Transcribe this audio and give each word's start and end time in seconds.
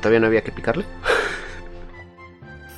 todavía 0.00 0.20
no 0.20 0.26
había 0.26 0.42
que 0.42 0.52
picarle? 0.52 0.84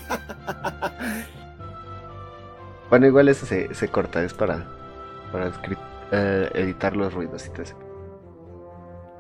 bueno, 2.91 3.07
igual 3.07 3.29
eso 3.29 3.47
se, 3.47 3.75
se 3.75 3.89
corta, 3.89 4.23
es 4.23 4.35
para, 4.35 4.67
para 5.33 5.51
eh, 6.13 6.51
editar 6.55 6.97
los 6.97 7.13
ruidos 7.15 7.47
y 7.47 7.51
todo 7.51 7.63
eso. 7.63 7.77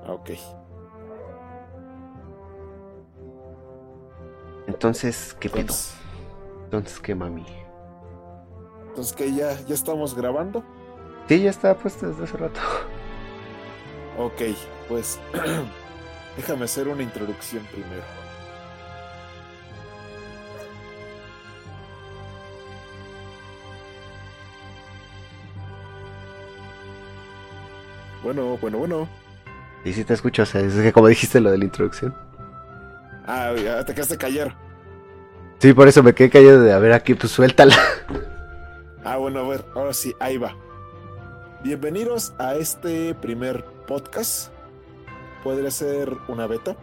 Ok. 0.07 0.31
Entonces, 4.67 5.35
¿qué 5.41 5.49
pedo? 5.49 5.75
Entonces, 6.65 7.01
¿qué 7.01 7.15
mami? 7.15 7.47
Entonces, 8.89 9.15
que 9.15 9.33
ya, 9.33 9.59
ya 9.67 9.75
estamos 9.75 10.15
grabando. 10.15 10.63
Sí, 11.29 11.43
ya 11.43 11.51
está 11.51 11.75
puesto 11.75 12.09
desde 12.09 12.25
hace 12.25 12.37
rato. 12.37 12.61
Ok, 14.19 14.43
pues 14.89 15.19
déjame 16.37 16.65
hacer 16.65 16.89
una 16.89 17.03
introducción 17.03 17.65
primero. 17.67 18.03
Bueno, 28.23 28.57
bueno, 28.59 28.79
bueno. 28.79 29.09
Y 29.85 29.93
si 29.93 30.05
te 30.05 30.15
escucho, 30.15 30.43
o 30.43 30.47
sea, 30.47 30.61
es 30.61 30.75
que 30.75 30.93
como 30.93 31.09
dijiste 31.09 31.41
lo 31.41 31.51
de 31.51 31.59
la 31.59 31.65
introducción. 31.65 32.15
Ah, 33.27 33.53
ya 33.57 33.85
te 33.85 33.95
quedaste 33.95 34.17
callar. 34.17 34.57
Sí, 35.59 35.73
por 35.73 35.89
eso 35.89 36.03
me 36.03 36.15
quedé 36.15 36.31
callado 36.31 36.63
de 36.63 36.73
a 36.73 36.79
ver 36.79 36.93
aquí, 36.93 37.15
pues 37.15 37.33
suéltala. 37.33 37.77
Ah, 39.05 39.17
bueno, 39.17 39.41
a 39.41 39.49
ver, 39.49 39.65
ahora 39.75 39.93
sí, 39.93 40.15
ahí 40.21 40.39
va. 40.39 40.57
Bienvenidos 41.65 42.35
a 42.39 42.55
este 42.55 43.17
primer 43.17 43.65
podcast. 43.89 44.52
Podría 45.43 45.71
ser 45.71 46.17
una 46.29 46.47
beta. 46.47 46.77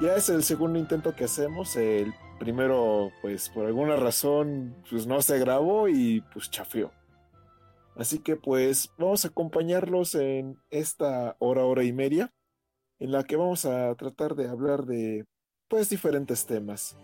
Ya 0.00 0.16
es 0.16 0.28
el 0.28 0.42
segundo 0.42 0.78
intento 0.78 1.14
que 1.14 1.24
hacemos. 1.24 1.76
El 1.76 2.14
primero, 2.38 3.12
pues 3.20 3.48
por 3.48 3.66
alguna 3.66 3.96
razón, 3.96 4.74
pues 4.90 5.06
no 5.06 5.22
se 5.22 5.38
grabó 5.38 5.88
y 5.88 6.22
pues 6.32 6.50
chafió. 6.50 6.90
Así 7.96 8.18
que 8.18 8.36
pues 8.36 8.90
vamos 8.98 9.24
a 9.24 9.28
acompañarlos 9.28 10.14
en 10.14 10.56
esta 10.70 11.36
hora, 11.38 11.64
hora 11.64 11.84
y 11.84 11.92
media, 11.92 12.32
en 12.98 13.12
la 13.12 13.24
que 13.24 13.36
vamos 13.36 13.64
a 13.66 13.94
tratar 13.94 14.34
de 14.34 14.48
hablar 14.48 14.86
de 14.86 15.26
pues 15.68 15.90
diferentes 15.90 16.46
temas. 16.46 16.96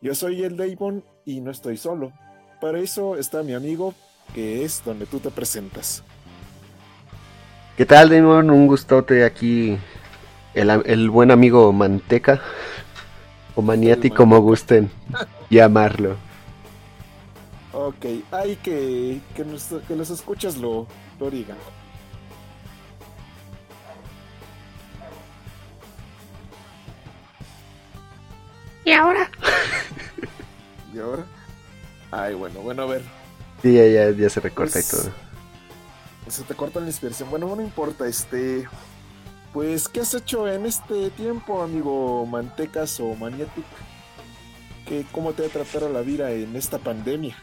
Yo 0.00 0.14
soy 0.14 0.44
el 0.44 0.56
Damon 0.56 1.04
y 1.24 1.40
no 1.40 1.50
estoy 1.50 1.76
solo. 1.76 2.12
Para 2.60 2.78
eso 2.78 3.16
está 3.16 3.42
mi 3.42 3.54
amigo, 3.54 3.94
que 4.34 4.64
es 4.64 4.82
donde 4.84 5.06
tú 5.06 5.18
te 5.18 5.30
presentas. 5.30 6.04
¿Qué 7.76 7.84
tal, 7.84 8.08
Damon? 8.08 8.50
Un 8.50 8.66
gustote 8.66 9.24
aquí. 9.24 9.76
El, 10.60 11.10
buen 11.10 11.30
amigo 11.30 11.72
Manteca. 11.72 12.40
O 13.54 13.62
Maniati, 13.62 14.10
como 14.10 14.40
gusten 14.40 14.90
llamarlo. 15.50 16.16
Ok, 17.72 18.06
hay 18.30 18.56
que, 18.56 19.20
que, 19.34 19.44
que 19.86 19.96
los 19.96 20.10
escuchas 20.10 20.56
lo, 20.56 20.86
lo 21.18 21.30
digan. 21.30 21.56
¿Y 28.88 28.92
ahora? 28.92 29.30
¿Y 30.94 30.98
ahora? 30.98 31.24
Ay, 32.10 32.34
bueno, 32.34 32.60
bueno, 32.60 32.84
a 32.84 32.86
ver. 32.86 33.02
Sí, 33.60 33.74
ya, 33.74 34.10
ya, 34.10 34.30
se 34.30 34.40
recorta 34.40 34.78
y 34.78 34.82
pues, 34.82 34.90
todo. 34.90 35.12
Se 36.28 36.42
te 36.44 36.54
corta 36.54 36.80
la 36.80 36.86
inspiración. 36.86 37.28
Bueno, 37.28 37.54
no 37.54 37.60
importa, 37.60 38.06
este. 38.06 38.66
Pues, 39.52 39.88
¿qué 39.88 40.00
has 40.00 40.14
hecho 40.14 40.46
en 40.46 40.66
este 40.66 41.10
tiempo, 41.10 41.62
amigo 41.62 42.26
Mantecas 42.26 43.00
o 43.00 43.14
Maniatic? 43.14 43.64
¿Qué, 44.86 45.04
¿Cómo 45.10 45.32
te 45.32 45.46
ha 45.46 45.48
tratado 45.48 45.88
la 45.88 46.02
vida 46.02 46.30
en 46.30 46.54
esta 46.54 46.78
pandemia? 46.78 47.36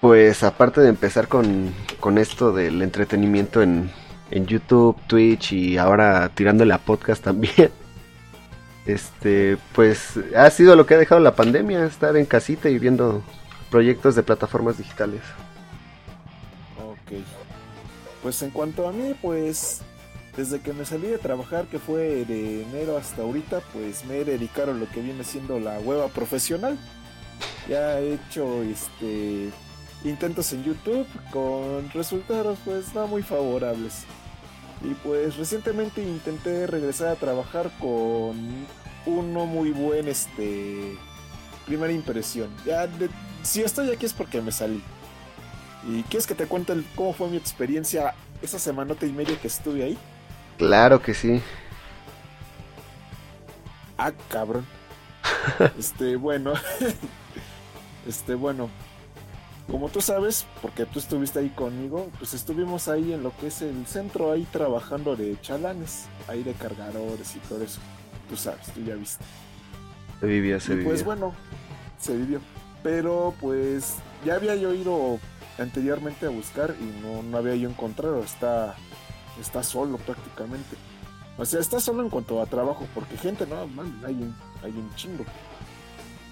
Pues, 0.00 0.42
aparte 0.42 0.80
de 0.80 0.88
empezar 0.88 1.28
con, 1.28 1.74
con 1.98 2.18
esto 2.18 2.52
del 2.52 2.82
entretenimiento 2.82 3.62
en, 3.62 3.90
en 4.30 4.46
YouTube, 4.46 4.96
Twitch 5.06 5.52
y 5.52 5.78
ahora 5.78 6.30
tirándole 6.34 6.74
a 6.74 6.78
podcast 6.78 7.22
también. 7.22 7.70
Este, 8.84 9.58
pues 9.76 10.18
ha 10.36 10.50
sido 10.50 10.74
lo 10.74 10.86
que 10.86 10.94
ha 10.94 10.98
dejado 10.98 11.20
la 11.20 11.36
pandemia, 11.36 11.84
estar 11.84 12.16
en 12.16 12.26
casita 12.26 12.68
y 12.68 12.80
viendo 12.80 13.22
proyectos 13.70 14.16
de 14.16 14.24
plataformas 14.24 14.76
digitales. 14.76 15.20
Ok. 16.84 17.22
Pues 18.24 18.42
en 18.42 18.50
cuanto 18.50 18.88
a 18.88 18.92
mí, 18.92 19.14
pues 19.22 19.82
desde 20.36 20.60
que 20.60 20.72
me 20.72 20.84
salí 20.84 21.08
de 21.08 21.18
trabajar, 21.18 21.66
que 21.66 21.78
fue 21.78 22.24
de 22.24 22.62
enero 22.62 22.96
hasta 22.96 23.22
ahorita, 23.22 23.60
pues 23.72 24.04
me 24.04 24.18
he 24.18 24.24
dedicado 24.24 24.72
a 24.72 24.74
lo 24.74 24.88
que 24.88 25.00
viene 25.00 25.24
siendo 25.24 25.60
la 25.60 25.78
hueva 25.80 26.08
profesional. 26.08 26.78
Ya 27.68 28.00
he 28.00 28.14
hecho 28.14 28.62
este 28.62 29.50
intentos 30.04 30.52
en 30.52 30.64
YouTube 30.64 31.06
con 31.30 31.88
resultados 31.90 32.58
pues 32.64 32.94
no 32.94 33.06
muy 33.06 33.22
favorables. 33.22 34.04
Y 34.82 34.94
pues 34.94 35.36
recientemente 35.36 36.02
intenté 36.02 36.66
regresar 36.66 37.08
a 37.08 37.16
trabajar 37.16 37.70
con 37.78 38.66
uno 39.06 39.46
muy 39.46 39.70
buen 39.70 40.08
este 40.08 40.96
primera 41.66 41.92
impresión. 41.92 42.50
Ya 42.64 42.88
si 43.42 43.62
estoy 43.62 43.90
aquí 43.90 44.06
es 44.06 44.12
porque 44.12 44.40
me 44.40 44.50
salí. 44.50 44.82
¿Y 45.88 46.02
quieres 46.04 46.26
que 46.26 46.34
te 46.34 46.46
cuente 46.46 46.74
cómo 46.94 47.12
fue 47.12 47.28
mi 47.28 47.36
experiencia 47.36 48.14
esa 48.40 48.58
semanota 48.58 49.04
y 49.04 49.12
media 49.12 49.38
que 49.40 49.48
estuve 49.48 49.82
ahí? 49.84 49.98
Claro 50.62 51.02
que 51.02 51.12
sí. 51.12 51.42
Ah, 53.98 54.12
cabrón. 54.28 54.64
este, 55.78 56.14
bueno. 56.14 56.52
este, 58.06 58.34
bueno 58.34 58.70
como 59.70 59.88
tú 59.88 60.00
sabes, 60.00 60.46
porque 60.60 60.84
tú 60.84 60.98
estuviste 60.98 61.38
ahí 61.38 61.48
conmigo, 61.48 62.10
pues 62.18 62.34
estuvimos 62.34 62.88
ahí 62.88 63.12
en 63.12 63.22
lo 63.22 63.34
que 63.38 63.46
es 63.46 63.62
el 63.62 63.86
centro, 63.86 64.30
ahí 64.30 64.46
trabajando 64.52 65.16
de 65.16 65.40
chalanes, 65.40 66.08
ahí 66.28 66.42
de 66.42 66.52
cargadores 66.52 67.36
y 67.36 67.38
todo 67.40 67.62
eso. 67.62 67.80
Tú 68.28 68.36
sabes, 68.36 68.66
tú 68.74 68.82
ya 68.82 68.94
viste. 68.94 69.24
Se 70.20 70.26
vivía, 70.26 70.60
se 70.60 70.74
vivía. 70.74 70.88
Pues 70.88 71.04
bueno, 71.04 71.32
se 71.98 72.16
vivió. 72.16 72.40
Pero 72.82 73.34
pues 73.40 73.96
ya 74.26 74.34
había 74.34 74.56
yo 74.56 74.74
ido 74.74 75.18
anteriormente 75.58 76.26
a 76.26 76.30
buscar 76.30 76.74
y 76.78 77.00
no, 77.00 77.22
no 77.22 77.38
había 77.38 77.54
yo 77.54 77.70
encontrado. 77.70 78.20
Está, 78.20 78.74
está 79.40 79.62
solo 79.62 79.98
prácticamente. 79.98 80.76
O 81.38 81.44
sea, 81.44 81.60
está 81.60 81.80
solo 81.80 82.02
en 82.02 82.10
cuanto 82.10 82.40
a 82.40 82.46
trabajo, 82.46 82.86
porque 82.94 83.16
gente, 83.16 83.46
no, 83.46 83.66
man, 83.68 84.00
hay 84.06 84.14
un, 84.14 84.34
hay 84.62 84.70
un 84.70 84.94
chingo. 84.94 85.24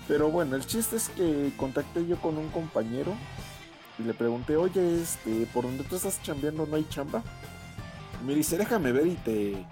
Pero 0.06 0.30
bueno, 0.30 0.56
el 0.56 0.66
chiste 0.66 0.96
es 0.96 1.08
que 1.08 1.52
contacté 1.56 2.06
yo 2.06 2.20
con 2.20 2.36
un 2.36 2.48
compañero 2.48 3.14
y 3.98 4.02
le 4.02 4.14
pregunté, 4.14 4.56
oye, 4.56 5.00
este, 5.00 5.46
¿por 5.46 5.64
donde 5.64 5.84
tú 5.84 5.96
estás 5.96 6.20
chambeando 6.22 6.66
no 6.66 6.76
hay 6.76 6.86
chamba? 6.88 7.22
Y 8.20 8.26
me 8.26 8.34
dice, 8.34 8.58
déjame 8.58 8.92
ver 8.92 9.06
y 9.06 9.14
te, 9.14 9.64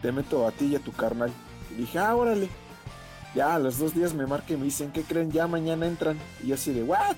te 0.00 0.12
meto 0.12 0.46
a 0.46 0.52
ti 0.52 0.66
y 0.66 0.76
a 0.76 0.80
tu 0.80 0.92
carnal. 0.92 1.32
Y 1.70 1.74
dije, 1.74 1.98
ah, 1.98 2.14
órale. 2.14 2.48
Ya 3.34 3.54
a 3.54 3.58
los 3.58 3.78
dos 3.78 3.94
días 3.94 4.12
me 4.12 4.26
marca 4.26 4.52
y 4.52 4.56
me 4.56 4.64
dicen, 4.64 4.92
¿qué 4.92 5.04
creen? 5.04 5.30
Ya 5.30 5.46
mañana 5.46 5.86
entran. 5.86 6.18
Y 6.42 6.48
yo 6.48 6.54
así 6.54 6.72
de, 6.72 6.82
¿what? 6.82 7.16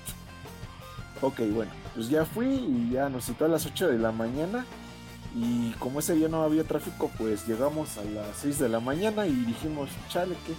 Ok, 1.21 1.41
bueno, 1.53 1.71
pues 1.93 2.09
ya 2.09 2.25
fui 2.25 2.47
y 2.47 2.91
ya 2.91 3.09
nos 3.09 3.25
citó 3.25 3.45
a 3.45 3.49
las 3.49 3.65
8 3.65 3.89
de 3.89 3.97
la 3.97 4.11
mañana. 4.11 4.65
Y 5.35 5.71
como 5.73 5.99
ese 5.99 6.15
día 6.15 6.29
no 6.29 6.43
había 6.43 6.63
tráfico, 6.63 7.11
pues 7.17 7.45
llegamos 7.45 7.97
a 7.97 8.03
las 8.05 8.37
6 8.37 8.57
de 8.57 8.69
la 8.69 8.79
mañana 8.79 9.27
y 9.27 9.33
dijimos, 9.33 9.89
chale, 10.09 10.35
¿qué? 10.47 10.53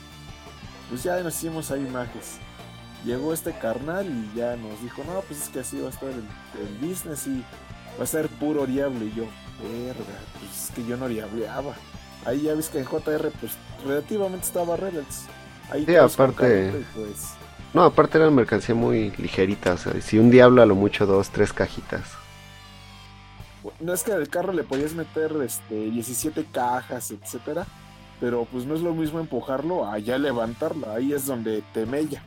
pues 0.89 1.03
ya 1.03 1.21
nos 1.23 1.35
hicimos 1.37 1.71
ahí 1.71 1.81
imágenes. 1.81 2.39
Llegó 3.05 3.33
este 3.33 3.53
carnal 3.53 4.07
y 4.07 4.37
ya 4.37 4.57
nos 4.57 4.81
dijo, 4.83 5.03
no, 5.07 5.21
pues 5.21 5.43
es 5.43 5.49
que 5.49 5.61
así 5.61 5.79
va 5.81 5.89
a 5.89 5.91
estar 5.91 6.09
el, 6.11 6.87
business 6.87 7.27
y 7.27 7.43
va 7.99 8.05
a 8.05 8.07
ser 8.07 8.29
puro 8.29 8.67
diablo. 8.67 9.05
Y 9.05 9.13
yo, 9.15 9.25
verga, 9.63 10.19
pues 10.39 10.65
es 10.65 10.71
que 10.75 10.85
yo 10.85 10.97
no 10.97 11.09
diableaba. 11.09 11.75
Ahí 12.25 12.43
ya 12.43 12.55
ves 12.55 12.69
que 12.69 12.79
en 12.79 12.85
JR, 12.85 13.31
pues 13.41 13.53
relativamente 13.85 14.47
estaba 14.47 14.77
Rebels. 14.77 15.27
Ahí 15.71 15.85
sí, 15.87 15.95
aparte. 15.95 16.85
Pues... 16.95 17.35
No, 17.73 17.85
aparte 17.85 18.19
era 18.19 18.31
mercancía 18.31 18.75
muy 18.75 19.11
ligerita. 19.17 19.75
O 19.75 19.79
sea, 19.79 20.01
si 20.01 20.19
un 20.19 20.31
diablo 20.31 20.63
a 20.63 20.67
lo 20.67 20.75
mucho 20.75 21.07
dos, 21.07 21.31
tres 21.31 21.53
cajitas. 21.53 22.26
No 23.81 23.93
es 23.93 24.03
que 24.03 24.13
al 24.13 24.29
carro 24.29 24.53
le 24.53 24.65
podías 24.65 24.95
meter 24.95 25.33
este 25.43 25.91
17 25.91 26.47
cajas, 26.53 27.11
etcétera 27.11 27.67
pero 28.21 28.47
pues 28.51 28.65
no 28.65 28.75
es 28.75 28.81
lo 28.81 28.95
mismo 28.95 29.21
empujarlo 29.21 29.87
a 29.87 29.99
ya 29.99 30.19
levantarlo, 30.19 30.91
ahí 30.91 31.13
es 31.13 31.27
donde 31.27 31.63
te 31.75 31.87
mella. 31.87 32.23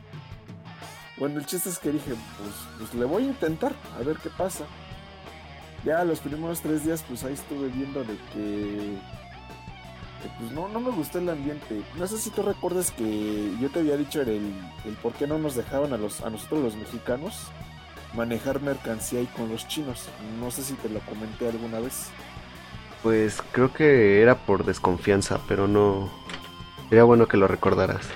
Bueno, 1.18 1.38
el 1.38 1.46
chiste 1.46 1.68
es 1.68 1.78
que 1.78 1.92
dije, 1.92 2.14
pues, 2.38 2.54
pues 2.78 2.94
le 2.94 3.04
voy 3.04 3.24
a 3.24 3.26
intentar, 3.26 3.72
a 3.98 4.02
ver 4.02 4.16
qué 4.18 4.30
pasa. 4.30 4.64
Ya 5.84 6.04
los 6.04 6.20
primeros 6.20 6.60
tres 6.60 6.84
días, 6.84 7.04
pues 7.06 7.24
ahí 7.24 7.34
estuve 7.34 7.68
viendo 7.68 8.00
de 8.04 8.16
que, 8.32 8.96
pues 10.38 10.52
no, 10.52 10.68
no 10.68 10.80
me 10.80 10.90
gustó 10.90 11.18
el 11.18 11.28
ambiente. 11.28 11.82
No 11.98 12.06
sé 12.06 12.18
si 12.18 12.30
tú 12.30 12.42
recuerdas 12.42 12.90
que 12.90 13.52
yo 13.60 13.68
te 13.70 13.80
había 13.80 13.96
dicho 13.96 14.22
el, 14.22 14.52
el 14.84 14.94
por 15.02 15.12
qué 15.12 15.26
no 15.26 15.38
nos 15.38 15.56
dejaban 15.56 15.92
a, 15.92 15.98
los, 15.98 16.22
a 16.22 16.30
nosotros 16.30 16.62
los 16.62 16.76
mexicanos 16.76 17.48
manejar 18.14 18.60
mercancía 18.60 19.20
ahí 19.20 19.26
con 19.26 19.48
los 19.48 19.66
chinos. 19.68 20.08
No 20.40 20.50
sé 20.50 20.62
si 20.62 20.74
te 20.74 20.88
lo 20.88 21.00
comenté 21.00 21.48
alguna 21.48 21.80
vez. 21.80 22.08
Pues 23.02 23.42
creo 23.52 23.72
que 23.72 24.20
era 24.20 24.36
por 24.36 24.64
desconfianza, 24.64 25.40
pero 25.48 25.66
no. 25.66 26.10
Sería 26.88 27.04
bueno 27.04 27.26
que 27.26 27.36
lo 27.36 27.46
recordaras. 27.46 28.06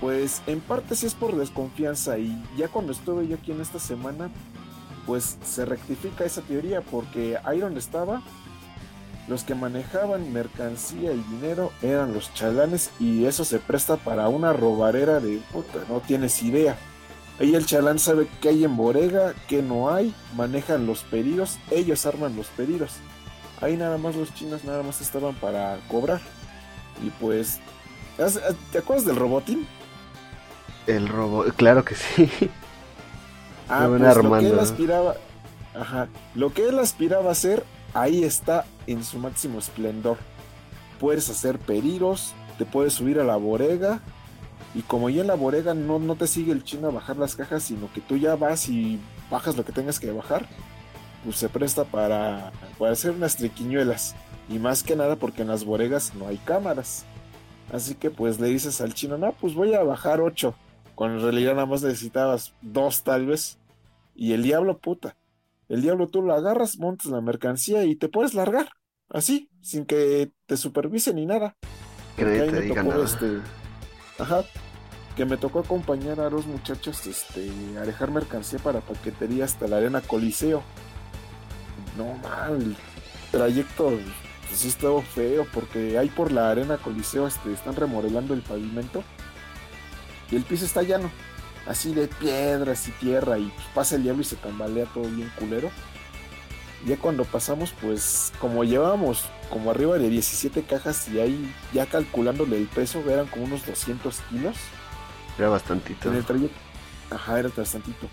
Pues 0.00 0.42
en 0.46 0.60
parte 0.60 0.94
sí 0.94 1.06
es 1.06 1.14
por 1.14 1.34
desconfianza 1.36 2.18
y 2.18 2.40
ya 2.56 2.68
cuando 2.68 2.92
estuve 2.92 3.26
yo 3.26 3.36
aquí 3.36 3.50
en 3.50 3.60
esta 3.60 3.80
semana, 3.80 4.30
pues 5.06 5.38
se 5.42 5.64
rectifica 5.64 6.24
esa 6.24 6.42
teoría 6.42 6.82
porque 6.82 7.36
ahí 7.42 7.58
donde 7.58 7.80
estaba, 7.80 8.22
los 9.26 9.42
que 9.42 9.56
manejaban 9.56 10.32
mercancía 10.32 11.12
y 11.12 11.24
dinero 11.30 11.72
eran 11.82 12.14
los 12.14 12.32
chalanes 12.32 12.90
y 13.00 13.24
eso 13.24 13.44
se 13.44 13.58
presta 13.58 13.96
para 13.96 14.28
una 14.28 14.52
robarera 14.52 15.18
de 15.18 15.40
puta, 15.52 15.80
no 15.88 16.00
tienes 16.00 16.40
idea. 16.42 16.76
Ahí 17.40 17.54
el 17.54 17.66
chalán 17.66 18.00
sabe 18.00 18.26
qué 18.40 18.48
hay 18.48 18.64
en 18.64 18.76
Borega, 18.76 19.34
qué 19.46 19.62
no 19.62 19.90
hay, 19.90 20.12
manejan 20.34 20.86
los 20.86 21.02
pedidos, 21.04 21.58
ellos 21.70 22.04
arman 22.04 22.34
los 22.34 22.48
pedidos. 22.48 22.94
Ahí 23.60 23.76
nada 23.76 23.96
más 23.96 24.16
los 24.16 24.34
chinos 24.34 24.64
nada 24.64 24.82
más 24.82 25.00
estaban 25.00 25.34
para 25.36 25.78
cobrar. 25.88 26.20
Y 27.04 27.10
pues, 27.10 27.60
¿te 28.72 28.78
acuerdas 28.78 29.06
del 29.06 29.16
robotín? 29.16 29.68
El 30.88 31.08
robot, 31.08 31.54
claro 31.54 31.84
que 31.84 31.94
sí. 31.94 32.28
Ah, 33.68 33.86
pues 33.86 34.00
lo 34.00 34.38
que 34.38 34.48
él 34.48 34.58
aspiraba, 34.58 35.16
ajá, 35.78 36.08
lo 36.34 36.54
que 36.54 36.68
él 36.68 36.78
aspiraba 36.78 37.28
a 37.28 37.32
hacer, 37.32 37.64
ahí 37.92 38.24
está 38.24 38.64
en 38.86 39.04
su 39.04 39.18
máximo 39.18 39.58
esplendor. 39.58 40.16
Puedes 40.98 41.28
hacer 41.28 41.58
pedidos, 41.58 42.32
te 42.56 42.64
puedes 42.64 42.94
subir 42.94 43.20
a 43.20 43.24
la 43.24 43.36
borega 43.36 44.00
y 44.74 44.82
como 44.82 45.10
ya 45.10 45.22
en 45.22 45.26
la 45.26 45.34
borega 45.34 45.74
no, 45.74 45.98
no 45.98 46.16
te 46.16 46.26
sigue 46.26 46.52
el 46.52 46.64
chino 46.64 46.88
a 46.88 46.92
bajar 46.92 47.16
las 47.16 47.36
cajas, 47.36 47.62
sino 47.62 47.92
que 47.92 48.00
tú 48.00 48.16
ya 48.16 48.36
vas 48.36 48.68
y 48.68 48.98
bajas 49.30 49.56
lo 49.56 49.64
que 49.64 49.72
tengas 49.72 49.98
que 49.98 50.12
bajar, 50.12 50.48
pues 51.24 51.36
se 51.36 51.48
presta 51.48 51.84
para, 51.84 52.52
para 52.78 52.92
hacer 52.92 53.12
unas 53.12 53.36
triquiñuelas. 53.36 54.14
Y 54.48 54.58
más 54.58 54.82
que 54.82 54.96
nada 54.96 55.16
porque 55.16 55.42
en 55.42 55.48
las 55.48 55.64
boregas 55.64 56.14
no 56.14 56.28
hay 56.28 56.38
cámaras. 56.38 57.04
Así 57.72 57.94
que 57.94 58.10
pues 58.10 58.40
le 58.40 58.48
dices 58.48 58.80
al 58.80 58.94
chino, 58.94 59.18
no, 59.18 59.32
pues 59.32 59.54
voy 59.54 59.74
a 59.74 59.82
bajar 59.82 60.20
ocho 60.20 60.54
cuando 60.98 61.18
en 61.18 61.22
realidad 61.22 61.54
nada 61.54 61.66
más 61.66 61.82
necesitabas 61.82 62.54
dos 62.60 63.04
tal 63.04 63.26
vez. 63.26 63.58
Y 64.16 64.32
el 64.32 64.42
diablo, 64.42 64.78
puta. 64.78 65.16
El 65.68 65.80
diablo 65.80 66.08
tú 66.08 66.22
lo 66.22 66.34
agarras, 66.34 66.78
montas 66.78 67.06
la 67.06 67.20
mercancía 67.20 67.84
y 67.84 67.94
te 67.94 68.08
puedes 68.08 68.34
largar. 68.34 68.70
Así, 69.08 69.48
sin 69.60 69.86
que 69.86 70.32
te 70.46 70.56
supervise 70.56 71.14
ni 71.14 71.24
nada. 71.24 71.54
Que 72.16 72.24
nadie 72.24 72.50
te 72.50 72.60
diga 72.62 72.82
nada. 72.82 73.04
Este, 73.04 73.38
ajá. 74.18 74.44
Que 75.16 75.24
me 75.24 75.36
tocó 75.36 75.60
acompañar 75.60 76.20
a 76.20 76.30
dos 76.30 76.46
muchachos 76.46 77.06
este, 77.06 77.50
a 77.76 77.82
dejar 77.82 78.10
mercancía 78.10 78.58
para 78.60 78.80
paquetería 78.80 79.44
hasta 79.44 79.66
la 79.66 79.78
arena 79.78 80.00
Coliseo. 80.00 80.62
No 81.96 82.14
mal, 82.22 82.60
el 82.60 82.76
trayecto 83.32 83.98
pues, 84.48 84.60
sí 84.60 84.70
feo 85.14 85.46
porque 85.52 85.98
ahí 85.98 86.08
por 86.08 86.30
la 86.30 86.50
arena 86.50 86.76
Coliseo 86.76 87.26
este, 87.26 87.52
están 87.52 87.74
remodelando 87.74 88.32
el 88.34 88.42
pavimento 88.42 89.02
y 90.30 90.36
el 90.36 90.44
piso 90.44 90.64
está 90.64 90.82
llano, 90.82 91.10
así 91.66 91.94
de 91.94 92.06
piedras 92.06 92.86
y 92.88 92.90
tierra, 92.92 93.38
y 93.38 93.46
pues, 93.46 93.66
pasa 93.74 93.96
el 93.96 94.02
diablo 94.02 94.22
y 94.22 94.26
se 94.26 94.36
tambalea 94.36 94.86
todo 94.86 95.04
bien 95.04 95.32
culero. 95.38 95.70
Ya 96.86 96.96
cuando 96.96 97.24
pasamos, 97.24 97.72
pues 97.80 98.32
como 98.40 98.64
llevábamos 98.64 99.24
como 99.50 99.70
arriba 99.70 99.98
de 99.98 100.08
17 100.08 100.62
cajas 100.62 101.08
y 101.08 101.18
ahí 101.18 101.54
ya 101.72 101.86
calculándole 101.86 102.56
el 102.56 102.66
peso, 102.66 103.02
eran 103.08 103.26
como 103.26 103.44
unos 103.44 103.66
200 103.66 104.20
kilos. 104.30 104.56
Era 105.38 105.48
bastantito. 105.48 106.10
En 106.10 106.16
el 106.16 106.24
trayecto. 106.24 106.58
Ajá, 107.10 107.38
era 107.38 107.50
bastantito. 107.56 108.08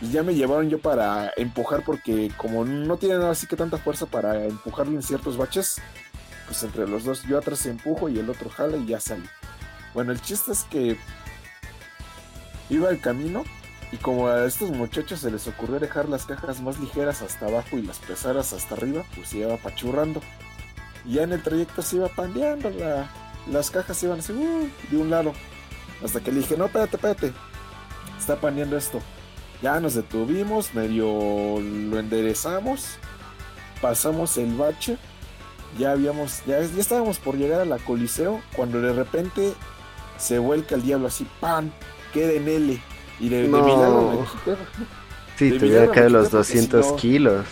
Y 0.00 0.10
ya 0.10 0.22
me 0.22 0.34
llevaron 0.34 0.68
yo 0.68 0.78
para 0.80 1.32
empujar 1.36 1.84
porque 1.84 2.32
como 2.36 2.64
no 2.64 2.96
tienen 2.96 3.22
así 3.22 3.46
que 3.46 3.56
tanta 3.56 3.78
fuerza 3.78 4.06
para 4.06 4.44
empujarlo 4.44 4.92
en 4.92 5.02
ciertos 5.02 5.36
baches, 5.36 5.80
pues 6.46 6.62
entre 6.64 6.88
los 6.88 7.04
dos 7.04 7.22
yo 7.22 7.38
atrás 7.38 7.64
empujo 7.66 8.08
y 8.08 8.18
el 8.18 8.28
otro 8.28 8.50
jala 8.50 8.76
y 8.76 8.86
ya 8.86 8.98
sale. 8.98 9.28
Bueno, 9.94 10.10
el 10.10 10.20
chiste 10.20 10.50
es 10.50 10.64
que 10.64 10.98
Iba 12.70 12.90
el 12.90 13.00
camino 13.00 13.44
y 13.94 13.96
como 13.98 14.26
a 14.26 14.44
estos 14.44 14.70
muchachos 14.70 15.20
se 15.20 15.30
les 15.30 15.46
ocurrió 15.46 15.78
dejar 15.78 16.08
las 16.08 16.26
cajas 16.26 16.60
más 16.60 16.80
ligeras 16.80 17.22
hasta 17.22 17.46
abajo 17.46 17.78
y 17.78 17.82
las 17.82 18.00
pesadas 18.00 18.52
hasta 18.52 18.74
arriba, 18.74 19.04
pues 19.14 19.28
se 19.28 19.38
iba 19.38 19.56
pachurrando. 19.56 20.20
Y 21.04 21.14
ya 21.14 21.22
en 21.22 21.32
el 21.32 21.42
trayecto 21.42 21.80
se 21.80 21.96
iba 21.96 22.08
pandeando, 22.08 22.72
las 23.48 23.70
cajas 23.70 24.02
iban 24.02 24.18
así 24.18 24.32
uh, 24.32 24.68
de 24.90 24.96
un 24.96 25.10
lado. 25.10 25.32
Hasta 26.04 26.20
que 26.20 26.32
le 26.32 26.40
dije, 26.40 26.56
no, 26.56 26.64
espérate, 26.66 26.96
espérate. 26.96 27.32
Está 28.18 28.34
pandeando 28.40 28.76
esto. 28.76 29.00
Ya 29.62 29.78
nos 29.78 29.94
detuvimos, 29.94 30.74
medio 30.74 31.60
lo 31.60 31.98
enderezamos, 32.00 32.98
pasamos 33.80 34.36
el 34.38 34.54
bache, 34.54 34.98
ya 35.78 35.92
habíamos, 35.92 36.44
ya, 36.46 36.58
estábamos 36.58 37.20
por 37.20 37.36
llegar 37.36 37.60
a 37.60 37.64
la 37.64 37.78
coliseo, 37.78 38.42
cuando 38.56 38.80
de 38.80 38.92
repente 38.92 39.54
se 40.18 40.40
vuelca 40.40 40.74
el 40.74 40.82
diablo 40.82 41.06
así, 41.06 41.28
¡pan! 41.38 41.72
queda 42.12 42.32
en 42.32 42.48
L. 42.48 42.93
Y 43.20 43.28
de, 43.28 43.48
no. 43.48 44.26
de 44.44 44.56
Sí, 45.36 45.50
te 45.58 45.66
hubiera 45.66 45.90
caído 45.90 46.10
los 46.10 46.30
200 46.30 46.92
kilos. 46.92 47.44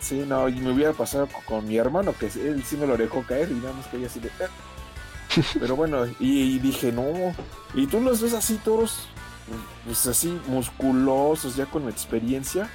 Sí, 0.00 0.24
no, 0.26 0.48
y 0.48 0.54
me 0.60 0.72
hubiera 0.72 0.92
pasado 0.92 1.28
con, 1.44 1.66
mi 1.66 1.76
hermano, 1.76 2.14
que 2.18 2.26
él 2.26 2.62
sí 2.64 2.76
me 2.76 2.86
lo 2.86 2.96
dejó 2.96 3.22
caer 3.24 3.50
y 3.50 3.54
nada 3.54 3.72
más 3.72 3.86
que 3.88 3.96
ella 3.96 4.06
así 4.06 4.20
de... 4.20 4.30
Ah". 4.40 4.48
Pero 5.60 5.76
bueno, 5.76 6.06
y, 6.18 6.58
dije, 6.58 6.92
no. 6.92 7.34
Y 7.74 7.86
tú 7.86 8.00
los 8.00 8.22
ves 8.22 8.32
así 8.32 8.58
todos, 8.64 9.08
pues 9.84 10.06
así 10.06 10.40
musculosos, 10.46 11.56
ya 11.56 11.66
con 11.66 11.88
experiencia. 11.88 12.70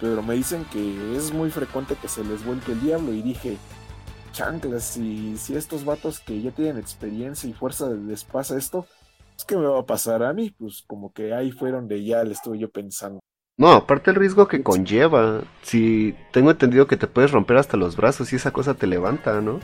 Pero 0.00 0.22
me 0.22 0.34
dicen 0.34 0.66
que 0.70 1.16
es 1.16 1.32
muy 1.32 1.50
frecuente 1.50 1.96
que 2.00 2.08
se 2.08 2.22
les 2.22 2.44
vuelque 2.44 2.72
el 2.72 2.80
diablo. 2.82 3.12
Y 3.14 3.22
dije, 3.22 3.56
chanclas, 4.32 4.84
si, 4.84 5.38
si 5.38 5.56
estos 5.56 5.84
vatos 5.84 6.20
que 6.20 6.42
ya 6.42 6.50
tienen 6.50 6.76
experiencia 6.76 7.48
y 7.48 7.54
fuerza 7.54 7.88
les 7.88 8.24
pasa 8.24 8.58
esto, 8.58 8.86
¿qué 9.44 9.56
me 9.56 9.66
va 9.66 9.80
a 9.80 9.86
pasar 9.86 10.22
a 10.22 10.32
mí? 10.32 10.50
Pues 10.50 10.82
como 10.86 11.12
que 11.12 11.34
ahí 11.34 11.52
fue 11.52 11.70
donde 11.70 12.04
ya 12.04 12.22
le 12.24 12.32
estuve 12.32 12.58
yo 12.58 12.70
pensando. 12.70 13.20
No, 13.58 13.72
aparte 13.72 14.10
el 14.10 14.16
riesgo 14.16 14.48
que 14.48 14.62
conlleva. 14.62 15.42
Si 15.62 16.14
tengo 16.32 16.50
entendido 16.50 16.86
que 16.86 16.96
te 16.96 17.06
puedes 17.06 17.30
romper 17.32 17.56
hasta 17.56 17.76
los 17.76 17.96
brazos 17.96 18.32
y 18.32 18.36
esa 18.36 18.50
cosa 18.50 18.74
te 18.74 18.86
levanta, 18.86 19.40
¿no? 19.40 19.60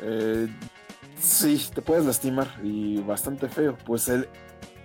Eh, 0.00 0.48
sí, 1.18 1.60
te 1.72 1.82
puedes 1.82 2.04
lastimar 2.04 2.48
y 2.64 3.00
bastante 3.00 3.48
feo. 3.48 3.76
Pues 3.86 4.08
el, 4.08 4.28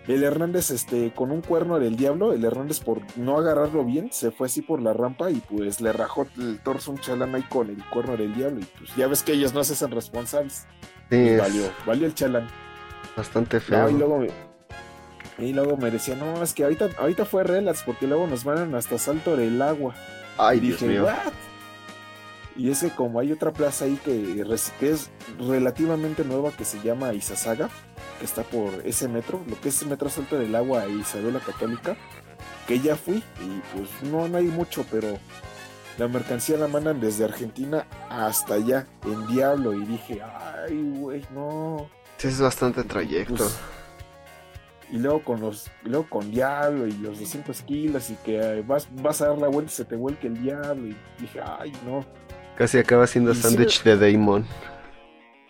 el 0.08 0.24
Hernández, 0.24 0.70
este, 0.70 1.12
con 1.12 1.32
un 1.32 1.42
cuerno 1.42 1.80
del 1.80 1.96
diablo, 1.96 2.32
el 2.32 2.46
Hernández 2.46 2.80
por 2.80 3.02
no 3.18 3.40
agarrarlo 3.40 3.84
bien, 3.84 4.12
se 4.12 4.30
fue 4.30 4.46
así 4.46 4.62
por 4.62 4.80
la 4.80 4.94
rampa 4.94 5.32
y 5.32 5.36
pues 5.36 5.82
le 5.82 5.92
rajó 5.92 6.28
el 6.38 6.60
torso 6.60 6.92
un 6.92 7.00
chalán 7.00 7.34
ahí 7.34 7.44
con 7.44 7.70
el 7.70 7.84
cuerno 7.90 8.18
del 8.18 8.36
diablo. 8.36 8.60
Y 8.60 8.66
pues 8.78 8.96
ya 8.96 9.08
ves 9.08 9.24
que 9.24 9.34
ellos 9.34 9.54
no 9.56 9.64
se 9.64 9.74
hacen 9.74 9.90
responsables. 9.90 10.68
Sí, 11.10 11.36
valió, 11.38 11.64
valió 11.88 12.06
el 12.06 12.14
chalán. 12.14 12.48
Bastante 13.16 13.60
feo. 13.60 13.90
y, 13.90 13.94
luego, 13.94 14.26
y 15.38 15.54
luego 15.54 15.78
me 15.78 15.92
decía, 15.92 16.16
no, 16.16 16.42
es 16.44 16.54
que 16.54 16.64
ahorita, 16.64 16.90
ahorita 16.98 17.26
fue 17.26 17.44
relax 17.44 17.84
porque 17.84 18.08
luego 18.08 18.28
nos 18.28 18.44
van 18.44 18.74
hasta 18.76 18.98
Salto 18.98 19.36
del 19.36 19.62
Agua. 19.62 19.94
Ay, 20.38 20.58
y 20.58 20.62
dije, 20.62 21.02
¿What? 21.02 21.34
Y 22.56 22.70
ese 22.70 22.90
como 22.90 23.22
hay 23.22 23.32
otra 23.32 23.52
plaza 23.52 23.86
ahí 23.86 23.98
que, 24.04 24.44
es 24.82 25.10
relativamente 25.40 26.26
nueva 26.26 26.52
que 26.52 26.66
se 26.66 26.82
llama 26.82 27.14
Izazaga, 27.14 27.70
que 28.20 28.26
está 28.26 28.44
por 28.44 28.86
ese 28.86 29.08
metro, 29.08 29.42
lo 29.48 29.60
que 29.62 29.70
es 29.70 29.82
el 29.82 29.88
metro 29.88 30.10
Salto 30.10 30.38
del 30.38 30.54
Agua 30.56 30.86
e 30.86 30.92
Isabela 30.92 31.40
Católica, 31.40 31.96
que 32.68 32.82
ya 32.82 32.98
fui 32.98 33.18
y 33.18 33.62
pues 33.74 34.12
no, 34.12 34.28
no 34.28 34.38
hay 34.38 34.46
mucho, 34.46 34.86
pero 34.92 35.18
la 35.98 36.10
mercancía 36.10 36.58
la 36.58 36.68
mandan 36.68 37.00
desde 37.00 37.24
Argentina 37.24 37.86
hasta 38.10 38.56
allá, 38.56 38.88
en 39.06 39.28
Diablo, 39.28 39.74
y 39.74 39.86
dije, 39.86 40.22
ay, 40.22 40.82
güey, 40.98 41.26
no. 41.34 41.90
Sí, 42.20 42.28
es 42.28 42.40
bastante 42.40 42.84
trayecto. 42.84 43.36
Pues, 43.36 43.60
y 44.92 44.98
luego 44.98 45.24
con 45.24 45.40
los 45.40 45.70
luego 45.84 46.08
con 46.10 46.32
diablo 46.32 46.88
y 46.88 46.92
los 46.94 47.20
200 47.20 47.62
kilos 47.62 48.10
y 48.10 48.16
que 48.16 48.64
vas, 48.68 48.88
vas 48.92 49.22
a 49.22 49.30
dar 49.30 49.38
la 49.38 49.48
vuelta 49.48 49.72
y 49.72 49.76
se 49.76 49.86
te 49.86 49.96
vuelque 49.96 50.28
el 50.28 50.42
diablo 50.42 50.88
y 50.88 50.96
dije 51.20 51.40
ay 51.60 51.72
no 51.86 52.04
casi 52.58 52.80
acaba 52.80 53.06
siendo 53.06 53.36
sándwich 53.36 53.84
de 53.84 53.98
Damon 53.98 54.46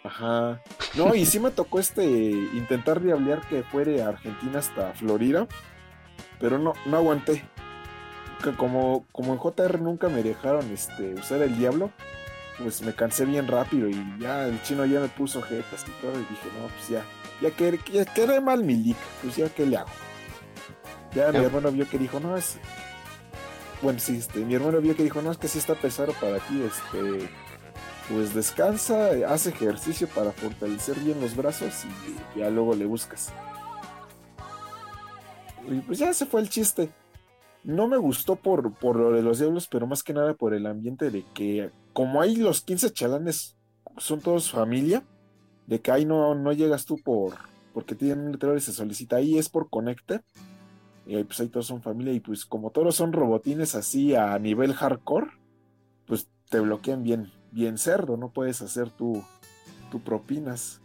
ajá. 0.04 0.62
No 0.96 1.16
y 1.16 1.26
sí 1.26 1.40
me 1.40 1.52
tocó 1.52 1.80
este 1.80 2.04
intentar 2.06 3.02
diablear 3.02 3.40
que 3.48 3.64
fuere 3.64 4.02
a 4.02 4.10
Argentina 4.10 4.60
hasta 4.60 4.94
Florida 4.94 5.48
pero 6.40 6.58
no 6.58 6.74
no 6.86 6.98
aguanté. 6.98 7.44
Que 8.44 8.54
como 8.54 9.06
como 9.12 9.34
en 9.34 9.40
JR 9.40 9.82
nunca 9.82 10.08
me 10.08 10.24
dejaron 10.24 10.72
este 10.72 11.14
usar 11.14 11.42
el 11.42 11.58
diablo 11.58 11.92
pues 12.62 12.82
me 12.82 12.94
cansé 12.94 13.25
bien 13.25 13.48
rápido 13.48 13.89
y 13.89 13.96
ya 14.20 14.48
el 14.48 14.62
chino 14.63 14.86
ya 14.86 15.00
me 15.00 15.08
puso 15.08 15.42
jetas 15.42 15.86
y 15.88 15.92
todo 16.01 16.13
y 16.13 16.20
dije, 16.20 16.50
no, 16.60 16.68
pues 16.68 16.89
ya, 16.89 17.04
ya 17.42 17.51
que 17.51 17.80
ya 18.28 18.42
mal 18.42 18.63
mi 18.63 18.75
lick, 18.75 18.98
pues 19.22 19.36
ya 19.36 19.50
qué 19.50 19.66
le 19.66 19.78
hago. 19.78 19.89
Ya 21.13 21.32
mi 21.32 21.39
hermano 21.39 21.72
vio 21.72 21.89
que 21.89 21.98
dijo, 21.98 22.20
no, 22.20 22.38
es... 22.38 22.58
Bueno, 23.82 24.00
sí, 24.00 24.18
este, 24.18 24.39
mi 24.39 24.56
hermano 24.56 24.82
vio 24.82 24.96
que 24.96 25.04
dijo, 25.04 25.22
no, 25.22 25.32
es 25.32 25.38
que 25.38 25.48
sí 25.48 25.58
está 25.58 25.74
pesado 25.74 26.13
para 26.13 26.38
ti, 26.39 26.62
este, 26.62 27.30
pues 28.10 28.34
descansa, 28.34 29.12
haz 29.28 29.48
ejercicio 29.48 30.08
para 30.08 30.32
fortalecer 30.32 31.00
bien 31.00 31.22
los 31.22 31.36
brazos 31.36 31.86
y 32.36 32.39
ya 32.39 32.50
luego 32.50 32.75
le 32.75 32.86
buscas. 32.86 33.32
Y 35.68 35.80
pues 35.80 36.00
ya 36.00 36.13
se 36.13 36.25
fue 36.25 36.42
el 36.42 36.50
chiste. 36.50 36.92
no 37.63 37.88
me 37.88 37.98
gustó 37.98 38.36
por, 38.36 38.74
por 38.74 38.98
lo 38.98 39.12
de 39.12 39.22
los 39.22 39.39
diablos, 39.39 39.68
pero 39.68 39.88
más 39.88 40.04
que 40.04 40.13
nada 40.13 40.34
por 40.34 40.54
el 40.54 40.66
ambiente 40.66 41.10
de 41.10 41.24
que, 41.34 41.72
como 41.93 42.22
hay 42.22 42.36
los 42.36 42.62
15 42.62 42.91
chalanes, 42.91 43.58
son 43.98 44.22
todos 44.22 44.51
familia, 44.51 45.03
de 45.67 45.81
que 45.81 45.91
ahí 45.91 46.05
no, 46.05 46.36
no 46.36 46.53
llegas 46.53 46.86
tú 46.86 46.98
por 47.03 47.36
porque 47.74 47.96
tienen 47.96 48.19
un 48.19 48.31
letrero 48.34 48.58
y 48.58 48.62
se 48.62 48.74
solicita 48.74 49.17
ahí, 49.17 49.38
es 49.38 49.50
por 49.50 49.69
conecte. 49.69 50.22
Y 51.05 51.15
ahí, 51.15 51.24
pues 51.24 51.39
ahí 51.39 51.48
todos 51.48 51.67
son 51.67 51.81
familia, 51.81 52.13
y 52.13 52.19
pues 52.19 52.46
como 52.46 52.72
todos 52.72 52.96
son 52.96 53.13
robotines 53.13 53.74
así 53.74 54.15
a 54.15 54.38
nivel 54.38 54.74
hardcore, 54.74 55.27
pues 56.05 56.27
te 56.50 56.60
bloquean 56.60 57.03
bien, 57.03 57.31
bien 57.51 57.77
cerdo, 57.77 58.17
no 58.17 58.31
puedes 58.31 58.62
hacer 58.62 58.91
tu, 58.91 59.24
tu 59.91 60.01
propinas. 60.01 60.81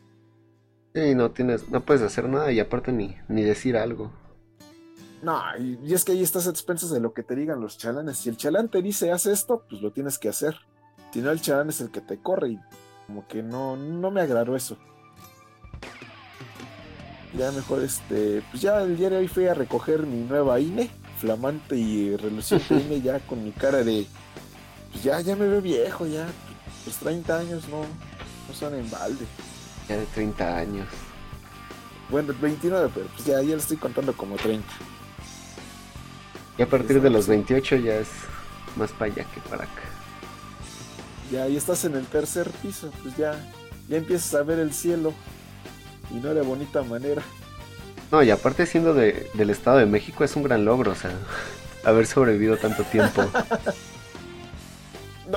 Sí, 0.94 1.14
no 1.14 1.32
tienes, 1.32 1.68
no 1.68 1.84
puedes 1.84 2.02
hacer 2.02 2.28
nada 2.28 2.52
y 2.52 2.60
aparte 2.60 2.92
ni, 2.92 3.16
ni 3.28 3.42
decir 3.42 3.76
algo. 3.76 4.12
No, 5.22 5.40
y, 5.58 5.92
es 5.92 6.04
que 6.04 6.12
ahí 6.12 6.22
estás 6.22 6.46
a 6.46 6.50
expensas 6.50 6.90
de 6.90 7.00
lo 7.00 7.12
que 7.12 7.22
te 7.22 7.34
digan 7.34 7.60
los 7.60 7.76
chalanes. 7.76 8.18
Si 8.18 8.28
el 8.28 8.36
chalán 8.36 8.68
te 8.68 8.82
dice 8.82 9.10
haz 9.10 9.26
esto, 9.26 9.64
pues 9.68 9.82
lo 9.82 9.90
tienes 9.90 10.18
que 10.18 10.28
hacer. 10.28 10.54
Si 11.14 11.20
no, 11.20 11.30
el 11.30 11.40
chalán 11.40 11.68
es 11.68 11.80
el 11.80 11.92
que 11.92 12.00
te 12.00 12.18
corre 12.18 12.48
y 12.48 12.60
como 13.06 13.24
que 13.28 13.40
no, 13.40 13.76
no 13.76 14.10
me 14.10 14.20
agradó 14.20 14.56
eso. 14.56 14.76
Ya 17.38 17.52
mejor 17.52 17.84
este, 17.84 18.42
pues 18.50 18.60
ya 18.60 18.82
el 18.82 18.96
día 18.96 19.10
de 19.10 19.18
hoy 19.18 19.28
fui 19.28 19.46
a 19.46 19.54
recoger 19.54 20.06
mi 20.06 20.24
nueva 20.24 20.58
INE, 20.58 20.90
flamante 21.20 21.76
y 21.76 22.16
reluciente 22.16 22.74
INE 22.84 23.00
ya 23.00 23.20
con 23.20 23.44
mi 23.44 23.52
cara 23.52 23.84
de, 23.84 24.08
pues 24.90 25.04
ya, 25.04 25.20
ya 25.20 25.36
me 25.36 25.46
veo 25.46 25.62
viejo, 25.62 26.04
ya, 26.04 26.26
pues 26.82 26.96
30 26.96 27.38
años 27.38 27.68
no, 27.68 27.82
no 27.82 28.54
son 28.54 28.74
en 28.74 28.90
balde. 28.90 29.24
Ya 29.88 29.96
de 29.96 30.06
30 30.06 30.56
años. 30.56 30.88
Bueno, 32.10 32.34
29, 32.40 32.90
pero 32.92 33.06
pues 33.06 33.24
ya, 33.24 33.40
ya 33.40 33.52
lo 33.52 33.58
estoy 33.58 33.76
contando 33.76 34.16
como 34.16 34.34
30. 34.34 34.66
Y 36.58 36.62
a 36.62 36.68
partir 36.68 37.00
de 37.00 37.10
los 37.10 37.28
28 37.28 37.76
ya 37.76 37.98
es 37.98 38.08
más 38.74 38.90
para 38.90 39.12
allá 39.12 39.24
que 39.32 39.40
para 39.48 39.62
acá. 39.62 39.93
Ya, 41.34 41.48
y 41.48 41.56
estás 41.56 41.84
en 41.84 41.96
el 41.96 42.06
tercer 42.06 42.48
piso, 42.62 42.92
pues 43.02 43.16
ya, 43.16 43.34
ya 43.88 43.96
empiezas 43.96 44.32
a 44.36 44.44
ver 44.44 44.60
el 44.60 44.72
cielo 44.72 45.12
y 46.12 46.14
no 46.14 46.32
de 46.32 46.42
bonita 46.42 46.84
manera. 46.84 47.22
No, 48.12 48.22
y 48.22 48.30
aparte 48.30 48.66
siendo 48.66 48.94
de, 48.94 49.28
del 49.34 49.50
Estado 49.50 49.78
de 49.78 49.86
México 49.86 50.22
es 50.22 50.36
un 50.36 50.44
gran 50.44 50.64
logro, 50.64 50.92
o 50.92 50.94
sea, 50.94 51.10
haber 51.84 52.06
sobrevivido 52.06 52.56
tanto 52.56 52.84
tiempo. 52.84 53.22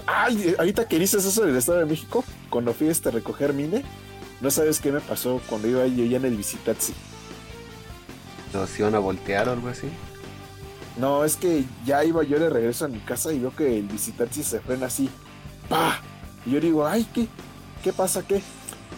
ay, 0.06 0.54
ahorita 0.60 0.88
que 0.88 1.00
dices 1.00 1.25
eso 1.25 1.44
del 1.44 1.56
Estado 1.56 1.80
de 1.80 1.86
México, 1.86 2.24
cuando 2.51 2.75
fui 2.75 2.89
a 2.89 2.92
este 2.92 3.10
recoger 3.10 3.54
mine, 3.54 3.84
no 4.39 4.51
sabes 4.51 4.80
qué 4.80 4.92
me 4.92 5.00
pasó 5.00 5.42
cuando 5.50 5.68
iba 5.68 5.88
yo 5.88 6.06
ya 6.06 6.18
en 6.18 6.25
el 6.25 6.38
visitaxi. 6.38 6.94
¿Nos 8.54 8.80
iban 8.80 8.94
a 8.94 9.00
voltear 9.00 9.50
o 9.50 9.54
algo 9.54 9.70
así? 9.70 9.88
No, 10.98 11.25
es 11.25 11.38
que 11.38 11.66
ya 11.88 12.04
iba 12.04 12.22
yo 12.22 12.38
de 12.38 12.51
regreso 12.51 12.86
a 12.86 12.88
mi 12.88 13.00
casa 13.00 13.34
y 13.34 13.39
veo 13.39 13.56
que 13.56 13.80
el 13.80 13.88
visitaxi 13.88 14.44
se 14.44 14.60
frena 14.60 14.86
así. 14.86 15.10
¡Pah! 15.69 16.00
Y 16.45 16.51
yo 16.51 16.59
digo, 16.59 16.88
ay, 16.88 17.05
¿qué? 17.13 17.27
¿Qué 17.83 17.93
pasa? 17.93 18.25
¿Qué? 18.25 18.41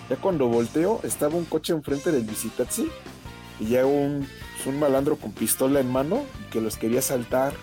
Ya 0.10 0.16
cuando 0.18 0.48
volteo, 0.48 1.02
estaba 1.04 1.36
un 1.36 1.46
coche 1.46 1.74
enfrente 1.74 2.12
del 2.12 2.24
visitaxi 2.24 2.90
y 3.60 3.68
ya 3.68 3.86
un, 3.86 4.28
un 4.66 4.80
malandro 4.80 5.18
con 5.18 5.32
pistola 5.32 5.80
en 5.80 5.92
mano 5.92 6.24
que 6.52 6.62
los 6.62 6.78
quería 6.78 7.02
saltar. 7.02 7.54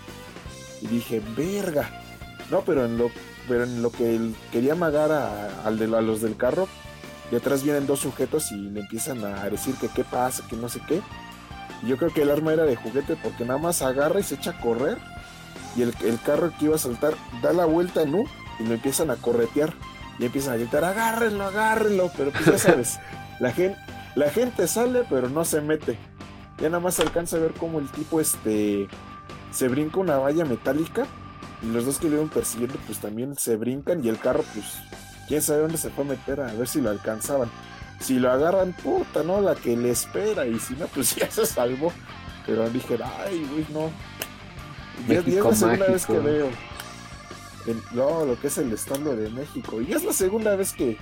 Y 0.80 0.86
dije, 0.88 1.22
verga. 1.36 2.02
No, 2.50 2.62
pero 2.62 2.84
en 2.84 2.98
lo, 2.98 3.10
pero 3.48 3.64
en 3.64 3.82
lo 3.82 3.90
que 3.90 4.14
él 4.14 4.34
quería 4.52 4.72
amagar 4.72 5.10
a, 5.10 5.70
de, 5.70 5.84
a 5.96 6.00
los 6.00 6.20
del 6.20 6.36
carro, 6.36 6.68
detrás 7.30 7.62
vienen 7.62 7.86
dos 7.86 8.00
sujetos 8.00 8.52
y 8.52 8.56
le 8.56 8.80
empiezan 8.80 9.24
a 9.24 9.48
decir 9.50 9.74
que 9.76 9.88
qué 9.88 10.04
pasa, 10.04 10.46
que 10.48 10.56
no 10.56 10.68
sé 10.68 10.80
qué. 10.86 11.00
Y 11.82 11.88
yo 11.88 11.96
creo 11.96 12.12
que 12.12 12.22
el 12.22 12.30
arma 12.30 12.52
era 12.52 12.64
de 12.64 12.76
juguete 12.76 13.16
porque 13.16 13.44
nada 13.44 13.58
más 13.58 13.82
agarra 13.82 14.20
y 14.20 14.22
se 14.22 14.36
echa 14.36 14.50
a 14.50 14.60
correr. 14.60 14.98
Y 15.76 15.82
el, 15.82 15.94
el 16.04 16.20
carro 16.20 16.52
que 16.58 16.66
iba 16.66 16.76
a 16.76 16.78
saltar 16.78 17.14
da 17.42 17.52
la 17.52 17.64
vuelta 17.64 18.02
en 18.02 18.14
U 18.14 18.24
y 18.58 18.64
lo 18.64 18.74
empiezan 18.74 19.10
a 19.10 19.16
corretear. 19.16 19.74
Y 20.18 20.24
empiezan 20.24 20.54
a 20.54 20.56
gritar, 20.56 20.84
agárrenlo, 20.84 21.44
agárrenlo. 21.44 22.10
Pero 22.16 22.30
pues 22.30 22.46
ya 22.46 22.58
sabes, 22.58 22.98
la 23.40 23.52
gente, 23.52 23.78
la 24.14 24.30
gente 24.30 24.66
sale 24.66 25.04
pero 25.08 25.28
no 25.28 25.44
se 25.44 25.60
mete. 25.60 25.98
Ya 26.58 26.68
nada 26.70 26.80
más 26.80 26.94
se 26.94 27.02
alcanza 27.02 27.36
a 27.36 27.40
ver 27.40 27.52
cómo 27.52 27.78
el 27.78 27.88
tipo 27.90 28.20
este 28.20 28.88
se 29.50 29.68
brinca 29.68 30.00
una 30.00 30.18
valla 30.18 30.44
metálica. 30.44 31.06
Y 31.62 31.66
los 31.66 31.84
dos 31.84 31.98
que 31.98 32.08
lo 32.08 32.16
iban 32.16 32.28
persiguiendo 32.28 32.78
pues 32.86 32.98
también 32.98 33.36
se 33.36 33.56
brincan 33.56 34.04
y 34.04 34.08
el 34.08 34.18
carro 34.18 34.44
pues 34.52 34.66
quién 35.26 35.42
sabe 35.42 35.60
dónde 35.60 35.78
se 35.78 35.90
fue 35.90 36.04
a 36.04 36.08
meter 36.08 36.40
a 36.40 36.52
ver 36.52 36.68
si 36.68 36.80
lo 36.80 36.90
alcanzaban. 36.90 37.50
Si 38.00 38.18
lo 38.18 38.30
agarran, 38.30 38.74
puta, 38.74 39.22
¿no? 39.22 39.40
La 39.40 39.54
que 39.54 39.76
le 39.76 39.90
espera. 39.90 40.46
Y 40.46 40.58
si 40.58 40.74
no, 40.74 40.86
pues 40.86 41.14
ya 41.16 41.30
se 41.30 41.46
salvó. 41.46 41.92
Pero 42.46 42.68
dije, 42.70 42.98
ay, 43.24 43.46
güey, 43.50 43.66
no. 43.70 43.90
Y 45.08 45.14
es 45.14 45.26
la 45.26 45.54
segunda 45.54 45.86
vez 45.86 46.06
que 46.06 46.18
veo 46.18 46.48
no, 47.92 48.24
lo 48.24 48.38
que 48.38 48.46
es 48.48 48.58
el 48.58 48.72
estando 48.72 49.16
de 49.16 49.28
México. 49.30 49.80
Y 49.80 49.92
es 49.92 50.04
la 50.04 50.12
segunda 50.12 50.56
vez 50.56 50.72
que, 50.72 50.96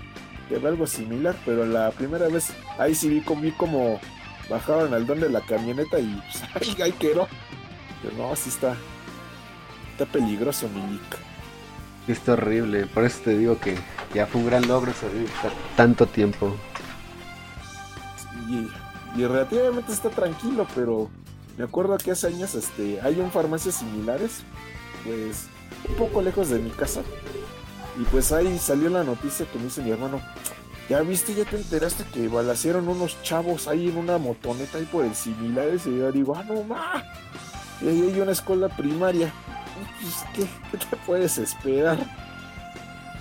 veo 0.51 0.69
algo 0.69 0.87
similar, 0.87 1.37
pero 1.45 1.67
la 1.67 1.91
primera 1.91 2.29
vez 2.29 2.53
ahí 2.79 2.95
sí 2.95 3.09
vi 3.09 3.21
como, 3.21 4.01
bajaban 4.49 4.95
al 4.95 5.07
don 5.07 5.21
de 5.21 5.29
la 5.29 5.41
camioneta 5.41 5.99
y 5.99 6.23
pues, 6.55 6.79
ay, 6.81 6.95
Pero 6.99 7.27
no, 8.17 8.33
así 8.33 8.49
está. 8.49 8.77
Está 9.93 10.07
peligroso, 10.07 10.69
mi 10.69 11.01
Está 12.09 12.33
horrible, 12.33 12.87
por 12.87 13.05
eso 13.05 13.21
te 13.25 13.39
digo 13.39 13.59
que 13.59 13.77
ya 14.13 14.27
fue 14.27 14.41
un 14.41 14.47
gran 14.47 14.69
logro 14.69 14.93
sobrevivir 14.93 15.31
tanto 15.77 16.07
tiempo. 16.07 16.55
Y, 18.49 18.69
y, 19.19 19.25
relativamente 19.25 19.93
está 19.93 20.11
tranquilo, 20.11 20.67
pero 20.75 21.09
me 21.57 21.65
acuerdo 21.65 21.97
que 21.97 22.11
hace 22.11 22.27
años 22.27 22.55
este, 22.55 23.01
hay 23.01 23.21
un 23.21 23.31
farmacias 23.31 23.77
similares, 23.77 24.43
pues 25.05 25.49
un 25.89 25.95
poco 25.97 26.23
lejos 26.23 26.49
de 26.49 26.59
mi 26.59 26.71
casa. 26.71 27.03
Y 28.01 28.05
pues 28.05 28.33
ahí 28.33 28.59
salió 28.59 28.91
la 28.91 29.05
noticia 29.05 29.47
que 29.47 29.59
me 29.59 29.65
dice 29.65 29.83
mi 29.83 29.91
hermano, 29.91 30.21
ya 30.89 31.01
viste, 31.01 31.35
ya 31.35 31.45
te 31.45 31.57
enteraste 31.57 32.05
que 32.13 32.29
balacieron 32.29 32.89
unos 32.89 33.23
chavos 33.23 33.69
ahí 33.69 33.89
en 33.89 33.97
una 33.97 34.19
motoneta 34.19 34.79
ahí 34.79 34.85
por 34.85 35.05
el 35.05 35.15
similares. 35.15 35.87
Y 35.87 35.99
yo 35.99 36.13
digo, 36.13 36.35
ah, 36.37 36.45
no 36.45 36.63
ma. 36.65 37.05
Y 37.81 37.89
ahí 37.89 38.11
hay 38.13 38.21
una 38.21 38.33
escuela 38.33 38.69
primaria. 38.69 39.33
Pues, 40.01 40.25
¿qué, 40.35 40.47
¿qué, 40.71 40.85
te 40.85 40.97
puedes 41.05 41.39
esperar? 41.39 41.99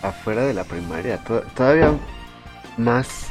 Afuera 0.02 0.42
de 0.42 0.54
la 0.54 0.66
primaria, 0.66 1.18
todavía 1.56 1.98
más, 2.78 3.28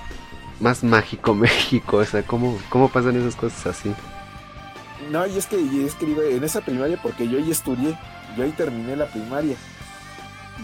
más 0.61 0.83
mágico 0.83 1.35
México. 1.35 1.99
O 1.99 2.05
sea, 2.05 2.23
¿cómo, 2.23 2.59
¿cómo 2.71 2.89
pasan 2.89 3.17
esas 3.17 3.37
cosas 3.37 3.67
así? 3.67 3.95
No, 5.11 5.27
y 5.27 5.37
es 5.37 5.47
que, 5.47 5.61
y 5.61 5.85
es 5.85 5.95
que 5.95 6.07
en 6.37 6.45
esa 6.45 6.61
primaria, 6.61 6.99
porque 7.03 7.29
yo 7.29 7.39
ahí 7.39 7.51
estudié, 7.51 7.99
yo 8.37 8.45
ahí 8.45 8.51
terminé 8.53 8.97
la 8.97 9.07
primaria. 9.07 9.57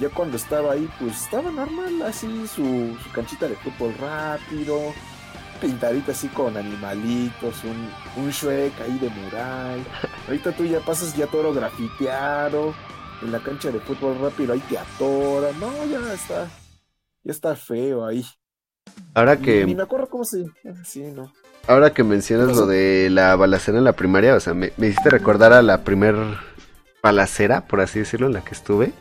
Yo 0.00 0.10
cuando 0.12 0.36
estaba 0.36 0.72
ahí, 0.72 0.88
pues 1.00 1.22
estaba 1.24 1.50
normal, 1.50 2.02
así 2.02 2.46
su, 2.46 2.96
su 3.02 3.12
canchita 3.12 3.48
de 3.48 3.56
fútbol 3.56 3.94
rápido, 3.98 4.92
pintadita 5.60 6.12
así 6.12 6.28
con 6.28 6.56
animalitos, 6.56 7.64
un, 7.64 8.22
un 8.22 8.30
Shrek 8.30 8.80
ahí 8.80 8.98
de 8.98 9.10
mural. 9.10 9.84
Ahorita 10.26 10.52
tú 10.52 10.64
ya 10.64 10.80
pasas 10.80 11.16
ya 11.16 11.26
todo 11.26 11.52
grafiteado, 11.52 12.74
en 13.22 13.32
la 13.32 13.40
cancha 13.40 13.70
de 13.70 13.80
fútbol 13.80 14.18
rápido 14.20 14.52
ahí 14.52 14.60
te 14.68 14.78
atora. 14.78 15.48
No, 15.58 15.84
ya 15.86 16.12
está, 16.12 16.48
ya 17.24 17.32
está 17.32 17.56
feo 17.56 18.06
ahí. 18.06 18.24
Ahora 19.14 19.36
que... 19.36 19.64
Ni, 19.66 19.74
me 19.74 19.82
acuerdo 19.82 20.08
cómo 20.08 20.24
se... 20.24 20.44
Sí, 20.84 21.02
no. 21.02 21.32
Ahora 21.66 21.92
que 21.92 22.04
mencionas 22.04 22.56
lo 22.56 22.66
de 22.66 23.08
la 23.10 23.36
balacera 23.36 23.78
en 23.78 23.84
la 23.84 23.92
primaria, 23.92 24.34
o 24.36 24.40
sea, 24.40 24.54
me, 24.54 24.72
me 24.76 24.86
hiciste 24.86 25.10
recordar 25.10 25.52
a 25.52 25.60
la 25.60 25.82
primer 25.82 26.14
balacera, 27.02 27.66
por 27.66 27.80
así 27.80 28.00
decirlo, 28.00 28.26
en 28.26 28.32
la 28.34 28.44
que 28.44 28.54
estuve. 28.54 28.92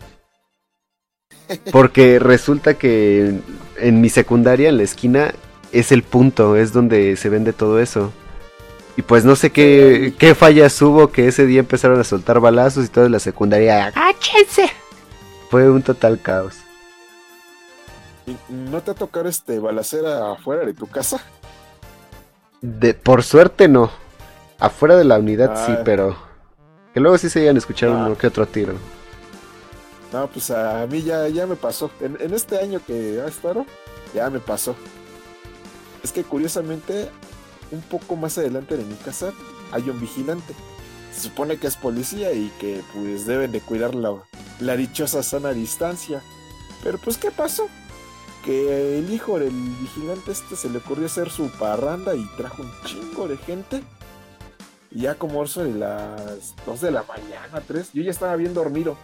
Porque 1.71 2.19
resulta 2.19 2.73
que 2.75 3.39
en, 3.77 4.01
mi 4.01 4.09
secundaria, 4.09 4.69
en 4.69 4.77
la 4.77 4.83
esquina, 4.83 5.33
es 5.71 5.91
el 5.91 6.03
punto, 6.03 6.55
es 6.55 6.73
donde 6.73 7.15
se 7.15 7.29
vende 7.29 7.53
todo 7.53 7.79
eso. 7.79 8.11
Y 8.97 9.03
pues 9.03 9.23
no 9.25 9.35
sé 9.35 9.51
qué, 9.51 10.13
qué 10.17 10.33
fallas 10.35 10.81
hubo 10.81 11.11
que 11.11 11.27
ese 11.27 11.45
día 11.45 11.59
empezaron 11.59 11.99
a 11.99 12.03
soltar 12.03 12.39
balazos 12.39 12.85
y 12.85 12.89
toda 12.89 13.09
la 13.09 13.19
secundaria, 13.19 13.85
¡agáchense! 13.87 14.69
Fue 15.49 15.69
un 15.69 15.83
total 15.83 16.19
caos. 16.21 16.55
¿No 18.49 18.81
te 18.81 18.91
ha 18.91 18.93
tocado 18.93 19.29
este 19.29 19.59
balacera 19.59 20.33
afuera 20.33 20.65
de 20.65 20.73
tu 20.73 20.87
casa? 20.87 21.21
De, 22.61 22.93
por 22.93 23.23
suerte 23.23 23.67
no. 23.67 23.89
Afuera 24.59 24.97
de 24.97 25.05
la 25.05 25.19
unidad 25.19 25.65
sí, 25.65 25.73
ah. 25.77 25.81
pero 25.85 26.26
que 26.97 27.01
luego 27.01 27.19
sí 27.19 27.29
se 27.29 27.43
iban 27.43 27.55
a 27.55 27.59
escuchar 27.59 27.91
uno 27.91 28.13
ah. 28.13 28.17
que 28.17 28.25
otro 28.25 28.47
tiro. 28.47 28.73
No, 30.11 30.25
pues 30.31 30.49
a 30.49 30.87
mí 30.87 31.03
ya, 31.03 31.27
ya 31.27 31.45
me 31.45 31.55
pasó. 31.55 31.91
En, 31.99 32.33
este 32.33 32.57
año 32.57 32.81
que 32.87 33.21
ha 33.23 33.27
estado, 33.27 33.67
ya 34.15 34.31
me 34.31 34.39
pasó. 34.39 34.75
Es 36.03 36.11
que 36.11 36.23
curiosamente, 36.23 37.11
un 37.69 37.81
poco 37.81 38.15
más 38.15 38.39
adelante 38.39 38.75
de 38.77 38.83
mi 38.83 38.95
casa 38.95 39.31
hay 39.71 39.87
un 39.91 40.01
vigilante. 40.01 40.55
Se 41.13 41.21
supone 41.21 41.57
que 41.57 41.67
es 41.67 41.75
policía 41.75 42.33
y 42.33 42.51
que 42.59 42.81
pues 42.95 43.27
deben 43.27 43.51
de 43.51 43.61
cuidar 43.61 43.93
la, 43.93 44.15
la 44.59 44.75
dichosa 44.75 45.21
sana 45.21 45.51
distancia. 45.51 46.23
Pero 46.83 46.97
pues 46.97 47.19
¿qué 47.19 47.29
pasó? 47.29 47.67
Que 48.43 48.97
el 48.97 49.13
hijo 49.13 49.37
del 49.37 49.53
vigilante 49.53 50.31
este 50.31 50.55
se 50.55 50.67
le 50.67 50.79
ocurrió 50.79 51.05
hacer 51.05 51.29
su 51.29 51.51
parranda 51.59 52.15
y 52.15 52.25
trajo 52.37 52.63
un 52.63 52.71
chingo 52.85 53.27
de 53.27 53.37
gente 53.37 53.83
Y 54.91 55.01
ya 55.01 55.15
como 55.15 55.43
eso 55.43 55.63
de 55.63 55.73
las 55.73 56.55
2 56.65 56.81
de 56.81 56.91
la 56.91 57.03
mañana, 57.03 57.61
3, 57.65 57.91
yo 57.93 58.03
ya 58.03 58.11
estaba 58.11 58.35
bien 58.35 58.53
dormido. 58.53 58.97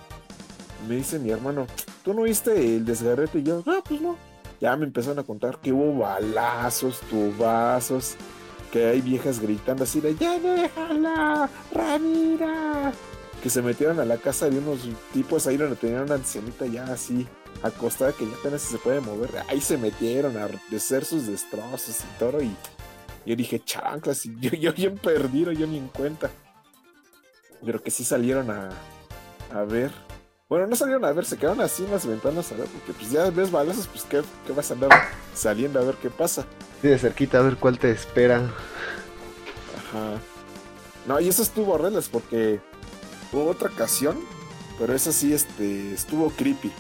Me 0.88 0.96
dice 0.96 1.20
mi 1.20 1.32
hermano, 1.32 1.68
¿tú 2.04 2.14
no 2.14 2.24
viste 2.24 2.76
el 2.76 2.86
desgarrete? 2.86 3.40
Y 3.40 3.44
yo, 3.44 3.64
no, 3.66 3.84
pues 3.84 4.02
no. 4.02 4.18
Ya 4.60 4.76
me 4.78 4.86
empezaron 4.86 5.20
a 5.20 5.24
contar 5.24 5.60
que 5.60 5.74
hubo 5.74 6.00
balazos, 6.00 7.02
tubazos, 7.10 8.16
que 8.72 8.86
hay 8.88 9.02
viejas 9.02 9.40
gritando 9.40 9.84
así 9.84 10.00
de, 10.00 10.16
ya 10.16 10.40
déjala, 10.40 11.50
Ramira. 11.72 12.94
Que 13.42 13.50
se 13.50 13.62
metieron 13.62 14.00
a 14.00 14.06
la 14.06 14.18
casa 14.18 14.50
de 14.50 14.58
unos 14.58 14.80
tipos 15.14 15.48
ahí 15.48 15.58
donde 15.58 15.76
tenían 15.76 16.04
una 16.04 16.16
ancianita 16.16 16.66
ya 16.66 16.86
así 16.86 17.28
acostada 17.62 18.14
que 18.14 18.26
ya 18.26 18.36
apenas 18.36 18.62
se 18.62 18.78
puede 18.78 19.00
mover. 19.02 19.32
Ahí 19.50 19.62
se 19.62 19.78
metieron 19.78 20.38
a 20.38 20.48
hacer 20.76 21.06
sus 21.06 21.28
destrozos 21.28 22.00
y 22.00 22.20
todo. 22.20 22.42
Y 22.42 22.56
yo 23.26 23.36
dije, 23.36 23.60
chanclas, 23.60 24.24
yo, 24.24 24.52
yo 24.52 24.74
bien 24.74 24.98
perdido, 24.98 25.52
yo 25.52 25.68
ni 25.68 25.78
en 25.78 25.88
cuenta. 25.88 26.30
Pero 27.66 27.82
que 27.82 27.92
sí 27.92 28.04
salieron 28.04 28.50
a, 28.52 28.70
a 29.54 29.64
ver. 29.64 29.92
Bueno, 30.50 30.68
no 30.68 30.76
salieron 30.76 31.06
a 31.06 31.12
ver, 31.12 31.26
se 31.26 31.38
quedaron 31.38 31.62
así 31.62 31.86
en 31.86 31.92
las 31.92 32.06
ventanas 32.06 32.52
a 32.52 32.56
ver, 32.56 32.68
porque 32.68 32.94
pues 32.94 33.10
ya 33.10 33.30
ves 33.30 33.50
balazos, 33.50 33.88
pues 33.88 34.04
¿qué, 34.04 34.22
qué 34.46 34.54
vas 34.54 34.70
a 34.70 34.74
andar 34.76 34.92
saliendo 35.34 35.80
a 35.80 35.84
ver 35.84 35.96
qué 35.96 36.10
pasa. 36.10 36.46
Sí, 36.82 36.90
de 36.90 37.00
cerquita 37.00 37.40
a 37.40 37.42
ver 37.42 37.56
cuál 37.58 37.80
te 37.80 37.90
espera. 37.90 38.38
Ajá. 39.78 40.20
No, 41.08 41.20
y 41.20 41.28
eso 41.28 41.42
estuvo 41.42 41.74
horrendo 41.74 42.02
porque 42.12 42.62
hubo 43.32 43.50
otra 43.50 43.70
ocasión, 43.70 44.20
pero 44.78 44.94
esa 44.94 45.12
sí 45.12 45.34
este, 45.34 45.94
estuvo 45.94 46.30
creepy. 46.30 46.72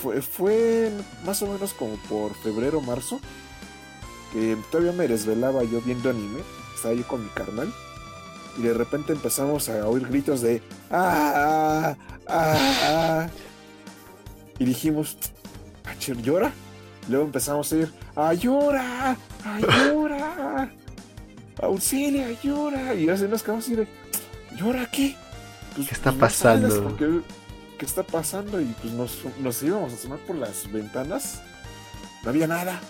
Fue, 0.00 0.20
fue 0.22 0.92
más 1.24 1.42
o 1.42 1.46
menos 1.46 1.72
como 1.72 1.96
por 2.08 2.34
febrero, 2.34 2.80
marzo, 2.80 3.20
que 4.34 4.58
todavía 4.70 4.92
me 4.92 5.06
desvelaba 5.08 5.62
yo 5.62 5.80
viendo 5.80 6.10
anime, 6.10 6.40
estaba 6.74 6.92
yo 6.92 7.06
con 7.06 7.22
mi 7.22 7.30
carnal, 7.30 7.72
y 8.58 8.62
de 8.62 8.74
repente 8.74 9.12
empezamos 9.12 9.68
a 9.68 9.88
oír 9.88 10.06
gritos 10.08 10.40
de 10.42 10.60
¡Ah! 10.90 11.96
¡Ah! 12.28 12.46
ah". 12.82 13.28
Y 14.58 14.64
dijimos, 14.64 15.16
¿Acher 15.84 16.20
llora? 16.20 16.52
Luego 17.08 17.24
empezamos 17.24 17.72
a 17.72 17.76
oír 17.76 17.92
¡Ayura! 18.16 19.16
¡Ayura! 19.44 20.72
¡Auxilia! 21.62 22.26
¡Ayura! 22.26 22.94
Y 22.94 23.08
así 23.08 23.24
nos 23.28 23.42
quedamos 23.42 23.64
así 23.64 23.76
de 23.76 23.88
¿Llora 24.56 24.90
qué? 24.90 25.16
Pues, 25.74 25.88
¿Qué 25.88 25.94
está 25.94 26.12
pasando? 26.12 26.96
¿Qué 26.96 27.86
está 27.86 28.02
pasando? 28.02 28.60
Y 28.60 28.66
pues 28.80 28.92
nos, 28.94 29.18
nos 29.40 29.62
íbamos 29.62 29.92
a 29.92 29.96
asomar 29.96 30.18
por 30.20 30.36
las 30.36 30.70
ventanas. 30.70 31.42
No 32.22 32.30
había 32.30 32.46
nada. 32.46 32.80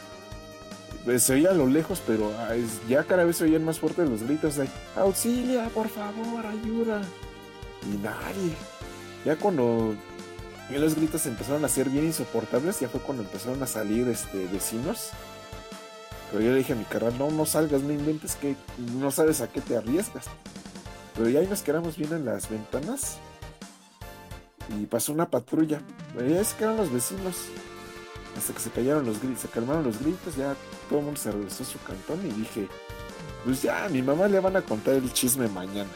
Pues, 1.05 1.23
se 1.23 1.35
oía 1.35 1.51
a 1.51 1.55
lo 1.55 1.67
lejos, 1.67 2.03
pero 2.07 2.33
ah, 2.39 2.55
ya 2.89 3.05
cada 3.05 3.25
vez 3.25 3.37
se 3.37 3.45
oían 3.45 3.65
más 3.65 3.79
fuertes 3.79 4.09
los 4.09 4.23
gritos 4.23 4.57
de 4.57 4.69
auxilia, 4.97 5.69
por 5.69 5.89
favor, 5.89 6.47
ayuda. 6.47 7.03
Y 7.83 7.99
nadie. 7.99 8.55
Ya 9.25 9.37
cuando 9.37 9.95
los 10.71 10.95
gritos 10.95 11.27
empezaron 11.27 11.65
a 11.65 11.69
ser 11.69 11.91
bien 11.91 12.07
insoportables, 12.07 12.81
ya 12.81 12.89
fue 12.89 13.01
cuando 13.01 13.23
empezaron 13.23 13.63
a 13.63 13.67
salir 13.67 14.09
este, 14.09 14.47
vecinos. 14.47 15.11
Pero 16.33 16.43
yo 16.43 16.53
le 16.53 16.59
dije 16.59 16.73
a 16.73 16.77
mi 16.77 16.85
carnal, 16.85 17.19
no, 17.19 17.31
no 17.31 17.45
salgas, 17.45 17.83
no 17.83 17.93
inventes 17.93 18.37
que 18.37 18.57
no 18.99 19.11
sabes 19.11 19.41
a 19.43 19.49
qué 19.49 19.61
te 19.61 19.77
arriesgas. 19.77 20.25
Pero 21.15 21.29
ya 21.29 21.41
ahí 21.41 21.47
nos 21.47 21.63
quedamos 21.63 21.97
viendo 21.97 22.17
en 22.17 22.25
las 22.25 22.49
ventanas. 22.49 23.19
Y 24.71 24.87
pasó 24.87 25.13
una 25.13 25.31
patrulla. 25.31 25.81
Ya 26.17 26.41
es 26.41 26.55
que 26.55 26.65
eran 26.65 26.79
los 26.79 26.91
vecinos. 26.91 27.37
Hasta 28.37 28.53
que 28.53 28.61
se 28.61 28.71
callaron 28.71 29.07
los 29.07 29.21
gritos, 29.21 29.43
se 29.43 29.49
calmaron 29.49 29.85
los 29.85 29.99
gritos, 30.01 30.37
ya 30.37 30.57
todo 30.89 30.99
el 30.99 31.05
mundo 31.05 31.21
se 31.21 31.31
regresó 31.31 31.63
a 31.63 31.67
su 31.67 31.79
cantón 31.83 32.21
y 32.27 32.31
dije, 32.31 32.69
pues 33.45 33.63
ya, 33.63 33.85
a 33.85 33.89
mi 33.89 34.03
mamá 34.03 34.27
le 34.27 34.41
van 34.41 34.57
a 34.57 34.63
contar 34.63 34.95
el 34.95 35.13
chisme 35.13 35.49
mañana. 35.49 35.91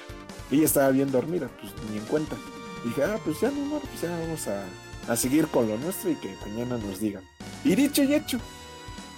ella 0.51 0.64
estaba 0.64 0.90
bien 0.90 1.11
dormida, 1.11 1.48
pues 1.61 1.72
ni 1.90 1.98
en 1.98 2.05
cuenta. 2.05 2.37
dije, 2.85 3.03
ah, 3.05 3.18
pues 3.24 3.40
ya, 3.40 3.51
no, 3.51 3.81
pues 3.81 4.01
ya 4.03 4.11
vamos 4.11 4.46
a, 4.46 4.64
a 5.12 5.16
seguir 5.16 5.48
con 5.48 5.68
lo 5.68 5.77
nuestro 5.79 6.11
y 6.11 6.14
que 6.16 6.35
mañana 6.46 6.79
nos 6.79 7.01
digan. 7.01 7.24
Y 7.64 7.74
dicho 7.74 8.03
y 8.05 8.14
hecho, 8.14 8.38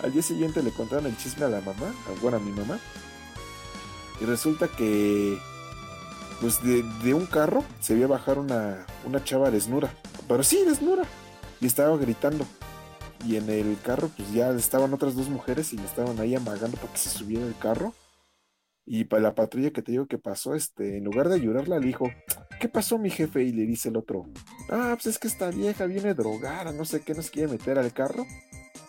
al 0.02 0.12
día 0.12 0.22
siguiente 0.22 0.62
le 0.62 0.70
contaron 0.70 1.06
el 1.06 1.16
chisme 1.18 1.44
a 1.44 1.48
la 1.48 1.60
mamá, 1.60 1.94
bueno, 2.22 2.38
a 2.38 2.40
mi 2.40 2.52
mamá. 2.52 2.78
Y 4.20 4.24
resulta 4.24 4.68
que, 4.68 5.38
pues 6.40 6.62
de, 6.62 6.82
de 7.02 7.14
un 7.14 7.26
carro 7.26 7.64
se 7.80 7.94
vio 7.94 8.08
bajar 8.08 8.38
una, 8.38 8.86
una 9.04 9.22
chava 9.24 9.50
desnuda. 9.50 9.92
Pero 10.28 10.42
sí, 10.42 10.64
desnuda. 10.64 11.02
Y 11.60 11.66
estaba 11.66 11.96
gritando 11.96 12.46
y 13.24 13.36
en 13.36 13.48
el 13.50 13.76
carro 13.82 14.10
pues 14.16 14.32
ya 14.32 14.50
estaban 14.50 14.92
otras 14.94 15.14
dos 15.14 15.28
mujeres 15.28 15.72
y 15.72 15.76
le 15.76 15.84
estaban 15.84 16.18
ahí 16.20 16.34
amagando 16.34 16.76
para 16.76 16.92
que 16.92 16.98
se 16.98 17.10
subiera 17.10 17.46
el 17.46 17.56
carro. 17.56 17.94
Y 18.86 19.04
para 19.04 19.22
la 19.22 19.34
patrulla 19.34 19.70
que 19.70 19.82
te 19.82 19.92
digo 19.92 20.06
que 20.06 20.18
pasó, 20.18 20.54
este, 20.54 20.96
en 20.96 21.04
lugar 21.04 21.28
de 21.28 21.36
ayudarla, 21.36 21.78
le 21.78 21.86
dijo, 21.86 22.10
¿qué 22.58 22.68
pasó 22.68 22.98
mi 22.98 23.10
jefe? 23.10 23.44
Y 23.44 23.52
le 23.52 23.62
dice 23.64 23.88
el 23.88 23.96
otro, 23.96 24.26
ah, 24.68 24.94
pues 24.94 25.06
es 25.06 25.18
que 25.18 25.28
esta 25.28 25.50
vieja 25.50 25.86
viene 25.86 26.14
drogada, 26.14 26.72
no 26.72 26.84
sé 26.84 27.02
qué 27.02 27.14
nos 27.14 27.30
quiere 27.30 27.52
meter 27.52 27.78
al 27.78 27.92
carro. 27.92 28.26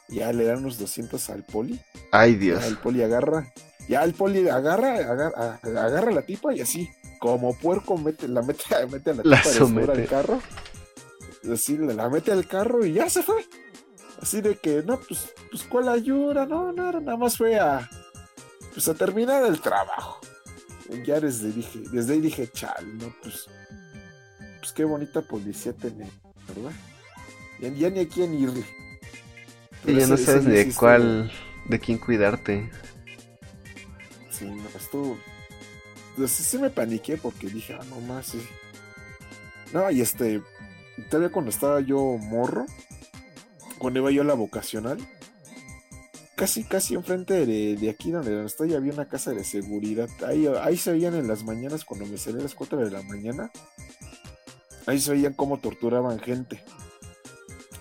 Ya 0.10 0.34
le 0.34 0.46
dan 0.46 0.60
unos 0.60 0.80
200 0.80 1.30
al 1.30 1.44
poli. 1.44 1.80
Ay, 2.12 2.36
Dios. 2.36 2.66
el 2.66 2.78
poli 2.78 3.04
agarra, 3.04 3.54
ya 3.88 4.04
el 4.04 4.14
poli 4.14 4.50
agarra, 4.50 4.96
agarra, 4.96 5.60
agarra 5.62 6.12
la 6.12 6.24
tipa 6.24 6.54
y 6.54 6.62
así, 6.62 6.90
como 7.20 7.54
puerco, 7.54 7.98
mete, 7.98 8.28
la 8.28 8.42
mete, 8.42 8.64
mete 8.92 9.12
a 9.12 9.14
la 9.14 9.42
tipa 9.42 9.92
al 9.94 10.08
carro. 10.08 10.42
Así, 11.52 11.78
la 11.78 12.10
mete 12.10 12.32
al 12.32 12.48
carro 12.48 12.86
y 12.86 12.94
ya 12.94 13.10
se 13.10 13.22
fue. 13.24 13.46
Así 14.22 14.40
de 14.42 14.56
que, 14.56 14.84
no, 14.84 15.00
pues, 15.00 15.34
pues 15.50 15.64
¿cuál 15.64 15.90
ayuda? 15.90 16.46
No, 16.46 16.72
nada, 16.72 17.00
nada 17.00 17.18
más 17.18 17.38
fue 17.38 17.60
a, 17.60 17.90
pues 18.74 18.88
a 18.88 18.94
terminar 18.94 19.44
el 19.46 19.60
trabajo. 19.60 20.20
Ya 21.06 21.20
desde, 21.20 21.52
dije, 21.52 21.80
desde 21.92 22.14
ahí 22.14 22.22
dije, 22.22 22.50
chal, 22.52 22.98
no, 22.98 23.14
pues, 23.24 23.48
pues 24.60 24.72
qué 24.74 24.84
bonita 24.84 25.22
policía 25.22 25.74
tener, 25.74 26.10
¿verdad? 26.48 26.72
Ya, 27.60 27.90
ni 27.90 28.00
a 28.00 28.08
quién 28.08 28.34
irle. 28.34 28.66
Y 29.86 29.96
ya 29.96 30.08
no 30.08 30.18
sabes 30.18 30.46
de 30.46 30.74
cuál, 30.74 31.32
de 31.66 31.80
quién 31.80 31.98
cuidarte. 31.98 32.70
Sí, 34.30 34.46
no, 34.46 34.68
estuvo. 34.76 35.18
Pues 36.16 36.32
sí 36.32 36.58
me 36.58 36.70
paniqué 36.70 37.18
porque 37.18 37.48
dije, 37.48 37.76
ah, 37.80 37.84
no 37.90 38.00
más, 38.02 38.28
sí. 38.28 38.48
No, 39.74 39.90
y 39.90 40.02
este, 40.02 40.42
todavía 41.10 41.32
cuando 41.32 41.50
estaba 41.50 41.80
yo 41.80 42.18
morro, 42.18 42.66
cuando 43.82 44.00
iba 44.00 44.12
yo 44.12 44.22
a 44.22 44.26
la 44.26 44.36
vocacional, 44.36 45.00
casi, 46.36 46.64
casi 46.64 46.94
enfrente 46.94 47.48
de, 47.48 47.90
aquí 47.90 48.12
donde 48.12 48.46
estoy 48.46 48.76
había 48.76 48.94
una 48.94 49.08
casa 49.08 49.32
de 49.32 49.44
seguridad. 49.44 50.08
Ahí, 50.24 50.48
ahí 50.62 50.78
se 50.78 50.92
veían 50.92 51.16
en 51.16 51.28
las 51.28 51.44
mañanas, 51.44 51.84
cuando 51.84 52.06
me 52.06 52.20
salí 52.20 52.38
a 52.38 52.44
las 52.44 52.54
4 52.54 52.78
de 52.78 52.92
la 52.92 53.02
mañana, 53.02 53.52
ahí 54.86 55.00
se 55.00 55.12
veían 55.14 55.34
cómo 55.34 55.58
torturaban 55.58 56.20
gente. 56.20 56.64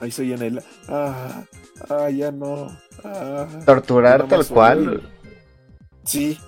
Ahí 0.00 0.10
se 0.10 0.22
oían 0.22 0.40
el, 0.40 0.62
ah, 0.88 1.44
ah, 1.90 2.08
ya 2.08 2.32
no. 2.32 2.74
Ah, 3.04 3.46
¿Torturar 3.66 4.26
tal 4.26 4.46
cual? 4.46 5.12
Sí. 6.06 6.38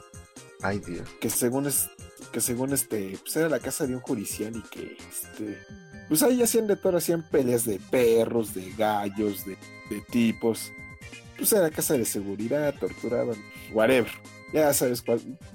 Ay, 0.62 0.78
Dios. 0.78 1.06
Que 1.20 1.28
según 1.28 1.66
es, 1.66 1.90
que 2.32 2.40
según 2.40 2.72
este, 2.72 3.18
pues 3.22 3.36
era 3.36 3.50
la 3.50 3.58
casa 3.58 3.86
de 3.86 3.94
un 3.94 4.00
judicial 4.00 4.56
y 4.56 4.62
que 4.62 4.96
este 4.96 5.58
pues 6.12 6.22
ahí 6.24 6.42
hacían 6.42 6.66
de 6.66 6.76
todo, 6.76 6.98
hacían 6.98 7.22
peleas 7.22 7.64
de 7.64 7.78
perros, 7.78 8.52
de 8.52 8.70
gallos, 8.72 9.46
de, 9.46 9.56
tipos. 10.10 10.70
Pues 11.38 11.50
era 11.54 11.70
casa 11.70 11.94
de 11.96 12.04
seguridad, 12.04 12.74
torturaban, 12.78 13.36
whatever. 13.72 14.12
Ya 14.52 14.74
sabes, 14.74 15.02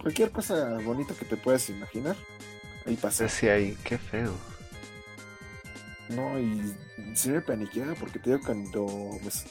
cualquier 0.02 0.32
cosa 0.32 0.80
bonita 0.84 1.14
que 1.14 1.26
te 1.26 1.38
puedas 1.38 1.70
imaginar. 1.70 2.16
Ahí 2.88 2.96
pasa. 2.96 3.30
Sí, 3.30 3.48
ahí, 3.48 3.78
qué 3.84 4.00
feo. 4.00 4.34
No, 6.10 6.40
y 6.40 6.74
sí 7.14 7.30
me 7.30 7.42
paniqueaba 7.42 7.94
porque 7.94 8.18
te 8.18 8.32
digo 8.32 8.42
cuando 8.44 8.88
pues, 9.22 9.46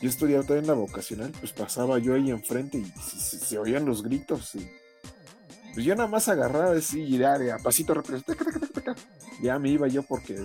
yo 0.00 0.08
estudiaba 0.08 0.44
todavía 0.44 0.62
en 0.62 0.68
la 0.68 0.80
vocacional, 0.80 1.30
pues 1.40 1.52
pasaba 1.52 1.98
yo 1.98 2.14
ahí 2.14 2.30
enfrente 2.30 2.78
y 2.78 2.90
se, 2.98 3.58
oían 3.58 3.84
los 3.84 4.02
gritos 4.02 4.54
y 4.54 4.66
pues 5.74 5.84
yo 5.84 5.94
nada 5.94 6.08
más 6.08 6.28
agarraba 6.28 6.72
así 6.72 7.02
y 7.02 7.18
ya 7.18 7.38
de 7.38 7.52
a 7.52 7.58
pasito 7.58 7.94
ya 9.42 9.58
me 9.58 9.70
iba 9.70 9.86
yo 9.88 10.02
porque 10.02 10.36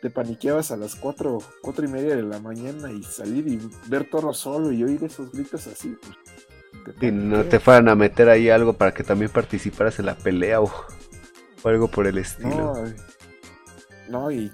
te, 0.00 0.10
paniqueabas 0.10 0.70
a 0.70 0.76
las 0.76 0.94
cuatro, 0.94 1.38
cuatro 1.62 1.84
y 1.84 1.88
media 1.88 2.16
de 2.16 2.22
la 2.22 2.38
mañana 2.38 2.92
y 2.92 3.02
salir 3.02 3.48
y 3.48 3.60
ver 3.88 4.08
todo 4.08 4.32
solo 4.32 4.72
y 4.72 4.84
oír 4.84 5.02
esos 5.04 5.32
gritos 5.32 5.66
así. 5.66 5.96
Pues, 6.84 6.96
y 7.00 7.10
no 7.10 7.44
te 7.44 7.58
fueran 7.60 7.88
a 7.88 7.94
meter 7.94 8.28
ahí 8.28 8.50
algo 8.50 8.74
para 8.74 8.92
que 8.92 9.02
también 9.02 9.30
participaras 9.30 9.98
en 9.98 10.06
la 10.06 10.16
pelea 10.16 10.60
o, 10.60 10.70
algo 11.64 11.88
por 11.88 12.06
el 12.06 12.18
estilo. 12.18 12.74
No, 14.08 14.30
y 14.30 14.50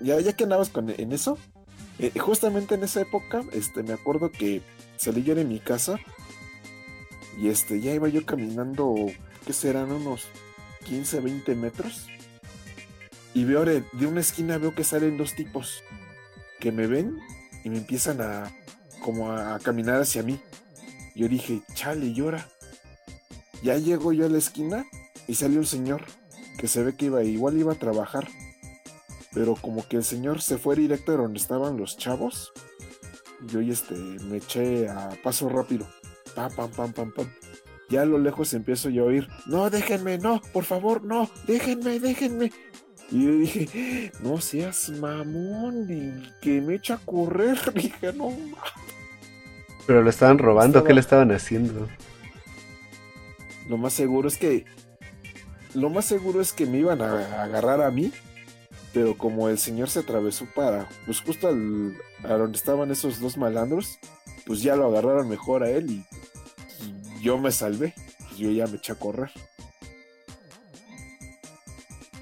ya, 0.00 0.20
ya 0.20 0.32
que 0.32 0.44
andabas 0.44 0.70
con, 0.70 0.88
en 0.88 1.12
eso, 1.12 1.38
eh, 1.98 2.12
justamente 2.18 2.74
en 2.74 2.84
esa 2.84 3.00
época, 3.00 3.42
este, 3.52 3.82
me 3.82 3.92
acuerdo 3.92 4.30
que 4.30 4.62
salí 4.96 5.22
yo 5.22 5.34
de 5.34 5.44
mi 5.44 5.58
casa 5.58 5.98
y 7.36 7.48
este, 7.48 7.80
ya 7.80 7.92
iba 7.92 8.08
yo 8.08 8.24
caminando, 8.24 8.94
¿qué 9.44 9.52
serán? 9.52 9.92
Unos 9.92 10.26
15, 10.84 11.20
20 11.20 11.54
metros. 11.54 12.06
Y 13.34 13.44
veo 13.44 13.64
de, 13.66 13.84
una 14.06 14.20
esquina 14.20 14.56
veo 14.56 14.74
que 14.74 14.84
salen 14.84 15.18
dos 15.18 15.34
tipos 15.34 15.82
que 16.58 16.72
me 16.72 16.86
ven 16.86 17.18
y 17.64 17.70
me 17.70 17.78
empiezan 17.78 18.22
a 18.22 18.50
como 19.02 19.30
a, 19.30 19.58
caminar 19.58 20.00
hacia 20.00 20.22
mí. 20.22 20.40
Yo 21.14 21.28
dije, 21.28 21.60
chale, 21.74 22.14
llora. 22.14 22.48
Ya 23.62 23.76
llego 23.76 24.12
yo 24.12 24.24
a 24.24 24.30
la 24.30 24.38
esquina 24.38 24.86
y 25.28 25.34
salió 25.34 25.58
un 25.58 25.66
señor 25.66 26.04
que 26.56 26.68
se 26.68 26.82
ve 26.82 26.94
que 26.94 27.06
iba, 27.06 27.22
igual 27.22 27.58
iba 27.58 27.72
a 27.72 27.78
trabajar. 27.78 28.26
Pero 29.34 29.54
como 29.56 29.86
que 29.86 29.98
el 29.98 30.04
señor 30.04 30.40
se 30.40 30.56
fue 30.56 30.76
directo 30.76 31.12
a 31.12 31.16
donde 31.16 31.38
estaban 31.38 31.76
los 31.76 31.98
chavos. 31.98 32.52
Yo 33.46 33.60
y 33.60 33.70
este 33.70 33.94
me 33.94 34.38
eché 34.38 34.88
a 34.88 35.10
paso 35.22 35.50
rápido. 35.50 35.86
Pam, 36.36 36.52
pam, 36.54 36.70
pam, 36.70 36.92
pam, 36.92 37.12
pam. 37.12 37.26
Ya 37.88 38.02
a 38.02 38.04
lo 38.04 38.18
lejos 38.18 38.52
empiezo 38.54 38.90
yo 38.90 39.04
a 39.04 39.06
oír, 39.06 39.28
no, 39.46 39.70
déjenme, 39.70 40.18
no, 40.18 40.42
por 40.52 40.64
favor, 40.64 41.02
no, 41.02 41.30
déjenme, 41.46 41.98
déjenme. 41.98 42.52
Y 43.10 43.24
yo 43.24 43.32
dije, 43.32 44.12
no 44.20 44.40
seas 44.40 44.90
mamón, 44.90 45.86
y 45.88 46.32
que 46.40 46.60
me 46.60 46.74
echa 46.74 46.94
a 46.94 46.98
correr. 46.98 47.56
Dije, 47.74 48.12
no. 48.12 48.32
Pero 49.86 50.02
lo 50.02 50.10
estaban 50.10 50.38
robando, 50.38 50.82
¿qué 50.82 50.92
le 50.92 51.00
estaban 51.00 51.30
haciendo? 51.30 51.88
Lo 53.68 53.76
más 53.76 53.92
seguro 53.92 54.28
es 54.28 54.36
que. 54.36 54.64
Lo 55.74 55.90
más 55.90 56.06
seguro 56.06 56.40
es 56.40 56.52
que 56.52 56.66
me 56.66 56.78
iban 56.78 57.00
a 57.00 57.42
agarrar 57.44 57.80
a 57.80 57.90
mí. 57.90 58.12
Pero 58.92 59.16
como 59.16 59.48
el 59.48 59.58
señor 59.58 59.88
se 59.88 60.00
atravesó 60.00 60.46
para. 60.54 60.88
Pues 61.04 61.20
justo 61.20 61.48
al, 61.48 61.96
a 62.24 62.34
donde 62.34 62.58
estaban 62.58 62.90
esos 62.90 63.20
dos 63.20 63.36
malandros. 63.36 63.98
Pues 64.46 64.62
ya 64.62 64.74
lo 64.74 64.86
agarraron 64.86 65.28
mejor 65.28 65.62
a 65.62 65.70
él 65.70 65.90
y 65.90 66.04
yo 67.20 67.38
me 67.38 67.50
salvé. 67.50 67.94
Pues 68.18 68.38
yo 68.38 68.50
ya 68.50 68.66
me 68.66 68.76
eché 68.76 68.92
a 68.92 68.96
correr. 68.96 69.30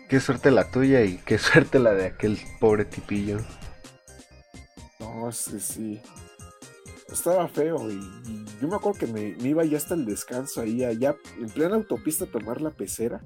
Qué 0.08 0.20
suerte 0.20 0.50
la 0.50 0.70
tuya 0.70 1.02
y 1.02 1.18
qué 1.18 1.38
suerte 1.38 1.78
la 1.78 1.92
de 1.92 2.06
aquel 2.06 2.38
pobre 2.60 2.84
tipillo. 2.84 3.38
No, 5.00 5.32
sí, 5.32 5.58
sí. 5.60 6.00
Estaba 7.10 7.48
feo 7.48 7.90
y, 7.90 7.94
y 7.94 8.44
yo 8.60 8.68
me 8.68 8.76
acuerdo 8.76 8.98
que 8.98 9.06
me, 9.06 9.36
me 9.36 9.48
iba 9.48 9.64
ya 9.64 9.76
hasta 9.76 9.94
el 9.94 10.04
descanso 10.04 10.60
ahí, 10.60 10.84
allá 10.84 11.16
en 11.38 11.48
plena 11.48 11.76
autopista 11.76 12.24
a 12.24 12.30
tomar 12.30 12.60
la 12.60 12.70
pecera. 12.70 13.22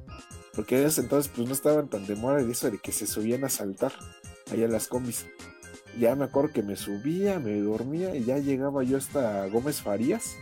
Porque 0.55 0.81
en 0.81 0.87
ese 0.87 1.03
entonces 1.03 1.31
pues 1.35 1.47
no 1.47 1.55
estaban 1.55 1.88
tan 1.88 2.07
de 2.07 2.17
moda 2.17 2.43
de 2.43 2.51
eso 2.51 2.71
de 2.71 2.79
que 2.79 2.93
se 2.93 3.07
subían 3.07 3.45
a 3.45 3.49
saltar 3.49 3.93
allá 4.51 4.69
las 4.69 4.88
combis. 4.88 5.27
Ya 5.99 6.14
me 6.14 6.25
acuerdo 6.25 6.53
que 6.53 6.62
me 6.62 6.77
subía, 6.77 7.38
me 7.38 7.59
dormía 7.61 8.14
y 8.14 8.25
ya 8.25 8.38
llegaba 8.38 8.83
yo 8.83 8.99
hasta 8.99 9.47
Gómez 9.47 9.81
Farías. 9.81 10.37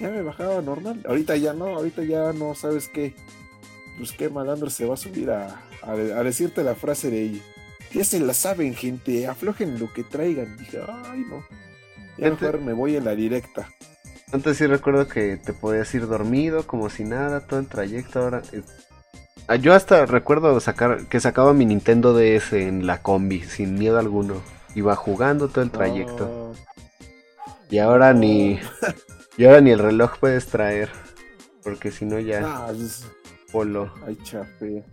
Ya 0.00 0.10
me 0.10 0.22
bajaba 0.22 0.60
normal. 0.62 1.02
Ahorita 1.06 1.36
ya 1.36 1.52
no, 1.52 1.66
ahorita 1.76 2.04
ya 2.04 2.32
no, 2.32 2.54
¿sabes 2.54 2.88
qué? 2.88 3.14
Pues 3.98 4.12
qué 4.12 4.28
malandro 4.28 4.68
se 4.70 4.84
va 4.86 4.94
a 4.94 4.98
subir 4.98 5.30
a, 5.30 5.62
a, 5.82 5.92
a 5.92 6.22
decirte 6.22 6.62
la 6.62 6.74
frase 6.74 7.10
de 7.10 7.22
ella. 7.22 7.42
Ya 7.92 8.04
se 8.04 8.20
la 8.20 8.34
saben, 8.34 8.74
gente, 8.74 9.26
aflojen 9.26 9.78
lo 9.78 9.92
que 9.92 10.04
traigan. 10.04 10.56
Dije, 10.58 10.80
ay 10.88 11.20
no. 11.28 11.44
Ya 12.18 12.30
mejor 12.30 12.60
me 12.60 12.72
voy 12.74 12.96
en 12.96 13.04
la 13.04 13.14
directa. 13.14 13.70
Antes 14.32 14.58
sí 14.58 14.66
recuerdo 14.66 15.06
que 15.08 15.36
te 15.36 15.52
podías 15.52 15.94
ir 15.94 16.06
dormido, 16.08 16.66
como 16.66 16.90
si 16.90 17.04
nada, 17.04 17.46
todo 17.46 17.60
el 17.60 17.68
trayecto. 17.68 18.20
Ahora. 18.20 18.42
eh, 18.52 18.62
ah, 19.48 19.56
Yo 19.56 19.72
hasta 19.74 20.04
recuerdo 20.06 20.58
sacar 20.60 21.06
que 21.08 21.20
sacaba 21.20 21.54
mi 21.54 21.64
Nintendo 21.64 22.12
DS 22.12 22.52
en 22.54 22.86
la 22.86 23.02
combi, 23.02 23.42
sin 23.42 23.74
miedo 23.78 23.98
alguno. 23.98 24.42
Iba 24.74 24.96
jugando 24.96 25.48
todo 25.48 25.62
el 25.64 25.70
trayecto. 25.70 26.52
Y 27.70 27.78
ahora 27.78 28.12
ni. 28.12 28.58
Y 29.36 29.44
ahora 29.44 29.60
ni 29.60 29.70
el 29.70 29.78
reloj 29.78 30.18
puedes 30.18 30.46
traer. 30.46 30.90
Porque 31.62 31.90
si 31.90 32.04
no 32.04 32.18
ya 32.18 32.42
Ah, 32.44 32.66
pues, 32.68 33.04
polo. 33.52 33.92
ay, 34.06 34.16
chafe. 34.22 34.84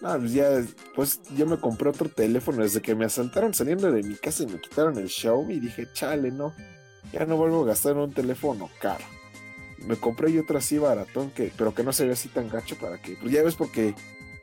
No, 0.00 0.18
pues 0.18 0.32
ya, 0.32 0.48
pues 0.96 1.20
yo 1.36 1.46
me 1.46 1.58
compré 1.58 1.88
otro 1.88 2.08
teléfono 2.08 2.62
desde 2.62 2.82
que 2.82 2.94
me 2.94 3.04
asaltaron 3.04 3.54
saliendo 3.54 3.90
de 3.90 4.02
mi 4.02 4.16
casa 4.16 4.42
y 4.42 4.46
me 4.46 4.60
quitaron 4.60 4.98
el 4.98 5.08
Xiaomi 5.08 5.54
y 5.54 5.60
dije, 5.60 5.86
chale, 5.92 6.32
no, 6.32 6.52
ya 7.12 7.24
no 7.24 7.36
vuelvo 7.36 7.62
a 7.62 7.66
gastar 7.68 7.92
en 7.92 7.98
un 7.98 8.12
teléfono 8.12 8.68
caro. 8.80 9.04
Me 9.78 9.96
compré 9.96 10.32
yo 10.32 10.42
otro 10.42 10.58
así 10.58 10.76
baratón, 10.78 11.30
que, 11.30 11.52
pero 11.56 11.72
que 11.74 11.84
no 11.84 11.92
se 11.92 12.04
vea 12.04 12.14
así 12.14 12.28
tan 12.28 12.48
gacho 12.48 12.76
para 12.76 13.00
que, 13.00 13.12
pues 13.14 13.32
ya 13.32 13.42
ves, 13.44 13.54
porque 13.54 13.94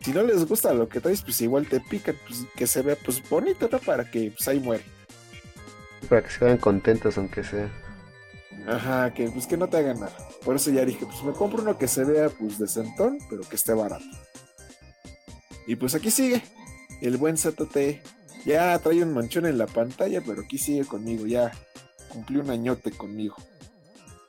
si 0.02 0.12
no 0.14 0.24
les 0.24 0.46
gusta 0.46 0.74
lo 0.74 0.88
que 0.88 1.02
traes, 1.02 1.22
pues 1.24 1.42
igual 1.42 1.68
te 1.68 1.82
pican, 1.82 2.16
pues 2.26 2.46
que 2.56 2.66
se 2.66 2.82
vea 2.82 2.96
pues 2.96 3.22
bonito, 3.30 3.68
¿no? 3.70 3.80
Para 3.80 4.10
que 4.10 4.32
pues 4.32 4.48
ahí 4.48 4.62
muere. 4.62 4.86
Para 6.08 6.24
que 6.24 6.30
se 6.32 6.46
vean 6.46 6.58
contentos, 6.58 7.18
aunque 7.18 7.44
sea. 7.44 7.70
Ajá, 8.68 9.14
que 9.14 9.30
pues 9.30 9.48
que 9.48 9.58
no 9.58 9.68
te 9.68 9.78
hagan 9.78 10.00
nada. 10.00 10.16
Por 10.44 10.56
eso 10.56 10.72
ya 10.72 10.86
dije, 10.86 11.06
pues 11.06 11.24
me 11.24 11.34
compro 11.34 11.62
uno 11.62 11.78
que 11.78 11.88
se 11.88 12.04
vea 12.04 12.30
pues 12.30 12.58
decentón, 12.58 13.18
pero 13.30 13.42
que 13.42 13.56
esté 13.56 13.74
barato. 13.74 14.06
Y 15.68 15.76
pues 15.76 15.96
aquí 15.96 16.12
sigue 16.12 16.42
el 17.02 17.18
buen 17.18 17.38
ZT. 17.38 18.02
Ya 18.46 18.78
trae 18.80 19.04
un 19.04 19.14
manchón 19.14 19.46
en 19.46 19.58
la 19.58 19.68
pantalla, 19.68 20.22
pero 20.26 20.42
aquí 20.42 20.58
sigue 20.58 20.86
conmigo, 20.86 21.26
ya 21.26 21.52
cumplió 22.10 22.42
un 22.42 22.50
añote 22.50 22.92
conmigo. 22.92 23.36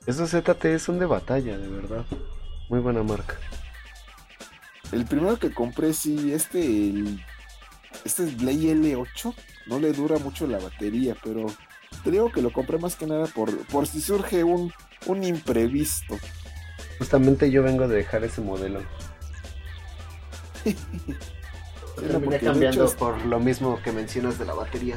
Esos 0.06 0.30
ZT 0.30 0.78
son 0.78 0.98
de 0.98 1.06
batalla, 1.06 1.56
de 1.56 1.68
verdad. 1.68 2.04
Muy 2.68 2.80
buena 2.80 3.02
marca. 3.02 3.36
El 4.92 5.04
primero 5.04 5.38
que 5.38 5.52
compré, 5.52 5.92
sí, 5.92 6.32
este, 6.32 6.60
el, 6.60 7.24
este 8.04 8.24
es 8.24 8.34
Play 8.34 8.66
L8, 8.66 9.34
no 9.66 9.78
le 9.78 9.92
dura 9.92 10.18
mucho 10.18 10.46
la 10.46 10.58
batería, 10.58 11.16
pero 11.22 11.46
te 12.04 12.10
digo 12.10 12.30
que 12.32 12.42
lo 12.42 12.52
compré 12.52 12.78
más 12.78 12.96
que 12.96 13.06
nada 13.06 13.26
por, 13.26 13.56
por 13.66 13.86
si 13.86 14.00
surge 14.00 14.42
un, 14.44 14.72
un 15.06 15.24
imprevisto. 15.24 16.18
Justamente 16.98 17.50
yo 17.50 17.62
vengo 17.62 17.88
de 17.88 17.96
dejar 17.96 18.24
ese 18.24 18.40
modelo. 18.40 18.80
Terminé 22.00 22.38
cambiando 22.38 22.84
hecho- 22.86 22.96
por 22.96 23.24
lo 23.26 23.38
mismo 23.40 23.80
que 23.82 23.92
mencionas 23.92 24.38
de 24.38 24.44
la 24.46 24.54
batería. 24.54 24.96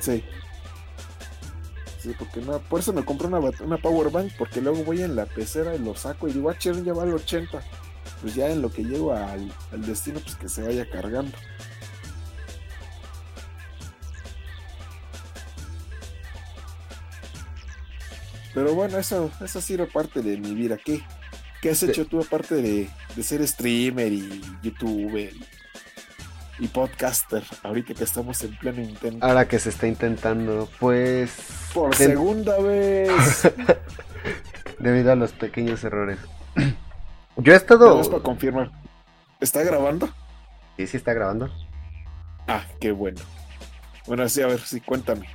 Sí. 0.00 0.24
Sí, 2.00 2.14
porque 2.16 2.40
no, 2.40 2.60
por 2.60 2.78
eso 2.80 2.92
me 2.92 3.04
compré 3.04 3.26
una, 3.26 3.40
una 3.40 3.76
power 3.78 4.10
bank, 4.10 4.32
porque 4.38 4.60
luego 4.60 4.84
voy 4.84 5.02
en 5.02 5.16
la 5.16 5.26
pecera 5.26 5.74
y 5.74 5.78
lo 5.80 5.96
saco 5.96 6.28
y 6.28 6.32
digo, 6.32 6.48
ah, 6.48 6.56
chévere, 6.56 6.84
ya 6.84 6.92
va 6.92 7.02
al 7.02 7.12
80. 7.14 7.60
Pues 8.22 8.34
ya 8.34 8.48
en 8.50 8.62
lo 8.62 8.70
que 8.70 8.84
llego 8.84 9.12
al, 9.12 9.52
al 9.72 9.86
destino, 9.86 10.20
pues 10.20 10.36
que 10.36 10.48
se 10.48 10.62
vaya 10.62 10.88
cargando. 10.88 11.36
Pero 18.54 18.74
bueno, 18.74 18.98
eso, 18.98 19.30
eso 19.44 19.58
ha 19.58 19.62
sido 19.62 19.86
parte 19.88 20.22
de 20.22 20.36
mi 20.38 20.54
vida. 20.54 20.76
¿Qué, 20.82 21.02
qué 21.60 21.70
has 21.70 21.82
hecho 21.82 22.06
tú 22.06 22.20
aparte 22.20 22.54
de, 22.56 22.88
de 23.14 23.22
ser 23.22 23.46
streamer 23.46 24.12
y 24.12 24.42
youtuber 24.62 25.32
y, 25.32 26.64
y 26.64 26.68
podcaster? 26.68 27.44
Ahorita 27.62 27.94
que 27.94 28.04
estamos 28.04 28.42
en 28.42 28.56
pleno 28.56 28.82
intento. 28.82 29.24
Ahora 29.24 29.46
que 29.46 29.58
se 29.58 29.68
está 29.68 29.86
intentando, 29.86 30.68
pues... 30.80 31.32
Por 31.74 31.94
ten- 31.94 32.08
segunda 32.10 32.58
vez. 32.58 33.12
Debido 34.78 35.12
a 35.12 35.16
los 35.16 35.32
pequeños 35.32 35.82
errores. 35.84 36.18
Yo 37.36 37.52
he 37.52 37.56
estado... 37.56 38.02
para 38.10 38.22
confirmar. 38.22 38.70
¿Está 39.40 39.62
grabando? 39.62 40.08
Sí, 40.76 40.86
sí 40.86 40.96
está 40.96 41.12
grabando. 41.12 41.48
Ah, 42.48 42.64
qué 42.80 42.90
bueno. 42.92 43.20
Bueno, 44.06 44.28
sí, 44.28 44.40
a 44.40 44.46
ver, 44.46 44.60
sí, 44.60 44.80
cuéntame. 44.80 45.28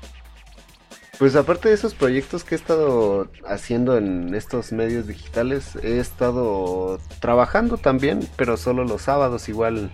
Pues 1.19 1.35
aparte 1.35 1.69
de 1.69 1.75
esos 1.75 1.93
proyectos 1.93 2.43
que 2.43 2.55
he 2.55 2.57
estado 2.57 3.29
haciendo 3.47 3.97
en 3.97 4.33
estos 4.33 4.71
medios 4.71 5.07
digitales, 5.07 5.75
he 5.81 5.99
estado 5.99 6.99
trabajando 7.19 7.77
también, 7.77 8.27
pero 8.35 8.57
solo 8.57 8.83
los 8.83 9.03
sábados 9.03 9.47
igual. 9.47 9.91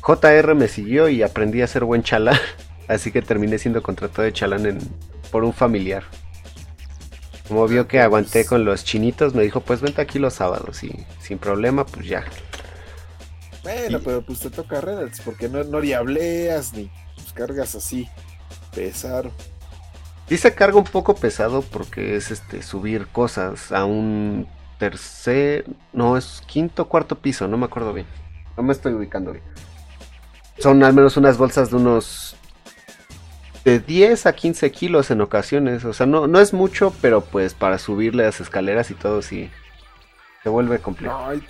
JR 0.00 0.54
me 0.56 0.66
siguió 0.66 1.08
y 1.08 1.22
aprendí 1.22 1.62
a 1.62 1.66
ser 1.68 1.84
buen 1.84 2.02
chalán, 2.02 2.36
así 2.88 3.12
que 3.12 3.22
terminé 3.22 3.58
siendo 3.58 3.82
contratado 3.82 4.22
de 4.24 4.32
chalán 4.32 4.66
en- 4.66 4.78
por 5.30 5.44
un 5.44 5.52
familiar. 5.52 6.02
Como 7.48 7.66
vio 7.68 7.86
que 7.86 8.00
aguanté 8.00 8.44
con 8.44 8.64
los 8.64 8.84
chinitos, 8.84 9.34
me 9.34 9.42
dijo, 9.44 9.60
pues 9.60 9.80
vente 9.80 10.02
aquí 10.02 10.18
los 10.18 10.34
sábados 10.34 10.82
y 10.82 11.06
sin 11.20 11.38
problema, 11.38 11.86
pues 11.86 12.06
ya. 12.06 12.24
Bueno, 13.62 13.98
Y- 13.98 14.00
pero 14.02 14.22
pues 14.22 14.40
te 14.40 14.50
toca 14.50 14.80
redes, 14.80 15.20
porque 15.24 15.48
no, 15.48 15.62
no 15.62 15.80
diableas 15.80 16.72
ni 16.72 16.90
pues, 17.14 17.32
cargas 17.32 17.74
así. 17.76 18.08
Pesar. 18.74 19.30
Sí 20.28 20.36
se 20.36 20.54
carga 20.54 20.78
un 20.78 20.84
poco 20.84 21.14
pesado 21.14 21.62
porque 21.62 22.16
es 22.16 22.30
este 22.30 22.62
subir 22.62 23.06
cosas 23.08 23.72
a 23.72 23.84
un 23.84 24.46
tercer, 24.78 25.66
no 25.92 26.16
es 26.16 26.42
quinto 26.46 26.88
cuarto 26.88 27.18
piso, 27.18 27.46
no 27.48 27.56
me 27.56 27.66
acuerdo 27.66 27.92
bien. 27.92 28.06
No 28.56 28.62
me 28.62 28.72
estoy 28.72 28.92
ubicando 28.94 29.32
bien. 29.32 29.44
Son 30.58 30.82
al 30.82 30.92
menos 30.92 31.16
unas 31.16 31.38
bolsas 31.38 31.70
de 31.70 31.76
unos 31.76 32.36
de 33.64 33.78
10 33.78 34.26
a 34.26 34.32
15 34.32 34.70
kilos 34.72 35.10
en 35.10 35.20
ocasiones, 35.20 35.84
o 35.84 35.92
sea, 35.92 36.06
no, 36.06 36.26
no 36.26 36.40
es 36.40 36.52
mucho, 36.52 36.92
pero 37.00 37.20
pues 37.20 37.54
para 37.54 37.78
subirle 37.78 38.24
las 38.24 38.40
escaleras 38.40 38.90
y 38.90 38.94
todo 38.94 39.22
sí 39.22 39.50
se 40.42 40.48
vuelve 40.48 40.78
complejo. 40.80 41.16
No, 41.16 41.40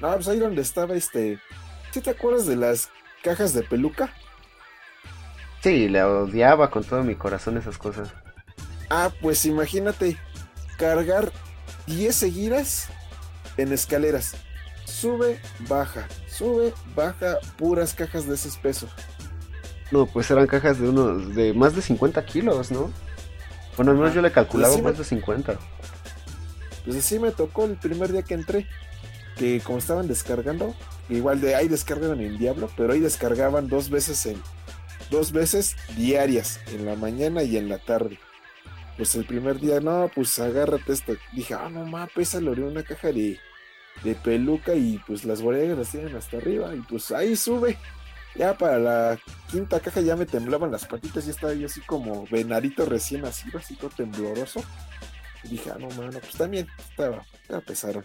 no, 0.00 0.14
pues 0.14 0.28
ahí 0.28 0.38
donde 0.38 0.62
estaba 0.62 0.94
este. 0.94 1.38
¿Sí 1.90 2.00
te 2.00 2.10
acuerdas 2.10 2.46
de 2.46 2.56
las 2.56 2.90
cajas 3.22 3.52
de 3.52 3.62
peluca? 3.62 4.12
Sí, 5.66 5.88
le 5.88 6.00
odiaba 6.04 6.70
con 6.70 6.84
todo 6.84 7.02
mi 7.02 7.16
corazón 7.16 7.56
esas 7.56 7.76
cosas. 7.76 8.10
Ah, 8.88 9.10
pues 9.20 9.44
imagínate 9.46 10.16
cargar 10.78 11.32
10 11.88 12.14
seguidas 12.14 12.86
en 13.56 13.72
escaleras. 13.72 14.36
Sube, 14.84 15.40
baja, 15.68 16.06
sube, 16.28 16.72
baja, 16.94 17.38
puras 17.58 17.94
cajas 17.94 18.28
de 18.28 18.36
ese 18.36 18.48
peso. 18.62 18.86
No, 19.90 20.06
pues 20.06 20.30
eran 20.30 20.46
cajas 20.46 20.78
de 20.78 20.88
unos 20.88 21.34
de 21.34 21.52
más 21.52 21.74
de 21.74 21.82
50 21.82 22.24
kilos, 22.26 22.70
¿no? 22.70 22.92
Bueno, 23.76 23.90
al 23.90 23.98
menos 23.98 24.14
yo 24.14 24.22
le 24.22 24.30
calculaba 24.30 24.72
Pues 24.72 24.84
más 24.84 24.98
de 24.98 25.02
50. 25.02 25.58
Pues 26.84 26.96
así 26.96 27.18
me 27.18 27.32
tocó 27.32 27.64
el 27.64 27.74
primer 27.74 28.12
día 28.12 28.22
que 28.22 28.34
entré, 28.34 28.68
que 29.36 29.60
como 29.62 29.78
estaban 29.78 30.06
descargando, 30.06 30.76
igual 31.08 31.40
de 31.40 31.56
ahí 31.56 31.66
descargan 31.66 32.20
en 32.20 32.38
Diablo, 32.38 32.70
pero 32.76 32.92
ahí 32.92 33.00
descargaban 33.00 33.66
dos 33.66 33.90
veces 33.90 34.26
en 34.26 34.40
dos 35.10 35.32
veces 35.32 35.76
diarias, 35.96 36.60
en 36.68 36.86
la 36.86 36.96
mañana 36.96 37.42
y 37.42 37.56
en 37.56 37.68
la 37.68 37.78
tarde. 37.78 38.18
Pues 38.96 39.14
el 39.14 39.26
primer 39.26 39.60
día, 39.60 39.80
no, 39.80 40.10
pues 40.14 40.38
agárrate 40.38 40.92
esto. 40.92 41.14
Dije, 41.32 41.54
ah, 41.54 41.68
no 41.68 41.84
mames, 41.84 42.12
pesa, 42.14 42.40
le 42.40 42.50
una 42.50 42.82
caja 42.82 43.08
de, 43.08 43.38
de 44.02 44.14
peluca 44.14 44.74
y 44.74 44.98
pues 45.06 45.24
las 45.24 45.42
bodegas 45.42 45.76
las 45.76 45.90
tienen 45.90 46.16
hasta 46.16 46.38
arriba 46.38 46.74
y 46.74 46.80
pues 46.80 47.10
ahí 47.10 47.36
sube. 47.36 47.78
Ya 48.34 48.56
para 48.56 48.78
la 48.78 49.18
quinta 49.50 49.80
caja 49.80 50.00
ya 50.02 50.14
me 50.14 50.26
temblaban 50.26 50.70
las 50.70 50.86
patitas 50.86 51.26
y 51.26 51.30
estaba 51.30 51.54
yo 51.54 51.66
así 51.66 51.80
como 51.82 52.26
venadito 52.26 52.84
recién 52.84 53.22
nacido, 53.22 53.58
así 53.58 53.76
todo 53.76 53.90
tembloroso. 53.90 54.62
Y 55.44 55.48
dije, 55.48 55.70
ah, 55.70 55.78
no, 55.78 55.88
mano, 55.90 56.18
pues 56.20 56.32
también 56.32 56.66
estaba, 56.78 57.24
ya 57.48 57.60
pesaron. 57.60 58.04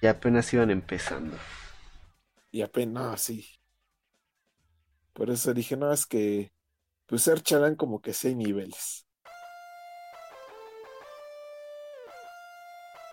Y 0.00 0.06
apenas 0.06 0.52
iban 0.52 0.70
empezando. 0.70 1.36
Y 2.50 2.62
apenas, 2.62 3.20
sí. 3.20 3.46
Por 5.12 5.30
eso 5.30 5.52
dije, 5.52 5.76
no, 5.76 5.92
es 5.92 6.06
que, 6.06 6.52
pues 7.06 7.22
ser 7.22 7.42
chalán 7.42 7.76
como 7.76 8.00
que 8.00 8.12
seis 8.12 8.36
niveles. 8.36 9.06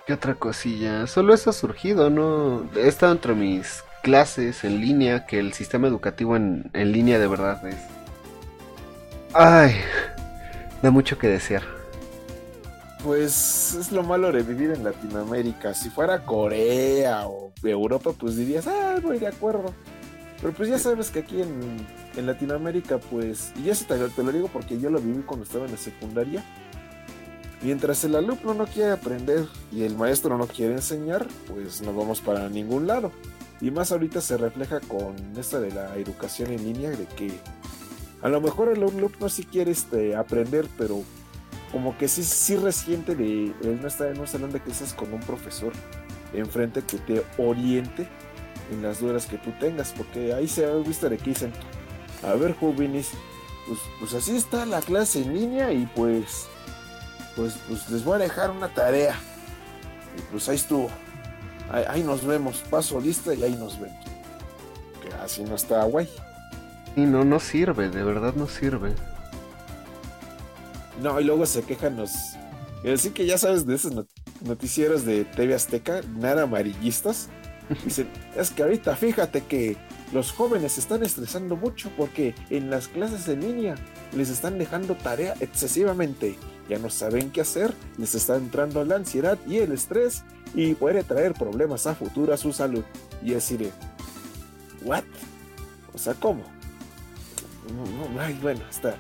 ¿Qué 0.08 0.14
otra 0.14 0.36
cosilla? 0.36 1.06
Solo 1.06 1.34
eso 1.34 1.52
ha 1.52 1.54
surgido, 1.54 2.10
¿no? 2.10 2.68
He 2.76 2.88
estado 2.88 3.12
entre 3.12 3.36
mis 3.36 3.84
clases 4.02 4.64
en 4.64 4.82
línea, 4.82 5.26
que 5.28 5.40
el 5.40 5.54
sistema 5.54 5.88
educativo 5.88 6.36
en, 6.36 6.72
en 6.74 6.92
línea 6.92 7.20
de 7.20 7.28
verdad 7.28 7.68
es... 7.68 7.78
Ay, 9.34 9.76
da 10.82 10.90
mucho 10.90 11.20
que 11.20 11.28
desear. 11.28 11.62
Pues 13.04 13.76
es 13.76 13.92
lo 13.92 14.04
malo 14.04 14.32
de 14.32 14.42
vivir 14.42 14.72
en 14.72 14.84
Latinoamérica. 14.84 15.74
Si 15.74 15.90
fuera 15.90 16.26
Corea 16.26 17.28
o 17.28 17.54
Europa, 17.64 18.12
pues 18.18 18.36
dirías, 18.36 18.68
ah, 18.68 18.98
voy 19.02 19.20
de 19.20 19.28
acuerdo. 19.28 19.74
Pero 20.41 20.54
pues 20.54 20.69
ya 20.69 20.80
sabes 20.80 21.12
que 21.12 21.19
aquí 21.19 21.41
en, 21.41 21.86
en 22.15 22.25
Latinoamérica, 22.25 22.97
pues, 22.97 23.52
y 23.62 23.69
eso 23.69 23.86
te, 23.86 23.97
te, 23.97 24.23
lo 24.23 24.32
digo 24.32 24.47
porque 24.47 24.80
yo 24.80 24.89
lo 24.89 24.99
viví 24.99 25.21
cuando 25.23 25.45
estaba 25.45 25.65
en 25.65 25.71
la 25.71 25.78
secundaria. 25.78 26.43
Mientras 27.62 28.04
el 28.06 28.15
alumno 28.15 28.54
no 28.54 28.65
quiere 28.65 28.91
aprender 28.91 29.45
y 29.71 29.84
el 29.84 29.95
maestro 29.97 30.38
no 30.38 30.47
quiere 30.47 30.75
enseñar, 30.75 31.28
pues 31.47 31.82
no 31.82 31.93
vamos 31.93 32.21
para 32.21 32.47
ningún 32.47 32.88
lado. 32.88 33.12
Y 33.60 33.71
más 33.71 33.91
ahorita 33.91 34.21
se 34.21 34.38
refleja 34.38 34.80
con 34.80 35.15
esta 35.38 35.60
de 35.60 35.71
la 35.71 35.97
educación 35.97 36.52
en 36.52 36.63
línea, 36.63 36.91
de 36.91 37.06
que 37.06 37.34
a 38.21 38.30
lo 38.30 38.39
mejor 38.39 38.69
el 38.69 38.82
alumno 38.84 39.28
sí 39.28 39.43
quiere 39.43 39.71
este, 39.71 40.15
aprender, 40.15 40.67
pero 40.78 41.04
como 41.71 41.97
que 41.97 42.08
sí, 42.08 42.23
sí 42.23 42.56
resiente 42.56 43.15
de, 43.15 43.54
no 43.82 43.88
estar 43.88 44.08
en 44.08 44.19
un 44.19 44.28
salón 44.28 44.52
de 44.52 44.60
clases 44.60 44.93
con 44.93 45.13
un 45.13 45.19
profesor 45.19 45.73
enfrente 46.34 46.82
que 46.82 46.97
te 46.97 47.23
oriente 47.38 48.08
en 48.71 48.82
las 48.82 48.99
dudas 48.99 49.25
que 49.25 49.38
tú 49.38 49.51
tengas, 49.60 49.93
porque 49.95 50.34
ahí 50.34 50.47
se 50.47 50.65
ha 50.65 50.73
visto 50.75 51.10
de 51.10 51.17
que 51.17 51.32
dicen, 51.32 51.51
a 52.23 52.34
ver 52.34 52.55
jóvenes, 52.55 53.12
pues, 53.67 53.79
pues 53.99 54.13
así 54.13 54.36
está 54.36 54.65
la 54.65 54.82
clase 54.82 55.21
en 55.21 55.34
línea 55.34 55.71
y 55.71 55.86
pues, 55.95 56.47
pues, 57.36 57.58
pues 57.67 57.89
les 57.89 58.03
voy 58.03 58.15
a 58.15 58.19
dejar 58.19 58.51
una 58.51 58.73
tarea. 58.73 59.15
Y 60.17 60.21
pues 60.32 60.49
ahí 60.49 60.55
estuvo. 60.55 60.89
Ahí, 61.71 62.01
nos 62.03 62.25
vemos, 62.25 62.63
paso 62.69 62.99
lista 62.99 63.34
y 63.34 63.43
ahí 63.43 63.55
nos 63.55 63.79
vemos. 63.79 64.03
Que 65.03 65.13
así 65.23 65.43
no 65.43 65.55
está 65.55 65.84
guay. 65.84 66.10
Y 66.95 67.01
no, 67.01 67.23
no 67.23 67.39
sirve, 67.39 67.89
de 67.89 68.03
verdad 68.03 68.34
no 68.34 68.47
sirve. 68.47 68.95
No, 71.01 71.19
y 71.19 71.23
luego 71.23 71.45
se 71.45 71.62
quejan 71.62 71.95
los... 71.95 72.12
Así 72.91 73.12
que 73.12 73.25
ya 73.25 73.38
sabes 73.38 73.65
de 73.67 73.75
esos 73.75 73.93
noticieros 74.41 75.05
de 75.05 75.25
TV 75.25 75.53
Azteca, 75.53 76.01
nada 76.17 76.43
amarillistas. 76.43 77.29
Dicen, 77.84 78.08
es 78.36 78.51
que 78.51 78.63
ahorita 78.63 78.95
fíjate 78.95 79.43
que 79.43 79.77
los 80.12 80.32
jóvenes 80.32 80.73
se 80.73 80.79
están 80.79 81.03
estresando 81.03 81.55
mucho 81.55 81.91
porque 81.95 82.34
en 82.49 82.69
las 82.69 82.88
clases 82.88 83.27
en 83.27 83.41
línea 83.41 83.75
les 84.15 84.29
están 84.29 84.58
dejando 84.58 84.95
tarea 84.95 85.36
excesivamente. 85.39 86.36
Ya 86.67 86.79
no 86.79 86.89
saben 86.89 87.32
qué 87.32 87.41
hacer, 87.41 87.73
les 87.97 88.15
está 88.15 88.36
entrando 88.36 88.84
la 88.86 88.95
ansiedad 88.95 89.38
y 89.47 89.58
el 89.58 89.71
estrés 89.71 90.23
y 90.53 90.73
puede 90.73 91.03
traer 91.03 91.34
problemas 91.34 91.88
a 91.88 91.95
futuro 91.95 92.34
a 92.34 92.38
su 92.38 92.53
salud. 92.53 92.84
Y 93.23 93.32
decir, 93.32 93.71
¿what? 94.84 95.03
O 95.93 95.97
sea, 95.97 96.13
¿cómo? 96.13 96.43
ay, 98.19 98.38
bueno, 98.41 98.62
está. 98.69 98.95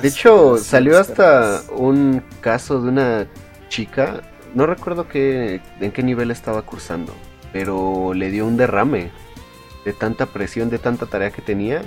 de 0.00 0.08
hecho, 0.08 0.58
salió 0.58 0.98
hasta 0.98 1.62
un 1.74 2.22
caso 2.40 2.80
de 2.80 2.88
una 2.88 3.26
chica, 3.68 4.22
no 4.54 4.66
recuerdo 4.66 5.08
qué, 5.08 5.60
en 5.80 5.92
qué 5.92 6.02
nivel 6.02 6.30
estaba 6.30 6.62
cursando, 6.62 7.12
pero 7.58 8.12
le 8.12 8.30
dio 8.30 8.46
un 8.46 8.58
derrame 8.58 9.10
de 9.86 9.92
tanta 9.94 10.26
presión, 10.26 10.68
de 10.68 10.78
tanta 10.78 11.06
tarea 11.06 11.30
que 11.30 11.40
tenía, 11.40 11.82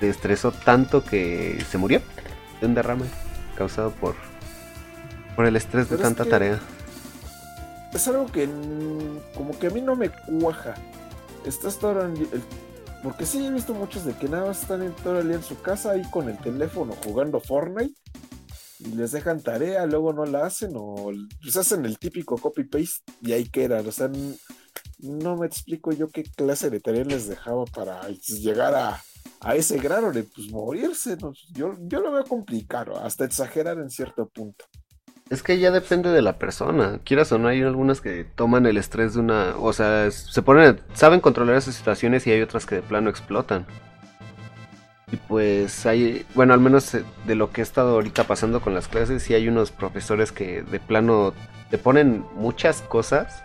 se 0.00 0.08
estresó 0.08 0.50
tanto 0.50 1.04
que 1.04 1.64
se 1.70 1.78
murió 1.78 2.02
de 2.60 2.66
un 2.66 2.74
derrame 2.74 3.04
causado 3.56 3.92
por, 3.92 4.16
por 5.36 5.46
el 5.46 5.54
estrés 5.54 5.88
de 5.88 5.96
tanta 5.96 6.24
tarea 6.24 6.58
es 7.94 8.08
algo 8.08 8.26
que 8.26 8.48
como 9.36 9.56
que 9.58 9.66
a 9.68 9.70
mí 9.70 9.80
no 9.80 9.94
me 9.94 10.10
cuaja. 10.10 10.74
Estás 11.44 11.78
todo 11.78 12.02
el, 12.02 12.14
porque 13.02 13.26
sí 13.26 13.44
he 13.44 13.50
visto 13.50 13.74
muchos 13.74 14.04
de 14.04 14.14
que 14.14 14.28
nada 14.28 14.46
más 14.46 14.62
están 14.62 14.92
todo 15.04 15.20
el 15.20 15.28
día 15.28 15.36
en 15.36 15.42
su 15.42 15.60
casa 15.60 15.92
ahí 15.92 16.02
con 16.10 16.28
el 16.28 16.38
teléfono 16.38 16.94
jugando 17.04 17.38
Fortnite 17.40 17.94
y 18.78 18.88
les 18.94 19.12
dejan 19.12 19.42
tarea, 19.42 19.86
luego 19.86 20.12
no 20.12 20.24
la 20.24 20.46
hacen 20.46 20.72
o 20.74 21.10
pues 21.42 21.56
hacen 21.56 21.84
el 21.84 21.98
típico 21.98 22.38
copy 22.38 22.64
paste 22.64 23.02
y 23.20 23.32
ahí 23.32 23.44
quedan. 23.48 23.86
O 23.86 23.92
sea, 23.92 24.10
no 25.02 25.36
me 25.36 25.46
explico 25.46 25.92
yo 25.92 26.08
qué 26.08 26.22
clase 26.22 26.70
de 26.70 26.80
tarea 26.80 27.04
les 27.04 27.28
dejaba 27.28 27.64
para 27.66 28.08
llegar 28.08 28.74
a, 28.74 29.02
a 29.40 29.56
ese 29.56 29.78
grado 29.78 30.12
de 30.12 30.22
pues 30.22 30.50
morirse. 30.50 31.16
Yo, 31.52 31.74
yo 31.80 32.00
lo 32.00 32.12
veo 32.12 32.24
complicado, 32.24 32.98
hasta 32.98 33.24
exagerar 33.24 33.78
en 33.78 33.90
cierto 33.90 34.26
punto. 34.26 34.64
Es 35.30 35.42
que 35.42 35.58
ya 35.58 35.70
depende 35.70 36.10
de 36.10 36.20
la 36.20 36.38
persona. 36.38 37.00
Quieras 37.04 37.32
o 37.32 37.38
no, 37.38 37.48
hay 37.48 37.62
algunas 37.62 38.00
que 38.00 38.24
toman 38.24 38.66
el 38.66 38.76
estrés 38.76 39.14
de 39.14 39.20
una. 39.20 39.56
O 39.56 39.72
sea, 39.72 40.10
se 40.10 40.42
ponen. 40.42 40.80
Saben 40.92 41.20
controlar 41.20 41.56
esas 41.56 41.74
situaciones 41.74 42.26
y 42.26 42.32
hay 42.32 42.42
otras 42.42 42.66
que 42.66 42.76
de 42.76 42.82
plano 42.82 43.08
explotan. 43.08 43.66
Y 45.10 45.16
pues 45.16 45.86
hay. 45.86 46.26
Bueno, 46.34 46.52
al 46.52 46.60
menos 46.60 46.92
de 46.92 47.34
lo 47.34 47.50
que 47.50 47.62
he 47.62 47.64
estado 47.64 47.94
ahorita 47.94 48.24
pasando 48.24 48.60
con 48.60 48.74
las 48.74 48.88
clases, 48.88 49.22
sí 49.22 49.32
hay 49.32 49.48
unos 49.48 49.70
profesores 49.70 50.32
que 50.32 50.62
de 50.64 50.80
plano 50.80 51.32
te 51.70 51.78
ponen 51.78 52.26
muchas 52.34 52.82
cosas. 52.82 53.42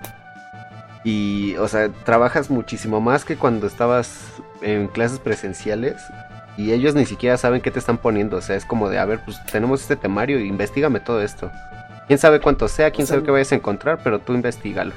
Y, 1.04 1.56
o 1.58 1.68
sea, 1.68 1.90
trabajas 1.90 2.50
muchísimo 2.50 3.00
más 3.00 3.24
que 3.24 3.38
cuando 3.38 3.68
estabas 3.68 4.20
en 4.62 4.88
clases 4.88 5.20
presenciales 5.20 5.96
y 6.58 6.72
ellos 6.72 6.96
ni 6.96 7.06
siquiera 7.06 7.38
saben 7.38 7.62
qué 7.62 7.72
te 7.72 7.80
están 7.80 7.98
poniendo. 7.98 8.38
O 8.38 8.42
sea, 8.42 8.56
es 8.56 8.66
como 8.66 8.90
de, 8.90 9.00
a 9.00 9.06
ver, 9.06 9.20
pues 9.24 9.44
tenemos 9.46 9.82
este 9.82 9.96
temario, 9.96 10.40
investigame 10.40 11.00
todo 11.00 11.22
esto. 11.22 11.52
Quién 12.08 12.20
sabe 12.20 12.42
cuánto 12.42 12.68
sea, 12.68 12.92
quién 12.92 13.06
sabe 13.06 13.24
qué 13.24 13.32
vayas 13.32 13.52
a 13.52 13.56
encontrar, 13.56 14.00
pero 14.04 14.20
tú 14.20 14.34
investigalo. 14.34 14.94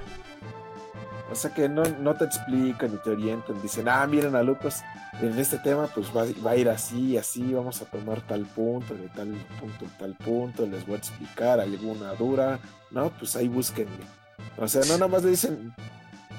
O 1.31 1.35
sea 1.35 1.53
que 1.53 1.69
no, 1.69 1.83
no 2.01 2.15
te 2.15 2.25
explican 2.25 2.93
ni 2.93 2.99
te 2.99 3.11
orientan. 3.11 3.61
Dicen, 3.63 3.89
ah, 3.89 4.07
miren 4.07 4.35
a 4.35 4.43
Lucas, 4.43 4.83
en 5.21 5.39
este 5.39 5.59
tema 5.59 5.87
pues 5.95 6.09
va, 6.17 6.25
va, 6.45 6.53
a 6.53 6.57
ir 6.57 6.69
así, 6.69 7.17
así, 7.17 7.53
vamos 7.53 7.81
a 7.83 7.85
tomar 7.85 8.21
tal 8.23 8.43
punto, 8.47 8.95
de 8.95 9.09
tal 9.09 9.29
punto, 9.61 9.87
tal 9.99 10.15
punto, 10.15 10.67
les 10.67 10.85
voy 10.87 10.95
a 10.95 10.99
explicar 10.99 11.61
alguna 11.61 12.15
dura. 12.15 12.59
No, 12.91 13.11
pues 13.11 13.37
ahí 13.37 13.49
búsquenme. 13.49 14.20
O 14.59 14.69
sea, 14.69 14.83
no 14.83 14.95
nada 14.95 15.09
más 15.09 15.23
le 15.23 15.31
dicen... 15.31 15.75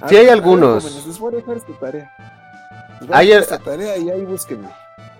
Sí 0.07 0.17
hay 0.17 0.29
algunos. 0.29 1.05
les 1.05 1.19
voy 1.19 1.33
a 1.33 1.37
dejar 1.37 1.57
esta 1.57 1.73
tarea. 1.79 2.11
Les 2.99 3.09
voy 3.09 3.17
a 3.17 3.19
dejar 3.19 3.41
esta 3.41 3.59
tarea 3.59 3.97
y 3.97 4.09
ahí 4.09 4.25
búsquenme. 4.25 4.67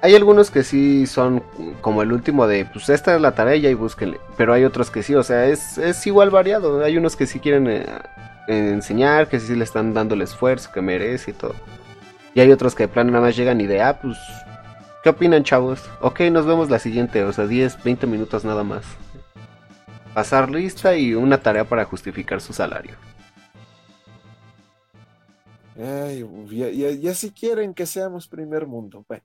Hay 0.04 0.16
algunos 0.16 0.50
que 0.50 0.64
sí 0.64 1.06
son 1.06 1.44
como 1.82 2.02
el 2.02 2.12
último 2.12 2.48
de, 2.48 2.66
pues 2.66 2.90
esta 2.90 3.16
es 3.16 3.22
la 3.22 3.34
tarea 3.34 3.56
y 3.56 3.68
ahí 3.68 3.76
búsquenle. 3.76 4.20
Pero 4.36 4.54
hay 4.54 4.64
otros 4.64 4.90
que 4.90 5.04
sí, 5.04 5.14
o 5.14 5.22
sea, 5.22 5.46
es, 5.46 5.78
es 5.78 6.08
igual 6.08 6.32
variado. 6.32 6.84
Hay 6.84 6.98
unos 6.98 7.16
que 7.16 7.28
sí 7.28 7.40
quieren 7.40 7.68
eh, 7.68 7.86
enseñar, 8.48 9.28
que 9.28 9.40
sí 9.40 9.56
le 9.56 9.64
están 9.64 9.94
dando 9.94 10.16
el 10.16 10.24
esfuerzo 10.24 10.72
que 10.74 10.82
merece 10.82 11.32
y 11.32 11.34
todo. 11.36 11.54
Y 12.34 12.40
hay 12.40 12.52
otros 12.52 12.74
que 12.74 12.84
de 12.84 12.88
plano 12.88 13.12
nada 13.12 13.26
más 13.26 13.36
llegan 13.36 13.62
y 13.62 13.68
de, 13.68 13.82
ah, 13.82 14.00
pues, 14.02 14.18
¿qué 15.04 15.10
opinan 15.10 15.44
chavos? 15.44 15.84
Ok, 16.00 16.22
nos 16.32 16.46
vemos 16.46 16.70
la 16.70 16.80
siguiente, 16.80 17.24
o 17.24 17.34
sea, 17.34 17.46
10, 17.46 17.84
20 17.84 18.08
minutos 18.08 18.44
nada 18.44 18.64
más. 18.64 18.84
Pasar 20.14 20.50
lista 20.50 20.96
y 20.96 21.14
una 21.14 21.42
tarea 21.42 21.64
para 21.64 21.86
justificar 21.86 22.42
su 22.42 22.52
salario. 22.52 22.96
Ay, 25.78 26.26
ya, 27.00 27.14
si 27.14 27.32
quieren 27.32 27.74
que 27.74 27.86
seamos 27.86 28.28
primer 28.28 28.68
mundo, 28.68 29.06
bueno. 29.08 29.24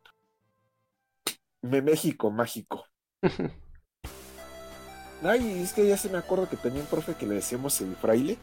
México 1.63 2.31
mágico. 2.31 2.87
Ay, 5.23 5.61
es 5.63 5.73
que 5.73 5.89
ya 5.89 5.97
se 5.97 6.09
me 6.09 6.19
acuerdo 6.19 6.49
que 6.49 6.57
tenía 6.57 6.81
un 6.81 6.87
profe 6.87 7.15
que 7.15 7.27
le 7.27 7.37
decíamos 7.37 7.81
el 7.81 7.97
fraile, 7.97 8.39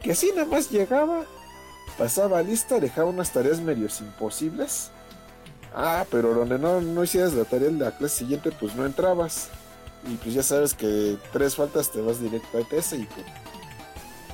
que 0.00 0.12
así 0.12 0.30
nada 0.34 0.46
más 0.46 0.70
llegaba, 0.70 1.24
pasaba 1.98 2.40
lista, 2.42 2.78
dejaba 2.78 3.10
unas 3.10 3.32
tareas 3.32 3.60
medios 3.60 4.00
imposibles. 4.00 4.92
Ah, 5.74 6.04
pero 6.10 6.34
donde 6.34 6.58
no, 6.58 6.80
no 6.80 7.02
hicieras 7.02 7.32
la 7.34 7.44
tarea 7.44 7.70
de 7.70 7.78
la 7.78 7.96
clase 7.96 8.18
siguiente, 8.18 8.52
pues 8.52 8.76
no 8.76 8.86
entrabas. 8.86 9.50
Y 10.08 10.14
pues 10.14 10.34
ya 10.34 10.42
sabes 10.42 10.74
que 10.74 11.16
tres 11.32 11.56
faltas 11.56 11.90
te 11.90 12.00
vas 12.00 12.20
directo 12.20 12.58
a 12.58 12.60
ETS 12.60 12.94
y 12.94 13.04
pues, 13.04 13.26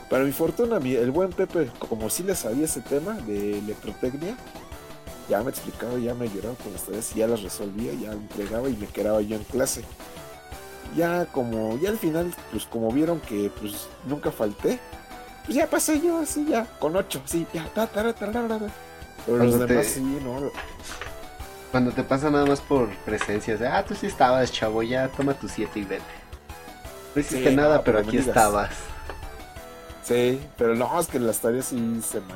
Para 0.08 0.24
mi 0.24 0.32
fortuna, 0.32 0.76
el 0.76 1.10
buen 1.10 1.30
Pepe, 1.30 1.70
como 1.78 2.08
si 2.08 2.22
le 2.22 2.34
sabía 2.34 2.66
ese 2.66 2.80
tema 2.80 3.14
de 3.14 3.58
electrotecnia, 3.58 4.36
ya 5.28 5.42
me 5.42 5.50
explicaba, 5.50 5.98
ya 5.98 6.14
me 6.14 6.26
ayudaba 6.26 6.54
con 6.54 6.72
las 6.72 6.82
tareas, 6.82 7.14
ya 7.14 7.26
las 7.26 7.42
resolvía, 7.42 7.92
ya 7.94 8.12
entregaba 8.12 8.68
y 8.68 8.76
me 8.76 8.86
quedaba 8.86 9.20
yo 9.20 9.36
en 9.36 9.44
clase. 9.44 9.82
Ya 10.96 11.26
como, 11.26 11.76
ya 11.78 11.90
al 11.90 11.98
final, 11.98 12.32
pues 12.52 12.64
como 12.64 12.92
vieron 12.92 13.20
que 13.20 13.50
pues 13.60 13.88
nunca 14.06 14.30
falté, 14.30 14.78
pues 15.44 15.56
ya 15.56 15.68
pasé 15.68 16.00
yo 16.00 16.18
así 16.18 16.46
ya, 16.48 16.66
con 16.78 16.94
ocho, 16.94 17.20
sí, 17.26 17.44
ya, 17.52 17.68
ta, 17.74 17.88
ta, 17.88 18.12
ta, 18.12 18.30
Pero 19.26 19.38
los 19.38 19.58
demás 19.58 19.86
sí, 19.86 20.00
no. 20.00 20.50
Cuando 21.70 21.92
te 21.92 22.02
pasa 22.02 22.30
nada 22.30 22.46
más 22.46 22.60
por 22.60 22.88
presencia, 22.98 23.56
de, 23.56 23.66
ah, 23.66 23.84
tú 23.84 23.94
sí 23.94 24.06
estabas, 24.06 24.52
chavo, 24.52 24.82
ya 24.82 25.08
toma 25.08 25.34
tu 25.34 25.48
siete 25.48 25.80
y 25.80 25.84
vete. 25.84 26.04
No 27.14 27.20
hiciste 27.20 27.50
nada, 27.52 27.82
pero 27.82 27.98
aquí 27.98 28.18
estabas. 28.18 28.70
Sí, 30.02 30.40
pero 30.56 30.74
no, 30.74 30.98
es 31.00 31.08
que 31.08 31.18
las 31.18 31.40
tareas 31.40 31.66
sí 31.66 32.00
se 32.02 32.20
me... 32.20 32.34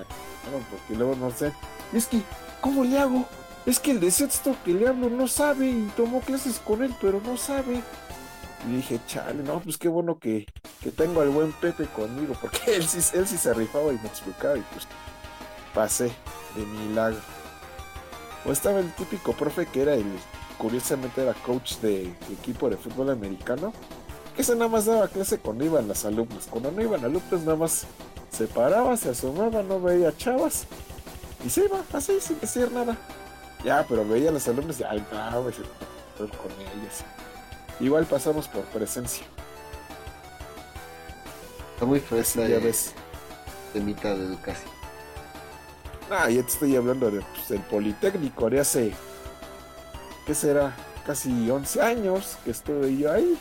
porque 0.70 0.96
luego 0.96 1.14
no 1.14 1.30
sé. 1.30 1.52
Es 1.92 2.06
que 2.06 2.22
¿Cómo 2.60 2.84
le 2.84 2.98
hago? 2.98 3.24
Es 3.66 3.80
que 3.80 3.92
el 3.92 4.00
de 4.00 4.10
sexto 4.10 4.54
que 4.64 4.72
le 4.72 4.88
hablo 4.88 5.08
no 5.08 5.26
sabe 5.28 5.68
y 5.68 5.90
tomó 5.96 6.20
clases 6.20 6.58
con 6.58 6.82
él, 6.82 6.94
pero 7.00 7.20
no 7.24 7.36
sabe. 7.36 7.82
Y 8.68 8.76
dije, 8.76 9.00
chale, 9.06 9.42
no, 9.42 9.60
pues 9.60 9.78
qué 9.78 9.88
bueno 9.88 10.18
que, 10.18 10.46
que 10.82 10.90
tengo 10.90 11.22
al 11.22 11.30
buen 11.30 11.52
Pepe 11.52 11.86
conmigo, 11.86 12.34
porque 12.40 12.76
él 12.76 12.86
sí, 12.86 12.98
él 13.14 13.26
sí 13.26 13.38
se 13.38 13.54
rifaba 13.54 13.92
y 13.92 13.98
me 13.98 14.08
explicaba 14.08 14.58
y 14.58 14.64
pues 14.72 14.86
pasé 15.74 16.12
de 16.54 16.66
milagro. 16.66 17.20
O 18.44 18.52
estaba 18.52 18.80
el 18.80 18.92
típico 18.94 19.32
profe 19.32 19.66
que 19.66 19.82
era 19.82 19.94
el, 19.94 20.06
curiosamente 20.58 21.22
era 21.22 21.34
coach 21.34 21.76
de, 21.76 22.04
equipo 22.32 22.70
de 22.70 22.76
fútbol 22.76 23.10
americano, 23.10 23.72
que 24.34 24.42
ese 24.42 24.54
nada 24.54 24.68
más 24.68 24.86
daba 24.86 25.08
clase 25.08 25.38
cuando 25.38 25.64
iban 25.64 25.88
las 25.88 26.04
alumnas. 26.04 26.46
Cuando 26.48 26.70
no 26.70 26.80
iban 26.80 27.04
alumnos 27.04 27.40
nada 27.42 27.56
más 27.56 27.86
se 28.30 28.46
paraba, 28.46 28.96
se 28.96 29.10
asomaba, 29.10 29.62
no 29.62 29.80
veía 29.80 30.16
chavas 30.16 30.66
y 31.44 31.50
se 31.50 31.64
iba 31.64 31.82
así, 31.92 32.20
sin 32.20 32.38
decir 32.40 32.70
nada. 32.72 32.96
Ya, 33.64 33.84
pero 33.86 34.06
veía 34.06 34.30
a 34.30 34.32
los 34.32 34.46
alumnos 34.48 34.80
y 34.80 34.84
ay, 34.84 35.04
no, 35.12 35.42
con 35.42 36.52
ellos. 36.60 37.04
Igual 37.78 38.06
pasamos 38.06 38.48
por 38.48 38.62
presencia. 38.64 39.24
Está 41.74 41.86
muy 41.86 42.00
fresca 42.00 42.46
ya 42.46 42.58
ves. 42.58 42.92
de 43.72 43.80
mitad 43.80 44.14
de 44.14 44.24
educación. 44.24 44.79
Ah, 46.10 46.28
ya 46.28 46.42
te 46.42 46.48
estoy 46.48 46.74
hablando 46.74 47.08
de, 47.08 47.20
pues, 47.20 47.48
del 47.48 47.60
Politécnico 47.60 48.50
de 48.50 48.58
hace, 48.58 48.92
¿qué 50.26 50.34
será? 50.34 50.74
Casi 51.06 51.48
11 51.48 51.80
años 51.80 52.36
que 52.44 52.50
estuve 52.50 52.96
yo 52.96 53.12
ahí. 53.12 53.38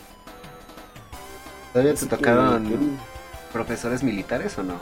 ¿Todavía 1.74 1.96
te 1.96 2.06
tocaron 2.06 3.00
profesores 3.52 4.04
militares 4.04 4.56
o 4.60 4.64
no? 4.64 4.80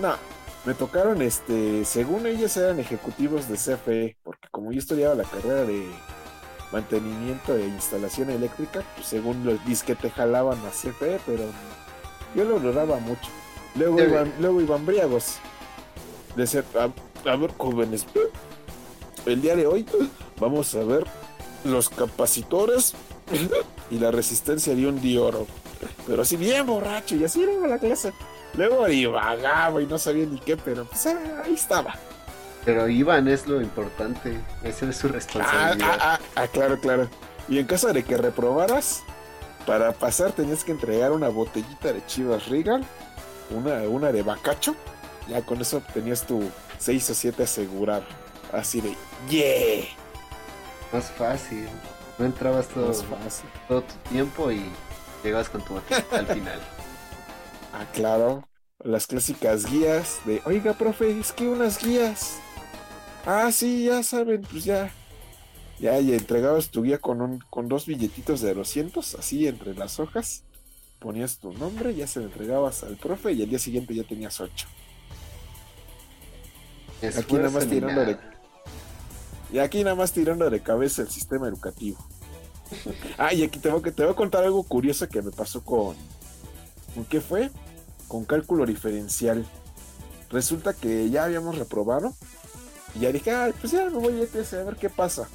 No, 0.00 0.14
me 0.64 0.72
tocaron, 0.72 1.20
este, 1.20 1.84
según 1.84 2.26
ellos 2.26 2.56
eran 2.56 2.80
ejecutivos 2.80 3.46
de 3.48 3.56
CFE, 3.56 4.16
porque 4.24 4.48
como 4.50 4.72
yo 4.72 4.78
estudiaba 4.78 5.14
la 5.14 5.24
carrera 5.24 5.64
de 5.64 5.86
mantenimiento 6.72 7.54
e 7.54 7.66
instalación 7.66 8.30
eléctrica, 8.30 8.82
pues 8.94 9.08
según 9.08 9.44
los 9.44 9.82
que 9.82 9.94
te 9.94 10.08
jalaban 10.10 10.58
a 10.64 10.70
CFE, 10.70 11.20
pero 11.26 11.44
yo 12.34 12.44
lo 12.44 12.58
dudaba 12.60 12.98
mucho. 12.98 13.28
Luego 13.74 14.00
iban, 14.00 14.32
luego 14.40 14.60
iban 14.62 14.86
briagos. 14.86 15.38
Decía, 16.36 16.64
a, 16.74 17.30
a 17.30 17.36
ver, 17.36 17.52
jóvenes, 17.56 18.06
el 19.26 19.42
día 19.42 19.54
de 19.56 19.66
hoy 19.66 19.86
vamos 20.40 20.74
a 20.74 20.82
ver 20.84 21.06
los 21.64 21.88
capacitores 21.88 22.94
y 23.90 23.98
la 23.98 24.10
resistencia 24.10 24.74
de 24.74 24.86
un 24.86 25.00
dioro. 25.00 25.46
Pero 26.06 26.22
así 26.22 26.36
bien 26.36 26.66
borracho, 26.66 27.16
y 27.16 27.24
así 27.24 27.42
era 27.42 27.66
la 27.66 27.78
clase. 27.78 28.12
Luego 28.54 28.86
divagaba 28.86 29.80
y 29.80 29.86
no 29.86 29.98
sabía 29.98 30.26
ni 30.26 30.38
qué, 30.38 30.56
pero 30.56 30.84
pues 30.84 31.06
ah, 31.06 31.42
ahí 31.44 31.54
estaba. 31.54 31.94
Pero 32.64 32.88
Iván 32.88 33.26
es 33.28 33.46
lo 33.46 33.60
importante, 33.60 34.38
esa 34.62 34.88
es 34.88 34.96
su 34.96 35.08
responsabilidad. 35.08 35.98
Ah, 36.00 36.18
ah, 36.18 36.20
ah, 36.36 36.46
claro, 36.46 36.78
claro. 36.78 37.08
Y 37.48 37.58
en 37.58 37.66
caso 37.66 37.92
de 37.92 38.04
que 38.04 38.16
reprobaras, 38.16 39.02
para 39.66 39.92
pasar 39.92 40.32
tenías 40.32 40.64
que 40.64 40.72
entregar 40.72 41.12
una 41.12 41.28
botellita 41.28 41.92
de 41.92 42.04
Chivas 42.06 42.48
Regal, 42.48 42.84
una, 43.50 43.82
una 43.88 44.12
de 44.12 44.22
Bacacho, 44.22 44.76
ya 45.28 45.42
con 45.42 45.60
eso 45.60 45.82
tenías 45.92 46.26
tu 46.26 46.42
6 46.78 47.10
o 47.10 47.14
7 47.14 47.42
asegurado. 47.42 48.04
Así 48.52 48.80
de, 48.80 48.94
¡yeah! 49.28 49.84
Más 50.92 51.10
fácil. 51.10 51.68
No 52.18 52.26
entrabas 52.26 52.68
todo, 52.68 52.92
todo 53.68 53.82
tu 53.82 53.94
tiempo 54.10 54.52
y 54.52 54.62
llegabas 55.24 55.48
con 55.48 55.64
tu 55.64 55.74
botella 55.74 56.04
al 56.12 56.26
final. 56.26 56.60
Ah, 57.72 57.86
claro. 57.92 58.46
Las 58.84 59.06
clásicas 59.06 59.64
guías 59.66 60.20
de, 60.24 60.42
oiga, 60.44 60.74
profe, 60.74 61.18
es 61.18 61.32
que 61.32 61.48
unas 61.48 61.82
guías. 61.82 62.38
Ah, 63.24 63.50
sí, 63.52 63.84
ya 63.84 64.02
saben, 64.02 64.42
pues 64.42 64.64
ya. 64.64 64.92
Ya, 65.78 65.98
y 66.00 66.12
entregabas 66.12 66.70
tu 66.70 66.82
guía 66.82 66.98
con, 66.98 67.22
un, 67.22 67.38
con 67.48 67.68
dos 67.68 67.86
billetitos 67.86 68.40
de 68.40 68.54
200, 68.54 69.14
así 69.14 69.46
entre 69.46 69.74
las 69.74 70.00
hojas. 70.00 70.42
Ponías 70.98 71.38
tu 71.38 71.52
nombre, 71.52 71.94
ya 71.94 72.06
se 72.06 72.20
lo 72.20 72.26
entregabas 72.26 72.84
al 72.84 72.96
profe 72.96 73.32
y 73.32 73.42
al 73.42 73.48
día 73.48 73.58
siguiente 73.58 73.94
ya 73.94 74.04
tenías 74.04 74.40
ocho. 74.40 74.66
Aquí 77.06 77.34
nada 77.34 77.50
más 77.50 77.66
tirando 77.66 78.04
de... 78.04 78.18
Y 79.52 79.58
aquí 79.58 79.84
nada 79.84 79.96
más 79.96 80.12
tirando 80.12 80.48
de 80.48 80.60
cabeza 80.60 81.02
el 81.02 81.08
sistema 81.08 81.48
educativo. 81.48 81.98
ah, 83.18 83.34
y 83.34 83.42
aquí 83.42 83.58
tengo 83.58 83.82
que 83.82 83.92
te 83.92 84.02
voy 84.02 84.12
a 84.12 84.16
contar 84.16 84.44
algo 84.44 84.62
curioso 84.62 85.08
que 85.08 85.20
me 85.20 85.30
pasó 85.30 85.62
con, 85.62 85.94
¿Con 86.94 87.04
qué 87.04 87.20
fue? 87.20 87.50
Con 88.08 88.24
cálculo 88.24 88.66
diferencial. 88.66 89.46
Resulta 90.30 90.74
que 90.74 91.10
ya 91.10 91.24
habíamos 91.24 91.58
reprobado. 91.58 92.14
Y 92.94 93.00
ya 93.00 93.12
dije, 93.12 93.30
ah, 93.30 93.50
pues 93.60 93.72
ya 93.72 93.84
me 93.88 93.98
voy 93.98 94.20
a 94.20 94.24
ETS 94.24 94.54
a 94.54 94.64
ver 94.64 94.76
qué 94.76 94.90
pasa. 94.90 95.28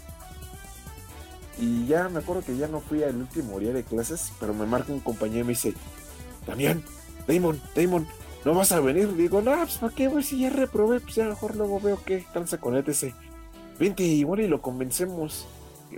Y 1.60 1.88
ya 1.88 2.08
me 2.10 2.20
acuerdo 2.20 2.44
que 2.44 2.56
ya 2.56 2.68
no 2.68 2.82
fui 2.82 3.04
al 3.04 3.16
último 3.16 3.60
día 3.60 3.74
de 3.74 3.84
clases, 3.84 4.32
pero 4.40 4.54
me 4.54 4.68
marca 4.68 4.94
un 4.94 5.00
compañero 5.00 5.40
y 5.40 5.44
me 5.44 5.50
dice, 5.50 5.74
Damián, 6.46 6.84
Damon, 7.28 7.60
Damon, 7.76 8.08
¿no 8.48 8.54
vas 8.54 8.72
a 8.72 8.80
venir? 8.80 9.14
Digo, 9.18 9.42
no, 9.42 9.58
pues 9.58 9.78
¿para 9.78 9.94
qué, 9.94 10.08
güey? 10.08 10.24
Si 10.24 10.40
ya 10.40 10.50
reprobé, 10.50 11.02
pues 11.02 11.16
ya 11.16 11.26
mejor 11.26 11.58
luego 11.58 11.82
veo 11.82 12.02
qué 12.06 12.26
tranza 12.32 12.58
con 12.58 12.78
ETC. 12.78 13.14
Vente 13.78 14.04
y 14.04 14.24
bueno, 14.24 14.42
y 14.42 14.48
lo 14.48 14.62
convencemos. 14.62 15.46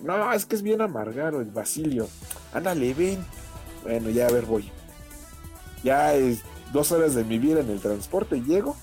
No, 0.01 0.33
es 0.33 0.47
que 0.47 0.55
es 0.55 0.63
bien 0.63 0.81
amargado 0.81 1.41
el 1.41 1.51
Basilio. 1.51 2.09
Ándale, 2.51 2.95
ven. 2.95 3.23
Bueno, 3.83 4.09
ya 4.09 4.25
a 4.25 4.31
ver, 4.31 4.47
voy. 4.47 4.71
Ya 5.83 6.15
es 6.15 6.39
dos 6.73 6.91
horas 6.91 7.13
de 7.13 7.23
mi 7.23 7.38
vida 7.38 7.59
en 7.59 7.69
el 7.69 7.81
transporte, 7.81 8.41
llego 8.41 8.75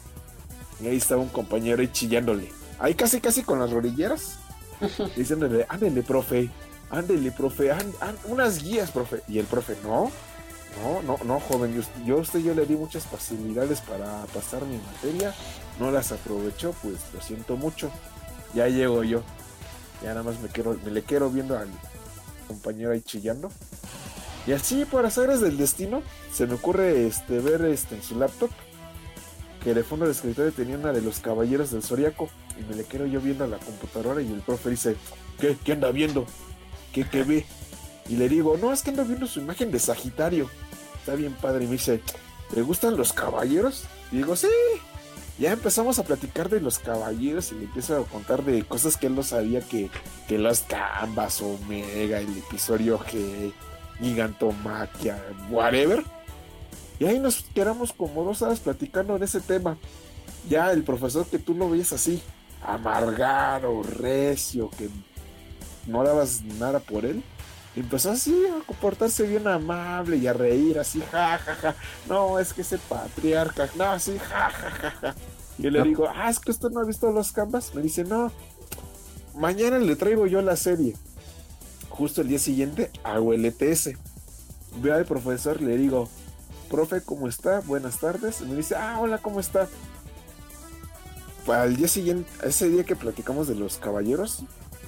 y 0.81 0.87
ahí 0.87 0.98
estaba 0.98 1.20
un 1.20 1.29
compañero 1.29 1.81
ahí 1.81 1.88
chillándole. 1.88 2.48
Ahí 2.79 2.94
casi, 2.94 3.20
casi 3.20 3.42
con 3.42 3.59
las 3.59 3.72
rodilleras. 3.72 4.38
diciéndole, 5.16 5.66
ándele, 5.68 6.05
profe, 6.05 6.50
ándele, 6.90 7.33
profe, 7.33 7.72
unas 8.26 8.62
guías, 8.62 8.92
profe. 8.92 9.22
Y 9.26 9.40
el 9.40 9.46
profe, 9.46 9.76
no, 9.83 10.12
no, 10.83 11.03
no, 11.03 11.19
no, 11.25 11.41
joven, 11.41 11.83
yo, 12.05 12.17
a 12.17 12.21
usted 12.21 12.41
yo 12.41 12.55
le 12.55 12.66
di 12.66 12.74
muchas 12.74 13.05
facilidades 13.05 13.81
para 13.81 14.24
pasar 14.27 14.64
mi 14.64 14.77
materia, 14.79 15.35
no 15.81 15.91
las 15.91 16.12
aprovechó, 16.12 16.74
pues 16.83 16.97
lo 17.14 17.20
siento 17.20 17.57
mucho. 17.57 17.91
Ya 18.55 18.68
llego 18.68 19.03
yo. 19.05 19.22
Ya 20.03 20.11
nada 20.11 20.22
más 20.22 20.41
me, 20.41 20.49
quiero, 20.49 20.79
me 20.85 20.91
le 20.91 21.03
quiero 21.03 21.31
viendo 21.31 21.59
al 21.59 21.68
compañero 22.47 22.93
ahí 22.93 23.01
chillando. 23.01 23.51
Y 24.47 24.53
así, 24.53 24.85
por 24.85 25.05
azares 25.05 25.41
del 25.41 25.57
destino, 25.57 26.03
se 26.33 26.47
me 26.47 26.55
ocurre 26.55 27.07
este, 27.07 27.41
ver 27.41 27.64
este, 27.64 27.97
en 27.97 28.03
su 28.03 28.16
laptop 28.18 28.51
que 29.66 29.74
de 29.74 29.83
fondo 29.83 30.05
del 30.05 30.14
escritorio 30.14 30.53
tenía 30.53 30.77
una 30.77 30.93
de 30.93 31.03
los 31.03 31.18
caballeros 31.18 31.72
del 31.72 31.83
Zoriaco. 31.83 32.29
Y 32.57 32.62
me 32.70 32.77
le 32.77 32.85
quedo 32.85 33.05
yo 33.05 33.20
viendo 33.20 33.43
a 33.43 33.49
la 33.49 33.59
computadora 33.59 34.22
y 34.22 34.33
el 34.33 34.41
profe 34.41 34.70
dice, 34.70 34.97
¿qué? 35.41 35.57
¿Qué 35.64 35.72
anda 35.72 35.91
viendo? 35.91 36.24
¿Qué, 36.93 37.05
qué 37.09 37.24
ve? 37.24 37.45
Y 38.09 38.14
le 38.14 38.29
digo, 38.29 38.57
no, 38.57 38.72
es 38.72 38.83
que 38.83 38.91
ando 38.91 39.05
viendo 39.05 39.27
su 39.27 39.41
imagen 39.41 39.72
de 39.72 39.81
Sagitario. 39.81 40.49
Está 41.07 41.14
bien 41.14 41.34
padre. 41.34 41.62
Y 41.62 41.66
me 41.68 41.74
dice, 41.74 42.00
¿te 42.52 42.62
gustan 42.62 42.96
los 42.96 43.12
caballeros? 43.12 43.84
Y 44.11 44.16
digo, 44.16 44.34
sí. 44.34 44.48
Ya 45.38 45.52
empezamos 45.52 46.00
a 46.00 46.04
platicar 46.04 46.48
de 46.48 46.61
los 46.61 46.80
caballeros 46.80 47.52
y 47.52 47.54
le 47.54 47.64
empiezo 47.66 47.96
a 47.96 48.04
contar 48.04 48.42
de 48.42 48.64
cosas 48.64 48.96
que 48.96 49.07
él 49.07 49.14
no 49.14 49.22
sabía 49.22 49.61
que, 49.61 49.88
que 50.26 50.36
las 50.36 50.62
Canvas, 50.62 51.40
Omega, 51.42 52.18
el 52.18 52.36
episodio 52.38 52.98
G, 52.98 53.52
gigantomaquia, 54.00 55.22
whatever. 55.48 56.02
Y 56.98 57.04
ahí 57.04 57.20
nos 57.20 57.42
quedamos 57.54 57.92
como 57.92 58.24
dos 58.24 58.42
horas 58.42 58.59
platicando 58.59 59.16
de 59.16 59.26
ese 59.26 59.40
tema. 59.40 59.76
Ya 60.50 60.72
el 60.72 60.82
profesor 60.82 61.24
que 61.26 61.38
tú 61.38 61.54
lo 61.54 61.70
veías 61.70 61.92
así, 61.92 62.20
amargado, 62.64 63.84
recio, 63.84 64.70
que 64.70 64.88
no 65.86 66.02
dabas 66.02 66.42
nada 66.42 66.80
por 66.80 67.04
él, 67.04 67.22
empezó 67.81 68.11
así 68.11 68.35
a 68.47 68.64
comportarse 68.66 69.24
bien 69.24 69.47
amable 69.47 70.16
y 70.16 70.27
a 70.27 70.33
reír 70.33 70.79
así, 70.79 71.03
ja, 71.12 71.39
ja, 71.39 71.55
ja. 71.55 71.74
No, 72.09 72.39
es 72.39 72.53
que 72.53 72.62
ese 72.62 72.79
patriarca, 72.79 73.68
no, 73.77 73.85
así, 73.85 74.18
ja, 74.18 74.51
ja, 74.51 74.70
ja, 74.70 74.91
ja. 74.91 75.14
Y 75.59 75.70
le 75.70 75.83
digo, 75.83 76.09
ah, 76.14 76.29
es 76.29 76.39
que 76.39 76.51
usted 76.51 76.68
no 76.70 76.81
ha 76.81 76.85
visto 76.85 77.11
los 77.11 77.33
canvas. 77.33 77.74
Me 77.74 77.83
dice, 77.83 78.05
no, 78.05 78.31
mañana 79.35 79.79
le 79.79 79.97
traigo 79.97 80.27
yo 80.27 80.43
la 80.43 80.57
serie 80.57 80.95
justo 81.97 82.20
el 82.20 82.29
día 82.29 82.39
siguiente 82.39 82.91
hago 83.03 83.33
el 83.33 83.45
ETS. 83.45 83.91
Veo 84.83 84.95
al 84.95 85.07
profesor, 85.07 85.62
le 85.62 85.77
digo, 85.77 86.09
profe, 86.70 87.01
¿cómo 87.01 87.27
está? 87.27 87.61
Buenas 87.61 87.99
tardes. 87.99 88.43
Y 88.43 88.45
me 88.45 88.57
dice, 88.57 88.77
ah, 88.77 88.99
hola, 89.01 89.18
¿cómo 89.18 89.41
está? 89.41 89.68
Al 91.47 91.77
día 91.77 91.89
siguiente, 91.89 92.29
ese 92.45 92.68
día 92.68 92.85
que 92.85 92.97
platicamos 92.97 93.49
de 93.49 93.55
los 93.55 93.79
caballeros, 93.79 94.45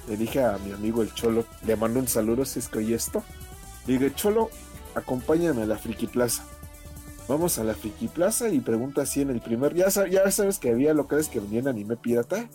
le 0.09 0.17
dije 0.17 0.43
a 0.43 0.57
mi 0.57 0.71
amigo 0.71 1.03
el 1.03 1.13
Cholo, 1.13 1.45
le 1.67 1.75
mando 1.75 1.99
un 1.99 2.07
saludo 2.07 2.43
si 2.43 2.57
es 2.57 2.67
que 2.67 2.79
oye 2.79 2.95
esto. 2.95 3.23
Le 3.85 3.93
dije, 3.93 4.13
Cholo, 4.15 4.49
acompáñame 4.95 5.61
a 5.61 5.65
la 5.67 5.77
Friki 5.77 6.07
Plaza. 6.07 6.43
Vamos 7.27 7.59
a 7.59 7.63
la 7.63 7.75
Friki 7.75 8.07
Plaza 8.07 8.49
y 8.49 8.59
pregunta 8.59 9.05
si 9.05 9.21
en 9.21 9.29
el 9.29 9.39
primer. 9.39 9.75
Ya, 9.75 9.87
ya 10.07 10.31
sabes 10.31 10.57
que 10.57 10.71
había 10.71 10.95
locales 10.95 11.29
que 11.29 11.39
vendían 11.39 11.67
anime 11.67 11.95
pirata. 11.95 12.49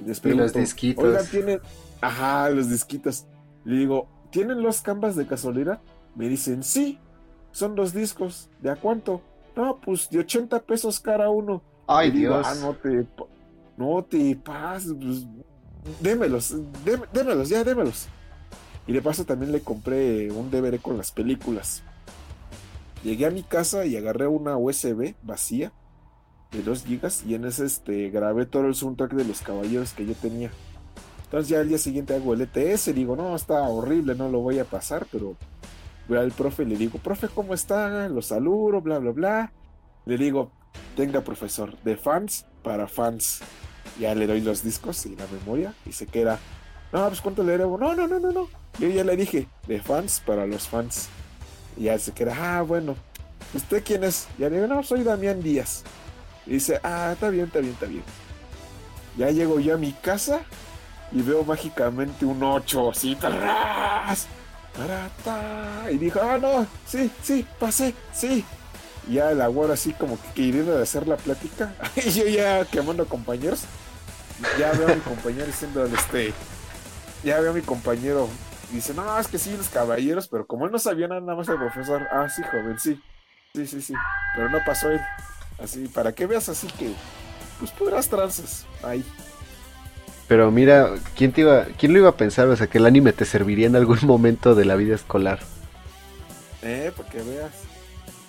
Y, 0.00 0.08
les 0.08 0.18
pregunto, 0.18 0.42
los 0.42 0.54
disquitos. 0.54 1.04
Oigan, 1.04 1.24
tienen. 1.26 1.60
Ajá, 2.00 2.50
los 2.50 2.68
disquitos. 2.68 3.26
Le 3.64 3.76
digo, 3.76 4.08
¿tienen 4.32 4.60
los 4.60 4.80
canvas 4.80 5.14
de 5.14 5.24
casualidad? 5.24 5.80
Me 6.16 6.28
dicen, 6.28 6.64
sí, 6.64 6.98
son 7.52 7.76
dos 7.76 7.92
discos. 7.92 8.50
¿De 8.60 8.70
a 8.70 8.76
cuánto? 8.76 9.22
No, 9.54 9.80
pues 9.80 10.10
de 10.10 10.18
80 10.18 10.64
pesos 10.64 10.98
cada 10.98 11.30
uno. 11.30 11.62
Ay, 11.86 12.10
Dios. 12.10 12.44
ah, 12.44 12.56
no 12.60 12.74
te, 12.74 13.06
no 13.76 14.04
te 14.04 14.34
pases, 14.34 14.94
pues, 15.00 15.26
démelos, 16.00 16.54
démelos, 17.12 17.48
ya 17.48 17.64
démelos. 17.64 18.08
Y 18.86 18.92
de 18.92 19.02
paso 19.02 19.24
también 19.24 19.52
le 19.52 19.60
compré 19.60 20.30
un 20.30 20.50
DVD 20.50 20.80
con 20.80 20.96
las 20.96 21.12
películas. 21.12 21.82
Llegué 23.04 23.26
a 23.26 23.30
mi 23.30 23.42
casa 23.42 23.86
y 23.86 23.96
agarré 23.96 24.26
una 24.26 24.56
USB 24.56 25.14
vacía 25.22 25.72
de 26.50 26.62
2 26.62 26.84
gigas 26.84 27.24
y 27.26 27.34
en 27.34 27.44
ese 27.44 27.66
este, 27.66 28.10
grabé 28.10 28.46
todo 28.46 28.66
el 28.66 28.74
soundtrack 28.74 29.12
de 29.12 29.24
los 29.24 29.42
caballeros 29.42 29.92
que 29.92 30.06
yo 30.06 30.14
tenía. 30.14 30.50
Entonces 31.24 31.50
ya 31.50 31.60
al 31.60 31.68
día 31.68 31.76
siguiente 31.76 32.14
hago 32.14 32.32
el 32.32 32.40
ETS 32.40 32.88
y 32.88 32.92
digo, 32.94 33.14
no, 33.14 33.36
está 33.36 33.60
horrible, 33.62 34.14
no 34.14 34.30
lo 34.30 34.40
voy 34.40 34.58
a 34.58 34.64
pasar, 34.64 35.06
pero 35.12 35.36
voy 36.08 36.16
al 36.16 36.32
profe 36.32 36.62
y 36.62 36.66
le 36.66 36.76
digo, 36.76 36.98
profe, 36.98 37.28
¿cómo 37.28 37.52
está? 37.52 38.08
Lo 38.08 38.22
saludo, 38.22 38.80
bla, 38.80 38.98
bla, 38.98 39.10
bla. 39.10 39.52
Le 40.06 40.16
digo, 40.16 40.50
tenga 40.96 41.20
profesor, 41.20 41.78
de 41.82 41.98
fans 41.98 42.46
para 42.62 42.88
fans. 42.88 43.40
Ya 43.98 44.14
le 44.14 44.26
doy 44.26 44.40
los 44.40 44.62
discos 44.62 45.04
y 45.06 45.16
la 45.16 45.26
memoria 45.26 45.74
y 45.86 45.92
se 45.92 46.06
queda, 46.06 46.38
no, 46.92 47.06
pues 47.08 47.20
cuánto 47.20 47.42
le 47.42 47.58
debo. 47.58 47.78
No, 47.78 47.94
no, 47.94 48.06
no, 48.06 48.18
no, 48.18 48.30
no. 48.30 48.48
Yo 48.78 48.88
ya 48.88 49.04
le 49.04 49.16
dije, 49.16 49.48
de 49.66 49.80
fans 49.80 50.22
para 50.24 50.46
los 50.46 50.68
fans. 50.68 51.08
Y 51.76 51.84
ya 51.84 51.98
se 51.98 52.12
queda, 52.12 52.34
ah, 52.38 52.62
bueno, 52.62 52.96
¿usted 53.54 53.82
quién 53.84 54.04
es? 54.04 54.26
Ya 54.38 54.48
le 54.48 54.56
digo, 54.56 54.66
no, 54.66 54.82
soy 54.82 55.04
Damián 55.04 55.42
Díaz. 55.42 55.84
Y 56.46 56.52
dice, 56.52 56.80
ah, 56.82 57.10
está 57.12 57.28
bien, 57.28 57.46
está 57.46 57.60
bien, 57.60 57.72
está 57.72 57.86
bien. 57.86 58.02
Ya 59.16 59.30
llego 59.30 59.60
yo 59.60 59.74
a 59.74 59.78
mi 59.78 59.92
casa 59.92 60.40
y 61.12 61.22
veo 61.22 61.44
mágicamente 61.44 62.24
un 62.24 62.42
8 62.42 62.90
así, 62.90 63.14
¡tarras! 63.16 64.26
Y 65.90 65.98
dijo, 65.98 66.20
ah, 66.22 66.38
no, 66.38 66.66
sí, 66.86 67.10
sí, 67.22 67.44
pasé, 67.58 67.94
sí. 68.12 68.44
Ya 69.08 69.30
el 69.30 69.40
agua 69.40 69.72
así 69.72 69.92
como 69.92 70.20
que 70.20 70.28
queriendo 70.34 70.76
de 70.76 70.82
hacer 70.82 71.06
la 71.06 71.16
plática. 71.16 71.74
y 71.96 72.10
yo 72.10 72.26
ya 72.26 72.64
quemando 72.64 73.06
compañeros. 73.06 73.62
Ya 74.58 74.70
veo 74.72 74.88
a 74.88 74.94
mi 74.94 75.00
compañero 75.00 75.46
diciendo, 75.46 75.84
este, 75.84 76.32
ya 77.24 77.40
veo 77.40 77.50
a 77.50 77.54
mi 77.54 77.62
compañero 77.62 78.28
dice, 78.72 78.94
no, 78.94 79.18
es 79.18 79.28
que 79.28 79.38
sí, 79.38 79.56
los 79.56 79.68
caballeros, 79.68 80.28
pero 80.28 80.46
como 80.46 80.66
él 80.66 80.72
no 80.72 80.78
sabía 80.78 81.08
nada 81.08 81.34
más 81.34 81.48
el 81.48 81.56
profesor, 81.56 82.06
ah, 82.10 82.28
sí, 82.28 82.42
joven, 82.42 82.78
sí, 82.78 83.00
sí, 83.54 83.66
sí, 83.66 83.80
sí, 83.80 83.94
pero 84.34 84.48
no 84.48 84.58
pasó 84.64 84.90
él. 84.90 85.00
Así, 85.62 85.88
para 85.88 86.12
que 86.12 86.26
veas 86.26 86.48
así 86.48 86.68
que, 86.78 86.92
pues 87.58 87.72
podrás 87.72 88.08
tranzas 88.08 88.66
ahí. 88.82 89.04
Pero 90.28 90.50
mira, 90.50 90.94
¿quién, 91.16 91.32
te 91.32 91.40
iba, 91.40 91.64
¿quién 91.78 91.92
lo 91.92 92.00
iba 92.00 92.10
a 92.10 92.16
pensar? 92.16 92.46
O 92.48 92.56
sea, 92.56 92.66
que 92.66 92.78
el 92.78 92.86
anime 92.86 93.12
te 93.12 93.24
serviría 93.24 93.66
en 93.66 93.76
algún 93.76 93.98
momento 94.02 94.54
de 94.54 94.66
la 94.66 94.76
vida 94.76 94.94
escolar. 94.94 95.40
Eh, 96.62 96.92
porque 96.94 97.22
veas. 97.22 97.52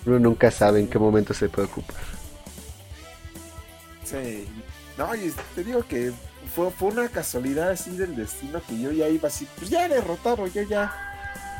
Uno 0.06 0.18
nunca 0.18 0.50
sabe 0.50 0.80
en 0.80 0.88
qué 0.88 0.98
momento 0.98 1.34
se 1.34 1.48
puede 1.48 1.68
ocupar. 1.68 1.96
Sí. 4.04 4.48
No, 4.96 5.14
y 5.14 5.32
te 5.54 5.64
digo 5.64 5.82
que 5.82 6.12
fue, 6.54 6.70
fue 6.70 6.88
una 6.88 7.08
casualidad 7.08 7.70
así 7.70 7.96
del 7.96 8.16
destino 8.16 8.60
que 8.66 8.78
yo 8.78 8.90
ya 8.92 9.08
iba 9.08 9.28
así, 9.28 9.46
pues 9.56 9.70
ya 9.70 9.88
derrotado, 9.88 10.46
yo 10.46 10.62
ya 10.62 10.92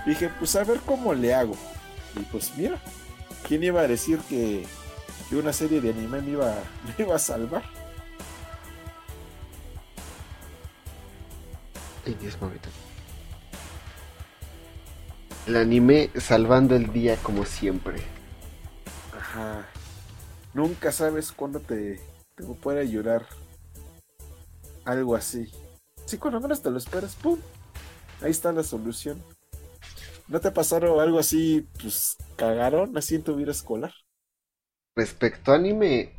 dije, 0.06 0.30
pues 0.38 0.56
a 0.56 0.64
ver 0.64 0.80
cómo 0.84 1.14
le 1.14 1.34
hago. 1.34 1.56
Y 2.16 2.20
pues 2.24 2.52
mira, 2.56 2.78
¿quién 3.46 3.62
iba 3.62 3.80
a 3.80 3.88
decir 3.88 4.18
que, 4.28 4.64
que 5.28 5.36
una 5.36 5.52
serie 5.52 5.80
de 5.80 5.90
anime 5.90 6.20
me 6.20 6.30
iba, 6.32 6.54
me 6.98 7.04
iba 7.04 7.16
a 7.16 7.18
salvar? 7.18 7.62
Ay, 12.06 12.16
Dios 12.20 12.40
mío. 12.40 12.50
El 15.46 15.56
anime 15.56 16.10
salvando 16.18 16.76
el 16.76 16.92
día 16.92 17.16
como 17.16 17.44
siempre. 17.44 18.00
Nunca 20.52 20.90
sabes 20.92 21.32
cuándo 21.32 21.60
te, 21.60 22.00
te 22.34 22.44
puede 22.44 22.80
ayudar 22.80 23.26
algo 24.84 25.14
así. 25.14 25.50
Sí, 26.04 26.18
cuando 26.18 26.40
menos 26.40 26.62
te 26.62 26.70
lo 26.70 26.78
esperas, 26.78 27.14
¡pum! 27.14 27.38
Ahí 28.20 28.30
está 28.30 28.52
la 28.52 28.62
solución. 28.62 29.22
¿No 30.26 30.40
te 30.40 30.50
pasaron 30.50 31.00
algo 31.00 31.18
así, 31.18 31.66
pues, 31.80 32.16
cagaron 32.36 32.96
así 32.96 33.14
en 33.16 33.22
tu 33.22 33.34
vida 33.36 33.52
escolar? 33.52 33.92
Respecto 34.96 35.52
a 35.52 35.56
anime, 35.56 36.12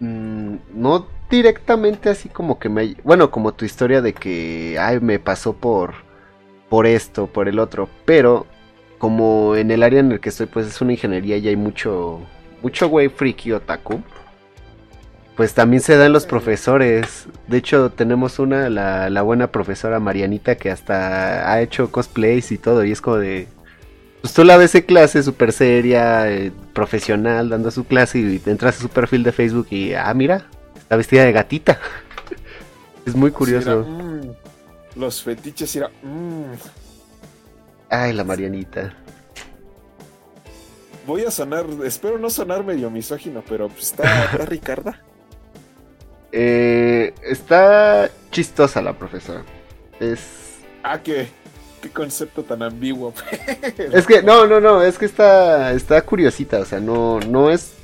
mm, 0.00 0.56
no 0.70 1.06
directamente 1.30 2.08
así 2.08 2.28
como 2.28 2.58
que 2.58 2.68
me... 2.68 2.94
Bueno, 3.04 3.30
como 3.30 3.54
tu 3.54 3.64
historia 3.64 4.00
de 4.00 4.14
que, 4.14 4.78
ay, 4.78 5.00
me 5.00 5.18
pasó 5.18 5.54
por, 5.54 5.94
por 6.68 6.86
esto, 6.86 7.26
por 7.26 7.48
el 7.48 7.58
otro, 7.58 7.88
pero 8.04 8.46
como 9.04 9.54
en 9.54 9.70
el 9.70 9.82
área 9.82 10.00
en 10.00 10.12
el 10.12 10.18
que 10.18 10.30
estoy, 10.30 10.46
pues 10.46 10.66
es 10.66 10.80
una 10.80 10.92
ingeniería 10.92 11.36
y 11.36 11.46
hay 11.46 11.56
mucho, 11.56 12.22
mucho 12.62 12.88
güey 12.88 13.10
friki 13.10 13.52
otaku 13.52 14.02
pues 15.36 15.52
también 15.52 15.82
se 15.82 15.98
dan 15.98 16.10
los 16.14 16.24
profesores. 16.24 17.26
De 17.46 17.58
hecho, 17.58 17.90
tenemos 17.90 18.38
una, 18.38 18.70
la, 18.70 19.20
buena 19.20 19.48
profesora 19.52 20.00
Marianita, 20.00 20.54
que 20.54 20.70
hasta 20.70 21.52
ha 21.52 21.60
hecho 21.60 21.92
cosplays 21.92 22.50
y 22.50 22.56
todo. 22.56 22.82
Y 22.82 22.92
es 22.92 23.02
como 23.02 23.18
de. 23.18 23.46
Pues 24.22 24.32
tú 24.32 24.42
la 24.42 24.56
ves 24.56 24.74
en 24.74 24.82
clase 24.82 25.22
súper 25.22 25.52
seria, 25.52 26.30
eh, 26.32 26.50
profesional, 26.72 27.50
dando 27.50 27.70
su 27.70 27.84
clase. 27.84 28.20
Y 28.20 28.40
entras 28.46 28.78
a 28.78 28.80
su 28.80 28.88
perfil 28.88 29.22
de 29.22 29.32
Facebook 29.32 29.66
y. 29.68 29.92
Ah, 29.92 30.14
mira, 30.14 30.46
está 30.78 30.96
vestida 30.96 31.24
de 31.24 31.32
gatita. 31.32 31.78
es 33.04 33.14
muy 33.14 33.32
curioso. 33.32 33.84
Mm, 33.84 35.00
los 35.00 35.22
fetiches 35.22 35.76
era. 35.76 35.90
Mm. 36.02 36.83
Ay, 37.88 38.12
la 38.12 38.24
Marianita. 38.24 38.94
Voy 41.06 41.22
a 41.24 41.30
sonar, 41.30 41.66
espero 41.84 42.18
no 42.18 42.30
sonar 42.30 42.64
medio 42.64 42.90
misógino, 42.90 43.42
pero 43.46 43.68
pues 43.68 43.84
está, 43.84 44.24
está 44.24 44.46
Ricarda. 44.46 45.00
Eh, 46.32 47.14
está 47.22 48.10
chistosa 48.30 48.80
la 48.82 48.94
profesora. 48.94 49.44
Es. 50.00 50.58
Ah, 50.82 51.00
qué, 51.00 51.28
qué 51.80 51.90
concepto 51.90 52.42
tan 52.42 52.62
ambiguo. 52.62 53.12
es 53.92 54.06
que, 54.06 54.22
no, 54.22 54.46
no, 54.46 54.60
no, 54.60 54.82
es 54.82 54.98
que 54.98 55.04
está, 55.04 55.72
está 55.72 56.00
curiosita, 56.02 56.60
o 56.60 56.64
sea, 56.64 56.80
no, 56.80 57.20
no 57.20 57.50
es 57.50 57.74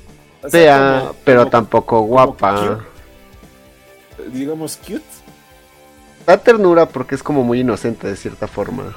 fea, 0.49 1.11
pero 1.23 1.47
tampoco 1.47 2.01
guapa. 2.01 2.85
digamos 4.33 4.77
cute. 4.77 5.01
Da 6.25 6.37
ternura 6.37 6.87
porque 6.87 7.15
es 7.15 7.23
como 7.23 7.43
muy 7.43 7.61
inocente 7.61 8.07
de 8.07 8.15
cierta 8.15 8.47
forma. 8.47 8.95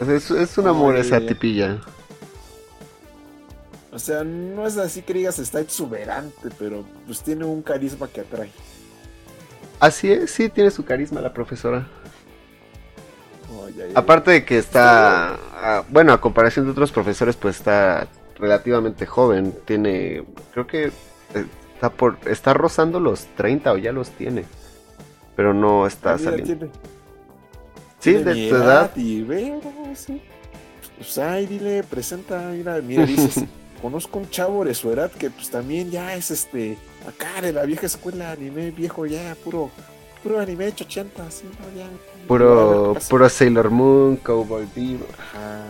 Es, 0.00 0.30
es 0.30 0.58
un 0.58 0.66
amor 0.66 0.96
esa 0.96 1.20
tipilla. 1.20 1.80
O 3.92 3.98
sea, 3.98 4.24
no 4.24 4.66
es 4.66 4.76
así 4.76 5.02
que 5.02 5.14
digas 5.14 5.38
está 5.38 5.60
exuberante, 5.60 6.48
pero 6.58 6.84
pues 7.06 7.22
tiene 7.22 7.44
un 7.44 7.62
carisma 7.62 8.08
que 8.08 8.22
atrae. 8.22 8.50
Así 9.78 10.10
es, 10.10 10.30
sí, 10.30 10.48
tiene 10.48 10.70
su 10.70 10.84
carisma 10.84 11.20
la 11.20 11.32
profesora. 11.32 11.86
Aparte 13.94 14.30
de 14.30 14.44
que 14.44 14.58
está, 14.58 15.38
bueno, 15.90 16.12
a 16.12 16.20
comparación 16.20 16.64
de 16.64 16.72
otros 16.72 16.90
profesores, 16.90 17.36
pues 17.36 17.56
está 17.56 18.08
relativamente 18.36 19.06
joven. 19.06 19.54
Tiene, 19.64 20.24
creo 20.52 20.66
que 20.66 20.90
está 21.74 21.90
por, 21.90 22.18
está 22.26 22.54
rozando 22.54 22.98
los 22.98 23.26
30 23.36 23.72
o 23.72 23.76
ya 23.76 23.92
los 23.92 24.10
tiene. 24.10 24.44
Pero 25.36 25.54
no 25.54 25.86
está 25.86 26.14
ah, 26.14 26.18
saliendo. 26.18 26.68
Sí, 28.04 28.12
de 28.14 28.48
tu 28.48 28.56
edad. 28.56 28.90
Y 28.96 29.22
ve, 29.22 29.60
sí. 29.94 30.20
Pues 30.96 31.18
ay, 31.18 31.46
dile, 31.46 31.82
presenta, 31.82 32.38
mira, 32.50 32.80
mira, 32.80 33.04
dices. 33.04 33.44
conozco 33.84 34.18
un 34.18 34.30
chavo 34.30 34.64
de 34.64 34.74
su 34.74 34.90
edad 34.90 35.10
que 35.12 35.28
pues 35.28 35.50
también 35.50 35.90
ya 35.90 36.14
es 36.14 36.30
este 36.30 36.78
acá 37.06 37.42
de 37.42 37.52
la 37.52 37.64
vieja 37.66 37.84
escuela 37.84 38.32
anime 38.32 38.70
viejo 38.70 39.04
ya 39.04 39.36
puro 39.44 39.70
puro 40.22 40.40
anime 40.40 40.68
80 40.68 41.26
así 41.26 41.44
no 41.44 41.78
ya 41.78 41.86
puro 42.26 42.96
puro 43.10 43.28
Sailor 43.28 43.70
Moon 43.70 44.16
Cowboy 44.16 44.66
Vivo 44.74 45.04
ajá 45.18 45.64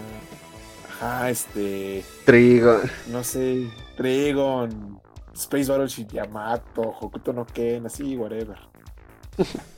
ajá 0.89 1.31
este 1.31 2.05
Trigon 2.25 2.83
no 3.09 3.25
sé 3.25 3.69
Trigon 3.97 5.01
Space 5.35 5.69
Battleship 5.69 6.07
Yamato 6.13 6.83
Hokuto 6.83 7.33
no 7.33 7.45
Ken 7.45 7.85
así 7.87 8.17
whatever 8.17 8.59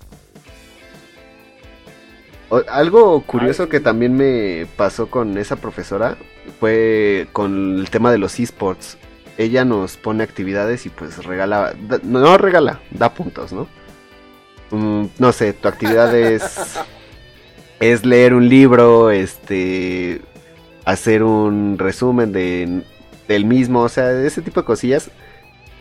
algo 2.69 3.23
curioso 3.23 3.69
que 3.69 3.81
también 3.81 4.17
me 4.17 4.67
pasó 4.77 5.09
con 5.09 5.37
esa 5.39 5.57
profesora 5.57 6.17
fue 6.61 7.27
con 7.33 7.79
el 7.81 7.91
tema 7.91 8.13
de 8.13 8.19
los 8.19 8.39
esports. 8.39 8.99
Ella 9.39 9.65
nos 9.65 9.97
pone 9.97 10.23
actividades 10.23 10.87
y 10.87 10.89
pues 10.89 11.25
regala, 11.25 11.75
no 12.03 12.39
regala, 12.39 12.81
da 12.91 13.13
puntos, 13.13 13.53
¿no? 13.53 13.69
Mm, 14.71 15.07
no 15.19 15.33
sé, 15.33 15.53
tu 15.53 15.69
actividad 15.69 16.17
es, 16.17 16.79
es 17.81 18.07
leer 18.07 18.33
un 18.33 18.49
libro, 18.49 19.11
este, 19.11 20.23
hacer 20.85 21.23
un 21.23 21.79
resumen 21.79 22.33
de, 22.33 22.83
del 23.29 23.45
mismo, 23.45 23.81
o 23.81 23.89
sea, 23.89 24.11
ese 24.23 24.43
tipo 24.43 24.61
de 24.61 24.67
cosillas. 24.67 25.11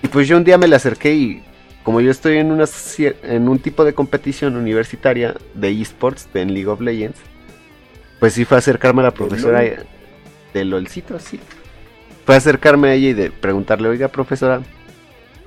Y 0.04 0.08
pues 0.08 0.28
yo 0.28 0.38
un 0.38 0.44
día 0.44 0.58
me 0.58 0.68
le 0.68 0.76
acerqué 0.76 1.14
y 1.14 1.44
como 1.86 2.02
yo 2.02 2.10
estoy 2.10 2.40
en, 2.40 2.52
una, 2.52 2.66
en 2.98 3.48
un 3.48 3.60
tipo 3.60 3.86
de 3.86 3.94
competición 3.94 4.56
universitaria 4.56 5.36
de 5.54 5.70
esports, 5.82 6.28
en 6.34 6.52
League 6.52 6.68
of 6.68 6.82
Legends, 6.82 7.20
pues 8.20 8.34
sí 8.34 8.44
fue 8.44 8.58
acercarme 8.58 9.02
a 9.02 9.06
la 9.06 9.12
profesora 9.12 9.62
de 9.62 10.66
LOLcito, 10.66 11.20
sí. 11.20 11.40
Fue 12.26 12.36
acercarme 12.36 12.90
a 12.90 12.94
ella 12.96 13.10
y 13.10 13.14
de 13.14 13.30
preguntarle, 13.30 13.88
oiga 13.88 14.08
profesora, 14.08 14.64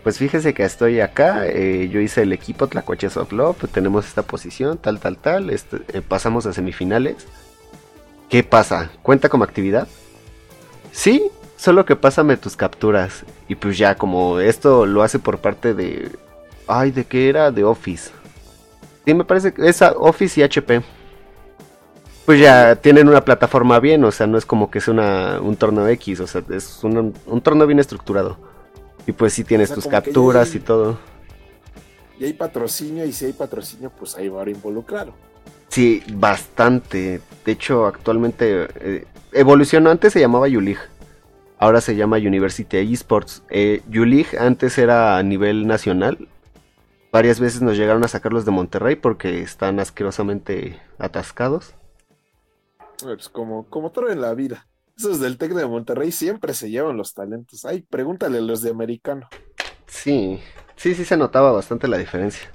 pues 0.05 0.17
fíjese 0.19 0.55
que 0.55 0.63
estoy 0.63 1.01
acá, 1.01 1.45
eh, 1.45 1.89
yo 1.93 1.99
hice 1.99 2.23
el 2.23 2.33
equipo 2.33 2.69
Tlacoches 2.69 3.17
of 3.17 3.33
Love, 3.33 3.57
pues 3.59 3.73
tenemos 3.73 4.07
esta 4.07 4.23
posición, 4.23 4.79
tal, 4.79 5.01
tal, 5.01 5.19
tal, 5.19 5.51
este, 5.51 5.79
eh, 5.89 6.03
pasamos 6.07 6.47
a 6.47 6.53
semifinales. 6.53 7.27
¿Qué 8.29 8.45
pasa? 8.45 8.93
¿Cuenta 9.03 9.29
como 9.29 9.43
actividad? 9.43 9.89
Sí, 10.93 11.25
solo 11.57 11.85
que 11.85 11.97
pásame 11.97 12.37
tus 12.37 12.55
capturas. 12.55 13.25
Y 13.49 13.57
pues 13.57 13.77
ya, 13.77 13.97
como 13.97 14.39
esto 14.39 14.87
lo 14.87 15.03
hace 15.03 15.19
por 15.19 15.39
parte 15.39 15.75
de 15.75 16.13
Ay, 16.69 16.91
¿de 16.91 17.05
qué 17.05 17.29
era? 17.29 17.51
De 17.51 17.65
Office. 17.65 18.11
Sí, 19.05 19.15
me 19.15 19.25
parece 19.25 19.53
que 19.53 19.69
es 19.69 19.83
Office 19.83 20.41
y 20.41 20.45
HP. 20.45 20.83
Pues 22.27 22.41
ya 22.41 22.77
tienen 22.77 23.09
una 23.09 23.25
plataforma 23.25 23.81
bien, 23.81 24.05
o 24.05 24.13
sea, 24.13 24.27
no 24.27 24.37
es 24.37 24.45
como 24.45 24.71
que 24.71 24.79
es 24.79 24.89
una, 24.89 25.41
un 25.41 25.57
torneo 25.57 25.89
X, 25.89 26.21
o 26.21 26.27
sea, 26.27 26.43
es 26.51 26.85
un, 26.85 27.15
un 27.25 27.41
torneo 27.41 27.67
bien 27.67 27.79
estructurado. 27.79 28.37
Y 29.07 29.13
pues 29.13 29.33
sí 29.33 29.45
tienes 29.45 29.73
tus 29.73 29.87
capturas 29.87 30.55
y 30.55 30.61
todo. 30.61 30.99
Y 32.21 32.27
hay 32.27 32.35
patrocinio, 32.35 33.07
y 33.07 33.13
si 33.13 33.25
hay 33.25 33.33
patrocinio, 33.33 33.91
pues 33.91 34.15
ahí 34.17 34.29
va 34.29 34.43
a 34.43 34.51
involucrado. 34.51 35.15
Sí, 35.69 36.03
bastante. 36.13 37.23
De 37.47 37.53
hecho, 37.53 37.87
actualmente 37.87 38.69
eh, 38.81 39.07
evolucionó. 39.33 39.91
Antes 39.91 40.13
se 40.13 40.21
llamaba 40.21 40.49
Yulig 40.49 40.79
ahora 41.59 41.81
se 41.81 41.97
llama 41.97 42.17
University 42.17 42.77
Esports. 42.79 43.43
Eh, 43.51 43.83
antes 44.39 44.79
era 44.79 45.19
a 45.19 45.23
nivel 45.23 45.67
nacional 45.67 46.29
Varias 47.11 47.41
veces 47.41 47.63
nos 47.63 47.77
llegaron 47.77 48.05
a 48.05 48.09
sacarlos 48.09 48.45
de 48.45 48.51
Monterrey 48.51 48.97
porque 48.97 49.41
están 49.41 49.81
asquerosamente 49.81 50.81
atascados. 50.99 51.75
Pues 53.03 53.29
como, 53.29 53.69
como 53.71 53.91
todo 53.91 54.11
en 54.11 54.21
la 54.21 54.35
vida. 54.35 54.67
Esos 54.97 55.21
del 55.21 55.39
Tec 55.39 55.53
de 55.53 55.67
Monterrey 55.67 56.13
siempre 56.13 56.53
se 56.53 56.71
llevan 56.71 56.97
los 56.97 57.15
talentos. 57.15 57.65
Ay, 57.65 57.83
pregúntale 57.83 58.39
a 58.39 58.43
los 58.43 58.63
de 58.63 58.71
americano. 58.71 59.29
Sí, 59.87 60.41
sí, 60.77 60.95
sí 60.95 61.05
se 61.05 61.17
notaba 61.17 61.53
bastante 61.53 61.89
la 61.89 61.97
diferencia. 61.97 62.51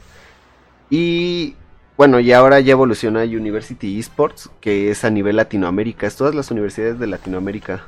Y 0.90 1.56
bueno, 1.98 2.20
y 2.20 2.32
ahora 2.34 2.60
ya 2.60 2.74
evoluciona 2.74 3.24
University 3.24 3.98
Esports, 3.98 4.52
que 4.60 4.92
es 4.92 5.04
a 5.04 5.10
nivel 5.10 5.38
Latinoamérica. 5.38 6.06
Es 6.06 6.16
todas 6.16 6.36
las 6.36 6.52
universidades 6.52 7.00
de 7.00 7.08
Latinoamérica. 7.08 7.88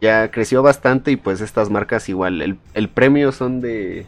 Ya 0.00 0.30
creció 0.30 0.62
bastante 0.62 1.10
y 1.10 1.16
pues 1.16 1.40
estas 1.40 1.70
marcas 1.70 2.08
igual. 2.08 2.42
El, 2.42 2.58
el 2.74 2.88
premio 2.90 3.32
son 3.32 3.60
de 3.60 4.06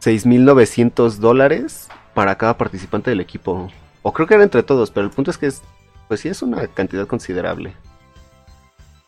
6.900 0.00 1.16
dólares 1.16 1.88
para 2.14 2.36
cada 2.36 2.56
participante 2.56 3.10
del 3.10 3.20
equipo. 3.20 3.70
O 4.02 4.12
creo 4.12 4.26
que 4.26 4.34
era 4.34 4.42
entre 4.42 4.62
todos, 4.62 4.90
pero 4.90 5.06
el 5.06 5.12
punto 5.12 5.30
es 5.30 5.38
que 5.38 5.46
es, 5.46 5.62
pues 6.06 6.20
sí 6.20 6.28
es 6.28 6.42
una 6.42 6.66
cantidad 6.68 7.06
considerable. 7.06 7.74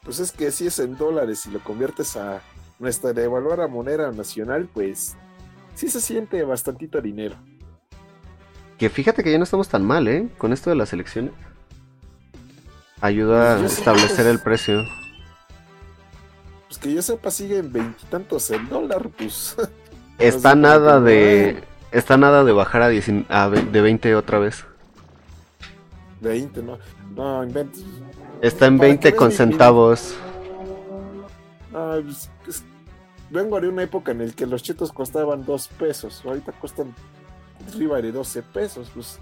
Pues 0.03 0.19
es 0.19 0.33
que 0.33 0.51
si 0.51 0.67
es 0.67 0.79
en 0.79 0.97
dólares 0.97 1.47
y 1.47 1.51
lo 1.51 1.61
conviertes 1.61 2.17
a 2.17 2.41
nuestra 2.79 3.13
de 3.13 3.25
evaluar 3.25 3.61
a 3.61 3.69
moneda 3.69 4.11
nacional, 4.11 4.69
pues 4.73 5.17
sí 5.75 5.89
se 5.89 6.01
siente 6.01 6.43
bastantito 6.43 7.01
dinero. 7.01 7.37
Que 8.79 8.89
fíjate 8.89 9.23
que 9.23 9.31
ya 9.31 9.39
no 9.39 9.45
estamos 9.45 9.69
tan 9.69 9.85
mal, 9.85 10.09
¿eh? 10.09 10.29
Con 10.39 10.53
esto 10.53 10.71
de 10.71 10.77
las 10.77 10.93
elecciones. 10.93 11.33
Ayuda 13.01 13.59
pues 13.59 13.73
a 13.73 13.79
establecer 13.79 14.27
el 14.27 14.41
precio. 14.41 14.85
Pues 16.67 16.79
que 16.79 16.95
yo 16.95 17.03
sepa, 17.03 17.31
siguen 17.31 17.73
veintitantos 17.73 18.51
el 18.51 18.69
dólar, 18.69 19.09
pues. 19.11 19.57
Está 20.21 20.55
nada 20.55 21.01
de. 21.01 21.65
Está 21.93 22.17
nada 22.17 22.45
de 22.45 22.53
bajar 22.53 22.83
a, 22.83 22.89
de 22.89 23.81
20 23.81 24.15
otra 24.15 24.39
vez. 24.39 24.65
20, 26.21 26.63
no. 26.63 26.79
No, 27.17 27.43
inventes. 27.43 27.85
Está 28.41 28.67
en 28.67 28.79
20 28.79 29.17
con 29.17 29.33
centavos. 29.33 30.15
Pues, 31.73 32.65
vengo 33.31 33.61
de 33.61 33.69
una 33.69 33.83
época 33.83 34.13
en 34.13 34.27
la 34.27 34.33
que 34.33 34.47
los 34.47 34.63
chetos 34.63 34.93
costaban 34.93 35.45
2 35.45 35.69
pesos. 35.69 36.23
Ahorita 36.25 36.53
cuestan 36.53 36.95
arriba 37.69 38.01
de 38.01 38.13
12 38.13 38.43
pesos. 38.43 38.91
Pues, 38.95 39.19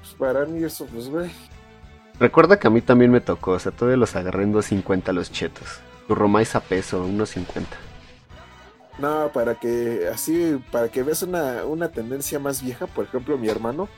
pues, 0.00 0.14
para 0.14 0.44
mí 0.46 0.64
eso, 0.64 0.86
pues, 0.86 1.08
güey. 1.08 1.30
Recuerda 2.18 2.58
que 2.58 2.66
a 2.66 2.70
mí 2.70 2.80
también 2.80 3.10
me 3.10 3.20
tocó. 3.20 3.52
O 3.52 3.58
sea, 3.58 3.70
todavía 3.70 3.96
los 3.96 4.16
agarré 4.16 4.42
en 4.44 4.52
2.50 4.52 5.12
los 5.12 5.30
chetos. 5.30 5.80
Turromais 6.08 6.54
a 6.56 6.60
peso, 6.60 7.06
1.50. 7.06 7.64
No, 8.98 9.30
para 9.32 9.54
que 9.54 10.08
así, 10.12 10.62
para 10.70 10.88
que 10.88 11.02
veas 11.02 11.22
una, 11.22 11.64
una 11.64 11.88
tendencia 11.90 12.38
más 12.38 12.62
vieja, 12.62 12.86
por 12.86 13.06
ejemplo, 13.06 13.38
mi 13.38 13.48
hermano, 13.48 13.88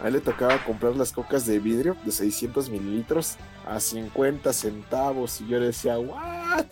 a 0.00 0.06
él 0.06 0.14
le 0.14 0.20
tocaba 0.20 0.62
comprar 0.64 0.94
las 0.94 1.12
cocas 1.12 1.44
de 1.44 1.58
vidrio 1.58 1.96
de 2.04 2.12
600 2.12 2.70
mililitros 2.70 3.36
a 3.66 3.80
50 3.80 4.52
centavos. 4.52 5.40
Y 5.40 5.48
yo 5.48 5.58
le 5.58 5.66
decía, 5.66 5.98
¿what? 5.98 6.66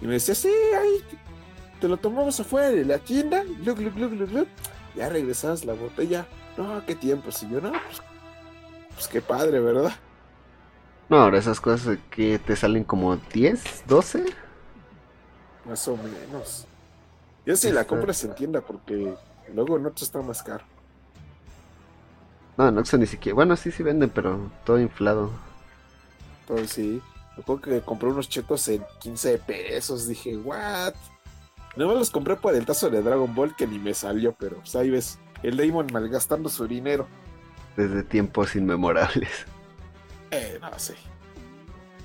Y 0.00 0.06
me 0.06 0.14
decía, 0.14 0.34
sí, 0.34 0.48
ahí 0.48 1.02
te 1.80 1.88
lo 1.88 1.98
tomamos 1.98 2.40
afuera 2.40 2.70
de 2.70 2.84
la 2.84 2.98
tienda. 2.98 3.44
ya 4.96 5.08
regresabas 5.08 5.64
la 5.64 5.74
botella. 5.74 6.26
No, 6.56 6.84
qué 6.86 6.94
tiempo. 6.94 7.30
Si 7.30 7.48
yo, 7.50 7.60
no, 7.60 7.72
pues, 7.72 8.02
pues 8.94 9.08
qué 9.08 9.20
padre, 9.20 9.60
¿verdad? 9.60 9.92
No, 11.10 11.18
ahora 11.18 11.38
esas 11.38 11.60
cosas 11.60 11.98
que 12.10 12.38
te 12.38 12.56
salen 12.56 12.84
como 12.84 13.16
10, 13.16 13.84
12. 13.86 14.24
Más 15.66 15.88
o 15.88 15.96
menos. 15.96 16.67
Yo 17.48 17.56
si 17.56 17.72
la 17.72 17.86
compra 17.86 18.12
se 18.12 18.26
entienda 18.26 18.60
porque 18.60 19.14
luego 19.54 19.78
no 19.78 19.88
está 19.88 20.20
más 20.20 20.42
caro. 20.42 20.66
No, 22.58 22.70
Noxo 22.70 22.98
ni 22.98 23.06
siquiera. 23.06 23.36
Bueno, 23.36 23.56
sí, 23.56 23.70
sí 23.70 23.82
venden, 23.82 24.10
pero 24.10 24.50
todo 24.66 24.78
inflado. 24.78 25.30
Pues 26.46 26.72
sí. 26.72 27.00
Recuerdo 27.38 27.62
que 27.62 27.80
compré 27.80 28.10
unos 28.10 28.28
chetos 28.28 28.68
en 28.68 28.84
15 29.00 29.38
pesos. 29.38 30.06
Dije, 30.06 30.36
¿what? 30.36 30.92
No 31.74 31.88
me 31.88 31.94
los 31.94 32.10
compré 32.10 32.36
por 32.36 32.54
el 32.54 32.66
tazo 32.66 32.90
de 32.90 33.00
Dragon 33.00 33.34
Ball 33.34 33.56
que 33.56 33.66
ni 33.66 33.78
me 33.78 33.94
salió, 33.94 34.34
pero 34.34 34.56
pues 34.56 34.76
ahí 34.76 34.90
ves, 34.90 35.18
el 35.42 35.56
Damon 35.56 35.86
malgastando 35.90 36.50
su 36.50 36.66
dinero. 36.66 37.08
Desde 37.78 38.02
tiempos 38.02 38.56
inmemorables. 38.56 39.30
Eh, 40.30 40.58
no 40.60 40.78
sé. 40.78 40.96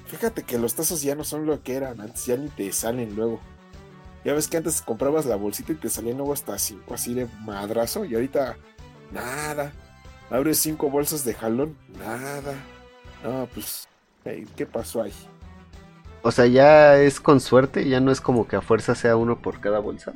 Fíjate 0.06 0.44
que 0.44 0.58
los 0.58 0.74
tazos 0.74 1.02
ya 1.02 1.16
no 1.16 1.26
son 1.26 1.46
lo 1.46 1.62
que 1.64 1.76
eran 1.76 2.00
antes, 2.00 2.28
ya 2.28 2.38
ni 2.38 2.48
te 2.48 2.72
salen 2.72 3.14
luego. 3.18 3.42
Ya 4.24 4.34
ves 4.34 4.48
que 4.48 4.58
antes 4.58 4.82
comprabas 4.82 5.26
la 5.26 5.36
bolsita 5.36 5.74
y 5.74 5.76
te 5.76 5.90
salía 5.90 6.14
nuevo 6.14 6.34
hasta 6.34 6.58
cinco 6.58 6.94
así 6.94 7.14
de 7.14 7.28
madrazo 7.42 8.06
y 8.06 8.16
ahorita 8.16 8.56
nada. 9.12 9.72
Abres 10.30 10.60
cinco 10.60 10.90
bolsas 10.90 11.26
de 11.26 11.34
jalón, 11.34 11.78
nada. 12.00 12.54
No, 13.24 13.48
pues, 13.54 13.88
¿qué 14.24 14.66
pasó 14.66 15.02
ahí? 15.04 15.14
O 16.22 16.32
sea, 16.32 16.46
ya 16.46 16.98
es 16.98 17.20
con 17.20 17.42
suerte, 17.42 17.88
ya 17.88 18.00
no 18.00 18.12
es 18.12 18.22
como 18.22 18.48
que 18.48 18.56
a 18.56 18.62
fuerza 18.62 18.96
sea 18.96 19.18
uno 19.18 19.42
por 19.42 19.60
cada 19.60 19.80
bolsa. 19.80 20.14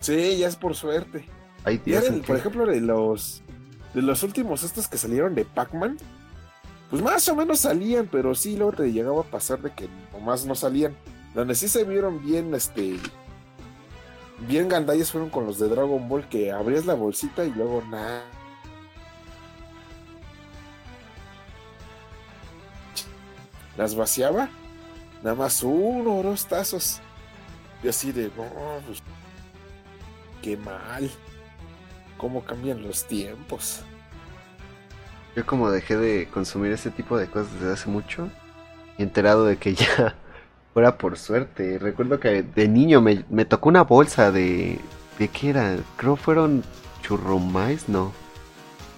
Sí, 0.00 0.38
ya 0.38 0.48
es 0.48 0.56
por 0.56 0.74
suerte. 0.74 1.24
Ay, 1.64 1.78
por 2.26 2.36
ejemplo, 2.36 2.66
de 2.66 2.80
los 2.80 3.42
de 3.94 4.02
los 4.02 4.24
últimos 4.24 4.64
estos 4.64 4.88
que 4.88 4.98
salieron 4.98 5.36
de 5.36 5.44
Pac-Man, 5.44 5.96
pues 6.90 7.00
más 7.00 7.26
o 7.28 7.36
menos 7.36 7.60
salían, 7.60 8.08
pero 8.10 8.34
sí 8.34 8.56
luego 8.56 8.72
te 8.72 8.92
llegaba 8.92 9.20
a 9.20 9.24
pasar 9.24 9.62
de 9.62 9.70
que 9.70 9.88
nomás 10.12 10.44
no 10.44 10.54
salían. 10.54 10.94
Donde 11.34 11.54
sí 11.54 11.68
se 11.68 11.84
vieron 11.84 12.24
bien, 12.24 12.54
este. 12.54 12.98
Bien 14.46 14.68
gandallas 14.68 15.10
fueron 15.10 15.30
con 15.30 15.46
los 15.46 15.58
de 15.58 15.68
Dragon 15.68 16.08
Ball 16.08 16.28
que 16.28 16.52
abrías 16.52 16.86
la 16.86 16.94
bolsita 16.94 17.44
y 17.44 17.50
luego 17.50 17.82
nada. 17.90 18.22
Las 23.76 23.96
vaciaba, 23.96 24.48
nada 25.22 25.34
más 25.34 25.62
uno 25.62 26.18
o 26.18 26.22
dos 26.22 26.46
tazos. 26.46 27.00
Y 27.82 27.88
así 27.88 28.12
de, 28.12 28.30
pues, 28.30 29.02
qué 30.40 30.56
mal. 30.56 31.10
Cómo 32.16 32.44
cambian 32.44 32.82
los 32.82 33.04
tiempos. 33.06 33.80
Yo 35.34 35.44
como 35.44 35.70
dejé 35.70 35.96
de 35.96 36.28
consumir 36.28 36.70
ese 36.72 36.90
tipo 36.90 37.18
de 37.18 37.28
cosas 37.28 37.52
desde 37.54 37.72
hace 37.72 37.90
mucho, 37.90 38.30
enterado 38.98 39.44
de 39.44 39.56
que 39.56 39.74
ya 39.74 40.14
fuera 40.74 40.98
por 40.98 41.16
suerte. 41.16 41.78
Recuerdo 41.78 42.20
que 42.20 42.42
de 42.42 42.68
niño 42.68 43.00
me, 43.00 43.24
me 43.30 43.46
tocó 43.46 43.70
una 43.70 43.84
bolsa 43.84 44.30
de... 44.30 44.78
¿De 45.18 45.28
qué 45.28 45.50
era? 45.50 45.76
Creo 45.96 46.16
fueron 46.16 46.64
churrumais, 47.00 47.88
no. 47.88 48.12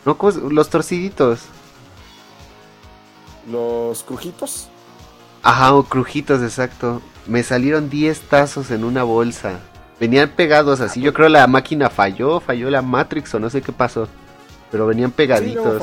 No, 0.06 0.16
los 0.50 0.70
torciditos. 0.70 1.42
Los 3.50 4.02
crujitos. 4.02 4.68
Ajá, 5.42 5.74
o 5.74 5.82
crujitos, 5.82 6.42
exacto. 6.42 7.02
Me 7.26 7.42
salieron 7.42 7.90
10 7.90 8.20
tazos 8.22 8.70
en 8.70 8.82
una 8.82 9.02
bolsa. 9.02 9.60
Venían 10.00 10.30
pegados 10.30 10.80
así. 10.80 11.02
Yo 11.02 11.12
creo 11.12 11.28
la 11.28 11.46
máquina 11.46 11.90
falló, 11.90 12.40
falló 12.40 12.70
la 12.70 12.80
Matrix 12.80 13.34
o 13.34 13.38
no 13.38 13.50
sé 13.50 13.60
qué 13.60 13.72
pasó. 13.72 14.08
Pero 14.70 14.86
venían 14.86 15.10
pegaditos. 15.10 15.82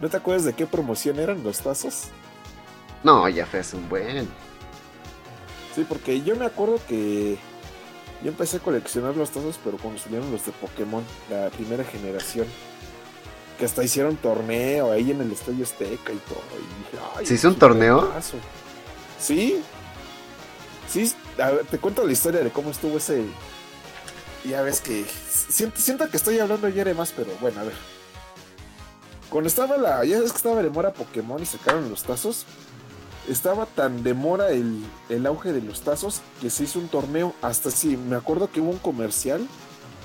¿No 0.00 0.08
te 0.08 0.16
acuerdas 0.16 0.44
de 0.44 0.52
qué 0.52 0.66
promoción 0.66 1.18
eran 1.18 1.42
los 1.42 1.58
tazos? 1.58 2.04
No, 3.02 3.28
ya 3.28 3.46
fue 3.46 3.60
hace 3.60 3.76
un 3.76 3.88
buen. 3.88 4.28
Sí, 5.74 5.84
porque 5.88 6.22
yo 6.22 6.36
me 6.36 6.46
acuerdo 6.46 6.78
que 6.88 7.38
yo 8.22 8.30
empecé 8.30 8.58
a 8.58 8.60
coleccionar 8.60 9.16
los 9.16 9.30
tazos, 9.30 9.58
pero 9.62 9.76
cuando 9.76 10.00
salieron 10.00 10.30
los 10.30 10.46
de 10.46 10.52
Pokémon, 10.52 11.04
la 11.28 11.50
primera 11.50 11.84
generación. 11.84 12.46
Que 13.58 13.66
hasta 13.66 13.84
hicieron 13.84 14.16
torneo 14.16 14.90
ahí 14.90 15.10
en 15.10 15.20
el 15.20 15.30
Estadio 15.30 15.64
Azteca 15.64 16.12
y 16.12 16.16
todo. 16.16 16.42
Y 16.58 16.92
dije, 16.92 17.04
Ay, 17.16 17.26
¿Se 17.26 17.34
hizo 17.34 17.48
un 17.48 17.56
torneo? 17.56 18.12
Sí. 19.20 19.62
Sí, 20.88 21.12
a 21.38 21.50
ver, 21.50 21.66
te 21.66 21.78
cuento 21.78 22.04
la 22.04 22.12
historia 22.12 22.42
de 22.42 22.50
cómo 22.50 22.70
estuvo 22.70 22.96
ese. 22.96 23.24
Ya 24.44 24.62
ves 24.62 24.80
que. 24.80 25.04
Siento, 25.04 25.80
siento 25.80 26.08
que 26.08 26.16
estoy 26.16 26.38
hablando 26.38 26.66
ayer 26.66 26.94
más, 26.94 27.12
pero 27.12 27.30
bueno, 27.40 27.60
a 27.60 27.64
ver. 27.64 27.74
Cuando 29.30 29.48
estaba 29.48 29.76
la. 29.76 30.04
Ya 30.04 30.20
ves 30.20 30.32
que 30.32 30.36
estaba 30.36 30.62
de 30.62 30.70
mora 30.70 30.92
Pokémon 30.92 31.42
y 31.42 31.46
sacaron 31.46 31.88
los 31.90 32.02
tazos. 32.02 32.44
Estaba 33.28 33.66
tan 33.66 34.02
de 34.02 34.12
mora 34.12 34.50
el, 34.50 34.84
el 35.08 35.26
auge 35.26 35.52
de 35.52 35.62
los 35.62 35.80
tazos 35.80 36.20
que 36.40 36.50
se 36.50 36.64
hizo 36.64 36.78
un 36.78 36.88
torneo. 36.88 37.34
Hasta 37.40 37.70
sí, 37.70 37.96
me 37.96 38.16
acuerdo 38.16 38.50
que 38.50 38.60
hubo 38.60 38.70
un 38.70 38.78
comercial 38.78 39.48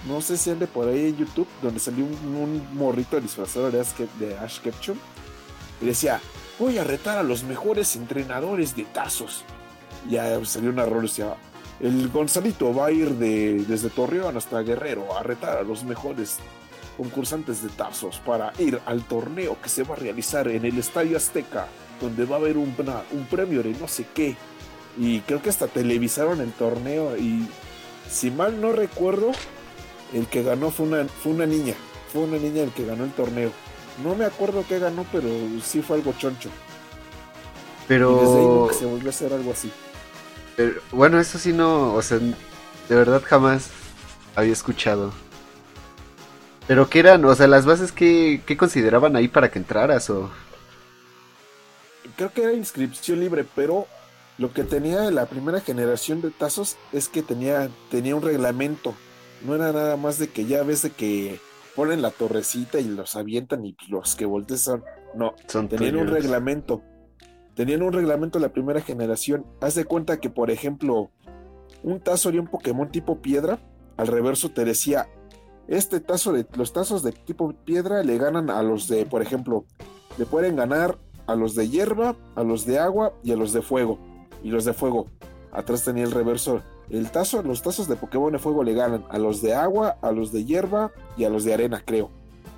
no 0.07 0.21
sé 0.21 0.37
si 0.37 0.49
ande 0.49 0.67
por 0.67 0.87
ahí 0.87 1.07
en 1.07 1.17
YouTube, 1.17 1.47
donde 1.61 1.79
salió 1.79 2.05
un, 2.05 2.67
morrito 2.73 3.19
disfrazado 3.19 3.69
de 3.69 3.81
Ash, 3.81 3.93
de 4.17 4.37
Ash 4.37 4.59
Ketchum. 4.59 4.97
Y 5.81 5.87
decía, 5.87 6.21
voy 6.57 6.77
a 6.77 6.83
retar 6.83 7.17
a 7.17 7.23
los 7.23 7.43
mejores 7.43 7.95
entrenadores 7.95 8.75
de 8.75 8.83
tazos. 8.85 9.43
Ya 10.09 10.43
salió 10.45 10.69
un 10.69 10.79
error, 10.79 11.01
decía, 11.01 11.35
el 11.81 12.09
Gonzalito 12.09 12.73
va 12.73 12.87
a 12.87 12.91
ir 12.91 13.09
de, 13.11 13.65
desde 13.67 13.89
Torreón 13.89 14.37
hasta 14.37 14.61
Guerrero 14.61 15.17
a 15.17 15.23
retar 15.23 15.57
a 15.57 15.63
los 15.63 15.83
mejores 15.83 16.37
concursantes 16.97 17.61
de 17.61 17.69
tazos 17.69 18.19
para 18.19 18.53
ir 18.59 18.79
al 18.85 19.03
torneo 19.03 19.57
que 19.61 19.69
se 19.69 19.83
va 19.83 19.95
a 19.95 19.97
realizar 19.97 20.47
en 20.47 20.65
el 20.65 20.77
Estadio 20.77 21.17
Azteca, 21.17 21.67
donde 21.99 22.25
va 22.25 22.37
a 22.37 22.39
haber 22.39 22.57
un, 22.57 22.75
un 23.11 23.25
premio 23.25 23.63
de 23.63 23.73
no 23.73 23.87
sé 23.87 24.05
qué. 24.13 24.35
Y 24.97 25.21
creo 25.21 25.41
que 25.41 25.49
hasta 25.49 25.67
televisaron 25.67 26.41
el 26.41 26.51
torneo 26.51 27.15
y 27.17 27.47
si 28.09 28.31
mal 28.31 28.59
no 28.59 28.71
recuerdo, 28.71 29.31
el 30.13 30.27
que 30.27 30.43
ganó 30.43 30.71
fue 30.71 30.87
una, 30.87 31.05
fue 31.05 31.31
una 31.33 31.45
niña. 31.45 31.75
Fue 32.11 32.23
una 32.23 32.37
niña 32.37 32.63
el 32.63 32.71
que 32.71 32.85
ganó 32.85 33.03
el 33.03 33.11
torneo. 33.11 33.51
No 34.03 34.15
me 34.15 34.25
acuerdo 34.25 34.65
qué 34.67 34.79
ganó, 34.79 35.05
pero 35.11 35.29
sí 35.63 35.81
fue 35.81 35.97
algo 35.97 36.13
choncho. 36.17 36.49
Pero. 37.87 38.69
se 38.71 38.85
volvió 38.85 39.07
a 39.07 39.09
hacer 39.09 39.33
algo 39.33 39.51
así. 39.51 39.71
bueno, 40.91 41.19
eso 41.19 41.37
sí 41.37 41.53
no. 41.53 41.93
O 41.93 42.01
sea, 42.01 42.17
de 42.17 42.95
verdad 42.95 43.21
jamás 43.25 43.69
había 44.35 44.53
escuchado. 44.53 45.11
Pero 46.67 46.87
qué 46.87 46.99
eran, 46.99 47.25
o 47.25 47.33
sea, 47.33 47.47
las 47.47 47.65
bases 47.65 47.91
que, 47.91 48.41
consideraban 48.57 49.15
ahí 49.15 49.27
para 49.27 49.49
que 49.49 49.59
entraras 49.59 50.09
o. 50.09 50.29
Creo 52.19 52.33
que 52.33 52.43
era 52.43 52.53
inscripción 52.53 53.19
libre, 53.19 53.45
pero 53.55 53.87
lo 54.37 54.53
que 54.53 54.63
tenía 54.63 55.09
la 55.09 55.25
primera 55.25 55.59
generación 55.59 56.21
de 56.21 56.29
tazos 56.29 56.77
es 56.91 57.09
que 57.09 57.23
tenía, 57.23 57.71
tenía 57.89 58.15
un 58.15 58.21
reglamento 58.21 58.93
no 59.45 59.55
era 59.55 59.71
nada 59.71 59.97
más 59.97 60.19
de 60.19 60.29
que 60.29 60.45
ya 60.45 60.63
ves 60.63 60.81
de 60.81 60.91
que 60.91 61.39
ponen 61.75 62.01
la 62.01 62.11
torrecita 62.11 62.79
y 62.79 62.85
los 62.85 63.15
avientan 63.15 63.65
y 63.65 63.75
los 63.87 64.15
que 64.15 64.25
voltean 64.25 64.59
son. 64.59 64.83
No, 65.15 65.33
tenían 65.69 65.95
un 65.95 66.07
reglamento. 66.07 66.81
Tenían 67.55 67.81
un 67.81 67.93
reglamento 67.93 68.39
la 68.39 68.49
primera 68.49 68.81
generación. 68.81 69.45
Haz 69.61 69.75
de 69.75 69.85
cuenta 69.85 70.19
que, 70.19 70.29
por 70.29 70.51
ejemplo, 70.51 71.11
un 71.83 71.99
tazo 71.99 72.31
de 72.31 72.39
un 72.39 72.47
Pokémon 72.47 72.89
tipo 72.89 73.21
piedra, 73.21 73.59
al 73.97 74.07
reverso 74.07 74.49
te 74.49 74.65
decía, 74.65 75.07
este 75.67 75.99
tazo 75.99 76.33
de 76.33 76.45
los 76.55 76.73
tazos 76.73 77.03
de 77.03 77.11
tipo 77.11 77.53
piedra 77.65 78.03
le 78.03 78.17
ganan 78.17 78.49
a 78.49 78.61
los 78.63 78.87
de, 78.87 79.05
por 79.05 79.21
ejemplo, 79.21 79.65
le 80.17 80.25
pueden 80.25 80.55
ganar 80.55 80.97
a 81.31 81.35
los 81.35 81.55
de 81.55 81.69
hierba, 81.69 82.15
a 82.35 82.43
los 82.43 82.65
de 82.65 82.79
agua 82.79 83.13
y 83.23 83.31
a 83.31 83.35
los 83.35 83.53
de 83.53 83.61
fuego. 83.61 83.99
Y 84.43 84.49
los 84.49 84.65
de 84.65 84.73
fuego. 84.73 85.07
Atrás 85.51 85.83
tenía 85.83 86.03
el 86.03 86.11
reverso 86.11 86.61
el 86.89 87.11
tazo, 87.11 87.43
los 87.43 87.61
tazos 87.61 87.87
de 87.87 87.95
Pokémon 87.95 88.31
de 88.31 88.39
fuego 88.39 88.63
le 88.63 88.73
ganan 88.73 89.05
a 89.09 89.19
los 89.19 89.41
de 89.41 89.53
agua, 89.53 89.97
a 90.01 90.11
los 90.11 90.31
de 90.31 90.43
hierba 90.43 90.91
y 91.17 91.23
a 91.23 91.29
los 91.29 91.43
de 91.43 91.53
arena, 91.53 91.83
creo. 91.85 92.09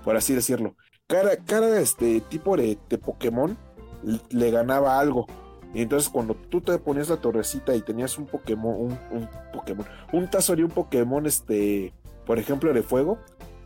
Por 0.06 0.16
así 0.16 0.34
decirlo. 0.34 0.76
Cada, 1.08 1.36
cada 1.36 1.80
este 1.82 2.22
tipo 2.22 2.56
de, 2.56 2.78
Pokémon 3.04 3.58
le 4.30 4.52
ganaba 4.52 5.00
algo. 5.00 5.28
Y 5.74 5.82
entonces 5.82 6.10
cuando 6.10 6.36
tú 6.36 6.62
te 6.62 6.78
ponías 6.78 7.10
la 7.10 7.18
torrecita 7.18 7.76
y 7.76 7.82
tenías 7.82 8.18
un 8.18 8.26
Pokémon, 8.26 8.98
un, 9.12 9.30
Pokémon, 9.54 9.86
un 10.14 10.30
tazo 10.30 10.56
de 10.56 10.64
un 10.64 10.72
Pokémon, 10.72 11.26
este, 11.26 11.94
por 12.26 12.40
ejemplo, 12.40 12.74
de 12.74 12.84
fuego, 12.84 13.20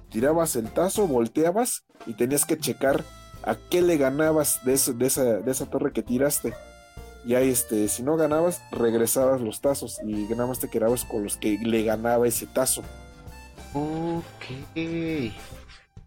tirabas 0.10 0.56
el 0.56 0.72
tazo, 0.72 1.08
volteabas 1.08 1.86
y 2.08 2.14
tenías 2.14 2.46
que 2.46 2.58
checar 2.58 3.04
a 3.46 3.56
qué 3.70 3.82
le 3.82 3.98
ganabas 3.98 4.60
de, 4.66 4.78
de, 4.94 5.06
esa, 5.06 5.24
de 5.24 5.52
esa 5.52 5.66
torre 5.68 5.94
que 5.94 6.04
tiraste. 6.04 6.54
Y 7.26 7.36
ahí, 7.36 7.50
este, 7.50 7.88
si 7.88 8.04
no 8.04 8.18
ganabas, 8.18 8.62
regresabas 8.72 9.42
los 9.42 9.62
tazos 9.62 10.00
y 10.06 10.28
ganabas 10.28 10.60
te 10.60 10.70
quedabas 10.70 11.06
con 11.06 11.24
los 11.24 11.38
que 11.38 11.58
le 11.58 11.84
ganaba 11.84 12.28
ese 12.28 12.46
tazo. 12.48 12.84
Ok. 13.74 15.34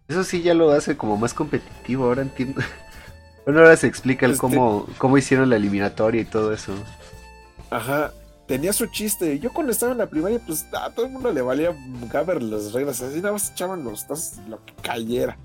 Eso 0.07 0.23
sí 0.23 0.41
ya 0.41 0.53
lo 0.53 0.71
hace 0.71 0.97
como 0.97 1.17
más 1.17 1.33
competitivo, 1.33 2.05
ahora 2.05 2.21
entiendo. 2.21 2.61
Bueno, 3.45 3.61
ahora 3.61 3.77
se 3.77 3.87
explica 3.87 4.27
el 4.27 4.33
este 4.33 4.41
cómo, 4.41 4.85
cómo 4.99 5.17
hicieron 5.17 5.49
la 5.49 5.55
eliminatoria 5.55 6.21
y 6.21 6.25
todo 6.25 6.53
eso. 6.53 6.71
Ajá, 7.71 8.13
tenía 8.45 8.71
su 8.73 8.85
chiste. 8.87 9.39
Yo 9.39 9.51
cuando 9.51 9.71
estaba 9.71 9.93
en 9.93 9.97
la 9.97 10.05
primaria, 10.05 10.39
pues 10.45 10.67
a 10.71 10.91
todo 10.91 11.07
el 11.07 11.13
mundo 11.13 11.31
le 11.31 11.41
valía 11.41 11.75
gaber 12.11 12.43
las 12.43 12.73
reglas. 12.73 13.01
Así 13.01 13.15
nada 13.15 13.31
más 13.31 13.49
echaban 13.49 13.83
los 13.83 14.05
tazos 14.05 14.37
lo 14.47 14.63
que 14.63 14.73
cayera. 14.83 15.35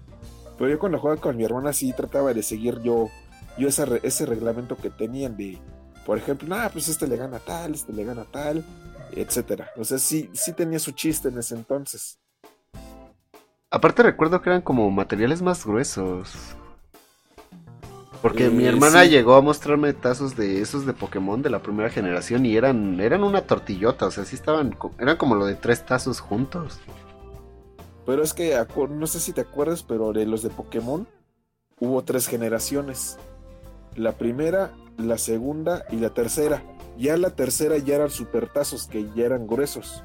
Pero 0.58 0.70
yo 0.70 0.78
cuando 0.78 0.98
jugaba 0.98 1.20
con 1.20 1.36
mi 1.36 1.44
hermana 1.44 1.72
sí 1.72 1.92
trataba 1.92 2.32
de 2.32 2.42
seguir 2.42 2.80
yo 2.82 3.08
yo 3.56 3.68
ese, 3.68 4.00
ese 4.02 4.26
reglamento 4.26 4.76
que 4.76 4.90
tenían 4.90 5.36
de, 5.36 5.58
por 6.06 6.18
ejemplo, 6.18 6.48
nada, 6.48 6.70
pues 6.70 6.88
este 6.88 7.06
le 7.06 7.16
gana 7.16 7.38
tal, 7.38 7.74
este 7.74 7.92
le 7.92 8.04
gana 8.04 8.24
tal, 8.24 8.64
etcétera. 9.12 9.70
O 9.76 9.84
sea, 9.84 9.98
sí, 9.98 10.30
sí 10.32 10.52
tenía 10.52 10.78
su 10.78 10.92
chiste 10.92 11.28
en 11.28 11.38
ese 11.38 11.54
entonces. 11.54 12.18
Aparte 13.70 14.02
recuerdo 14.02 14.40
que 14.40 14.50
eran 14.50 14.62
como 14.62 14.90
materiales 14.90 15.42
más 15.42 15.64
gruesos. 15.64 16.32
Porque 18.22 18.48
mi 18.48 18.64
eh, 18.64 18.68
hermana 18.68 19.04
llegó 19.04 19.34
a 19.34 19.42
mostrarme 19.42 19.92
tazos 19.92 20.34
de 20.36 20.62
esos 20.62 20.86
de 20.86 20.94
Pokémon 20.94 21.42
de 21.42 21.50
la 21.50 21.60
primera 21.60 21.90
generación 21.90 22.46
y 22.46 22.56
eran, 22.56 22.98
eran 23.00 23.22
una 23.22 23.42
tortillota, 23.42 24.06
o 24.06 24.10
sea, 24.10 24.24
sí 24.24 24.34
estaban, 24.34 24.76
eran 24.98 25.16
como 25.16 25.34
lo 25.34 25.44
de 25.44 25.56
tres 25.56 25.84
tazos 25.84 26.20
juntos. 26.20 26.80
Pero 28.06 28.22
es 28.22 28.34
que, 28.34 28.58
no 28.90 29.06
sé 29.06 29.20
si 29.20 29.32
te 29.32 29.42
acuerdas, 29.42 29.82
pero 29.82 30.12
de 30.12 30.26
los 30.26 30.42
de 30.42 30.50
Pokémon 30.50 31.06
hubo 31.80 32.04
tres 32.04 32.26
generaciones 32.26 33.18
la 33.96 34.12
primera, 34.12 34.72
la 34.96 35.18
segunda 35.18 35.84
y 35.90 35.96
la 35.96 36.10
tercera. 36.10 36.62
Ya 36.98 37.16
la 37.16 37.30
tercera 37.30 37.78
ya 37.78 37.96
eran 37.96 38.10
supertazos 38.10 38.86
que 38.86 39.08
ya 39.14 39.26
eran 39.26 39.46
gruesos. 39.46 40.04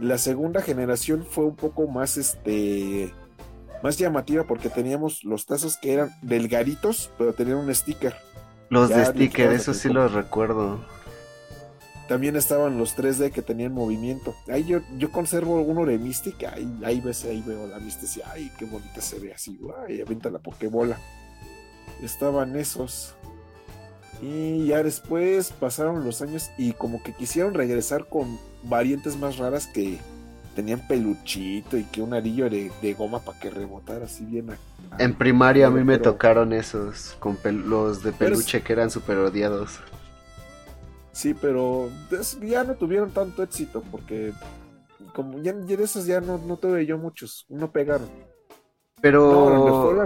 La 0.00 0.18
segunda 0.18 0.62
generación 0.62 1.24
fue 1.28 1.44
un 1.44 1.56
poco 1.56 1.86
más 1.86 2.16
este 2.16 3.12
más 3.82 3.98
llamativa 3.98 4.44
porque 4.44 4.68
teníamos 4.68 5.24
los 5.24 5.46
tazos 5.46 5.78
que 5.78 5.94
eran 5.94 6.10
delgaditos, 6.22 7.10
pero 7.16 7.32
tenían 7.32 7.58
un 7.58 7.74
sticker. 7.74 8.14
Los 8.68 8.90
de 8.90 9.04
sticker, 9.06 9.52
eso 9.52 9.74
sí 9.74 9.88
los 9.88 10.12
recuerdo. 10.12 10.84
También 12.10 12.34
estaban 12.34 12.76
los 12.76 12.98
3D 12.98 13.30
que 13.30 13.40
tenían 13.40 13.72
movimiento. 13.72 14.34
Ahí 14.48 14.64
yo, 14.64 14.80
yo 14.98 15.12
conservo 15.12 15.60
uno 15.60 15.86
de 15.86 15.96
Mystic, 15.96 16.42
ahí, 16.42 16.68
ahí, 16.84 17.00
ves, 17.00 17.24
ahí 17.24 17.40
veo 17.46 17.68
la 17.68 17.78
Mystic, 17.78 18.24
ay, 18.26 18.50
qué 18.58 18.64
bonita 18.64 19.00
se 19.00 19.20
ve 19.20 19.32
así, 19.32 19.56
ay, 19.86 20.00
avienta 20.00 20.28
la 20.28 20.40
Pokébola. 20.40 20.98
Estaban 22.02 22.56
esos. 22.56 23.14
Y 24.20 24.66
ya 24.66 24.82
después 24.82 25.52
pasaron 25.52 26.02
los 26.04 26.20
años 26.20 26.50
y 26.58 26.72
como 26.72 27.00
que 27.00 27.12
quisieron 27.12 27.54
regresar 27.54 28.08
con 28.08 28.40
variantes 28.64 29.16
más 29.16 29.36
raras 29.36 29.68
que 29.68 30.00
tenían 30.56 30.84
peluchito 30.88 31.76
y 31.76 31.84
que 31.84 32.02
un 32.02 32.12
arillo 32.12 32.50
de, 32.50 32.94
goma 32.98 33.20
para 33.20 33.38
que 33.38 33.50
rebotara 33.50 34.06
así 34.06 34.24
bien. 34.24 34.48
en 34.98 35.14
primaria 35.14 35.68
a 35.68 35.70
mí 35.70 35.84
me 35.84 35.98
tocaron 35.98 36.52
esos, 36.54 37.16
con 37.20 37.38
los 37.68 38.02
de 38.02 38.10
peluche 38.10 38.62
que 38.62 38.72
eran 38.72 38.90
super 38.90 39.16
odiados. 39.18 39.78
Sí, 41.12 41.34
pero 41.34 41.88
ya 42.42 42.64
no 42.64 42.74
tuvieron 42.74 43.10
tanto 43.10 43.42
éxito 43.42 43.82
porque 43.90 44.32
como 45.12 45.40
ya, 45.40 45.52
de 45.52 45.82
esos 45.82 46.06
ya 46.06 46.20
no, 46.20 46.38
no 46.38 46.56
tuve 46.56 46.86
yo 46.86 46.98
muchos, 46.98 47.46
no 47.48 47.72
pegaron. 47.72 48.08
Pero 49.00 49.96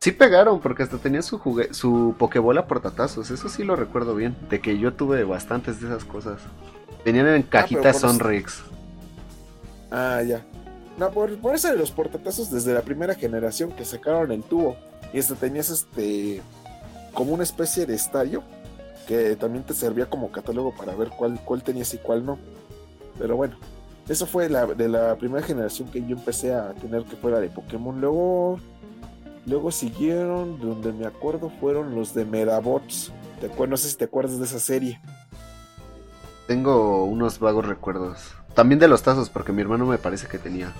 sí 0.00 0.12
pegaron 0.12 0.60
porque 0.60 0.82
hasta 0.82 0.98
tenía 0.98 1.22
su 1.22 1.38
jugue 1.38 1.74
su 1.74 2.14
pokebola 2.18 2.66
portatazos, 2.66 3.30
eso 3.30 3.48
sí 3.48 3.64
lo 3.64 3.76
recuerdo 3.76 4.14
bien, 4.14 4.36
de 4.48 4.60
que 4.60 4.78
yo 4.78 4.94
tuve 4.94 5.24
bastantes 5.24 5.80
de 5.80 5.88
esas 5.88 6.04
cosas. 6.04 6.40
Venían 7.04 7.28
en 7.28 7.42
ah, 7.42 7.46
cajitas 7.48 8.00
Sonrix. 8.00 8.62
Ah, 9.90 10.22
ya. 10.22 10.44
No, 10.98 11.10
por, 11.10 11.34
por, 11.38 11.54
eso 11.54 11.68
de 11.68 11.76
los 11.76 11.90
portatazos 11.90 12.50
desde 12.50 12.74
la 12.74 12.82
primera 12.82 13.14
generación 13.14 13.72
que 13.72 13.84
sacaron 13.84 14.32
el 14.32 14.42
tubo. 14.42 14.76
Y 15.12 15.18
hasta 15.18 15.34
tenías 15.34 15.70
este. 15.70 16.42
como 17.14 17.32
una 17.32 17.42
especie 17.42 17.86
de 17.86 17.94
estadio 17.94 18.42
que 19.10 19.34
también 19.34 19.64
te 19.64 19.74
servía 19.74 20.06
como 20.06 20.30
catálogo 20.30 20.72
para 20.72 20.94
ver 20.94 21.08
cuál, 21.08 21.40
cuál 21.44 21.64
tenías 21.64 21.92
y 21.94 21.98
cuál 21.98 22.24
no. 22.24 22.38
Pero 23.18 23.34
bueno, 23.34 23.56
eso 24.08 24.24
fue 24.24 24.48
la, 24.48 24.66
de 24.66 24.88
la 24.88 25.16
primera 25.16 25.44
generación 25.44 25.90
que 25.90 26.00
yo 26.00 26.14
empecé 26.14 26.54
a 26.54 26.74
tener 26.74 27.02
que 27.02 27.16
fuera 27.16 27.40
de 27.40 27.48
Pokémon. 27.48 28.00
Luego, 28.00 28.60
luego 29.46 29.72
siguieron, 29.72 30.60
donde 30.60 30.92
me 30.92 31.06
acuerdo, 31.06 31.50
fueron 31.60 31.96
los 31.96 32.14
de 32.14 32.24
Medabots. 32.24 33.12
¿Te 33.40 33.66
no 33.66 33.76
sé 33.76 33.88
si 33.88 33.96
te 33.96 34.04
acuerdas 34.04 34.38
de 34.38 34.44
esa 34.44 34.60
serie. 34.60 35.00
Tengo 36.46 37.02
unos 37.02 37.40
vagos 37.40 37.66
recuerdos. 37.66 38.20
También 38.54 38.78
de 38.78 38.86
los 38.86 39.02
tazos, 39.02 39.28
porque 39.28 39.50
mi 39.50 39.60
hermano 39.60 39.86
me 39.86 39.98
parece 39.98 40.28
que 40.28 40.38
tenía. 40.38 40.72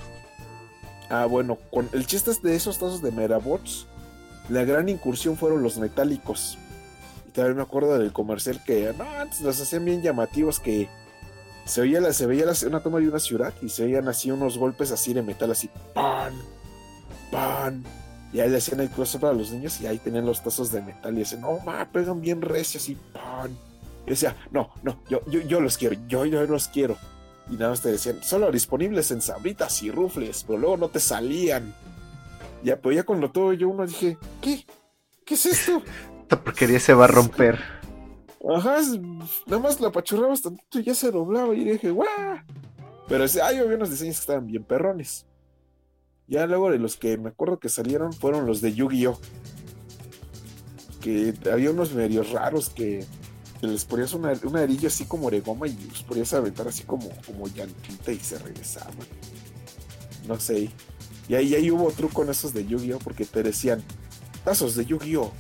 Ah, 1.09 1.27
bueno, 1.27 1.59
con 1.73 1.89
el 1.93 2.07
chiste 2.07 2.31
de 2.45 2.55
esos 2.55 2.79
tazos 2.79 3.03
de 3.03 3.11
Merabots, 3.11 3.89
la 4.49 4.63
gran 4.63 4.89
incursión 4.89 5.37
fueron 5.37 5.65
los 5.65 5.79
metálicos. 5.79 6.59
Y 7.31 7.33
también 7.33 7.59
me 7.59 7.63
acuerdo 7.63 7.97
del 7.97 8.13
comercial 8.13 8.61
que 8.65 8.93
no, 8.99 9.05
antes 9.05 9.41
los 9.41 9.61
hacían 9.61 9.85
bien 9.85 10.03
llamativos 10.03 10.59
que 10.59 10.89
se 11.65 11.81
oía, 11.81 12.01
la, 12.01 12.13
se 12.13 12.27
veía 12.27 12.45
una 12.67 12.83
toma 12.83 12.99
de 12.99 13.09
una 13.09 13.21
ciudad 13.21 13.55
y 13.63 13.69
se 13.69 13.85
oían 13.85 14.09
así 14.09 14.33
unos 14.33 14.59
golpes 14.59 14.91
así 14.91 15.15
de 15.15 15.23
metal, 15.23 15.49
así 15.53 15.71
pan, 15.95 16.35
pan. 17.31 17.85
Y 18.33 18.41
ahí 18.41 18.51
le 18.51 18.57
hacían 18.57 18.81
el 18.81 18.91
close 18.91 19.25
a 19.25 19.33
los 19.33 19.53
niños 19.53 19.81
y 19.81 19.87
ahí 19.87 19.99
tenían 19.99 20.27
los 20.27 20.43
tazos 20.43 20.73
de 20.73 20.83
metal 20.83 21.15
y 21.15 21.21
decían, 21.21 21.43
no, 21.43 21.61
ma, 21.61 21.89
pegan 21.93 22.21
bien 22.21 22.43
recio, 22.43 22.81
así 22.81 22.97
pan. 23.13 23.57
Y 24.09 24.11
decía, 24.11 24.35
no, 24.51 24.71
no, 24.83 25.01
yo, 25.09 25.21
yo, 25.27 25.41
yo 25.43 25.61
los 25.61 25.79
quiero, 25.79 25.97
yo, 26.09 26.25
yo 26.27 26.43
los 26.47 26.67
quiero. 26.67 26.97
Y 27.49 27.55
nada 27.55 27.71
más 27.71 27.81
te 27.81 27.93
decían, 27.93 28.25
solo 28.25 28.51
disponibles 28.51 29.13
en 29.13 29.23
sabritas 29.23 29.85
y 29.85 29.93
rufles, 29.93 30.43
pero 30.45 30.59
luego 30.59 30.77
no 30.77 30.89
te 30.89 30.99
salían. 30.99 31.77
Ya, 32.65 32.77
pero 32.81 32.93
ya 32.93 33.05
con 33.05 33.21
lo 33.21 33.31
todo 33.31 33.53
yo 33.53 33.69
uno 33.69 33.87
dije, 33.87 34.19
¿qué? 34.41 34.67
¿Qué 35.25 35.35
es 35.35 35.47
esto? 35.47 35.81
Esta 36.31 36.45
porquería 36.45 36.79
se 36.79 36.95
va 36.95 37.07
a 37.07 37.09
romper. 37.09 37.59
Ajá, 38.55 38.77
nada 39.47 39.59
más 39.61 39.81
la 39.81 39.89
apachurrabas 39.89 40.41
tantito 40.41 40.79
y 40.79 40.85
ya 40.85 40.95
se 40.95 41.11
doblaba 41.11 41.53
y 41.57 41.65
dije, 41.65 41.91
¡guau! 41.91 42.07
Pero 43.09 43.25
hay 43.25 43.59
había 43.59 43.75
unos 43.75 43.91
diseños 43.91 44.15
que 44.15 44.21
estaban 44.21 44.47
bien 44.47 44.63
perrones. 44.63 45.27
Ya 46.29 46.47
luego 46.47 46.71
de 46.71 46.79
los 46.79 46.97
que 46.97 47.19
me 47.19 47.31
acuerdo 47.31 47.59
que 47.59 47.69
salieron 47.69 48.13
fueron 48.13 48.47
los 48.47 48.61
de 48.61 48.73
Yu-Gi-Oh! 48.73 49.19
Que 51.01 51.35
había 51.53 51.73
unos 51.73 51.95
medios 51.95 52.31
raros 52.31 52.71
que 52.71 53.05
les 53.61 53.85
ponías 53.85 54.15
una, 54.15 54.33
una 54.45 54.69
así 54.87 55.07
como 55.07 55.33
de 55.33 55.41
goma 55.41 55.67
y 55.67 55.77
los 55.89 56.05
podías 56.05 56.33
aventar 56.33 56.69
así 56.69 56.85
como, 56.85 57.09
como 57.27 57.49
llantita 57.49 58.13
y 58.13 58.21
se 58.21 58.39
regresaban. 58.39 58.95
No 60.29 60.39
sé. 60.39 60.71
Y 61.29 61.35
ahí, 61.35 61.57
ahí 61.57 61.73
hubo 61.73 61.91
truco 61.91 62.23
en 62.23 62.31
esos 62.31 62.55
de 62.55 62.65
Yu-Gi-Oh! 62.65 63.01
porque 63.01 63.25
te 63.25 63.43
decían, 63.43 63.83
tazos 64.45 64.77
de 64.77 64.85
Yu-Gi-Oh! 64.85 65.33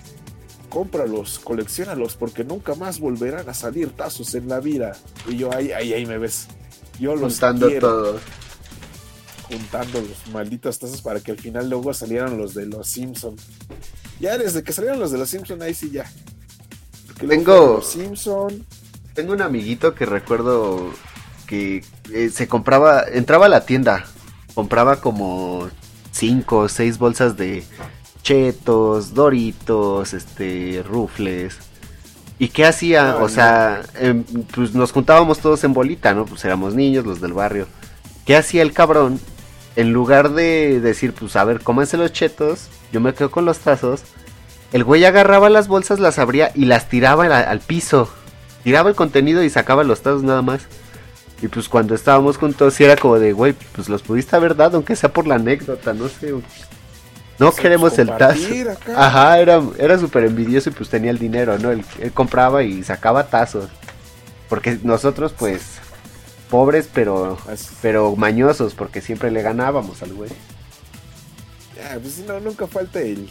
Cómpralos, 0.71 1.39
coleccionalos, 1.41 2.17
porque 2.17 2.45
nunca 2.45 2.75
más 2.75 3.01
volverán 3.01 3.49
a 3.49 3.55
salir 3.55 3.91
tazos 3.91 4.35
en 4.35 4.49
la 4.49 4.61
vida. 4.61 4.97
Y 5.29 5.37
yo 5.37 5.53
ahí, 5.55 5.73
ahí, 5.73 5.93
ahí 5.93 6.07
me 6.07 6.17
ves. 6.17 6.47
Yo 6.99 7.15
los 7.15 7.35
Juntando 7.35 7.71
todos. 7.79 8.21
Juntando 9.49 10.01
los 10.01 10.33
malditos 10.33 10.79
tazos 10.79 11.03
para 11.03 11.21
que 11.21 11.33
al 11.33 11.39
final 11.39 11.69
luego 11.69 11.93
salieran 11.93 12.39
los 12.39 12.55
de 12.55 12.67
los 12.67 12.87
Simpson. 12.87 13.37
Ya 14.21 14.39
desde 14.39 14.63
que 14.63 14.73
salieron 14.73 15.01
los 15.01 15.11
de 15.11 15.19
los 15.19 15.29
Simpson, 15.29 15.61
ahí 15.61 15.75
sí 15.75 15.91
ya. 15.91 16.11
Tengo. 17.19 17.83
Simpson. 17.83 18.65
Tengo 19.15 19.33
un 19.33 19.43
amiguito 19.43 19.95
que 19.95 20.07
recuerdo 20.07 20.93
que 21.47 21.85
eh, 22.13 22.31
se 22.31 22.47
compraba, 22.47 23.03
entraba 23.13 23.47
a 23.47 23.49
la 23.49 23.67
tienda, 23.67 24.07
compraba 24.55 25.01
como 25.01 25.69
5 26.13 26.57
o 26.57 26.69
6 26.69 26.99
bolsas 26.99 27.37
de 27.37 27.65
chetos, 28.23 29.15
doritos, 29.15 30.13
este, 30.15 30.83
rufles. 30.87 31.59
¿Y 32.39 32.49
qué 32.49 32.65
hacía? 32.65 33.17
o 33.17 33.29
sea, 33.29 33.83
em, 33.99 34.25
pues 34.55 34.75
nos 34.75 34.93
juntábamos 34.93 35.41
todos 35.41 35.63
en 35.65 35.75
bolita, 35.75 36.15
¿no? 36.15 36.25
Pues 36.25 36.45
éramos 36.45 36.75
niños, 36.75 37.05
los 37.05 37.21
del 37.21 37.33
barrio. 37.35 37.67
¿Qué 38.25 38.37
hacía 38.37 38.63
el 38.63 38.73
cabrón? 38.73 39.21
En 39.77 39.93
lugar 39.93 40.33
de 40.33 40.81
decir, 40.81 41.13
pues 41.13 41.37
a 41.37 41.45
ver, 41.45 41.61
cómense 41.61 41.97
los 41.97 42.13
chetos, 42.13 42.69
yo 42.93 43.01
me 43.01 43.15
quedo 43.15 43.31
con 43.31 43.45
los 43.45 43.59
tazos 43.59 44.03
el 44.73 44.85
güey 44.85 45.05
agarraba 45.05 45.51
las 45.51 45.67
bolsas, 45.67 45.99
las 45.99 46.19
abría 46.19 46.53
y 46.55 46.67
las 46.67 46.89
tiraba 46.89 47.25
al, 47.25 47.61
piso. 47.61 48.09
Tiraba 48.63 48.91
el 48.91 48.95
contenido 48.95 49.43
y 49.43 49.51
sacaba 49.51 49.83
los 49.83 50.03
tazos 50.03 50.23
nada 50.23 50.43
más. 50.43 50.63
Y 51.43 51.49
pues 51.49 51.69
cuando 51.69 51.95
estábamos 51.95 52.37
juntos, 52.37 52.75
sí 52.75 52.85
era 52.85 52.97
como 52.97 53.19
de, 53.19 53.33
güey, 53.33 53.55
pues 53.75 53.89
los 53.89 54.03
pudiste 54.03 54.37
haber 54.37 54.55
dado, 54.55 54.77
aunque 54.77 54.95
sea 54.95 55.13
por 55.13 55.27
la 55.27 55.37
anécdota, 55.37 55.93
no 55.93 56.09
sé. 56.09 56.35
No 57.41 57.53
queremos 57.55 57.99
el 57.99 58.15
tazo. 58.19 58.47
Ajá, 58.95 59.41
era, 59.41 59.63
era 59.79 59.99
súper 59.99 60.25
envidioso 60.25 60.69
y 60.69 60.73
pues 60.73 60.91
tenía 60.91 61.11
el 61.11 61.19
dinero, 61.19 61.59
¿no? 61.59 61.71
Él, 61.71 61.85
compraba 62.13 62.63
y 62.63 62.85
sacaba 62.85 63.29
tazos. 63.29 63.71
Porque 64.51 64.79
nosotros, 64.83 65.33
pues, 65.33 65.63
pobres, 66.51 66.87
pero, 66.93 67.39
pero 67.81 68.15
mañosos, 68.15 68.75
porque 68.75 69.01
siempre 69.01 69.31
le 69.31 69.41
ganábamos 69.41 70.03
al 70.03 70.13
güey. 70.13 70.31
Ya, 71.77 71.99
pues 71.99 72.19
no, 72.19 72.39
nunca 72.41 72.67
falta 72.67 73.01
el, 73.01 73.31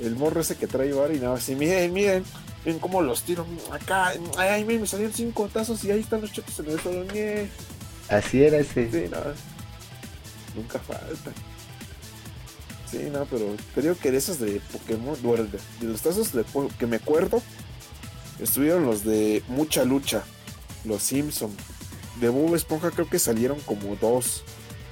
el 0.00 0.16
morro 0.16 0.42
ese 0.42 0.56
que 0.56 0.66
trae 0.66 0.90
ahora 0.90 1.14
y 1.14 1.18
nada 1.18 1.36
así, 1.36 1.54
miren, 1.54 1.94
miren, 1.94 2.22
miren 2.66 2.80
cómo 2.80 3.00
los 3.00 3.22
tiro 3.22 3.46
acá, 3.72 4.12
ay, 4.36 4.64
miren, 4.64 4.82
me 4.82 4.86
salieron 4.86 5.14
cinco 5.14 5.48
tazos 5.50 5.82
y 5.84 5.90
ahí 5.90 6.00
están 6.00 6.20
los 6.20 6.32
chetos 6.32 6.58
en 6.60 6.66
el 6.66 6.80
suelo, 6.80 7.06
Así 8.10 8.44
era 8.44 8.58
ese. 8.58 8.90
Sí, 8.90 9.10
no, 9.10 9.18
nunca 10.54 10.78
falta. 10.80 11.32
Sí, 12.96 13.10
no, 13.10 13.24
pero 13.26 13.54
creo 13.74 13.96
que 13.98 14.10
de 14.10 14.18
esos 14.18 14.38
de 14.38 14.60
Pokémon, 14.72 15.16
de, 15.80 15.86
los 15.86 16.00
tazos 16.00 16.32
de, 16.32 16.44
que 16.78 16.86
me 16.86 16.96
acuerdo, 16.96 17.42
estuvieron 18.40 18.86
los 18.86 19.04
de 19.04 19.42
Mucha 19.48 19.84
Lucha, 19.84 20.24
los 20.84 21.02
Simpson. 21.02 21.50
De 22.20 22.30
Bob 22.30 22.54
Esponja 22.54 22.90
creo 22.90 23.08
que 23.08 23.18
salieron 23.18 23.60
como 23.60 23.96
dos. 23.96 24.42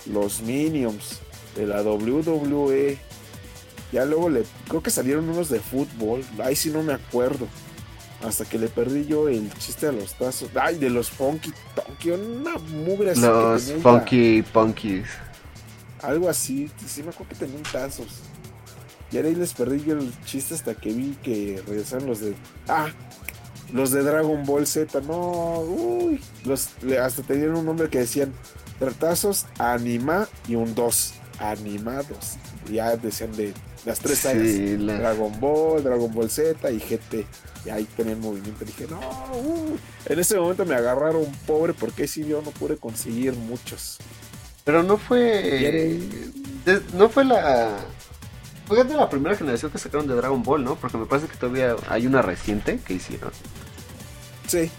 Los 0.06 0.42
Minions, 0.42 1.20
de 1.56 1.66
la 1.66 1.82
WWE, 1.82 2.98
ya 3.90 4.04
luego 4.04 4.28
le 4.28 4.42
creo 4.68 4.82
que 4.82 4.90
salieron 4.90 5.28
unos 5.30 5.48
de 5.48 5.60
fútbol, 5.60 6.22
ahí 6.42 6.56
sí 6.56 6.70
no 6.70 6.82
me 6.82 6.92
acuerdo. 6.92 7.48
Hasta 8.22 8.44
que 8.44 8.58
le 8.58 8.68
perdí 8.68 9.06
yo 9.06 9.28
el 9.28 9.52
chiste 9.54 9.86
de 9.86 9.92
los 9.92 10.14
tazos. 10.14 10.50
Ay, 10.54 10.76
de 10.78 10.90
los 10.90 11.10
Funky 11.10 11.52
Tonky, 11.74 12.10
una 12.10 12.56
mugre 12.58 13.12
así. 13.12 13.20
Los 13.20 13.82
Funky 13.82 14.42
Punkies. 14.42 15.06
Algo 16.04 16.28
así, 16.28 16.70
sí 16.86 17.02
me 17.02 17.10
acuerdo 17.10 17.30
que 17.30 17.46
tenían 17.46 17.62
tazos. 17.64 18.20
Y 19.10 19.16
ahí 19.18 19.34
les 19.34 19.54
perdí 19.54 19.84
yo 19.84 19.94
el 19.94 20.12
chiste 20.24 20.54
hasta 20.54 20.74
que 20.74 20.92
vi 20.92 21.16
que 21.22 21.62
regresaron 21.66 22.06
los 22.06 22.20
de. 22.20 22.34
Ah, 22.68 22.88
los 23.72 23.90
de 23.90 24.02
Dragon 24.02 24.44
Ball 24.44 24.66
Z. 24.66 25.00
No, 25.02 25.60
uy. 25.60 26.20
Los, 26.44 26.70
hasta 27.00 27.22
tenían 27.22 27.54
un 27.54 27.64
nombre 27.64 27.88
que 27.88 27.98
decían 28.00 28.32
Tratazos, 28.78 29.46
Anima 29.58 30.28
y 30.48 30.56
un 30.56 30.74
2. 30.74 31.14
Animados. 31.38 32.36
Ya 32.70 32.96
decían 32.96 33.32
de 33.32 33.52
las 33.84 33.98
tres 33.98 34.18
sí, 34.18 34.76
Dragon 34.76 35.38
Ball, 35.40 35.82
Dragon 35.82 36.12
Ball 36.12 36.30
Z 36.30 36.70
y 36.70 36.78
GT. 36.78 37.26
Y 37.66 37.70
ahí 37.70 37.84
tenía 37.96 38.12
el 38.12 38.20
movimiento. 38.20 38.64
Dije, 38.64 38.86
no, 38.88 38.98
uh". 38.98 39.76
en 40.06 40.18
ese 40.18 40.38
momento 40.38 40.64
me 40.64 40.74
agarraron 40.74 41.26
pobre 41.46 41.74
porque 41.74 42.06
si 42.08 42.24
yo 42.24 42.42
no 42.42 42.50
pude 42.50 42.76
conseguir 42.76 43.34
muchos. 43.34 43.98
Pero 44.64 44.82
no 44.82 44.96
fue. 44.96 46.00
no 46.94 47.08
fue 47.08 47.24
la. 47.24 47.78
Fue 48.66 48.82
de 48.82 48.96
la 48.96 49.10
primera 49.10 49.36
generación 49.36 49.70
que 49.70 49.78
sacaron 49.78 50.06
de 50.06 50.14
Dragon 50.14 50.42
Ball, 50.42 50.64
¿no? 50.64 50.76
Porque 50.76 50.96
me 50.96 51.04
parece 51.04 51.28
que 51.28 51.36
todavía 51.36 51.76
hay 51.88 52.06
una 52.06 52.22
reciente 52.22 52.80
que 52.84 52.94
hicieron. 52.94 53.30
Sí. 54.46 54.70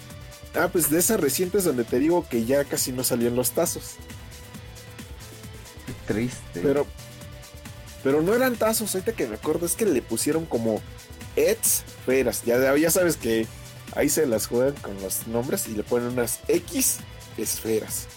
Ah, 0.55 0.69
pues 0.71 0.89
de 0.89 0.97
esas 0.97 1.19
recientes 1.19 1.65
donde 1.65 1.83
te 1.83 1.99
digo 1.99 2.27
que 2.27 2.45
ya 2.45 2.63
casi 2.63 2.91
no 2.91 3.03
salían 3.03 3.35
los 3.35 3.51
tazos. 3.51 3.95
Qué 5.85 6.13
triste. 6.13 6.61
Pero, 6.61 6.87
pero 8.03 8.23
no 8.23 8.33
eran 8.33 8.55
tazos, 8.55 8.95
ahorita 8.95 9.13
que 9.13 9.27
me 9.27 9.35
acuerdo, 9.35 9.67
es 9.67 9.75
que 9.75 9.85
le 9.85 10.01
pusieron 10.01 10.45
como 10.45 10.81
esferas. 11.35 12.43
Ya, 12.43 12.75
ya 12.75 12.89
sabes 12.89 13.17
que 13.17 13.45
ahí 13.95 14.09
se 14.09 14.25
las 14.25 14.47
juegan 14.47 14.73
con 14.81 14.99
los 15.01 15.27
nombres 15.27 15.67
y 15.67 15.73
le 15.73 15.83
ponen 15.83 16.09
unas 16.09 16.39
X 16.47 16.97
esferas. 17.37 18.07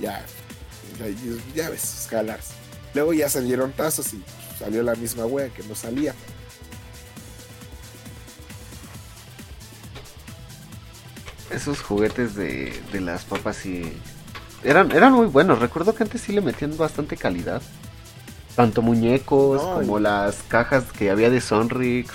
Ya, 0.00 0.24
ya, 1.54 1.70
ves, 1.70 2.00
escalas. 2.00 2.50
Luego 2.94 3.12
ya 3.12 3.28
salieron 3.28 3.72
tazos 3.72 4.14
y 4.14 4.22
salió 4.58 4.82
la 4.82 4.94
misma 4.94 5.26
wea 5.26 5.48
que 5.48 5.62
no 5.64 5.74
salía. 5.74 6.14
Esos 11.50 11.80
juguetes 11.80 12.34
de, 12.34 12.80
de 12.92 13.00
las 13.00 13.24
papas 13.24 13.56
sí 13.56 13.92
eran, 14.64 14.92
eran 14.92 15.12
muy 15.12 15.26
buenos. 15.26 15.58
Recuerdo 15.58 15.94
que 15.94 16.02
antes 16.02 16.22
sí 16.22 16.32
le 16.32 16.40
metían 16.40 16.76
bastante 16.76 17.16
calidad. 17.16 17.62
Tanto 18.56 18.82
muñecos 18.82 19.60
como 19.60 19.98
las 19.98 20.36
cajas 20.48 20.84
que 20.84 21.10
había 21.10 21.30
de 21.30 21.40
Sonrix. 21.40 22.10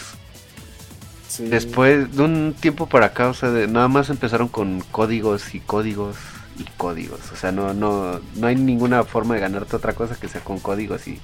Después 1.37 2.15
de 2.15 2.23
un 2.23 2.55
tiempo 2.59 2.87
para 2.87 3.07
acá, 3.07 3.29
o 3.29 3.33
sea, 3.33 3.49
nada 3.49 3.87
más 3.87 4.09
empezaron 4.09 4.47
con 4.47 4.81
códigos 4.91 5.53
y 5.53 5.59
códigos 5.59 6.15
y 6.59 6.65
códigos. 6.77 7.31
O 7.31 7.35
sea, 7.35 7.51
no, 7.51 7.73
no, 7.73 8.19
no 8.35 8.47
hay 8.47 8.55
ninguna 8.55 9.03
forma 9.03 9.35
de 9.35 9.41
ganarte 9.41 9.75
otra 9.75 9.93
cosa 9.93 10.15
que 10.15 10.27
sea 10.27 10.41
con 10.43 10.59
códigos 10.59 11.07
y 11.07 11.19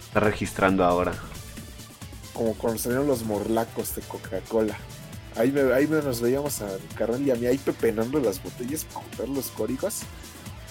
estar 0.00 0.24
registrando 0.24 0.84
ahora. 0.84 1.12
como 2.32 2.54
cuando 2.54 2.78
salieron 2.78 3.06
los 3.06 3.24
morlacos 3.24 3.94
de 3.96 4.02
Coca-Cola. 4.02 4.76
Ahí, 5.36 5.52
me, 5.52 5.72
ahí 5.72 5.86
nos 5.86 6.20
veíamos 6.20 6.62
a 6.62 6.68
carnal 6.96 7.22
y 7.22 7.30
a 7.30 7.34
mí 7.34 7.46
ahí 7.46 7.58
pepenando 7.58 8.18
las 8.20 8.42
botellas 8.42 8.84
para 8.84 9.00
juntar 9.06 9.28
los 9.28 9.46
códigos. 9.48 10.00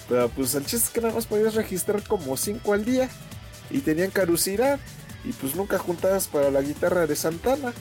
Pero 0.08 0.28
pues 0.30 0.54
el 0.54 0.64
chiste 0.64 0.86
es 0.86 0.90
que 0.90 1.00
nada 1.00 1.14
más 1.14 1.26
podías 1.26 1.54
registrar 1.54 2.02
como 2.02 2.36
5 2.36 2.72
al 2.72 2.84
día. 2.84 3.08
Y 3.70 3.80
tenían 3.80 4.10
caducidad. 4.10 4.80
Y 5.24 5.32
pues 5.32 5.54
nunca 5.54 5.78
juntabas 5.78 6.26
para 6.26 6.50
la 6.50 6.62
guitarra 6.62 7.06
de 7.06 7.14
Santana. 7.14 7.72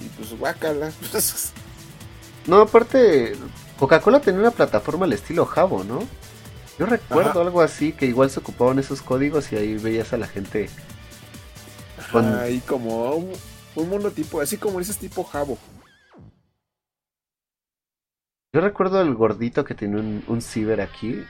Y 0.00 0.08
pues 0.16 0.38
guácala. 0.38 0.90
no, 2.46 2.62
aparte, 2.62 3.34
Coca-Cola 3.78 4.20
tenía 4.20 4.40
una 4.40 4.50
plataforma 4.50 5.04
al 5.04 5.12
estilo 5.12 5.46
Jabo, 5.46 5.84
¿no? 5.84 6.00
Yo 6.78 6.86
recuerdo 6.86 7.40
algo 7.40 7.60
así, 7.60 7.92
que 7.92 8.06
igual 8.06 8.30
se 8.30 8.40
ocupaban 8.40 8.78
esos 8.78 9.02
códigos 9.02 9.52
y 9.52 9.56
ahí 9.56 9.76
veías 9.76 10.12
a 10.12 10.16
la 10.16 10.26
gente. 10.26 10.68
Ahí 12.12 12.60
como 12.60 13.12
un, 13.12 13.32
un, 13.74 13.88
mundo 13.88 14.10
tipo, 14.10 14.40
así 14.40 14.56
como 14.56 14.78
dices 14.78 14.98
tipo 14.98 15.22
Jabo. 15.24 15.58
Yo 18.52 18.60
recuerdo 18.60 19.00
el 19.00 19.14
gordito 19.14 19.64
que 19.64 19.74
tenía 19.74 19.98
un, 19.98 20.24
un 20.26 20.40
ciber 20.40 20.80
aquí, 20.80 21.22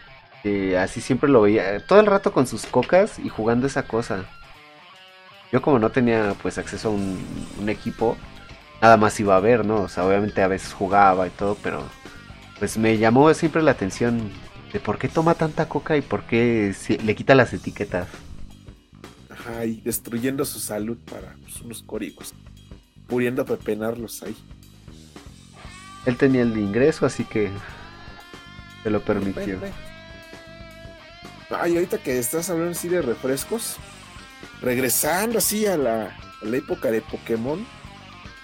que 0.43 0.79
así 0.79 1.01
siempre 1.01 1.29
lo 1.29 1.43
veía, 1.43 1.85
todo 1.87 2.01
el 2.01 2.07
rato 2.07 2.33
con 2.33 2.47
sus 2.47 2.65
cocas 2.65 3.19
y 3.19 3.29
jugando 3.29 3.67
esa 3.67 3.83
cosa. 3.83 4.25
Yo 5.51 5.61
como 5.61 5.79
no 5.79 5.91
tenía 5.91 6.35
pues 6.41 6.59
acceso 6.59 6.89
a 6.89 6.93
un, 6.93 7.27
un 7.59 7.69
equipo, 7.69 8.17
nada 8.81 8.97
más 8.97 9.19
iba 9.19 9.37
a 9.37 9.41
ver, 9.41 9.65
¿no? 9.65 9.83
O 9.83 9.89
sea, 9.89 10.07
obviamente 10.07 10.43
a 10.43 10.49
veces 10.49 10.73
jugaba 10.73 11.27
y 11.27 11.31
todo, 11.31 11.57
pero 11.63 11.83
pues 12.59 12.77
me 12.79 12.99
llamó 12.99 13.33
siempre 13.35 13.63
la 13.63 13.71
atención 13.73 14.31
de 14.73 14.81
por 14.81 14.99
qué 14.99 15.09
toma 15.09 15.35
tanta 15.35 15.69
coca 15.69 15.97
y 15.97 16.03
por 16.03 16.25
qué 16.25 16.75
le 17.03 17.15
quita 17.15 17.35
las 17.35 17.53
etiquetas. 17.53 18.09
Ajá, 19.31 19.65
y 19.65 19.81
destruyendo 19.81 20.45
su 20.45 20.59
salud 20.59 20.99
para 21.11 21.35
pues, 21.43 21.61
unos 21.61 21.83
códigos, 21.83 22.35
pudiendo 23.07 23.45
pepenarlos 23.45 24.23
ahí. 24.23 24.37
Él 26.07 26.17
tenía 26.17 26.43
el 26.43 26.57
ingreso, 26.57 27.07
así 27.07 27.25
que 27.25 27.51
se 28.83 28.91
lo 28.91 29.01
permitió. 29.03 29.59
Ay, 31.51 31.77
ahorita 31.77 31.99
que 31.99 32.19
estás 32.19 32.51
hablando 32.51 32.73
así 32.73 32.89
de 32.89 33.01
refrescos, 33.01 33.77
regresando 34.61 35.39
así 35.39 35.67
a 35.67 35.77
la, 35.77 36.17
a 36.43 36.45
la 36.45 36.57
época 36.57 36.91
de 36.91 37.01
Pokémon, 37.01 37.67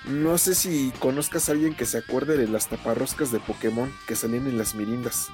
no 0.06 0.36
sé 0.36 0.54
si 0.54 0.92
conozcas 0.98 1.48
a 1.48 1.52
alguien 1.52 1.74
que 1.74 1.86
se 1.86 1.98
acuerde 1.98 2.36
de 2.36 2.46
las 2.46 2.68
taparroscas 2.68 3.30
de 3.30 3.40
Pokémon 3.40 3.92
que 4.06 4.16
salían 4.16 4.46
en 4.46 4.58
las 4.58 4.74
mirindas. 4.74 5.28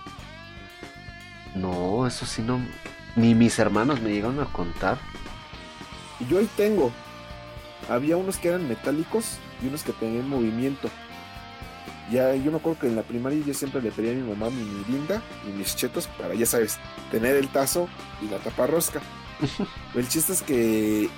No, 1.57 2.07
eso 2.07 2.27
sí 2.27 2.43
no. 2.43 2.61
Ni 3.17 3.35
mis 3.35 3.59
hermanos 3.59 4.01
me 4.01 4.11
llegaron 4.11 4.39
a 4.39 4.47
contar. 4.47 4.99
Yo 6.29 6.39
ahí 6.39 6.49
tengo. 6.57 6.93
Había 7.89 8.17
unos 8.17 8.37
que 8.37 8.49
eran 8.49 8.69
metálicos 8.69 9.39
y 9.63 9.67
unos 9.67 9.83
que 9.83 9.93
tenían 9.93 10.29
movimiento. 10.29 10.89
Ya, 12.13 12.35
yo 12.35 12.51
me 12.51 12.59
acuerdo 12.59 12.81
que 12.81 12.87
en 12.89 12.97
la 12.97 13.03
primaria 13.03 13.43
yo 13.45 13.55
siempre 13.55 13.81
le 13.81 13.91
pedía 13.91 14.13
a 14.13 14.15
mi 14.15 14.23
mamá 14.23 14.51
mi 14.51 14.65
mirinda 14.65 15.23
y 15.49 15.53
mis 15.53 15.77
chetos 15.77 16.07
para, 16.07 16.35
ya 16.35 16.47
sabes, 16.47 16.79
tener 17.11 17.37
el 17.37 17.49
tazo 17.49 17.89
y 18.21 18.29
la 18.29 18.39
tapa 18.39 18.67
rosca. 18.67 19.01
el 19.95 20.09
chiste 20.09 20.33
es 20.33 20.43
que 20.43 21.09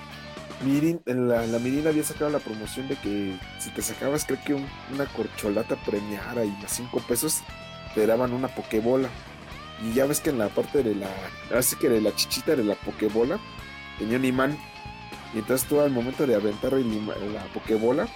Mirin, 0.62 1.00
en 1.06 1.28
la, 1.28 1.42
mirinda 1.58 1.90
había 1.90 2.04
sacado 2.04 2.30
la 2.30 2.38
promoción 2.38 2.88
de 2.88 2.96
que 2.96 3.36
si 3.58 3.70
te 3.70 3.82
sacabas, 3.82 4.24
creo 4.24 4.38
que 4.44 4.54
una 4.54 5.06
corcholata 5.06 5.76
premiada 5.76 6.44
y 6.44 6.56
a 6.64 6.68
5 6.68 7.00
pesos 7.08 7.42
te 7.94 8.06
daban 8.06 8.32
una 8.32 8.48
pokebola. 8.48 9.08
Y 9.82 9.94
ya 9.94 10.06
ves 10.06 10.20
que 10.20 10.30
en 10.30 10.38
la 10.38 10.48
parte 10.48 10.82
de 10.82 10.94
la. 10.94 11.08
Así 11.56 11.74
que 11.76 11.88
de 11.88 12.00
la 12.00 12.14
chichita 12.14 12.54
de 12.54 12.62
la 12.62 12.76
pokebola 12.76 13.40
tenía 13.98 14.18
un 14.18 14.24
imán. 14.24 14.58
Y 15.34 15.38
entonces 15.38 15.68
tú 15.68 15.80
al 15.80 15.90
momento 15.90 16.26
de 16.26 16.36
aventar 16.36 16.72
la 16.74 17.44
pokebola, 17.52 18.06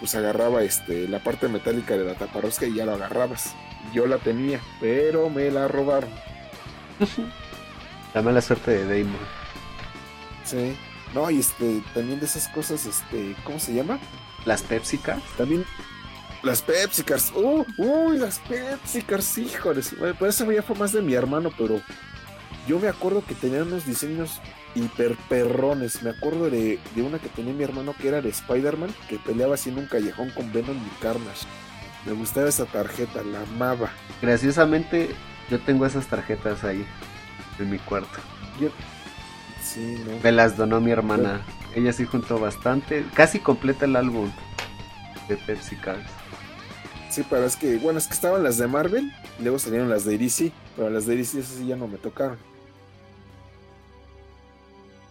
pues 0.00 0.14
agarraba 0.14 0.62
este, 0.62 1.06
la 1.08 1.18
parte 1.18 1.48
metálica 1.48 1.96
de 1.96 2.04
la 2.04 2.14
taparrosca 2.14 2.66
y 2.66 2.74
ya 2.74 2.86
la 2.86 2.94
agarrabas. 2.94 3.54
Yo 3.92 4.06
la 4.06 4.16
tenía, 4.18 4.60
pero 4.80 5.28
me 5.28 5.50
la 5.50 5.68
robaron. 5.68 6.10
la 8.14 8.22
mala 8.22 8.40
suerte 8.40 8.70
de 8.70 9.02
Damon. 9.02 9.18
Sí. 10.44 10.74
No, 11.14 11.30
y 11.30 11.38
este, 11.38 11.82
también 11.94 12.18
de 12.18 12.26
esas 12.26 12.48
cosas, 12.48 12.86
este, 12.86 13.36
¿cómo 13.44 13.58
se 13.58 13.72
llama? 13.72 13.98
Las 14.44 14.62
Pepsi 14.62 14.98
También 15.38 15.64
las 16.44 16.60
Pepsi 16.60 17.02
Cars. 17.04 17.32
Uh, 17.34 17.64
uy, 17.78 18.18
las 18.18 18.38
Pepsi 18.40 19.00
Cars, 19.00 19.38
híjoles. 19.38 19.94
Por 20.18 20.28
eso 20.28 20.50
ya 20.52 20.62
fue 20.62 20.76
más 20.76 20.92
de 20.92 21.00
mi 21.00 21.14
hermano, 21.14 21.50
pero 21.56 21.80
yo 22.68 22.78
me 22.78 22.88
acuerdo 22.88 23.24
que 23.26 23.34
tenían 23.34 23.68
unos 23.68 23.86
diseños 23.86 24.42
hiper 24.74 25.16
perrones. 25.30 26.02
Me 26.02 26.10
acuerdo 26.10 26.50
de, 26.50 26.78
una 26.96 27.18
que 27.18 27.30
tenía 27.30 27.54
mi 27.54 27.64
hermano 27.64 27.94
que 27.98 28.08
era 28.08 28.20
de 28.20 28.28
Spider-Man, 28.28 28.94
que 29.08 29.18
peleaba 29.18 29.54
así 29.54 29.70
en 29.70 29.78
un 29.78 29.86
callejón 29.86 30.30
con 30.30 30.52
Venom 30.52 30.76
y 30.76 31.02
Carnage. 31.02 31.46
Me 32.04 32.12
gustaba 32.12 32.50
esa 32.50 32.66
tarjeta, 32.66 33.22
la 33.22 33.40
amaba. 33.40 33.90
Graciosamente, 34.20 35.14
yo 35.50 35.58
tengo 35.60 35.86
esas 35.86 36.06
tarjetas 36.08 36.62
ahí, 36.64 36.84
en 37.58 37.70
mi 37.70 37.78
cuarto. 37.78 38.18
Sí, 39.64 39.98
no. 40.06 40.20
Me 40.22 40.30
las 40.30 40.56
donó 40.56 40.80
mi 40.80 40.90
hermana. 40.90 41.40
Ella 41.74 41.92
sí 41.92 42.04
juntó 42.04 42.38
bastante, 42.38 43.04
casi 43.14 43.40
completa 43.40 43.86
el 43.86 43.96
álbum 43.96 44.30
de 45.28 45.36
Pepsi 45.36 45.76
Cars. 45.76 46.04
Sí, 47.10 47.24
pero 47.28 47.44
es 47.44 47.56
que, 47.56 47.78
bueno, 47.78 47.98
es 47.98 48.06
que 48.06 48.14
estaban 48.14 48.42
las 48.42 48.58
de 48.58 48.66
Marvel, 48.66 49.12
luego 49.40 49.58
salieron 49.58 49.88
las 49.88 50.04
de 50.04 50.18
DC, 50.18 50.52
pero 50.76 50.90
las 50.90 51.06
de 51.06 51.16
DC 51.16 51.40
esas 51.40 51.54
sí 51.56 51.66
ya 51.66 51.76
no 51.76 51.88
me 51.88 51.96
tocaron. 51.96 52.36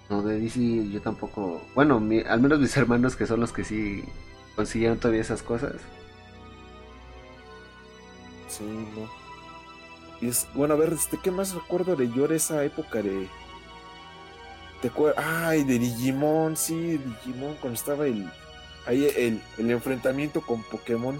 No, 0.10 0.22
de 0.22 0.40
DC 0.40 0.90
yo 0.90 1.02
tampoco. 1.02 1.62
Bueno, 1.74 1.96
al 1.96 2.42
menos 2.42 2.60
mis 2.60 2.78
hermanos 2.78 3.16
que 3.16 3.26
son 3.26 3.40
los 3.40 3.52
que 3.52 3.64
sí 3.64 4.04
consiguieron 4.56 5.00
todavía 5.00 5.22
esas 5.22 5.42
cosas. 5.42 5.74
Sí, 8.48 8.64
no. 8.64 9.10
Y 10.22 10.30
es, 10.30 10.48
bueno, 10.54 10.76
a 10.76 10.78
ver, 10.78 10.94
este, 10.94 11.18
¿qué 11.18 11.32
más 11.32 11.54
recuerdo 11.54 11.96
de 11.96 12.10
yo 12.12 12.28
de 12.28 12.36
esa 12.36 12.64
época 12.64 13.02
de. 13.02 13.28
¿Te 14.84 14.90
acuerdas? 14.90 15.26
Ay, 15.26 15.64
de 15.64 15.80
Digimon, 15.80 16.56
sí, 16.56 17.00
Digimon, 17.00 17.56
cuando 17.56 17.80
estaba 17.80 18.06
el. 18.06 18.30
Ahí 18.86 19.12
el, 19.18 19.42
el 19.58 19.72
enfrentamiento 19.72 20.42
con 20.42 20.62
Pokémon 20.62 21.20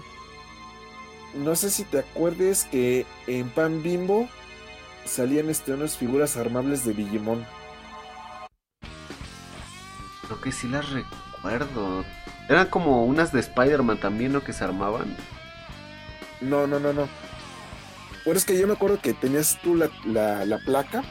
no 1.34 1.56
sé 1.56 1.70
si 1.70 1.84
te 1.84 1.98
acuerdes 1.98 2.64
que 2.64 3.06
en 3.26 3.48
Pan 3.50 3.82
Bimbo 3.82 4.28
salían 5.04 5.50
este, 5.50 5.72
unas 5.72 5.96
figuras 5.96 6.36
armables 6.36 6.84
de 6.84 6.94
Digimon. 6.94 7.44
Creo 10.26 10.40
que 10.40 10.52
sí 10.52 10.68
las 10.68 10.88
recuerdo. 10.90 12.04
Eran 12.48 12.68
como 12.68 13.04
unas 13.04 13.32
de 13.32 13.40
Spider-Man 13.40 13.98
también, 13.98 14.32
¿no? 14.32 14.44
Que 14.44 14.52
se 14.52 14.64
armaban. 14.64 15.16
No, 16.40 16.66
no, 16.66 16.78
no, 16.78 16.92
no. 16.92 17.08
Bueno, 18.24 18.38
es 18.38 18.44
que 18.44 18.58
yo 18.58 18.66
me 18.66 18.74
acuerdo 18.74 19.00
que 19.00 19.12
tenías 19.12 19.58
tú 19.62 19.74
la, 19.74 19.90
la, 20.44 20.58
placa 20.64 21.02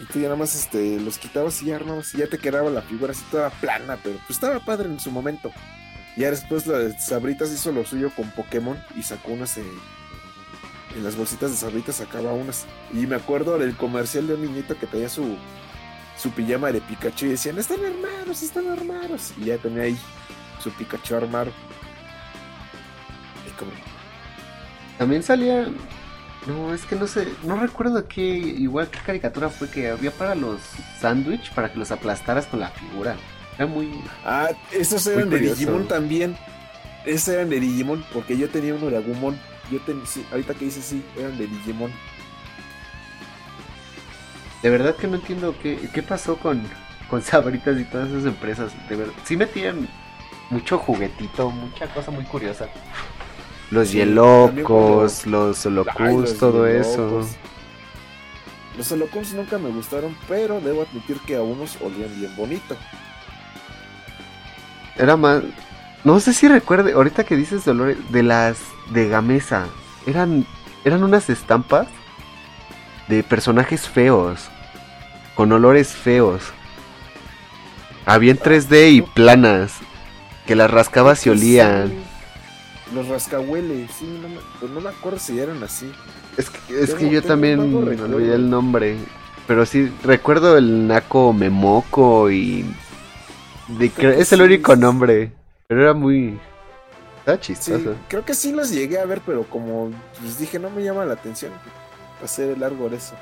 y 0.00 0.04
tú 0.04 0.18
ya 0.18 0.24
nada 0.24 0.36
más 0.36 0.54
este, 0.54 0.98
los 0.98 1.18
quitabas 1.18 1.62
y 1.62 1.66
ya 1.66 1.76
armabas 1.76 2.14
y 2.14 2.18
ya 2.18 2.26
te 2.26 2.38
quedaba 2.38 2.70
la 2.70 2.80
figura 2.80 3.12
así 3.12 3.22
toda 3.30 3.50
plana, 3.50 3.98
pero 4.02 4.16
pues 4.18 4.30
estaba 4.30 4.58
padre 4.60 4.88
en 4.88 4.98
su 4.98 5.10
momento. 5.10 5.52
Ya 6.16 6.30
después 6.30 6.66
la 6.66 6.98
Sabritas 6.98 7.52
hizo 7.52 7.70
lo 7.70 7.84
suyo 7.84 8.10
con 8.14 8.30
Pokémon 8.30 8.82
y 8.96 9.02
sacó 9.02 9.32
unas 9.32 9.58
en, 9.58 9.66
las 11.02 11.16
bolsitas 11.16 11.50
de 11.50 11.56
Sabritas 11.56 11.96
sacaba 11.96 12.32
unas. 12.32 12.66
Y 12.92 13.06
me 13.06 13.16
acuerdo 13.16 13.58
del 13.58 13.76
comercial 13.76 14.26
de 14.26 14.34
un 14.34 14.42
niñito 14.42 14.76
que 14.78 14.86
tenía 14.86 15.08
su, 15.08 15.36
su 16.16 16.30
pijama 16.30 16.72
de 16.72 16.80
Pikachu 16.80 17.26
y 17.26 17.30
decían, 17.30 17.58
están 17.58 17.84
armados, 17.84 18.42
están 18.42 18.68
armados. 18.68 19.32
Y 19.38 19.46
ya 19.46 19.58
tenía 19.58 19.84
ahí 19.84 19.98
su 20.58 20.70
Pikachu 20.72 21.14
armado. 21.14 21.52
Y 23.46 23.50
como... 23.58 23.70
También 24.98 25.22
salía... 25.22 25.68
No, 26.46 26.72
es 26.72 26.82
que 26.84 26.96
no 26.96 27.06
sé, 27.06 27.28
no 27.44 27.60
recuerdo 27.60 28.08
qué, 28.08 28.22
igual 28.22 28.88
qué 28.88 28.98
caricatura 28.98 29.50
fue 29.50 29.68
que 29.68 29.90
había 29.90 30.10
para 30.10 30.34
los 30.34 30.60
sándwich 30.98 31.52
para 31.52 31.70
que 31.70 31.78
los 31.78 31.90
aplastaras 31.90 32.46
con 32.46 32.60
la 32.60 32.68
figura 32.68 33.16
muy. 33.66 33.88
Ah, 34.24 34.50
esos 34.72 35.06
eran 35.06 35.30
de 35.30 35.38
Digimon 35.38 35.86
también. 35.88 36.36
Esos 37.04 37.28
eran 37.34 37.48
de 37.48 37.60
Digimon, 37.60 38.04
porque 38.12 38.36
yo 38.36 38.48
tenía 38.48 38.74
uno 38.74 38.90
de 38.90 38.98
Agumon. 38.98 39.38
Yo 39.70 39.80
tenía, 39.80 40.04
ahorita 40.30 40.54
que 40.54 40.66
dice 40.66 40.82
sí, 40.82 41.04
eran 41.16 41.36
de 41.38 41.46
Digimon. 41.46 41.92
De 44.62 44.70
verdad 44.70 44.94
que 44.96 45.06
no 45.06 45.16
entiendo 45.16 45.54
qué, 45.62 45.88
qué 45.94 46.02
pasó 46.02 46.36
con, 46.36 46.62
con 47.08 47.22
Sabritas 47.22 47.78
y 47.78 47.84
todas 47.84 48.10
esas 48.10 48.24
empresas. 48.24 48.72
De 48.88 48.96
verdad, 48.96 49.14
sí 49.24 49.36
metían 49.36 49.88
mucho 50.50 50.78
juguetito, 50.78 51.50
mucha 51.50 51.86
cosa 51.94 52.10
muy 52.10 52.24
curiosa. 52.24 52.68
Los 53.70 53.92
Yelocos, 53.92 55.26
los 55.26 55.64
Holocus, 55.64 56.38
todo 56.38 56.66
eso. 56.66 57.26
Los 58.76 58.90
Holocus 58.90 59.32
nunca 59.32 59.58
me 59.58 59.70
gustaron, 59.70 60.16
pero 60.28 60.60
debo 60.60 60.82
admitir 60.82 61.18
que 61.20 61.36
a 61.36 61.42
unos 61.42 61.76
olían 61.80 62.10
bien 62.18 62.34
bonito. 62.36 62.76
Era 64.96 65.16
más. 65.16 65.42
No 66.02 66.18
sé 66.18 66.32
si 66.32 66.48
recuerde, 66.48 66.92
ahorita 66.92 67.24
que 67.24 67.36
dices 67.36 67.64
Dolores, 67.64 67.96
de 68.10 68.22
las 68.22 68.58
de 68.90 69.08
Gamesa. 69.08 69.66
Eran, 70.06 70.46
eran 70.84 71.04
unas 71.04 71.30
estampas 71.30 71.86
de 73.06 73.22
personajes 73.22 73.88
feos. 73.88 74.48
Con 75.36 75.52
olores 75.52 75.92
feos. 75.92 76.42
Había 78.04 78.32
en 78.32 78.38
3D 78.38 78.92
y 78.92 79.02
planas. 79.02 79.74
Que 80.46 80.56
las 80.56 80.70
rascabas 80.70 81.24
y 81.26 81.30
olían. 81.30 82.09
Los 82.94 83.08
rascahueles, 83.08 83.90
sí, 83.92 84.18
no 84.20 84.28
me, 84.28 84.38
pues 84.58 84.72
no 84.72 84.80
me 84.80 84.90
acuerdo 84.90 85.18
si 85.18 85.38
eran 85.38 85.62
así. 85.62 85.90
Es 86.36 86.50
que, 86.50 86.80
es 86.80 86.94
que 86.94 87.08
yo 87.08 87.22
también 87.22 87.60
olvidé 87.60 88.34
el 88.34 88.50
nombre. 88.50 88.96
Pero 89.46 89.66
sí, 89.66 89.92
recuerdo 90.04 90.56
el 90.56 90.86
Naco 90.86 91.32
Memoco 91.32 92.30
y. 92.30 92.64
es 93.80 94.32
el 94.32 94.42
único 94.42 94.76
nombre. 94.76 95.32
Pero 95.66 95.82
era 95.82 95.94
muy. 95.94 96.38
Está 97.18 97.38
chistoso. 97.38 97.94
creo 98.08 98.24
que 98.24 98.34
sí 98.34 98.52
los 98.52 98.70
llegué 98.70 98.98
a 98.98 99.04
ver, 99.04 99.20
pero 99.24 99.44
como 99.44 99.90
les 100.22 100.38
dije, 100.38 100.58
no 100.58 100.70
me 100.70 100.82
llama 100.82 101.04
la 101.04 101.14
atención. 101.14 101.52
Pasé 102.20 102.56
largo 102.56 102.88
eso. 102.88 103.14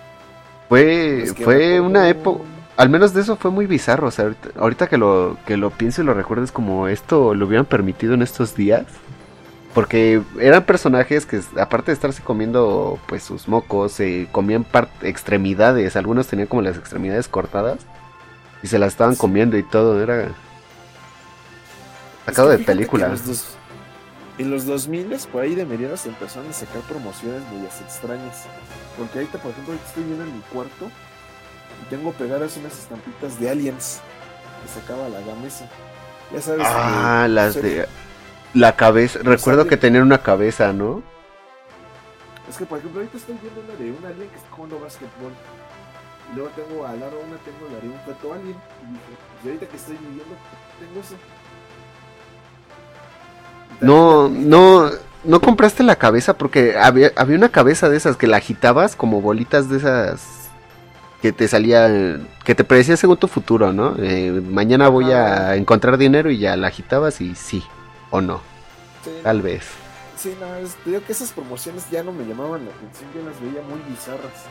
Fue, 0.68 1.24
fue 1.42 1.80
una 1.80 2.08
época. 2.08 2.44
Al 2.76 2.90
menos 2.90 3.12
de 3.12 3.22
eso 3.22 3.36
fue 3.36 3.50
muy 3.50 3.66
bizarro. 3.66 4.08
O 4.08 4.10
sea, 4.10 4.32
ahorita, 4.56 4.86
que, 4.86 4.98
lo, 4.98 5.36
que 5.46 5.56
lo 5.56 5.70
pienso 5.70 6.02
y 6.02 6.04
lo 6.04 6.14
recuerdo, 6.14 6.44
es 6.44 6.52
como 6.52 6.88
esto 6.88 7.34
lo 7.34 7.46
hubieran 7.46 7.66
permitido 7.66 8.14
en 8.14 8.22
estos 8.22 8.54
días. 8.54 8.84
Porque 9.74 10.22
eran 10.40 10.64
personajes 10.64 11.26
que, 11.26 11.40
aparte 11.60 11.90
de 11.90 11.94
estarse 11.94 12.22
comiendo 12.22 12.98
pues 13.06 13.22
sus 13.22 13.48
mocos, 13.48 13.92
se 13.92 14.28
comían 14.32 14.66
extremidades. 15.02 15.94
Algunos 15.96 16.26
tenían 16.26 16.48
como 16.48 16.62
las 16.62 16.76
extremidades 16.76 17.28
cortadas 17.28 17.78
y 18.62 18.66
se 18.66 18.78
las 18.78 18.92
estaban 18.92 19.14
comiendo 19.14 19.56
y 19.56 19.62
todo. 19.62 20.02
Era 20.02 20.30
sacado 22.26 22.48
de 22.48 22.58
películas. 22.58 23.20
En 24.38 24.50
los 24.50 24.66
2000 24.66 25.16
por 25.32 25.42
ahí 25.42 25.54
de 25.54 25.66
mediados 25.66 26.06
empezaron 26.06 26.48
a 26.48 26.52
sacar 26.52 26.80
promociones 26.82 27.42
muy 27.52 27.66
extrañas. 27.66 28.44
Porque 28.96 29.18
ahorita, 29.18 29.38
por 29.38 29.50
ejemplo, 29.50 29.74
estoy 29.74 30.04
viendo 30.04 30.24
en 30.24 30.34
mi 30.34 30.40
cuarto 30.52 30.90
y 31.82 31.90
tengo 31.90 32.12
pegadas 32.12 32.56
unas 32.56 32.76
estampitas 32.78 33.38
de 33.38 33.50
aliens 33.50 34.00
que 34.62 34.80
sacaba 34.80 35.08
la 35.08 35.20
gamesa. 35.20 35.68
Ya 36.32 36.40
sabes. 36.40 36.66
Ah, 36.68 37.26
las 37.28 37.54
de. 37.54 37.86
La 38.58 38.74
cabeza. 38.74 39.20
Recuerdo 39.22 39.68
que 39.68 39.76
tenían 39.76 40.02
una 40.02 40.18
cabeza, 40.18 40.72
¿no? 40.72 41.00
Es 42.48 42.56
que, 42.56 42.66
por 42.66 42.78
ejemplo, 42.78 43.00
ahorita 43.00 43.16
estoy 43.16 43.36
viendo 43.40 43.60
una 43.60 43.74
de 43.78 43.92
un 43.92 44.04
alien 44.04 44.28
que 44.30 44.36
está 44.36 44.50
jugando 44.50 44.80
básquetbol. 44.80 45.32
Y 46.32 46.34
luego 46.34 46.50
tengo 46.56 46.84
al 46.84 46.98
lado 46.98 47.20
una, 47.24 47.36
tengo 47.38 47.72
la 47.72 47.78
de 47.80 47.88
un 47.88 48.00
feto 48.00 48.32
alien. 48.32 48.56
Y 48.82 48.92
dije, 48.94 49.44
y 49.44 49.46
ahorita 49.46 49.66
que 49.66 49.76
estoy 49.76 49.96
viviendo, 49.96 50.34
tengo 50.80 51.00
eso. 51.00 51.14
No, 53.80 54.28
no, 54.28 54.90
no 55.22 55.40
compraste 55.40 55.84
la 55.84 55.94
cabeza 55.94 56.36
porque 56.36 56.76
había, 56.76 57.12
había 57.14 57.36
una 57.36 57.50
cabeza 57.50 57.88
de 57.88 57.96
esas 57.96 58.16
que 58.16 58.26
la 58.26 58.38
agitabas 58.38 58.96
como 58.96 59.20
bolitas 59.20 59.68
de 59.68 59.76
esas 59.76 60.50
que 61.22 61.30
te 61.30 61.46
salía, 61.46 62.18
que 62.42 62.56
te 62.56 62.64
predecía 62.64 62.96
según 62.96 63.18
tu 63.18 63.28
futuro, 63.28 63.72
¿no? 63.72 63.94
Eh, 64.00 64.42
mañana 64.50 64.88
voy 64.88 65.12
a 65.12 65.54
encontrar 65.54 65.96
dinero 65.96 66.28
y 66.28 66.38
ya 66.38 66.56
la 66.56 66.68
agitabas 66.68 67.20
y 67.20 67.36
sí, 67.36 67.62
o 68.10 68.20
no. 68.20 68.40
Tal 69.22 69.42
vez. 69.42 69.64
Sí, 70.16 70.36
no, 70.40 70.46
digo 70.84 71.04
que 71.04 71.12
esas 71.12 71.30
promociones 71.30 71.88
ya 71.90 72.02
no 72.02 72.12
me 72.12 72.24
llamaban 72.24 72.64
la 72.64 72.72
atención, 72.72 73.10
yo 73.14 73.22
las 73.22 73.40
veía 73.40 73.62
muy 73.62 73.80
bizarras. 73.88 74.44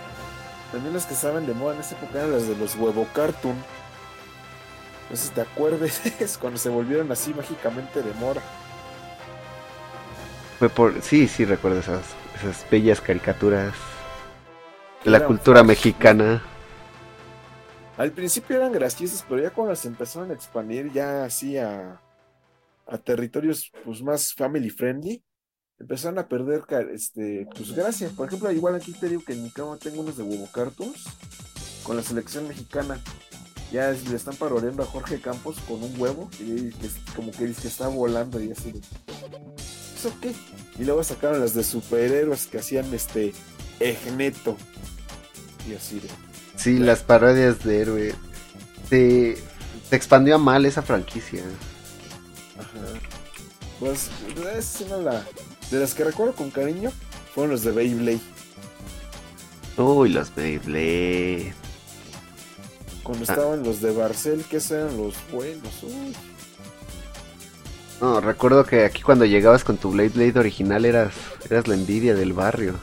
También 0.71 0.93
las 0.93 1.05
que 1.05 1.13
estaban 1.13 1.45
de 1.45 1.53
moda 1.53 1.75
en 1.75 1.81
esa 1.81 1.95
época 1.95 2.19
eran 2.19 2.31
las 2.31 2.47
de 2.47 2.55
los 2.55 2.75
huevo 2.75 3.07
cartoon. 3.13 3.55
No 5.09 5.15
sé 5.15 5.27
si 5.27 5.33
te 5.33 5.41
acuerdes, 5.41 6.05
es 6.19 6.37
cuando 6.41 6.57
se 6.57 6.69
volvieron 6.69 7.11
así 7.11 7.33
mágicamente 7.33 8.01
de 8.01 8.13
mora. 8.13 8.41
Fue 10.59 10.69
por. 10.69 11.01
Sí, 11.01 11.27
sí, 11.27 11.45
recuerdo 11.45 11.79
esas, 11.79 12.03
esas 12.35 12.65
bellas 12.69 12.99
caricaturas 12.99 13.73
de 15.03 15.11
la 15.11 15.25
cultura 15.25 15.63
mexicana. 15.63 16.41
Al 17.97 18.11
principio 18.11 18.57
eran 18.57 18.71
graciosas, 18.71 19.25
pero 19.27 19.41
ya 19.41 19.49
cuando 19.49 19.75
se 19.75 19.87
empezaron 19.87 20.31
a 20.31 20.33
expandir 20.33 20.91
ya 20.91 21.23
así 21.23 21.57
a, 21.57 21.99
a 22.87 22.97
territorios 22.97 23.71
pues 23.83 24.01
más 24.01 24.33
family 24.33 24.69
friendly, 24.69 25.23
empezaron 25.79 26.19
a 26.19 26.27
perder 26.27 26.63
este 26.93 27.47
pues 27.55 27.73
gracia. 27.73 28.09
Por 28.15 28.27
ejemplo, 28.27 28.51
igual 28.51 28.75
aquí 28.75 28.93
te 28.93 29.09
digo 29.09 29.23
que 29.23 29.33
en 29.33 29.43
mi 29.43 29.51
cama 29.51 29.77
tengo 29.77 30.01
unos 30.01 30.17
de 30.17 30.23
huevo 30.23 30.47
cartoons 30.53 31.05
con 31.83 31.95
la 31.95 32.03
selección 32.03 32.47
mexicana. 32.47 32.99
Ya 33.71 33.91
le 33.91 34.15
están 34.15 34.35
paroreando 34.35 34.81
a 34.81 34.85
Jorge 34.85 35.19
Campos 35.19 35.57
con 35.67 35.83
un 35.83 35.99
huevo 35.99 36.29
y 36.39 36.71
que, 36.71 36.89
como 37.15 37.31
que 37.31 37.45
dice 37.45 37.63
que 37.63 37.67
está 37.67 37.89
volando 37.89 38.41
y 38.41 38.51
así. 38.51 38.73
¿eso 39.97 40.13
qué? 40.21 40.33
Y 40.79 40.85
luego 40.85 41.03
sacaron 41.03 41.39
las 41.41 41.53
de 41.53 41.63
superhéroes 41.63 42.47
que 42.47 42.59
hacían 42.59 42.93
este 42.93 43.33
Egneto. 43.79 44.55
Y 45.69 45.73
así 45.73 45.99
de. 45.99 46.07
Sí, 46.55 46.77
las 46.77 47.03
parodias 47.03 47.63
de 47.63 47.81
héroe. 47.81 48.15
Se, 48.89 49.37
se 49.89 49.95
expandió 49.95 50.35
a 50.35 50.37
mal 50.37 50.65
esa 50.65 50.81
franquicia. 50.81 51.43
Ajá. 52.83 52.99
Pues, 53.79 54.09
es 54.57 54.81
una 54.81 54.97
la, 54.97 55.25
de 55.69 55.79
las 55.79 55.93
que 55.93 56.03
recuerdo 56.03 56.33
con 56.33 56.49
cariño 56.49 56.91
fueron 57.33 57.51
los 57.51 57.63
de 57.63 57.71
Beyblade. 57.71 58.19
Uy, 59.77 60.09
los 60.09 60.33
Beyblade. 60.33 61.53
Cuando 63.03 63.25
ah. 63.27 63.31
estaban 63.31 63.63
los 63.63 63.81
de 63.81 63.91
Barcel, 63.91 64.43
que 64.45 64.57
eran 64.57 64.97
los 64.97 65.13
buenos. 65.31 65.83
Uy. 65.83 66.15
No, 68.01 68.19
recuerdo 68.19 68.65
que 68.65 68.85
aquí 68.85 69.01
cuando 69.01 69.25
llegabas 69.25 69.63
con 69.63 69.77
tu 69.77 69.91
Blade 69.91 70.09
Blade 70.09 70.39
original 70.39 70.85
eras, 70.85 71.13
eras 71.49 71.67
la 71.67 71.75
envidia 71.75 72.15
del 72.15 72.33
barrio. 72.33 72.75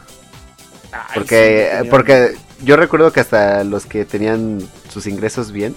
porque, 1.15 1.87
porque 1.91 2.37
yo 2.63 2.77
recuerdo 2.77 3.13
que 3.13 3.21
hasta 3.21 3.65
los 3.65 3.87
que 3.87 4.05
tenían 4.05 4.61
sus 4.89 5.07
ingresos 5.07 5.51
bien 5.51 5.75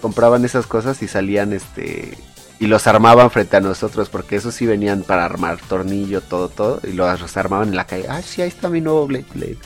compraban 0.00 0.44
esas 0.44 0.66
cosas 0.66 1.02
y 1.02 1.08
salían 1.08 1.52
este 1.52 2.16
y 2.60 2.66
los 2.66 2.86
armaban 2.86 3.30
frente 3.30 3.56
a 3.56 3.60
nosotros 3.60 4.10
porque 4.10 4.36
esos 4.36 4.54
sí 4.54 4.66
venían 4.66 5.02
para 5.02 5.24
armar 5.24 5.58
tornillo 5.58 6.20
todo 6.20 6.50
todo 6.50 6.80
y 6.84 6.92
los 6.92 7.36
armaban 7.36 7.68
en 7.68 7.76
la 7.76 7.86
calle. 7.86 8.04
Ah, 8.08 8.20
sí, 8.22 8.42
ahí 8.42 8.48
está 8.48 8.68
mi 8.68 8.82
nuevo 8.82 9.06
Blade 9.06 9.24
Blade. 9.34 9.58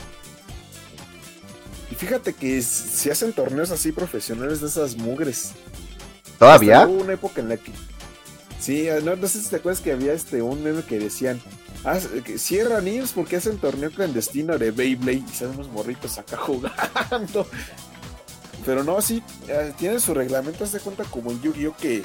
Y 1.91 1.95
fíjate 1.95 2.33
que 2.33 2.61
si 2.61 3.09
hacen 3.09 3.33
torneos 3.33 3.69
así 3.71 3.91
profesionales 3.91 4.61
de 4.61 4.67
esas 4.67 4.95
mugres. 4.95 5.51
¿Todavía? 6.39 6.87
hubo 6.87 7.03
una 7.03 7.13
época 7.13 7.41
en 7.41 7.49
la 7.49 7.57
que 7.57 7.71
Sí, 8.59 8.89
ah, 8.89 8.99
no, 9.03 9.15
sé 9.27 9.41
si 9.41 9.49
te 9.49 9.57
acuerdas 9.57 9.81
que 9.81 9.91
había 9.91 10.13
este 10.13 10.41
un 10.41 10.63
meme 10.63 10.81
que 10.83 10.97
decían, 10.97 11.41
ah, 11.83 11.99
cierra 12.37 12.79
niños 12.79 13.11
porque 13.13 13.35
hacen 13.35 13.57
torneo 13.57 13.91
clandestino 13.91 14.57
de 14.57 14.71
Beyblade 14.71 15.23
y 15.29 15.33
salen 15.33 15.55
unos 15.55 15.69
morritos 15.69 16.17
acá 16.17 16.37
jugando. 16.39 17.45
Pero 18.65 18.85
no, 18.85 19.01
sí, 19.01 19.21
ah, 19.49 19.71
tienen 19.77 19.99
su 19.99 20.13
reglamento, 20.13 20.65
de 20.65 20.79
cuenta 20.79 21.03
como 21.03 21.31
en 21.31 21.41
Yu-Gi-Oh! 21.41 21.75
que 21.75 22.01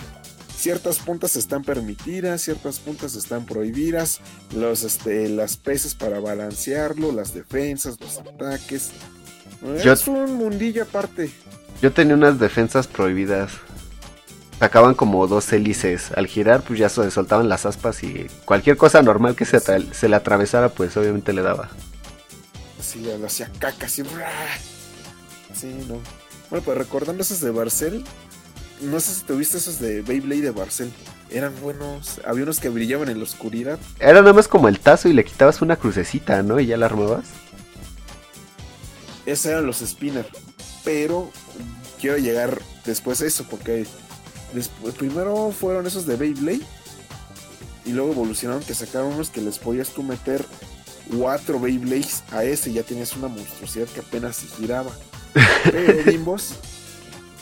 ciertas 0.61 0.99
puntas 0.99 1.37
están 1.37 1.65
permitidas, 1.65 2.43
ciertas 2.43 2.79
puntas 2.79 3.15
están 3.15 3.47
prohibidas, 3.47 4.21
los, 4.55 4.85
este, 4.85 5.29
las 5.29 5.57
pesas 5.57 5.95
para 5.95 6.21
balancearlo, 6.21 7.13
las 7.13 7.35
defensas, 7.35 7.99
los 8.01 8.19
ataques. 8.19 8.91
es 9.83 10.07
un 10.07 10.35
mundillo 10.35 10.83
aparte. 10.83 11.31
Yo 11.81 11.93
tenía 11.93 12.15
unas 12.15 12.39
defensas 12.39 12.87
prohibidas 12.87 13.53
sacaban 14.61 14.95
como 14.95 15.27
dos 15.27 15.51
hélices. 15.55 16.13
Al 16.15 16.27
girar, 16.27 16.63
pues 16.63 16.79
ya 16.79 16.91
se 16.91 17.11
soltaban 17.11 17.49
las 17.49 17.65
aspas 17.65 18.05
y 18.05 18.27
cualquier 18.45 18.77
cosa 18.77 19.03
normal 19.03 19.35
que 19.35 19.47
se, 19.47 19.59
se 19.59 20.09
le 20.09 20.17
atravesara, 20.17 20.69
pues 20.69 20.97
obviamente 20.99 21.33
le 21.33 21.41
daba. 21.41 21.71
Sí, 22.81 23.01
lo 23.19 23.27
hacía 23.27 23.51
caca, 23.59 23.87
así. 23.87 24.03
Sí, 25.55 25.75
no. 25.89 25.99
Bueno, 26.51 26.65
pues 26.65 26.77
recordando 26.77 27.23
esos 27.23 27.41
de 27.41 27.51
Barcel, 27.51 28.05
no 28.83 29.01
sé 29.01 29.15
si 29.15 29.23
tuviste 29.23 29.59
esos 29.59 29.79
de 29.79 30.03
Beyblade 30.03 30.43
de 30.43 30.51
Barcel. 30.51 30.93
Eran 31.31 31.55
buenos. 31.61 32.21
Había 32.27 32.45
unos 32.45 32.61
que 32.61 32.69
brillaban 32.69 33.09
en 33.09 33.19
la 33.19 33.25
oscuridad. 33.25 33.79
Era 33.99 34.21
nada 34.21 34.33
más 34.33 34.49
como 34.49 34.69
el 34.69 34.81
tazo 34.81 35.09
y 35.09 35.13
le 35.13 35.25
quitabas 35.25 35.63
una 35.63 35.77
crucecita, 35.77 36.43
¿no? 36.43 36.59
Y 36.59 36.67
ya 36.67 36.77
la 36.77 36.87
armabas. 36.87 37.27
Esos 39.27 39.47
eran 39.47 39.67
los 39.67 39.79
spinner. 39.79 40.27
Pero 40.85 41.31
quiero 42.01 42.19
llegar 42.19 42.61
después 42.85 43.21
a 43.23 43.27
eso, 43.27 43.45
porque 43.49 43.87
Después, 44.53 44.95
primero 44.95 45.53
fueron 45.53 45.87
esos 45.87 46.07
de 46.07 46.17
Beyblade. 46.17 46.63
Y 47.85 47.93
luego 47.93 48.13
evolucionaron 48.13 48.63
que 48.63 48.75
sacaron 48.75 49.15
unos 49.15 49.31
que 49.31 49.41
les 49.41 49.59
podías 49.59 49.91
tú 49.91 50.03
meter 50.03 50.45
cuatro 51.17 51.59
Beyblades 51.59 52.23
a 52.31 52.45
ese. 52.45 52.73
Ya 52.73 52.83
tenías 52.83 53.17
una 53.17 53.29
monstruosidad 53.29 53.87
que 53.87 54.01
apenas 54.01 54.37
se 54.37 54.47
giraba. 54.47 54.91
Pero 55.65 56.05
Bimbos. 56.05 56.55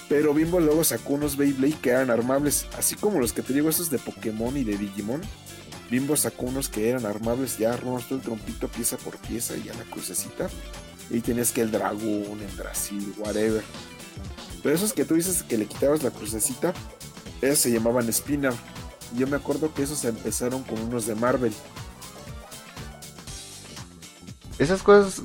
Pero 0.08 0.32
Bimbo 0.32 0.58
luego 0.58 0.84
sacó 0.84 1.14
unos 1.14 1.36
Beyblade 1.36 1.78
que 1.80 1.90
eran 1.90 2.10
armables. 2.10 2.66
Así 2.76 2.94
como 2.94 3.20
los 3.20 3.32
que 3.32 3.42
te 3.42 3.52
digo, 3.52 3.68
esos 3.68 3.90
de 3.90 3.98
Pokémon 3.98 4.56
y 4.56 4.64
de 4.64 4.78
Digimon. 4.78 5.20
Bimbo 5.90 6.16
sacó 6.16 6.46
unos 6.46 6.68
que 6.68 6.88
eran 6.88 7.04
armables. 7.04 7.58
Ya 7.58 7.72
armabas 7.74 8.06
todo 8.06 8.18
el 8.18 8.24
trompito 8.24 8.68
pieza 8.68 8.96
por 8.96 9.16
pieza 9.18 9.56
y 9.56 9.64
ya 9.64 9.74
la 9.74 9.84
crucecita. 9.84 10.48
Y 11.10 11.20
tenías 11.20 11.52
que 11.52 11.60
el 11.60 11.70
dragón, 11.70 12.40
el 12.40 12.56
Brasil, 12.56 13.14
whatever. 13.18 13.62
Pero 14.62 14.74
esos 14.74 14.92
que 14.92 15.04
tú 15.04 15.14
dices 15.14 15.42
que 15.42 15.58
le 15.58 15.66
quitabas 15.66 16.02
la 16.02 16.10
crucecita, 16.10 16.72
esos 17.42 17.58
se 17.58 17.70
llamaban 17.70 18.10
Spinner. 18.12 18.52
Yo 19.16 19.26
me 19.26 19.36
acuerdo 19.36 19.72
que 19.72 19.82
esos 19.82 20.04
empezaron 20.04 20.62
con 20.62 20.80
unos 20.80 21.06
de 21.06 21.14
Marvel. 21.14 21.52
Esas 24.58 24.82
cosas 24.82 25.22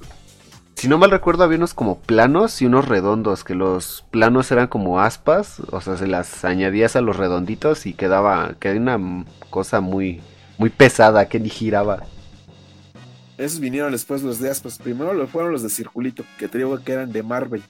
si 0.83 0.89
no 0.89 0.97
mal 0.97 1.11
recuerdo, 1.11 1.45
había 1.45 1.55
unos 1.55 1.73
como 1.73 1.97
planos 1.97 2.61
y 2.61 2.65
unos 2.65 2.89
redondos, 2.89 3.45
que 3.45 3.55
los 3.55 4.03
planos 4.11 4.51
eran 4.51 4.67
como 4.67 4.99
aspas, 4.99 5.61
o 5.71 5.79
sea, 5.79 5.95
se 5.95 6.07
las 6.07 6.43
añadías 6.43 6.97
a 6.97 7.01
los 7.01 7.15
redonditos 7.15 7.85
y 7.85 7.93
quedaba, 7.93 8.55
quedaba 8.59 8.97
una 8.97 9.25
cosa 9.49 9.79
muy, 9.79 10.19
muy 10.57 10.69
pesada 10.69 11.29
que 11.29 11.39
ni 11.39 11.47
giraba. 11.47 12.03
Esos 13.37 13.61
vinieron 13.61 13.93
después 13.93 14.23
los 14.23 14.41
de 14.41 14.49
aspas. 14.49 14.77
Primero 14.77 15.25
fueron 15.27 15.53
los 15.53 15.63
de 15.63 15.69
circulito, 15.69 16.25
que 16.37 16.49
te 16.49 16.57
digo 16.57 16.77
que 16.83 16.91
eran 16.91 17.13
de 17.13 17.23
Marvel. 17.23 17.63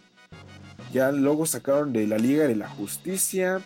Ya 0.92 1.12
luego 1.12 1.46
sacaron 1.46 1.94
de 1.94 2.08
la 2.08 2.18
Liga 2.18 2.48
de 2.48 2.56
la 2.56 2.68
Justicia. 2.68 3.62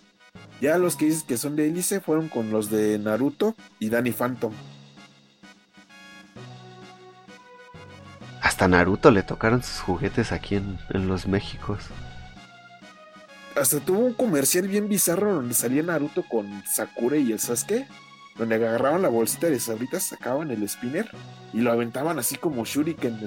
Ya 0.59 0.77
los 0.77 0.97
que 0.97 1.05
dices 1.05 1.23
que 1.23 1.37
son 1.37 1.55
de 1.55 1.69
Hélice 1.69 2.01
fueron 2.01 2.27
con 2.27 2.51
los 2.51 2.69
de 2.69 2.99
Naruto 2.99 3.55
y 3.79 3.87
Danny 3.87 4.11
Phantom. 4.11 4.51
Hasta 8.47 8.69
Naruto 8.69 9.11
le 9.11 9.23
tocaron 9.23 9.61
sus 9.61 9.81
juguetes 9.81 10.31
aquí 10.31 10.55
en, 10.55 10.79
los 11.05 11.27
Méxicos. 11.27 11.79
Hasta 13.59 13.81
tuvo 13.81 13.99
un 13.99 14.13
comercial 14.13 14.69
bien 14.69 14.87
bizarro 14.87 15.33
donde 15.33 15.53
salía 15.53 15.83
Naruto 15.83 16.23
con 16.23 16.63
Sakura 16.65 17.17
y 17.17 17.33
el 17.33 17.39
Sasuke. 17.39 17.85
Donde 18.37 18.55
agarraban 18.55 19.01
la 19.01 19.09
bolsita 19.09 19.47
de 19.47 19.59
sabritas, 19.59 20.03
sacaban 20.03 20.49
el 20.49 20.67
spinner 20.69 21.11
y 21.51 21.59
lo 21.59 21.73
aventaban 21.73 22.19
así 22.19 22.37
como 22.37 22.63
shuriken. 22.63 23.19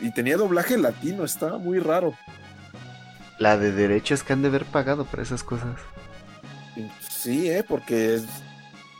Y 0.00 0.12
tenía 0.12 0.36
doblaje 0.36 0.78
latino, 0.78 1.24
estaba 1.24 1.58
muy 1.58 1.80
raro. 1.80 2.14
La 3.40 3.58
de 3.58 3.72
derechos 3.72 4.22
que 4.22 4.34
han 4.34 4.42
de 4.42 4.48
haber 4.48 4.66
pagado 4.66 5.04
para 5.04 5.24
esas 5.24 5.42
cosas. 5.42 5.80
Sí, 7.00 7.50
eh, 7.50 7.64
porque 7.66 8.20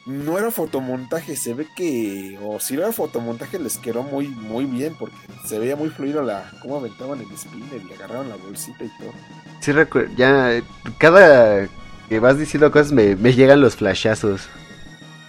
no 0.07 0.39
era 0.39 0.51
fotomontaje, 0.51 1.35
se 1.35 1.55
ve 1.55 1.67
que, 1.75 2.39
o 2.43 2.61
si 2.61 2.75
era 2.75 2.93
fotomontaje 2.93 3.59
les 3.59 3.79
quedó 3.79 4.03
muy, 4.03 4.29
muy 4.29 4.67
bien, 4.67 4.95
porque 4.99 5.17
se 5.47 5.59
veía 5.59 5.77
muy 5.77 5.89
fluido 5.89 6.23
la, 6.23 6.51
cómo 6.61 6.77
aventaban 6.77 7.21
el 7.21 7.39
spinner 7.39 7.81
y 7.89 7.93
agarraban 7.95 8.29
la 8.29 8.37
bolsita 8.37 8.85
y 8.85 8.91
todo. 8.99 9.13
Sí, 9.61 9.73
ya, 10.17 10.63
cada 10.99 11.69
que 12.09 12.21
vas 12.21 12.39
diciendo 12.39 12.71
cosas 12.71 12.93
me, 12.93 13.15
llegan 13.33 13.63
los 13.63 13.77
flashazos, 13.77 14.43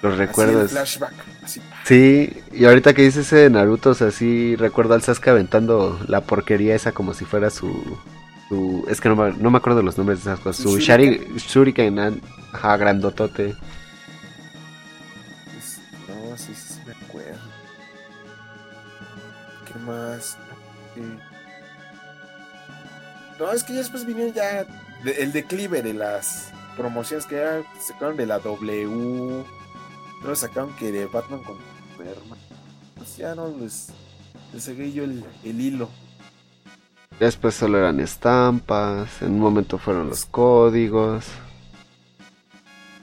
los 0.01 0.17
recuerdos. 0.17 0.71
flashback, 0.71 1.13
Sí, 1.85 2.33
y 2.51 2.65
ahorita 2.65 2.93
que 2.93 3.03
dices 3.03 3.27
ese 3.27 3.35
de 3.35 3.49
Naruto, 3.51 3.91
o 3.91 3.93
sea, 3.93 4.09
sí 4.11 4.55
recuerdo 4.55 4.95
al 4.95 5.03
Sasuke 5.03 5.29
aventando 5.29 5.99
la 6.07 6.21
porquería 6.21 6.75
esa 6.75 6.91
como 6.91 7.13
si 7.13 7.25
fuera 7.25 7.51
su... 7.51 7.97
su 8.49 8.83
es 8.89 8.99
que 8.99 9.07
no 9.07 9.15
me, 9.15 9.33
no 9.33 9.51
me 9.51 9.59
acuerdo 9.59 9.83
los 9.83 9.97
nombres 9.97 10.23
de 10.23 10.31
esas 10.31 10.39
cosas. 10.39 10.63
Su 10.63 10.79
Shuriken, 10.79 11.35
Shuriken 11.37 12.21
ajá, 12.51 12.75
grandotote. 12.77 13.55
Más. 19.85 20.37
No, 23.39 23.51
es 23.51 23.63
que 23.63 23.73
ya 23.73 23.79
después 23.79 24.05
vinieron 24.05 24.33
ya 24.33 24.65
el 25.03 25.31
declive 25.31 25.81
de 25.81 25.93
las 25.93 26.51
promociones 26.75 27.25
que 27.25 27.35
ya 27.35 27.63
sacaron 27.79 28.17
de 28.17 28.25
la 28.25 28.39
W. 28.39 29.45
Luego 30.21 30.35
sacaron 30.35 30.75
que 30.75 30.91
de 30.91 31.05
Batman 31.05 31.43
con 31.43 31.57
Superman. 31.91 32.39
Pues 32.95 33.17
ya 33.17 33.35
no 33.35 33.47
les, 33.59 33.89
seguí 34.57 34.93
yo 34.93 35.03
el, 35.03 35.23
hilo. 35.43 35.89
Después 37.19 37.55
solo 37.55 37.77
eran 37.77 37.99
estampas. 37.99 39.21
En 39.21 39.33
un 39.33 39.39
momento 39.39 39.77
fueron 39.77 40.09
los 40.09 40.25
códigos. 40.25 41.25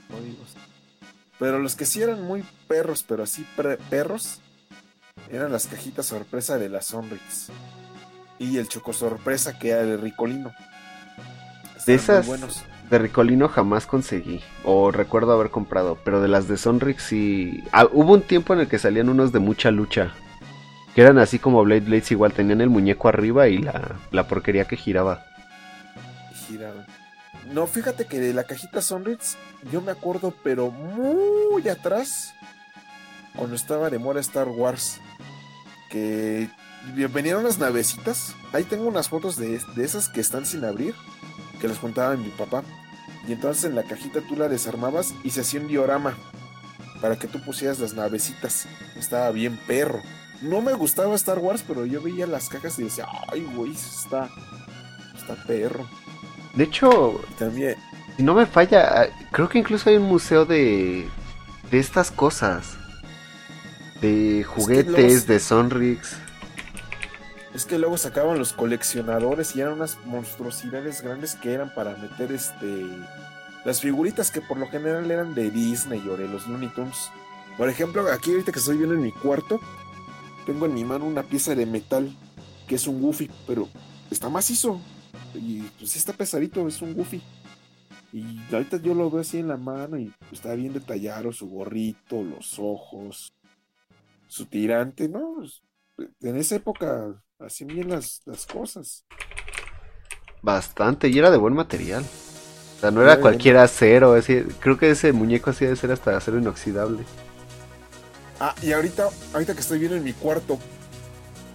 Códigos. 0.09 0.55
Pero 1.39 1.59
los 1.59 1.75
que 1.75 1.85
sí 1.85 2.01
eran 2.01 2.23
muy 2.23 2.43
perros, 2.67 3.03
pero 3.07 3.23
así 3.23 3.45
perros, 3.89 4.39
eran 5.31 5.51
las 5.51 5.67
cajitas 5.67 6.05
sorpresa 6.05 6.57
de 6.57 6.69
la 6.69 6.81
Sonrix. 6.81 7.49
Y 8.39 8.57
el 8.57 8.67
choco 8.67 8.93
sorpresa 8.93 9.57
que 9.57 9.69
era 9.69 9.83
de 9.83 9.97
Ricolino. 9.97 10.51
de 11.85 11.93
esas 11.93 12.27
de 12.89 12.99
Ricolino 12.99 13.47
jamás 13.47 13.85
conseguí. 13.85 14.41
O 14.63 14.91
recuerdo 14.91 15.33
haber 15.33 15.49
comprado. 15.49 15.97
Pero 16.03 16.21
de 16.21 16.27
las 16.27 16.47
de 16.47 16.57
Sonrix 16.57 17.03
sí. 17.03 17.63
Ah, 17.71 17.87
hubo 17.91 18.13
un 18.13 18.21
tiempo 18.21 18.53
en 18.53 18.59
el 18.59 18.67
que 18.67 18.79
salían 18.79 19.09
unos 19.09 19.31
de 19.31 19.39
mucha 19.39 19.71
lucha. 19.71 20.13
Que 20.93 21.01
eran 21.01 21.17
así 21.17 21.39
como 21.39 21.63
Blade 21.63 21.81
Blades 21.81 22.11
igual. 22.11 22.33
Tenían 22.33 22.61
el 22.61 22.69
muñeco 22.69 23.07
arriba 23.07 23.47
y 23.47 23.57
la, 23.57 23.95
la 24.11 24.27
porquería 24.27 24.65
que 24.65 24.77
giraba. 24.77 25.25
Giraba. 26.47 26.85
No, 27.51 27.67
fíjate 27.67 28.05
que 28.05 28.19
de 28.19 28.33
la 28.33 28.45
cajita 28.45 28.81
Sonrix 28.81 29.37
yo 29.71 29.81
me 29.81 29.91
acuerdo, 29.91 30.33
pero 30.43 30.71
muy 30.71 31.67
atrás, 31.67 32.33
cuando 33.35 33.55
estaba 33.55 33.89
de 33.89 33.99
moda 33.99 34.19
Star 34.21 34.47
Wars, 34.47 35.01
que 35.93 36.49
venían 37.13 37.37
unas 37.37 37.59
navecitas. 37.59 38.35
Ahí 38.51 38.63
tengo 38.63 38.87
unas 38.87 39.09
fotos 39.09 39.37
de, 39.37 39.61
esas 39.77 40.09
que 40.09 40.21
están 40.21 40.45
sin 40.45 40.65
abrir, 40.65 40.95
que 41.61 41.67
las 41.67 41.77
juntaba 41.77 42.15
mi 42.15 42.29
papá. 42.29 42.63
Y 43.27 43.31
entonces 43.31 43.65
en 43.65 43.75
la 43.75 43.83
cajita 43.83 44.21
tú 44.27 44.35
la 44.35 44.49
desarmabas 44.49 45.13
y 45.23 45.29
se 45.29 45.41
hacía 45.41 45.61
un 45.61 45.67
diorama 45.67 46.17
para 46.99 47.17
que 47.17 47.27
tú 47.27 47.39
pusieras 47.45 47.79
las 47.79 47.93
navecitas. 47.93 48.67
Estaba 48.97 49.29
bien 49.29 49.57
perro. 49.67 50.01
No 50.41 50.61
me 50.61 50.73
gustaba 50.73 51.15
Star 51.15 51.39
Wars, 51.39 51.63
pero 51.65 51.85
yo 51.85 52.01
veía 52.01 52.25
las 52.25 52.49
cajas 52.49 52.77
y 52.79 52.83
decía, 52.83 53.05
ay, 53.31 53.47
güey, 53.55 53.71
está, 53.71 54.29
está 55.15 55.35
perro. 55.45 55.87
De 56.55 56.65
hecho, 56.65 57.21
también, 57.37 57.75
si 58.17 58.23
no 58.23 58.33
me 58.33 58.45
falla, 58.45 59.09
creo 59.31 59.47
que 59.47 59.59
incluso 59.59 59.89
hay 59.89 59.97
un 59.97 60.03
museo 60.03 60.43
de, 60.45 61.07
de 61.71 61.79
estas 61.79 62.11
cosas 62.11 62.77
de 64.03 64.43
juguetes, 64.43 65.27
de 65.27 65.39
Sonrix. 65.39 66.17
Es 67.53 67.65
que 67.65 67.79
luego 67.79 67.97
sacaban 67.97 68.37
los 68.37 68.51
coleccionadores 68.51 69.55
y 69.55 69.61
eran 69.61 69.73
unas 69.73 69.97
monstruosidades 70.05 71.01
grandes 71.01 71.35
que 71.35 71.53
eran 71.53 71.73
para 71.73 71.95
meter 71.95 72.33
este 72.33 72.85
las 73.63 73.79
figuritas 73.79 74.29
que 74.29 74.41
por 74.41 74.57
lo 74.57 74.67
general 74.67 75.09
eran 75.09 75.33
de 75.33 75.49
Disney 75.49 76.05
o 76.09 76.17
de 76.17 76.27
los 76.27 76.47
Looney 76.47 76.67
Tunes. 76.69 77.11
Por 77.57 77.69
ejemplo, 77.69 78.11
aquí 78.11 78.31
ahorita 78.31 78.51
que 78.51 78.59
estoy 78.59 78.75
viendo 78.75 78.95
en 78.95 79.01
mi 79.01 79.13
cuarto, 79.13 79.61
tengo 80.45 80.65
en 80.65 80.73
mi 80.73 80.83
mano 80.83 81.05
una 81.05 81.23
pieza 81.23 81.55
de 81.55 81.65
metal 81.65 82.13
que 82.67 82.75
es 82.75 82.87
un 82.87 83.01
Goofy, 83.01 83.31
pero 83.47 83.69
está 84.11 84.27
macizo. 84.27 84.81
Y 85.33 85.61
pues 85.79 85.95
está 85.95 86.11
pesadito, 86.11 86.67
es 86.67 86.81
un 86.81 86.93
Goofy. 86.93 87.21
Y 88.11 88.37
ahorita 88.51 88.81
yo 88.81 88.93
lo 88.93 89.09
veo 89.09 89.21
así 89.21 89.39
en 89.39 89.47
la 89.47 89.57
mano 89.57 89.97
y 89.97 90.11
está 90.29 90.55
bien 90.55 90.73
detallado 90.73 91.31
su 91.31 91.47
gorrito, 91.47 92.21
los 92.21 92.59
ojos, 92.59 93.33
su 94.33 94.47
tirante, 94.47 95.07
¿no? 95.07 95.35
Pues, 95.35 95.61
en 96.21 96.37
esa 96.37 96.55
época 96.55 97.21
hacían 97.39 97.67
bien 97.67 97.89
las, 97.89 98.21
cosas. 98.51 99.05
Bastante, 100.41 101.07
y 101.07 101.19
era 101.19 101.29
de 101.29 101.37
buen 101.37 101.53
material. 101.53 102.03
O 102.03 102.79
sea, 102.79 102.89
no 102.89 103.03
era, 103.03 103.19
cualquier 103.19 103.57
acero, 103.57 104.15
creo 104.59 104.77
que 104.77 104.89
ese 104.89 105.13
muñeco 105.13 105.51
así 105.51 105.65
de 105.65 105.75
ser 105.75 105.91
hasta 105.91 106.17
acero 106.17 106.39
inoxidable. 106.39 107.03
Ah, 108.39 108.55
y 108.61 108.71
ahorita, 108.71 109.07
ahorita 109.33 109.53
que 109.53 109.61
estoy 109.61 109.79
viendo 109.79 109.95
en 109.95 110.03
mi 110.03 110.13
cuarto, 110.13 110.57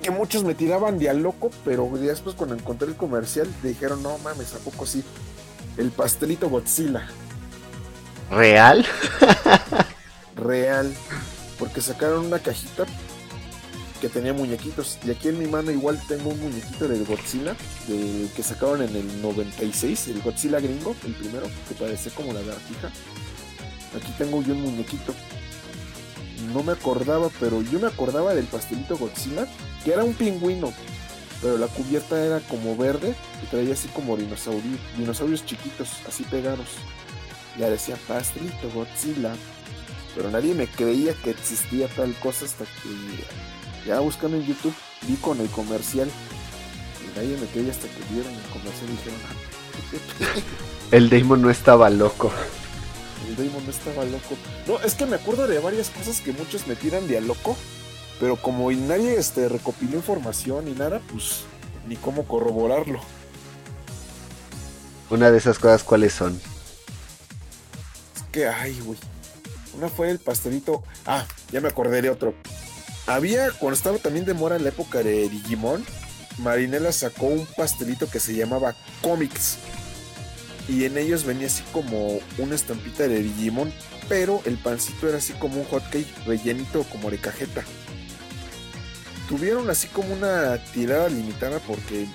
que 0.01 0.11
muchos 0.11 0.45
me 0.45 0.55
tiraban 0.55 0.99
de 0.99 1.11
a 1.11 1.15
loco, 1.15 1.51
pero 1.65 1.91
después 1.99 2.37
cuando 2.37 2.55
encontré 2.55 2.89
el 2.89 2.97
comercial 2.97 3.49
dijeron, 3.63 4.03
no 4.03 4.17
mames, 4.19 4.55
¿a 4.55 4.59
poco 4.59 4.87
sí? 4.87 5.03
El 5.77 5.91
pastelito 5.91 6.49
Godzilla. 6.49 7.09
¿Real? 8.31 8.87
Real 10.37 10.95
porque 11.59 11.81
sacaron 11.81 12.27
una 12.27 12.39
cajita 12.39 12.87
que 14.01 14.09
tenía 14.09 14.33
muñequitos. 14.33 14.99
Y 15.05 15.11
aquí 15.11 15.29
en 15.29 15.39
mi 15.39 15.47
mano 15.47 15.71
igual 15.71 16.01
tengo 16.07 16.31
un 16.31 16.41
muñequito 16.41 16.87
de 16.87 16.99
Godzilla, 17.01 17.57
que 17.87 18.43
sacaron 18.43 18.83
en 18.83 18.95
el 18.95 19.23
96, 19.23 20.09
el 20.09 20.23
Godzilla 20.23 20.61
gringo, 20.61 20.95
el 21.05 21.15
primero, 21.15 21.47
que 21.69 21.75
parece 21.75 22.11
como 22.11 22.33
la 22.33 22.41
lagartija. 22.41 22.89
Aquí 23.97 24.13
tengo 24.17 24.43
yo 24.43 24.55
un 24.55 24.63
muñequito. 24.63 25.15
No 26.53 26.63
me 26.63 26.73
acordaba, 26.73 27.31
pero 27.41 27.63
yo 27.63 27.81
me 27.81 27.89
acordaba 27.89 28.35
del 28.35 28.47
pastelito 28.47 28.97
Godzilla, 28.97 29.49
que 29.85 29.93
era 29.93 30.05
un 30.05 30.15
pingüino, 30.15 30.73
pero 31.43 31.59
la 31.59 31.67
cubierta 31.67 32.25
era 32.25 32.39
como 32.41 32.77
verde 32.77 33.15
y 33.43 33.47
traía 33.47 33.73
así 33.73 33.89
como 33.89 34.17
dinosaurios, 34.17 34.79
dinosaurios 34.97 35.45
chiquitos, 35.45 35.89
así 36.07 36.23
pegados. 36.25 36.69
Ya 37.59 37.69
decía 37.69 37.97
pastelito 38.07 38.71
Godzilla 38.73 39.35
pero 40.19 40.33
nadie 40.33 40.53
me 40.53 40.67
creía 40.67 41.15
que 41.15 41.31
existía 41.31 41.87
tal 41.87 42.13
cosa 42.15 42.45
hasta 42.45 42.65
que 42.65 43.87
ya 43.87 44.01
buscando 44.01 44.37
en 44.37 44.45
YouTube 44.45 44.75
vi 45.07 45.15
con 45.15 45.41
el 45.41 45.49
comercial. 45.49 46.11
Y 47.05 47.17
nadie 47.17 47.37
me 47.37 47.47
creía 47.47 47.71
hasta 47.71 47.87
que 47.87 48.03
vieron 48.13 48.35
el 48.35 48.43
comercial 48.51 48.89
y 48.89 48.97
dijeron 48.97 49.21
ah, 49.29 50.41
el 50.91 51.09
Damon 51.09 51.41
no 51.41 51.51
estaba 51.51 51.89
loco. 51.89 52.33
El 53.29 53.37
Damon 53.37 53.65
no 53.65 53.71
estaba 53.71 54.05
loco. 54.07 54.35
No 54.67 54.81
es 54.81 54.95
que 54.95 55.07
me 55.07 55.15
acuerdo 55.15 55.47
de 55.47 55.61
varias 55.61 55.89
cosas 55.91 56.21
que 56.21 56.33
muchos 56.33 56.67
me 56.67 56.75
tiran 56.75 57.07
de 57.07 57.19
a 57.19 57.21
loco 57.21 57.57
pero 58.19 58.35
como 58.35 58.73
nadie 58.73 59.17
este, 59.17 59.49
recopiló 59.49 59.95
información 59.95 60.65
ni 60.65 60.73
nada 60.73 61.01
pues 61.13 61.45
ni 61.87 61.95
cómo 61.95 62.27
corroborarlo. 62.27 62.99
Una 65.11 65.31
de 65.31 65.39
esas 65.39 65.61
cosas 65.61 65.85
cuáles 65.85 66.13
son 66.13 66.41
es 68.17 68.23
que 68.33 68.49
ay 68.49 68.81
güey 68.81 68.99
una 69.79 69.89
fue 69.89 70.11
el 70.11 70.19
pastelito. 70.19 70.83
Ah, 71.07 71.25
ya 71.53 71.61
me 71.61 71.69
acordé 71.69 72.03
de 72.03 72.11
otro. 72.11 72.35
Había, 73.07 73.51
cuando 73.53 73.77
estaba 73.77 73.99
también 73.99 74.27
de 74.27 74.35
moda 74.35 74.57
en 74.57 74.65
la 74.65 74.69
época 74.69 75.03
de 75.03 75.29
Digimon, 75.29 75.85
Marinela 76.39 76.93
sacó 76.93 77.27
un 77.27 77.47
pastelito 77.57 78.11
que 78.11 78.21
se 78.21 78.35
llamaba 78.35 78.75
Comics. 79.03 79.59
Y 80.69 80.85
en 80.85 80.99
ellos 80.99 81.25
venía 81.25 81.47
así 81.47 81.63
como 81.73 82.19
una 82.37 82.55
estampita 82.55 83.09
de 83.09 83.23
Digimon, 83.23 83.73
pero 84.09 84.43
el 84.45 84.59
pancito 84.59 85.09
era 85.09 85.19
así 85.19 85.33
como 85.35 85.61
un 85.61 85.67
hotcake 85.67 86.27
rellenito 86.27 86.83
como 86.85 87.11
de 87.11 87.19
cajeta. 87.19 87.65
Tuvieron 89.29 89.71
así 89.71 89.89
como 89.89 90.13
una 90.13 90.63
tirada 90.73 91.09
limitada 91.09 91.61
porque 91.61 92.07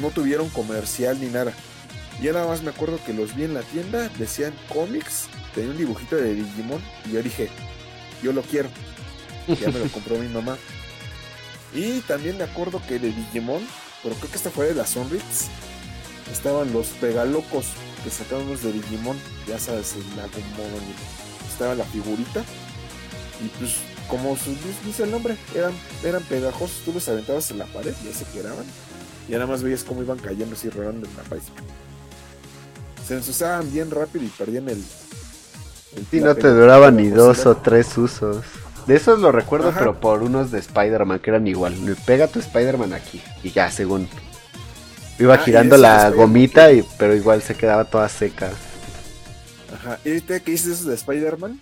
no 0.00 0.10
tuvieron 0.10 0.48
comercial 0.50 1.20
ni 1.20 1.26
nada. 1.26 1.52
Ya 2.20 2.32
nada 2.32 2.46
más 2.46 2.62
me 2.62 2.70
acuerdo 2.70 2.98
que 3.04 3.12
los 3.12 3.34
vi 3.34 3.44
en 3.44 3.54
la 3.54 3.62
tienda, 3.62 4.08
decían 4.18 4.54
cómics, 4.72 5.28
tenía 5.56 5.70
un 5.70 5.78
dibujito 5.78 6.16
de 6.16 6.34
Digimon 6.34 6.80
y 7.06 7.12
yo 7.12 7.22
dije, 7.22 7.48
yo 8.22 8.32
lo 8.32 8.42
quiero. 8.42 8.68
Ya 9.48 9.70
me 9.70 9.78
lo 9.78 9.88
compró 9.90 10.18
mi 10.18 10.28
mamá. 10.28 10.56
Y 11.74 12.00
también 12.00 12.36
me 12.36 12.44
acuerdo 12.44 12.80
que 12.86 12.98
de 12.98 13.08
Digimon, 13.10 13.66
pero 14.02 14.14
creo 14.16 14.30
que 14.30 14.36
esta 14.36 14.50
fue 14.50 14.66
de 14.66 14.74
las 14.74 14.90
Sonrix, 14.90 15.48
estaban 16.30 16.72
los 16.72 16.88
pegalocos 16.88 17.66
que 18.04 18.10
sacaban 18.10 18.48
los 18.48 18.62
de 18.62 18.72
Digimon, 18.72 19.18
ya 19.48 19.58
sabes, 19.58 19.94
el 19.94 20.20
Agumon, 20.20 20.82
estaba 21.50 21.74
la 21.74 21.84
figurita. 21.84 22.44
Y 23.42 23.48
pues, 23.58 23.76
como 24.08 24.36
dice 24.84 25.04
el 25.04 25.10
nombre, 25.10 25.36
eran, 25.54 25.72
eran 26.04 26.22
pegajosos, 26.24 26.82
tú 26.84 26.92
los 26.92 27.08
aventabas 27.08 27.50
en 27.50 27.58
la 27.58 27.66
pared 27.66 27.94
y 28.04 28.08
ahí 28.08 28.14
se 28.14 28.24
quedaban. 28.26 28.64
Y 29.28 29.32
nada 29.32 29.46
más 29.46 29.62
veías 29.62 29.84
cómo 29.84 30.02
iban 30.02 30.18
cayendo 30.18 30.54
así 30.54 30.68
rodando 30.68 31.08
en 31.08 31.16
la 31.16 31.22
pared. 31.22 31.42
Se 33.06 33.14
ensuciaban 33.14 33.70
bien 33.72 33.90
rápido 33.90 34.24
y 34.24 34.28
perdían 34.28 34.68
el. 34.68 34.82
Y 36.12 36.20
no 36.20 36.34
te 36.34 36.48
duraban 36.48 36.96
ni 36.96 37.08
dos 37.08 37.46
o 37.46 37.56
tres 37.56 37.96
usos. 37.96 38.44
De 38.86 38.94
esos 38.94 39.18
lo 39.18 39.32
recuerdo, 39.32 39.72
pero 39.76 39.98
por 39.98 40.22
unos 40.22 40.52
de 40.52 40.60
Spider-Man 40.60 41.18
que 41.18 41.30
eran 41.30 41.46
igual. 41.48 41.84
Le 41.84 41.96
pega 41.96 42.28
tu 42.28 42.38
Spider-Man 42.38 42.92
aquí. 42.92 43.20
Y 43.42 43.50
ya, 43.50 43.70
según. 43.70 44.08
Iba 45.18 45.34
ah, 45.34 45.38
girando 45.38 45.76
la 45.76 46.10
gomita, 46.10 46.70
y, 46.72 46.84
pero 46.98 47.14
igual 47.14 47.42
se 47.42 47.56
quedaba 47.56 47.84
toda 47.84 48.08
seca. 48.08 48.52
Ajá. 49.74 49.98
¿Y 50.04 50.10
ahorita 50.10 50.40
que 50.40 50.52
dices 50.52 50.84
de 50.84 50.94
Spider-Man? 50.94 51.60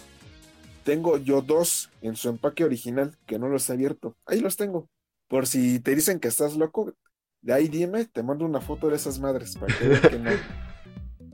Tengo 0.82 1.16
yo 1.16 1.40
dos 1.40 1.90
en 2.02 2.14
su 2.16 2.28
empaque 2.28 2.62
original 2.62 3.16
que 3.26 3.38
no 3.38 3.48
los 3.48 3.70
he 3.70 3.72
abierto. 3.72 4.16
Ahí 4.26 4.40
los 4.40 4.56
tengo. 4.56 4.88
Por 5.28 5.46
si 5.46 5.80
te 5.80 5.94
dicen 5.94 6.20
que 6.20 6.28
estás 6.28 6.56
loco, 6.56 6.92
de 7.40 7.52
ahí 7.54 7.68
dime, 7.68 8.04
te 8.04 8.22
mando 8.22 8.44
una 8.44 8.60
foto 8.60 8.90
de 8.90 8.96
esas 8.96 9.18
madres 9.18 9.56
para 9.56 9.74
que 9.74 9.88
vean 9.88 10.02
que 10.02 10.18
no. 10.18 10.30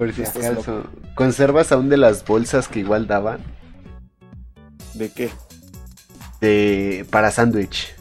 Por 0.00 0.14
si 0.14 0.22
acaso. 0.22 0.84
¿Conservas 1.14 1.72
aún 1.72 1.90
de 1.90 1.98
las 1.98 2.24
bolsas 2.24 2.68
que 2.68 2.78
igual 2.80 3.06
daban? 3.06 3.40
¿De 4.94 5.12
qué? 5.12 5.30
de 6.40 7.06
para 7.10 7.30
sándwich. 7.30 7.94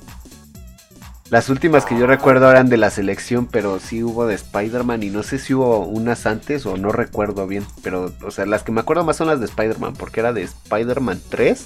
Las 1.29 1.49
últimas 1.49 1.83
que 1.83 1.99
yo 1.99 2.07
recuerdo 2.07 2.49
eran 2.49 2.69
de 2.69 2.77
la 2.77 2.89
selección, 2.89 3.47
pero 3.47 3.81
sí 3.81 4.01
hubo 4.01 4.27
de 4.27 4.35
Spider-Man 4.35 5.03
y 5.03 5.09
no 5.09 5.23
sé 5.23 5.39
si 5.39 5.53
hubo 5.53 5.79
unas 5.79 6.25
antes 6.25 6.65
o 6.65 6.77
no 6.77 6.93
recuerdo 6.93 7.47
bien, 7.47 7.65
pero 7.83 8.13
o 8.23 8.31
sea, 8.31 8.45
las 8.45 8.63
que 8.63 8.71
me 8.71 8.79
acuerdo 8.79 9.03
más 9.03 9.17
son 9.17 9.27
las 9.27 9.41
de 9.41 9.47
Spider-Man, 9.47 9.95
porque 9.95 10.21
era 10.21 10.31
de 10.31 10.43
Spider-Man 10.43 11.21
3 11.27 11.65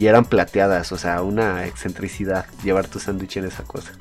y 0.00 0.06
eran 0.06 0.24
plateadas, 0.24 0.90
o 0.90 0.98
sea, 0.98 1.22
una 1.22 1.66
excentricidad 1.66 2.46
llevar 2.64 2.88
tu 2.88 2.98
sándwich 2.98 3.36
en 3.36 3.44
esa 3.44 3.62
cosa. 3.62 3.92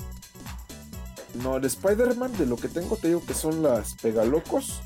No, 1.35 1.59
de 1.59 1.67
Spider-Man 1.67 2.35
de 2.39 2.47
lo 2.47 2.57
que 2.57 2.67
tengo 2.67 2.97
te 2.97 3.09
digo 3.09 3.23
que 3.23 3.35
son 3.35 3.61
las 3.61 3.93
pegalocos. 3.93 4.81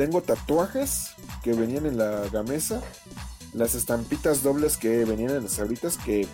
Tengo 0.00 0.22
tatuajes 0.22 1.10
que 1.42 1.52
venían 1.52 1.84
en 1.84 1.98
la 1.98 2.26
gamesa 2.32 2.80
las 3.52 3.74
estampitas 3.74 4.42
dobles 4.42 4.78
que 4.78 5.04
venían 5.04 5.32
en 5.32 5.42
las 5.42 5.52
sabritas 5.52 5.98
que 5.98 6.26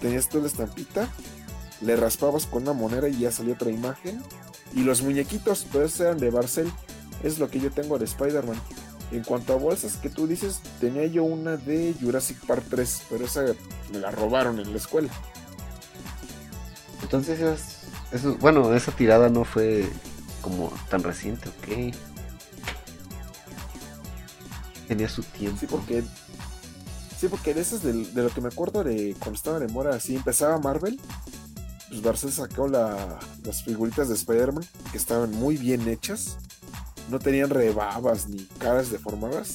tenías 0.00 0.28
toda 0.28 0.42
la 0.42 0.48
estampita, 0.48 1.08
le 1.80 1.94
raspabas 1.94 2.46
con 2.46 2.64
una 2.64 2.72
moneda 2.72 3.08
y 3.08 3.20
ya 3.20 3.30
salió 3.30 3.54
otra 3.54 3.70
imagen. 3.70 4.20
Y 4.74 4.80
los 4.80 5.02
muñequitos, 5.02 5.64
pues 5.70 6.00
eran 6.00 6.18
de 6.18 6.30
Barcel, 6.30 6.68
es 7.22 7.38
lo 7.38 7.48
que 7.48 7.60
yo 7.60 7.70
tengo 7.70 8.00
de 8.00 8.06
Spider-Man. 8.06 8.60
En 9.12 9.22
cuanto 9.22 9.52
a 9.52 9.58
bolsas 9.58 9.96
que 9.96 10.10
tú 10.10 10.26
dices, 10.26 10.60
tenía 10.80 11.06
yo 11.06 11.22
una 11.22 11.56
de 11.56 11.94
Jurassic 12.00 12.44
Park 12.44 12.64
3, 12.68 13.02
pero 13.10 13.26
esa 13.26 13.44
me 13.92 14.00
la 14.00 14.10
robaron 14.10 14.58
en 14.58 14.72
la 14.72 14.78
escuela. 14.78 15.12
Entonces, 17.00 17.38
eso, 18.10 18.36
bueno, 18.40 18.74
esa 18.74 18.90
tirada 18.90 19.28
no 19.28 19.44
fue 19.44 19.88
como 20.42 20.72
tan 20.90 21.04
reciente, 21.04 21.48
ok. 21.48 21.94
Tenía 24.88 25.08
su 25.08 25.22
tiempo. 25.22 25.58
Sí, 25.60 25.66
porque 25.66 26.04
Sí, 27.18 27.28
porque 27.28 27.54
de 27.54 27.60
esas 27.60 27.82
de, 27.82 27.94
lo 27.94 28.28
que 28.28 28.40
me 28.40 28.48
acuerdo 28.48 28.82
de 28.82 29.14
cuando 29.18 29.36
estaba 29.36 29.58
de 29.58 29.68
mora, 29.68 29.94
así 29.94 30.16
empezaba 30.16 30.58
Marvel, 30.58 31.00
pues 31.88 32.02
Barcel 32.02 32.32
sacó 32.32 32.66
las 32.66 33.62
figuritas 33.64 34.08
de 34.08 34.14
Spider-Man 34.14 34.64
que 34.90 34.98
estaban 34.98 35.30
muy 35.30 35.56
bien 35.56 35.86
hechas. 35.88 36.38
No 37.08 37.18
tenían 37.18 37.50
rebabas 37.50 38.28
ni 38.28 38.44
caras 38.58 38.90
deformadas. 38.90 39.54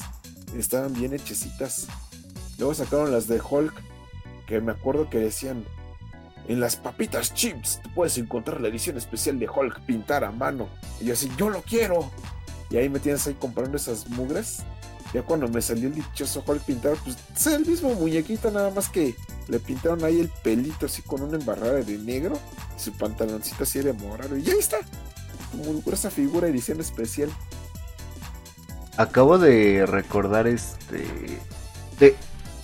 Estaban 0.58 0.94
bien 0.94 1.14
hechecitas. 1.14 1.88
Luego 2.58 2.74
sacaron 2.74 3.12
las 3.12 3.28
de 3.28 3.42
Hulk, 3.42 3.74
que 4.48 4.62
me 4.62 4.72
acuerdo 4.72 5.10
que 5.10 5.20
decían, 5.20 5.66
en 6.48 6.60
las 6.60 6.76
papitas 6.76 7.34
chips 7.34 7.82
puedes 7.94 8.18
encontrar 8.18 8.62
la 8.62 8.70
edición 8.70 8.98
especial 8.98 9.38
de 9.38 9.50
Hulk 9.50 9.82
pintar 9.82 10.24
a 10.24 10.32
mano. 10.32 10.70
Y 11.02 11.06
yo 11.06 11.14
así, 11.14 11.30
yo 11.38 11.50
lo 11.50 11.62
quiero. 11.62 12.10
Y 12.70 12.78
ahí 12.78 12.90
me 12.90 13.00
tienes 13.00 13.28
ahí 13.28 13.34
comprando 13.34 13.78
esas 13.78 14.08
mugres. 14.10 14.64
Ya 15.14 15.24
cuando 15.24 15.48
me 15.48 15.62
salió 15.62 15.88
el 15.88 15.96
dichoso 15.96 16.44
Hulk 16.46 16.62
pintado, 16.64 16.96
pues 17.04 17.18
es 17.36 17.48
el 17.48 17.66
mismo 17.66 17.94
muñequito, 17.96 18.52
nada 18.52 18.70
más 18.70 18.90
que 18.90 19.16
le 19.48 19.60
pintaron 19.60 20.04
ahí 20.04 20.20
el 20.20 20.30
pelito 20.44 20.86
así 20.86 21.02
con 21.02 21.24
una 21.24 21.38
embarrada 21.38 21.82
de 21.82 21.98
negro, 21.98 22.38
su 22.78 22.92
pantaloncito 22.94 23.64
así 23.64 23.80
de 23.80 23.94
morado, 23.94 24.38
y 24.38 24.44
ya 24.44 24.54
está. 24.54 24.78
Como 25.52 25.82
esa 25.92 26.12
figura 26.12 26.48
edición 26.48 26.80
especial. 26.80 27.30
Acabo 28.98 29.40
de 29.40 29.88
recordar 29.88 30.46
este. 30.46 31.06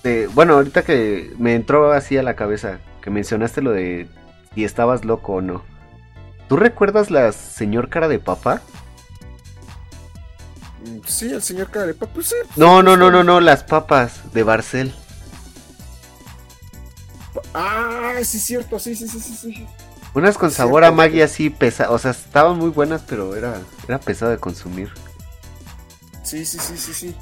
De, 0.03 0.27
bueno, 0.35 0.53
ahorita 0.53 0.83
que 0.83 1.33
me 1.39 1.55
entró 1.55 1.91
así 1.91 2.15
a 2.15 2.21
la 2.21 2.35
cabeza, 2.35 2.79
que 3.01 3.09
mencionaste 3.09 3.63
lo 3.63 3.71
de 3.71 4.07
si 4.53 4.63
estabas 4.63 5.03
loco 5.03 5.33
o 5.33 5.41
no. 5.41 5.63
¿Tú 6.47 6.57
recuerdas 6.57 7.09
la 7.09 7.31
señor 7.31 7.89
cara 7.89 8.07
de 8.07 8.19
papá? 8.19 8.61
Sí, 11.07 11.31
el 11.31 11.41
señor 11.41 11.69
Carepa, 11.71 12.07
pues 12.07 12.27
sí. 12.27 12.35
no, 12.55 12.83
no, 12.83 12.97
no, 12.97 13.11
no, 13.11 13.23
no, 13.23 13.39
las 13.39 13.63
papas 13.63 14.33
de 14.33 14.43
Barcel. 14.43 14.93
Ah, 17.53 18.13
sí, 18.23 18.39
cierto, 18.39 18.79
sí, 18.79 18.95
sí, 18.95 19.07
sí, 19.07 19.19
sí, 19.19 19.35
sí. 19.35 19.67
Unas 20.13 20.37
con 20.37 20.49
sabor 20.49 20.85
a 20.85 20.91
Maggie 20.91 21.23
así 21.23 21.49
pesa, 21.49 21.91
o 21.91 21.99
sea, 21.99 22.11
estaban 22.11 22.57
muy 22.57 22.69
buenas, 22.69 23.01
pero 23.07 23.35
era, 23.35 23.61
era 23.87 23.99
pesado 23.99 24.31
de 24.31 24.37
consumir. 24.37 24.89
Sí, 26.23 26.45
sí, 26.45 26.57
sí, 26.57 26.77
sí, 26.77 26.93
sí. 26.93 27.15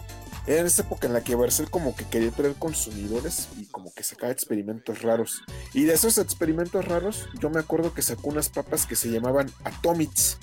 Era 0.45 0.61
en 0.61 0.67
esa 0.67 0.81
época 0.81 1.07
en 1.07 1.13
la 1.13 1.23
que 1.23 1.35
Barcel 1.35 1.69
como 1.69 1.95
que 1.95 2.05
quería 2.05 2.29
traer 2.31 2.55
consumidores 2.55 3.47
y 3.57 3.65
como 3.65 3.93
que 3.93 4.03
sacaba 4.03 4.31
experimentos 4.31 5.01
raros. 5.01 5.43
Y 5.73 5.85
de 5.85 5.93
esos 5.93 6.17
experimentos 6.17 6.85
raros, 6.85 7.29
yo 7.39 7.49
me 7.49 7.59
acuerdo 7.59 7.93
que 7.93 8.01
sacó 8.01 8.29
unas 8.29 8.49
papas 8.49 8.85
que 8.85 8.95
se 8.95 9.09
llamaban 9.09 9.49
Atomics. 9.63 10.37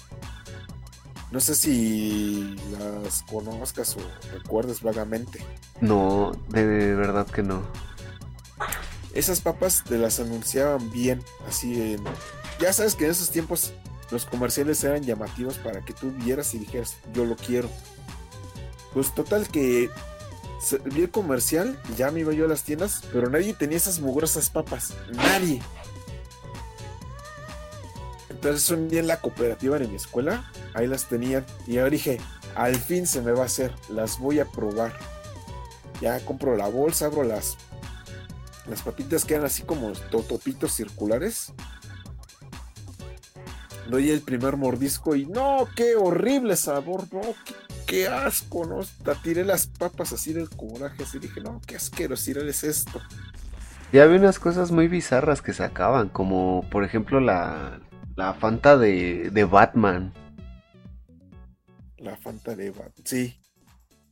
No 1.30 1.38
sé 1.40 1.54
si 1.54 2.56
las 2.78 3.22
conozcas 3.22 3.96
o 3.96 4.00
recuerdes 4.32 4.82
vagamente. 4.82 5.40
No, 5.80 6.32
de 6.48 6.94
verdad 6.94 7.26
que 7.26 7.42
no. 7.42 7.62
Esas 9.14 9.40
papas 9.40 9.84
te 9.84 9.98
las 9.98 10.20
anunciaban 10.20 10.90
bien, 10.90 11.22
así 11.48 11.94
en... 11.94 12.04
Ya 12.60 12.72
sabes 12.72 12.94
que 12.94 13.04
en 13.04 13.12
esos 13.12 13.30
tiempos 13.30 13.72
los 14.10 14.26
comerciales 14.26 14.82
eran 14.84 15.02
llamativos 15.02 15.54
para 15.58 15.84
que 15.84 15.92
tú 15.92 16.10
vieras 16.10 16.54
y 16.54 16.58
dijeras, 16.58 16.96
yo 17.14 17.24
lo 17.24 17.36
quiero. 17.36 17.68
Pues 18.92 19.14
total 19.14 19.48
que 19.48 19.88
vi 20.86 21.02
el 21.02 21.10
comercial, 21.10 21.80
ya 21.96 22.10
me 22.10 22.20
iba 22.20 22.32
yo 22.32 22.44
a 22.44 22.48
las 22.48 22.64
tiendas, 22.64 23.02
pero 23.12 23.30
nadie 23.30 23.54
tenía 23.54 23.76
esas 23.76 24.00
mugrosas 24.00 24.50
papas. 24.50 24.94
Nadie. 25.12 25.62
Entonces 28.40 28.70
un 28.70 28.88
día 28.88 29.00
en 29.00 29.06
la 29.06 29.20
cooperativa 29.20 29.78
de 29.78 29.86
mi 29.86 29.96
escuela, 29.96 30.50
ahí 30.72 30.86
las 30.86 31.04
tenían. 31.04 31.44
Y 31.66 31.74
yo 31.74 31.90
dije, 31.90 32.18
al 32.54 32.74
fin 32.74 33.06
se 33.06 33.20
me 33.20 33.32
va 33.32 33.42
a 33.42 33.46
hacer, 33.46 33.70
las 33.90 34.18
voy 34.18 34.40
a 34.40 34.46
probar. 34.46 34.94
Ya 36.00 36.18
compro 36.24 36.56
la 36.56 36.66
bolsa, 36.66 37.04
abro 37.04 37.22
las, 37.22 37.58
las 38.66 38.80
papitas 38.80 39.26
quedan 39.26 39.44
así 39.44 39.62
como 39.62 39.92
totopitos 40.10 40.72
circulares. 40.72 41.52
Doy 43.90 44.08
el 44.08 44.22
primer 44.22 44.56
mordisco 44.56 45.14
y 45.14 45.26
no, 45.26 45.68
qué 45.76 45.96
horrible 45.96 46.56
sabor, 46.56 47.04
no, 47.12 47.20
qué, 47.86 48.08
asco, 48.08 48.64
no. 48.64 48.80
Tiré 49.22 49.44
las 49.44 49.66
papas 49.66 50.14
así 50.14 50.32
del 50.32 50.48
coraje, 50.48 51.02
así 51.02 51.18
dije, 51.18 51.42
no, 51.42 51.60
qué 51.66 51.76
asquerosidad 51.76 52.48
es 52.48 52.64
esto. 52.64 53.02
Ya 53.92 54.04
había 54.04 54.18
unas 54.18 54.38
cosas 54.38 54.70
muy 54.70 54.88
bizarras 54.88 55.42
que 55.42 55.52
sacaban, 55.52 56.08
como 56.08 56.64
por 56.70 56.84
ejemplo 56.84 57.20
la, 57.20 57.80
la 58.20 58.34
Fanta 58.34 58.76
de, 58.76 59.30
de 59.30 59.44
Batman. 59.44 60.12
La 61.98 62.16
Fanta 62.16 62.56
de 62.56 62.70
Batman, 62.70 63.04
sí. 63.04 63.40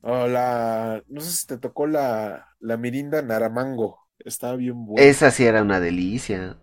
O 0.02 0.26
la. 0.26 1.02
No 1.08 1.20
sé 1.20 1.30
si 1.32 1.46
te 1.46 1.58
tocó 1.58 1.86
la, 1.86 2.54
la 2.60 2.76
Mirinda 2.76 3.22
Naramango. 3.22 3.98
Estaba 4.18 4.56
bien 4.56 4.86
buena. 4.86 5.02
Esa 5.08 5.30
sí 5.30 5.44
era 5.46 5.62
una 5.62 5.80
delicia. 5.80 6.58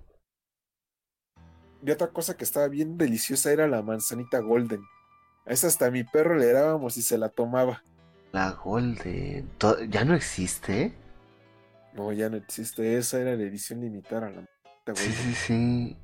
Y 1.81 1.91
otra 1.91 2.11
cosa 2.11 2.35
que 2.35 2.43
estaba 2.43 2.67
bien 2.67 2.97
deliciosa 2.97 3.51
era 3.51 3.67
la 3.67 3.81
manzanita 3.81 4.39
golden. 4.39 4.81
A 5.45 5.53
esa 5.53 5.67
hasta 5.67 5.87
a 5.87 5.91
mi 5.91 6.03
perro 6.03 6.35
le 6.35 6.51
dábamos 6.51 6.97
y 6.97 7.01
se 7.01 7.17
la 7.17 7.29
tomaba. 7.29 7.83
La 8.33 8.51
Golden. 8.51 9.49
¿Ya 9.89 10.05
no 10.05 10.13
existe? 10.13 10.93
No, 11.93 12.11
ya 12.13 12.29
no 12.29 12.37
existe. 12.37 12.97
Esa 12.97 13.19
era 13.21 13.35
la 13.35 13.43
edición 13.43 13.81
limitada. 13.81 14.29
La 14.29 14.35
manzanita 14.41 14.93
Sí, 14.93 15.11
sí, 15.13 15.33
sí. 15.35 15.97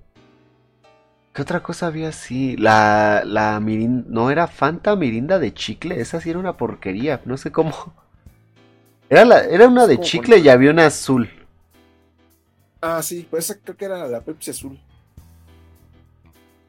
¿Qué 1.33 1.41
otra 1.41 1.63
cosa 1.63 1.87
había 1.87 2.09
así? 2.09 2.57
La, 2.57 3.23
la 3.25 3.59
mirinda, 3.61 4.05
no 4.09 4.31
era 4.31 4.47
Fanta 4.47 4.95
Mirinda 4.97 5.39
de 5.39 5.53
chicle, 5.53 5.99
esa 6.01 6.19
sí 6.19 6.29
era 6.29 6.39
una 6.39 6.57
porquería, 6.57 7.21
no 7.25 7.37
sé 7.37 7.51
cómo. 7.51 7.73
Era, 9.09 9.25
la, 9.25 9.39
era 9.41 9.67
una 9.67 9.87
de 9.87 9.99
chicle 9.99 10.39
y 10.39 10.49
había 10.49 10.71
una 10.71 10.87
azul. 10.87 11.29
Ah, 12.81 13.01
sí, 13.01 13.27
pues 13.29 13.45
esa 13.49 13.59
creo 13.61 13.77
que 13.77 13.85
era 13.85 14.07
la 14.07 14.21
Pepsi 14.21 14.51
azul. 14.51 14.79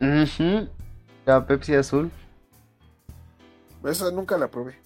Ujú, 0.01 0.69
La 1.27 1.47
Pepsi 1.47 1.75
azul. 1.75 2.11
Esa 3.85 4.11
nunca 4.13 4.37
la 4.39 4.49
probé. 4.49 4.77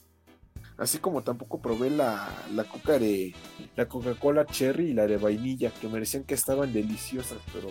Así 0.78 0.98
como 0.98 1.23
tampoco 1.23 1.61
probé 1.61 1.90
la, 1.90 2.28
la 2.55 2.65
coca 2.65 2.98
de 2.98 3.35
la 3.77 3.89
Coca-Cola 3.89 4.47
Cherry 4.47 4.90
y 4.90 4.94
la 4.94 5.07
de 5.07 5.16
vainilla, 5.16 5.70
que 5.70 5.89
me 5.89 5.98
decían 5.98 6.24
que 6.24 6.35
estaban 6.35 6.73
deliciosas, 6.73 7.39
pero 7.53 7.69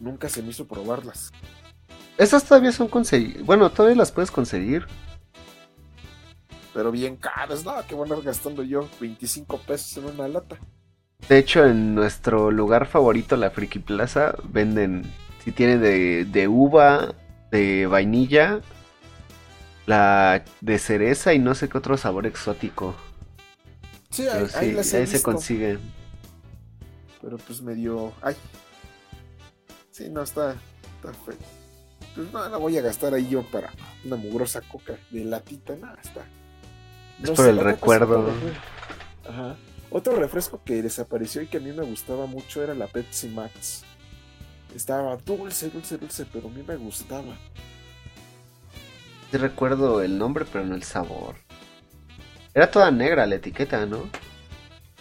nunca 0.00 0.28
se 0.28 0.42
me 0.42 0.50
hizo 0.50 0.66
probarlas. 0.66 1.32
Esas 2.18 2.44
todavía 2.44 2.72
son 2.72 2.88
conseguidas. 2.88 3.44
Bueno, 3.44 3.70
todavía 3.70 3.96
las 3.96 4.12
puedes 4.12 4.30
conseguir. 4.30 4.86
Pero 6.74 6.90
bien 6.90 7.16
caras, 7.16 7.64
no, 7.64 7.74
que 7.86 7.94
van 7.94 8.12
a 8.12 8.16
gastando 8.16 8.62
yo 8.62 8.88
25 9.00 9.58
pesos 9.58 9.96
en 9.98 10.04
una 10.14 10.28
lata. 10.28 10.58
De 11.28 11.38
hecho, 11.38 11.64
en 11.66 11.94
nuestro 11.94 12.50
lugar 12.50 12.86
favorito, 12.86 13.36
la 13.36 13.50
Friki 13.50 13.78
Plaza, 13.78 14.34
venden. 14.44 15.04
Si 15.44 15.52
tiene 15.52 15.78
de, 15.78 16.24
de 16.26 16.48
uva, 16.48 17.14
de 17.50 17.86
vainilla, 17.86 18.60
la 19.86 20.44
de 20.60 20.78
cereza 20.78 21.34
y 21.34 21.38
no 21.38 21.54
sé 21.54 21.68
qué 21.68 21.78
otro 21.78 21.96
sabor 21.96 22.26
exótico. 22.26 22.94
Sí, 24.10 24.26
ahí, 24.28 24.46
sí, 24.48 24.96
ahí 24.96 25.06
se 25.06 25.18
visto, 25.18 25.22
consiguen. 25.22 25.80
pero 27.20 27.38
pues 27.38 27.62
medio... 27.62 28.12
Ay. 28.22 28.36
Sí, 30.00 30.08
no, 30.08 30.22
está, 30.22 30.52
está 30.96 31.12
feo. 31.12 31.36
Pues 32.14 32.32
no, 32.32 32.48
la 32.48 32.56
voy 32.56 32.78
a 32.78 32.80
gastar 32.80 33.12
ahí 33.12 33.28
yo 33.28 33.42
para 33.50 33.70
una 34.02 34.16
mugrosa 34.16 34.62
coca 34.62 34.98
de 35.10 35.26
latita, 35.26 35.76
nada, 35.76 35.98
está. 36.02 36.24
Es 37.22 37.30
por 37.32 37.46
el 37.46 37.58
recuerdo. 37.58 38.20
otro 38.20 38.32
refresco. 38.32 38.62
Ajá. 39.28 39.56
Otro 39.90 40.16
refresco 40.16 40.62
que 40.64 40.80
desapareció 40.80 41.42
y 41.42 41.48
que 41.48 41.58
a 41.58 41.60
mí 41.60 41.70
me 41.72 41.84
gustaba 41.84 42.24
mucho 42.24 42.62
era 42.64 42.74
la 42.74 42.86
Pepsi 42.86 43.28
Max. 43.28 43.84
Estaba 44.74 45.18
dulce, 45.18 45.68
dulce, 45.68 45.98
dulce, 45.98 46.24
pero 46.32 46.48
a 46.48 46.50
mí 46.50 46.62
me 46.66 46.76
gustaba. 46.76 47.36
Sí 49.30 49.36
recuerdo 49.36 50.00
el 50.00 50.16
nombre, 50.16 50.46
pero 50.50 50.64
no 50.64 50.76
el 50.76 50.82
sabor. 50.82 51.36
Era 52.54 52.70
toda 52.70 52.90
negra 52.90 53.26
la 53.26 53.34
etiqueta, 53.34 53.84
¿no? 53.84 54.08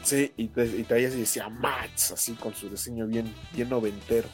Sí, 0.03 0.33
y, 0.35 0.43
y 0.43 0.83
traía 0.83 1.07
así, 1.07 1.21
decía 1.21 1.47
Max, 1.47 2.11
así 2.11 2.33
con 2.33 2.53
su 2.53 2.69
diseño 2.69 3.07
bien, 3.07 3.33
bien 3.53 3.69
noventero. 3.69 4.27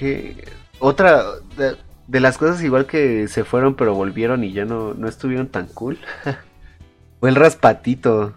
Que 0.00 0.48
otra 0.78 1.22
de, 1.58 1.76
de 2.08 2.20
las 2.20 2.38
cosas 2.38 2.62
igual 2.62 2.86
que 2.86 3.28
se 3.28 3.44
fueron 3.44 3.74
pero 3.76 3.94
volvieron 3.94 4.42
y 4.44 4.52
ya 4.54 4.64
no, 4.64 4.94
no 4.94 5.06
estuvieron 5.06 5.48
tan 5.48 5.66
cool. 5.66 5.98
Fue 7.20 7.28
el 7.28 7.34
raspatito. 7.34 8.32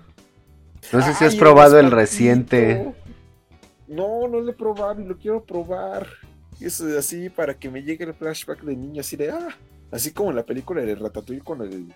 No 0.92 1.02
sé 1.02 1.14
si 1.14 1.24
has 1.24 1.36
probado 1.36 1.80
el 1.80 1.90
reciente. 1.90 2.94
No, 3.88 4.28
no 4.28 4.42
lo 4.42 4.52
he 4.52 4.54
probado 4.54 5.02
y 5.02 5.06
lo 5.06 5.18
quiero 5.18 5.42
probar. 5.42 6.06
Es 6.60 6.82
así 6.82 7.30
para 7.30 7.54
que 7.54 7.70
me 7.70 7.82
llegue 7.82 8.04
el 8.04 8.14
flashback 8.14 8.62
de 8.64 8.76
niño, 8.76 9.00
así 9.00 9.16
de 9.16 9.32
ah, 9.32 9.56
así 9.90 10.12
como 10.12 10.32
en 10.32 10.36
la 10.36 10.44
película 10.44 10.82
de 10.82 10.96
Ratatouille 10.96 11.44
con 11.44 11.62
el, 11.62 11.94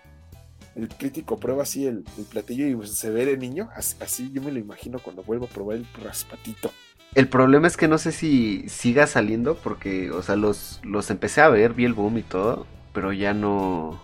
el 0.76 0.88
crítico 0.88 1.38
prueba 1.38 1.64
así 1.64 1.86
el, 1.86 2.06
el 2.18 2.24
platillo 2.24 2.66
y 2.66 2.88
se 2.88 3.10
ve 3.10 3.26
de 3.26 3.36
niño. 3.36 3.70
Así, 3.76 3.98
así 4.00 4.32
yo 4.32 4.42
me 4.42 4.54
lo 4.54 4.60
imagino 4.60 5.00
cuando 5.00 5.24
vuelvo 5.24 5.46
a 5.46 5.50
probar 5.50 5.76
el 5.76 5.88
raspatito. 6.02 6.72
El 7.16 7.28
problema 7.30 7.68
es 7.68 7.78
que 7.78 7.88
no 7.88 7.98
sé 7.98 8.12
si 8.12 8.70
siga 8.70 9.08
saliendo 9.08 9.56
porque, 9.58 10.12
o 10.12 10.22
sea, 10.22 10.36
los, 10.36 10.80
los 10.84 11.10
empecé 11.10 11.42
a 11.42 11.50
ver, 11.50 11.74
vi 11.74 11.86
el 11.86 11.94
boom 11.94 12.18
y 12.20 12.24
todo, 12.24 12.68
pero 12.94 13.12
ya 13.14 13.34
no... 13.34 14.00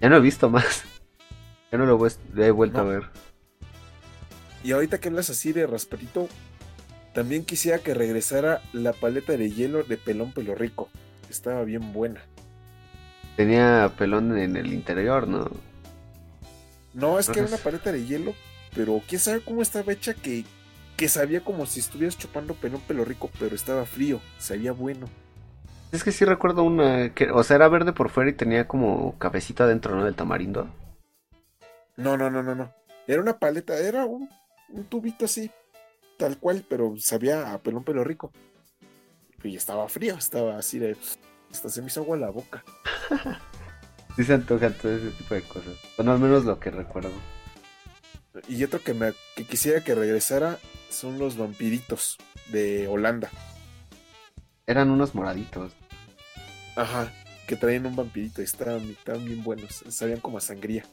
Ya 0.00 0.08
no 0.08 0.16
he 0.16 0.20
visto 0.20 0.50
más. 0.50 0.84
Ya 1.72 1.78
no 1.78 1.86
lo 1.86 2.06
he, 2.06 2.10
he 2.46 2.50
vuelto 2.50 2.80
No. 2.80 2.82
a 2.82 2.84
ver. 2.84 3.10
Y 4.62 4.72
ahorita 4.72 5.00
que 5.00 5.08
hablas 5.08 5.30
así 5.30 5.52
de 5.52 5.66
raspatito, 5.66 6.28
también 7.12 7.44
quisiera 7.44 7.80
que 7.82 7.94
regresara 7.94 8.62
la 8.72 8.92
paleta 8.92 9.36
de 9.36 9.52
hielo 9.52 9.84
de 9.84 9.98
pelón 9.98 10.32
pelo 10.32 10.54
rico. 10.54 10.90
Estaba 11.28 11.64
bien 11.64 11.92
buena. 11.92 12.28
Tenía 13.36 13.92
pelón 13.98 14.38
en 14.38 14.56
el 14.56 14.72
interior, 14.72 15.28
¿no? 15.28 15.50
No, 16.92 17.18
es 17.18 17.30
que 17.30 17.40
era 17.40 17.48
una 17.48 17.58
paleta 17.58 17.92
de 17.92 18.04
hielo, 18.06 18.36
pero 18.74 19.02
quién 19.06 19.20
sabe 19.20 19.42
cómo 19.42 19.62
estaba 19.62 19.92
hecha 19.92 20.14
que, 20.14 20.46
que 20.96 21.08
sabía 21.08 21.42
como 21.42 21.66
si 21.66 21.80
estuvieras 21.80 22.18
chupando 22.18 22.54
pelón 22.54 22.80
pelo 22.82 23.04
rico, 23.04 23.30
pero 23.38 23.54
estaba 23.54 23.84
frío, 23.86 24.20
sabía 24.38 24.72
bueno. 24.72 25.08
Es 25.90 26.04
que 26.04 26.12
sí 26.12 26.24
recuerdo 26.24 26.62
una, 26.62 27.12
que, 27.14 27.30
o 27.30 27.42
sea, 27.44 27.56
era 27.56 27.68
verde 27.68 27.92
por 27.92 28.08
fuera 28.08 28.30
y 28.30 28.34
tenía 28.34 28.66
como 28.66 29.18
cabecita 29.18 29.64
adentro, 29.64 29.94
¿no? 29.94 30.04
Del 30.04 30.14
tamarindo. 30.14 30.68
No, 31.96 32.16
no, 32.16 32.30
no, 32.30 32.42
no, 32.42 32.54
no. 32.54 32.72
Era 33.06 33.20
una 33.20 33.38
paleta, 33.38 33.78
era 33.78 34.06
un, 34.06 34.28
un 34.70 34.84
tubito 34.84 35.26
así, 35.26 35.50
tal 36.18 36.38
cual, 36.38 36.64
pero 36.68 36.94
sabía 36.98 37.52
a 37.52 37.58
pelón 37.58 37.84
pelo 37.84 38.04
rico. 38.04 38.32
Y 39.44 39.56
estaba 39.56 39.88
frío, 39.88 40.14
estaba 40.14 40.56
así 40.56 40.78
de... 40.78 40.96
Hasta 41.50 41.68
se 41.68 41.82
me 41.82 41.88
hizo 41.88 42.00
agua 42.00 42.16
la 42.16 42.30
boca. 42.30 42.64
Sí 44.16 44.24
se 44.24 44.34
antojan 44.34 44.74
todo 44.74 44.94
ese 44.94 45.10
tipo 45.10 45.34
de 45.34 45.42
cosas. 45.42 45.72
Bueno, 45.96 46.12
al 46.12 46.18
menos 46.18 46.44
lo 46.44 46.60
que 46.60 46.70
recuerdo. 46.70 47.10
Y 48.48 48.62
otro 48.62 48.82
que, 48.82 48.94
me, 48.94 49.14
que 49.36 49.44
quisiera 49.44 49.82
que 49.82 49.94
regresara 49.94 50.58
son 50.92 51.18
los 51.18 51.36
vampiritos 51.36 52.18
de 52.48 52.86
Holanda. 52.86 53.30
Eran 54.66 54.90
unos 54.90 55.14
moraditos. 55.14 55.72
Ajá, 56.76 57.12
que 57.46 57.56
traían 57.56 57.86
un 57.86 57.96
vampirito 57.96 58.40
y 58.40 58.44
estaban, 58.44 58.88
estaban 58.90 59.24
bien 59.24 59.42
buenos, 59.42 59.84
sabían 59.88 60.20
como 60.20 60.38
a 60.38 60.40
sangría. 60.40 60.84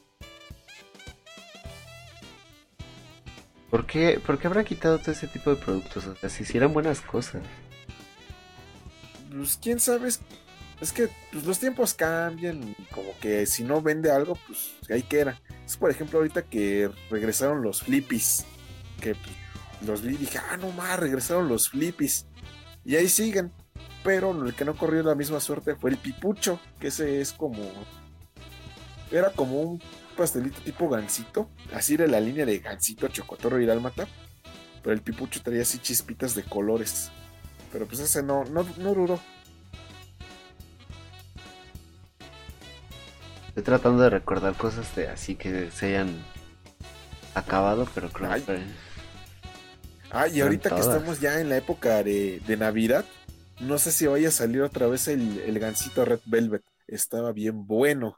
¿Por 3.69 3.85
qué, 3.85 4.19
¿Por 4.25 4.39
qué 4.39 4.47
habrán 4.47 4.65
quitado 4.65 4.97
todo 4.97 5.11
ese 5.11 5.27
tipo 5.27 5.51
de 5.51 5.55
productos? 5.57 6.07
O 6.07 6.15
sea, 6.15 6.29
si 6.29 6.43
hicieran 6.43 6.73
buenas 6.73 7.01
cosas. 7.01 7.43
Pues 9.31 9.59
quién 9.61 9.79
sabe, 9.79 10.07
es, 10.07 10.19
es 10.81 10.91
que 10.91 11.09
pues, 11.31 11.45
los 11.45 11.59
tiempos 11.59 11.93
cambian 11.93 12.63
y 12.63 12.83
como 12.85 13.11
que 13.19 13.45
si 13.45 13.63
no 13.63 13.81
vende 13.81 14.11
algo, 14.11 14.37
pues 14.47 14.73
ahí 14.89 15.03
queda. 15.03 15.39
Es 15.65 15.77
por 15.77 15.91
ejemplo 15.91 16.17
ahorita 16.17 16.41
que 16.43 16.89
regresaron 17.11 17.61
los 17.61 17.83
flippies, 17.83 18.45
que 18.99 19.13
pues, 19.13 19.35
los 19.85 20.01
vi 20.01 20.15
y 20.15 20.17
dije, 20.17 20.39
ah, 20.39 20.57
no 20.57 20.71
más, 20.71 20.99
regresaron 20.99 21.47
los 21.47 21.69
flippies. 21.69 22.27
Y 22.85 22.95
ahí 22.95 23.07
siguen, 23.07 23.51
pero 24.03 24.31
el 24.45 24.53
que 24.53 24.65
no 24.65 24.75
corrió 24.75 25.03
la 25.03 25.15
misma 25.15 25.39
suerte 25.39 25.75
fue 25.75 25.91
el 25.91 25.97
pipucho, 25.97 26.59
que 26.79 26.87
ese 26.87 27.21
es 27.21 27.33
como... 27.33 27.59
Era 29.11 29.31
como 29.31 29.61
un 29.61 29.81
pastelito 30.15 30.61
tipo 30.61 30.87
gansito, 30.89 31.49
así 31.73 31.97
de 31.97 32.07
la 32.07 32.19
línea 32.19 32.45
de 32.45 32.59
gansito, 32.59 33.07
chocotorro 33.07 33.59
y 33.59 33.65
dálmata. 33.65 34.07
Pero 34.83 34.93
el 34.93 35.01
pipucho 35.01 35.41
traía 35.41 35.63
así 35.63 35.79
chispitas 35.79 36.35
de 36.35 36.43
colores. 36.43 37.11
Pero 37.71 37.87
pues 37.87 37.99
ese 37.99 38.23
no, 38.23 38.45
no, 38.45 38.65
no 38.77 38.93
duró. 38.93 39.19
Estoy 43.49 43.63
tratando 43.63 44.03
de 44.03 44.09
recordar 44.09 44.55
cosas 44.55 44.95
de 44.95 45.09
así 45.09 45.35
que 45.35 45.69
se 45.71 45.87
hayan 45.87 46.23
acabado, 47.33 47.87
pero 47.93 48.09
creo 48.09 48.31
Ay. 48.31 48.41
que... 48.43 48.88
Ah, 50.09 50.27
y 50.27 50.41
ahorita 50.41 50.71
que 50.71 50.81
estamos 50.81 51.19
ya 51.19 51.39
en 51.39 51.49
la 51.49 51.57
época 51.57 52.03
de, 52.03 52.39
de 52.45 52.57
Navidad, 52.57 53.05
no 53.59 53.77
sé 53.77 53.91
si 53.91 54.07
vaya 54.07 54.29
a 54.29 54.31
salir 54.31 54.61
otra 54.61 54.87
vez 54.87 55.07
el, 55.07 55.39
el 55.39 55.59
gansito 55.59 56.05
Red 56.05 56.21
Velvet. 56.25 56.63
Estaba 56.87 57.31
bien 57.31 57.67
bueno. 57.67 58.17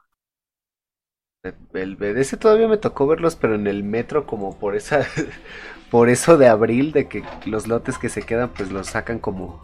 El, 1.72 1.96
el- 2.02 2.16
ese 2.18 2.36
todavía 2.36 2.66
me 2.68 2.76
tocó 2.78 3.06
verlos, 3.06 3.36
pero 3.36 3.54
en 3.54 3.66
el 3.68 3.84
metro 3.84 4.26
como 4.26 4.58
por 4.58 4.74
esa... 4.76 5.06
por 5.90 6.08
eso 6.08 6.36
de 6.38 6.48
abril, 6.48 6.92
de 6.92 7.08
que 7.08 7.22
los 7.46 7.66
lotes 7.68 7.98
que 7.98 8.08
se 8.08 8.22
quedan, 8.22 8.50
pues 8.52 8.70
los 8.72 8.88
sacan 8.88 9.18
como... 9.18 9.62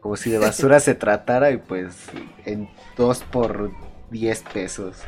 Como 0.00 0.16
si 0.16 0.30
de 0.30 0.38
basura 0.38 0.80
se 0.80 0.94
tratara 0.96 1.50
y 1.52 1.58
pues 1.58 2.08
en 2.46 2.68
dos 2.96 3.24
por 3.24 3.72
10 4.10 4.42
pesos. 4.44 4.98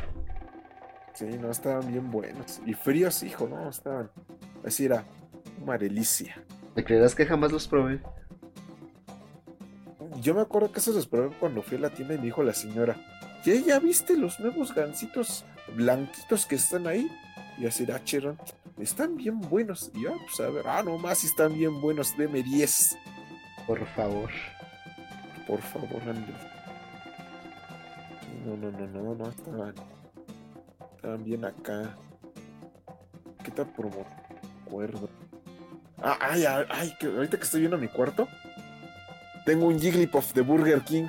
Sí, 1.13 1.25
no, 1.39 1.51
estaban 1.51 1.87
bien 1.87 2.11
buenos. 2.11 2.61
Y 2.65 2.75
fríos, 2.75 3.23
hijo, 3.23 3.49
no, 3.49 3.69
estaban. 3.71 4.11
Así 4.63 4.85
era 4.85 5.09
una 5.61 5.79
delicia. 5.79 6.43
¿Me 6.75 6.85
creerás 6.85 7.15
que 7.15 7.27
jamás 7.27 7.53
los 7.53 7.67
probé? 7.67 8.01
Yo 10.21 10.35
me 10.35 10.41
acuerdo 10.41 10.73
que 10.73 10.81
esos 10.81 10.95
los 10.95 11.07
probé 11.07 11.35
cuando 11.37 11.63
fui 11.63 11.77
a 11.77 11.81
la 11.81 11.91
tienda 11.91 12.15
y 12.15 12.19
me 12.19 12.25
dijo 12.25 12.43
la 12.43 12.55
señora, 12.55 12.97
¿ya, 13.45 13.55
ya 13.55 13.79
viste 13.79 14.17
los 14.17 14.41
nuevos 14.41 14.75
gansitos 14.75 15.45
blanquitos 15.75 16.47
que 16.47 16.57
están 16.57 16.87
ahí? 16.87 17.11
Y 17.59 17.67
así, 17.67 17.87
ah, 17.91 18.03
chirón, 18.03 18.39
están 18.79 19.17
bien 19.17 19.41
buenos. 19.41 19.91
Y 19.95 20.03
yo, 20.03 20.17
pues 20.27 20.41
a 20.41 20.51
ver, 20.51 20.67
ah, 20.67 20.83
no 20.83 20.99
más, 20.99 21.19
si 21.19 21.27
están 21.27 21.55
bien 21.55 21.81
buenos, 21.81 22.17
deme 22.17 22.43
10. 22.43 22.99
Por 23.67 23.85
favor. 23.87 24.31
Por 25.47 25.61
favor, 25.61 26.03
Andy. 26.07 26.33
No, 28.45 28.57
no, 28.57 28.71
no, 28.71 28.87
no, 28.87 29.15
no, 29.15 29.29
estaban. 29.29 29.75
Estaban 30.97 31.25
bien 31.25 31.45
acá. 31.45 31.97
¿Qué 33.43 33.51
tal 33.51 33.67
por 33.73 33.91
acuerdo? 34.67 35.09
Ah, 36.03 36.19
ay, 36.21 36.45
ay, 36.47 36.95
que 37.01 37.07
ahorita 37.07 37.37
que 37.39 37.45
estoy 37.45 37.61
viendo 37.61 37.79
mi 37.79 37.89
cuarto, 37.89 38.29
tengo 39.45 39.67
un 39.67 39.79
Jigglypuff 39.81 40.33
de 40.35 40.43
Burger 40.43 40.83
King. 40.83 41.07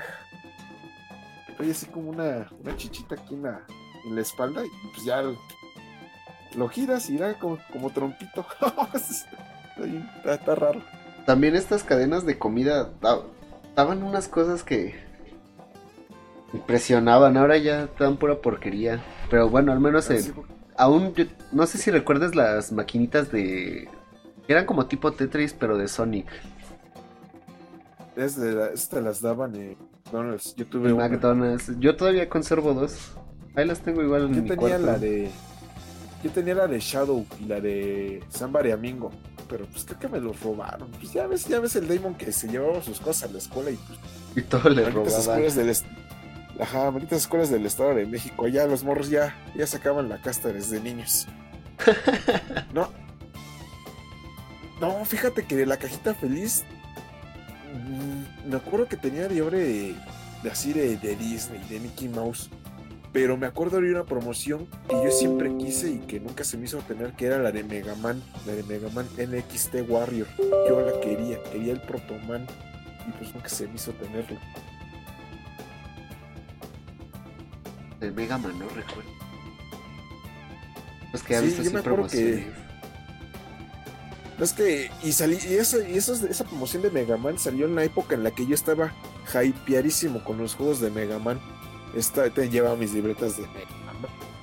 Oye, 1.60 1.72
así 1.72 1.88
como 1.88 2.10
una, 2.12 2.48
una 2.62 2.76
chichita 2.78 3.16
aquí 3.16 3.34
en 3.34 3.44
la, 3.44 3.62
en 4.06 4.16
la 4.16 4.22
espalda 4.22 4.64
y 4.66 4.70
pues 4.94 5.06
ya 5.06 5.24
lo 6.56 6.70
giras 6.70 7.10
y 7.10 7.18
da 7.18 7.34
como, 7.38 7.58
como 7.72 7.90
trompito. 7.92 8.46
está, 8.94 10.34
está 10.36 10.56
raro. 10.56 10.82
También 11.26 11.56
estas 11.56 11.84
cadenas 11.84 12.26
de 12.26 12.38
comida 12.40 12.92
da- 13.02 13.22
daban 13.76 14.04
unas 14.04 14.28
cosas 14.28 14.64
que 14.64 14.96
impresionaban. 16.54 17.38
Ahora 17.38 17.58
ya 17.58 17.90
dan 18.00 18.18
pura 18.18 18.36
porquería. 18.42 19.04
Pero 19.30 19.50
bueno, 19.50 19.72
al 19.72 19.80
menos 19.80 20.06
porque- 20.06 20.32
aún 20.78 21.14
yo- 21.14 21.26
no 21.52 21.66
sé 21.68 21.78
si 21.78 21.92
recuerdas 21.92 22.36
las 22.36 22.72
maquinitas 22.72 23.32
de 23.32 23.90
eran 24.48 24.65
como 24.65 24.86
tipo 24.88 25.11
Tetris 25.11 25.53
pero 25.53 25.78
de 25.78 25.88
Sonic. 25.88 26.28
es 28.15 28.36
de 28.36 28.74
estas 28.74 29.03
las 29.03 29.22
daban 29.22 29.56
en 29.56 29.78
McDonald's. 30.06 30.56
Yo 30.56 30.65
tuve 30.68 30.94
una. 30.94 31.07
McDonald's. 31.07 31.72
Yo 31.80 31.95
todavía 31.95 32.28
conservo 32.30 32.74
dos. 32.74 33.11
Ahí 33.56 33.65
las 33.65 33.80
tengo 33.82 34.02
igual 34.02 34.24
en 34.26 34.36
Yo 34.36 34.41
mi 34.44 34.49
tenía 34.49 34.56
cuarto. 34.69 34.86
la 34.86 34.98
de. 34.98 35.30
Yo 36.24 36.32
tenía 36.32 36.56
la 36.56 36.68
de 36.68 36.80
Shadow 36.80 37.26
y 37.40 37.45
la 37.45 37.60
de 37.61 38.24
Samba 38.30 38.65
y 38.68 38.72
Amingo. 38.72 39.11
Pero 39.49 39.65
pues 39.68 39.86
creo 39.86 39.99
que 39.99 40.07
me 40.10 40.19
los 40.19 40.40
robaron. 40.41 40.90
Pues 40.91 41.14
ya 41.14 41.28
ves, 41.28 41.45
ya 41.48 41.60
ves 41.60 41.76
el 41.76 41.88
Damon 41.88 42.15
que 42.15 42.32
se 42.32 42.48
llevaba 42.48 42.82
sus 42.82 42.99
cosas 42.99 43.30
a 43.30 43.32
la 43.34 43.38
escuela 43.38 43.72
y 43.72 43.76
pues 43.76 43.99
Y 44.36 44.41
todo 44.41 44.69
le 44.69 44.90
robaban. 44.90 45.44
Ajá, 46.60 46.90
malditas 46.90 47.19
escuelas 47.22 47.49
del 47.52 47.65
Estado 47.65 47.94
de 47.94 48.06
México. 48.07 48.48
Ya 48.48 48.65
los 48.65 48.84
morros 48.84 49.10
ya, 49.10 49.36
ya 49.56 49.68
sacaban 49.68 50.10
la 50.10 50.19
casta 50.22 50.49
desde 50.49 50.80
niños. 50.82 51.28
no. 52.74 52.90
No, 54.80 55.04
fíjate 55.06 55.44
que 55.45 55.56
de 55.56 55.66
la 55.66 55.78
cajita 55.78 56.14
feliz. 56.14 56.64
mm, 57.74 58.49
Me 58.49 58.56
acuerdo 58.58 58.88
que 58.88 58.98
tenía 58.98 59.28
de 59.28 59.41
obra 59.41 59.58
de, 59.58 59.95
de 60.44 60.52
así 60.52 60.72
de, 60.74 60.98
de 60.98 61.16
Disney, 61.16 61.62
de 61.70 61.80
Mickey 61.80 62.08
Mouse. 62.10 62.49
Pero 63.14 63.38
me 63.38 63.48
acuerdo 63.48 63.82
de 63.82 63.90
una 63.91 64.04
promoción 64.04 64.68
que 64.88 64.95
yo 65.04 65.10
siempre 65.10 65.56
quise 65.58 65.90
y 65.91 65.98
que 65.99 66.20
nunca 66.20 66.44
se 66.44 66.58
me 66.58 66.66
hizo 66.66 66.78
tener, 66.80 67.14
que 67.14 67.26
era 67.26 67.40
la 67.40 67.52
de 67.52 67.64
Mega 67.64 67.95
Man, 67.95 68.22
la 68.45 68.54
de 68.54 68.64
Mega 68.64 68.90
Man 68.90 69.08
NXT 69.18 69.76
Warrior. 69.90 70.28
Yo 70.70 70.82
la 70.82 70.99
quería, 70.99 71.41
quería 71.52 71.74
el 71.74 71.82
Protoman 71.82 72.45
y 73.08 73.12
pues 73.18 73.34
nunca 73.34 73.49
se 73.49 73.66
me 73.68 73.76
hizo 73.76 73.91
tenerlo. 73.94 74.38
De 77.99 78.12
Mega 78.12 78.38
Man, 78.38 78.60
no 78.60 78.68
recuerdo. 78.70 79.10
Es 81.14 81.24
que 81.24 81.40
Sí, 81.40 81.64
yo 81.64 81.72
me 81.72 81.80
acuerdo 81.80 82.08
que- 82.08 82.45
Es 84.40 84.54
que, 84.54 84.92
y 85.04 85.12
salí, 85.14 85.38
y, 85.50 85.56
esa, 85.56 85.80
y 85.88 85.98
esa 85.98 86.44
promoción 86.46 86.84
de 86.84 86.92
Mega 86.92 87.18
Man 87.18 87.40
salió 87.40 87.66
en 87.66 87.76
la 87.76 87.84
época 87.84 88.14
en 88.16 88.24
la 88.24 88.32
que 88.32 88.46
yo 88.46 88.54
estaba 88.54 88.94
hypeadísimo 89.44 90.24
con 90.24 90.38
los 90.38 90.56
juegos 90.56 90.80
de 90.80 90.92
Mega 90.92 91.18
Man. 91.20 91.40
Esta, 91.96 92.30
te 92.30 92.50
llevaba 92.50 92.76
mis 92.76 92.94
libretas 92.94 93.38
de 93.38 93.44
Mega 93.48 93.68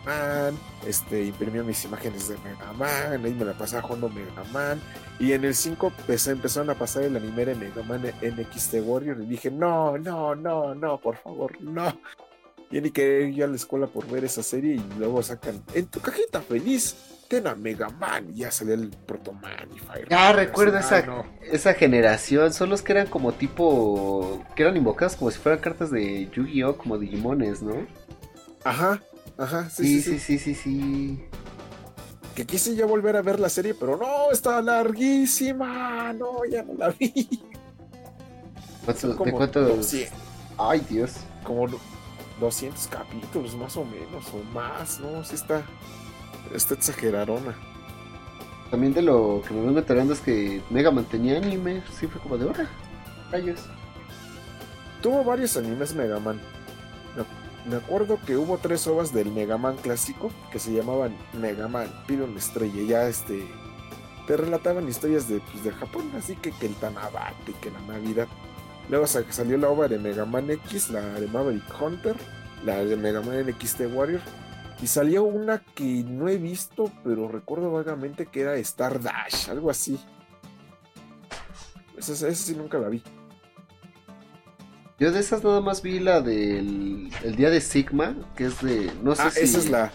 Man, 0.05 0.59
este, 0.87 1.25
imprimía 1.25 1.63
mis 1.63 1.85
imágenes 1.85 2.29
de 2.29 2.37
Mega 2.39 2.73
Man, 2.75 3.25
ahí 3.25 3.33
me 3.35 3.45
la 3.45 3.57
pasaba 3.57 3.83
jugando 3.83 4.09
Mega 4.09 4.43
Man. 4.53 4.81
Y 5.21 5.33
en 5.33 5.45
el 5.45 5.55
5 5.55 5.93
empezó- 5.99 6.33
empezaron 6.33 6.71
a 6.71 6.75
pasar 6.75 7.05
el 7.05 7.17
anime 7.17 7.45
de 7.47 7.55
Mega 7.55 7.83
Man 7.85 8.03
NXT 8.21 8.75
Warrior 8.85 9.23
y 9.23 9.27
dije, 9.27 9.51
no, 9.51 9.97
no, 9.97 10.35
no, 10.35 10.75
no, 10.75 11.01
por 11.01 11.17
favor, 11.19 11.59
no. 11.63 11.97
Ni 12.71 12.91
quería 12.91 13.29
ir 13.29 13.45
a 13.45 13.47
la 13.47 13.55
escuela 13.55 13.87
por 13.87 14.07
ver 14.09 14.25
esa 14.25 14.43
serie 14.43 14.75
y 14.75 14.99
luego 14.99 15.23
sacan, 15.23 15.63
en 15.73 15.87
tu 15.87 16.01
cajita 16.01 16.41
feliz, 16.41 16.97
ten 17.35 17.47
a 17.49 17.55
Mega 17.55 17.89
Man 17.91 18.31
y 18.33 18.39
ya 18.41 18.51
salió 18.51 18.75
el 18.75 18.91
Protoman 18.91 19.69
y 19.75 19.79
Fire. 19.79 20.07
Ya 20.09 20.33
recuerdo 20.33 20.77
Ay, 20.79 20.85
esa, 20.85 21.03
no. 21.07 21.25
esa 21.51 21.75
generación. 21.75 22.53
Son 22.53 22.69
los 22.71 22.83
que 22.83 22.93
eran 22.93 23.07
como 23.09 23.33
tipo. 23.33 24.45
que 24.55 24.63
eran 24.63 24.77
invocados 24.77 25.17
como 25.17 25.31
si 25.31 25.39
fueran 25.39 25.61
cartas 25.61 25.91
de 25.91 26.29
Yu-Gi-Oh! 26.31 26.77
como 26.77 26.99
Digimones, 26.99 27.63
¿no? 27.63 27.75
Ajá, 28.65 29.03
ajá, 29.37 29.69
sí, 29.69 30.01
Sí, 30.01 30.03
sí, 30.03 30.19
sí, 30.19 30.39
sí, 30.39 30.55
sí. 30.55 31.25
Que 32.35 32.47
quise 32.47 32.75
ya 32.75 32.87
volver 32.87 33.17
a 33.17 33.23
ver 33.23 33.39
la 33.41 33.49
serie, 33.49 33.75
pero 33.75 33.97
no, 33.97 34.31
está 34.33 34.61
larguísima. 34.63 36.13
No, 36.13 36.45
ya 36.51 36.63
no 36.63 36.75
la 36.75 36.91
vi. 36.91 37.29
¿Cuánto- 38.85 39.01
Son 39.01 39.11
¿De 39.11 39.17
como, 39.17 39.37
cuánto? 39.37 39.61
200, 39.61 40.19
Ay, 40.59 40.85
Dios. 40.89 41.13
como 41.43 41.67
200 42.41 42.87
capítulos, 42.89 43.55
más 43.57 43.77
o 43.77 43.85
menos, 43.85 44.25
o 44.35 44.43
más, 44.53 44.99
¿no? 45.01 45.23
Sí 45.25 45.35
está, 45.37 45.63
está 46.53 46.75
exagerarona. 46.75 47.55
También 48.71 48.93
de 48.95 49.03
lo 49.03 49.43
que 49.47 49.55
me 49.55 49.65
vengo 49.67 49.79
enterando 49.79 50.13
es 50.15 50.21
que 50.21 50.63
Mega 50.71 50.91
Man 50.91 51.05
tenía 51.05 51.37
anime. 51.37 51.83
Sí, 51.99 52.07
fue 52.07 52.21
como 52.21 52.37
de 52.37 52.47
hora. 52.47 52.69
Rayos. 53.31 53.61
Tuvo 55.03 55.23
varios 55.23 55.57
animes 55.57 55.95
Mega 55.95 56.19
Man. 56.19 56.41
Me- 57.67 57.77
acuerdo 57.77 58.19
que 58.27 58.37
hubo 58.37 58.59
tres 58.59 58.87
ovas 58.87 59.13
del 59.13 59.31
Mega 59.33 59.57
Man 59.57 59.77
clásico 59.81 60.31
que 60.53 60.59
se 60.59 60.73
llamaban 60.73 61.17
Mega 61.33 61.67
Man, 61.69 61.89
una 62.09 62.39
estrella. 62.39 62.83
Ya 62.83 63.09
este. 63.09 63.47
Te 64.27 64.37
relataban 64.39 64.89
historias 64.89 65.29
de, 65.29 65.41
pues, 65.41 65.63
de 65.65 65.71
Japón, 65.71 66.11
así 66.17 66.35
que, 66.37 66.51
que 66.53 66.67
el 66.67 66.75
Tanabate, 66.77 67.53
que 67.61 67.71
la 67.71 67.81
Navidad. 67.81 68.27
Luego 68.89 69.07
sa- 69.07 69.31
salió 69.31 69.57
la 69.59 69.69
ova 69.69 69.87
de 69.89 69.99
Mega 69.99 70.25
Man 70.25 70.51
X, 70.51 70.91
la 70.91 71.01
de 71.01 71.27
Maverick 71.27 71.65
Hunter, 71.81 72.17
la 72.65 72.77
de 72.85 72.97
Mega 72.97 73.21
Man 73.21 73.47
NXT 73.47 73.81
Warrior. 73.93 74.21
Y 74.83 74.87
salió 74.87 75.25
una 75.25 75.61
que 75.75 76.05
no 76.07 76.29
he 76.29 76.37
visto, 76.37 76.91
pero 77.03 77.29
recuerdo 77.29 77.71
vagamente 77.73 78.27
que 78.27 78.41
era 78.43 78.57
Star 78.57 79.01
Dash, 79.01 79.49
algo 79.49 79.71
así. 79.71 79.99
Esa, 81.97 82.13
esa 82.13 82.35
sí 82.35 82.55
nunca 82.55 82.79
la 82.79 82.89
vi. 82.89 83.03
Yo 84.99 85.11
de 85.11 85.21
esas 85.21 85.43
nada 85.43 85.61
más 85.61 85.83
vi 85.83 85.99
la 86.01 86.21
del 86.21 87.11
el 87.23 87.37
día 87.37 87.51
de 87.51 87.61
Sigma, 87.61 88.15
que 88.37 88.47
es 88.47 88.61
de. 88.63 88.93
No 89.03 89.15
sé 89.15 89.23
Ah, 89.23 89.31
si. 89.31 89.41
esa 89.41 89.59
es 89.59 89.71
la, 89.71 89.93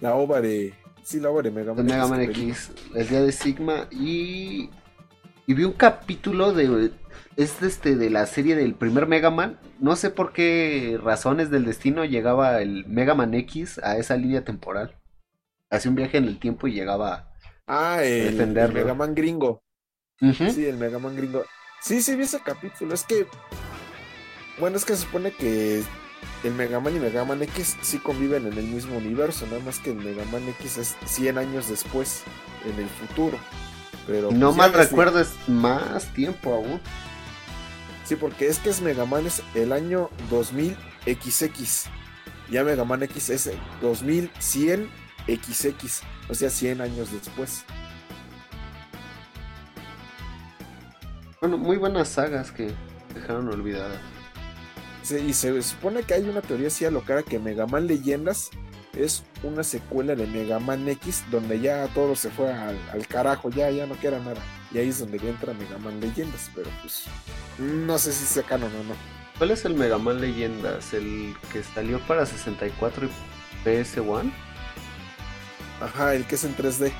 la 0.00 0.14
ova 0.14 0.40
de. 0.40 0.74
Sí, 1.02 1.20
la 1.20 1.30
ova 1.30 1.42
de 1.42 1.50
Mega 1.50 1.72
de 1.74 1.82
Man. 1.82 1.86
Mega 1.86 2.06
Man. 2.08 2.20
X, 2.22 2.72
el 2.94 3.08
día 3.08 3.20
de 3.22 3.32
Sigma 3.32 3.86
y 3.90 4.70
y 5.46 5.52
vi 5.54 5.64
un 5.64 5.72
capítulo 5.74 6.52
de 6.52 6.90
es 7.36 7.60
de 7.60 7.66
este 7.68 7.96
de 7.96 8.08
la 8.10 8.26
serie 8.26 8.56
del 8.56 8.74
primer 8.74 9.06
Mega 9.06 9.30
Man, 9.30 9.58
no 9.80 9.96
sé 9.96 10.10
por 10.10 10.32
qué 10.32 10.98
razones 11.02 11.50
del 11.50 11.64
destino 11.64 12.04
llegaba 12.04 12.60
el 12.60 12.86
Mega 12.86 13.14
Man 13.14 13.34
X 13.34 13.78
a 13.82 13.96
esa 13.96 14.16
línea 14.16 14.44
temporal. 14.44 14.96
Hacía 15.70 15.90
un 15.90 15.96
viaje 15.96 16.18
en 16.18 16.24
el 16.24 16.38
tiempo 16.38 16.66
y 16.66 16.72
llegaba. 16.72 17.32
Ah, 17.66 18.02
el, 18.02 18.12
el 18.12 18.32
Defenderlo. 18.32 18.74
Mega 18.74 18.94
Man 18.94 19.14
gringo. 19.14 19.62
Sí, 20.20 20.66
el 20.66 20.76
Mega 20.76 20.98
Man 20.98 21.16
gringo. 21.16 21.44
Sí, 21.80 22.00
sí, 22.00 22.16
vi 22.16 22.24
ese 22.24 22.40
capítulo. 22.40 22.94
Es 22.94 23.04
que. 23.04 23.26
Bueno, 24.58 24.76
es 24.76 24.84
que 24.84 24.94
se 24.94 25.02
supone 25.02 25.32
que 25.32 25.82
el 26.44 26.54
Mega 26.54 26.80
Man 26.80 26.96
y 26.96 27.00
Mega 27.00 27.24
Man 27.24 27.42
X 27.42 27.76
sí 27.82 27.98
conviven 27.98 28.46
en 28.46 28.52
el 28.56 28.64
mismo 28.64 28.96
universo. 28.96 29.46
Nada 29.46 29.60
más 29.60 29.78
que 29.80 29.90
el 29.90 29.96
Mega 29.96 30.24
Man 30.26 30.48
X 30.60 30.78
es 30.78 30.96
100 31.06 31.38
años 31.38 31.68
después, 31.68 32.22
en 32.64 32.80
el 32.80 32.88
futuro. 32.88 33.38
Pero. 34.06 34.30
no 34.30 34.48
pues, 34.48 34.56
mal 34.56 34.72
recuerdo 34.72 35.20
es 35.20 35.34
más 35.48 36.12
tiempo 36.14 36.54
aún. 36.54 36.80
Sí, 38.04 38.16
porque 38.16 38.48
es 38.48 38.58
que 38.58 38.68
es 38.68 38.82
Mega 38.82 39.06
Man 39.06 39.26
es 39.26 39.42
el 39.54 39.72
año 39.72 40.10
2000 40.30 40.76
XX. 41.06 41.86
Ya 42.50 42.62
Mega 42.62 42.84
Man 42.84 43.02
X 43.02 43.30
es 43.30 43.46
el 43.46 43.58
2100 43.80 44.88
XX. 45.26 46.02
O 46.28 46.34
sea, 46.34 46.50
100 46.50 46.82
años 46.82 47.10
después. 47.12 47.64
Bueno, 51.40 51.56
muy 51.56 51.78
buenas 51.78 52.08
sagas 52.08 52.52
que 52.52 52.70
dejaron 53.14 53.48
olvidadas. 53.48 53.98
Sí, 55.02 55.16
y 55.16 55.32
se 55.32 55.60
supone 55.62 56.02
que 56.02 56.14
hay 56.14 56.28
una 56.28 56.40
teoría 56.40 56.68
así 56.68 56.84
alocada 56.84 57.22
que 57.22 57.38
Mega 57.38 57.66
Man 57.66 57.86
Leyendas 57.86 58.50
es 58.94 59.24
una 59.42 59.62
secuela 59.62 60.14
de 60.14 60.26
Mega 60.26 60.58
Man 60.58 60.88
X 60.88 61.24
donde 61.30 61.60
ya 61.60 61.86
todo 61.88 62.16
se 62.16 62.30
fue 62.30 62.52
al, 62.52 62.78
al 62.92 63.06
carajo, 63.06 63.50
ya, 63.50 63.70
ya 63.70 63.86
no 63.86 63.98
queda 63.98 64.18
nada. 64.18 64.40
Y 64.72 64.78
ahí 64.78 64.88
es 64.88 64.98
donde 65.00 65.18
entra 65.18 65.52
Mega 65.52 65.78
Man 65.78 66.00
Leyendas, 66.00 66.50
pero 66.54 66.70
pues 66.80 67.04
no 67.58 67.98
sé 67.98 68.12
si 68.12 68.24
sea 68.24 68.42
canon 68.42 68.70
o 68.74 68.84
no. 68.84 68.94
¿Cuál 69.38 69.50
es 69.50 69.64
el 69.64 69.74
Mega 69.74 69.98
Man 69.98 70.20
Leyendas? 70.20 70.92
¿El 70.94 71.34
que 71.52 71.62
salió 71.62 71.98
para 72.00 72.24
64 72.26 73.06
y 73.06 73.10
PS1? 73.68 74.32
Ajá, 75.80 76.14
el 76.14 76.24
que 76.26 76.36
es 76.36 76.44
en 76.44 76.54
3D. 76.56 76.92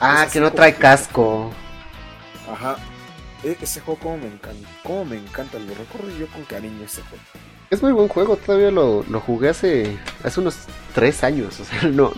Ah, 0.00 0.24
Es 0.26 0.32
que 0.32 0.40
no 0.40 0.52
trae 0.52 0.74
casco. 0.74 1.52
Ajá. 2.50 2.76
E- 3.44 3.58
ese 3.60 3.80
juego 3.80 4.00
como 4.00 4.18
me 4.18 4.26
encanta, 4.26 4.68
como 4.82 5.04
me 5.04 5.16
encanta, 5.16 5.58
lo 5.58 5.74
recuerdo 5.74 6.10
yo 6.16 6.26
con 6.28 6.44
cariño 6.44 6.84
ese 6.84 7.02
juego. 7.02 7.22
Es 7.70 7.82
muy 7.82 7.92
buen 7.92 8.08
juego, 8.08 8.36
todavía 8.36 8.70
lo, 8.70 9.04
lo 9.08 9.20
jugué 9.20 9.48
hace, 9.50 9.96
hace 10.24 10.40
unos 10.40 10.56
tres 10.94 11.22
años. 11.24 11.58
O 11.60 11.64
sea, 11.64 11.82
no. 11.88 12.12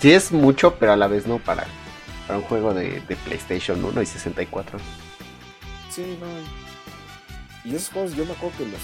sí 0.00 0.12
es 0.12 0.32
mucho, 0.32 0.74
pero 0.76 0.92
a 0.92 0.96
la 0.96 1.06
vez 1.08 1.26
no 1.26 1.38
para, 1.38 1.64
para 2.26 2.38
un 2.38 2.44
juego 2.44 2.74
de, 2.74 3.00
de 3.00 3.16
PlayStation 3.16 3.84
1 3.84 4.02
y 4.02 4.06
64. 4.06 4.78
Sí, 5.90 6.16
no. 6.20 6.63
Y 7.64 7.74
esos 7.74 7.90
juegos 7.90 8.14
yo 8.14 8.24
me 8.24 8.32
acuerdo 8.32 8.58
que 8.58 8.66
los 8.66 8.80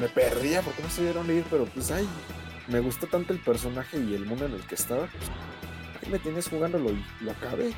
me 0.00 0.08
perdía 0.08 0.62
porque 0.62 0.82
no 0.82 0.90
sabía 0.90 1.12
dónde 1.12 1.36
ir, 1.36 1.44
pero 1.50 1.64
pues 1.64 1.90
ay, 1.90 2.06
me 2.68 2.80
gustó 2.80 3.06
tanto 3.06 3.32
el 3.32 3.40
personaje 3.40 3.98
y 3.98 4.14
el 4.14 4.26
mundo 4.26 4.46
en 4.46 4.52
el 4.52 4.60
que 4.66 4.74
estaba. 4.74 5.06
Pues, 5.06 5.30
ahí 6.02 6.10
me 6.10 6.18
tienes 6.18 6.48
jugándolo 6.48 6.90
y 6.90 7.04
lo 7.20 7.32
acabé. 7.32 7.72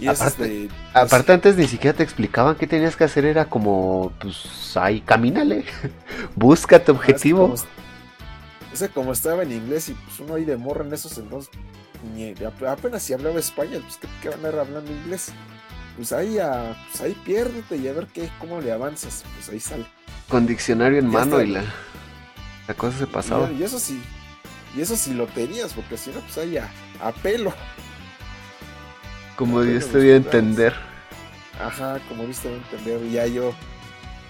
Y 0.00 0.06
aparte, 0.06 0.64
este, 0.64 0.74
aparte 0.94 1.32
antes 1.32 1.56
ni 1.56 1.66
siquiera 1.66 1.96
te 1.96 2.04
explicaban 2.04 2.54
qué 2.54 2.66
tenías 2.66 2.94
que 2.94 3.04
hacer, 3.04 3.24
era 3.24 3.46
como, 3.46 4.12
pues 4.20 4.76
ahí, 4.76 5.00
camínale, 5.00 5.64
busca 6.36 6.82
tu 6.82 6.92
objetivo. 6.92 7.54
Ese 8.72 8.88
como, 8.90 9.12
estaba 9.12 9.42
en 9.42 9.52
inglés 9.52 9.88
y 9.88 9.94
pues 9.94 10.20
uno 10.20 10.34
ahí 10.34 10.44
de 10.44 10.56
morra 10.56 10.84
en 10.84 10.92
esos 10.92 11.18
entonces, 11.18 11.50
ni, 12.14 12.32
apenas 12.66 13.02
si 13.02 13.12
hablaba 13.12 13.40
español, 13.40 13.82
pues 13.82 13.98
¿qué, 14.22 14.28
van 14.28 14.44
a 14.44 14.48
ir 14.50 14.54
hablando 14.54 14.92
inglés? 14.92 15.32
Pues 15.98 16.12
ahí, 16.12 16.38
a, 16.38 16.76
pues 16.92 17.00
ahí 17.00 17.20
piérdete 17.24 17.76
y 17.76 17.88
a 17.88 17.92
ver 17.92 18.06
qué, 18.06 18.30
cómo 18.38 18.60
le 18.60 18.70
avanzas, 18.70 19.24
pues 19.34 19.48
ahí 19.48 19.58
sale. 19.58 19.84
Con 20.28 20.46
diccionario 20.46 21.00
en 21.00 21.08
mano 21.08 21.42
y 21.42 21.48
la, 21.48 21.64
la 22.68 22.74
cosa 22.74 22.98
se 22.98 23.08
pasaba. 23.08 23.50
Y, 23.50 23.64
eso 23.64 23.80
sí, 23.80 24.00
y 24.76 24.80
eso 24.80 24.96
sí 24.96 25.12
lo 25.12 25.26
tenías, 25.26 25.72
porque 25.74 25.98
si 25.98 26.10
no, 26.10 26.20
pues 26.20 26.38
ahí 26.38 26.56
a, 26.56 26.70
a 27.00 27.10
pelo. 27.10 27.52
Como 29.34 29.60
Dios 29.62 29.88
te 29.88 29.98
dio 29.98 30.14
a 30.14 30.18
entender. 30.18 30.72
Ajá, 31.60 31.98
como 32.08 32.22
Dios 32.22 32.38
te 32.38 32.48
dio 32.48 32.58
a 32.58 32.60
entender. 32.60 33.04
Y 33.04 33.10
ya 33.10 33.26
yo, 33.26 33.52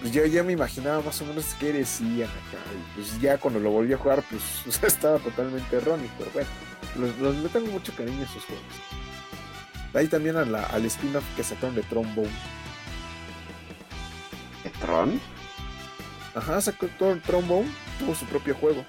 pues 0.01 0.11
yo 0.11 0.25
ya 0.25 0.41
me 0.41 0.53
imaginaba 0.53 1.03
más 1.03 1.21
o 1.21 1.25
menos 1.25 1.53
qué 1.59 1.71
decían 1.71 2.29
acá. 2.29 2.57
Y 2.73 2.95
pues 2.95 3.21
ya 3.21 3.37
cuando 3.37 3.59
lo 3.59 3.69
volví 3.69 3.93
a 3.93 3.97
jugar, 3.97 4.23
pues 4.27 4.83
estaba 4.83 5.19
totalmente 5.19 5.75
erróneo. 5.75 6.09
Pero 6.17 6.31
bueno, 6.31 6.49
los, 6.97 7.15
los, 7.19 7.35
me 7.35 7.49
tengo 7.49 7.67
mucho 7.67 7.93
cariño 7.95 8.21
a 8.21 8.23
esos 8.23 8.43
juegos. 8.45 9.08
Ahí 9.93 10.07
también 10.07 10.37
a 10.37 10.45
la, 10.45 10.63
al 10.63 10.85
spin-off 10.85 11.23
que 11.35 11.43
sacaron 11.43 11.75
de 11.75 11.83
Trombone. 11.83 12.29
¿De 14.63 14.69
Tron? 14.81 15.19
Ajá, 16.35 16.61
sacó 16.61 16.87
Trombone, 17.25 17.69
tuvo 17.97 18.15
su 18.15 18.25
propio 18.25 18.55
juego. 18.55 18.85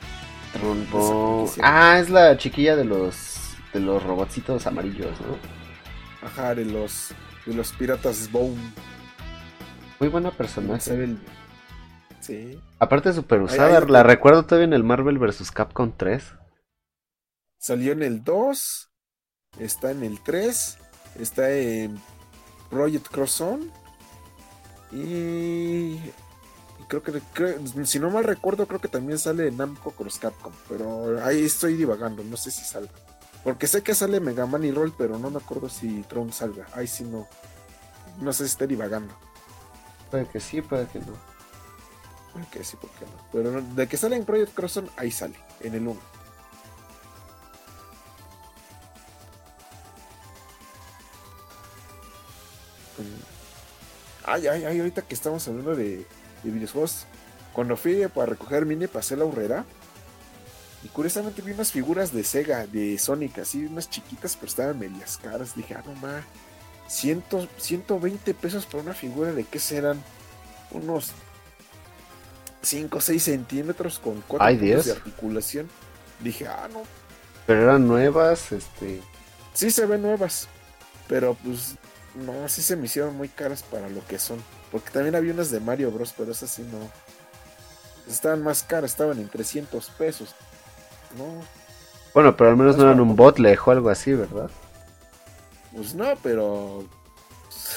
Trombone. 0.53 1.51
Ah, 1.63 1.99
es 1.99 2.11
la 2.11 2.37
chiquilla 2.37 2.77
de 2.77 2.85
los 2.85 3.41
de 3.73 3.81
los 3.81 4.03
robotcitos 4.03 4.67
amarillos, 4.67 5.21
¿no? 5.21 5.37
Ajá, 6.27 6.55
de 6.55 6.65
los, 6.65 7.15
de 7.47 7.55
los 7.55 7.73
piratas 7.73 8.31
Bone. 8.31 8.57
Muy 9.99 10.09
buena 10.09 10.31
personaje. 10.31 11.17
Sí. 12.21 12.61
Aparte 12.79 13.13
super 13.13 13.41
usada, 13.41 13.81
la 13.81 14.03
recuerdo 14.03 14.45
todavía 14.45 14.67
en 14.67 14.73
el 14.73 14.85
Marvel 14.85 15.19
vs. 15.19 15.51
Capcom 15.51 15.93
3. 15.97 16.35
Salió 17.59 17.93
en 17.93 18.03
el 18.03 18.25
2, 18.25 18.91
está 19.59 19.91
en 19.91 20.03
el 20.03 20.23
3, 20.23 20.79
está 21.19 21.51
en 21.51 22.01
Project 22.71 23.09
Cross 23.09 23.45
y 24.93 25.99
creo 26.89 27.03
que 27.03 27.21
si 27.85 27.99
no 28.01 28.11
mal 28.11 28.25
recuerdo 28.25 28.67
creo 28.67 28.81
que 28.81 28.89
también 28.89 29.19
sale 29.19 29.49
en 29.49 29.57
Namco 29.57 29.93
Cross 29.93 30.19
Capcom, 30.19 30.53
pero 30.69 31.25
ahí 31.25 31.45
estoy 31.45 31.77
divagando, 31.77 32.25
no 32.25 32.37
sé 32.37 32.51
si 32.51 32.65
salga. 32.65 32.93
Porque 33.45 33.67
sé 33.67 33.83
que 33.83 33.95
sale 33.95 34.21
Mega 34.21 34.47
Man 34.47 34.65
y 34.65 34.71
Roll, 34.71 34.93
pero 34.97 35.19
no 35.19 35.31
me 35.31 35.39
acuerdo 35.39 35.69
si 35.69 36.03
Tron 36.03 36.33
salga. 36.33 36.67
Ahí 36.75 36.87
sí 36.87 37.05
no. 37.05 37.27
No 38.21 38.33
sé 38.33 38.45
si 38.45 38.51
esté 38.51 38.67
divagando. 38.67 39.15
Puede 40.11 40.27
que 40.27 40.41
sí, 40.41 40.61
puede 40.61 40.87
que 40.89 40.99
no. 40.99 41.15
Puede 42.33 42.47
que 42.49 42.65
sí, 42.65 42.77
puede 42.77 42.93
que 42.95 43.07
no. 43.07 43.13
Pero 43.33 43.63
de 43.63 43.87
que 43.87 43.97
sale 43.97 44.17
en 44.17 44.27
Project 44.27 44.53
Crosson, 44.55 44.91
ahí 44.97 45.11
sale, 45.11 45.37
en 45.61 45.75
el 45.75 45.87
1. 45.87 45.99
Ay, 54.31 54.47
ay, 54.47 54.65
ay, 54.65 54.79
ahorita 54.79 55.03
que 55.03 55.15
estamos 55.15 55.47
hablando 55.49 55.75
de, 55.75 56.07
de 56.45 56.51
videojuegos. 56.51 57.07
Cuando 57.53 57.77
fui 57.77 58.07
para 58.15 58.27
recoger 58.27 58.65
mini, 58.65 58.87
pasé 58.87 59.17
la 59.17 59.25
urrera 59.25 59.65
y 60.85 60.89
curiosamente 60.89 61.43
vi 61.43 61.51
unas 61.51 61.73
figuras 61.73 62.13
de 62.13 62.23
Sega, 62.23 62.65
de 62.69 62.97
Sonic, 62.97 63.39
así 63.39 63.65
unas 63.65 63.91
chiquitas, 63.91 64.37
pero 64.37 64.47
estaban 64.47 64.79
medias 64.79 65.19
caras. 65.19 65.57
Dije, 65.57 65.75
ah, 65.75 65.83
no 65.85 65.95
ma, 65.95 66.23
120 66.87 68.35
pesos 68.35 68.67
por 68.67 68.83
una 68.83 68.95
figura 68.95 69.33
de 69.33 69.43
qué 69.43 69.59
serán 69.59 70.01
unos 70.71 71.11
5 72.63 72.99
o 72.99 73.01
6 73.01 73.23
centímetros 73.23 73.99
con 73.99 74.23
4 74.29 74.59
puntos 74.59 74.85
de 74.85 74.93
articulación. 74.93 75.69
Dije, 76.21 76.47
ah, 76.47 76.69
no. 76.73 76.83
Pero 77.47 77.63
eran 77.63 77.89
nuevas, 77.89 78.53
este. 78.53 79.03
Sí 79.55 79.73
se 79.73 79.87
ven 79.87 80.03
nuevas, 80.03 80.47
pero 81.09 81.35
pues 81.35 81.75
no, 82.15 82.49
sí 82.49 82.63
se 82.63 82.77
me 82.77 82.87
hicieron 82.87 83.17
muy 83.17 83.29
caras 83.29 83.63
para 83.63 83.89
lo 83.89 84.05
que 84.07 84.19
son. 84.19 84.43
Porque 84.71 84.91
también 84.91 85.15
había 85.15 85.33
unas 85.33 85.51
de 85.51 85.61
Mario 85.61 85.91
Bros, 85.91 86.15
pero 86.17 86.33
esas 86.33 86.51
sí 86.51 86.63
no. 86.63 86.79
Estaban 88.11 88.43
más 88.43 88.63
caras, 88.63 88.93
estaban 88.93 89.19
en 89.19 89.29
300 89.29 89.91
pesos. 89.91 90.35
No. 91.17 91.25
Bueno, 92.15 92.37
pero 92.37 92.51
al 92.51 92.57
menos 92.57 92.77
no 92.77 92.85
eran 92.85 93.01
un 93.01 93.15
botlej 93.15 93.59
o 93.67 93.71
algo 93.71 93.91
así, 93.91 94.13
¿verdad? 94.15 94.51
Pues 95.75 95.95
no, 95.95 96.07
pero. 96.23 96.85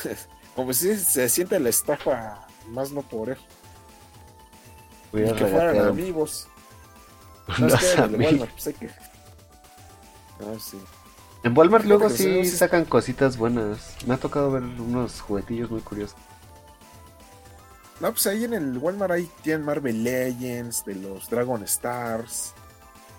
Como 0.56 0.74
si 0.74 0.96
se 0.98 1.30
siente 1.30 1.60
la 1.60 1.70
estafa 1.70 2.48
más 2.68 2.92
no 2.92 3.02
por 3.02 3.30
él. 3.30 3.38
Voy 5.12 5.32
que 5.34 5.46
fueran 5.46 5.80
amigos. 5.80 6.48
No, 7.60 7.68
es 7.68 7.76
que 7.76 8.02
en 8.02 8.22
Walmart, 8.22 8.52
pues 8.52 8.68
hay 8.68 8.74
que. 8.74 8.88
Ah, 8.88 10.58
sí. 10.60 10.80
En 11.44 11.58
Walmart 11.58 11.86
luego 11.86 12.10
sí 12.10 12.46
sacan 12.46 12.86
cositas 12.86 13.36
buenas. 13.36 13.96
Me 14.08 14.14
ha 14.14 14.18
tocado 14.18 14.50
ver 14.52 14.64
unos 14.64 15.20
juguetillos 15.20 15.70
muy 15.70 15.82
curiosos. 15.82 16.16
No, 18.00 18.12
pues 18.12 18.26
ahí 18.28 18.46
en 18.46 18.54
el 18.54 18.78
Walmart 18.78 19.12
ahí 19.12 19.30
tienen 19.42 19.66
Marvel 19.66 20.04
Legends, 20.04 20.86
de 20.86 20.96
los 20.96 21.30
Dragon 21.30 21.62
Stars. 21.64 22.54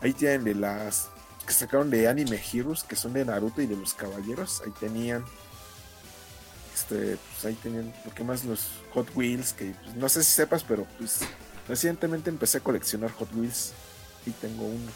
Ahí 0.00 0.14
tienen 0.14 0.44
de 0.44 0.54
las 0.54 1.08
que 1.46 1.52
sacaron 1.52 1.90
de 1.90 2.08
Anime 2.08 2.40
Heroes, 2.52 2.82
que 2.82 2.96
son 2.96 3.12
de 3.12 3.26
Naruto 3.26 3.60
y 3.60 3.66
de 3.66 3.76
los 3.76 3.92
Caballeros. 3.92 4.62
Ahí 4.64 4.72
tenían. 4.80 5.22
Este, 6.74 7.16
pues 7.16 7.44
ahí 7.44 7.54
tenían, 7.62 7.92
lo 8.04 8.14
que 8.14 8.24
más 8.24 8.44
los 8.44 8.70
Hot 8.94 9.08
Wheels, 9.14 9.52
que 9.52 9.74
pues, 9.84 9.96
no 9.96 10.08
sé 10.08 10.24
si 10.24 10.32
sepas, 10.32 10.64
pero 10.64 10.86
pues 10.98 11.20
recientemente 11.68 12.30
empecé 12.30 12.58
a 12.58 12.60
coleccionar 12.60 13.12
Hot 13.12 13.32
Wheels 13.34 13.72
y 14.26 14.30
tengo 14.30 14.64
unos. 14.64 14.94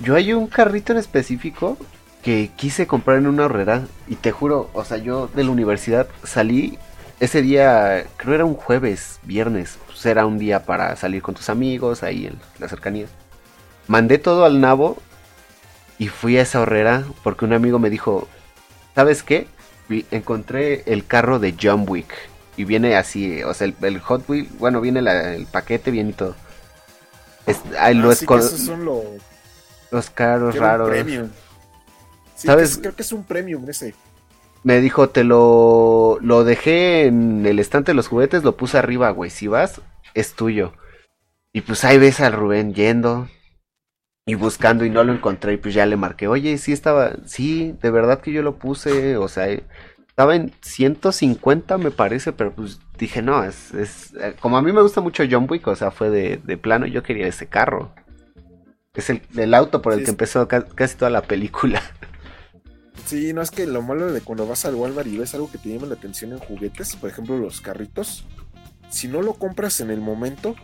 Yo 0.00 0.14
hay 0.14 0.34
un 0.34 0.46
carrito 0.46 0.92
en 0.92 0.98
específico 0.98 1.78
que 2.26 2.50
quise 2.56 2.88
comprar 2.88 3.18
en 3.18 3.28
una 3.28 3.44
horrera 3.44 3.86
y 4.08 4.16
te 4.16 4.32
juro, 4.32 4.68
o 4.72 4.84
sea, 4.84 4.96
yo 4.96 5.28
de 5.28 5.44
la 5.44 5.50
universidad 5.50 6.08
salí 6.24 6.76
ese 7.20 7.40
día, 7.40 8.04
creo 8.16 8.34
era 8.34 8.44
un 8.44 8.56
jueves, 8.56 9.20
viernes, 9.22 9.78
pues 9.86 10.04
era 10.06 10.26
un 10.26 10.36
día 10.36 10.64
para 10.64 10.96
salir 10.96 11.22
con 11.22 11.36
tus 11.36 11.48
amigos 11.50 12.02
ahí 12.02 12.26
en 12.26 12.36
la 12.58 12.68
cercanía 12.68 13.06
mandé 13.86 14.18
todo 14.18 14.44
al 14.44 14.60
nabo 14.60 14.98
y 16.00 16.08
fui 16.08 16.36
a 16.36 16.42
esa 16.42 16.60
horrera 16.60 17.04
porque 17.22 17.44
un 17.44 17.52
amigo 17.52 17.78
me 17.78 17.90
dijo, 17.90 18.26
¿sabes 18.96 19.22
qué? 19.22 19.46
Encontré 20.10 20.82
el 20.86 21.06
carro 21.06 21.38
de 21.38 21.54
John 21.62 21.84
Wick 21.86 22.12
y 22.56 22.64
viene 22.64 22.96
así, 22.96 23.40
o 23.44 23.54
sea, 23.54 23.72
el, 23.82 24.00
Hot 24.00 24.28
Wheel, 24.28 24.48
bueno, 24.58 24.80
viene 24.80 24.98
el 24.98 25.46
paquete 25.46 25.92
bien 25.92 26.10
y 26.10 26.12
todo. 26.12 26.34
Es, 27.46 27.60
ah, 27.78 27.92
los, 27.92 28.18
son 28.18 28.84
los 29.92 30.10
carros 30.10 30.56
raros. 30.56 30.90
¿Sabes? 32.36 32.78
creo 32.78 32.94
que 32.94 33.02
es 33.02 33.12
un 33.12 33.24
premium 33.24 33.68
ese. 33.68 33.94
Me 34.62 34.80
dijo, 34.80 35.08
te 35.08 35.24
lo, 35.24 36.18
lo 36.20 36.44
dejé 36.44 37.06
en 37.06 37.46
el 37.46 37.58
estante 37.58 37.92
de 37.92 37.96
los 37.96 38.08
juguetes, 38.08 38.44
lo 38.44 38.56
puse 38.56 38.78
arriba, 38.78 39.10
güey. 39.10 39.30
Si 39.30 39.46
vas, 39.46 39.80
es 40.14 40.34
tuyo. 40.34 40.72
Y 41.52 41.62
pues 41.62 41.84
ahí 41.84 41.98
ves 41.98 42.20
al 42.20 42.32
Rubén 42.32 42.74
yendo, 42.74 43.28
y 44.26 44.34
buscando 44.34 44.84
y 44.84 44.90
no 44.90 45.04
lo 45.04 45.12
encontré 45.12 45.54
y 45.54 45.56
pues 45.56 45.72
ya 45.72 45.86
le 45.86 45.96
marqué, 45.96 46.26
oye, 46.26 46.58
sí 46.58 46.72
estaba, 46.72 47.12
sí, 47.26 47.74
de 47.80 47.90
verdad 47.90 48.20
que 48.20 48.32
yo 48.32 48.42
lo 48.42 48.56
puse, 48.56 49.16
o 49.16 49.28
sea, 49.28 49.46
estaba 50.08 50.34
en 50.34 50.52
150 50.62 51.78
me 51.78 51.92
parece, 51.92 52.32
pero 52.32 52.52
pues 52.52 52.80
dije, 52.98 53.22
no, 53.22 53.44
es, 53.44 53.72
es 53.72 54.14
eh, 54.20 54.34
como 54.40 54.56
a 54.56 54.62
mí 54.62 54.72
me 54.72 54.82
gusta 54.82 55.00
mucho 55.00 55.22
John 55.30 55.46
Wick, 55.48 55.66
o 55.68 55.76
sea, 55.76 55.92
fue 55.92 56.10
de, 56.10 56.38
de 56.38 56.56
plano, 56.56 56.86
yo 56.86 57.04
quería 57.04 57.28
ese 57.28 57.46
carro. 57.46 57.92
Es 58.94 59.10
el, 59.10 59.20
el 59.36 59.52
auto 59.52 59.82
por 59.82 59.92
el 59.92 60.04
que 60.04 60.10
empezó 60.10 60.48
casi 60.48 60.96
toda 60.96 61.10
la 61.10 61.22
película. 61.22 61.82
Sí, 63.06 63.32
no 63.32 63.40
es 63.40 63.50
que 63.52 63.66
lo 63.66 63.82
malo 63.82 64.12
de 64.12 64.20
cuando 64.20 64.46
vas 64.46 64.64
al 64.64 64.74
Walmart 64.74 65.06
y 65.06 65.16
ves 65.16 65.34
algo 65.34 65.50
que 65.50 65.58
te 65.58 65.68
llama 65.68 65.86
la 65.86 65.94
atención 65.94 66.32
en 66.32 66.38
juguetes, 66.38 66.96
por 66.96 67.08
ejemplo 67.08 67.38
los 67.38 67.60
carritos, 67.60 68.24
si 68.90 69.08
no 69.08 69.22
lo 69.22 69.34
compras 69.34 69.80
en 69.80 69.90
el 69.90 70.00
momento, 70.00 70.56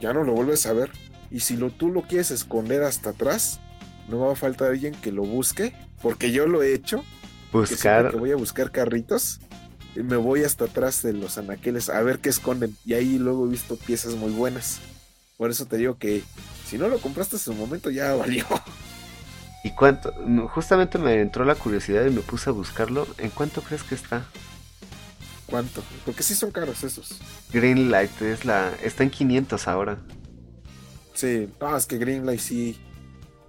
ya 0.00 0.12
no 0.12 0.24
lo 0.24 0.32
vuelves 0.32 0.66
a 0.66 0.72
ver. 0.72 0.90
Y 1.30 1.40
si 1.40 1.56
lo, 1.56 1.70
tú 1.70 1.90
lo 1.90 2.02
quieres 2.02 2.30
esconder 2.30 2.82
hasta 2.82 3.10
atrás, 3.10 3.60
no 4.08 4.20
va 4.20 4.32
a 4.32 4.36
faltar 4.36 4.68
alguien 4.70 4.94
que 4.94 5.12
lo 5.12 5.22
busque, 5.22 5.74
porque 6.02 6.32
yo 6.32 6.46
lo 6.46 6.62
he 6.62 6.74
hecho. 6.74 7.04
Buscar. 7.52 8.10
Que, 8.10 8.16
voy 8.16 8.30
a 8.30 8.36
buscar 8.36 8.70
carritos, 8.70 9.40
me 9.94 10.16
voy 10.16 10.44
hasta 10.44 10.66
atrás 10.66 11.02
de 11.02 11.12
los 11.12 11.38
anaqueles 11.38 11.88
a 11.88 12.00
ver 12.02 12.18
qué 12.18 12.28
esconden. 12.28 12.76
Y 12.84 12.94
ahí 12.94 13.18
luego 13.18 13.46
he 13.46 13.50
visto 13.50 13.76
piezas 13.76 14.14
muy 14.14 14.30
buenas. 14.30 14.80
Por 15.36 15.50
eso 15.50 15.66
te 15.66 15.76
digo 15.76 15.98
que 15.98 16.22
si 16.66 16.78
no 16.78 16.88
lo 16.88 16.98
compraste 16.98 17.36
en 17.36 17.42
su 17.42 17.54
momento, 17.54 17.90
ya 17.90 18.14
valió. 18.14 18.46
¿Y 19.64 19.70
cuánto? 19.70 20.12
Justamente 20.48 20.98
me 20.98 21.20
entró 21.20 21.44
la 21.44 21.54
curiosidad 21.54 22.04
y 22.06 22.10
me 22.10 22.20
puse 22.20 22.50
a 22.50 22.52
buscarlo. 22.52 23.06
¿En 23.18 23.30
cuánto 23.30 23.62
crees 23.62 23.84
que 23.84 23.94
está? 23.94 24.24
¿Cuánto? 25.46 25.82
Porque 26.04 26.22
sí 26.22 26.34
son 26.34 26.50
caros 26.50 26.82
esos. 26.82 27.20
Greenlight 27.52 28.22
es 28.22 28.44
la, 28.44 28.72
está 28.82 29.04
en 29.04 29.10
500 29.10 29.68
ahora. 29.68 29.98
Sí, 31.14 31.48
ah, 31.60 31.76
es 31.76 31.86
que 31.86 31.98
Greenlight 31.98 32.40
sí. 32.40 32.78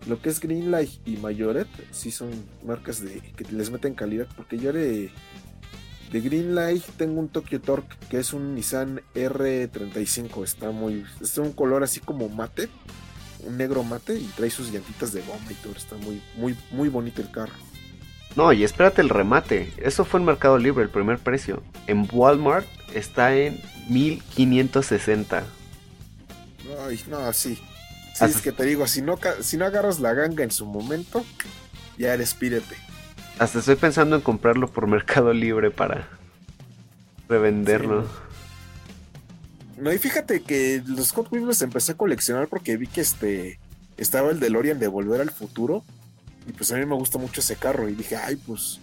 Lo 0.06 0.22
que 0.22 0.30
es 0.30 0.40
Greenlight 0.40 1.08
y 1.08 1.16
Mayoret 1.18 1.68
sí 1.92 2.12
son 2.12 2.30
marcas 2.64 3.02
de 3.02 3.22
que 3.22 3.46
les 3.52 3.72
meten 3.72 3.96
calidad. 3.96 4.28
Porque 4.36 4.58
yo 4.58 4.74
de, 4.74 5.12
de 6.12 6.22
Greenlight 6.22 6.84
tengo 6.98 7.22
un 7.22 7.30
Tokyo 7.30 7.62
Torque 7.62 7.96
que 8.10 8.20
es 8.20 8.34
un 8.34 8.54
Nissan 8.54 9.02
R35. 9.16 10.44
Está 10.44 10.72
muy. 10.72 11.06
Es 11.22 11.38
un 11.38 11.54
color 11.54 11.84
así 11.84 12.02
como 12.02 12.28
mate. 12.30 12.70
Un 13.46 13.58
negro 13.58 13.84
mate 13.84 14.16
y 14.16 14.26
trae 14.36 14.50
sus 14.50 14.72
llantitas 14.72 15.12
de 15.14 15.22
bomba 15.22 15.52
y 15.52 15.56
todo. 15.56 15.74
Está 15.74 15.96
muy, 15.98 16.22
muy, 16.36 16.56
muy 16.72 16.90
bonito 16.90 17.22
el 17.22 17.32
carro. 17.32 17.54
No, 18.36 18.52
y 18.52 18.64
espérate 18.64 19.02
el 19.02 19.10
remate. 19.10 19.72
Eso 19.78 20.06
fue 20.06 20.20
en 20.20 20.26
Mercado 20.26 20.58
Libre, 20.58 20.84
el 20.84 20.90
primer 20.90 21.20
precio. 21.20 21.62
En 21.88 22.08
Walmart 22.12 22.68
está 22.94 23.36
en 23.36 23.62
1560. 23.90 25.44
Ay, 26.88 27.00
no, 27.08 27.34
sí. 27.34 27.60
Sí, 28.16 28.26
es 28.26 28.42
que 28.42 28.52
te 28.52 28.64
digo, 28.64 28.88
si 28.88 29.02
no, 29.02 29.20
si 29.42 29.58
no 29.58 29.66
agarras 29.66 30.00
la 30.00 30.14
ganga 30.14 30.44
en 30.44 30.52
su 30.52 30.66
momento, 30.66 31.26
ya 31.98 32.14
eres 32.14 32.34
pírete. 32.34 32.76
Hasta 33.40 33.60
estoy 33.60 33.76
pensando 33.76 34.16
en 34.16 34.22
comprarlo 34.22 34.68
por 34.68 34.88
Mercado 34.88 35.34
Libre 35.34 35.72
para 35.72 36.08
revenderlo. 37.28 38.08
No. 39.78 39.92
y 39.92 39.98
fíjate 39.98 40.42
que 40.42 40.84
los 40.86 41.12
Hot 41.12 41.32
Wheels 41.32 41.46
los 41.46 41.62
empecé 41.62 41.94
a 41.94 41.98
coleccionar 41.98 42.48
porque 42.48 42.78
vi 42.78 42.88
que 42.88 43.02
este 43.02 43.60
estaba 43.98 44.32
el 44.32 44.40
DeLorean 44.40 44.80
de 44.80 44.88
Volver 44.88 45.22
al 45.22 45.32
Futuro. 45.32 45.84
Y 46.48 46.52
pues 46.52 46.72
a 46.72 46.76
mí 46.76 46.86
me 46.86 46.96
gusta 46.96 47.18
mucho 47.18 47.42
ese 47.42 47.56
carro. 47.56 47.88
Y 47.88 47.94
dije, 47.94 48.16
ay, 48.16 48.36
pues 48.36 48.80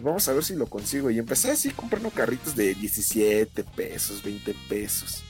vamos 0.00 0.28
a 0.28 0.32
ver 0.32 0.44
si 0.44 0.54
lo 0.54 0.66
consigo. 0.66 1.10
Y 1.10 1.18
empecé 1.18 1.50
así 1.50 1.70
comprando 1.70 2.10
carritos 2.10 2.54
de 2.54 2.74
17 2.74 3.64
pesos, 3.76 4.22
20 4.22 4.54
pesos. 4.68 5.24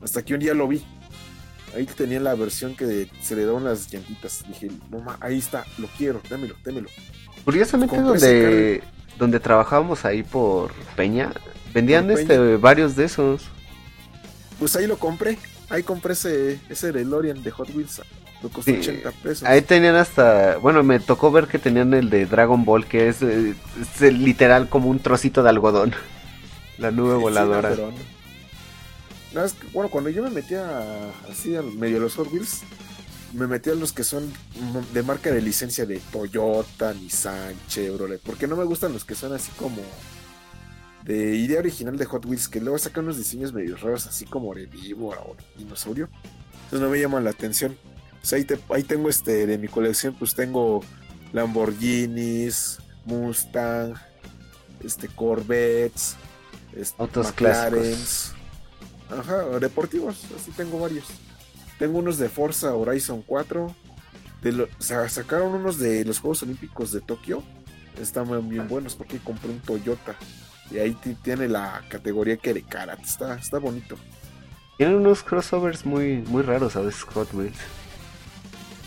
Hasta 0.00 0.22
que 0.22 0.34
un 0.34 0.40
día 0.40 0.54
lo 0.54 0.68
vi. 0.68 0.84
Ahí 1.74 1.86
tenía 1.86 2.20
la 2.20 2.34
versión 2.34 2.76
que 2.76 3.10
se 3.20 3.34
le 3.34 3.44
daban 3.44 3.64
las 3.64 3.90
llantitas. 3.90 4.44
Dije, 4.46 4.70
no 4.90 5.04
ahí 5.20 5.38
está, 5.38 5.64
lo 5.78 5.88
quiero, 5.98 6.20
démelo, 6.30 6.54
démelo. 6.64 6.88
Curiosamente 7.44 8.00
donde, 8.00 8.82
donde 9.18 9.40
trabajábamos 9.40 10.04
ahí 10.04 10.22
por 10.22 10.72
Peña, 10.94 11.32
vendían 11.72 12.08
este 12.10 12.56
varios 12.58 12.94
de 12.94 13.04
esos. 13.04 13.50
Pues 14.58 14.76
ahí 14.76 14.86
lo 14.86 14.98
compré. 14.98 15.38
Ahí 15.70 15.82
compré 15.82 16.12
ese, 16.12 16.60
ese 16.68 16.92
DeLorean 16.92 17.42
de 17.42 17.50
Hot 17.50 17.74
Wheels. 17.74 18.02
Lo 18.42 18.50
costó 18.50 18.72
80 18.72 19.10
pesos. 19.12 19.48
Ahí 19.48 19.62
tenían 19.62 19.96
hasta. 19.96 20.58
Bueno, 20.58 20.82
me 20.82 21.00
tocó 21.00 21.30
ver 21.30 21.46
que 21.46 21.58
tenían 21.58 21.94
el 21.94 22.10
de 22.10 22.26
Dragon 22.26 22.64
Ball, 22.64 22.86
que 22.86 23.08
es, 23.08 23.22
eh, 23.22 23.54
literal 24.00 24.68
como 24.68 24.90
un 24.90 24.98
trocito 24.98 25.42
de 25.42 25.48
algodón. 25.48 25.94
La 26.78 26.90
nube 26.90 27.14
voladora 27.14 27.72
bueno, 29.72 29.90
cuando 29.90 30.10
yo 30.10 30.22
me 30.22 30.30
metía 30.30 31.10
así 31.30 31.56
al 31.56 31.72
medio 31.72 31.94
de 31.94 32.00
los 32.02 32.14
Hot 32.14 32.32
Wheels, 32.32 32.60
me 33.32 33.46
metía 33.46 33.72
a 33.72 33.76
los 33.76 33.92
que 33.92 34.04
son 34.04 34.32
de 34.92 35.02
marca 35.02 35.30
de 35.30 35.42
licencia 35.42 35.84
de 35.86 35.98
Toyota, 36.12 36.94
Nissan, 36.94 37.54
Chevrolet, 37.68 38.20
porque 38.20 38.46
no 38.46 38.56
me 38.56 38.64
gustan 38.64 38.92
los 38.92 39.04
que 39.04 39.14
son 39.14 39.32
así 39.32 39.50
como 39.58 39.82
de 41.04 41.36
idea 41.36 41.58
original 41.58 41.96
de 41.98 42.06
Hot 42.06 42.24
Wheels, 42.24 42.48
que 42.48 42.60
luego 42.60 42.78
sacan 42.78 43.04
unos 43.04 43.18
diseños 43.18 43.52
medio 43.52 43.76
raros, 43.76 44.06
así 44.06 44.24
como 44.24 44.54
de 44.54 44.66
víbora 44.66 45.20
o 45.20 45.36
dinosaurio. 45.56 46.08
Entonces 46.64 46.80
no 46.80 46.88
me 46.88 46.98
llaman 46.98 47.24
la 47.24 47.30
atención. 47.30 47.76
ahí, 48.32 48.46
ahí 48.70 48.82
tengo 48.82 49.10
este, 49.10 49.46
de 49.46 49.58
mi 49.58 49.68
colección, 49.68 50.14
pues 50.18 50.34
tengo 50.34 50.80
Lamborghinis, 51.32 52.78
Mustang, 53.04 53.94
este, 54.82 55.08
Corvettes, 55.08 56.16
este, 56.74 57.02
autos 57.02 57.32
clásicos 57.32 58.34
Ajá, 59.10 59.44
deportivos, 59.60 60.22
así 60.34 60.50
tengo 60.52 60.80
varios. 60.80 61.04
Tengo 61.78 61.98
unos 61.98 62.18
de 62.18 62.28
Forza 62.28 62.74
Horizon 62.74 63.22
4. 63.22 63.74
De 64.42 64.52
lo, 64.52 64.68
sacaron 64.78 65.54
unos 65.54 65.78
de 65.78 66.04
los 66.04 66.18
Juegos 66.20 66.42
Olímpicos 66.42 66.92
de 66.92 67.00
Tokio. 67.00 67.42
Están 68.00 68.48
bien 68.48 68.68
buenos 68.68 68.94
porque 68.94 69.18
compré 69.18 69.50
un 69.50 69.60
Toyota. 69.60 70.16
Y 70.70 70.78
ahí 70.78 70.96
tiene 71.22 71.48
la 71.48 71.82
categoría 71.88 72.36
que 72.36 72.54
de 72.54 72.62
karate. 72.62 73.02
Está, 73.02 73.34
está 73.34 73.58
bonito. 73.58 73.96
Tienen 74.76 74.96
unos 74.96 75.22
crossovers 75.22 75.86
muy, 75.86 76.18
muy 76.22 76.42
raros 76.42 76.74
a 76.76 76.80
veces 76.80 77.02
Hot 77.02 77.32
Wheels. 77.32 77.56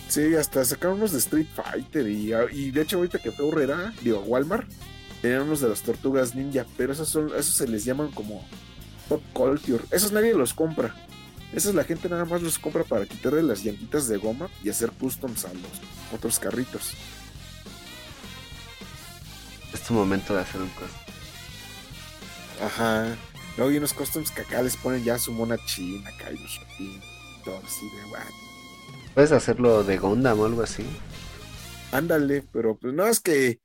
Sí, 0.09 0.35
hasta 0.35 0.63
sacaron 0.65 0.97
unos 0.97 1.11
de 1.11 1.19
Street 1.19 1.47
Fighter. 1.53 2.07
Y, 2.07 2.33
y 2.51 2.71
de 2.71 2.81
hecho, 2.81 2.97
ahorita 2.97 3.19
que 3.19 3.31
fue 3.31 3.47
Herrera, 3.49 3.93
digo, 4.01 4.19
Walmart, 4.21 4.69
tenían 5.21 5.43
unos 5.43 5.61
de 5.61 5.69
las 5.69 5.81
tortugas 5.81 6.35
ninja. 6.35 6.65
Pero 6.77 6.93
esos, 6.93 7.09
son, 7.09 7.27
esos 7.27 7.53
se 7.53 7.67
les 7.67 7.85
llaman 7.85 8.11
como 8.11 8.45
Pop 9.07 9.21
Culture. 9.33 9.83
Esos 9.91 10.11
nadie 10.11 10.33
los 10.33 10.53
compra. 10.53 10.95
Esos 11.53 11.73
la 11.75 11.83
gente 11.83 12.09
nada 12.09 12.25
más 12.25 12.41
los 12.41 12.59
compra 12.59 12.83
para 12.83 13.05
quitarle 13.05 13.41
las 13.41 13.63
llantitas 13.63 14.07
de 14.07 14.17
goma 14.17 14.49
y 14.63 14.69
hacer 14.69 14.91
customs 14.91 15.45
a 15.45 15.53
los 15.53 15.71
otros 16.13 16.39
carritos. 16.39 16.93
Es 19.73 19.81
tu 19.81 19.93
momento 19.93 20.33
de 20.33 20.41
hacer 20.41 20.61
un 20.61 20.69
custom. 20.69 21.06
Ajá. 22.61 23.17
Luego 23.55 23.71
hay 23.71 23.77
unos 23.77 23.93
customs 23.93 24.31
que 24.31 24.41
acá 24.41 24.61
les 24.61 24.77
ponen 24.77 25.03
ya 25.03 25.17
su 25.17 25.31
mona 25.31 25.57
china 25.65 26.09
acá 26.09 26.31
y 26.31 27.01
todo 27.43 27.61
así 27.65 27.85
de 27.85 28.17
Puedes 29.13 29.31
hacerlo 29.31 29.83
de 29.83 29.97
Gundam 29.97 30.39
o 30.39 30.45
algo 30.45 30.61
así. 30.61 30.85
Ándale, 31.91 32.43
pero 32.51 32.77
pues 32.77 32.93
no 32.93 33.07
es 33.07 33.19
que 33.19 33.59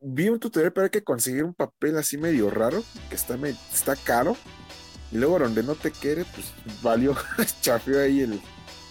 vi 0.00 0.28
un 0.28 0.40
tutorial 0.40 0.72
para 0.72 0.88
que 0.88 1.04
conseguir 1.04 1.44
un 1.44 1.54
papel 1.54 1.96
así 1.98 2.18
medio 2.18 2.50
raro, 2.50 2.82
que 3.08 3.14
está, 3.14 3.38
está 3.72 3.94
caro, 3.96 4.36
y 5.12 5.18
luego 5.18 5.38
donde 5.38 5.62
no 5.62 5.74
te 5.74 5.90
quiere, 5.90 6.24
pues 6.24 6.52
valió, 6.82 7.14
chafeó 7.60 8.00
ahí 8.00 8.22
el... 8.22 8.40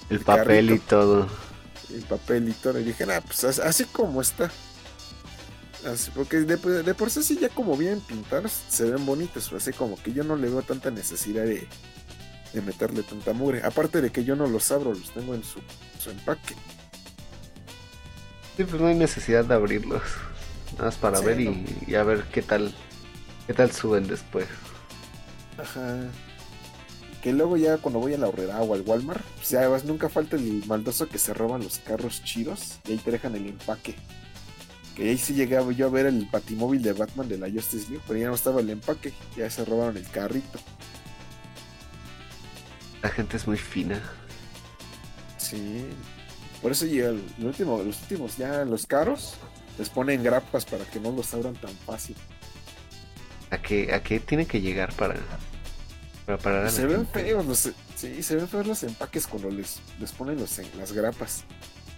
El, 0.09 0.19
papel 0.19 0.71
y 0.71 0.79
todo. 0.79 1.27
El 1.89 2.03
papel 2.03 2.49
y 2.49 2.53
todo. 2.53 2.79
Y 2.79 2.83
dije, 2.83 3.05
nada, 3.05 3.21
pues 3.21 3.43
así, 3.43 3.85
como 3.85 4.21
está. 4.21 4.51
Así, 5.85 6.11
porque 6.13 6.41
de, 6.41 6.57
por 6.93 7.09
sí 7.09 7.37
ya 7.41 7.49
como 7.49 7.75
bien 7.75 8.01
pintados, 8.01 8.51
se 8.69 8.89
ven 8.89 9.05
bonitos. 9.05 9.51
Así 9.53 9.73
como 9.73 10.01
que 10.01 10.13
yo 10.13 10.23
no 10.23 10.35
le 10.35 10.49
veo 10.49 10.61
tanta 10.61 10.91
necesidad 10.91 11.43
de, 11.43 11.67
de 12.53 12.61
meterle 12.61 13.03
tanta 13.03 13.33
mugre. 13.33 13.63
Aparte 13.63 14.01
de 14.01 14.11
que 14.11 14.23
yo 14.23 14.35
no 14.35 14.47
los 14.47 14.71
abro, 14.71 14.93
los 14.93 15.11
tengo 15.11 15.33
en 15.33 15.43
su, 15.43 15.59
su 15.99 16.11
empaque. 16.11 16.55
Sí, 18.57 18.63
pues 18.63 18.81
no 18.81 18.87
hay 18.87 18.95
necesidad 18.95 19.45
de 19.45 19.55
abrirlos. 19.55 20.03
Nada 20.73 20.85
más 20.85 20.95
para 20.95 21.19
ver 21.19 21.39
y, 21.39 21.95
a 21.95 22.03
ver 22.03 22.23
qué 22.31 22.41
tal 22.41 22.73
qué 23.47 23.53
tal 23.53 23.71
suben 23.71 24.07
después. 24.07 24.45
Ajá. 25.57 26.09
Que 27.21 27.33
luego 27.33 27.57
ya 27.57 27.77
cuando 27.77 27.99
voy 27.99 28.13
a 28.13 28.17
la 28.17 28.27
horrera 28.27 28.61
o 28.61 28.73
al 28.73 28.81
Walmart, 28.81 29.23
pues 29.35 29.49
ya 29.49 29.67
nunca 29.83 30.09
falta 30.09 30.35
el 30.35 30.63
maldoso 30.65 31.07
que 31.07 31.17
se 31.17 31.33
roban 31.33 31.63
los 31.63 31.79
carros 31.79 32.23
chidos 32.23 32.79
y 32.87 32.93
ahí 32.93 32.97
te 32.97 33.11
dejan 33.11 33.35
el 33.35 33.47
empaque. 33.47 33.95
Que 34.95 35.09
ahí 35.09 35.17
sí 35.17 35.33
llegaba 35.33 35.71
yo 35.71 35.87
a 35.87 35.89
ver 35.89 36.05
el 36.05 36.27
patimóvil 36.27 36.81
de 36.81 36.93
Batman 36.93 37.29
de 37.29 37.37
la 37.37 37.49
Justice 37.49 37.89
League, 37.89 38.03
pero 38.07 38.19
ya 38.19 38.27
no 38.27 38.35
estaba 38.35 38.61
el 38.61 38.69
empaque, 38.69 39.13
ya 39.37 39.49
se 39.49 39.63
robaron 39.63 39.97
el 39.97 40.07
carrito. 40.09 40.59
La 43.01 43.09
gente 43.09 43.37
es 43.37 43.47
muy 43.47 43.57
fina. 43.57 44.01
Sí. 45.37 45.85
Por 46.61 46.71
eso 46.71 46.85
ya 46.85 47.07
el 47.07 47.23
último, 47.41 47.81
los 47.81 47.99
últimos 48.01 48.37
ya 48.37 48.63
los 48.65 48.85
caros 48.85 49.35
les 49.77 49.89
ponen 49.89 50.21
grapas 50.21 50.65
para 50.65 50.85
que 50.85 50.99
no 50.99 51.11
los 51.11 51.33
abran 51.33 51.55
tan 51.55 51.73
fácil. 51.85 52.15
¿A 53.49 53.57
qué, 53.57 53.93
a 53.93 54.03
qué 54.03 54.19
tiene 54.19 54.45
que 54.45 54.61
llegar 54.61 54.93
para, 54.93 55.15
para 56.25 56.37
parar 56.37 56.65
a 56.67 56.69
Se 56.69 56.85
ven 56.85 57.07
feos 57.07 57.45
los, 57.45 57.69
sí, 57.95 58.23
se 58.23 58.35
ven 58.35 58.47
feos 58.47 58.67
los 58.67 58.83
empaques 58.83 59.25
cuando 59.27 59.49
les, 59.49 59.79
les 59.99 60.11
ponen 60.11 60.39
los, 60.39 60.59
las 60.77 60.91
grapas. 60.93 61.43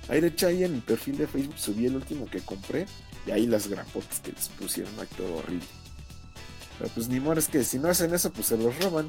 Ahí 0.09 0.21
de 0.21 0.27
hecho 0.27 0.47
ahí 0.47 0.63
en 0.63 0.73
mi 0.73 0.81
perfil 0.81 1.17
de 1.17 1.27
Facebook 1.27 1.57
subí 1.57 1.85
el 1.85 1.95
último 1.95 2.25
que 2.25 2.41
compré 2.41 2.85
y 3.25 3.31
ahí 3.31 3.47
las 3.47 3.67
grapotas 3.67 4.19
que 4.19 4.31
les 4.31 4.49
pusieron 4.49 4.93
ahí 4.99 5.07
todo 5.15 5.37
horrible. 5.37 5.65
Pero 6.77 6.89
pues 6.93 7.07
ni 7.07 7.19
modo, 7.19 7.39
es 7.39 7.47
que 7.47 7.63
si 7.63 7.79
no 7.79 7.87
hacen 7.89 8.13
eso, 8.13 8.31
pues 8.31 8.47
se 8.47 8.57
los 8.57 8.77
roban. 8.79 9.07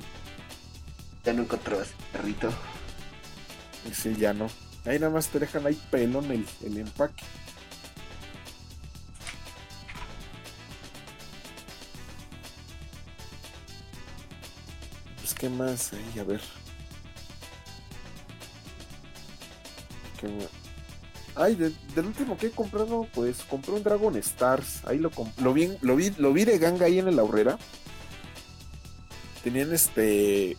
Ya 1.24 1.32
no 1.32 1.42
encontrabas 1.42 1.88
perrito. 2.12 2.50
Sí, 3.92 4.14
ya 4.18 4.32
no. 4.32 4.48
Ahí 4.84 4.98
nada 4.98 5.12
más 5.12 5.28
te 5.28 5.38
dejan 5.38 5.66
ahí 5.66 5.80
pelón 5.90 6.30
el, 6.30 6.46
el 6.64 6.78
empaque. 6.78 7.24
¿qué 15.44 15.50
más 15.50 15.92
hay? 15.92 16.20
A 16.20 16.24
ver. 16.24 16.40
Ay, 21.36 21.56
del 21.56 22.06
último 22.06 22.38
que 22.38 22.46
he 22.46 22.50
comprado, 22.50 23.08
pues 23.12 23.38
compré 23.48 23.72
un 23.72 23.82
Dragon 23.82 24.16
Stars. 24.16 24.84
Ahí 24.84 24.98
lo, 24.98 25.10
lo, 25.38 25.52
vi, 25.52 25.76
lo, 25.80 25.96
vi, 25.96 26.10
lo 26.16 26.32
vi 26.32 26.44
de 26.44 26.58
ganga 26.58 26.86
ahí 26.86 26.98
en 26.98 27.14
la 27.14 27.24
horrera. 27.24 27.58
Tenían 29.42 29.72
este 29.72 30.56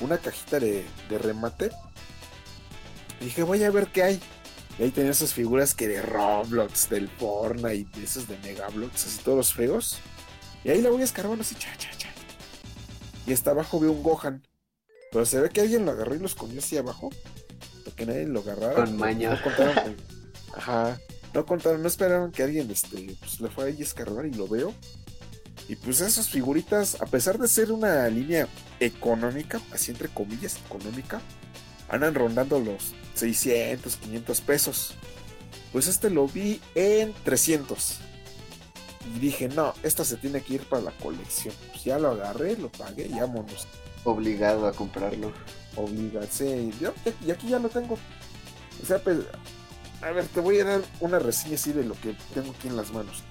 una 0.00 0.18
cajita 0.18 0.60
de, 0.60 0.84
remate. 1.08 1.70
Y 3.20 3.24
dije, 3.26 3.42
voy 3.42 3.62
a 3.64 3.70
ver 3.70 3.88
qué 3.88 4.02
hay. 4.02 4.20
Y 4.78 4.84
ahí 4.84 4.90
tenía 4.90 5.10
esas 5.10 5.34
figuras 5.34 5.74
que 5.74 5.88
de 5.88 6.02
Roblox, 6.02 6.88
del 6.88 7.08
Fortnite, 7.08 7.98
de 7.98 8.04
esos 8.04 8.26
de 8.26 8.38
Megablox, 8.38 9.06
así 9.06 9.18
todos 9.22 9.56
los. 9.56 9.98
Y 10.64 10.70
ahí 10.70 10.80
la 10.80 10.90
voy 10.90 11.02
escarbando 11.02 11.42
así, 11.42 11.54
cha, 11.56 11.76
cha, 11.76 11.90
cha. 11.96 12.08
Y 13.26 13.32
hasta 13.32 13.50
abajo 13.50 13.78
veo 13.80 13.92
un 13.92 14.02
Gohan. 14.02 14.42
Pero 15.12 15.26
se 15.26 15.40
ve 15.40 15.50
que 15.50 15.60
alguien 15.60 15.84
lo 15.84 15.92
agarró 15.92 16.14
y 16.14 16.18
lo 16.18 16.26
escondió 16.26 16.60
así 16.60 16.76
abajo. 16.76 17.10
Porque 17.84 18.06
nadie 18.06 18.26
lo 18.26 18.40
agarrara. 18.40 18.74
Con 18.74 18.96
maña. 18.96 19.34
No 19.34 19.42
contaron. 19.42 19.96
Ajá. 20.54 21.00
No 21.34 21.46
contaron, 21.46 21.80
no 21.82 21.88
esperaron 21.88 22.30
que 22.30 22.42
alguien 22.42 22.70
este, 22.70 23.16
pues, 23.18 23.40
le 23.40 23.48
fuera 23.48 23.70
a 23.70 23.82
escarbar 23.82 24.26
y 24.26 24.34
lo 24.34 24.46
veo. 24.46 24.74
Y 25.68 25.76
pues 25.76 26.00
esas 26.00 26.28
figuritas, 26.28 27.00
a 27.00 27.06
pesar 27.06 27.38
de 27.38 27.48
ser 27.48 27.72
una 27.72 28.08
línea 28.08 28.48
económica, 28.80 29.60
así 29.72 29.90
entre 29.90 30.08
comillas, 30.08 30.58
económica, 30.66 31.20
andan 31.88 32.14
rondando 32.14 32.60
los 32.60 32.92
600, 33.14 33.96
500 33.96 34.40
pesos. 34.40 34.94
Pues 35.72 35.86
este 35.86 36.10
lo 36.10 36.26
vi 36.28 36.60
en 36.74 37.14
300. 37.24 37.98
Y 39.14 39.18
dije, 39.18 39.48
no, 39.48 39.74
esto 39.82 40.04
se 40.04 40.16
tiene 40.16 40.42
que 40.42 40.54
ir 40.54 40.68
para 40.68 40.82
la 40.82 40.90
colección. 40.92 41.54
Pues 41.70 41.84
ya 41.84 41.98
lo 41.98 42.10
agarré, 42.10 42.56
lo 42.56 42.70
pagué 42.70 43.06
y 43.06 43.18
vámonos. 43.18 43.66
Obligado 44.04 44.66
a 44.66 44.72
comprarlo. 44.72 45.32
Obligase. 45.76 46.70
Yo, 46.80 46.92
y 47.26 47.30
aquí 47.30 47.48
ya 47.48 47.58
lo 47.58 47.68
tengo. 47.68 47.98
O 48.82 48.86
sea, 48.86 48.98
pues, 48.98 49.18
a 50.02 50.10
ver, 50.10 50.26
te 50.26 50.40
voy 50.40 50.58
a 50.58 50.64
dar 50.64 50.82
una 51.00 51.18
reseña 51.18 51.54
así 51.54 51.72
de 51.72 51.84
lo 51.84 51.94
que 51.94 52.16
tengo 52.34 52.52
aquí 52.52 52.68
en 52.68 52.76
las 52.76 52.92
manos. 52.92 53.22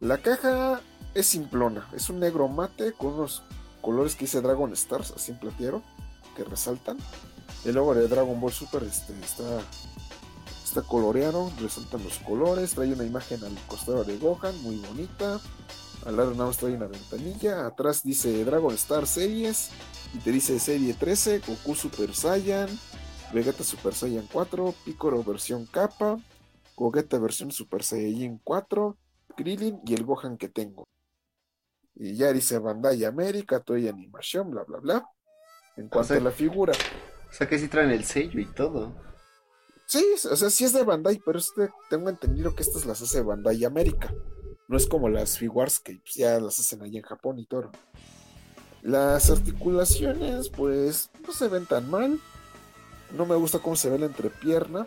La 0.00 0.18
caja 0.18 0.80
es 1.14 1.26
simplona. 1.26 1.88
Es 1.92 2.10
un 2.10 2.18
negro 2.18 2.48
mate 2.48 2.92
con 2.92 3.14
unos 3.14 3.42
colores 3.80 4.14
que 4.14 4.24
dice 4.24 4.40
Dragon 4.40 4.72
Stars, 4.72 5.12
así 5.14 5.32
en 5.32 5.38
platero, 5.38 5.82
que 6.36 6.44
resaltan. 6.44 6.98
El 7.64 7.74
logo 7.74 7.94
de 7.94 8.08
Dragon 8.08 8.40
Ball 8.40 8.52
Super 8.52 8.82
este, 8.82 9.12
está, 9.20 9.60
está 10.64 10.82
coloreado, 10.82 11.52
resaltan 11.60 12.02
los 12.02 12.18
colores. 12.18 12.72
Trae 12.72 12.92
una 12.92 13.04
imagen 13.04 13.44
al 13.44 13.54
costado 13.68 14.04
de 14.04 14.16
Gohan, 14.18 14.60
muy 14.62 14.76
bonita. 14.76 15.38
Al 16.06 16.16
lado 16.16 16.32
nada 16.32 16.46
más 16.46 16.56
trae 16.56 16.74
una 16.74 16.86
ventanilla. 16.86 17.66
Atrás 17.66 18.02
dice 18.02 18.44
Dragon 18.44 18.74
Star 18.74 19.06
Series. 19.06 19.70
Y 20.14 20.18
te 20.18 20.30
dice 20.30 20.58
Serie 20.58 20.94
13, 20.94 21.40
Goku 21.46 21.74
Super 21.74 22.14
Saiyan, 22.14 22.68
Vegeta 23.32 23.64
Super 23.64 23.94
Saiyan 23.94 24.28
4, 24.32 24.74
Piccolo 24.84 25.22
versión 25.24 25.66
capa, 25.66 26.18
Gogeta 26.76 27.18
versión 27.18 27.50
Super 27.50 27.82
Saiyan 27.82 28.38
4, 28.44 28.96
Krillin 29.36 29.80
y 29.86 29.94
el 29.94 30.04
Gohan 30.04 30.36
que 30.36 30.48
tengo. 30.48 30.84
Y 31.94 32.16
ya 32.16 32.32
dice 32.32 32.58
Bandai 32.58 33.04
América, 33.04 33.60
Toy 33.60 33.88
Animación, 33.88 34.50
bla 34.50 34.64
bla 34.64 34.78
bla. 34.78 35.06
En 35.76 35.88
cuanto 35.88 36.08
sea- 36.08 36.16
a 36.18 36.20
la 36.20 36.30
figura. 36.30 36.72
O 37.30 37.34
sea 37.34 37.48
que 37.48 37.58
sí 37.58 37.68
traen 37.68 37.90
el 37.90 38.04
sello 38.04 38.40
y 38.40 38.46
todo. 38.46 38.94
Sí, 39.86 40.04
o 40.30 40.36
sea, 40.36 40.48
sí 40.50 40.64
es 40.64 40.72
de 40.72 40.84
Bandai, 40.84 41.20
pero 41.24 41.38
este, 41.38 41.70
tengo 41.90 42.08
entendido 42.08 42.54
que 42.54 42.62
estas 42.62 42.86
las 42.86 43.00
hace 43.02 43.22
Bandai 43.22 43.64
América. 43.64 44.12
No 44.68 44.76
es 44.76 44.86
como 44.86 45.08
las 45.08 45.36
figuras 45.38 45.78
que 45.80 45.96
pues, 46.02 46.14
ya 46.14 46.38
las 46.40 46.58
hacen 46.58 46.82
allá 46.82 46.98
en 46.98 47.04
Japón 47.04 47.38
y 47.38 47.46
todo. 47.46 47.70
Las 48.82 49.30
articulaciones, 49.30 50.48
pues, 50.48 51.10
no 51.26 51.32
se 51.32 51.48
ven 51.48 51.66
tan 51.66 51.90
mal. 51.90 52.18
No 53.12 53.26
me 53.26 53.34
gusta 53.36 53.58
cómo 53.58 53.76
se 53.76 53.90
ve 53.90 53.98
la 53.98 54.06
entrepierna. 54.06 54.86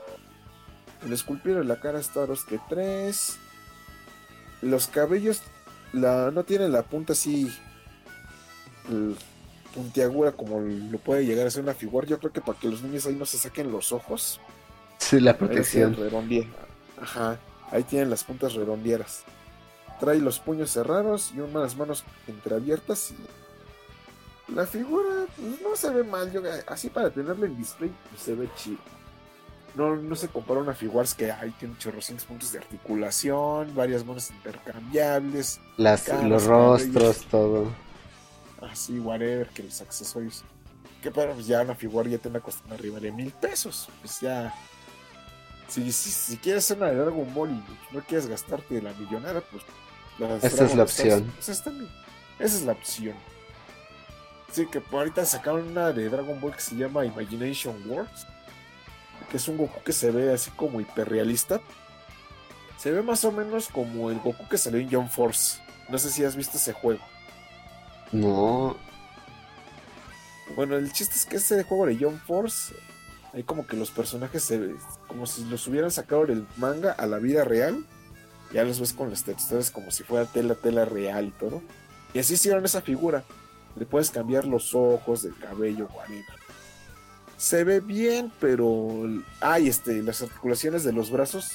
El 1.06 1.14
esculpido 1.14 1.60
de 1.60 1.65
la 1.65 1.80
cara 1.80 1.99
está 1.99 2.26
dos 2.26 2.43
que 2.45 2.60
tres. 2.69 3.38
Los 4.61 4.88
cabellos 4.88 5.41
la, 5.93 6.31
no 6.31 6.43
tienen 6.43 6.72
la 6.72 6.84
punta 6.84 7.14
así 7.14 7.53
el- 8.89 9.15
puntiaguda 9.73 10.31
como 10.31 10.61
lo 10.61 10.97
puede 10.99 11.26
llegar 11.26 11.45
a 11.45 11.52
ser 11.52 11.61
una 11.64 11.73
figura. 11.73 12.07
Yo 12.07 12.18
creo 12.19 12.31
que 12.31 12.39
para 12.41 12.57
que 12.57 12.69
los 12.69 12.81
niños 12.81 13.06
ahí 13.06 13.15
no 13.15 13.26
se 13.26 13.38
saquen 13.38 13.72
los 13.72 13.91
ojos. 13.91 14.39
Sí, 14.99 15.19
la 15.19 15.38
protección. 15.38 15.93
Ajá, 17.02 17.38
ahí 17.72 17.84
tienen 17.84 18.10
las 18.10 18.23
puntas 18.23 18.53
redondieras. 18.53 19.23
Trae 19.99 20.19
los 20.19 20.39
puños 20.39 20.72
cerrados 20.72 21.34
y 21.35 21.41
unas 21.41 21.76
manos 21.76 22.06
entreabiertas. 22.27 23.11
Y 23.11 23.15
la 24.48 24.66
figura 24.66 25.26
pues, 25.36 25.62
no 25.62 25.76
se 25.76 25.90
ve 25.90 26.04
mal. 26.04 26.32
Yo, 26.32 26.42
así 26.68 26.90
para 26.90 27.10
tenerla 27.10 27.46
en 27.48 27.58
display 27.58 27.92
pues, 28.10 28.22
se 28.22 28.36
ve 28.36 28.50
chido. 28.56 28.78
No, 29.76 29.96
no 29.96 30.16
se 30.16 30.30
compara 30.30 30.62
a 30.62 30.64
una 30.64 30.74
figura 30.74 31.06
que 31.18 31.30
ahí 31.32 31.52
tiene 31.60 31.78
chorrocientos 31.78 32.26
puntos 32.26 32.52
de 32.54 32.60
articulación, 32.60 33.76
varias 33.76 34.06
manos 34.06 34.32
intercambiables, 34.32 35.60
Las, 35.76 36.04
caras, 36.04 36.24
los 36.24 36.46
rostros, 36.46 37.26
todo. 37.26 37.74
así, 38.62 39.00
whatever, 39.00 39.50
que 39.50 39.64
los 39.64 39.82
accesorios. 39.82 40.46
Que 41.02 41.12
para 41.12 41.34
pues 41.34 41.46
ya 41.48 41.62
una 41.62 41.76
figura 41.76 42.10
ya 42.10 42.18
te 42.18 42.30
anda 42.30 42.40
costando 42.40 42.74
arriba 42.76 43.00
de 43.02 43.12
mil 43.12 43.32
pesos. 43.34 43.90
Pues 44.02 44.22
ya. 44.22 44.54
Si, 45.68 45.92
si, 45.92 46.10
si 46.12 46.38
quieres 46.38 46.64
hacer 46.64 46.78
una 46.78 46.88
de 46.92 46.96
Dragon 46.96 47.34
Ball 47.34 47.50
y 47.52 47.94
no 47.96 48.02
quieres 48.02 48.28
gastarte 48.28 48.82
la 48.82 48.94
millonada, 48.94 49.42
pues. 49.42 49.64
las 50.20 50.42
Esta 50.44 50.64
es 50.66 50.76
la 50.76 50.84
Stars, 50.86 51.00
opción. 51.00 51.32
pues. 51.36 51.50
Esa 52.40 52.58
es 52.58 52.62
la 52.64 52.72
opción. 52.72 53.16
Sí, 54.56 54.68
que 54.68 54.80
por 54.80 54.99
ahorita 54.99 55.26
sacaron 55.26 55.68
una 55.68 55.91
de 55.91 56.07
Dragon 56.07 56.40
Ball 56.40 56.53
que 56.53 56.61
se 56.61 56.77
llama 56.77 57.06
Imagination 57.06 57.76
Wars. 57.90 58.26
Que 59.30 59.36
es 59.36 59.49
un 59.49 59.57
Goku 59.57 59.84
que 59.84 59.91
se 59.91 60.11
ve 60.11 60.32
así 60.32 60.49
como 60.52 60.80
hiperrealista. 60.80 61.60
Se 62.77 62.90
ve 62.90 63.02
más 63.02 63.26
o 63.26 63.34
menos 63.34 63.68
como 63.68 64.10
el 64.11 64.19
Goku 64.19 64.48
que 64.48 64.57
salió 64.57 64.80
en 64.80 64.90
John 64.90 65.10
Force. 65.10 65.60
No 65.90 65.98
sé 65.98 66.10
si 66.10 66.23
has 66.23 66.38
visto 66.38 66.56
ese 66.56 66.72
juego. 66.72 67.02
No. 68.14 68.77
Bueno, 70.56 70.77
el 70.77 70.90
chiste 70.94 71.15
es 71.15 71.26
que 71.26 71.36
ese 71.36 71.61
juego 71.65 71.88
de 71.88 71.98
John 71.99 72.22
Force, 72.26 72.73
hay 73.34 73.44
como 73.44 73.68
que 73.68 73.76
los 73.76 73.91
personajes 73.91 74.41
se 74.41 74.57
ve 74.57 74.76
como 75.10 75.26
si 75.26 75.44
los 75.49 75.68
hubieran 75.68 75.91
sacado 75.91 76.27
del 76.27 76.48
manga 76.56 76.94
a 76.94 77.06
la 77.07 77.18
vida 77.18 77.44
real. 77.44 77.86
Ya 78.53 78.64
los 78.64 78.80
ves 78.80 78.94
con 78.94 79.10
las 79.10 79.26
texturas 79.26 79.69
como 79.69 79.91
si 79.91 80.03
fuera 80.03 80.26
tela, 80.26 80.56
tela 80.56 80.86
real 80.86 81.26
y 81.26 81.32
todo. 81.32 81.61
Y 82.14 82.19
así 82.19 82.36
hicieron 82.36 82.64
esa 82.64 82.82
figura. 82.82 83.26
Le 83.76 83.85
puedes 83.85 84.10
cambiar 84.11 84.45
los 84.45 84.73
ojos, 84.73 85.26
el 85.26 85.35
cabello, 85.38 85.89
whatever. 85.95 86.23
Se 87.38 87.64
ve 87.64 87.80
bien, 87.81 88.31
pero. 88.39 89.03
Ay, 89.41 89.68
este, 89.68 90.02
las 90.02 90.22
articulaciones 90.22 90.84
de 90.84 90.93
los 90.93 91.11
brazos 91.11 91.52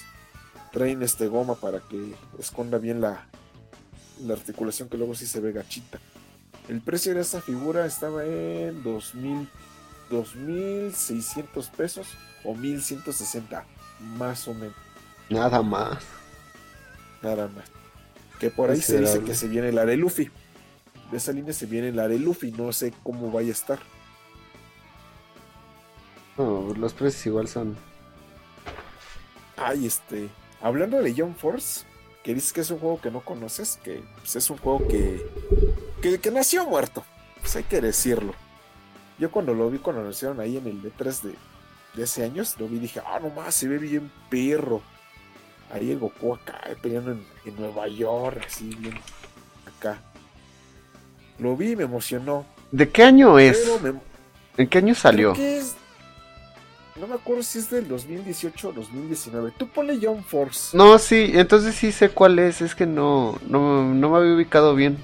traen 0.73 1.03
este 1.03 1.27
goma 1.29 1.55
para 1.55 1.81
que 1.81 2.15
esconda 2.39 2.79
bien 2.79 3.01
la, 3.01 3.27
la 4.21 4.35
articulación 4.35 4.89
que 4.89 4.99
luego 4.99 5.15
sí 5.15 5.27
se 5.27 5.41
ve 5.41 5.53
gachita. 5.53 5.99
El 6.69 6.81
precio 6.83 7.15
de 7.15 7.21
esta 7.23 7.41
figura 7.41 7.87
estaba 7.87 8.25
en 8.25 8.83
2000, 8.83 9.49
2.600 10.11 11.71
pesos 11.71 12.09
o 12.45 12.55
1.160, 12.55 13.65
más 14.19 14.47
o 14.47 14.55
menos, 14.55 14.75
Nada 15.29 15.63
más. 15.63 15.99
nada 17.23 17.49
más. 17.49 17.65
Que 18.39 18.51
por 18.51 18.71
ahí 18.71 18.81
se 18.81 19.01
dice 19.01 19.21
que 19.23 19.35
se 19.35 19.49
viene 19.49 19.73
la 19.73 19.85
de 19.85 19.97
Luffy. 19.97 20.31
De 21.11 21.17
esa 21.17 21.33
línea 21.33 21.53
se 21.53 21.67
viene 21.67 21.93
la 21.93 22.09
de 22.09 22.19
Luffy, 22.19 22.53
no 22.53 22.73
sé 22.73 22.93
cómo 23.03 23.31
vaya 23.31 23.49
a 23.49 23.53
estar. 23.53 23.79
No, 26.37 26.73
los 26.77 26.93
precios 26.93 27.27
igual 27.27 27.49
son. 27.49 27.77
Ay, 29.57 29.87
este, 29.87 30.29
hablando 30.63 31.03
de 31.03 31.15
John 31.17 31.35
Force, 31.35 31.85
que 32.23 32.35
dices 32.35 32.53
que 32.53 32.61
es 32.61 32.71
un 32.71 32.79
juego 32.79 33.01
que 33.01 33.11
no 33.11 33.21
conoces, 33.21 33.79
que 33.83 34.03
pues, 34.19 34.37
es 34.37 34.49
un 34.51 34.59
juego 34.59 34.87
que, 34.89 35.27
que, 36.01 36.19
que 36.19 36.31
nació 36.31 36.67
muerto, 36.67 37.05
pues 37.41 37.57
hay 37.57 37.65
que 37.65 37.81
decirlo. 37.81 38.33
Yo 39.19 39.31
cuando 39.31 39.53
lo 39.53 39.69
vi, 39.69 39.79
cuando 39.79 40.01
anunciaron 40.01 40.41
ahí 40.41 40.57
en 40.57 40.67
el 40.67 40.83
E3 40.83 41.21
de, 41.23 41.35
de 41.95 42.03
ese 42.05 42.25
año, 42.25 42.43
lo 42.59 42.69
vi 42.69 42.77
y 42.77 42.81
dije, 42.81 43.03
ah, 43.05 43.21
nomás, 43.21 43.55
se 43.55 43.69
ve 43.69 43.79
bien 43.79 44.11
perro. 44.31 44.81
Ahí 45.71 45.91
el 45.91 45.99
Goku 45.99 46.35
acá 46.35 46.61
eh, 46.67 46.77
peleando 46.81 47.13
en, 47.13 47.27
en 47.45 47.57
Nueva 47.57 47.87
York, 47.89 48.45
así 48.47 48.75
bien 48.77 48.99
acá. 49.67 50.03
Lo 51.41 51.57
vi 51.57 51.75
me 51.77 51.85
emocionó. 51.85 52.45
¿De 52.71 52.89
qué 52.89 53.03
año 53.03 53.39
es? 53.39 53.69
Me, 53.83 53.95
¿En 54.57 54.69
qué 54.69 54.79
año 54.79 54.95
salió? 54.95 55.33
Creo 55.33 55.45
que 55.47 55.59
es- 55.59 55.77
No 57.01 57.07
me 57.07 57.15
acuerdo 57.15 57.43
si 57.43 57.59
es 57.59 57.71
del 57.71 57.89
2018 57.89 58.69
o 58.69 58.73
2019. 58.73 59.53
Tú 59.57 59.67
ponle 59.69 59.99
John 60.03 60.23
Force. 60.23 60.77
No, 60.77 60.99
sí, 60.99 61.31
entonces 61.35 61.75
sí 61.75 61.93
sé 61.93 62.11
cuál 62.11 62.39
es. 62.39 62.61
Es 62.61 62.75
que 62.75 62.85
no, 62.87 63.39
no, 63.49 63.85
no 63.95 64.11
me 64.11 64.17
había 64.19 64.35
ubicado 64.35 64.75
bien. 64.75 64.99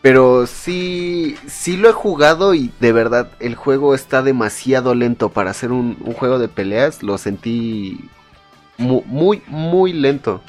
Pero 0.00 0.46
sí, 0.46 1.36
sí 1.46 1.76
lo 1.76 1.90
he 1.90 1.92
jugado 1.92 2.54
y 2.54 2.70
de 2.80 2.92
verdad 2.92 3.28
el 3.40 3.54
juego 3.56 3.94
está 3.94 4.22
demasiado 4.22 4.94
lento 4.94 5.28
para 5.30 5.50
hacer 5.50 5.72
un, 5.72 5.98
un 6.00 6.14
juego 6.14 6.38
de 6.38 6.48
peleas. 6.48 7.02
Lo 7.02 7.18
sentí 7.18 8.08
mu- 8.78 9.02
muy, 9.04 9.42
muy 9.48 9.92
lento. 9.92 10.40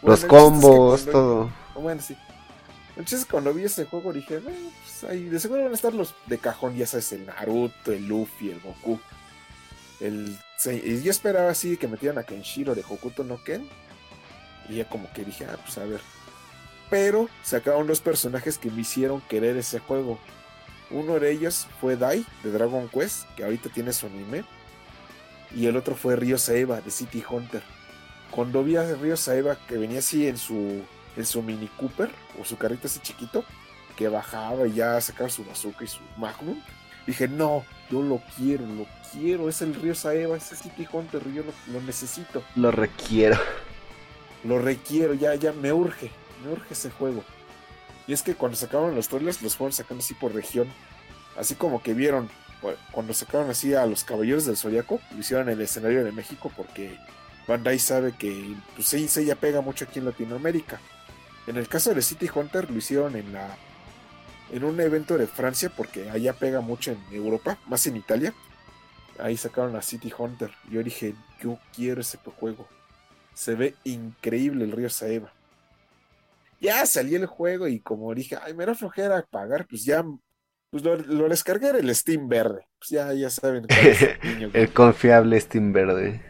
Bueno, 0.00 0.12
Los 0.12 0.18
es 0.20 0.24
que 0.24 0.28
combos, 0.28 1.02
cuando- 1.02 1.12
todo. 1.12 1.50
Bueno, 1.82 2.00
sí. 2.00 2.16
Entonces 3.02 3.26
cuando 3.28 3.52
vi 3.52 3.64
ese 3.64 3.84
juego 3.84 4.12
dije, 4.12 4.36
"Eh, 4.36 4.70
pues 5.00 5.30
de 5.30 5.40
seguro 5.40 5.64
van 5.64 5.72
a 5.72 5.74
estar 5.74 5.92
los 5.92 6.14
de 6.26 6.38
cajón, 6.38 6.76
ya 6.76 6.86
sabes, 6.86 7.10
el 7.10 7.26
Naruto, 7.26 7.90
el 7.92 8.06
Luffy, 8.06 8.50
el 8.52 8.60
Goku. 8.60 9.00
El, 9.98 10.38
y 10.64 11.02
yo 11.02 11.10
esperaba 11.10 11.50
así 11.50 11.76
que 11.76 11.88
metieran 11.88 12.18
a 12.18 12.22
Kenshiro 12.24 12.76
de 12.76 12.84
Hokuto 12.88 13.24
no 13.24 13.42
Ken. 13.42 13.68
Y 14.68 14.76
ya 14.76 14.88
como 14.88 15.12
que 15.12 15.24
dije, 15.24 15.46
ah, 15.46 15.58
pues 15.64 15.76
a 15.78 15.84
ver. 15.84 16.00
Pero 16.90 17.28
sacaron 17.42 17.88
dos 17.88 18.00
personajes 18.00 18.56
que 18.56 18.70
me 18.70 18.82
hicieron 18.82 19.20
querer 19.22 19.56
ese 19.56 19.80
juego. 19.80 20.20
Uno 20.90 21.18
de 21.18 21.32
ellos 21.32 21.66
fue 21.80 21.96
Dai 21.96 22.24
de 22.44 22.52
Dragon 22.52 22.88
Quest, 22.88 23.24
que 23.34 23.42
ahorita 23.44 23.68
tiene 23.70 23.92
su 23.92 24.06
anime. 24.06 24.44
y 25.54 25.66
el 25.66 25.76
otro 25.76 25.96
fue 25.96 26.14
Río 26.16 26.38
Saeva 26.38 26.80
de 26.80 26.90
City 26.92 27.22
Hunter. 27.28 27.62
Cuando 28.30 28.62
vi 28.64 28.76
a 28.76 28.94
Río 28.94 29.16
Saeva 29.16 29.56
que 29.66 29.76
venía 29.76 29.98
así 29.98 30.26
en 30.28 30.38
su, 30.38 30.82
en 31.16 31.26
su 31.26 31.42
Mini 31.42 31.68
Cooper 31.68 32.10
o 32.40 32.44
su 32.44 32.56
carrito 32.56 32.86
así 32.86 33.00
chiquito, 33.00 33.44
que 33.96 34.08
bajaba 34.08 34.66
y 34.66 34.74
ya 34.74 35.00
sacaba 35.00 35.28
su 35.28 35.44
bazooka 35.44 35.84
y 35.84 35.88
su 35.88 36.00
Magnum, 36.16 36.60
dije, 37.06 37.28
no, 37.28 37.64
yo 37.90 38.02
lo 38.02 38.22
quiero, 38.36 38.64
lo 38.66 38.86
quiero, 39.12 39.48
es 39.48 39.60
el 39.62 39.74
Río 39.74 39.94
Saeva, 39.94 40.36
ese 40.36 40.56
City 40.56 40.86
Hunter, 40.90 41.22
yo 41.32 41.42
lo, 41.68 41.80
necesito. 41.82 42.42
Lo 42.56 42.70
requiero. 42.70 43.38
Lo 44.44 44.58
requiero, 44.58 45.14
ya, 45.14 45.34
ya 45.34 45.52
me 45.52 45.72
urge, 45.72 46.10
me 46.44 46.52
urge 46.52 46.72
ese 46.72 46.90
juego. 46.90 47.22
Y 48.06 48.12
es 48.12 48.22
que 48.22 48.34
cuando 48.34 48.56
sacaron 48.56 48.94
los 48.94 49.08
trailers, 49.08 49.42
los 49.42 49.56
fueron 49.56 49.72
sacando 49.72 50.02
así 50.02 50.14
por 50.14 50.34
región. 50.34 50.66
Así 51.36 51.54
como 51.54 51.82
que 51.82 51.94
vieron, 51.94 52.28
cuando 52.90 53.14
sacaron 53.14 53.50
así 53.50 53.74
a 53.74 53.86
los 53.86 54.04
Caballeros 54.04 54.44
del 54.44 54.56
Zodiaco, 54.56 55.00
lo 55.12 55.18
hicieron 55.18 55.48
en 55.48 55.54
el 55.54 55.60
escenario 55.60 56.04
de 56.04 56.12
México 56.12 56.50
porque 56.56 56.98
Bandai 57.46 57.78
sabe 57.78 58.12
que 58.12 58.54
pues, 58.74 58.88
sí, 58.88 59.08
se 59.08 59.24
ya 59.24 59.34
pega 59.34 59.60
mucho 59.60 59.84
aquí 59.84 59.98
en 59.98 60.06
Latinoamérica. 60.06 60.80
En 61.46 61.56
el 61.56 61.68
caso 61.68 61.94
de 61.94 62.02
City 62.02 62.28
Hunter 62.32 62.70
lo 62.70 62.78
hicieron 62.78 63.16
en 63.16 63.32
la 63.32 63.56
en 64.52 64.64
un 64.64 64.78
evento 64.80 65.16
de 65.16 65.26
Francia 65.26 65.72
porque 65.74 66.10
allá 66.10 66.34
pega 66.34 66.60
mucho 66.60 66.92
en 66.92 66.98
Europa, 67.10 67.58
más 67.66 67.86
en 67.86 67.96
Italia. 67.96 68.34
Ahí 69.18 69.36
sacaron 69.36 69.74
a 69.76 69.82
City 69.82 70.12
Hunter. 70.16 70.50
Yo 70.70 70.82
dije, 70.82 71.14
yo 71.40 71.58
quiero 71.74 72.02
ese 72.02 72.18
juego. 72.18 72.68
Se 73.34 73.54
ve 73.54 73.74
increíble 73.84 74.64
el 74.64 74.72
río 74.72 74.90
Saeva. 74.90 75.32
Ya 76.60 76.84
salí 76.86 77.14
el 77.14 77.26
juego 77.26 77.66
y 77.66 77.80
como 77.80 78.14
dije, 78.14 78.38
ay, 78.40 78.54
me 78.54 78.62
era 78.62 78.74
flojera 78.74 79.26
pagar, 79.30 79.66
pues 79.66 79.84
ya 79.84 80.04
pues 80.70 80.84
lo, 80.84 81.28
descargué 81.28 81.70
en 81.70 81.76
el 81.76 81.94
Steam 81.94 82.28
verde. 82.28 82.66
Pues 82.78 82.90
ya, 82.90 83.12
ya 83.12 83.30
saben. 83.30 83.66
el 84.54 84.72
confiable 84.74 85.40
Steam 85.40 85.72
verde. 85.72 86.22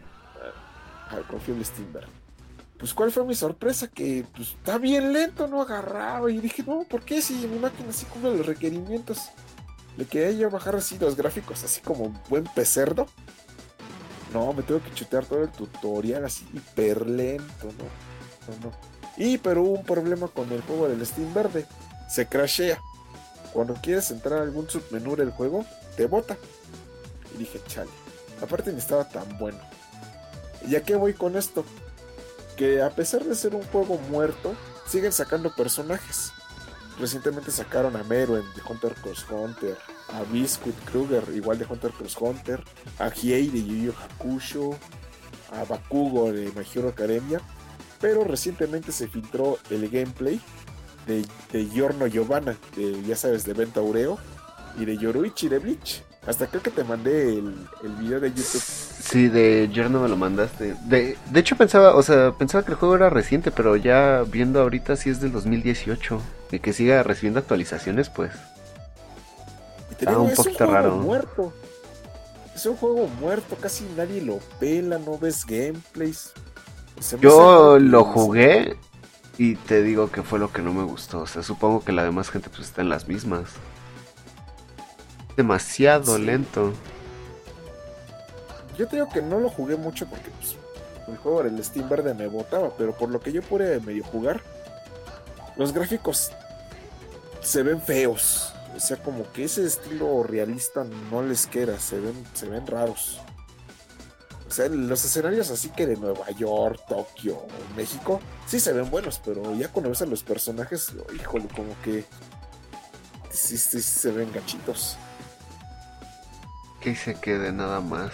Ah, 1.08 1.18
el 1.18 1.24
confiable 1.24 1.64
Steam 1.64 1.92
verde. 1.92 2.21
Pues 2.82 2.94
cuál 2.94 3.12
fue 3.12 3.24
mi 3.24 3.36
sorpresa, 3.36 3.86
que 3.86 4.26
pues 4.34 4.56
está 4.58 4.76
bien 4.76 5.12
lento, 5.12 5.46
no 5.46 5.62
agarraba. 5.62 6.28
Y 6.32 6.40
dije, 6.40 6.64
no, 6.66 6.82
¿por 6.82 7.04
qué 7.04 7.22
si 7.22 7.34
mi 7.34 7.60
máquina 7.60 7.90
así 7.90 8.06
cumple 8.06 8.36
los 8.36 8.44
requerimientos? 8.44 9.28
Le 9.96 10.04
quería 10.04 10.32
yo 10.32 10.50
bajar 10.50 10.74
así 10.74 10.98
los 10.98 11.14
gráficos, 11.14 11.62
así 11.62 11.80
como 11.80 12.08
buen 12.28 12.42
pecerdo. 12.42 13.06
No, 14.34 14.52
me 14.52 14.64
tengo 14.64 14.82
que 14.82 14.92
chutear 14.94 15.24
todo 15.26 15.44
el 15.44 15.50
tutorial 15.50 16.24
así 16.24 16.44
hiper 16.52 17.06
lento, 17.06 17.66
¿no? 17.66 17.84
No, 18.48 18.64
no. 18.64 18.72
Y 19.16 19.38
pero 19.38 19.62
hubo 19.62 19.78
un 19.78 19.84
problema 19.84 20.26
con 20.26 20.50
el 20.50 20.62
juego 20.62 20.88
del 20.88 21.06
Steam 21.06 21.32
verde. 21.32 21.66
Se 22.10 22.26
crashea. 22.26 22.80
Cuando 23.52 23.74
quieres 23.74 24.10
entrar 24.10 24.40
a 24.40 24.42
algún 24.42 24.68
submenú 24.68 25.14
del 25.14 25.30
juego, 25.30 25.64
te 25.96 26.06
bota. 26.06 26.36
Y 27.32 27.38
dije, 27.38 27.60
chale. 27.68 27.92
Aparte 28.42 28.72
ni 28.72 28.78
estaba 28.78 29.08
tan 29.08 29.38
bueno. 29.38 29.60
¿Y 30.66 30.74
a 30.74 30.82
qué 30.82 30.96
voy 30.96 31.14
con 31.14 31.36
esto? 31.36 31.64
Que 32.62 32.80
a 32.80 32.90
pesar 32.90 33.24
de 33.24 33.34
ser 33.34 33.56
un 33.56 33.64
juego 33.64 33.98
muerto, 34.08 34.54
siguen 34.86 35.10
sacando 35.10 35.52
personajes. 35.52 36.30
Recientemente 36.96 37.50
sacaron 37.50 37.96
a 37.96 38.04
Mero 38.04 38.40
The 38.40 38.60
Hunter 38.68 38.94
Cross 38.94 39.26
Hunter, 39.28 39.76
a 40.10 40.22
Biscuit 40.32 40.76
Kruger, 40.84 41.24
igual 41.34 41.58
de 41.58 41.66
Hunter 41.68 41.90
Cross 41.90 42.16
Hunter, 42.20 42.62
a 43.00 43.10
Hiei 43.10 43.48
de 43.48 43.64
Yu 43.64 43.86
Yu 43.86 43.92
Hakusho, 43.92 44.78
a 45.50 45.64
Bakugo 45.64 46.30
de 46.30 46.52
My 46.54 46.64
Hero 46.72 46.90
Academia. 46.90 47.40
Pero 48.00 48.22
recientemente 48.22 48.92
se 48.92 49.08
filtró 49.08 49.58
el 49.68 49.88
gameplay 49.90 50.40
de, 51.08 51.26
de 51.50 51.66
Giorno 51.68 52.06
Giovanna, 52.06 52.56
de, 52.76 53.02
ya 53.02 53.16
sabes, 53.16 53.44
de 53.44 53.54
Venta 53.54 53.80
Aureo, 53.80 54.20
y 54.78 54.84
de 54.84 54.96
Yoruichi 54.98 55.48
de 55.48 55.58
Bleach. 55.58 56.04
Hasta 56.28 56.46
creo 56.46 56.62
que 56.62 56.70
te 56.70 56.84
mandé 56.84 57.38
el, 57.38 57.56
el 57.82 57.92
video 57.96 58.20
de 58.20 58.28
YouTube. 58.28 58.62
Sí, 59.02 59.28
de 59.28 59.68
Giorno 59.72 60.00
me 60.00 60.08
lo 60.08 60.16
mandaste. 60.16 60.76
De, 60.84 61.18
de 61.30 61.40
hecho 61.40 61.56
pensaba, 61.56 61.96
o 61.96 62.02
sea, 62.02 62.32
pensaba 62.38 62.64
que 62.64 62.70
el 62.70 62.76
juego 62.76 62.94
era 62.94 63.10
reciente, 63.10 63.50
pero 63.50 63.74
ya 63.74 64.22
viendo 64.26 64.60
ahorita 64.60 64.94
sí 64.94 65.10
es 65.10 65.20
del 65.20 65.32
2018. 65.32 66.20
Y 66.52 66.60
que 66.60 66.72
siga 66.72 67.02
recibiendo 67.02 67.40
actualizaciones, 67.40 68.10
pues. 68.10 68.30
Ah, 70.06 70.18
un 70.18 70.32
poquito 70.32 70.66
raro. 70.66 70.96
Muerto. 70.96 71.52
Es 72.54 72.64
un 72.66 72.76
juego 72.76 73.08
muerto, 73.20 73.56
casi 73.56 73.84
nadie 73.96 74.22
lo 74.22 74.38
pela, 74.60 74.98
no 74.98 75.18
ves 75.18 75.44
gameplays. 75.46 76.32
Yo 77.20 77.78
lo 77.78 78.04
jugué 78.04 78.76
y 79.38 79.56
te 79.56 79.82
digo 79.82 80.10
que 80.10 80.22
fue 80.22 80.38
lo 80.38 80.52
que 80.52 80.62
no 80.62 80.72
me 80.72 80.84
gustó. 80.84 81.20
O 81.20 81.26
sea, 81.26 81.42
supongo 81.42 81.82
que 81.84 81.92
la 81.92 82.04
demás 82.04 82.30
gente 82.30 82.50
pues 82.50 82.68
está 82.68 82.82
en 82.82 82.88
las 82.88 83.08
mismas. 83.08 83.48
Demasiado 85.36 86.18
lento. 86.18 86.72
Yo 88.76 88.88
te 88.88 88.96
digo 88.96 89.08
que 89.08 89.22
no 89.22 89.38
lo 89.38 89.50
jugué 89.50 89.76
mucho 89.76 90.06
porque 90.06 90.30
pues, 90.30 90.56
el 91.08 91.16
juego 91.18 91.42
del 91.42 91.62
Steam 91.64 91.88
Verde 91.88 92.14
me 92.14 92.26
botaba, 92.26 92.70
pero 92.76 92.96
por 92.96 93.10
lo 93.10 93.20
que 93.20 93.32
yo 93.32 93.42
pude 93.42 93.80
medio 93.80 94.04
jugar, 94.04 94.40
los 95.56 95.72
gráficos 95.72 96.30
se 97.40 97.62
ven 97.62 97.80
feos. 97.80 98.52
O 98.74 98.80
sea, 98.80 98.96
como 98.96 99.30
que 99.32 99.44
ese 99.44 99.64
estilo 99.66 100.22
realista 100.22 100.84
no 101.10 101.22
les 101.22 101.46
queda, 101.46 101.78
se 101.78 102.00
ven, 102.00 102.14
se 102.32 102.48
ven 102.48 102.66
raros. 102.66 103.20
O 104.48 104.54
sea, 104.54 104.68
los 104.68 105.04
escenarios 105.04 105.50
así 105.50 105.70
que 105.70 105.86
de 105.86 105.96
Nueva 105.96 106.30
York, 106.30 106.80
Tokio, 106.88 107.46
México, 107.76 108.20
sí 108.46 108.60
se 108.60 108.72
ven 108.72 108.90
buenos, 108.90 109.20
pero 109.24 109.54
ya 109.54 109.68
cuando 109.68 109.90
ves 109.90 110.02
a 110.02 110.06
los 110.06 110.22
personajes, 110.22 110.92
híjole, 111.14 111.48
como 111.48 111.74
que 111.82 112.04
sí, 113.30 113.56
sí, 113.56 113.80
se 113.80 114.10
ven 114.10 114.30
gachitos. 114.32 114.96
Que 116.80 116.94
se 116.94 117.14
quede 117.14 117.52
nada 117.52 117.80
más. 117.80 118.12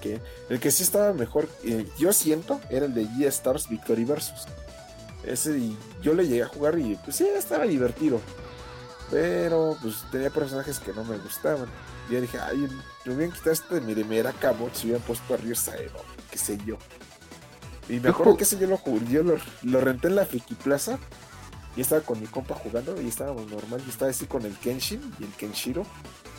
Que. 0.00 0.20
El 0.48 0.60
que 0.60 0.70
sí 0.70 0.82
estaba 0.82 1.12
mejor, 1.12 1.48
eh, 1.64 1.86
yo 1.98 2.12
siento, 2.12 2.60
era 2.70 2.86
el 2.86 2.94
de 2.94 3.04
G-Stars 3.04 3.68
Victory 3.68 4.04
Versus. 4.04 4.46
Ese 5.24 5.58
y 5.58 5.76
yo 6.02 6.14
le 6.14 6.26
llegué 6.26 6.44
a 6.44 6.48
jugar 6.48 6.78
y 6.78 6.94
pues 6.96 7.16
sí, 7.16 7.26
estaba 7.36 7.64
divertido. 7.64 8.20
Pero 9.10 9.76
pues 9.82 10.04
tenía 10.10 10.30
personajes 10.30 10.78
que 10.78 10.92
no 10.92 11.04
me 11.04 11.18
gustaban. 11.18 11.68
Y 12.08 12.14
yo 12.14 12.20
dije, 12.20 12.38
ay, 12.38 12.68
me 13.04 13.14
hubieran 13.14 13.34
quitado 13.34 13.52
este 13.52 13.80
de 13.80 13.80
mi 13.80 13.94
de 13.94 14.32
Cabot 14.40 14.72
si 14.74 14.86
hubieran 14.86 15.02
puesto 15.02 15.34
a 15.34 15.54
Saeva, 15.54 16.00
qué 16.30 16.38
sé 16.38 16.58
yo. 16.64 16.78
Y 17.88 18.00
me 18.00 18.08
acuerdo 18.08 18.36
que 18.36 18.44
ese 18.44 18.58
yo 18.58 18.66
lo 18.66 18.78
jugué, 18.78 19.06
yo 19.08 19.22
lo, 19.22 19.80
renté 19.80 20.08
en 20.08 20.16
la 20.16 20.26
Friki 20.26 20.54
Plaza. 20.54 20.98
Y 21.76 21.82
estaba 21.82 22.00
con 22.00 22.18
mi 22.18 22.26
compa 22.26 22.54
jugando 22.54 23.00
y 23.00 23.06
estábamos 23.06 23.50
normal. 23.50 23.82
Y 23.86 23.90
estaba 23.90 24.10
así 24.10 24.26
con 24.26 24.46
el 24.46 24.56
Kenshin 24.56 25.00
y 25.20 25.24
el 25.24 25.30
Kenshiro. 25.32 25.84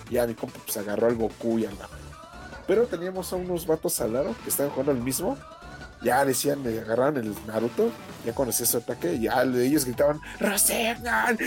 Y 0.09 0.15
ya 0.15 0.25
mi 0.25 0.33
compa 0.33 0.59
pues 0.65 0.77
agarró 0.77 1.07
al 1.07 1.15
Goku 1.15 1.59
y 1.59 1.65
al 1.65 1.75
Pero 2.67 2.85
teníamos 2.85 3.31
a 3.31 3.37
unos 3.37 3.65
vatos 3.65 3.99
al 4.01 4.13
lado 4.13 4.35
que 4.43 4.49
estaban 4.49 4.71
jugando 4.71 4.91
al 4.91 4.99
mismo 4.99 5.37
ya 6.01 6.23
decían, 6.23 6.61
me 6.61 6.69
agarraron 6.79 7.17
el 7.17 7.35
Naruto, 7.47 7.91
ya 8.25 8.33
conocí 8.33 8.65
su 8.65 8.77
ataque, 8.77 9.19
ya 9.19 9.41
ellos 9.41 9.85
gritaban, 9.85 10.19
Rasengan, 10.39 11.37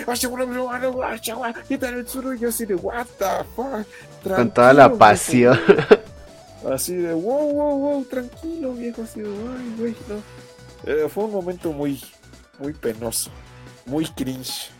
y 2.34 2.38
yo 2.38 2.48
así 2.48 2.66
de, 2.66 2.74
what 2.74 3.06
the 3.18 3.44
fuck, 3.54 3.86
con 4.34 4.50
toda 4.50 4.72
la 4.72 4.92
pasión. 4.92 5.58
Así 6.70 6.94
de, 6.94 7.14
wow, 7.14 7.52
wow, 7.52 7.78
wow, 7.78 8.04
tranquilo, 8.04 8.74
viejo, 8.74 9.02
así 9.02 9.20
de, 9.20 9.28
ay, 9.28 9.74
güey, 9.78 9.96
no. 10.08 10.92
Eh, 10.92 11.08
fue 11.08 11.24
un 11.24 11.32
momento 11.32 11.72
muy, 11.72 12.02
muy 12.58 12.74
penoso, 12.74 13.30
muy 13.86 14.04
cringe. 14.06 14.70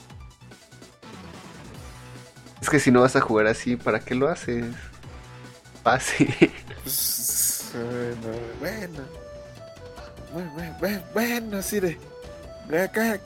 Es 2.60 2.68
que 2.68 2.78
si 2.78 2.90
no 2.90 3.00
vas 3.00 3.16
a 3.16 3.22
jugar 3.22 3.46
así, 3.46 3.76
¿para 3.76 4.00
qué 4.00 4.14
lo 4.14 4.28
haces? 4.28 4.66
Fácil. 5.82 6.34
Pues, 6.82 7.72
bueno, 8.58 9.04
bueno 10.32 10.76
bueno, 10.80 11.02
bueno, 11.12 11.58
así 11.58 11.80
de. 11.80 11.98
Acá 12.82 13.20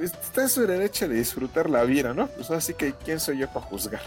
está 0.00 0.42
en 0.42 0.48
su 0.48 0.66
derecho 0.66 1.08
de 1.08 1.16
disfrutar 1.16 1.68
la 1.68 1.82
vida, 1.84 2.14
¿no? 2.14 2.26
Pues 2.28 2.50
así 2.50 2.74
que, 2.74 2.92
¿quién 2.92 3.20
soy 3.20 3.38
yo 3.38 3.48
para 3.48 3.66
juzgar? 3.66 4.00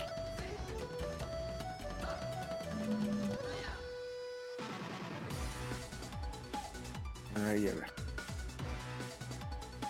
Ay, 7.47 7.67
a 7.67 7.73
ver. 7.73 7.91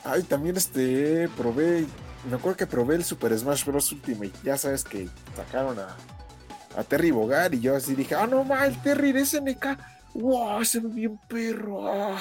Ay, 0.03 0.23
también 0.23 0.57
este, 0.57 1.29
probé, 1.37 1.85
me 2.29 2.35
acuerdo 2.35 2.57
que 2.57 2.67
probé 2.67 2.95
el 2.95 3.03
Super 3.03 3.37
Smash 3.37 3.65
Bros. 3.65 3.91
Ultimate. 3.91 4.33
Ya 4.43 4.57
sabes 4.57 4.83
que 4.83 5.07
sacaron 5.35 5.79
a, 5.79 5.95
a 6.75 6.83
Terry 6.83 7.11
Bogar 7.11 7.53
y 7.53 7.59
yo 7.59 7.75
así 7.75 7.95
dije, 7.95 8.15
ah, 8.15 8.27
no, 8.27 8.43
mal, 8.43 8.81
Terry 8.81 9.11
de 9.11 9.25
SNK. 9.25 9.77
¡Wow! 10.15 10.65
Se 10.65 10.79
ve 10.79 10.89
bien 10.89 11.19
perro. 11.27 11.87
Ah. 11.87 12.19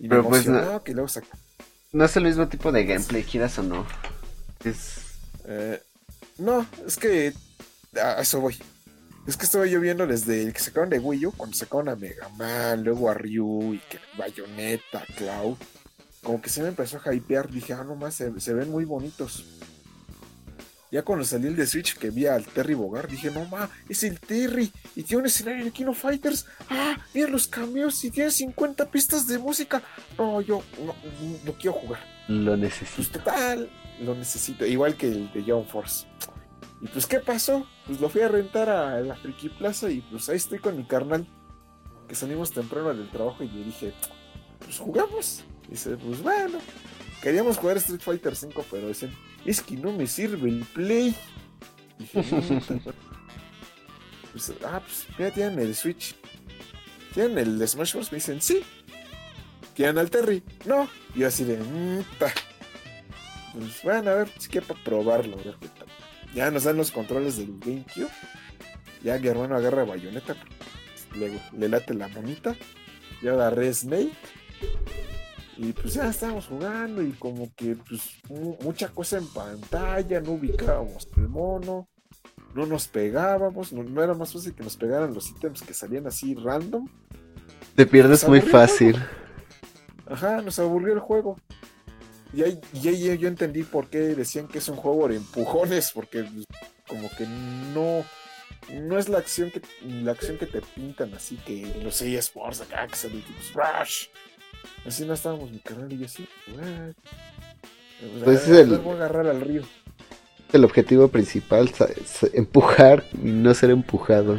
Pero 0.00 0.28
pues 0.28 0.46
no, 0.46 0.82
no 1.92 2.04
es 2.04 2.16
el 2.16 2.24
mismo 2.24 2.48
tipo 2.48 2.72
de 2.72 2.84
gameplay, 2.84 3.22
quieras 3.22 3.58
o 3.58 3.62
no. 3.62 3.86
Es... 4.64 4.96
Eh, 5.46 5.80
no, 6.38 6.66
es 6.86 6.96
que 6.96 7.32
a 8.00 8.20
eso 8.20 8.40
voy. 8.40 8.56
Es 9.26 9.36
que 9.36 9.44
estaba 9.44 9.66
yo 9.66 9.80
viendo 9.80 10.06
desde 10.06 10.42
el 10.42 10.52
que 10.52 10.58
sacaron 10.58 10.90
de 10.90 10.98
Wii 10.98 11.26
U, 11.26 11.32
cuando 11.32 11.56
sacaron 11.56 11.88
a 11.88 11.96
Mega 11.96 12.28
Man, 12.30 12.82
luego 12.82 13.08
a 13.08 13.14
Ryu 13.14 13.74
y 13.74 13.78
que 13.78 14.00
Bayonetta, 14.18 15.04
Cloud. 15.16 15.56
Como 16.22 16.42
que 16.42 16.50
se 16.50 16.62
me 16.62 16.68
empezó 16.68 17.00
a 17.02 17.14
hypear, 17.14 17.50
dije, 17.50 17.72
ah, 17.72 17.84
nomás 17.84 18.14
se, 18.14 18.40
se 18.40 18.52
ven 18.52 18.70
muy 18.70 18.84
bonitos. 18.84 19.44
Ya 20.94 21.02
cuando 21.02 21.24
salí 21.24 21.48
el 21.48 21.56
de 21.56 21.66
Switch 21.66 21.98
que 21.98 22.10
vi 22.10 22.26
al 22.26 22.44
Terry 22.44 22.74
Bogard, 22.74 23.10
dije, 23.10 23.28
no 23.28 23.44
ma, 23.46 23.68
es 23.88 24.04
el 24.04 24.20
Terry. 24.20 24.70
Y 24.94 25.02
tiene 25.02 25.22
un 25.22 25.26
escenario 25.26 25.64
de 25.64 25.72
Kino 25.72 25.92
Fighters. 25.92 26.46
Ah, 26.70 26.96
mira 27.12 27.28
los 27.28 27.48
cambios 27.48 28.04
y 28.04 28.12
tiene 28.12 28.30
50 28.30 28.88
pistas 28.92 29.26
de 29.26 29.38
música. 29.38 29.82
No, 30.16 30.40
yo 30.40 30.62
no, 30.86 30.94
no 31.44 31.52
quiero 31.54 31.72
jugar. 31.72 31.98
Lo 32.28 32.56
necesito. 32.56 32.92
Pues 32.94 33.10
total, 33.10 33.68
lo 34.02 34.14
necesito. 34.14 34.64
Igual 34.64 34.94
que 34.94 35.08
el 35.08 35.32
de 35.32 35.42
Young 35.42 35.66
Force. 35.66 36.06
Y 36.80 36.86
pues, 36.86 37.06
¿qué 37.06 37.18
pasó? 37.18 37.66
Pues 37.88 38.00
lo 38.00 38.08
fui 38.08 38.20
a 38.20 38.28
rentar 38.28 38.68
a 38.68 39.00
la 39.00 39.16
Friki 39.16 39.48
Plaza 39.48 39.90
y 39.90 40.00
pues 40.00 40.28
ahí 40.28 40.36
estoy 40.36 40.60
con 40.60 40.76
mi 40.76 40.84
carnal. 40.84 41.26
Que 42.06 42.14
salimos 42.14 42.52
temprano 42.52 42.94
del 42.94 43.10
trabajo 43.10 43.42
y 43.42 43.48
le 43.48 43.64
dije, 43.64 43.92
pues 44.60 44.78
jugamos. 44.78 45.42
Y 45.66 45.72
dice, 45.72 45.96
pues 45.96 46.22
bueno. 46.22 46.60
Queríamos 47.20 47.58
jugar 47.58 47.78
Street 47.78 48.00
Fighter 48.00 48.36
5, 48.36 48.64
pero 48.70 48.86
dicen, 48.86 49.10
es 49.50 49.60
que 49.60 49.76
no 49.76 49.92
me 49.92 50.06
sirve 50.06 50.48
el 50.48 50.64
play. 50.64 51.14
Pues, 54.32 54.52
ah, 54.64 54.80
pues 54.80 55.06
ya 55.16 55.30
tienen 55.30 55.60
el 55.60 55.76
Switch. 55.76 56.16
¿Tienen 57.12 57.38
el 57.38 57.68
Smash 57.68 57.92
Bros? 57.92 58.10
Me 58.10 58.16
dicen, 58.16 58.42
sí. 58.42 58.62
¿Tienen 59.74 59.98
al 59.98 60.10
Terry? 60.10 60.42
No. 60.66 60.88
Y 61.14 61.20
yo 61.20 61.28
así 61.28 61.44
de, 61.44 61.56
mmm, 61.56 62.02
Pues 63.52 63.82
bueno, 63.84 64.10
a 64.10 64.14
ver, 64.14 64.28
si 64.38 64.48
que 64.48 64.60
para 64.60 64.82
probarlo. 64.82 65.36
Ya 66.34 66.50
nos 66.50 66.64
dan 66.64 66.76
los 66.76 66.90
controles 66.90 67.36
del 67.36 67.56
GameCube. 67.60 68.10
Ya 69.04 69.18
mi 69.18 69.28
hermano 69.28 69.54
agarra 69.54 69.84
bayoneta. 69.84 70.34
Luego 71.14 71.38
le 71.56 71.68
late 71.68 71.94
la 71.94 72.08
monita. 72.08 72.56
Ya 73.22 73.34
agarré 73.34 73.72
Snake. 73.72 74.10
Y 75.56 75.72
pues 75.72 75.94
ya 75.94 76.08
estábamos 76.08 76.46
jugando 76.46 77.02
y 77.02 77.12
como 77.12 77.52
que 77.54 77.76
pues 77.76 78.20
mucha 78.62 78.88
cosa 78.88 79.18
en 79.18 79.26
pantalla, 79.28 80.20
no 80.20 80.32
ubicábamos 80.32 81.08
el 81.16 81.28
mono, 81.28 81.88
no 82.54 82.66
nos 82.66 82.88
pegábamos, 82.88 83.72
no, 83.72 84.02
era 84.02 84.14
más 84.14 84.32
fácil 84.32 84.54
que 84.54 84.64
nos 84.64 84.76
pegaran 84.76 85.14
los 85.14 85.30
ítems 85.30 85.62
que 85.62 85.74
salían 85.74 86.06
así 86.06 86.34
random. 86.34 86.88
Te 87.76 87.86
pierdes 87.86 88.26
muy 88.26 88.40
fácil. 88.40 88.96
Ajá, 90.06 90.42
nos 90.42 90.58
aburrió 90.58 90.92
el 90.94 91.00
juego. 91.00 91.36
Y 92.32 92.42
ahí, 92.42 93.18
yo 93.18 93.28
entendí 93.28 93.62
por 93.62 93.88
qué 93.88 93.98
decían 93.98 94.48
que 94.48 94.58
es 94.58 94.68
un 94.68 94.76
juego 94.76 95.06
de 95.06 95.16
empujones, 95.16 95.92
porque 95.92 96.24
pues, 96.24 96.46
como 96.88 97.08
que 97.10 97.26
no 97.26 98.04
no 98.72 98.98
es 98.98 99.08
la 99.08 99.18
acción 99.18 99.50
que 99.50 99.60
la 99.82 100.12
acción 100.12 100.38
que 100.38 100.46
te 100.46 100.62
pintan 100.62 101.12
así 101.14 101.36
que 101.36 101.70
los 101.82 102.00
eSports 102.00 102.62
acá 102.62 102.86
que 102.86 102.96
se 102.96 103.08
rush 103.08 104.08
Así 104.86 105.04
no 105.04 105.14
estábamos 105.14 105.50
mi 105.50 105.58
canal 105.58 105.92
y 105.92 105.98
yo 105.98 106.06
así, 106.06 106.28
pues 108.24 108.42
es 108.42 108.48
el, 108.48 108.78
voy 108.78 108.92
a 108.92 108.96
agarrar 108.96 109.26
al 109.26 109.40
río. 109.40 109.62
El 110.52 110.64
objetivo 110.64 111.08
principal 111.08 111.72
es 111.96 112.22
empujar 112.34 113.04
y 113.12 113.28
no 113.28 113.54
ser 113.54 113.70
empujado. 113.70 114.38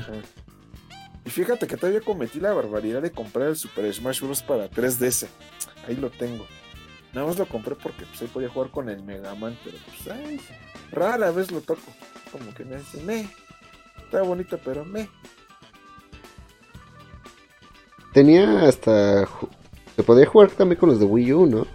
Y 1.25 1.29
fíjate 1.29 1.67
que 1.67 1.75
todavía 1.75 2.01
cometí 2.01 2.39
la 2.39 2.53
barbaridad 2.53 3.01
de 3.01 3.11
comprar 3.11 3.49
el 3.49 3.55
Super 3.55 3.91
Smash 3.91 4.21
Bros. 4.21 4.43
para 4.43 4.69
3DS. 4.69 5.27
Ahí 5.87 5.95
lo 5.95 6.09
tengo. 6.11 6.45
Nada 7.13 7.27
más 7.27 7.37
lo 7.37 7.47
compré 7.47 7.75
porque 7.75 8.05
pues, 8.05 8.21
ahí 8.21 8.27
podía 8.27 8.49
jugar 8.49 8.69
con 8.69 8.89
el 8.89 9.01
Mega 9.01 9.33
Man, 9.35 9.57
pero 9.63 9.77
pues 9.85 10.15
ay, 10.15 10.39
rara 10.91 11.31
vez 11.31 11.51
lo 11.51 11.61
toco. 11.61 11.81
Como 12.31 12.53
que 12.53 12.63
me 12.63 12.77
dice, 12.77 13.01
me. 13.01 13.27
Está 14.03 14.21
bonito, 14.21 14.59
pero 14.63 14.85
me. 14.85 15.09
Tenía 18.13 18.67
hasta 18.67 19.27
se 19.95 20.03
podía 20.03 20.25
jugar 20.25 20.51
también 20.51 20.79
con 20.79 20.89
los 20.89 20.99
de 20.99 21.05
Wii 21.05 21.33
U, 21.33 21.45
¿no? 21.45 21.67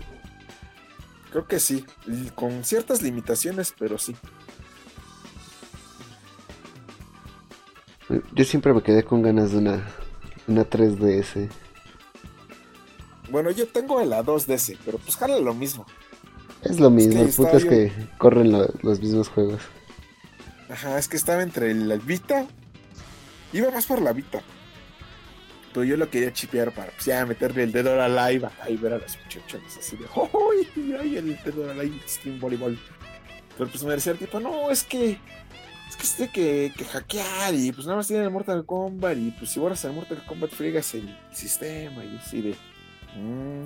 Creo 1.30 1.46
que 1.46 1.60
sí, 1.60 1.84
con 2.34 2.64
ciertas 2.64 3.02
limitaciones, 3.02 3.72
pero 3.78 3.98
sí. 3.98 4.16
Yo 8.34 8.44
siempre 8.44 8.74
me 8.74 8.82
quedé 8.82 9.04
con 9.04 9.22
ganas 9.22 9.52
de 9.52 9.58
una, 9.58 9.88
una 10.48 10.68
3DS. 10.68 11.48
Bueno, 13.30 13.52
yo 13.52 13.68
tengo 13.68 14.02
la 14.04 14.24
2DS, 14.24 14.76
pero 14.84 14.98
pues 14.98 15.16
jala 15.16 15.38
lo 15.38 15.54
mismo. 15.54 15.86
Es 16.62 16.80
lo 16.80 16.90
mismo, 16.90 17.22
el 17.22 17.30
puto 17.30 17.56
es 17.56 17.64
que 17.64 17.92
corren 18.18 18.50
los 18.50 19.00
mismos 19.00 19.28
juegos. 19.28 19.62
Ajá, 20.68 20.98
es 20.98 21.08
que 21.08 21.16
estaba 21.16 21.42
entre 21.42 21.72
la 21.74 21.96
Vita. 21.96 22.46
Iba 23.52 23.70
más 23.70 23.86
por 23.86 24.02
la 24.02 24.12
Vita. 24.12 24.42
Pero 25.72 25.84
yo 25.84 25.96
lo 25.96 26.10
quería 26.10 26.32
chipear 26.32 26.72
para 26.74 26.90
pues, 26.90 27.04
ya 27.04 27.24
meterle 27.24 27.62
el 27.62 27.72
dedo 27.72 27.92
a 27.92 28.08
la 28.08 28.28
live 28.30 28.48
y 28.68 28.76
ver 28.76 28.94
a 28.94 28.98
las 28.98 29.16
muchachones 29.18 29.76
así 29.76 29.96
de 29.96 30.06
¡Ay! 30.16 30.96
¡Ay! 31.00 31.16
El 31.16 31.38
dedo 31.44 31.70
a 31.70 31.74
la 31.74 31.84
live 31.84 32.00
Steam 32.08 32.40
Volleyball. 32.40 32.78
Pero 33.56 33.70
pues 33.70 33.84
me 33.84 33.92
decía 33.92 34.12
el 34.12 34.18
tipo, 34.18 34.40
no, 34.40 34.70
es 34.70 34.82
que. 34.82 35.18
Es 35.88 35.96
que 35.96 36.06
se 36.06 36.28
tiene 36.28 36.72
que, 36.72 36.84
hackear 36.84 37.54
y 37.54 37.72
pues 37.72 37.84
nada 37.86 37.96
más 37.96 38.06
tiene 38.06 38.22
el 38.22 38.30
Mortal 38.30 38.64
Kombat 38.64 39.18
y 39.18 39.32
pues 39.32 39.50
si 39.50 39.58
borras 39.58 39.84
el 39.84 39.92
Mortal 39.92 40.24
Kombat 40.24 40.50
friegas 40.50 40.94
el 40.94 41.16
sistema 41.32 42.04
y 42.04 42.16
así 42.16 42.40
de. 42.40 42.54
Mmm, 43.16 43.64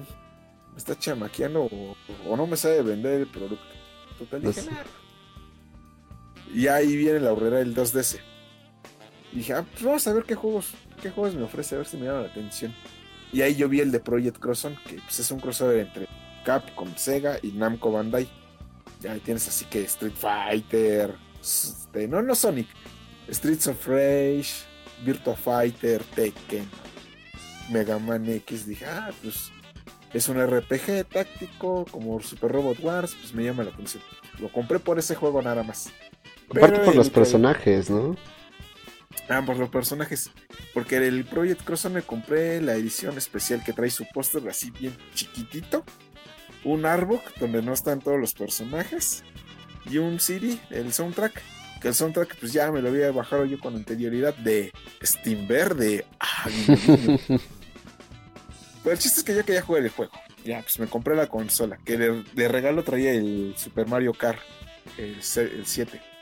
me 0.72 0.78
está 0.78 0.98
chamaqueando 0.98 1.64
o, 1.64 2.36
no 2.36 2.46
me 2.46 2.56
sabe 2.56 2.82
vender 2.82 3.20
el 3.20 3.26
producto. 3.26 3.64
Total, 4.18 4.42
dije, 4.42 4.62
nada. 4.62 4.84
Y 6.52 6.66
ahí 6.66 6.96
viene 6.96 7.20
la 7.20 7.32
horrera 7.32 7.58
del 7.58 7.74
2DS. 7.74 8.20
Y 9.32 9.36
dije, 9.38 9.52
ah, 9.52 9.64
pues 9.72 9.84
vamos 9.84 10.06
a 10.06 10.12
ver 10.12 10.24
qué 10.24 10.34
juegos 10.34 10.72
qué 11.04 11.10
juegos 11.10 11.34
me 11.34 11.42
ofrece, 11.42 11.74
a 11.74 11.78
ver 11.78 11.86
si 11.86 11.98
me 11.98 12.06
llama 12.06 12.22
la 12.22 12.28
atención. 12.28 12.74
Y 13.30 13.42
ahí 13.42 13.54
yo 13.54 13.68
vi 13.68 13.80
el 13.80 13.92
de 13.92 14.00
Project 14.00 14.38
Crosson, 14.38 14.74
que 14.88 14.94
pues, 14.94 15.18
es 15.18 15.30
un 15.30 15.38
crossover 15.38 15.80
entre 15.80 16.08
Capcom, 16.46 16.96
Sega 16.96 17.38
y 17.42 17.48
Namco 17.48 17.92
Bandai. 17.92 18.26
Ya 19.02 19.14
tienes 19.18 19.46
así 19.46 19.66
que 19.66 19.82
Street 19.82 20.14
Fighter, 20.16 21.14
este, 21.42 22.08
no, 22.08 22.22
no 22.22 22.34
Sonic, 22.34 22.68
Streets 23.28 23.66
of 23.66 23.86
Rage, 23.86 24.46
Virtua 25.04 25.36
Fighter, 25.36 26.02
Tekken, 26.14 26.66
Mega 27.70 27.98
Man 27.98 28.26
X. 28.26 28.66
Dije, 28.66 28.86
ah, 28.86 29.10
pues 29.22 29.52
es 30.14 30.26
un 30.30 30.42
RPG 30.42 31.04
táctico 31.12 31.84
como 31.90 32.18
Super 32.22 32.50
Robot 32.50 32.78
Wars, 32.80 33.14
pues 33.20 33.34
me 33.34 33.44
llama 33.44 33.64
la 33.64 33.70
atención. 33.72 34.02
Lo 34.38 34.50
compré 34.50 34.78
por 34.78 34.98
ese 34.98 35.14
juego 35.14 35.42
nada 35.42 35.62
más. 35.62 35.90
Aparte 36.48 36.80
por 36.80 36.94
los 36.96 37.10
personajes, 37.10 37.90
¿no? 37.90 38.16
Ah, 39.28 39.42
por 39.44 39.56
los 39.56 39.70
personajes. 39.70 40.30
Porque 40.72 40.96
el 40.96 41.24
Project 41.24 41.62
Cross 41.62 41.90
me 41.90 42.02
compré 42.02 42.60
la 42.60 42.74
edición 42.74 43.16
especial 43.16 43.64
que 43.64 43.72
trae 43.72 43.90
su 43.90 44.04
póster 44.12 44.46
así 44.48 44.70
bien 44.70 44.96
chiquitito. 45.14 45.84
Un 46.64 46.86
Arbok 46.86 47.22
donde 47.38 47.62
no 47.62 47.72
están 47.72 48.00
todos 48.00 48.20
los 48.20 48.34
personajes. 48.34 49.24
Y 49.90 49.98
un 49.98 50.20
CD, 50.20 50.58
el 50.70 50.92
soundtrack. 50.92 51.42
Que 51.80 51.88
el 51.88 51.94
soundtrack 51.94 52.36
pues 52.38 52.52
ya 52.52 52.70
me 52.70 52.80
lo 52.80 52.88
había 52.88 53.10
bajado 53.12 53.44
yo 53.44 53.58
con 53.58 53.76
anterioridad 53.76 54.34
de 54.34 54.72
Steam 55.02 55.46
Verde. 55.46 56.06
Pero 58.84 58.92
el 58.92 58.98
chiste 58.98 59.20
es 59.20 59.24
que 59.24 59.34
yo 59.34 59.44
quería 59.44 59.62
jugar 59.62 59.82
el 59.82 59.90
juego. 59.90 60.12
Ya, 60.44 60.60
pues 60.60 60.78
me 60.78 60.86
compré 60.86 61.16
la 61.16 61.26
consola. 61.26 61.78
Que 61.84 61.96
de, 61.96 62.48
regalo 62.48 62.84
traía 62.84 63.12
el 63.12 63.54
Super 63.56 63.86
Mario 63.86 64.12
Kart. 64.12 64.40
El, 64.98 65.16
el 65.16 65.66
7. 65.66 66.13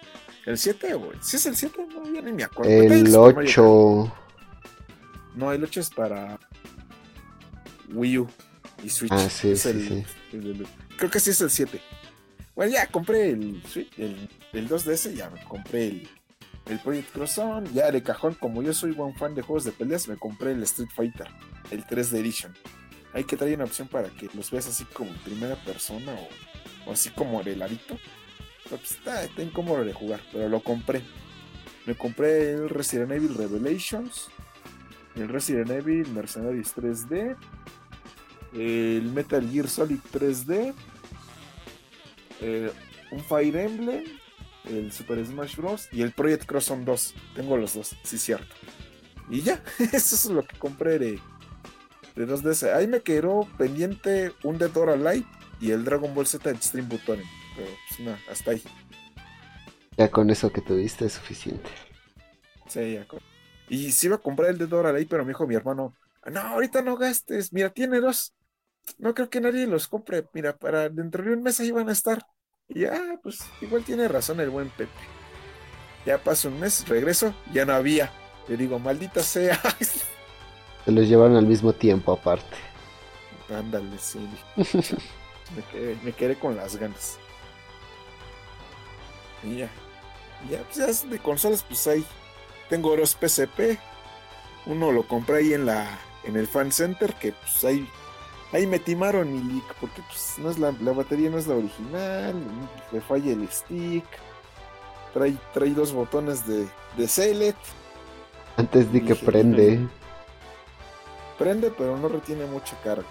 ¿El 0.44 0.58
7 0.58 0.94
o 0.94 1.12
si 1.20 1.36
es 1.36 1.46
el 1.46 1.56
7? 1.56 1.86
No, 1.94 2.12
ya 2.12 2.20
ni 2.20 2.32
me 2.32 2.44
acuerdo. 2.44 2.72
El 2.72 3.14
8. 3.14 4.14
No, 5.36 5.52
el 5.52 5.62
8 5.62 5.80
es 5.80 5.90
para 5.90 6.38
Wii 7.90 8.18
U 8.18 8.28
y 8.82 8.88
Switch. 8.88 9.12
Ah, 9.12 9.28
sí, 9.30 9.52
es 9.52 9.62
sí, 9.62 9.68
el, 9.68 9.88
sí. 9.88 10.64
creo 10.96 11.10
que 11.10 11.20
sí 11.20 11.30
es 11.30 11.40
el 11.40 11.50
7. 11.50 11.80
Bueno, 12.54 12.72
ya 12.72 12.86
compré 12.88 13.30
el, 13.30 13.62
el, 13.96 14.28
el 14.52 14.68
2DS, 14.68 15.14
ya 15.14 15.30
me 15.30 15.42
compré 15.44 15.86
el, 15.86 16.08
el 16.66 16.78
Project 16.80 17.12
Cross 17.12 17.40
Ya 17.72 17.90
de 17.90 18.02
cajón, 18.02 18.34
como 18.34 18.62
yo 18.62 18.74
soy 18.74 18.92
buen 18.92 19.14
fan 19.14 19.34
de 19.34 19.42
juegos 19.42 19.64
de 19.64 19.72
peleas, 19.72 20.08
me 20.08 20.16
compré 20.16 20.52
el 20.52 20.62
Street 20.64 20.90
Fighter, 20.94 21.28
el 21.70 21.84
3D 21.84 22.18
Edition. 22.18 22.52
Hay 23.14 23.24
que 23.24 23.36
traer 23.36 23.54
una 23.56 23.64
opción 23.64 23.88
para 23.88 24.08
que 24.08 24.28
los 24.34 24.50
veas 24.50 24.66
así 24.66 24.84
como 24.84 25.10
en 25.10 25.18
primera 25.18 25.56
persona 25.56 26.12
o, 26.14 26.90
o 26.90 26.92
así 26.92 27.10
como 27.10 27.42
de 27.42 27.56
ladito 27.56 27.98
pues, 28.76 28.92
está, 28.92 29.42
incómodo 29.42 29.84
de 29.84 29.92
jugar, 29.92 30.20
pero 30.32 30.48
lo 30.48 30.60
compré. 30.60 31.02
Me 31.86 31.94
compré 31.94 32.52
el 32.52 32.68
Resident 32.68 33.10
Evil 33.10 33.34
Revelations, 33.34 34.28
el 35.16 35.28
Resident 35.28 35.70
Evil 35.70 36.08
Mercenaries 36.08 36.74
3D, 36.76 37.36
el 38.54 39.02
Metal 39.12 39.48
Gear 39.50 39.68
Solid 39.68 39.98
3D, 40.12 40.74
eh, 42.40 42.72
un 43.10 43.20
Fire 43.24 43.56
Emblem, 43.56 44.04
el 44.64 44.92
Super 44.92 45.24
Smash 45.26 45.56
Bros. 45.56 45.88
y 45.90 46.02
el 46.02 46.12
Project 46.12 46.46
Cross 46.46 46.70
on 46.70 46.84
2. 46.84 47.14
Tengo 47.34 47.56
los 47.56 47.74
dos, 47.74 47.96
sí, 48.04 48.16
cierto. 48.16 48.54
Y 49.28 49.42
ya, 49.42 49.62
eso 49.78 50.14
es 50.14 50.26
lo 50.26 50.44
que 50.44 50.56
compré 50.58 50.98
de, 50.98 51.18
de 52.14 52.28
2DS. 52.28 52.72
Ahí 52.74 52.86
me 52.86 53.00
quedó 53.00 53.48
pendiente 53.58 54.32
un 54.44 54.58
Dead 54.58 54.76
or 54.76 54.90
Alive 54.90 55.26
y 55.60 55.72
el 55.72 55.84
Dragon 55.84 56.14
Ball 56.14 56.26
Z 56.26 56.48
Extreme 56.50 56.88
Button 56.88 57.20
pero 57.56 57.68
pues 57.88 58.00
no, 58.00 58.16
hasta 58.30 58.52
ahí. 58.52 58.62
Ya 59.96 60.10
con 60.10 60.30
eso 60.30 60.50
que 60.50 60.60
tuviste 60.60 61.04
es 61.06 61.12
suficiente. 61.14 61.70
Sí, 62.66 62.94
ya. 62.94 63.06
Con... 63.06 63.20
Y 63.68 63.92
si 63.92 64.06
iba 64.06 64.16
a 64.16 64.20
comprar 64.20 64.50
el 64.50 64.58
de 64.58 64.66
Dora 64.66 64.90
ahí, 64.90 65.04
pero 65.04 65.24
me 65.24 65.30
dijo 65.30 65.46
mi 65.46 65.54
hermano, 65.54 65.94
no, 66.30 66.40
ahorita 66.40 66.82
no 66.82 66.96
gastes, 66.96 67.52
mira, 67.52 67.70
tiene 67.70 68.00
dos. 68.00 68.34
No 68.98 69.14
creo 69.14 69.30
que 69.30 69.40
nadie 69.40 69.66
los 69.66 69.88
compre, 69.88 70.26
mira, 70.32 70.56
para 70.56 70.88
dentro 70.88 71.22
de 71.22 71.32
un 71.32 71.42
mes 71.42 71.60
ahí 71.60 71.70
van 71.70 71.88
a 71.88 71.92
estar. 71.92 72.24
Y 72.68 72.80
ya, 72.80 73.18
pues 73.22 73.40
igual 73.60 73.84
tiene 73.84 74.08
razón 74.08 74.40
el 74.40 74.50
buen 74.50 74.70
Pepe. 74.70 74.90
Ya 76.06 76.18
pasa 76.18 76.48
un 76.48 76.58
mes, 76.58 76.86
regreso, 76.88 77.34
ya 77.52 77.64
no 77.64 77.74
había. 77.74 78.12
Le 78.48 78.56
digo, 78.56 78.78
maldita 78.78 79.22
sea. 79.22 79.60
Se 80.84 80.90
los 80.90 81.08
llevaron 81.08 81.36
al 81.36 81.46
mismo 81.46 81.72
tiempo 81.72 82.12
aparte. 82.12 82.56
Ándale, 83.48 83.98
sí. 83.98 84.18
me, 84.56 85.62
quedé, 85.70 85.98
me 86.02 86.12
quedé 86.12 86.36
con 86.36 86.56
las 86.56 86.76
ganas. 86.76 87.18
Y 89.42 89.58
ya. 89.58 89.70
Ya, 90.50 90.62
pues 90.64 91.02
ya 91.02 91.08
de 91.08 91.18
consolas, 91.18 91.62
pues 91.62 91.86
hay. 91.86 92.04
Tengo 92.68 92.96
dos 92.96 93.16
PSP. 93.20 93.78
Uno 94.66 94.92
lo 94.92 95.06
compré 95.06 95.38
ahí 95.38 95.54
en 95.54 95.66
la. 95.66 95.98
en 96.24 96.36
el 96.36 96.46
fan 96.46 96.72
center, 96.72 97.14
que 97.14 97.32
pues 97.32 97.64
ahí. 97.64 97.88
Ahí 98.52 98.66
me 98.66 98.78
timaron 98.78 99.32
mi 99.32 99.54
leak, 99.54 99.74
porque 99.80 100.02
pues 100.08 100.34
no 100.36 100.50
es 100.50 100.58
la, 100.58 100.72
la 100.80 100.92
batería 100.92 101.30
no 101.30 101.38
es 101.38 101.46
la 101.46 101.54
original, 101.54 102.34
le 102.92 103.00
falla 103.00 103.32
el 103.32 103.48
stick, 103.48 104.04
trae, 105.14 105.34
trae 105.54 105.70
dos 105.70 105.92
botones 105.94 106.46
de, 106.46 106.68
de 106.98 107.08
select. 107.08 107.58
Antes 108.58 108.92
di 108.92 109.00
que 109.00 109.14
prende. 109.14 109.80
Prende, 111.38 111.70
pero 111.70 111.96
no 111.96 112.08
retiene 112.08 112.44
mucha 112.44 112.78
carga. 112.82 113.08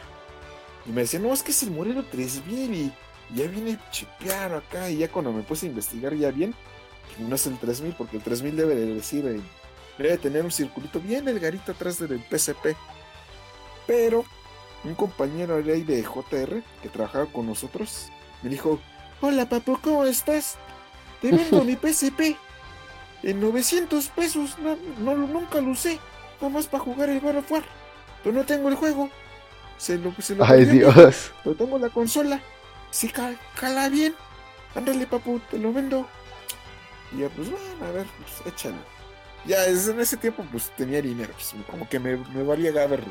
Y 0.85 0.91
me 0.91 1.01
decía, 1.01 1.19
no, 1.19 1.33
es 1.33 1.41
que 1.41 1.51
es 1.51 1.63
el 1.63 1.71
Moreno 1.71 2.03
3000 2.03 2.73
y 2.75 2.93
ya 3.35 3.47
viene 3.47 3.77
chipeado 3.91 4.57
acá. 4.57 4.89
Y 4.89 4.97
ya 4.97 5.09
cuando 5.09 5.31
me 5.31 5.43
puse 5.43 5.65
a 5.65 5.69
investigar 5.69 6.13
ya 6.15 6.31
bien, 6.31 6.53
no 7.19 7.35
es 7.35 7.45
el 7.47 7.57
3000, 7.57 7.93
porque 7.97 8.17
el 8.17 8.23
3000 8.23 8.55
debe 8.55 8.75
de 8.75 8.93
decir, 8.95 9.25
eh, 9.25 9.41
debe 9.97 10.17
tener 10.17 10.43
un 10.43 10.51
circulito 10.51 10.99
bien 10.99 11.25
delgadito 11.25 11.71
atrás 11.71 11.99
del 11.99 12.19
PCP. 12.19 12.75
Pero 13.87 14.25
un 14.83 14.95
compañero 14.95 15.55
ahí 15.55 15.83
de 15.83 16.03
JR 16.03 16.63
que 16.81 16.89
trabajaba 16.89 17.25
con 17.25 17.45
nosotros 17.45 18.07
me 18.41 18.49
dijo: 18.49 18.79
Hola, 19.21 19.47
papu, 19.47 19.77
¿cómo 19.81 20.05
estás? 20.05 20.57
Te 21.21 21.31
vendo 21.31 21.63
mi 21.63 21.75
PCP 21.75 22.35
en 23.23 23.39
900 23.39 24.07
pesos. 24.07 24.57
No, 24.59 24.75
no, 24.99 25.15
nunca 25.27 25.61
lo 25.61 25.71
usé, 25.71 25.99
nomás 26.39 26.67
para 26.67 26.83
jugar 26.83 27.09
el 27.09 27.19
God 27.19 27.37
of 27.37 27.51
War. 27.51 27.63
Pero 28.23 28.35
no 28.35 28.45
tengo 28.45 28.69
el 28.69 28.75
juego. 28.75 29.09
Se 29.77 29.97
lo, 29.97 30.13
se 30.19 30.35
lo 30.35 30.45
Ay, 30.45 30.65
Dios. 30.65 31.31
Pero 31.43 31.55
tengo 31.55 31.77
la 31.79 31.89
consola. 31.89 32.41
Sí, 32.91 33.09
cala, 33.09 33.37
cala 33.59 33.89
bien. 33.89 34.15
Ándale, 34.75 35.07
papu, 35.07 35.39
te 35.49 35.57
lo 35.57 35.73
vendo. 35.73 36.07
Y 37.11 37.21
ya, 37.21 37.29
pues 37.29 37.49
bueno, 37.49 37.85
a 37.85 37.91
ver, 37.91 38.05
pues 38.17 38.53
échalo. 38.53 38.77
Ya 39.45 39.65
en 39.65 39.99
ese 39.99 40.17
tiempo, 40.17 40.45
pues 40.51 40.71
tenía 40.77 41.01
dinero. 41.01 41.33
Pues, 41.33 41.55
como 41.69 41.89
que 41.89 41.99
me, 41.99 42.17
me 42.17 42.43
valía 42.43 42.71
ver 42.85 43.03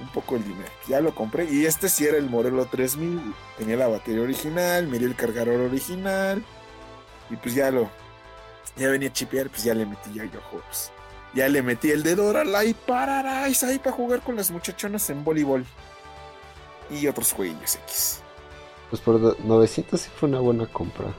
un 0.00 0.08
poco 0.08 0.36
el 0.36 0.44
dinero. 0.44 0.70
Ya 0.88 1.00
lo 1.00 1.14
compré. 1.14 1.44
Y 1.50 1.64
este 1.64 1.88
sí 1.88 2.06
era 2.06 2.18
el 2.18 2.28
modelo 2.28 2.66
3000. 2.66 3.34
Tenía 3.56 3.76
la 3.76 3.88
batería 3.88 4.22
original, 4.22 4.86
miré 4.86 5.06
el 5.06 5.16
cargador 5.16 5.60
original. 5.60 6.44
Y 7.30 7.36
pues 7.36 7.54
ya 7.54 7.70
lo. 7.70 7.90
Ya 8.76 8.88
venía 8.88 9.08
a 9.08 9.12
chipear, 9.12 9.48
pues 9.48 9.64
ya 9.64 9.74
le 9.74 9.86
metí 9.86 10.12
ya 10.12 10.24
yo 10.24 10.40
juegos. 10.50 10.92
Ya 11.34 11.48
le 11.48 11.62
metí 11.62 11.90
el 11.90 12.02
dedo 12.02 12.32
y 12.64 12.74
Pararais 12.74 13.62
ahí 13.62 13.78
para 13.78 13.94
jugar 13.94 14.22
con 14.22 14.36
las 14.36 14.50
muchachonas 14.50 15.08
en 15.10 15.24
voleibol. 15.24 15.64
Y 16.90 17.06
otros 17.06 17.32
jueguillos 17.32 17.76
X. 17.84 18.22
Pues 18.90 19.02
por 19.02 19.38
900 19.44 20.00
sí 20.00 20.10
fue 20.14 20.28
una 20.28 20.40
buena 20.40 20.66
compra. 20.66 21.12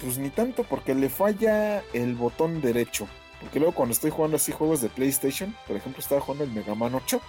Pues 0.00 0.18
ni 0.18 0.30
tanto 0.30 0.64
porque 0.64 0.94
le 0.94 1.08
falla 1.08 1.82
el 1.92 2.14
botón 2.14 2.60
derecho. 2.60 3.08
Porque 3.40 3.58
luego 3.58 3.74
cuando 3.74 3.92
estoy 3.92 4.10
jugando 4.10 4.36
así 4.36 4.52
juegos 4.52 4.80
de 4.80 4.88
PlayStation, 4.88 5.54
por 5.66 5.76
ejemplo 5.76 6.00
estaba 6.00 6.20
jugando 6.20 6.44
el 6.44 6.50
Mega 6.50 6.74
Man 6.74 6.94
8, 6.94 7.20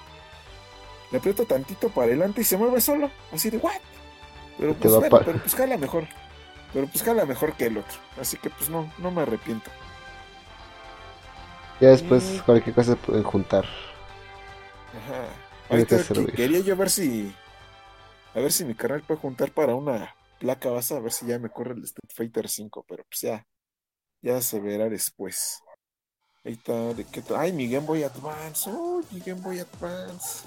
le 1.11 1.17
aprieto 1.17 1.45
tantito 1.45 1.89
para 1.89 2.07
adelante 2.07 2.41
y 2.41 2.43
se 2.43 2.57
mueve 2.57 2.81
solo. 2.81 3.09
Así 3.31 3.49
de, 3.49 3.57
¿what? 3.57 3.73
Pero 4.57 4.73
pues 4.73 4.93
bueno, 4.93 5.19
pero 5.23 5.39
pues 5.39 5.55
jala 5.55 5.77
mejor. 5.77 6.07
Pero 6.73 6.88
pues 6.88 7.03
jala 7.03 7.26
mejor 7.26 7.53
que 7.53 7.67
el 7.67 7.77
otro. 7.77 7.97
Así 8.19 8.38
que 8.38 8.49
pues 8.49 8.69
no, 8.69 8.91
no 8.97 9.11
me 9.11 9.22
arrepiento. 9.22 9.69
Ya 11.80 11.89
después 11.89 12.41
cualquier 12.45 12.73
cosa 12.73 12.91
se 12.91 12.97
pueden 12.97 13.23
juntar. 13.23 13.65
Ajá. 14.95 15.27
Ahorita 15.69 16.03
que 16.03 16.26
quería 16.34 16.59
yo 16.61 16.76
ver 16.76 16.89
si. 16.89 17.34
A 18.36 18.41
ver 18.41 18.52
si 18.52 18.66
mi 18.66 18.76
canal 18.76 19.02
puede 19.02 19.22
juntar 19.22 19.52
para 19.52 19.76
una 19.76 20.14
placa 20.40 20.70
base, 20.70 20.94
a 20.94 20.99
ver 20.99 21.14
si 21.14 21.26
ya 21.26 21.40
me 21.40 21.49
corre 21.49 21.74
el 21.74 21.84
Street 21.86 22.12
Fighter 22.14 22.49
5, 22.49 22.86
pero 22.88 23.06
pues 23.10 23.22
ya. 23.22 23.48
Ya 24.22 24.41
se 24.41 24.60
verá 24.60 24.90
después. 24.90 25.60
Ahí 26.44 26.53
está, 26.53 26.94
de 26.94 27.06
qué 27.06 27.24
Ay, 27.36 27.53
mi 27.53 27.70
Game 27.70 27.88
Boy 27.88 28.03
Advance. 28.03 28.70
Oh, 28.70 29.02
mi 29.12 29.22
Game 29.22 29.40
Boy 29.40 29.60
Advance. 29.60 30.44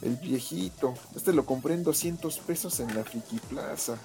El 0.00 0.16
viejito. 0.16 0.94
Este 1.14 1.34
lo 1.34 1.44
compré 1.44 1.74
en 1.74 1.84
200 1.84 2.38
pesos 2.38 2.80
en 2.80 2.94
la 2.94 3.04
Friki 3.04 3.38
Plaza. 3.50 3.98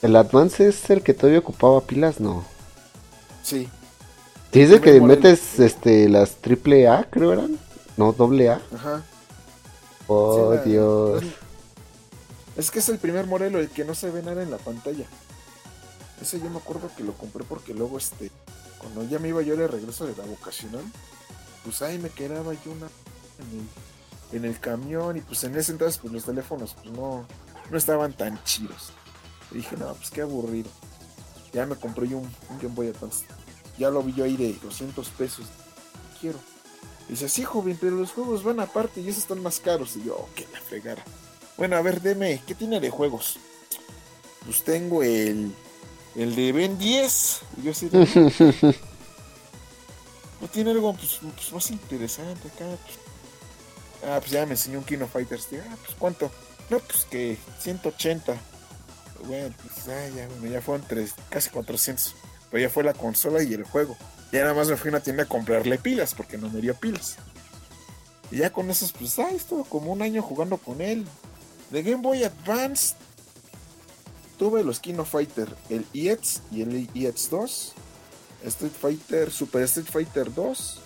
¿El 0.00 0.16
Advance 0.16 0.68
es 0.68 0.88
el 0.88 1.02
que 1.02 1.12
todavía 1.12 1.40
ocupaba 1.40 1.82
pilas? 1.82 2.18
No. 2.18 2.44
Sí. 3.42 3.68
Sí, 4.52 4.62
es 4.62 4.80
que 4.80 5.00
metes 5.02 5.58
este, 5.58 6.08
las 6.08 6.36
triple 6.36 6.88
A, 6.88 7.04
creo 7.10 7.34
eran. 7.34 7.58
No, 7.98 8.12
doble 8.12 8.48
A. 8.48 8.62
Ajá. 8.72 9.04
Oh, 10.06 10.56
Dios. 10.64 11.22
Es 12.58 12.70
que 12.70 12.80
es 12.80 12.88
el 12.90 12.98
primer 12.98 13.26
modelo, 13.26 13.58
el 13.58 13.70
que 13.70 13.86
no 13.86 13.94
se 13.94 14.10
ve 14.10 14.22
nada 14.22 14.42
en 14.42 14.50
la 14.50 14.58
pantalla. 14.58 15.06
Ese 16.20 16.38
yo 16.38 16.50
me 16.50 16.58
acuerdo 16.58 16.90
que 16.94 17.04
lo 17.04 17.14
compré 17.14 17.44
porque 17.44 17.72
luego, 17.72 17.96
este, 17.96 18.30
cuando 18.76 19.04
ya 19.04 19.18
me 19.18 19.28
iba 19.28 19.40
yo 19.40 19.56
de 19.56 19.66
regreso 19.66 20.06
de 20.06 20.14
la 20.14 20.24
vocacional, 20.24 20.84
pues 21.64 21.80
ahí 21.80 21.98
me 21.98 22.10
quedaba 22.10 22.52
yo 22.52 22.72
una 22.72 22.88
en 24.32 24.44
el, 24.44 24.60
camión 24.60 25.16
y 25.16 25.20
pues 25.22 25.42
en 25.44 25.56
ese 25.56 25.72
entonces 25.72 25.98
pues 25.98 26.12
los 26.12 26.24
teléfonos 26.24 26.74
pues 26.74 26.94
no, 26.94 27.26
no 27.70 27.78
estaban 27.78 28.12
tan 28.12 28.42
chidos. 28.44 28.90
Y 29.52 29.58
dije, 29.58 29.78
no, 29.78 29.94
pues 29.94 30.10
qué 30.10 30.20
aburrido. 30.20 30.68
Ya 31.54 31.64
me 31.64 31.76
compré 31.76 32.08
yo 32.08 32.18
un, 32.18 32.30
un 32.50 32.58
Game 32.60 32.74
Boy 32.74 32.88
Advance 32.88 33.24
ya 33.78 33.90
lo 33.90 34.02
vi 34.02 34.12
yo 34.12 34.24
ahí 34.24 34.36
de 34.36 34.52
200 34.54 35.08
pesos. 35.10 35.46
Quiero. 36.20 36.38
dice, 37.08 37.28
sí, 37.28 37.44
joven, 37.44 37.78
pero 37.80 37.96
los 37.96 38.10
juegos 38.10 38.42
van 38.42 38.60
aparte 38.60 39.00
y 39.00 39.08
esos 39.08 39.22
están 39.22 39.42
más 39.42 39.60
caros. 39.60 39.96
Y 39.96 40.04
yo, 40.04 40.16
oh, 40.16 40.28
que 40.34 40.46
la 40.52 40.60
fregara. 40.60 41.04
Bueno, 41.58 41.76
a 41.76 41.82
ver, 41.82 42.00
deme, 42.00 42.40
¿qué 42.46 42.54
tiene 42.54 42.78
de 42.78 42.88
juegos? 42.88 43.36
Pues 44.44 44.62
tengo 44.62 45.02
el, 45.02 45.52
el 46.14 46.36
de 46.36 46.52
Ben 46.52 46.78
10. 46.78 47.40
Y 47.56 47.62
yo 47.64 47.74
sí. 47.74 47.90
¿No 47.92 48.06
tiene 50.52 50.70
algo 50.70 50.94
pues, 50.94 51.18
pues, 51.34 51.52
más 51.52 51.70
interesante 51.72 52.46
acá? 52.46 52.64
Pues. 52.64 52.98
Ah, 54.08 54.18
pues 54.20 54.30
ya 54.30 54.46
me 54.46 54.52
enseñó 54.52 54.78
un 54.78 54.84
Kino 54.84 55.08
Fighters. 55.08 55.48
Ah, 55.54 55.76
pues 55.84 55.96
¿cuánto? 55.98 56.30
No, 56.70 56.78
pues 56.78 57.04
que 57.06 57.36
180. 57.58 58.36
Bueno, 59.26 59.52
pues 59.60 59.88
ah, 59.88 60.08
ya, 60.14 60.28
ya 60.48 60.60
fueron 60.62 60.86
tres, 60.86 61.12
casi 61.28 61.50
400. 61.50 62.14
Pero 62.52 62.62
ya 62.62 62.70
fue 62.70 62.84
la 62.84 62.94
consola 62.94 63.42
y 63.42 63.52
el 63.52 63.64
juego. 63.64 63.96
Ya 64.30 64.42
nada 64.42 64.54
más 64.54 64.68
me 64.68 64.76
fui 64.76 64.90
a 64.90 64.92
una 64.92 65.00
tienda 65.00 65.24
a 65.24 65.26
comprarle 65.26 65.76
pilas 65.78 66.14
porque 66.14 66.38
no 66.38 66.48
me 66.50 66.60
dio 66.60 66.74
pilas. 66.74 67.16
Y 68.30 68.36
ya 68.38 68.50
con 68.50 68.70
esos, 68.70 68.92
pues, 68.92 69.18
ah, 69.18 69.30
estuvo 69.30 69.64
como 69.64 69.92
un 69.92 70.02
año 70.02 70.22
jugando 70.22 70.58
con 70.58 70.80
él. 70.80 71.04
De 71.70 71.82
Game 71.82 72.02
Boy 72.02 72.24
Advance 72.24 72.94
tuve 74.38 74.62
los 74.62 74.80
Kino 74.80 75.04
Fighter, 75.04 75.48
el 75.68 75.84
EX 75.92 76.42
y 76.50 76.62
el 76.62 76.88
EX 76.94 77.30
2. 77.30 77.72
Street 78.44 78.72
Fighter, 78.80 79.30
Super 79.30 79.62
Street 79.64 79.88
Fighter 79.90 80.32
2. 80.32 80.80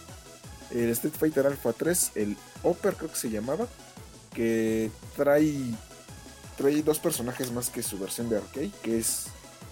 El 0.73 0.91
Street 0.91 1.15
Fighter 1.19 1.47
Alpha 1.47 1.73
3, 1.73 2.13
el 2.15 2.37
Upper 2.63 2.95
creo 2.95 3.11
que 3.11 3.17
se 3.17 3.31
llamaba. 3.31 3.67
Que 4.35 4.91
trae, 5.17 5.55
trae 6.57 6.83
dos 6.83 6.99
personajes 6.99 7.53
más 7.53 7.69
que 7.69 7.83
su 7.83 7.99
versión 7.99 8.31
de 8.31 8.39
arcade, 8.39 8.71
que 8.83 8.99
es 8.99 9.27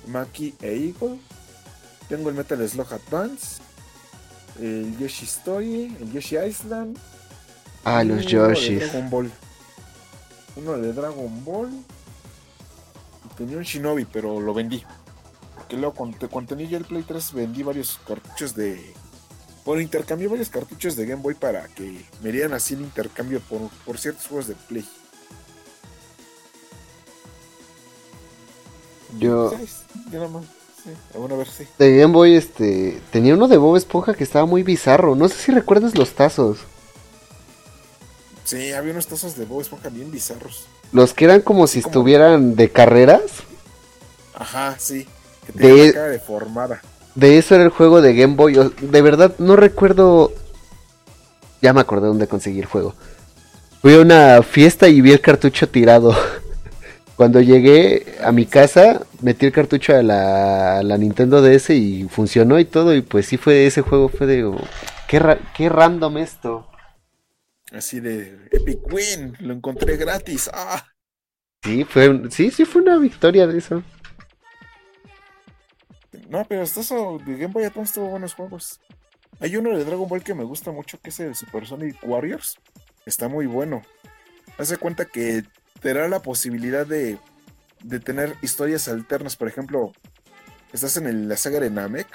Maki 0.06 0.54
e 0.60 0.88
Eagle 0.88 1.18
tengo 2.10 2.28
el 2.28 2.34
Metal 2.34 2.68
Slug 2.68 2.92
Advance, 2.92 3.62
el 4.58 4.98
Yoshi 4.98 5.26
Story, 5.26 5.96
el 6.00 6.12
Yoshi 6.12 6.38
Island. 6.38 6.98
Ah, 7.84 8.02
los 8.02 8.26
Yoshi. 8.26 8.74
Dragon 8.74 9.08
Ball. 9.08 9.30
Uno 10.56 10.72
de 10.78 10.92
Dragon 10.92 11.44
Ball. 11.44 11.70
Y 13.24 13.34
tenía 13.36 13.56
un 13.56 13.62
Shinobi, 13.62 14.04
pero 14.04 14.40
lo 14.40 14.54
vendí. 14.54 14.84
Porque 15.56 15.76
luego 15.76 15.94
cuando, 15.94 16.28
cuando 16.28 16.56
tenía 16.56 16.76
el 16.76 16.84
Play 16.84 17.02
3 17.02 17.32
vendí 17.32 17.62
varios 17.62 17.98
cartuchos 18.06 18.54
de... 18.54 18.94
Bueno, 19.64 19.82
intercambié 19.82 20.26
varios 20.26 20.48
cartuchos 20.48 20.96
de 20.96 21.06
Game 21.06 21.22
Boy 21.22 21.34
para 21.34 21.68
que 21.68 22.04
me 22.22 22.32
dieran 22.32 22.54
así 22.54 22.74
el 22.74 22.80
intercambio 22.80 23.40
por, 23.40 23.68
por 23.84 23.98
ciertos 23.98 24.26
juegos 24.26 24.48
de 24.48 24.54
Play. 24.54 24.88
Yo... 29.18 29.52
Ya 30.10 30.18
nada 30.18 30.28
más. 30.28 30.44
Bueno, 31.14 31.34
a 31.34 31.38
ver, 31.38 31.48
sí. 31.48 31.66
De 31.78 31.96
Game 31.98 32.12
Boy, 32.12 32.34
este. 32.34 33.00
Tenía 33.12 33.34
uno 33.34 33.48
de 33.48 33.58
Bob 33.58 33.76
Esponja 33.76 34.14
que 34.14 34.24
estaba 34.24 34.46
muy 34.46 34.62
bizarro. 34.62 35.14
No 35.14 35.28
sé 35.28 35.36
si 35.36 35.52
recuerdas 35.52 35.96
los 35.96 36.14
tazos. 36.14 36.58
Sí, 38.50 38.72
había 38.72 38.90
unos 38.92 39.06
tazos 39.06 39.36
de 39.36 39.44
Bob 39.44 39.60
Esponja 39.60 39.90
bien 39.90 40.10
bizarros. 40.10 40.64
Los 40.92 41.14
que 41.14 41.24
eran 41.26 41.40
como 41.40 41.68
si 41.68 41.78
estuvieran 41.78 42.56
de 42.56 42.68
carreras. 42.68 43.22
Ajá, 44.34 44.74
sí. 44.76 45.06
Que 45.46 45.52
de... 45.52 45.86
la 45.86 45.92
cara 45.92 46.08
deformada. 46.08 46.82
De 47.14 47.38
eso 47.38 47.54
era 47.54 47.62
el 47.62 47.70
juego 47.70 48.02
de 48.02 48.12
Game 48.14 48.34
Boy. 48.34 48.54
De 48.80 49.02
verdad, 49.02 49.34
no 49.38 49.54
recuerdo. 49.54 50.32
Ya 51.62 51.72
me 51.72 51.80
acordé 51.80 52.08
dónde 52.08 52.26
conseguí 52.26 52.58
el 52.58 52.66
juego. 52.66 52.94
Fui 53.82 53.94
a 53.94 54.00
una 54.00 54.42
fiesta 54.42 54.88
y 54.88 55.00
vi 55.00 55.12
el 55.12 55.20
cartucho 55.20 55.68
tirado. 55.68 56.12
Cuando 57.16 57.40
llegué 57.40 58.16
a 58.20 58.32
mi 58.32 58.46
casa, 58.46 59.02
metí 59.20 59.46
el 59.46 59.52
cartucho 59.52 59.94
a 59.94 60.02
la, 60.02 60.78
a 60.78 60.82
la 60.82 60.98
Nintendo 60.98 61.40
DS 61.40 61.70
y 61.70 62.08
funcionó 62.08 62.58
y 62.58 62.64
todo. 62.64 62.96
Y 62.96 63.02
pues 63.02 63.26
sí 63.26 63.36
fue 63.36 63.66
ese 63.66 63.82
juego, 63.82 64.08
fue 64.08 64.26
de... 64.26 64.44
oh, 64.44 64.56
qué, 65.06 65.20
ra- 65.20 65.38
qué 65.56 65.68
random 65.68 66.18
esto. 66.18 66.66
Así 67.72 68.00
de 68.00 68.48
Epic 68.50 68.80
Win, 68.92 69.36
lo 69.40 69.54
encontré 69.54 69.96
gratis. 69.96 70.50
Ah, 70.52 70.84
Sí, 71.62 71.84
fue, 71.84 72.30
sí, 72.30 72.50
sí 72.50 72.64
fue 72.64 72.82
una 72.82 72.96
victoria 72.98 73.46
de 73.46 73.58
eso. 73.58 73.82
no, 76.28 76.44
pero 76.48 76.62
hasta 76.62 76.80
eso 76.80 77.18
de 77.24 77.32
Game 77.36 77.52
Boy 77.52 77.64
Advance 77.64 77.94
tuvo 77.94 78.08
buenos 78.08 78.34
juegos. 78.34 78.80
Hay 79.40 79.56
uno 79.56 79.76
de 79.76 79.84
Dragon 79.84 80.08
Ball 80.08 80.22
que 80.22 80.34
me 80.34 80.44
gusta 80.44 80.70
mucho, 80.72 80.98
que 81.00 81.10
es 81.10 81.20
el 81.20 81.34
Super 81.34 81.66
Sonic 81.66 81.96
Warriors. 82.02 82.56
Está 83.06 83.28
muy 83.28 83.46
bueno. 83.46 83.82
Hace 84.58 84.76
cuenta 84.76 85.04
que 85.06 85.44
te 85.80 85.94
da 85.94 86.08
la 86.08 86.20
posibilidad 86.20 86.86
de, 86.86 87.18
de 87.82 88.00
tener 88.00 88.36
historias 88.42 88.88
alternas. 88.88 89.36
Por 89.36 89.48
ejemplo, 89.48 89.92
estás 90.72 90.96
en 90.96 91.06
el- 91.06 91.28
la 91.28 91.36
saga 91.36 91.60
de 91.60 91.70
Namek 91.70 92.08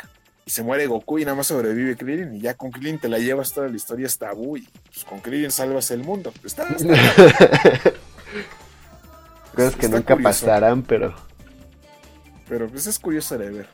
y 0.45 0.51
se 0.51 0.61
muere 0.63 0.85
Goku 0.87 1.17
y 1.19 1.25
nada 1.25 1.35
más 1.35 1.47
sobrevive 1.47 1.95
Krillin. 1.97 2.35
Y 2.35 2.41
ya 2.41 2.53
con 2.53 2.71
Krillin 2.71 2.99
te 2.99 3.09
la 3.09 3.17
llevas 3.17 3.51
toda 3.51 3.67
la 3.67 3.75
historia 3.75 4.05
hasta 4.05 4.27
Tabú 4.29 4.57
y 4.57 4.67
pues, 4.91 5.03
con 5.03 5.19
Krillin 5.19 5.51
salvas 5.51 5.89
el 5.91 6.03
mundo. 6.03 6.31
Está, 6.43 6.67
está- 6.69 6.87
Cosas 9.55 9.75
que 9.75 9.87
nunca 9.87 10.13
curioso. 10.15 10.23
pasarán, 10.23 10.83
pero... 10.83 11.15
Pero 12.47 12.67
pues 12.69 12.85
es 12.87 12.99
curioso 12.99 13.37
de 13.37 13.49
ver. 13.49 13.67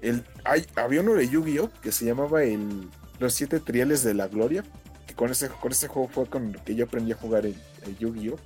El, 0.00 0.24
hay, 0.44 0.64
había 0.76 1.00
uno 1.00 1.14
de 1.14 1.28
Yu-Gi-Oh! 1.28 1.70
que 1.82 1.90
se 1.90 2.04
llamaba 2.04 2.44
el, 2.44 2.88
Los 3.18 3.34
Siete 3.34 3.58
Triales 3.58 4.04
de 4.04 4.14
la 4.14 4.28
Gloria. 4.28 4.62
Que 5.06 5.14
con 5.14 5.30
ese, 5.30 5.48
con 5.48 5.72
ese 5.72 5.88
juego 5.88 6.08
fue 6.08 6.26
con 6.26 6.50
el 6.54 6.60
que 6.60 6.76
yo 6.76 6.84
aprendí 6.84 7.10
a 7.10 7.16
jugar 7.16 7.44
el, 7.46 7.56
el 7.84 7.98
Yu-Gi-Oh! 7.98 8.36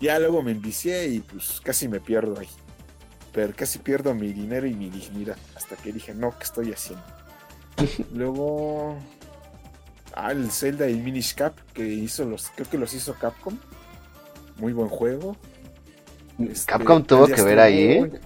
Ya 0.00 0.18
luego 0.18 0.42
me 0.42 0.50
envicié 0.50 1.06
y 1.06 1.20
pues 1.20 1.60
casi 1.62 1.86
me 1.86 2.00
pierdo 2.00 2.38
ahí. 2.40 2.48
Pero 3.36 3.52
casi 3.54 3.78
pierdo 3.80 4.14
mi 4.14 4.32
dinero 4.32 4.66
y 4.66 4.72
mi 4.72 4.88
dignidad. 4.88 5.36
Hasta 5.54 5.76
que 5.76 5.92
dije, 5.92 6.14
no, 6.14 6.30
¿qué 6.38 6.44
estoy 6.44 6.72
haciendo? 6.72 7.04
luego. 8.14 8.96
Ah, 10.14 10.32
el 10.32 10.50
Zelda 10.50 10.88
y 10.88 10.94
Minish 10.96 11.34
Cap 11.34 11.54
que 11.74 11.86
hizo 11.86 12.24
los. 12.24 12.50
Creo 12.56 12.70
que 12.70 12.78
los 12.78 12.94
hizo 12.94 13.12
Capcom. 13.12 13.58
Muy 14.56 14.72
buen 14.72 14.88
juego. 14.88 15.36
Este, 16.38 16.72
Capcom 16.72 17.04
tuvo 17.04 17.26
que 17.26 17.42
ver 17.42 17.60
ahí, 17.60 17.78
¿eh? 17.82 18.20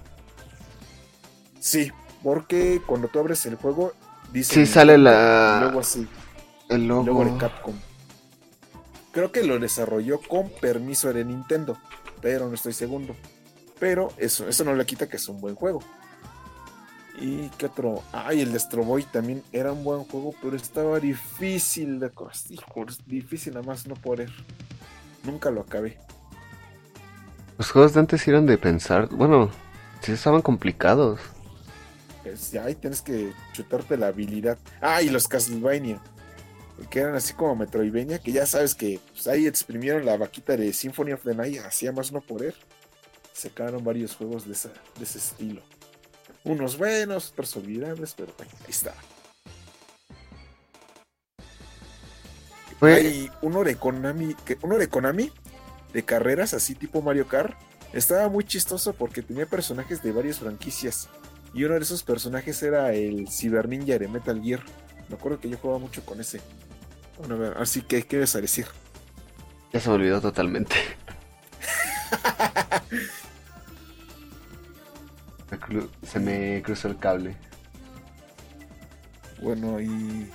Sí, 1.59 1.91
porque 2.23 2.81
cuando 2.87 3.09
tú 3.09 3.19
abres 3.19 3.45
el 3.47 3.57
juego, 3.57 3.93
dice. 4.33 4.55
Sí, 4.55 4.65
sale 4.65 4.97
la- 4.97 5.59
Luego 5.63 5.81
así, 5.81 6.07
El 6.69 6.83
y 6.83 6.87
luego 6.87 7.03
de 7.03 7.25
logo... 7.25 7.39
Capcom. 7.39 7.75
Creo 9.11 9.33
que 9.33 9.43
lo 9.43 9.59
desarrolló 9.59 10.21
con 10.21 10.51
permiso 10.51 11.13
de 11.13 11.25
Nintendo, 11.25 11.77
pero 12.21 12.47
no 12.47 12.55
estoy 12.55 12.75
seguro. 12.75 13.17
Pero 13.81 14.13
eso, 14.19 14.47
eso 14.49 14.63
no 14.63 14.75
le 14.75 14.87
quita 14.87 15.09
que 15.09 15.17
es 15.17 15.29
un 15.29 15.41
buen 15.41 15.57
juego. 15.57 15.81
¿Y 17.19 17.49
qué 17.59 17.67
otro? 17.67 18.03
Ay, 18.13 18.43
el 18.43 18.53
de 18.53 18.59
Astro 18.59 18.85
Boy 18.85 19.03
también 19.03 19.43
era 19.53 19.73
un 19.73 19.83
buen 19.83 20.05
juego, 20.05 20.35
pero 20.41 20.55
estaba 20.55 21.01
difícil 21.01 21.99
de. 21.99 22.11
Hijo, 22.51 22.87
difícil 23.07 23.55
nada 23.55 23.67
más 23.67 23.87
no 23.87 23.95
poder. 23.95 24.31
Nunca 25.25 25.51
lo 25.51 25.63
acabé. 25.63 25.99
Los 27.59 27.71
juegos 27.71 27.93
de 27.93 28.01
antes 28.01 28.27
eran 28.27 28.47
de 28.47 28.57
pensar... 28.57 29.09
Bueno, 29.11 29.51
sí 30.01 30.13
estaban 30.13 30.41
complicados. 30.41 31.21
Pues 32.23 32.53
ya 32.53 32.65
ahí 32.65 32.75
tienes 32.75 33.03
que 33.03 33.35
chutarte 33.53 33.99
la 33.99 34.07
habilidad. 34.07 34.57
Ah, 34.81 35.03
y 35.03 35.11
los 35.11 35.29
Castlevania. 35.29 36.01
Que 36.89 37.01
eran 37.01 37.15
así 37.15 37.35
como 37.35 37.57
Metroidvania, 37.57 38.19
que 38.19 38.33
ya 38.33 38.47
sabes 38.47 38.75
que 38.75 38.99
pues, 39.13 39.27
ahí 39.27 39.47
exprimieron 39.47 40.07
la 40.07 40.17
vaquita 40.17 40.57
de 40.57 40.73
Symphony 40.73 41.13
of 41.13 41.23
the 41.23 41.35
Night, 41.35 41.59
hacía 41.59 41.93
más 41.93 42.13
no 42.13 42.23
poder. 42.23 42.55
Sacaron 43.41 43.83
varios 43.83 44.15
juegos 44.17 44.47
de, 44.47 44.53
esa- 44.53 44.73
de 44.99 45.05
ese 45.05 45.17
estilo. 45.17 45.63
Unos 46.45 46.77
buenos, 46.77 47.31
otros 47.33 47.57
olvidables, 47.57 48.13
pero 48.15 48.35
bueno, 48.37 48.53
ahí 48.61 48.71
está. 48.71 48.95
Hay 52.83 53.31
uno 53.41 53.65
de 53.65 53.77
Konami, 53.77 54.35
que, 54.45 54.59
uno 54.63 54.77
de 54.77 54.89
Konami, 54.89 55.33
de 55.93 56.03
carreras 56.03 56.53
así 56.55 56.75
tipo 56.75 57.01
Mario 57.01 57.29
Kart. 57.29 57.55
Estaba 57.95 58.29
muy 58.29 58.45
chistoso 58.45 58.93
porque 58.93 59.23
tenía 59.23 59.47
personajes 59.47 60.03
de 60.03 60.13
varias 60.13 60.39
franquicias. 60.39 61.09
Y 61.55 61.65
uno 61.65 61.75
de 61.75 61.81
esos 61.81 62.03
personajes 62.03 62.63
era 62.63 62.93
el 62.93 63.27
Cyber 63.29 63.69
Ninja 63.69 63.99
de 63.99 64.07
Metal 64.07 64.41
Gear. 64.43 64.61
Me 65.09 65.17
acuerdo 65.17 65.41
que 65.41 65.49
yo 65.49 65.57
jugaba 65.57 65.79
mucho 65.79 66.05
con 66.05 66.21
ese. 66.21 66.43
Bueno, 67.19 67.37
a 67.37 67.39
ver, 67.39 67.55
así 67.59 67.81
que, 67.81 68.03
¿qué 68.03 68.19
a 68.19 68.41
decir? 68.41 68.67
Ya 69.73 69.81
se 69.81 69.89
me 69.89 69.95
olvidó 69.95 70.21
totalmente. 70.21 70.77
Se 76.03 76.21
me 76.21 76.63
cruzó 76.63 76.89
el 76.89 76.99
cable. 76.99 77.37
Bueno, 79.41 79.81
y. 79.81 80.31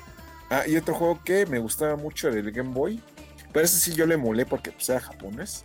Ah, 0.50 0.68
y 0.68 0.76
otro 0.78 0.94
juego 0.94 1.22
que 1.24 1.46
me 1.46 1.60
gustaba 1.60 1.96
mucho 1.96 2.32
del 2.32 2.52
Game 2.52 2.74
Boy. 2.74 3.02
Pero 3.52 3.66
ese 3.66 3.80
sí 3.80 3.94
yo 3.94 4.06
le 4.06 4.18
molé 4.18 4.46
porque 4.46 4.72
pues, 4.72 4.90
era 4.90 5.00
japonés. 5.00 5.64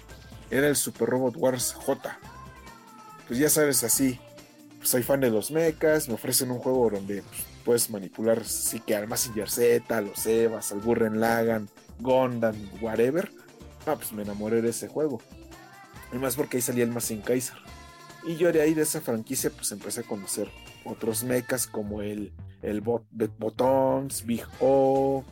Era 0.51 0.69
el 0.69 0.77
Super 0.77 1.09
Robot 1.09 1.37
Wars 1.37 1.73
J. 1.73 2.19
Pues 3.27 3.39
ya 3.39 3.49
sabes, 3.49 3.83
así. 3.85 4.21
pues, 4.79 4.91
soy 4.91 5.03
fan 5.03 5.21
de 5.21 5.31
los 5.31 5.51
mechas. 5.51 6.09
Me 6.09 6.15
ofrecen 6.15 6.51
un 6.51 6.59
juego 6.59 6.91
donde 6.91 7.23
pues, 7.23 7.47
puedes 7.65 7.91
manipular 7.91 8.39
así 8.41 8.81
que 8.81 8.95
al 8.95 9.09
Massinger 9.09 9.51
Z, 9.51 10.01
los 10.01 10.25
Evas, 10.27 10.73
al 10.73 10.81
Gurren 10.81 11.21
Lagann, 11.21 11.69
Gundam, 11.99 12.57
whatever. 12.81 13.31
Ah, 13.87 13.97
pues 13.97 14.13
me 14.13 14.23
enamoré 14.23 14.63
de 14.63 14.71
ese 14.71 14.89
juego. 14.89 15.21
Además 16.11 16.37
porque 16.37 16.57
ahí 16.57 16.63
salía 16.63 16.85
el 16.85 16.91
Massinger 16.91 17.25
Kaiser. 17.25 17.57
Y 18.25 18.37
yo 18.37 18.53
de 18.53 18.61
ahí 18.61 18.75
de 18.75 18.83
esa 18.83 19.01
franquicia 19.01 19.51
pues 19.51 19.73
empecé 19.73 20.01
a 20.01 20.05
conocer 20.05 20.49
otros 20.85 21.25
mechas 21.25 21.67
como 21.67 22.03
el 22.03 22.33
el 22.63 22.81
bot 22.81 23.05
Botons, 23.39 24.25
Big 24.27 24.45
O, 24.61 25.25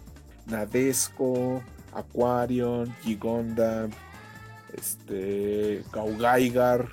Nadesco, 0.46 1.62
Aquarion, 1.92 2.94
Gigondam, 3.02 3.90
este, 4.74 5.84
Gaugaigar, 5.92 6.88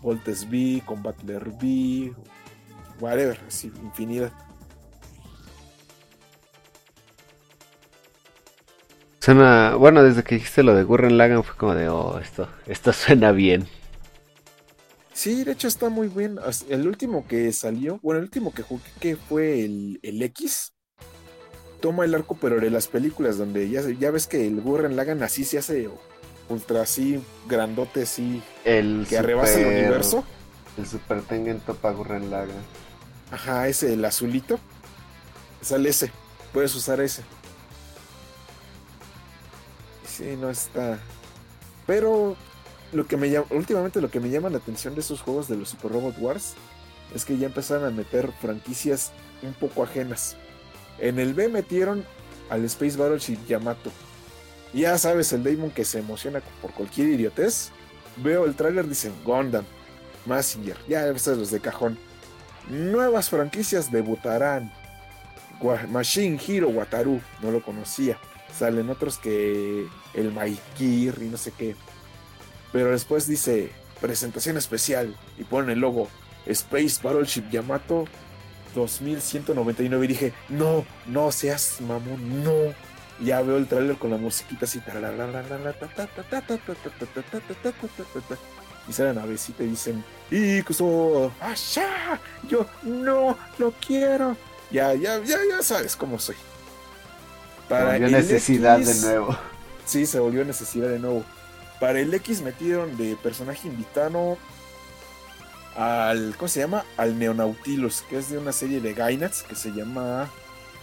Voltes 0.00 0.48
B, 0.48 0.82
Combatler 0.86 1.50
B, 1.60 2.12
whatever, 3.00 3.38
así, 3.46 3.72
infinidad. 3.82 4.32
Suena... 9.20 9.76
Bueno, 9.76 10.02
desde 10.02 10.24
que 10.24 10.34
dijiste 10.34 10.64
lo 10.64 10.74
de 10.74 10.82
Gurren 10.82 11.16
Lagann 11.16 11.44
fue 11.44 11.56
como 11.56 11.74
de... 11.74 11.88
Oh, 11.88 12.18
esto, 12.18 12.48
esto 12.66 12.92
suena 12.92 13.30
bien. 13.30 13.68
Sí, 15.12 15.44
de 15.44 15.52
hecho 15.52 15.68
está 15.68 15.88
muy 15.88 16.08
bien. 16.08 16.38
El 16.68 16.88
último 16.88 17.26
que 17.26 17.52
salió, 17.52 18.00
bueno, 18.02 18.18
el 18.18 18.24
último 18.24 18.52
que 18.52 18.62
jugué 18.62 18.82
que 18.98 19.16
fue 19.16 19.64
el, 19.64 20.00
el 20.02 20.22
X, 20.22 20.72
toma 21.80 22.04
el 22.04 22.14
arco, 22.14 22.36
pero 22.40 22.60
de 22.60 22.70
las 22.70 22.88
películas, 22.88 23.36
donde 23.36 23.68
ya, 23.68 23.82
ya 23.98 24.10
ves 24.10 24.26
que 24.26 24.46
el 24.46 24.60
Gurren 24.60 24.96
Lagann 24.96 25.22
así 25.22 25.44
se 25.44 25.58
hace 25.58 25.90
ultra 26.48 26.82
así, 26.82 27.22
grandote 27.48 28.02
así, 28.02 28.42
El 28.64 29.06
que 29.08 29.18
arrebasa 29.18 29.60
el 29.60 29.66
universo. 29.66 30.24
El 30.78 30.86
Super 30.86 31.22
Tengen 31.22 31.60
topa 31.60 31.90
Gurren 31.90 32.30
Lagann. 32.30 32.56
Ajá, 33.30 33.68
ese, 33.68 33.94
el 33.94 34.04
azulito. 34.04 34.58
Sale 35.60 35.90
ese. 35.90 36.10
Puedes 36.52 36.74
usar 36.74 37.00
ese. 37.00 37.22
Sí, 40.06 40.36
no 40.38 40.50
está. 40.50 40.98
Pero 41.86 42.36
lo 42.92 43.06
que 43.06 43.16
me 43.16 43.38
últimamente 43.50 44.00
lo 44.00 44.10
que 44.10 44.20
me 44.20 44.30
llama 44.30 44.50
la 44.50 44.58
atención 44.58 44.94
de 44.94 45.00
esos 45.00 45.22
juegos 45.22 45.48
de 45.48 45.56
los 45.56 45.70
Super 45.70 45.92
Robot 45.92 46.16
Wars 46.18 46.54
es 47.14 47.24
que 47.24 47.36
ya 47.36 47.46
empezaron 47.46 47.84
a 47.84 47.90
meter 47.90 48.30
franquicias 48.40 49.12
un 49.42 49.54
poco 49.54 49.82
ajenas. 49.82 50.36
En 50.98 51.18
el 51.18 51.34
B 51.34 51.48
metieron 51.48 52.04
al 52.50 52.64
Space 52.64 52.96
Battleship 52.96 53.38
Yamato. 53.48 53.90
Ya 54.72 54.96
sabes, 54.96 55.32
el 55.32 55.42
Damon 55.42 55.70
que 55.70 55.84
se 55.84 55.98
emociona 55.98 56.40
por 56.60 56.72
cualquier 56.72 57.08
idiotez. 57.08 57.70
Veo 58.16 58.44
el 58.44 58.54
tráiler, 58.54 58.88
dicen 58.88 59.12
Gundam, 59.24 59.64
Massinger, 60.26 60.76
ya 60.88 61.06
estos 61.08 61.38
los 61.38 61.50
de 61.50 61.60
cajón. 61.60 61.98
Nuevas 62.68 63.28
franquicias 63.28 63.90
debutarán. 63.90 64.72
Machine 65.90 66.40
Hero 66.46 66.68
Wataru, 66.68 67.20
no 67.40 67.50
lo 67.50 67.62
conocía. 67.62 68.18
Salen 68.56 68.90
otros 68.90 69.18
que 69.18 69.86
el 70.14 70.32
Maikir 70.32 71.18
y 71.22 71.26
no 71.26 71.36
sé 71.36 71.52
qué. 71.56 71.76
Pero 72.72 72.90
después 72.90 73.26
dice 73.26 73.70
presentación 74.00 74.56
especial 74.56 75.14
y 75.38 75.44
ponen 75.44 75.70
el 75.70 75.78
logo 75.80 76.08
Space 76.46 76.98
Battleship 77.02 77.44
Yamato 77.50 78.06
2199 78.74 80.04
y 80.04 80.08
dije, 80.08 80.32
no, 80.48 80.84
no 81.06 81.30
seas 81.30 81.80
mamón, 81.80 82.42
no. 82.42 82.74
Ya 83.20 83.40
veo 83.42 83.56
el 83.56 83.66
trailer 83.66 83.96
con 83.96 84.10
la 84.10 84.16
musiquita 84.16 84.64
así. 84.64 84.80
Y 88.88 88.92
sale 88.92 89.14
la 89.14 89.20
navecita 89.20 89.62
y 89.62 89.68
dicen, 89.68 90.04
Ikuso, 90.30 91.32
¡Asha! 91.40 92.18
Yo 92.48 92.66
no 92.82 93.36
lo 93.58 93.72
quiero. 93.86 94.36
Ya, 94.70 94.94
ya, 94.94 95.18
ya, 95.22 95.38
ya 95.48 95.62
sabes 95.62 95.94
cómo 95.94 96.18
soy. 96.18 96.34
Para 97.68 97.96
el 97.96 98.10
necesidad 98.10 98.80
X, 98.80 99.02
de 99.02 99.08
nuevo. 99.08 99.36
Sí, 99.84 100.06
se 100.06 100.18
volvió 100.18 100.44
necesidad 100.44 100.88
de 100.88 100.98
nuevo. 100.98 101.24
Para 101.82 101.98
el 101.98 102.14
X 102.14 102.42
metieron 102.42 102.96
de 102.96 103.16
personaje 103.16 103.66
invitado 103.66 104.38
al. 105.74 106.36
¿Cómo 106.36 106.46
se 106.46 106.60
llama? 106.60 106.84
Al 106.96 107.18
Neonautilus, 107.18 108.02
que 108.02 108.18
es 108.18 108.30
de 108.30 108.38
una 108.38 108.52
serie 108.52 108.80
de 108.80 108.94
Gainats 108.94 109.42
que 109.42 109.56
se 109.56 109.72
llama 109.72 110.30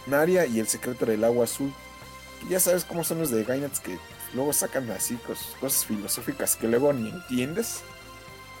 Naria 0.06 0.44
y 0.44 0.60
el 0.60 0.68
secreto 0.68 1.06
del 1.06 1.24
agua 1.24 1.44
azul. 1.44 1.72
Y 2.46 2.50
ya 2.50 2.60
sabes 2.60 2.84
cómo 2.84 3.02
son 3.02 3.18
los 3.20 3.30
de 3.30 3.44
Gainats 3.44 3.80
que 3.80 3.98
luego 4.34 4.52
sacan 4.52 4.90
así 4.90 5.16
cosas, 5.16 5.86
filosóficas 5.86 6.54
que 6.54 6.68
luego 6.68 6.92
ni 6.92 7.08
entiendes. 7.08 7.80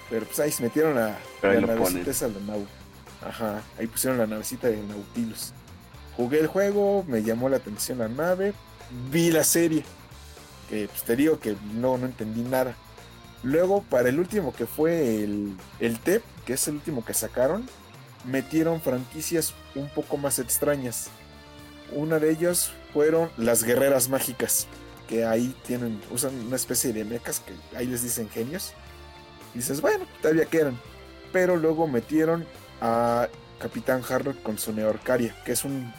Pero 0.08 0.24
pues 0.24 0.40
ahí 0.40 0.50
se 0.50 0.62
metieron 0.62 0.96
a 0.96 1.18
la 1.42 1.60
navecita 1.60 2.10
esa 2.10 2.28
de 2.30 2.40
Nau. 2.40 2.66
Ajá, 3.20 3.60
ahí 3.78 3.86
pusieron 3.86 4.18
la 4.18 4.26
navecita 4.26 4.68
de 4.68 4.78
Nautilus. 4.78 5.52
Jugué 6.16 6.40
el 6.40 6.46
juego, 6.46 7.04
me 7.06 7.22
llamó 7.22 7.50
la 7.50 7.58
atención 7.58 7.98
la 7.98 8.08
nave, 8.08 8.54
vi 9.10 9.30
la 9.30 9.44
serie. 9.44 9.84
Que 10.70 10.86
pues 10.88 11.02
te 11.02 11.16
digo 11.16 11.40
que 11.40 11.56
no, 11.74 11.98
no 11.98 12.06
entendí 12.06 12.42
nada. 12.42 12.74
Luego, 13.42 13.82
para 13.82 14.08
el 14.08 14.18
último 14.18 14.54
que 14.54 14.66
fue 14.66 15.22
el, 15.24 15.56
el 15.80 15.98
TEP, 15.98 16.22
que 16.44 16.54
es 16.54 16.68
el 16.68 16.74
último 16.74 17.04
que 17.04 17.14
sacaron, 17.14 17.66
metieron 18.24 18.80
franquicias 18.80 19.54
un 19.74 19.88
poco 19.88 20.16
más 20.16 20.38
extrañas. 20.38 21.08
Una 21.92 22.18
de 22.18 22.30
ellas 22.30 22.70
fueron 22.92 23.30
las 23.36 23.64
guerreras 23.64 24.08
mágicas, 24.08 24.66
que 25.08 25.24
ahí 25.24 25.54
tienen, 25.66 26.00
usan 26.10 26.34
una 26.46 26.56
especie 26.56 26.92
de 26.92 27.04
mecas 27.04 27.40
que 27.40 27.54
ahí 27.76 27.86
les 27.86 28.02
dicen 28.02 28.28
genios. 28.28 28.72
dices, 29.54 29.80
bueno, 29.80 30.04
todavía 30.20 30.44
quedan. 30.44 30.78
Pero 31.32 31.56
luego 31.56 31.86
metieron 31.86 32.46
a 32.80 33.28
Capitán 33.58 34.02
Harlock 34.08 34.42
con 34.42 34.58
su 34.58 34.72
Neorcaria, 34.72 35.34
que 35.44 35.52
es 35.52 35.64
un, 35.64 35.92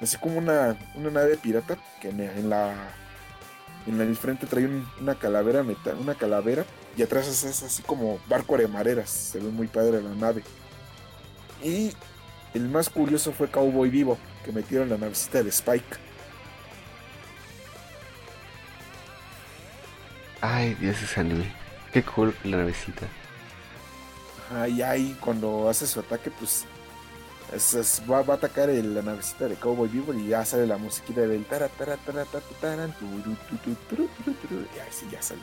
así 0.00 0.16
como 0.16 0.38
una, 0.38 0.76
una 0.94 1.10
nave 1.10 1.36
pirata 1.36 1.76
que 2.00 2.08
en 2.08 2.50
la 2.50 2.74
en 3.86 4.00
el 4.00 4.16
frente 4.16 4.46
trae 4.46 4.68
una 5.00 5.14
calavera 5.14 5.64
una 5.98 6.14
calavera 6.14 6.64
y 6.96 7.02
atrás 7.02 7.28
es, 7.28 7.62
así 7.62 7.82
como 7.82 8.18
barco 8.28 8.56
de 8.56 8.66
mareras, 8.68 9.10
se 9.10 9.38
ve 9.38 9.48
muy 9.48 9.68
padre 9.68 10.02
la 10.02 10.14
nave. 10.14 10.42
Y 11.62 11.92
el 12.54 12.68
más 12.68 12.88
curioso 12.88 13.32
fue 13.32 13.50
Cowboy 13.50 13.90
Vivo, 13.90 14.18
que 14.44 14.52
metieron 14.52 14.88
la 14.88 14.98
navecita 14.98 15.42
de 15.42 15.50
Spike. 15.50 15.96
Ay, 20.40 20.74
Dios, 20.74 21.00
ese 21.02 21.20
anime. 21.20 21.52
Qué 21.92 22.02
cool 22.02 22.34
la 22.44 22.58
navecita. 22.58 23.06
Ajá, 24.50 24.68
y 24.68 24.82
ahí 24.82 25.16
cuando 25.20 25.68
hace 25.68 25.86
su 25.86 26.00
ataque, 26.00 26.30
pues 26.30 26.64
va, 28.10 28.18
a 28.18 28.36
atacar 28.36 28.68
la 28.68 29.02
navecita 29.02 29.48
de 29.48 29.56
Cowboy 29.56 29.88
Vivo 29.88 30.12
y 30.12 30.28
ya 30.28 30.44
sale 30.44 30.66
la 30.66 30.78
musiquita 30.78 31.20
del 31.22 31.44
tara 31.44 31.68
tara 31.68 31.96
tara 31.96 32.24
tara 32.24 32.88
y 34.74 34.78
así 34.88 35.06
ya 35.10 35.22
sale. 35.22 35.40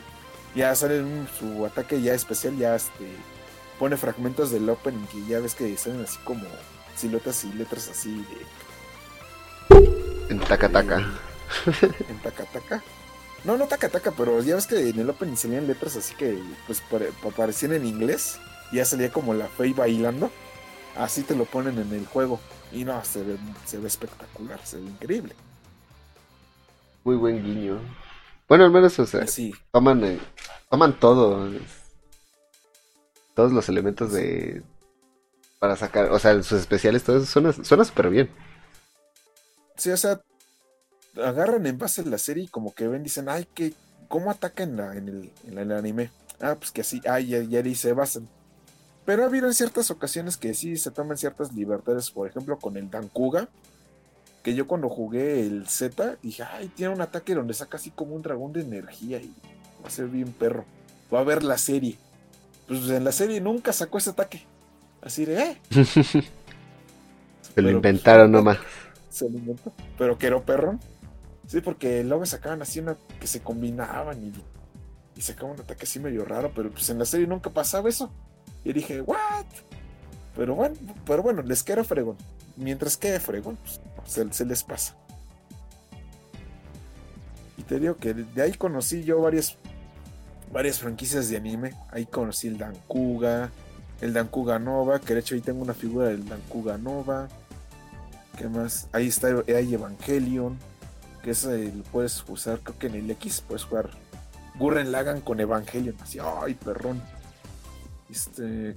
Ya 0.54 0.74
sale 0.74 1.02
su 1.38 1.64
ataque 1.66 2.00
ya 2.00 2.14
especial, 2.14 2.56
ya 2.56 2.76
este 2.76 3.16
pone 3.78 3.96
fragmentos 3.96 4.50
del 4.50 4.68
opening 4.68 5.06
que 5.06 5.24
ya 5.26 5.40
ves 5.40 5.54
que 5.54 5.76
salen 5.76 6.02
así 6.02 6.18
como 6.24 6.46
siluetas 6.96 7.44
y 7.44 7.52
letras 7.52 7.88
así 7.88 8.14
de 8.14 8.46
en 10.28 10.40
taca 10.40 10.68
taca. 10.68 10.98
en 12.08 12.18
taca 12.22 12.44
taca. 12.44 12.82
No, 13.44 13.56
no 13.56 13.66
taca 13.66 13.88
taca, 13.88 14.10
pero 14.10 14.42
ya 14.42 14.54
ves 14.54 14.66
que 14.66 14.88
en 14.88 14.98
el 14.98 15.10
opening 15.10 15.36
salían 15.36 15.66
letras 15.66 15.96
así 15.96 16.14
que 16.14 16.38
pues 16.66 16.82
aparecían 17.26 17.72
en 17.72 17.84
inglés. 17.84 18.38
Ya 18.72 18.84
salía 18.84 19.12
como 19.12 19.34
la 19.34 19.46
fe 19.48 19.72
bailando. 19.74 20.30
Así 20.96 21.22
te 21.22 21.34
lo 21.34 21.44
ponen 21.44 21.78
en 21.78 21.92
el 21.92 22.06
juego. 22.06 22.40
Y 22.72 22.84
no, 22.84 23.04
se 23.04 23.22
ve, 23.22 23.36
se 23.64 23.78
ve 23.78 23.88
espectacular, 23.88 24.60
se 24.64 24.76
ve 24.76 24.84
increíble. 24.84 25.34
Muy 27.04 27.16
buen 27.16 27.42
guiño. 27.42 27.80
Bueno, 28.48 28.64
al 28.64 28.70
menos, 28.70 28.98
o 28.98 29.06
sea, 29.06 29.24
toman, 29.72 30.04
eh, 30.04 30.18
toman 30.70 30.98
todo. 30.98 31.50
Todos 33.34 33.52
los 33.52 33.68
elementos 33.68 34.12
de. 34.12 34.62
Para 35.58 35.76
sacar, 35.76 36.10
o 36.12 36.18
sea, 36.18 36.42
sus 36.42 36.60
especiales, 36.60 37.04
todo 37.04 37.16
eso 37.16 37.26
suena, 37.26 37.52
suena 37.52 37.84
súper 37.84 38.10
bien. 38.10 38.30
Sí, 39.76 39.90
o 39.90 39.96
sea, 39.96 40.20
agarran 41.16 41.66
en 41.66 41.78
base 41.78 42.02
a 42.02 42.04
la 42.04 42.18
serie 42.18 42.44
y 42.44 42.48
como 42.48 42.74
que 42.74 42.86
ven, 42.86 43.02
dicen, 43.02 43.28
ay, 43.28 43.46
que, 43.54 43.72
¿cómo 44.08 44.30
atacan 44.30 44.78
en, 44.78 45.08
el, 45.08 45.32
en 45.46 45.58
el 45.58 45.72
anime? 45.72 46.10
Ah, 46.40 46.56
pues 46.58 46.70
que 46.70 46.82
así, 46.82 47.00
ay, 47.08 47.28
ya, 47.28 47.42
ya 47.42 47.60
ahí 47.60 47.74
se 47.74 47.92
basan. 47.92 48.28
Pero 49.04 49.22
ha 49.22 49.26
habido 49.26 49.46
en 49.46 49.54
ciertas 49.54 49.90
ocasiones 49.90 50.36
que 50.36 50.54
sí 50.54 50.76
se 50.76 50.90
toman 50.90 51.18
ciertas 51.18 51.52
libertades, 51.52 52.10
por 52.10 52.28
ejemplo 52.28 52.58
con 52.58 52.76
el 52.76 52.90
Dankuga, 52.90 53.48
que 54.42 54.54
yo 54.54 54.66
cuando 54.66 54.88
jugué 54.88 55.40
el 55.40 55.68
Z 55.68 56.16
dije, 56.22 56.42
ay, 56.42 56.68
tiene 56.68 56.94
un 56.94 57.00
ataque 57.00 57.34
donde 57.34 57.54
saca 57.54 57.76
así 57.76 57.90
como 57.90 58.14
un 58.14 58.22
dragón 58.22 58.52
de 58.52 58.62
energía 58.62 59.18
y 59.18 59.32
va 59.82 59.88
a 59.88 59.90
ser 59.90 60.06
bien 60.06 60.32
perro. 60.32 60.64
Va 61.12 61.20
a 61.20 61.24
ver 61.24 61.42
la 61.42 61.58
serie. 61.58 61.98
Pues 62.66 62.88
en 62.88 63.04
la 63.04 63.12
serie 63.12 63.40
nunca 63.40 63.72
sacó 63.72 63.98
ese 63.98 64.10
ataque. 64.10 64.44
Así 65.02 65.26
de, 65.26 65.42
eh. 65.42 65.60
se 67.54 67.62
lo 67.62 67.70
inventaron 67.70 68.32
pues, 68.32 68.44
nomás. 68.44 68.58
Se 69.10 69.28
lo 69.28 69.38
inventó. 69.38 69.72
Pero 69.98 70.16
que 70.16 70.26
era 70.26 70.40
perro. 70.40 70.78
Sí, 71.46 71.60
porque 71.60 72.02
luego 72.04 72.24
sacaban 72.24 72.62
así 72.62 72.80
una 72.80 72.96
que 73.20 73.26
se 73.26 73.40
combinaban 73.40 74.24
y, 74.24 74.32
y 75.16 75.22
sacaban 75.22 75.54
un 75.54 75.60
ataque 75.60 75.84
así 75.84 76.00
medio 76.00 76.24
raro, 76.24 76.52
pero 76.54 76.70
pues 76.70 76.88
en 76.88 76.98
la 76.98 77.04
serie 77.04 77.26
nunca 77.26 77.50
pasaba 77.50 77.90
eso. 77.90 78.10
Y 78.64 78.72
dije, 78.72 79.02
¿what? 79.02 79.44
Pero 80.34 80.54
bueno, 80.54 80.74
pero 81.06 81.22
bueno, 81.22 81.42
les 81.42 81.62
queda 81.62 81.84
fregón. 81.84 82.16
Mientras 82.56 82.96
quede 82.96 83.20
fregón, 83.20 83.56
pues, 83.56 83.80
se, 84.32 84.44
les 84.44 84.64
pasa. 84.64 84.96
Y 87.56 87.62
te 87.62 87.78
digo 87.78 87.96
que 87.96 88.14
de 88.14 88.42
ahí 88.42 88.52
conocí 88.52 89.04
yo 89.04 89.20
varias, 89.20 89.56
varias 90.52 90.78
franquicias 90.78 91.28
de 91.28 91.36
anime. 91.36 91.74
Ahí 91.90 92.06
conocí 92.06 92.48
el 92.48 92.58
Dankuga, 92.58 93.50
el 94.00 94.12
Dankuga 94.12 94.58
Nova, 94.58 94.98
que 94.98 95.14
de 95.14 95.20
hecho 95.20 95.34
ahí 95.34 95.40
tengo 95.40 95.62
una 95.62 95.74
figura 95.74 96.08
del 96.08 96.26
Dankuga 96.28 96.78
Nova. 96.78 97.28
¿Qué 98.36 98.48
más? 98.48 98.88
Ahí 98.92 99.08
está 99.08 99.28
hay 99.46 99.74
Evangelion, 99.74 100.58
que 101.22 101.30
es 101.30 101.44
el 101.44 101.84
puedes 101.92 102.24
usar, 102.28 102.58
creo 102.60 102.78
que 102.78 102.88
en 102.88 102.96
el 102.96 103.10
X 103.12 103.44
puedes 103.46 103.62
jugar 103.62 103.90
Gurren 104.58 104.90
Lagan 104.90 105.20
con 105.20 105.38
Evangelion. 105.38 105.94
Así, 106.02 106.18
ay, 106.20 106.54
perrón 106.54 107.00
este, 108.10 108.76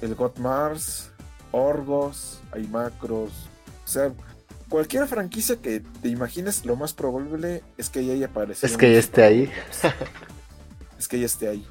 el 0.00 0.14
God 0.14 0.36
Mars, 0.38 1.10
Orgos, 1.52 2.40
hay 2.52 2.66
macros, 2.66 3.32
o 3.84 3.88
sea, 3.88 4.12
cualquier 4.68 5.06
franquicia 5.06 5.56
que 5.56 5.80
te 5.80 6.08
imagines, 6.08 6.64
lo 6.64 6.76
más 6.76 6.92
probable 6.92 7.62
es 7.76 7.88
que 7.90 8.04
ya 8.04 8.12
haya 8.12 8.26
aparecido. 8.26 8.66
Es 8.66 8.76
que 8.76 8.92
ya 8.92 8.98
esté 8.98 9.22
ahí. 9.22 9.50
es 10.98 11.08
que 11.08 11.18
ya 11.18 11.26
esté 11.26 11.48
ahí. 11.48 11.66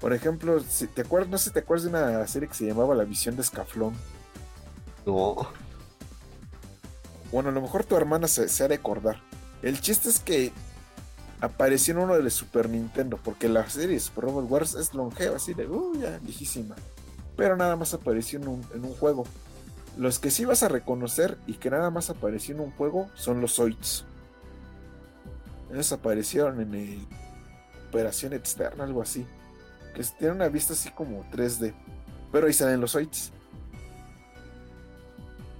Por 0.00 0.12
ejemplo, 0.12 0.60
si 0.60 0.88
te 0.88 1.02
acuerdas, 1.02 1.30
no 1.30 1.38
sé 1.38 1.44
si 1.44 1.50
te 1.52 1.60
acuerdas 1.60 1.84
de 1.84 1.90
una 1.90 2.26
serie 2.26 2.48
que 2.48 2.54
se 2.54 2.66
llamaba 2.66 2.94
La 2.94 3.04
Visión 3.04 3.36
de 3.36 3.42
Escaflón. 3.42 3.94
No. 5.06 5.48
Bueno, 7.30 7.48
a 7.48 7.52
lo 7.52 7.62
mejor 7.62 7.84
tu 7.84 7.96
hermana 7.96 8.28
se, 8.28 8.48
se 8.48 8.64
ha 8.64 8.68
de 8.68 8.74
acordar. 8.74 9.22
El 9.62 9.80
chiste 9.80 10.08
es 10.08 10.18
que 10.18 10.52
apareció 11.42 11.94
en 11.94 12.00
uno 12.00 12.16
de 12.16 12.30
Super 12.30 12.68
Nintendo, 12.68 13.18
porque 13.22 13.48
la 13.48 13.68
serie 13.68 13.98
Super 13.98 14.24
Robot 14.24 14.48
Wars 14.48 14.74
es 14.74 14.94
longeva, 14.94 15.36
así 15.36 15.52
de, 15.54 15.66
uh, 15.66 15.92
ya, 16.00 16.18
viejísima. 16.22 16.76
Pero 17.36 17.56
nada 17.56 17.74
más 17.74 17.92
apareció 17.92 18.38
en 18.40 18.48
un, 18.48 18.94
juego. 18.94 19.24
Los 19.98 20.20
que 20.20 20.30
sí 20.30 20.44
vas 20.44 20.62
a 20.62 20.68
reconocer 20.68 21.36
y 21.48 21.54
que 21.54 21.68
nada 21.68 21.90
más 21.90 22.10
apareció 22.10 22.54
en 22.54 22.60
un 22.60 22.70
juego 22.70 23.10
son 23.14 23.40
los 23.40 23.56
Zoids. 23.56 24.04
Ellos 25.72 25.90
aparecieron 25.90 26.60
en 26.60 26.74
el 26.74 27.06
Operación 27.88 28.34
Externa, 28.34 28.84
algo 28.84 29.02
así. 29.02 29.26
Que 29.94 30.04
tiene 30.18 30.34
una 30.34 30.48
vista 30.48 30.74
así 30.74 30.90
como 30.90 31.28
3D. 31.32 31.74
Pero 32.30 32.46
ahí 32.46 32.52
salen 32.52 32.80
los 32.80 32.92
Zoids. 32.92 33.32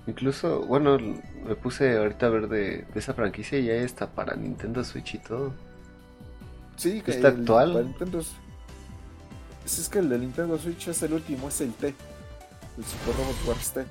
Incluso, 0.06 0.64
bueno, 0.64 0.96
me 0.96 1.56
puse 1.56 1.96
ahorita 1.96 2.26
a 2.26 2.30
ver 2.30 2.48
de, 2.48 2.82
de 2.82 3.00
esa 3.00 3.14
franquicia 3.14 3.58
y 3.58 3.66
ya 3.66 3.74
está 3.74 4.08
para 4.08 4.36
Nintendo 4.36 4.84
Switch 4.84 5.14
y 5.14 5.18
todo. 5.18 5.52
Sí, 6.82 7.00
que 7.00 7.12
¿Está 7.12 7.28
actual? 7.28 7.84
Nintendo, 7.84 8.20
es 9.64 9.88
que 9.88 10.00
el 10.00 10.08
de 10.08 10.18
Nintendo 10.18 10.58
Switch 10.58 10.88
es 10.88 11.00
el 11.04 11.12
último, 11.12 11.48
es 11.48 11.60
el 11.60 11.72
T. 11.72 11.94
El 12.76 12.84
Super 12.84 13.14
Robot 13.16 13.36
Wars 13.46 13.70
T. 13.70 13.84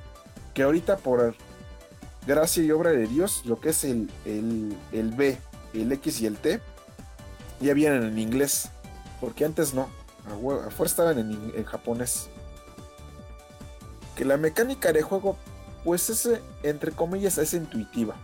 Que 0.53 0.63
ahorita 0.63 0.97
por 0.97 1.34
gracia 2.27 2.61
y 2.61 2.69
obra 2.72 2.89
de 2.89 3.07
Dios, 3.07 3.43
lo 3.45 3.61
que 3.61 3.69
es 3.69 3.85
el, 3.85 4.11
el, 4.26 4.76
el 4.91 5.11
B, 5.11 5.38
el 5.73 5.89
X 5.93 6.19
y 6.19 6.26
el 6.26 6.35
T, 6.35 6.59
ya 7.61 7.73
vienen 7.73 8.03
en 8.03 8.19
inglés. 8.19 8.72
Porque 9.22 9.45
antes 9.45 9.73
no. 9.73 9.88
Afuera 10.26 10.89
estaban 10.89 11.18
en, 11.18 11.53
en 11.55 11.63
japonés. 11.63 12.27
Que 14.18 14.26
la 14.26 14.35
mecánica 14.35 14.91
de 14.91 15.01
juego, 15.01 15.38
pues 15.85 16.09
es, 16.09 16.27
entre 16.63 16.91
comillas, 16.91 17.38
es 17.38 17.53
intuitiva. 17.53 18.15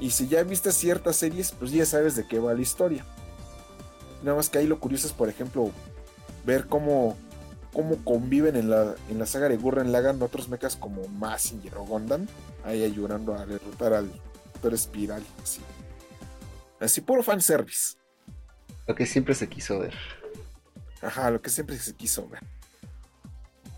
Y 0.00 0.12
si 0.12 0.26
ya 0.26 0.42
viste 0.42 0.72
ciertas 0.72 1.16
series, 1.16 1.52
pues 1.52 1.70
ya 1.70 1.84
sabes 1.84 2.16
de 2.16 2.26
qué 2.26 2.38
va 2.38 2.54
la 2.54 2.62
historia. 2.62 3.04
Nada 4.22 4.36
más 4.36 4.48
que 4.48 4.58
ahí 4.58 4.66
lo 4.66 4.80
curioso 4.80 5.06
es, 5.06 5.12
por 5.12 5.28
ejemplo, 5.28 5.70
ver 6.44 6.66
cómo, 6.66 7.16
cómo 7.72 7.96
conviven 8.04 8.56
en 8.56 8.70
la, 8.70 8.94
en 9.08 9.18
la 9.18 9.26
saga 9.26 9.48
de 9.48 9.56
Gurren 9.56 9.92
Lagann 9.92 10.22
otros 10.22 10.48
mechas 10.48 10.76
como 10.76 11.06
Massinger 11.08 11.76
o 11.76 11.84
Gundam, 11.84 12.26
ahí 12.64 12.84
ayudando 12.84 13.34
a 13.34 13.46
derrotar 13.46 13.94
al 13.94 14.10
Doctor 14.52 14.74
Espiral, 14.74 15.22
así. 15.42 15.60
Así, 16.80 17.00
puro 17.00 17.22
fanservice. 17.22 17.96
Lo 18.86 18.94
que 18.94 19.06
siempre 19.06 19.34
se 19.34 19.48
quiso 19.48 19.78
ver. 19.78 19.94
Ajá, 21.02 21.30
lo 21.30 21.40
que 21.40 21.50
siempre 21.50 21.78
se 21.78 21.94
quiso 21.94 22.28
ver. 22.28 22.42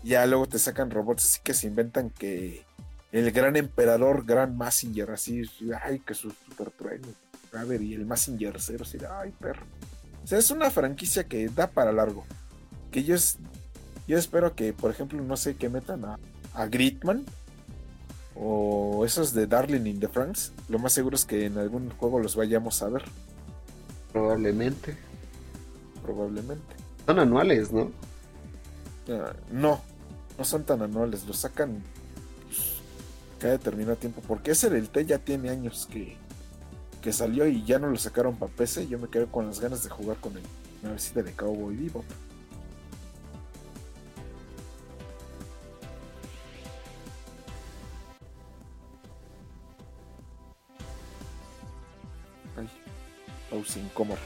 Ya 0.03 0.25
luego 0.25 0.47
te 0.47 0.59
sacan 0.59 0.91
robots 0.91 1.23
así 1.23 1.39
que 1.41 1.53
se 1.53 1.67
inventan 1.67 2.09
que 2.09 2.65
el 3.13 3.31
gran 3.31 3.55
emperador, 3.55 4.25
gran 4.25 4.57
Massinger, 4.57 5.11
así, 5.11 5.43
ay, 5.81 5.99
que 5.99 6.13
su 6.13 6.31
super 6.31 6.71
trueno. 6.71 7.07
A 7.53 7.63
ver, 7.63 7.81
y 7.81 7.93
el 7.93 8.05
Massinger 8.05 8.59
cero, 8.59 8.83
así, 8.85 8.97
ay, 9.09 9.31
perro. 9.39 9.65
O 10.23 10.27
sea, 10.27 10.39
es 10.39 10.51
una 10.51 10.69
franquicia 10.71 11.25
que 11.25 11.49
da 11.49 11.67
para 11.67 11.91
largo. 11.91 12.25
Que 12.91 13.03
yo, 13.03 13.15
es, 13.15 13.37
yo 14.07 14.17
espero 14.17 14.55
que, 14.55 14.73
por 14.73 14.91
ejemplo, 14.91 15.21
no 15.21 15.35
sé, 15.35 15.55
que 15.55 15.69
metan 15.69 16.05
a, 16.05 16.19
a 16.53 16.65
Gritman 16.67 17.25
o 18.35 19.03
esos 19.05 19.33
de 19.33 19.47
Darling 19.47 19.85
in 19.85 19.99
the 19.99 20.07
France. 20.07 20.51
Lo 20.69 20.79
más 20.79 20.93
seguro 20.93 21.15
es 21.15 21.25
que 21.25 21.45
en 21.45 21.57
algún 21.57 21.89
juego 21.91 22.19
los 22.19 22.35
vayamos 22.35 22.81
a 22.81 22.89
ver. 22.89 23.03
Probablemente. 24.11 24.97
Probablemente. 26.03 26.75
Son 27.05 27.19
anuales, 27.19 27.71
¿no? 27.71 27.91
Ah, 29.09 29.33
no, 29.51 29.81
no 30.37 30.45
son 30.45 30.63
tan 30.63 30.81
anuales. 30.81 31.25
Los 31.25 31.37
sacan 31.37 31.83
pues, 32.47 32.75
cada 33.39 33.53
determinado 33.53 33.97
tiempo. 33.97 34.21
Porque 34.27 34.51
ese 34.51 34.69
del 34.69 34.89
T 34.89 35.05
ya 35.05 35.19
tiene 35.19 35.49
años 35.49 35.87
que, 35.91 36.17
que 37.03 37.11
salió 37.11 37.45
y 37.45 37.63
ya 37.65 37.79
no 37.79 37.89
lo 37.89 37.97
sacaron 37.97 38.37
para 38.37 38.51
PC. 38.51 38.87
Yo 38.87 38.97
me 38.97 39.09
quedé 39.09 39.25
con 39.25 39.45
las 39.45 39.59
ganas 39.59 39.83
de 39.83 39.89
jugar 39.89 40.17
con 40.17 40.37
el 40.37 40.43
navecita 40.81 41.21
de 41.21 41.33
Cowboy 41.33 41.75
Vivo. 41.75 42.03
Ay, 52.57 52.69
pausa 53.49 53.79
incómoda. 53.79 54.19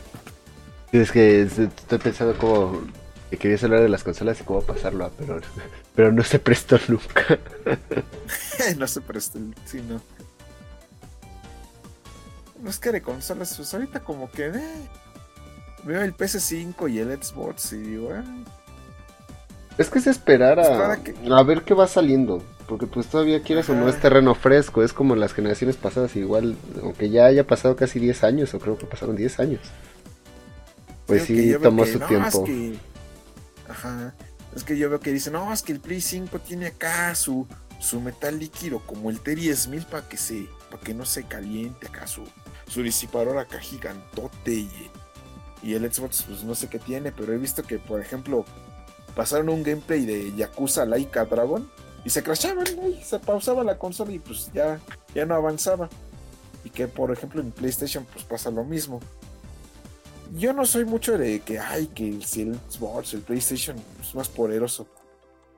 Es 0.92 1.12
que 1.12 1.42
estoy 1.42 1.98
pensando 1.98 2.38
cómo 2.38 2.84
que 3.32 3.38
querías 3.38 3.64
hablar 3.64 3.82
de 3.82 3.90
las 3.90 4.04
consolas 4.04 4.40
y 4.40 4.44
cómo 4.44 4.62
pasarlo, 4.62 5.06
a, 5.06 5.10
pero, 5.10 5.42
pero 5.96 6.12
no 6.12 6.24
se 6.24 6.38
prestó 6.38 6.80
nunca. 6.88 7.40
no 8.78 8.88
se 8.88 9.02
prestó, 9.02 9.40
sí, 9.66 9.82
no. 9.82 10.00
No 12.62 12.70
es 12.70 12.80
que 12.80 12.92
de 12.92 13.02
consolas, 13.02 13.54
pues 13.56 13.74
ahorita 13.74 14.00
como 14.02 14.30
que 14.32 14.48
eh, 14.48 14.88
veo 15.84 16.02
el 16.02 16.16
PS5 16.16 16.92
y 16.92 17.00
el 17.00 17.22
Xbox 17.24 17.74
y 17.74 17.78
digo, 17.78 18.14
eh, 18.16 18.24
Es 19.78 19.90
que 19.90 20.00
es 20.00 20.08
esperar 20.08 20.60
a, 20.60 20.64
Espera 20.64 20.98
que- 21.04 21.16
a 21.32 21.44
ver 21.44 21.64
qué 21.64 21.74
va 21.74 21.88
saliendo. 21.88 22.44
Porque 22.68 22.86
pues 22.86 23.08
todavía 23.08 23.42
quieras 23.44 23.70
o 23.70 23.74
no 23.76 23.82
Ajá. 23.88 23.92
es 23.92 24.02
terreno 24.02 24.36
fresco. 24.36 24.84
Es 24.84 24.92
como 24.92 25.16
las 25.16 25.34
generaciones 25.34 25.78
pasadas 25.78 26.16
igual. 26.18 26.58
Aunque 26.82 27.10
ya 27.10 27.26
haya 27.26 27.46
pasado 27.48 27.78
casi 27.78 27.98
10 28.00 28.24
años. 28.26 28.54
O 28.54 28.60
creo 28.60 28.78
que 28.78 28.86
pasaron 28.86 29.16
10 29.16 29.40
años. 29.40 29.62
Pues 31.06 31.24
Creo 31.26 31.58
sí, 31.58 31.64
tomó 31.64 31.86
que, 31.86 31.94
su 31.94 32.00
no, 32.00 32.08
tiempo. 32.08 32.28
Es 32.28 32.40
que, 32.44 32.76
ajá. 33.70 34.14
Es 34.54 34.64
que 34.66 34.78
yo 34.78 34.90
veo 34.90 35.00
que 35.00 35.14
dicen, 35.14 35.34
no, 35.34 35.54
es 35.54 35.62
que 35.62 35.72
el 35.72 35.80
Play 35.80 36.02
5 36.02 36.40
tiene 36.40 36.68
acá 36.68 37.14
su, 37.16 37.48
su 37.80 38.02
metal 38.02 38.38
líquido 38.40 38.80
como 38.86 39.10
el 39.10 39.22
T10000 39.24 39.86
para 39.86 40.10
que 40.10 40.18
se, 40.18 40.48
para 40.70 40.82
que 40.84 40.94
no 40.94 41.06
se 41.06 41.24
caliente 41.24 41.88
acá 41.88 42.06
su, 42.08 42.24
su 42.68 42.84
disipador 42.84 43.38
acá 43.38 43.60
gigantote 43.60 44.52
y, 44.52 44.92
y 45.64 45.74
el 45.74 45.92
Xbox 45.92 46.24
pues 46.24 46.44
no 46.44 46.56
sé 46.56 46.68
qué 46.68 46.80
tiene, 46.80 47.12
pero 47.12 47.34
he 47.34 47.38
visto 47.38 47.64
que 47.64 47.80
por 47.80 48.02
ejemplo 48.02 48.46
pasaron 49.16 49.50
un 49.50 49.64
gameplay 49.64 50.06
de 50.06 50.36
Yakuza 50.36 50.86
Laika 50.86 51.26
Dragon 51.26 51.70
y 52.06 52.10
se 52.10 52.24
crashaban, 52.24 52.68
ahí, 52.84 53.02
se 53.04 53.20
pausaba 53.20 53.64
la 53.64 53.78
consola 53.78 54.12
y 54.12 54.20
pues 54.20 54.52
ya, 54.54 54.80
ya 55.14 55.26
no 55.26 55.36
avanzaba. 55.36 55.90
Y 56.64 56.70
que 56.70 56.88
por 56.88 57.12
ejemplo 57.12 57.42
en 57.42 57.52
PlayStation 57.52 58.06
pues 58.06 58.26
pasa 58.26 58.52
lo 58.52 58.64
mismo 58.64 59.00
yo 60.36 60.54
no 60.54 60.66
soy 60.66 60.86
mucho 60.86 61.18
de 61.18 61.40
que, 61.42 61.60
ay, 61.60 61.88
que 61.88 62.20
si 62.26 62.42
el 62.42 62.60
Xbox, 62.70 63.14
el 63.14 63.22
PlayStation 63.22 63.78
es 64.02 64.14
más 64.16 64.30
poderoso. 64.30 64.88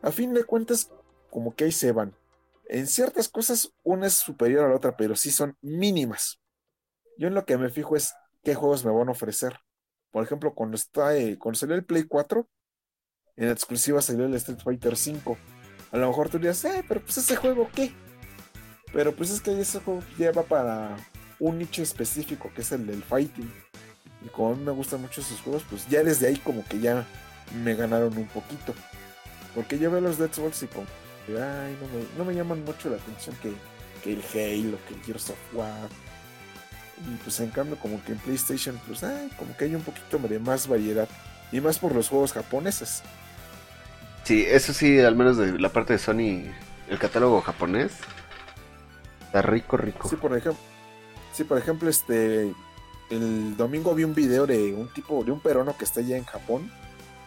A 0.02 0.12
fin 0.12 0.34
de 0.34 0.44
cuentas, 0.44 0.90
como 1.30 1.56
que 1.56 1.66
ahí 1.66 1.72
se 1.72 1.92
van. 1.92 2.14
En 2.68 2.88
ciertas 2.88 3.30
cosas, 3.30 3.72
una 3.84 4.08
es 4.08 4.14
superior 4.14 4.66
a 4.66 4.70
la 4.70 4.76
otra, 4.76 4.96
pero 4.96 5.16
sí 5.16 5.32
son 5.32 5.58
mínimas. 5.62 6.39
Yo 7.20 7.28
en 7.28 7.34
lo 7.34 7.46
que 7.46 7.58
me 7.58 7.70
fijo 7.70 7.98
es 7.98 8.16
qué 8.46 8.56
juegos 8.56 8.86
me 8.86 8.94
van 8.94 9.10
a 9.10 9.12
ofrecer. 9.12 9.60
Por 10.10 10.24
ejemplo, 10.24 10.54
cuando, 10.54 10.78
está, 10.78 11.18
eh, 11.18 11.38
cuando 11.38 11.60
salió 11.60 11.76
el 11.76 11.84
Play 11.84 12.04
4, 12.04 12.48
en 13.36 13.50
exclusiva 13.50 14.02
salió 14.02 14.26
el 14.26 14.34
Street 14.36 14.60
Fighter 14.64 14.96
5. 14.96 15.38
A 15.92 15.98
lo 15.98 16.08
mejor 16.08 16.30
tú 16.30 16.38
dirías, 16.38 16.64
eh, 16.64 16.82
pero 16.88 17.02
pues 17.02 17.18
ese 17.18 17.36
juego, 17.36 17.70
¿qué? 17.76 17.92
Pero 18.94 19.14
pues 19.14 19.32
es 19.32 19.42
que 19.42 19.60
ese 19.60 19.82
juego 19.82 20.02
ya 20.18 20.32
va 20.32 20.44
para 20.44 20.96
un 21.40 21.58
nicho 21.58 21.84
específico, 21.84 22.52
que 22.56 22.62
es 22.62 22.72
el 22.72 22.88
del 22.88 23.04
fighting. 23.04 23.52
Y 24.26 24.30
como 24.30 24.54
a 24.54 24.56
mí 24.56 24.64
me 24.64 24.72
gustan 24.72 25.02
mucho 25.02 25.20
esos 25.20 25.42
juegos, 25.42 25.66
pues 25.70 25.90
ya 25.90 26.02
desde 26.02 26.28
ahí 26.28 26.38
como 26.38 26.64
que 26.70 26.80
ya 26.80 27.06
me 27.66 27.76
ganaron 27.76 28.18
un 28.18 28.28
poquito. 28.28 28.74
Porque 29.54 29.78
yo 29.78 29.92
veo 29.92 30.00
los 30.00 30.18
Dead 30.18 30.32
Souls 30.32 30.64
y 30.64 30.68
como, 30.68 30.88
ay, 31.28 31.78
no 31.82 31.88
me, 31.90 32.18
no 32.18 32.24
me 32.24 32.34
llaman 32.34 32.64
mucho 32.64 32.90
la 32.90 32.96
atención 32.96 33.36
que, 33.42 33.52
que 34.06 34.14
el 34.14 34.22
Halo, 34.22 34.78
que 34.88 34.94
el 34.94 35.04
Gears 35.04 35.32
of 35.32 35.54
War. 35.54 35.90
Y 37.08 37.16
pues 37.24 37.40
en 37.40 37.50
cambio 37.50 37.78
como 37.78 38.04
que 38.04 38.12
en 38.12 38.18
PlayStation, 38.18 38.80
pues 38.88 39.04
ay, 39.04 39.30
como 39.38 39.56
que 39.56 39.66
hay 39.66 39.76
un 39.76 39.82
poquito 39.82 40.18
de 40.18 40.40
más 40.40 40.68
variedad. 40.68 41.08
Y 41.52 41.62
más 41.62 41.80
por 41.80 41.96
los 41.96 42.10
juegos 42.10 42.34
japoneses. 42.34 43.02
Sí, 44.24 44.46
eso 44.48 44.74
sí, 44.74 45.00
al 45.00 45.16
menos 45.16 45.38
de 45.38 45.58
la 45.58 45.70
parte 45.70 45.94
de 45.94 46.00
Sony, 46.00 46.52
el 46.90 47.00
catálogo 47.00 47.42
japonés. 47.42 47.94
Está 49.26 49.42
rico, 49.42 49.78
rico. 49.78 50.10
Sí, 50.10 50.16
por 50.16 50.38
ejemplo, 50.38 50.62
sí, 51.34 51.44
por 51.44 51.58
ejemplo, 51.58 51.90
este 51.90 52.54
el 53.10 53.58
domingo 53.58 53.96
vi 53.96 54.04
un 54.04 54.14
video 54.14 54.46
de 54.46 54.74
un 54.74 54.88
tipo, 54.94 55.24
de 55.24 55.32
un 55.32 55.40
peruano 55.40 55.76
que 55.76 55.86
está 55.86 56.00
allá 56.02 56.18
en 56.18 56.26
Japón 56.26 56.72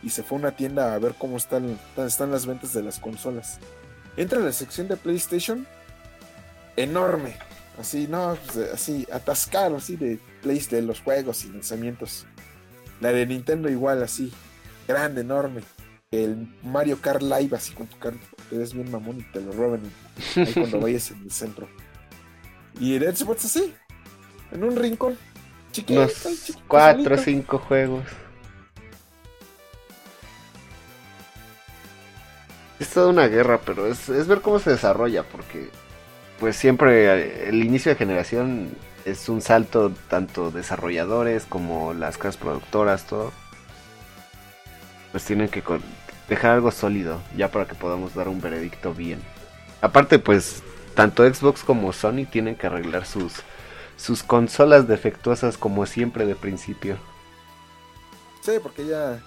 y 0.03 0.11
se 0.11 0.23
fue 0.23 0.39
a 0.39 0.41
una 0.41 0.53
tienda 0.53 0.95
a 0.95 0.99
ver 0.99 1.15
cómo 1.19 1.37
están, 1.37 1.79
están 1.97 2.31
las 2.31 2.47
ventas 2.47 2.73
de 2.73 2.83
las 2.83 2.99
consolas. 2.99 3.59
Entra 4.17 4.39
a 4.39 4.43
la 4.43 4.53
sección 4.53 4.89
de 4.89 4.97
PlayStation, 4.97 5.67
enorme, 6.77 7.37
así, 7.79 8.07
no, 8.09 8.37
pues, 8.47 8.73
así, 8.73 9.07
atascado, 9.13 9.77
así 9.77 9.97
de 9.97 10.19
Play, 10.43 10.59
de 10.61 10.83
los 10.83 11.01
juegos 11.01 11.45
y 11.45 11.49
lanzamientos. 11.49 12.27
La 13.01 13.13
de 13.13 13.27
Nintendo 13.27 13.69
igual, 13.69 14.03
así, 14.03 14.33
grande, 14.87 15.23
enorme. 15.23 15.63
El 16.11 16.49
Mario 16.63 17.01
Kart 17.01 17.23
Live, 17.23 17.57
así 17.57 17.73
con 17.73 17.87
tu 17.87 17.99
carta, 17.99 18.21
te 18.51 18.59
ves 18.59 18.75
bien 18.75 18.91
mamón 18.91 19.21
y 19.21 19.33
te 19.33 19.41
lo 19.41 19.53
roban 19.53 19.81
ahí 20.37 20.53
cuando 20.53 20.81
vayas 20.83 21.11
en 21.11 21.23
el 21.23 21.31
centro. 21.31 21.69
Y 22.79 22.95
el 22.97 23.17
Xbox 23.17 23.47
así, 23.47 23.75
en 24.51 24.65
un 24.65 24.77
rincón. 24.77 25.17
Chiquito, 25.73 26.07
4 26.69 27.15
o. 27.15 27.19
5 27.19 27.59
juegos. 27.59 28.05
Es 32.79 32.91
toda 32.91 33.09
una 33.09 33.29
guerra, 33.29 33.61
pero 33.65 33.87
es, 33.87 34.09
es 34.09 34.27
ver 34.27 34.41
cómo 34.43 34.59
se 34.59 34.71
desarrolla, 34.71 35.23
porque 35.23 35.71
pues 36.43 36.57
siempre 36.57 37.05
eh, 37.05 37.49
el 37.51 37.63
inicio 37.63 37.93
de 37.93 37.97
generación 37.97 38.77
es 39.05 39.29
un 39.29 39.43
salto 39.43 39.93
tanto 40.09 40.51
desarrolladores 40.51 41.45
como 41.45 41.95
las 41.95 42.19
casas 42.19 42.37
productoras, 42.37 43.07
todo. 43.07 43.31
Pues 45.13 45.25
tienen 45.25 45.49
que 45.49 45.63
dejar 46.29 46.51
algo 46.51 46.73
sólido 46.73 47.21
ya 47.37 47.53
para 47.53 47.67
que 47.67 47.77
podamos 47.77 48.17
dar 48.17 48.27
un 48.27 48.41
veredicto 48.41 48.93
bien. 48.93 49.21
Aparte, 49.83 50.19
pues 50.19 50.65
tanto 50.97 51.33
Xbox 51.33 51.63
como 51.63 51.93
Sony 51.93 52.27
tienen 52.29 52.57
que 52.57 52.67
arreglar 52.67 53.07
sus 53.07 53.35
sus 53.97 54.25
consolas 54.25 54.89
defectuosas 54.89 55.57
como 55.57 55.87
siempre 55.87 56.27
de 56.27 56.35
principio. 56.35 56.97
Sí, 58.41 58.55
porque 58.61 58.85
ya, 58.85 59.21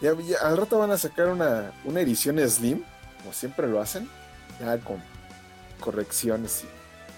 ya, 0.00 0.12
ya 0.14 0.38
al 0.44 0.58
rato 0.58 0.78
van 0.78 0.92
a 0.92 0.96
sacar 0.96 1.26
una, 1.26 1.72
una 1.84 2.00
edición 2.00 2.38
Slim, 2.38 2.84
como 3.18 3.32
siempre 3.32 3.66
lo 3.66 3.80
hacen, 3.80 4.08
ya 4.60 4.78
con 4.78 5.09
correcciones 5.80 6.64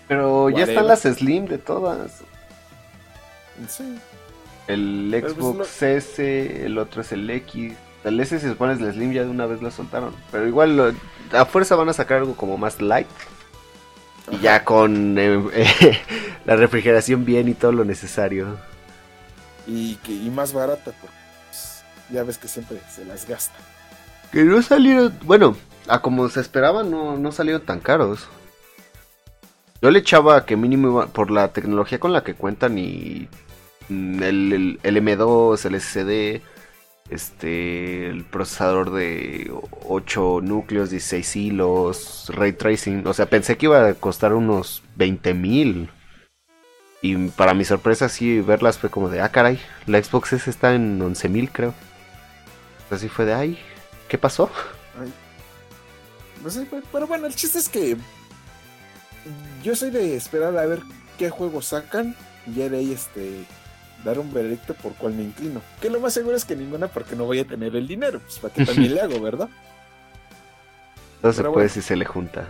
Pero 0.09 0.49
ya 0.51 0.65
están 0.65 0.87
las 0.87 1.03
Slim 1.03 1.47
de 1.47 1.59
todas. 1.59 2.23
sí. 3.69 3.99
El 4.69 5.09
pues 5.21 5.33
Xbox 5.35 5.83
S, 5.83 6.65
el 6.67 6.79
otro 6.79 7.03
es 7.03 7.13
el 7.13 7.29
X. 7.29 7.75
El 8.05 8.21
S 8.21 8.39
se 8.39 8.49
supone 8.49 8.75
es 8.75 8.81
el 8.81 8.93
Slim, 8.93 9.13
ya 9.13 9.25
de 9.25 9.31
una 9.31 9.47
vez 9.47 9.61
lo 9.61 9.71
soltaron. 9.71 10.15
Pero 10.31 10.47
igual 10.47 10.77
lo- 10.77 10.93
a 11.37 11.45
fuerza 11.45 11.75
van 11.77 11.89
a 11.89 11.93
sacar 11.93 12.19
algo 12.19 12.37
como 12.37 12.57
más 12.57 12.81
light. 12.81 13.09
Y 14.31 14.39
ya 14.39 14.65
con 14.65 15.17
eh, 15.19 16.01
la 16.45 16.57
refrigeración 16.57 17.25
bien 17.25 17.49
y 17.49 17.55
todo 17.55 17.73
lo 17.73 17.85
necesario. 17.85 18.57
Y, 19.67 19.97
que, 19.97 20.13
y 20.13 20.31
más 20.31 20.53
barata, 20.53 20.93
porque 21.01 21.17
pues, 21.49 21.83
ya 22.11 22.23
ves 22.23 22.39
que 22.39 22.49
siempre 22.49 22.81
se 22.93 23.05
las 23.05 23.27
gasta. 23.27 23.55
Que 24.31 24.45
no 24.45 24.63
salieron, 24.63 25.17
bueno, 25.25 25.57
a 25.89 26.01
como 26.01 26.29
se 26.29 26.41
esperaba, 26.41 26.83
no, 26.83 27.17
no 27.17 27.33
salieron 27.33 27.63
tan 27.63 27.81
caros. 27.81 28.29
Yo 29.83 29.91
le 29.91 29.99
echaba 29.99 30.47
que 30.47 30.57
mínimo 30.57 31.07
por 31.09 31.31
la 31.31 31.53
tecnología 31.53 31.99
con 31.99 32.13
la 32.13 32.23
que 32.23 32.35
cuentan 32.35 32.79
y 32.79 33.29
mm, 33.89 34.23
el, 34.23 34.53
el- 34.53 34.81
el 34.83 34.97
M2, 34.97 35.65
el 35.67 35.81
SSD, 35.81 36.41
este, 37.11 38.09
el 38.09 38.25
procesador 38.25 38.91
de 38.93 39.53
8 39.89 40.41
núcleos, 40.43 40.91
16 40.91 41.37
hilos, 41.37 42.31
ray 42.35 42.53
tracing. 42.53 43.07
O 43.07 43.13
sea, 43.15 43.27
pensé 43.27 43.57
que 43.57 43.67
iba 43.67 43.89
a 43.89 43.95
costar 43.95 44.35
unos 44.35 44.83
20 44.97 45.35
mil. 45.35 45.91
Y 47.05 47.17
para 47.31 47.53
mi 47.53 47.65
sorpresa, 47.65 48.09
sí, 48.09 48.41
verlas 48.41 48.79
fue 48.79 48.89
como 48.89 49.09
de, 49.09 49.21
ah, 49.21 49.31
caray, 49.31 49.59
la 49.87 50.01
Xbox 50.01 50.35
S 50.35 50.49
está 50.49 50.75
en 50.77 51.01
11.000, 51.01 51.51
creo. 51.53 51.75
Así 52.93 53.09
fue 53.09 53.25
de, 53.25 53.35
ay, 53.35 53.59
¿qué 54.09 54.19
pasó? 54.19 54.49
No 56.45 56.51
sé, 56.51 56.67
pero 56.93 57.07
bueno, 57.09 57.27
el 57.27 57.35
chiste 57.35 57.59
es 57.59 57.69
que 57.69 57.97
yo 59.63 59.77
soy 59.77 59.91
de 59.91 60.17
esperar 60.17 60.57
a 60.57 60.67
ver 60.67 60.81
qué 61.19 61.31
juegos 61.31 61.67
sacan 61.67 62.17
y 62.47 62.55
ya 62.55 62.69
de 62.69 62.79
ahí 62.79 62.93
este 62.93 63.45
dar 64.05 64.19
un 64.19 64.33
veredicto 64.33 64.75
por 64.75 64.95
cuál 64.95 65.15
me 65.15 65.23
inclino. 65.23 65.63
Que 65.81 65.91
lo 65.91 66.01
más 66.01 66.13
seguro 66.13 66.37
es 66.37 66.45
que 66.45 66.57
ninguna 66.57 66.89
porque 66.89 67.15
no 67.15 67.25
voy 67.25 67.39
a 67.39 67.47
tener 67.47 67.77
el 67.77 67.87
dinero, 67.87 68.21
pues 68.21 68.39
para 68.39 68.55
que 68.55 68.65
también 68.67 68.95
le 68.95 69.01
hago, 69.01 69.21
¿verdad? 69.21 69.49
No 71.23 71.33
se 71.33 71.45
puede 71.45 71.69
si 71.69 71.83
se 71.83 71.95
le 71.95 72.05
junta. 72.05 72.49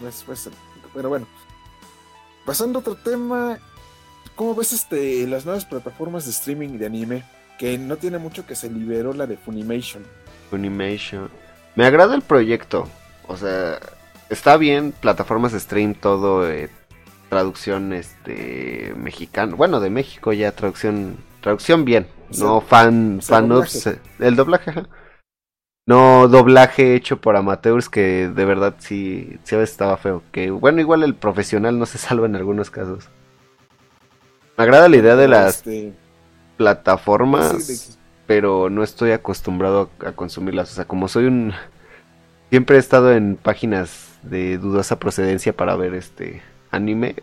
Pues, 0.00 0.24
pues, 0.26 0.50
pero 0.92 1.08
bueno, 1.08 1.28
Pasando 2.44 2.78
a 2.78 2.80
otro 2.80 2.94
tema, 2.94 3.58
¿cómo 4.34 4.54
ves 4.54 4.74
este, 4.74 5.26
las 5.26 5.46
nuevas 5.46 5.64
plataformas 5.64 6.26
de 6.26 6.30
streaming 6.30 6.78
de 6.78 6.86
anime? 6.86 7.24
Que 7.58 7.78
no 7.78 7.96
tiene 7.96 8.18
mucho 8.18 8.46
que 8.46 8.54
se 8.54 8.68
liberó 8.68 9.14
la 9.14 9.26
de 9.26 9.38
Funimation. 9.38 10.04
Funimation. 10.50 11.30
Me 11.74 11.86
agrada 11.86 12.14
el 12.14 12.20
proyecto. 12.20 12.86
O 13.28 13.36
sea, 13.38 13.78
está 14.28 14.56
bien, 14.56 14.92
plataformas 14.92 15.52
de 15.52 15.60
stream, 15.60 15.94
todo, 15.94 16.50
eh, 16.50 16.70
traducción 17.28 17.92
este 17.92 18.94
mexicano. 18.96 19.56
Bueno, 19.56 19.80
de 19.80 19.90
México 19.90 20.32
ya, 20.32 20.52
traducción, 20.52 21.16
traducción 21.40 21.84
bien. 21.84 22.06
no 22.38 22.60
fan, 22.60 23.20
fan 23.22 23.50
el 24.18 24.36
doblaje, 24.36 24.72
no 25.86 26.28
doblaje 26.28 26.94
hecho 26.94 27.20
por 27.20 27.36
amateurs 27.36 27.90
que 27.90 28.28
de 28.28 28.44
verdad 28.46 28.74
sí, 28.78 29.38
sí 29.42 29.54
a 29.54 29.58
veces 29.58 29.72
estaba 29.72 29.96
feo. 29.96 30.22
Que 30.32 30.50
bueno, 30.50 30.80
igual 30.80 31.02
el 31.02 31.14
profesional 31.14 31.78
no 31.78 31.86
se 31.86 31.98
salva 31.98 32.26
en 32.26 32.36
algunos 32.36 32.70
casos. 32.70 33.08
Me 34.56 34.64
agrada 34.64 34.88
la 34.88 34.96
idea 34.96 35.16
de 35.16 35.28
las 35.28 35.56
este, 35.56 35.92
plataformas, 36.56 37.98
pero 38.26 38.70
no 38.70 38.82
estoy 38.82 39.10
acostumbrado 39.10 39.90
a, 40.06 40.12
consumirlas. 40.12 40.70
O 40.72 40.74
sea, 40.74 40.84
como 40.84 41.08
soy 41.08 41.26
un... 41.26 41.52
Siempre 42.50 42.76
he 42.76 42.78
estado 42.78 43.12
en 43.12 43.36
páginas 43.36 44.13
de 44.28 44.58
dudosa 44.58 44.98
procedencia 44.98 45.56
para 45.56 45.76
ver 45.76 45.94
este 45.94 46.42
anime. 46.70 47.16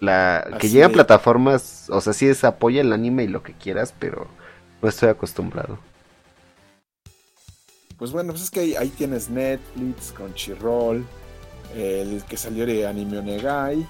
La 0.00 0.56
que 0.58 0.70
llegan 0.70 0.92
plataformas, 0.92 1.88
o 1.90 2.00
sea, 2.00 2.12
sí 2.12 2.26
es 2.26 2.44
apoya 2.44 2.80
el 2.80 2.92
anime 2.92 3.24
y 3.24 3.28
lo 3.28 3.42
que 3.42 3.52
quieras, 3.52 3.94
pero 3.98 4.28
no 4.80 4.88
estoy 4.88 5.10
acostumbrado 5.10 5.78
pues 8.00 8.12
bueno, 8.12 8.32
pues 8.32 8.44
es 8.44 8.50
que 8.50 8.78
ahí, 8.78 8.88
tienes 8.88 9.28
Netflix, 9.28 10.10
Crunchyroll, 10.12 11.04
el 11.76 12.24
que 12.24 12.38
salió 12.38 12.64
de 12.64 12.86
Anime 12.86 13.18
Onegai, 13.18 13.86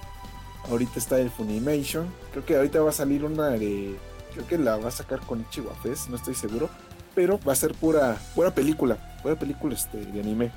ahorita 0.68 0.98
está 0.98 1.20
el 1.20 1.31
Funimation, 1.31 2.12
creo 2.32 2.44
que 2.44 2.56
ahorita 2.56 2.81
va 2.81 2.90
a 2.90 2.93
salir 2.93 3.24
una 3.24 3.51
de, 3.51 3.94
creo 4.35 4.48
que 4.48 4.59
la 4.59 4.78
va 4.78 4.89
a 4.89 4.90
sacar 4.90 5.20
con 5.20 5.43
Ichiwa 5.43 5.72
no 6.09 6.16
estoy 6.16 6.35
seguro, 6.35 6.68
pero 7.14 7.39
va 7.47 7.52
a 7.52 7.56
ser 7.56 7.72
pura, 7.72 8.18
pura 8.35 8.52
película, 8.52 8.98
pura 9.22 9.36
película 9.36 9.77
este, 9.77 9.98
de 9.98 10.20
anime. 10.20 10.51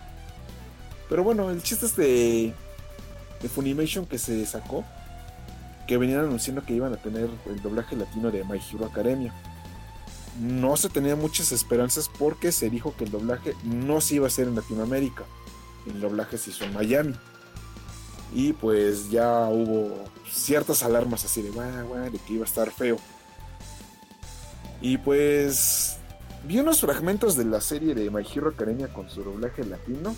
Pero 1.10 1.24
bueno, 1.24 1.50
el 1.50 1.62
chiste 1.62 1.86
es 1.86 1.96
de, 1.96 2.54
de 3.42 3.50
Funimation 3.50 4.06
que 4.06 4.18
se 4.18 4.46
sacó, 4.46 4.84
que 5.88 5.98
venían 5.98 6.22
anunciando 6.22 6.64
que 6.66 6.74
iban 6.74 6.94
a 6.94 6.98
tener 6.98 7.30
el 7.46 7.62
doblaje 7.62 7.96
latino 7.96 8.32
de 8.32 8.44
My 8.44 8.60
Hero 8.72 8.86
Academia 8.86 9.34
no 10.40 10.76
se 10.78 10.90
tenía 10.90 11.16
muchas 11.16 11.52
esperanzas 11.52 12.10
porque 12.10 12.52
se 12.52 12.70
dijo 12.70 12.96
que 12.98 13.04
el 13.04 13.12
doblaje 13.12 13.56
no 13.64 14.02
se 14.02 14.16
iba 14.16 14.26
a 14.26 14.28
hacer 14.28 14.48
en 14.48 14.56
Latinoamérica. 14.56 15.26
El 15.86 16.02
doblaje 16.02 16.38
se 16.38 16.50
hizo 16.50 16.66
en 16.66 16.74
Miami. 16.74 17.16
Y 18.34 18.54
pues 18.54 19.12
ya 19.12 19.48
hubo 19.50 20.06
ciertas 20.32 20.82
alarmas 20.82 21.24
así 21.24 21.42
de, 21.42 21.52
de 21.52 22.20
que 22.20 22.34
iba 22.34 22.44
a 22.44 22.48
estar 22.48 22.72
feo. 22.72 22.98
Y 24.82 24.98
pues 24.98 25.98
vi 26.48 26.60
unos 26.60 26.82
fragmentos 26.82 27.38
de 27.38 27.46
la 27.46 27.62
serie 27.62 27.94
de 27.94 28.10
My 28.10 28.24
Hero 28.24 28.50
Academia 28.50 28.92
con 28.92 29.10
su 29.10 29.24
doblaje 29.24 29.64
latino. 29.64 30.16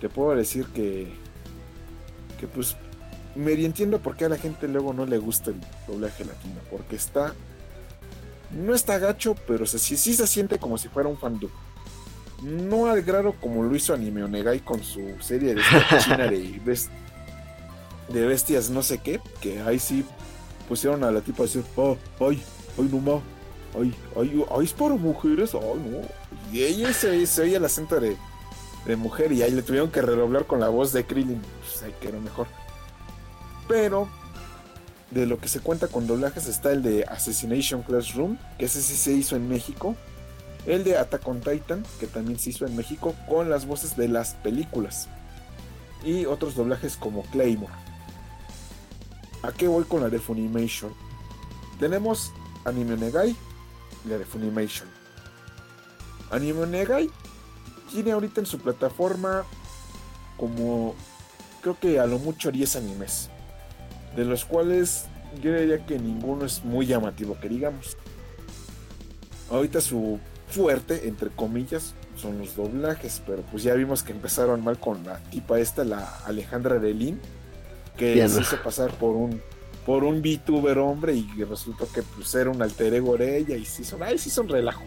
Te 0.00 0.08
puedo 0.08 0.34
decir 0.34 0.66
que, 0.66 1.12
que 2.38 2.46
pues 2.46 2.76
me 3.34 3.52
entiendo 3.52 4.00
por 4.00 4.16
qué 4.16 4.26
a 4.26 4.28
la 4.28 4.36
gente 4.36 4.68
luego 4.68 4.92
no 4.92 5.06
le 5.06 5.18
gusta 5.18 5.50
el 5.50 5.60
doblaje 5.86 6.24
latino. 6.24 6.60
Porque 6.70 6.96
está 6.96 7.34
no 8.52 8.74
está 8.74 8.98
gacho, 8.98 9.34
pero 9.46 9.66
sí, 9.66 9.96
sí 9.96 10.14
se 10.14 10.26
siente 10.26 10.58
como 10.58 10.78
si 10.78 10.88
fuera 10.88 11.08
un 11.08 11.18
fandom. 11.18 11.50
No 12.42 12.86
al 12.86 13.02
grado 13.02 13.34
como 13.40 13.62
lo 13.62 13.74
hizo 13.74 13.94
Anime 13.94 14.24
Onegai 14.24 14.60
con 14.60 14.82
su 14.82 15.00
serie 15.20 15.54
de 15.54 15.62
China 16.00 16.26
de, 16.28 16.60
de 18.08 18.26
bestias 18.26 18.68
no 18.68 18.82
sé 18.82 18.98
qué, 18.98 19.20
que 19.40 19.60
ahí 19.60 19.78
sí 19.78 20.04
pusieron 20.68 21.04
a 21.04 21.10
la 21.10 21.20
tipa 21.20 21.44
a 21.44 21.46
decir, 21.46 21.64
oh, 21.76 21.96
ay, 22.20 22.42
ay, 22.78 22.88
no 22.90 22.98
más, 22.98 23.22
ay, 23.78 23.94
ay, 24.16 24.44
ay, 24.50 24.64
es 24.64 24.72
para 24.72 24.94
mujeres, 24.94 25.54
ay, 25.54 25.60
no. 25.60 26.00
Y 26.52 26.62
ella 26.62 26.92
se, 26.92 27.24
se 27.26 27.42
oía 27.42 27.58
el 27.58 27.64
acento 27.64 28.00
de, 28.00 28.16
de 28.86 28.96
mujer 28.96 29.32
y 29.32 29.42
ahí 29.42 29.50
le 29.50 29.62
tuvieron 29.62 29.90
que 29.90 30.02
redoblar 30.02 30.46
con 30.46 30.60
la 30.60 30.68
voz 30.68 30.92
de 30.92 31.04
Krillin, 31.04 31.40
pues 31.60 31.82
ahí 31.82 31.94
que 32.00 32.08
era 32.08 32.18
mejor. 32.18 32.46
Pero 33.68 34.08
de 35.10 35.26
lo 35.26 35.38
que 35.38 35.48
se 35.48 35.60
cuenta 35.60 35.88
con 35.88 36.06
doblajes 36.06 36.46
está 36.46 36.72
el 36.72 36.82
de 36.82 37.04
Assassination 37.04 37.82
Classroom, 37.82 38.38
que 38.58 38.64
ese 38.64 38.82
sí 38.82 38.96
se 38.96 39.12
hizo 39.12 39.36
en 39.36 39.48
México. 39.48 39.94
El 40.66 40.84
de 40.84 40.96
Attack 40.96 41.26
on 41.26 41.40
Titan, 41.40 41.84
que 41.98 42.06
también 42.06 42.38
se 42.38 42.50
hizo 42.50 42.66
en 42.66 42.76
México 42.76 43.14
con 43.28 43.50
las 43.50 43.66
voces 43.66 43.96
de 43.96 44.08
las 44.08 44.34
películas. 44.34 45.08
Y 46.04 46.24
otros 46.24 46.54
doblajes 46.54 46.96
como 46.96 47.22
Claymore. 47.24 47.72
¿A 49.42 49.52
qué 49.52 49.66
voy 49.66 49.84
con 49.84 50.02
la 50.02 50.08
de 50.08 50.20
Funimation? 50.20 50.94
Tenemos 51.78 52.32
Anime 52.64 52.96
Negai 52.96 53.36
la 54.08 54.18
de 54.18 54.24
Funimation. 54.24 54.88
Anime 56.30 56.66
Negai 56.66 57.10
tiene 57.92 58.12
ahorita 58.12 58.40
en 58.40 58.46
su 58.46 58.58
plataforma 58.58 59.44
como 60.36 60.94
creo 61.60 61.78
que 61.78 62.00
a 62.00 62.06
lo 62.06 62.18
mucho 62.18 62.50
10 62.50 62.76
animes 62.76 63.30
de 64.16 64.24
los 64.24 64.44
cuales 64.44 65.06
yo 65.40 65.54
diría 65.54 65.84
que 65.86 65.98
ninguno 65.98 66.44
es 66.44 66.64
muy 66.64 66.86
llamativo, 66.86 67.38
que 67.40 67.48
digamos. 67.48 67.96
Ahorita 69.50 69.80
su 69.80 70.18
fuerte, 70.48 71.08
entre 71.08 71.30
comillas, 71.30 71.94
son 72.16 72.38
los 72.38 72.56
doblajes, 72.56 73.22
pero 73.26 73.42
pues 73.42 73.62
ya 73.62 73.74
vimos 73.74 74.02
que 74.02 74.12
empezaron 74.12 74.62
mal 74.62 74.78
con 74.78 75.04
la 75.04 75.18
tipa 75.30 75.58
esta, 75.58 75.84
la 75.84 76.18
Alejandra 76.26 76.78
Delin, 76.78 77.18
que 77.96 78.28
se 78.28 78.40
hizo 78.40 78.56
pasar 78.62 78.90
por 78.92 79.16
un 79.16 79.40
por 79.86 80.04
un 80.04 80.22
VTuber 80.22 80.78
hombre 80.78 81.14
y 81.14 81.42
resultó 81.42 81.90
que 81.90 82.02
pues 82.02 82.32
era 82.36 82.50
un 82.50 82.62
alter 82.62 82.94
ego 82.94 83.16
de 83.16 83.38
ella 83.38 83.56
y 83.56 83.64
sí 83.64 83.82
son, 83.82 84.02
ay, 84.02 84.16
sí 84.16 84.30
son 84.30 84.48
relajo. 84.48 84.84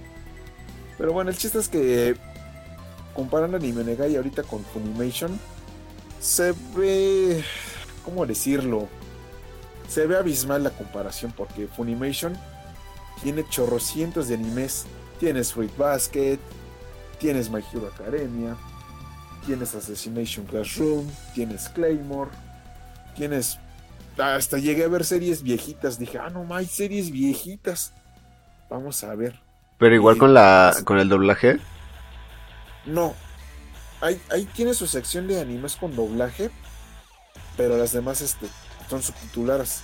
Pero 0.98 1.12
bueno, 1.12 1.30
el 1.30 1.38
chiste 1.38 1.60
es 1.60 1.68
que 1.68 2.16
comparando 3.16 3.58
Anime 3.58 3.84
Negai 3.84 4.16
ahorita 4.16 4.44
con 4.44 4.64
Funimation, 4.64 5.40
se 6.20 6.54
ve, 6.76 7.44
¿cómo 8.04 8.26
decirlo? 8.26 8.88
se 9.88 10.08
ve 10.08 10.18
abismal 10.18 10.64
la 10.64 10.72
comparación 10.72 11.32
porque 11.36 11.68
Funimation 11.68 12.36
tiene 13.22 13.48
chorrocientos 13.48 14.28
de 14.28 14.36
animes. 14.36 14.86
Tienes 15.20 15.54
Fruit 15.54 15.76
Basket, 15.78 16.40
tienes 17.20 17.50
My 17.50 17.64
Hero 17.72 17.90
Academia, 17.94 18.58
tienes 19.46 19.74
Assassination 19.74 20.46
Classroom, 20.46 21.08
tienes 21.34 21.70
Claymore, 21.70 22.32
tienes. 23.16 23.58
Hasta 24.18 24.58
llegué 24.58 24.84
a 24.84 24.88
ver 24.90 25.06
series 25.06 25.42
viejitas. 25.42 25.98
Dije, 25.98 26.20
ah, 26.20 26.30
no, 26.30 26.54
hay 26.54 26.66
series 26.66 27.12
viejitas. 27.12 27.94
Vamos 28.70 29.04
a 29.06 29.16
ver. 29.16 29.40
Pero 29.78 29.96
igual 29.96 30.18
con 30.18 30.34
la 30.34 30.76
con 30.84 31.00
el 31.00 31.08
doblaje. 31.08 31.60
No. 32.86 33.14
Ahí, 34.02 34.50
tiene 34.54 34.74
su 34.74 34.88
sección 34.88 35.28
de 35.28 35.40
animes 35.40 35.76
con 35.76 35.96
doblaje. 35.96 36.52
Pero 37.58 37.78
las 37.78 37.94
demás 37.94 38.22
este, 38.22 38.48
son 38.90 39.02
subtituladas. 39.02 39.82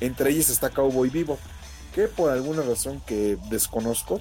Entre 0.00 0.30
ellas 0.30 0.48
está 0.48 0.70
Cowboy 0.70 1.10
Vivo, 1.10 1.38
que 1.94 2.08
por 2.08 2.32
alguna 2.32 2.62
razón 2.62 3.00
que 3.06 3.38
desconozco, 3.50 4.20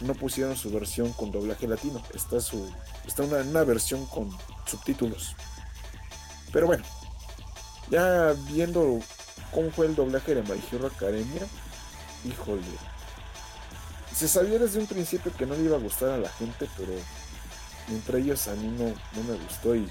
no 0.00 0.14
pusieron 0.14 0.56
su 0.56 0.70
versión 0.70 1.12
con 1.12 1.30
doblaje 1.30 1.66
latino. 1.66 2.02
Está, 2.14 2.40
su, 2.40 2.70
está 3.06 3.22
una, 3.22 3.38
una 3.38 3.64
versión 3.64 4.06
con 4.06 4.30
subtítulos. 4.66 5.34
Pero 6.52 6.66
bueno, 6.66 6.84
ya 7.90 8.34
viendo 8.50 9.00
cómo 9.52 9.70
fue 9.70 9.86
el 9.86 9.94
doblaje 9.94 10.34
de 10.34 10.42
My 10.42 10.60
Hero 10.70 10.86
Academia, 10.86 11.42
híjole. 12.24 12.62
Se 14.14 14.28
sabía 14.28 14.58
desde 14.58 14.78
un 14.78 14.86
principio 14.86 15.32
que 15.36 15.46
no 15.46 15.54
le 15.54 15.64
iba 15.64 15.76
a 15.76 15.80
gustar 15.80 16.10
a 16.10 16.18
la 16.18 16.28
gente, 16.30 16.68
pero 16.76 16.92
entre 17.90 18.18
ellos 18.18 18.48
a 18.48 18.54
mí 18.54 18.68
no, 18.68 18.86
no 18.86 19.28
me 19.28 19.34
gustó 19.44 19.74
y 19.74 19.86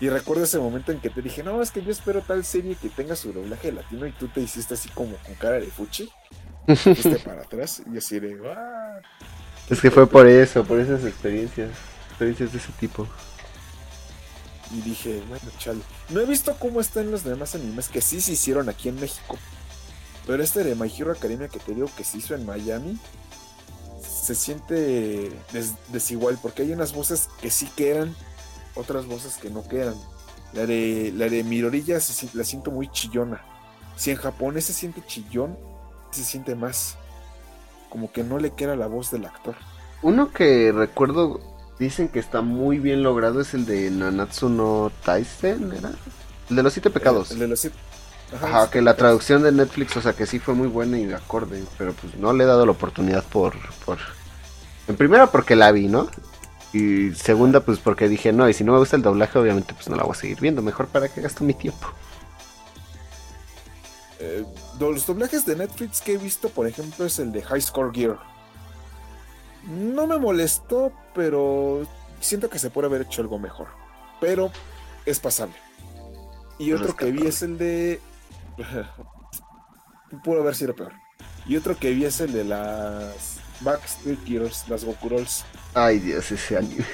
y 0.00 0.08
recuerdo 0.10 0.44
ese 0.44 0.58
momento 0.58 0.92
en 0.92 1.00
que 1.00 1.10
te 1.10 1.22
dije, 1.22 1.42
no, 1.42 1.60
es 1.60 1.72
que 1.72 1.82
yo 1.82 1.90
espero 1.90 2.22
tal 2.22 2.44
serie 2.44 2.76
que 2.76 2.88
tenga 2.88 3.16
su 3.16 3.32
doblaje 3.32 3.72
latino 3.72 4.06
y 4.06 4.12
tú 4.12 4.28
te 4.28 4.40
hiciste 4.40 4.74
así 4.74 4.88
como 4.90 5.16
con 5.16 5.34
cara 5.34 5.58
de 5.58 5.66
fuchi. 5.66 6.08
Fuiste 6.66 7.18
para 7.24 7.42
atrás 7.42 7.82
y 7.92 7.98
así 7.98 8.20
de, 8.20 8.38
ah". 8.48 9.00
Es 9.68 9.80
que 9.80 9.90
fue 9.90 10.06
por 10.06 10.26
eso, 10.28 10.64
por 10.64 10.78
esas 10.78 11.04
experiencias, 11.04 11.70
experiencias 12.10 12.52
de 12.52 12.58
ese 12.58 12.72
tipo. 12.78 13.08
Y 14.70 14.82
dije, 14.82 15.20
bueno, 15.28 15.50
chale. 15.58 15.80
No 16.10 16.20
he 16.20 16.26
visto 16.26 16.54
cómo 16.58 16.80
están 16.80 17.10
los 17.10 17.24
demás 17.24 17.54
animes 17.54 17.88
que 17.88 18.00
sí 18.00 18.20
se 18.20 18.32
hicieron 18.32 18.68
aquí 18.68 18.88
en 18.88 19.00
México. 19.00 19.36
Pero 20.26 20.42
este 20.42 20.62
de 20.62 20.74
My 20.76 20.92
Hero 20.96 21.10
Academia 21.10 21.48
que 21.48 21.58
te 21.58 21.74
digo 21.74 21.90
que 21.96 22.04
se 22.04 22.18
hizo 22.18 22.34
en 22.34 22.46
Miami, 22.46 22.98
se 24.28 24.34
siente 24.34 25.32
desigual 25.90 26.38
porque 26.42 26.60
hay 26.60 26.72
unas 26.72 26.92
voces 26.92 27.30
que 27.40 27.50
sí 27.50 27.66
quedan, 27.74 28.14
otras 28.74 29.06
voces 29.06 29.38
que 29.38 29.48
no 29.48 29.66
quedan. 29.66 29.94
La 30.52 30.66
de, 30.66 31.14
la 31.16 31.30
de 31.30 31.42
Mirorilla 31.44 31.98
se, 31.98 32.28
la 32.36 32.44
siento 32.44 32.70
muy 32.70 32.90
chillona. 32.90 33.40
Si 33.96 34.10
en 34.10 34.18
japonés 34.18 34.66
se 34.66 34.74
siente 34.74 35.02
chillón, 35.06 35.56
se 36.10 36.24
siente 36.24 36.54
más. 36.54 36.98
Como 37.88 38.12
que 38.12 38.22
no 38.22 38.38
le 38.38 38.50
queda 38.50 38.76
la 38.76 38.86
voz 38.86 39.10
del 39.10 39.24
actor. 39.24 39.54
Uno 40.02 40.30
que 40.30 40.72
recuerdo, 40.72 41.40
dicen 41.78 42.08
que 42.08 42.18
está 42.18 42.42
muy 42.42 42.78
bien 42.78 43.02
logrado, 43.02 43.40
es 43.40 43.54
el 43.54 43.64
de 43.64 43.90
Nanatsu 43.90 44.50
no 44.50 44.92
Taisen, 45.06 45.72
¿era? 45.72 45.92
El 46.50 46.56
de 46.56 46.62
los 46.62 46.74
siete 46.74 46.90
pecados. 46.90 47.30
El, 47.30 47.38
de 47.38 47.48
los 47.48 47.60
siete. 47.60 47.78
Ajá, 48.34 48.68
que 48.68 48.82
la 48.82 48.94
traducción 48.94 49.42
de 49.42 49.52
Netflix, 49.52 49.96
o 49.96 50.02
sea, 50.02 50.12
que 50.12 50.26
sí 50.26 50.38
fue 50.38 50.52
muy 50.52 50.68
buena 50.68 50.98
y 50.98 51.06
de 51.06 51.14
acorde, 51.14 51.64
pero 51.78 51.94
pues 51.94 52.14
no 52.16 52.34
le 52.34 52.44
he 52.44 52.46
dado 52.46 52.66
la 52.66 52.72
oportunidad 52.72 53.24
por, 53.24 53.54
por... 53.86 53.96
En 54.88 54.96
primera 54.96 55.30
porque 55.30 55.54
la 55.54 55.70
vi, 55.70 55.86
¿no? 55.86 56.08
Y 56.72 57.14
segunda 57.14 57.60
pues 57.60 57.78
porque 57.78 58.08
dije, 58.08 58.32
no, 58.32 58.48
y 58.48 58.54
si 58.54 58.64
no 58.64 58.72
me 58.72 58.78
gusta 58.78 58.96
el 58.96 59.02
doblaje, 59.02 59.38
obviamente 59.38 59.74
pues 59.74 59.88
no 59.88 59.96
la 59.96 60.02
voy 60.02 60.12
a 60.12 60.14
seguir 60.14 60.40
viendo, 60.40 60.62
mejor 60.62 60.88
para 60.88 61.08
que 61.08 61.20
gasto 61.20 61.44
mi 61.44 61.54
tiempo. 61.54 61.88
Eh, 64.20 64.44
los 64.80 65.06
doblajes 65.06 65.46
de 65.46 65.56
Netflix 65.56 66.00
que 66.00 66.14
he 66.14 66.18
visto, 66.18 66.48
por 66.48 66.66
ejemplo, 66.66 67.06
es 67.06 67.18
el 67.18 67.32
de 67.32 67.42
High 67.42 67.62
Score 67.62 67.92
Gear. 67.94 68.18
No 69.66 70.06
me 70.06 70.18
molestó, 70.18 70.92
pero 71.14 71.86
siento 72.20 72.48
que 72.48 72.58
se 72.58 72.70
puede 72.70 72.88
haber 72.88 73.02
hecho 73.02 73.22
algo 73.22 73.38
mejor. 73.38 73.68
Pero 74.20 74.50
es 75.06 75.20
pasable. 75.20 75.54
Y 76.58 76.72
otro 76.72 76.96
que 76.96 77.12
vi 77.12 77.26
es 77.26 77.42
el 77.42 77.58
de. 77.58 78.00
Pudo 80.24 80.40
haber 80.40 80.54
sido 80.54 80.74
peor. 80.74 80.92
Y 81.46 81.56
otro 81.56 81.76
que 81.76 81.92
vi 81.92 82.04
es 82.04 82.20
el 82.20 82.32
de 82.32 82.44
las 82.44 83.37
Backstreet 83.60 84.24
Girls, 84.24 84.68
las 84.68 84.84
Goku 84.84 85.08
Rolls. 85.08 85.44
Ay, 85.74 85.98
Dios, 85.98 86.30
ese 86.30 86.56
anime. 86.56 86.84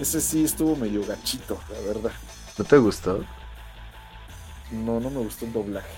Ese 0.00 0.20
sí 0.20 0.44
estuvo 0.44 0.74
medio 0.74 1.06
gachito, 1.06 1.60
la 1.72 1.80
verdad. 1.86 2.12
¿No 2.58 2.64
te 2.64 2.76
gustó? 2.78 3.24
No, 4.70 4.98
no 4.98 5.10
me 5.10 5.18
gustó 5.20 5.44
el 5.44 5.52
doblaje. 5.52 5.88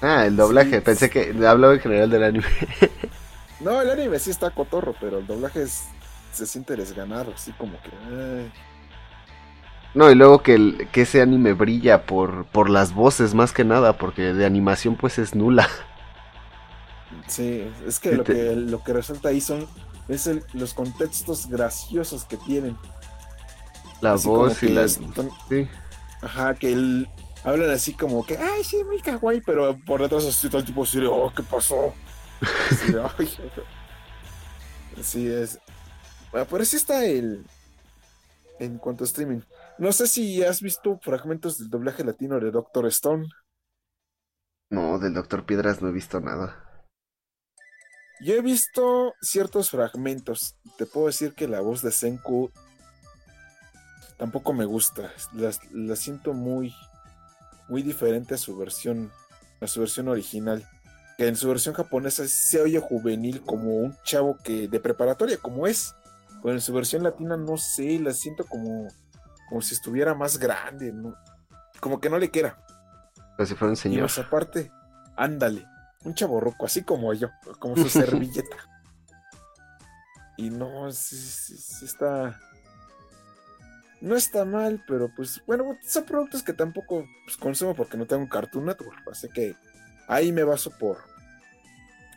Ah, 0.00 0.26
el 0.26 0.36
doblaje. 0.36 0.80
Pensé 0.80 1.08
que 1.08 1.30
hablaba 1.46 1.74
en 1.74 1.80
general 1.80 2.10
del 2.10 2.24
anime. 2.24 2.46
no, 3.60 3.80
el 3.80 3.90
anime 3.90 4.18
sí 4.18 4.30
está 4.30 4.50
cotorro, 4.50 4.94
pero 5.00 5.18
el 5.18 5.26
doblaje 5.26 5.62
es, 5.62 5.84
se 6.32 6.46
siente 6.46 6.76
desganado, 6.76 7.32
así 7.34 7.52
como 7.52 7.80
que. 7.82 8.50
No, 9.94 10.10
y 10.10 10.14
luego 10.14 10.42
que, 10.42 10.88
que 10.92 11.02
ese 11.02 11.22
anime 11.22 11.54
brilla 11.54 12.04
por, 12.04 12.44
por 12.46 12.68
las 12.68 12.92
voces 12.94 13.34
más 13.34 13.52
que 13.52 13.64
nada, 13.64 13.96
porque 13.96 14.34
de 14.34 14.44
animación 14.44 14.96
pues 14.96 15.18
es 15.18 15.34
nula. 15.34 15.68
Sí, 17.26 17.66
es 17.86 17.98
que, 17.98 18.12
lo, 18.12 18.24
que 18.24 18.54
lo 18.54 18.84
que 18.84 18.92
resalta 18.92 19.30
ahí 19.30 19.40
son 19.40 19.66
es 20.08 20.30
los 20.52 20.74
contextos 20.74 21.48
graciosos 21.48 22.24
que 22.24 22.36
tienen. 22.36 22.76
La 24.00 24.14
voz 24.16 24.62
y 24.62 24.68
las... 24.68 25.00
Sí. 25.48 25.68
Ajá, 26.20 26.54
que 26.54 26.72
él 26.72 27.08
hablan 27.44 27.70
así 27.70 27.92
como 27.94 28.24
que, 28.24 28.36
ay, 28.36 28.64
sí, 28.64 28.82
muy 28.84 29.00
kawaii, 29.00 29.40
pero 29.40 29.78
por 29.86 30.02
detrás 30.02 30.24
así 30.24 30.48
todo 30.48 30.58
el 30.60 30.66
tipo 30.66 30.82
así 30.82 31.00
oh, 31.04 31.32
¿qué 31.34 31.42
pasó? 31.42 31.94
Así, 34.98 35.28
es. 35.28 35.58
Bueno, 36.30 36.46
pero 36.50 36.64
sí 36.64 36.76
está 36.76 37.04
el. 37.04 37.44
En 38.58 38.78
cuanto 38.78 39.04
a 39.04 39.06
streaming. 39.06 39.40
No 39.78 39.92
sé 39.92 40.06
si 40.06 40.42
has 40.42 40.62
visto 40.62 40.98
fragmentos 41.02 41.58
del 41.58 41.68
doblaje 41.68 42.02
latino 42.02 42.40
de 42.40 42.50
Doctor 42.50 42.86
Stone. 42.86 43.28
No, 44.70 44.98
del 44.98 45.12
Doctor 45.12 45.44
Piedras 45.44 45.82
no 45.82 45.88
he 45.88 45.92
visto 45.92 46.18
nada. 46.20 46.66
Yo 48.20 48.34
he 48.34 48.40
visto 48.40 49.12
ciertos 49.20 49.70
fragmentos. 49.70 50.56
Te 50.78 50.86
puedo 50.86 51.08
decir 51.08 51.34
que 51.34 51.46
la 51.46 51.60
voz 51.60 51.82
de 51.82 51.92
Senku 51.92 52.50
tampoco 54.16 54.54
me 54.54 54.64
gusta. 54.64 55.12
La, 55.34 55.96
siento 55.96 56.32
muy, 56.32 56.74
muy 57.68 57.82
diferente 57.82 58.34
a 58.34 58.38
su 58.38 58.56
versión, 58.56 59.12
a 59.60 59.66
su 59.66 59.80
versión 59.80 60.08
original. 60.08 60.66
Que 61.18 61.28
en 61.28 61.36
su 61.36 61.48
versión 61.48 61.74
japonesa 61.74 62.26
se 62.26 62.62
oye 62.62 62.80
juvenil 62.80 63.42
como 63.42 63.76
un 63.76 63.94
chavo 64.04 64.38
que 64.42 64.68
de 64.68 64.80
preparatoria, 64.80 65.36
como 65.36 65.66
es. 65.66 65.94
Pero 66.42 66.54
en 66.54 66.62
su 66.62 66.72
versión 66.72 67.02
latina 67.02 67.36
no 67.36 67.58
sé, 67.58 67.98
la 67.98 68.14
siento 68.14 68.46
como, 68.46 68.88
como 69.48 69.62
si 69.62 69.74
estuviera 69.74 70.14
más 70.14 70.38
grande, 70.38 70.94
como 71.80 72.00
que 72.00 72.10
no 72.10 72.18
le 72.18 72.30
queda. 72.30 72.58
Como 73.36 73.46
si 73.46 73.54
fuera 73.54 73.70
un 73.70 73.76
señor. 73.76 74.10
Y 74.16 74.20
aparte, 74.20 74.70
ándale, 75.16 75.66
un 76.04 76.14
chavo 76.14 76.40
roco, 76.40 76.66
así 76.66 76.82
como 76.82 77.12
yo, 77.14 77.30
como 77.58 77.76
su 77.76 77.88
servilleta. 77.88 78.56
y 80.36 80.50
no, 80.50 80.90
sí, 80.92 81.16
sí 81.16 81.84
está 81.84 82.38
no 84.00 84.14
está 84.14 84.44
mal, 84.44 84.82
pero 84.86 85.10
pues 85.14 85.42
bueno, 85.46 85.76
son 85.82 86.04
productos 86.04 86.42
que 86.42 86.52
tampoco 86.52 87.06
pues, 87.24 87.36
consumo 87.36 87.74
porque 87.74 87.96
no 87.96 88.06
tengo 88.06 88.22
un 88.22 88.28
Cartoon 88.28 88.66
Network, 88.66 89.02
así 89.10 89.28
que 89.28 89.56
ahí 90.06 90.32
me 90.32 90.44
baso 90.44 90.70
por, 90.78 90.98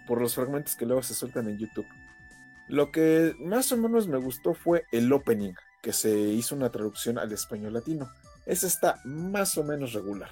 por 0.07 0.21
los 0.21 0.35
fragmentos 0.35 0.75
que 0.75 0.85
luego 0.85 1.01
se 1.01 1.13
sueltan 1.13 1.47
en 1.47 1.57
YouTube. 1.57 1.87
Lo 2.67 2.91
que 2.91 3.33
más 3.39 3.71
o 3.71 3.77
menos 3.77 4.07
me 4.07 4.17
gustó 4.17 4.53
fue 4.53 4.85
el 4.91 5.11
opening, 5.11 5.53
que 5.81 5.93
se 5.93 6.11
hizo 6.11 6.55
una 6.55 6.69
traducción 6.69 7.17
al 7.17 7.31
español 7.31 7.73
latino. 7.73 8.09
Ese 8.45 8.67
está 8.67 8.99
más 9.03 9.57
o 9.57 9.63
menos 9.63 9.93
regular. 9.93 10.29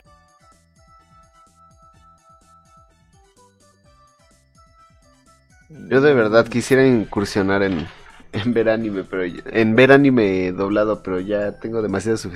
Yo 5.70 6.02
de 6.02 6.14
verdad 6.14 6.48
quisiera 6.48 6.86
incursionar 6.86 7.62
en, 7.62 7.88
en 8.32 8.54
ver 8.54 8.70
anime, 8.70 9.04
pero 9.04 9.24
en 9.24 9.76
ver 9.76 9.92
anime 9.92 10.52
doblado, 10.54 11.04
pero 11.04 11.20
ya 11.20 11.60
tengo 11.60 11.82
demasiadas 11.82 12.28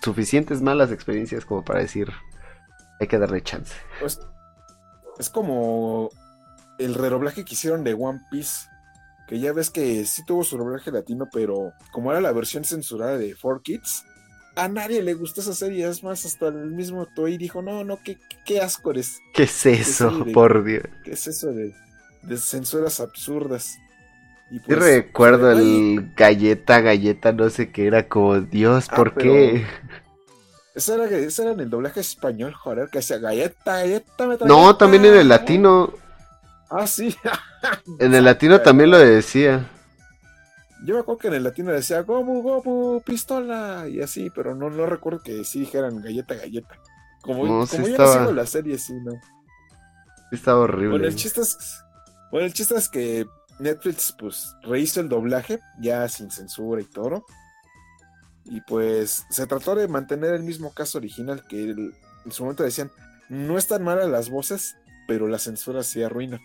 suficientes 0.00 0.62
malas 0.62 0.92
experiencias 0.92 1.44
como 1.44 1.64
para 1.64 1.80
decir 1.80 2.08
hay 3.00 3.06
que 3.06 3.18
darle 3.18 3.42
chance. 3.42 3.74
Pues, 4.00 4.20
es 5.18 5.30
como 5.30 6.10
el 6.78 6.94
redoblaje 6.94 7.44
que 7.44 7.54
hicieron 7.54 7.82
de 7.84 7.94
One 7.94 8.20
Piece, 8.30 8.68
que 9.28 9.38
ya 9.38 9.52
ves 9.52 9.70
que 9.70 10.04
sí 10.06 10.24
tuvo 10.24 10.42
su 10.42 10.56
doblaje 10.56 10.90
latino, 10.90 11.28
pero 11.32 11.72
como 11.92 12.10
era 12.10 12.20
la 12.20 12.32
versión 12.32 12.64
censurada 12.64 13.18
de 13.18 13.36
4Kids, 13.36 14.04
a 14.56 14.68
nadie 14.68 15.02
le 15.02 15.14
gustó 15.14 15.40
esa 15.40 15.54
serie, 15.54 15.86
es 15.86 16.02
más, 16.02 16.24
hasta 16.24 16.48
el 16.48 16.70
mismo 16.70 17.06
Toei 17.06 17.36
dijo, 17.36 17.62
no, 17.62 17.84
no, 17.84 18.02
qué, 18.02 18.18
qué 18.44 18.60
asco 18.60 18.90
eres. 18.90 19.20
¿Qué 19.34 19.44
es 19.44 19.66
eso, 19.66 20.24
por 20.32 20.64
Dios? 20.64 20.82
¿Qué 21.04 21.12
es 21.12 21.26
eso 21.26 21.52
de, 21.52 21.74
de 22.22 22.36
censuras 22.38 23.00
absurdas? 23.00 23.78
Y 24.50 24.60
pues, 24.60 24.78
recuerdo 24.78 25.52
el 25.52 26.12
galleta, 26.16 26.80
galleta, 26.80 27.32
no 27.32 27.50
sé 27.50 27.70
qué 27.70 27.86
era 27.86 28.08
como, 28.08 28.40
Dios, 28.40 28.86
ah, 28.90 28.96
¿por 28.96 29.14
qué? 29.14 29.66
Ese 30.74 30.94
era, 30.94 31.04
era 31.04 31.50
en 31.52 31.60
el 31.60 31.68
doblaje 31.68 32.00
español, 32.00 32.54
joder, 32.54 32.88
que 32.88 33.00
decía 33.00 33.18
galleta, 33.18 33.76
galleta, 33.78 34.26
me 34.26 34.36
No, 34.46 34.74
también 34.76 35.04
en 35.04 35.14
el 35.16 35.28
latino. 35.28 35.92
Ah, 36.70 36.86
sí. 36.86 37.16
en 37.98 38.14
el 38.14 38.24
latino 38.24 38.60
también 38.60 38.90
lo 38.90 38.98
decía. 38.98 39.68
Yo 40.84 40.94
me 40.94 41.00
acuerdo 41.00 41.18
que 41.18 41.28
en 41.28 41.34
el 41.34 41.44
latino 41.44 41.72
decía 41.72 42.02
Gobu, 42.02 42.42
Gobu, 42.42 43.02
pistola, 43.02 43.86
y 43.88 44.00
así, 44.00 44.30
pero 44.30 44.54
no, 44.54 44.70
no 44.70 44.86
recuerdo 44.86 45.22
que 45.22 45.44
sí 45.44 45.60
dijeran 45.60 46.00
galleta, 46.00 46.34
galleta. 46.34 46.78
Como, 47.22 47.66
como 47.66 47.88
yo 47.88 47.98
no 47.98 48.12
sigo 48.12 48.32
la 48.32 48.46
serie, 48.46 48.78
sí, 48.78 48.94
¿no? 48.94 49.12
Sí 50.30 50.36
estaba 50.36 50.60
horrible. 50.60 50.90
Bueno, 50.90 51.06
el 51.06 51.16
chiste 51.16 51.40
es, 51.40 51.56
bueno, 52.30 52.46
el 52.46 52.52
chiste 52.52 52.74
es 52.76 52.88
que 52.88 53.26
Netflix 53.58 54.14
pues 54.18 54.54
rehizo 54.62 55.00
el 55.00 55.08
doblaje 55.08 55.60
ya 55.80 56.08
sin 56.08 56.30
censura 56.30 56.80
y 56.80 56.84
todo. 56.84 57.24
Y 58.44 58.60
pues 58.62 59.26
se 59.30 59.46
trató 59.46 59.74
de 59.74 59.88
mantener 59.88 60.34
el 60.34 60.42
mismo 60.42 60.72
caso 60.72 60.98
original 60.98 61.44
que 61.48 61.70
en 61.70 61.92
su 62.30 62.44
momento 62.44 62.62
decían, 62.62 62.90
no 63.28 63.58
están 63.58 63.84
malas 63.84 64.08
las 64.08 64.30
voces, 64.30 64.76
pero 65.06 65.28
la 65.28 65.38
censura 65.38 65.82
se 65.82 66.04
arruina. 66.04 66.40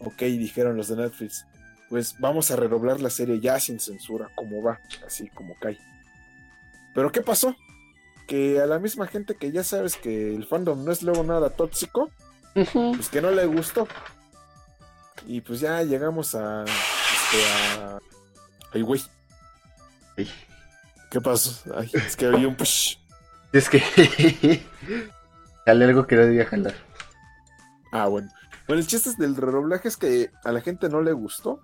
Ok, 0.00 0.20
dijeron 0.22 0.76
los 0.76 0.88
de 0.88 0.96
Netflix, 0.96 1.46
pues 1.88 2.16
vamos 2.18 2.50
a 2.50 2.56
redoblar 2.56 3.00
la 3.00 3.10
serie 3.10 3.40
ya 3.40 3.58
sin 3.60 3.80
censura, 3.80 4.30
como 4.34 4.62
va, 4.62 4.80
así 5.06 5.28
como 5.28 5.54
cae. 5.58 5.78
Pero 6.94 7.12
¿qué 7.12 7.22
pasó? 7.22 7.54
Que 8.26 8.60
a 8.60 8.66
la 8.66 8.78
misma 8.78 9.06
gente 9.06 9.36
que 9.36 9.52
ya 9.52 9.62
sabes 9.62 9.96
que 9.96 10.34
el 10.34 10.46
fandom 10.46 10.84
no 10.84 10.92
es 10.92 11.02
luego 11.02 11.22
nada 11.22 11.50
tóxico, 11.50 12.10
pues 12.54 13.08
que 13.10 13.20
no 13.20 13.30
le 13.30 13.46
gustó. 13.46 13.86
Y 15.26 15.40
pues 15.40 15.60
ya 15.60 15.82
llegamos 15.82 16.34
a. 16.34 16.64
Este, 16.64 17.80
a. 17.80 17.98
Ay, 18.72 18.82
güey. 18.82 19.02
¿Qué 21.10 21.20
pasó? 21.20 21.72
Ay, 21.74 21.90
es 21.92 22.16
que 22.16 22.26
había 22.26 22.48
un 22.48 22.54
push. 22.54 22.96
Es 23.52 23.68
que. 23.68 23.80
Jalé 25.66 25.84
algo 25.84 26.06
que 26.06 26.16
no 26.16 26.22
debía 26.22 26.46
jalar. 26.46 26.74
Ah, 27.92 28.06
bueno. 28.06 28.28
Bueno, 28.66 28.80
el 28.80 28.86
chiste 28.86 29.10
del 29.18 29.36
redoblaje 29.36 29.88
es 29.88 29.96
que 29.96 30.30
a 30.44 30.52
la 30.52 30.60
gente 30.60 30.88
no 30.88 31.00
le 31.00 31.12
gustó. 31.12 31.60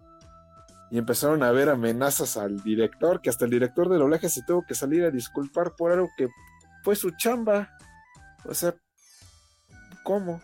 y 0.90 0.98
empezaron 0.98 1.42
a 1.42 1.48
haber 1.48 1.70
amenazas 1.70 2.36
al 2.36 2.62
director, 2.62 3.22
que 3.22 3.30
hasta 3.30 3.46
el 3.46 3.50
director 3.50 3.88
de 3.88 3.96
doblaje 3.96 4.28
se 4.28 4.42
tuvo 4.42 4.62
que 4.66 4.74
salir 4.74 5.04
a 5.04 5.10
disculpar 5.10 5.74
por 5.74 5.90
algo 5.90 6.10
que 6.18 6.28
fue 6.84 6.96
su 6.96 7.12
chamba. 7.12 7.70
O 8.44 8.52
sea, 8.52 8.74
¿cómo? 10.04 10.42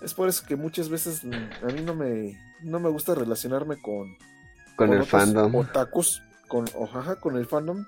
Es 0.00 0.14
por 0.14 0.28
eso 0.28 0.44
que 0.46 0.54
muchas 0.54 0.88
veces 0.88 1.22
a 1.24 1.66
mí 1.72 1.80
no 1.82 1.94
me, 1.94 2.38
no 2.62 2.78
me 2.78 2.88
gusta 2.88 3.14
relacionarme 3.14 3.80
con, 3.82 4.16
con, 4.76 4.92
el 4.92 5.04
fandom. 5.04 5.54
Otakus, 5.54 6.22
con, 6.46 6.66
ojaja, 6.74 7.16
con 7.16 7.36
el 7.36 7.46
fandom. 7.46 7.84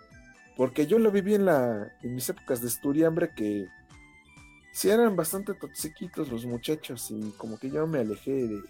Porque 0.57 0.87
yo 0.87 0.99
lo 0.99 1.11
viví 1.13 1.35
en, 1.35 1.45
la, 1.45 1.93
en 2.03 2.15
mis 2.15 2.29
épocas 2.29 2.63
de 2.63 2.69
estudiambre 2.69 3.33
que 3.37 3.69
sí 4.77 4.91
eran 4.91 5.17
bastante 5.17 5.55
toxiquitos 5.55 6.29
los 6.29 6.45
muchachos 6.45 7.11
y 7.11 7.33
como 7.39 7.59
que 7.59 7.71
yo 7.71 7.87
me 7.87 8.01
alejé 8.01 8.47
de, 8.47 8.63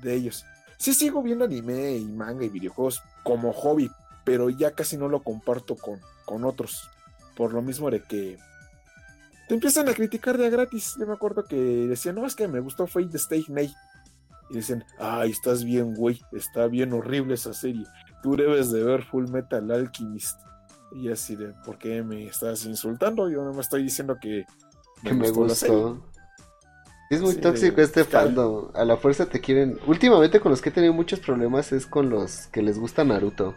de 0.00 0.14
ellos. 0.14 0.44
Sí 0.78 0.94
sigo 0.94 1.24
viendo 1.24 1.44
anime 1.44 1.96
y 1.96 2.04
manga 2.04 2.44
y 2.44 2.48
videojuegos 2.48 3.02
como 3.24 3.52
hobby, 3.52 3.90
pero 4.24 4.48
ya 4.48 4.76
casi 4.76 4.96
no 4.96 5.08
lo 5.08 5.24
comparto 5.24 5.74
con, 5.74 6.00
con 6.24 6.44
otros. 6.44 6.88
Por 7.36 7.52
lo 7.52 7.62
mismo 7.62 7.90
de 7.90 8.00
que 8.00 8.38
te 9.48 9.54
empiezan 9.54 9.88
a 9.88 9.94
criticar 9.94 10.38
de 10.38 10.50
gratis. 10.50 10.94
Yo 11.00 11.06
me 11.08 11.14
acuerdo 11.14 11.44
que 11.44 11.56
decían, 11.56 12.14
no, 12.14 12.26
es 12.26 12.36
que 12.36 12.46
me 12.46 12.60
gustó 12.60 12.86
Fate 12.86 13.16
Stay 13.16 13.44
Night. 13.48 13.72
Y 14.50 14.54
dicen, 14.54 14.84
ay, 15.00 15.32
estás 15.32 15.64
bien, 15.64 15.96
güey, 15.96 16.20
está 16.30 16.68
bien 16.68 16.92
horrible 16.92 17.34
esa 17.34 17.54
serie. 17.54 17.84
Tú 18.22 18.36
debes 18.36 18.70
de 18.70 18.84
ver 18.84 19.02
Full 19.02 19.28
Metal 19.28 19.68
Alchemist. 19.68 20.38
Y 20.92 21.08
así 21.08 21.34
de, 21.34 21.52
¿por 21.64 21.76
qué 21.76 22.04
me 22.04 22.26
estás 22.26 22.64
insultando? 22.66 23.28
Yo 23.28 23.42
no 23.42 23.52
me 23.52 23.60
estoy 23.60 23.82
diciendo 23.82 24.16
que 24.20 24.46
que 25.04 25.14
me 25.14 25.30
gustó. 25.30 26.02
Es 27.10 27.20
muy 27.20 27.34
tóxico 27.34 27.80
este 27.80 28.04
fandom. 28.04 28.68
A 28.72 28.84
la 28.84 28.96
fuerza 28.96 29.26
te 29.26 29.40
quieren. 29.40 29.80
Últimamente 29.86 30.38
con 30.38 30.50
los 30.50 30.62
que 30.62 30.68
he 30.68 30.72
tenido 30.72 30.92
muchos 30.92 31.18
problemas 31.18 31.72
es 31.72 31.84
con 31.84 32.08
los 32.08 32.46
que 32.46 32.62
les 32.62 32.78
gusta 32.78 33.02
Naruto. 33.02 33.56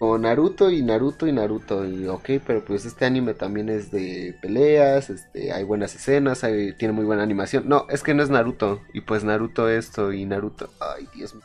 Como 0.00 0.18
Naruto 0.18 0.68
y 0.68 0.82
Naruto 0.82 1.28
y 1.28 1.32
Naruto. 1.32 1.84
Y 1.84 2.08
ok, 2.08 2.30
pero 2.44 2.64
pues 2.64 2.86
este 2.86 3.04
anime 3.04 3.34
también 3.34 3.68
es 3.68 3.92
de 3.92 4.36
peleas, 4.42 5.10
este, 5.10 5.52
hay 5.52 5.62
buenas 5.62 5.94
escenas, 5.94 6.40
tiene 6.76 6.92
muy 6.92 7.04
buena 7.04 7.22
animación. 7.22 7.68
No, 7.68 7.86
es 7.88 8.02
que 8.02 8.14
no 8.14 8.24
es 8.24 8.30
Naruto. 8.30 8.80
Y 8.92 9.02
pues 9.02 9.22
Naruto 9.22 9.68
esto 9.68 10.12
y 10.12 10.24
Naruto. 10.24 10.70
Ay, 10.80 11.08
Dios 11.14 11.36
mío. 11.36 11.44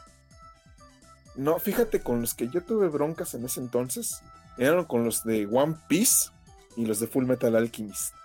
No, 1.35 1.59
fíjate, 1.59 2.01
con 2.01 2.19
los 2.19 2.33
que 2.33 2.49
yo 2.49 2.63
tuve 2.63 2.87
broncas 2.87 3.35
en 3.35 3.45
ese 3.45 3.59
entonces, 3.59 4.21
eran 4.57 4.85
con 4.85 5.05
los 5.05 5.23
de 5.23 5.45
One 5.45 5.75
Piece 5.87 6.31
y 6.75 6.87
los 6.87 6.99
de 6.99 7.05
Full 7.05 7.25
Metal 7.25 7.55
Alchemist. 7.55 8.15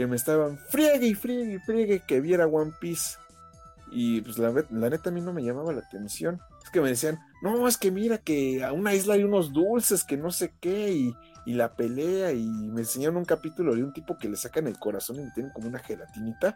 Que 0.00 0.06
me 0.06 0.16
estaban 0.16 0.56
friegue 0.56 1.08
y 1.08 1.14
friegue 1.14 1.52
y 1.52 1.58
friegue 1.58 2.00
que 2.00 2.22
viera 2.22 2.46
One 2.46 2.72
Piece. 2.80 3.18
Y 3.92 4.22
pues 4.22 4.38
la, 4.38 4.50
la 4.70 4.88
neta 4.88 5.10
a 5.10 5.12
mí 5.12 5.20
no 5.20 5.34
me 5.34 5.42
llamaba 5.42 5.74
la 5.74 5.80
atención. 5.80 6.40
Es 6.64 6.70
que 6.70 6.80
me 6.80 6.88
decían, 6.88 7.18
no, 7.42 7.68
es 7.68 7.76
que 7.76 7.90
mira 7.90 8.16
que 8.16 8.64
a 8.64 8.72
una 8.72 8.94
isla 8.94 9.12
hay 9.12 9.24
unos 9.24 9.52
dulces 9.52 10.02
que 10.02 10.16
no 10.16 10.30
sé 10.30 10.54
qué 10.58 10.90
y, 10.90 11.14
la 11.44 11.74
pelea 11.74 12.32
y 12.32 12.46
me 12.46 12.80
enseñaron 12.80 13.18
un 13.18 13.26
capítulo 13.26 13.74
de 13.74 13.84
un 13.84 13.92
tipo 13.92 14.16
que 14.16 14.30
le 14.30 14.36
sacan 14.36 14.66
el 14.68 14.78
corazón 14.78 15.16
y 15.16 15.24
le 15.24 15.32
tienen 15.32 15.52
como 15.52 15.68
una 15.68 15.80
gelatinita. 15.80 16.54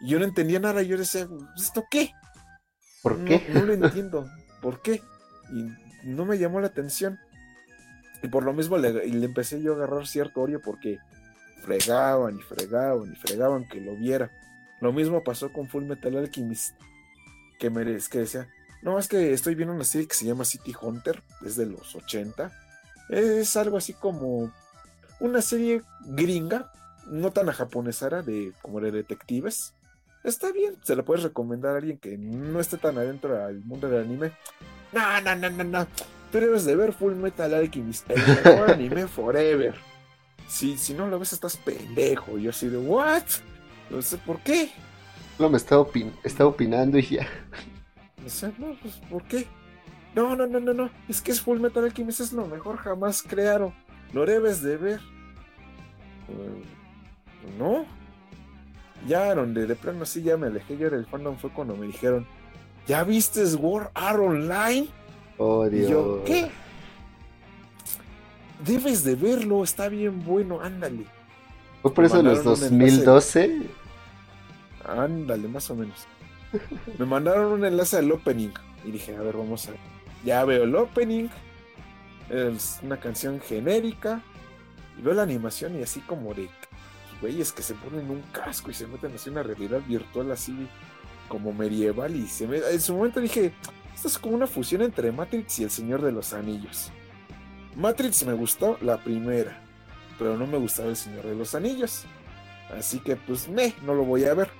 Y 0.00 0.10
yo 0.10 0.20
no 0.20 0.24
entendía 0.24 0.60
nada, 0.60 0.80
yo 0.82 0.96
decía, 0.96 1.26
¿esto 1.56 1.86
qué? 1.90 2.12
¿Por 3.02 3.24
qué? 3.24 3.48
No, 3.52 3.64
lo 3.64 3.72
entiendo, 3.72 4.30
¿por 4.62 4.80
qué? 4.80 5.02
Y 5.52 6.06
no 6.06 6.24
me 6.24 6.38
llamó 6.38 6.60
la 6.60 6.68
atención. 6.68 7.18
Y 8.22 8.28
por 8.28 8.44
lo 8.44 8.52
mismo 8.52 8.78
le, 8.78 8.92
le 8.92 9.26
empecé 9.26 9.60
yo 9.60 9.72
a 9.72 9.76
agarrar 9.76 10.06
cierto 10.06 10.42
odio 10.42 10.60
porque 10.62 10.98
fregaban 11.60 12.38
y 12.38 12.42
fregaban 12.42 13.12
y 13.12 13.16
fregaban 13.16 13.68
que 13.68 13.80
lo 13.80 13.96
viera. 13.96 14.30
Lo 14.80 14.92
mismo 14.92 15.22
pasó 15.22 15.52
con 15.52 15.68
Full 15.68 15.84
Metal 15.84 16.16
Alchemist, 16.16 16.74
que, 17.58 17.70
me, 17.70 17.84
que 17.84 18.18
decía, 18.18 18.48
no, 18.82 18.98
es 18.98 19.08
que 19.08 19.32
estoy 19.32 19.54
viendo 19.54 19.74
una 19.74 19.84
serie 19.84 20.08
que 20.08 20.14
se 20.14 20.24
llama 20.24 20.44
City 20.44 20.74
Hunter, 20.80 21.22
es 21.44 21.56
de 21.56 21.66
los 21.66 21.94
80. 21.94 22.50
Es 23.10 23.56
algo 23.56 23.76
así 23.76 23.92
como 23.92 24.50
una 25.20 25.42
serie 25.42 25.82
gringa, 26.06 26.72
no 27.06 27.30
tan 27.30 27.48
a 27.48 27.52
japonesara, 27.52 28.22
de, 28.22 28.52
como 28.62 28.80
de 28.80 28.90
detectives. 28.90 29.74
Está 30.24 30.52
bien, 30.52 30.76
se 30.82 30.96
la 30.96 31.02
puedes 31.02 31.22
recomendar 31.22 31.74
a 31.74 31.78
alguien 31.78 31.98
que 31.98 32.16
no 32.16 32.60
esté 32.60 32.78
tan 32.78 32.96
adentro 32.96 33.34
del 33.46 33.60
mundo 33.60 33.88
del 33.88 34.04
anime. 34.04 34.32
No, 34.92 35.20
no, 35.20 35.36
no, 35.36 35.50
no, 35.50 35.64
no. 35.64 35.86
Tú 36.32 36.38
debes 36.38 36.64
de 36.64 36.76
ver 36.76 36.92
Full 36.92 37.14
Metal 37.14 37.52
Alchemist, 37.52 38.08
el 38.10 38.18
mejor 38.18 38.70
anime 38.70 39.06
forever. 39.08 39.74
Si, 40.50 40.76
si 40.76 40.94
no 40.94 41.06
lo 41.06 41.20
ves, 41.20 41.32
estás 41.32 41.56
pendejo. 41.56 42.36
Y 42.36 42.42
yo 42.42 42.50
así 42.50 42.68
de, 42.68 42.76
¿what? 42.76 43.22
No 43.88 44.02
sé 44.02 44.18
por 44.18 44.40
qué. 44.40 44.68
No 45.38 45.48
me 45.48 45.56
estaba, 45.56 45.82
opinando 46.40 46.98
y 46.98 47.06
ya. 47.06 47.28
no, 48.58 48.74
pues, 48.82 48.94
¿por 49.08 49.22
qué? 49.22 49.46
No, 50.14 50.34
no, 50.34 50.48
no, 50.48 50.58
no, 50.58 50.74
no. 50.74 50.90
Es 51.08 51.20
que 51.20 51.30
es 51.30 51.40
Full 51.40 51.60
Metal 51.60 51.84
Alchemist, 51.84 52.18
es 52.18 52.32
lo 52.32 52.46
mejor 52.46 52.78
jamás 52.78 53.22
crearon. 53.22 53.72
Lo 54.12 54.26
debes 54.26 54.60
de 54.60 54.76
ver. 54.76 55.00
Uh, 56.28 57.56
no. 57.56 57.86
Ya, 59.06 59.32
donde 59.32 59.68
de 59.68 59.76
plano 59.76 60.02
así 60.02 60.20
ya 60.20 60.36
me 60.36 60.48
alejé 60.48 60.76
yo 60.76 60.90
del 60.90 61.06
fandom 61.06 61.36
fue 61.36 61.50
cuando 61.50 61.76
me 61.76 61.86
dijeron, 61.86 62.26
¿ya 62.88 63.04
viste 63.04 63.44
War 63.54 63.92
Art 63.94 64.18
Online? 64.18 64.88
Oh, 65.38 65.66
Dios. 65.68 65.88
Y 65.88 65.92
yo, 65.92 66.24
¿qué? 66.26 66.50
Debes 68.64 69.04
de 69.04 69.14
verlo, 69.14 69.64
está 69.64 69.88
bien 69.88 70.24
bueno, 70.24 70.60
ándale. 70.60 71.06
¿Fue 71.82 71.94
por 71.94 72.04
eso 72.04 72.20
en 72.20 72.26
los 72.26 72.44
2012? 72.44 73.62
Ándale, 74.84 75.48
más 75.48 75.70
o 75.70 75.74
menos. 75.74 76.06
Me 76.98 77.06
mandaron 77.06 77.52
un 77.52 77.64
enlace 77.64 77.96
al 77.96 78.10
opening 78.12 78.50
y 78.84 78.90
dije, 78.90 79.16
a 79.16 79.22
ver, 79.22 79.36
vamos 79.36 79.66
a 79.68 79.72
ver. 79.72 79.80
Ya 80.24 80.44
veo 80.44 80.64
el 80.64 80.74
opening. 80.74 81.28
Es 82.28 82.80
una 82.82 82.98
canción 82.98 83.40
genérica. 83.40 84.22
Y 84.98 85.02
veo 85.02 85.14
la 85.14 85.22
animación 85.22 85.78
y 85.78 85.82
así 85.82 86.00
como 86.00 86.34
de 86.34 86.48
güeyes 87.20 87.52
que 87.52 87.62
se 87.62 87.74
ponen 87.74 88.10
un 88.10 88.22
casco 88.32 88.70
y 88.70 88.74
se 88.74 88.86
meten 88.86 89.14
así 89.14 89.30
una 89.30 89.42
realidad 89.42 89.80
virtual 89.86 90.32
así 90.32 90.68
como 91.28 91.52
medieval 91.52 92.16
y 92.16 92.26
se 92.26 92.46
me... 92.46 92.58
en 92.58 92.80
su 92.80 92.94
momento 92.94 93.20
dije, 93.20 93.52
esto 93.94 94.08
es 94.08 94.18
como 94.18 94.34
una 94.34 94.46
fusión 94.46 94.82
entre 94.82 95.12
Matrix 95.12 95.58
y 95.58 95.64
El 95.64 95.70
Señor 95.70 96.02
de 96.02 96.12
los 96.12 96.32
Anillos. 96.32 96.90
Matrix 97.76 98.24
me 98.26 98.32
gustó 98.32 98.78
la 98.80 98.98
primera, 98.98 99.60
pero 100.18 100.36
no 100.36 100.46
me 100.46 100.58
gustaba 100.58 100.88
El 100.88 100.96
Señor 100.96 101.24
de 101.24 101.34
los 101.34 101.54
Anillos. 101.54 102.04
Así 102.76 103.00
que 103.00 103.16
pues 103.16 103.48
me, 103.48 103.74
no 103.84 103.94
lo 103.94 104.04
voy 104.04 104.24
a 104.24 104.34
ver. 104.34 104.50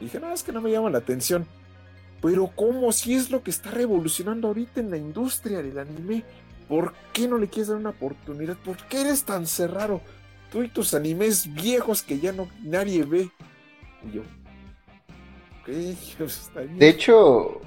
dije, 0.00 0.20
no, 0.20 0.32
es 0.32 0.42
que 0.42 0.52
no 0.52 0.60
me 0.60 0.70
llama 0.70 0.90
la 0.90 0.98
atención. 0.98 1.46
Pero 2.22 2.50
¿cómo? 2.54 2.92
Si 2.92 3.14
es 3.14 3.30
lo 3.30 3.42
que 3.42 3.50
está 3.50 3.70
revolucionando 3.70 4.48
ahorita 4.48 4.80
en 4.80 4.90
la 4.90 4.96
industria 4.96 5.62
del 5.62 5.78
anime. 5.78 6.24
¿Por 6.68 6.94
qué 7.12 7.28
no 7.28 7.38
le 7.38 7.48
quieres 7.48 7.68
dar 7.68 7.76
una 7.76 7.90
oportunidad? 7.90 8.56
¿Por 8.56 8.76
qué 8.88 9.02
eres 9.02 9.22
tan 9.24 9.46
cerrado? 9.46 10.00
Tú 10.50 10.62
y 10.62 10.68
tus 10.68 10.94
animes 10.94 11.52
viejos 11.54 12.02
que 12.02 12.18
ya 12.18 12.32
no 12.32 12.48
nadie 12.62 13.04
ve. 13.04 13.30
Y 14.04 14.16
yo. 14.16 14.22
De 16.78 16.88
hecho, 16.88 17.60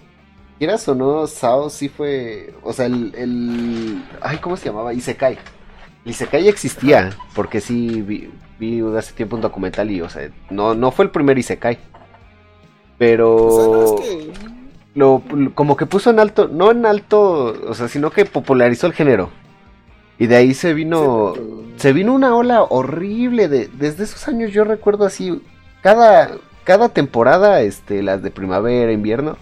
quieras 0.60 0.88
o 0.88 0.94
no, 0.94 1.26
Sao 1.26 1.70
sí 1.70 1.90
fue. 1.90 2.54
O 2.62 2.74
sea, 2.74 2.86
el. 2.86 3.16
el 3.16 4.04
ay, 4.22 4.38
¿cómo 4.38 4.58
se 4.58 4.66
llamaba? 4.66 4.94
Isekai. 4.94 5.40
Isekai 6.06 6.48
existía, 6.48 7.12
porque 7.34 7.62
sí 7.62 8.02
vi, 8.02 8.30
vi, 8.60 8.82
hace 8.96 9.14
tiempo 9.14 9.36
un 9.36 9.42
documental 9.42 9.90
y, 9.90 10.02
o 10.02 10.10
sea, 10.10 10.30
no, 10.50 10.76
no 10.76 10.92
fue 10.92 11.06
el 11.06 11.12
primer 11.12 11.40
Isekai. 11.40 11.80
Pero. 13.00 13.96
Lo, 14.96 15.24
como 15.54 15.78
que 15.78 15.86
puso 15.86 16.10
en 16.10 16.20
alto, 16.20 16.48
no 16.48 16.72
en 16.72 16.86
alto, 16.86 17.56
o 17.68 17.74
sea, 17.74 17.88
sino 17.88 18.12
que 18.12 18.26
popularizó 18.26 18.88
el 18.88 18.94
género. 18.94 19.30
Y 20.18 20.28
de 20.28 20.36
ahí 20.36 20.54
se 20.54 20.74
vino, 20.74 21.34
se 21.78 21.94
vino 21.94 22.14
una 22.14 22.36
ola 22.36 22.64
horrible 22.64 23.48
de, 23.48 23.68
desde 23.68 24.04
esos 24.04 24.28
años 24.28 24.52
yo 24.52 24.66
recuerdo 24.66 25.06
así, 25.06 25.42
cada, 25.82 26.32
cada 26.66 26.90
temporada, 26.90 27.62
este, 27.62 28.04
las 28.04 28.22
de 28.22 28.32
primavera, 28.32 28.92
invierno, 28.92 29.38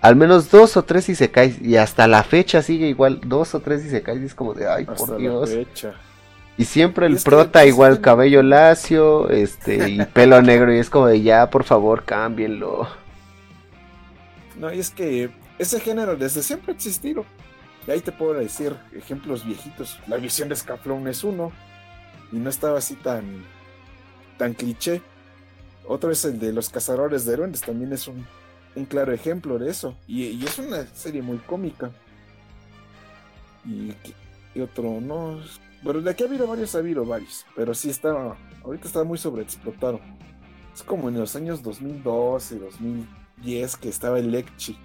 al 0.00 0.16
menos 0.16 0.50
dos 0.50 0.76
o 0.76 0.84
tres 0.84 1.08
y 1.08 1.14
se 1.14 1.30
cae. 1.30 1.56
Y 1.60 1.76
hasta 1.76 2.06
la 2.06 2.22
fecha 2.22 2.62
sigue 2.62 2.88
igual, 2.88 3.20
dos 3.24 3.54
o 3.54 3.60
tres 3.60 3.84
y 3.84 3.90
se 3.90 4.02
cae. 4.02 4.16
Y 4.16 4.24
es 4.26 4.34
como 4.34 4.54
de, 4.54 4.68
ay, 4.68 4.84
por 4.84 5.16
Dios. 5.16 5.50
Y 6.56 6.64
siempre 6.64 7.06
el 7.06 7.18
prota 7.18 7.64
igual 7.66 8.00
cabello 8.00 8.42
lacio, 8.42 9.30
este, 9.30 9.90
y 9.90 10.04
pelo 10.12 10.42
negro. 10.42 10.74
Y 10.74 10.78
es 10.78 10.90
como 10.90 11.06
de, 11.06 11.22
ya, 11.22 11.50
por 11.50 11.64
favor, 11.64 12.04
cámbienlo. 12.04 12.88
No, 14.56 14.72
y 14.72 14.80
es 14.80 14.90
que 14.90 15.30
ese 15.58 15.80
género 15.80 16.16
desde 16.16 16.42
siempre 16.42 16.72
ha 16.72 16.74
existido. 16.74 17.24
Y 17.86 17.90
ahí 17.90 18.00
te 18.00 18.12
puedo 18.12 18.34
decir 18.34 18.76
ejemplos 18.92 19.44
viejitos. 19.44 19.98
La 20.06 20.16
visión 20.16 20.48
de 20.48 20.56
Scaflón 20.56 21.08
es 21.08 21.24
uno. 21.24 21.52
Y 22.32 22.36
no 22.36 22.50
estaba 22.50 22.78
así 22.78 22.94
tan, 22.94 23.44
tan 24.36 24.52
cliché. 24.52 25.00
Otro 25.86 26.10
es 26.10 26.24
el 26.24 26.38
de 26.38 26.52
los 26.52 26.68
cazadores 26.68 27.24
de 27.24 27.32
héroes. 27.32 27.60
También 27.62 27.92
es 27.92 28.06
un 28.06 28.26
un 28.74 28.84
claro 28.84 29.12
ejemplo 29.12 29.58
de 29.58 29.70
eso. 29.70 29.96
Y, 30.06 30.44
es 30.44 30.58
una 30.58 30.86
serie 30.86 31.22
muy 31.22 31.38
cómica. 31.38 31.90
Y, 33.64 33.92
otro, 34.60 35.00
no. 35.00 35.40
Pero 35.84 36.00
de 36.00 36.10
aquí 36.10 36.24
ha 36.24 36.26
habido 36.26 36.46
varios, 36.46 36.74
ha 36.74 36.78
habido 36.78 37.04
varios. 37.04 37.46
Pero 37.54 37.74
sí 37.74 37.90
está, 37.90 38.36
ahorita 38.64 38.86
está 38.86 39.04
muy 39.04 39.18
sobreexplotado. 39.18 40.00
Es 40.74 40.82
como 40.82 41.08
en 41.08 41.18
los 41.18 41.34
años 41.36 41.62
2012, 41.62 42.58
2010 42.58 43.76
que 43.76 43.88
estaba 43.88 44.18
el 44.18 44.30
Lecchi. 44.30 44.78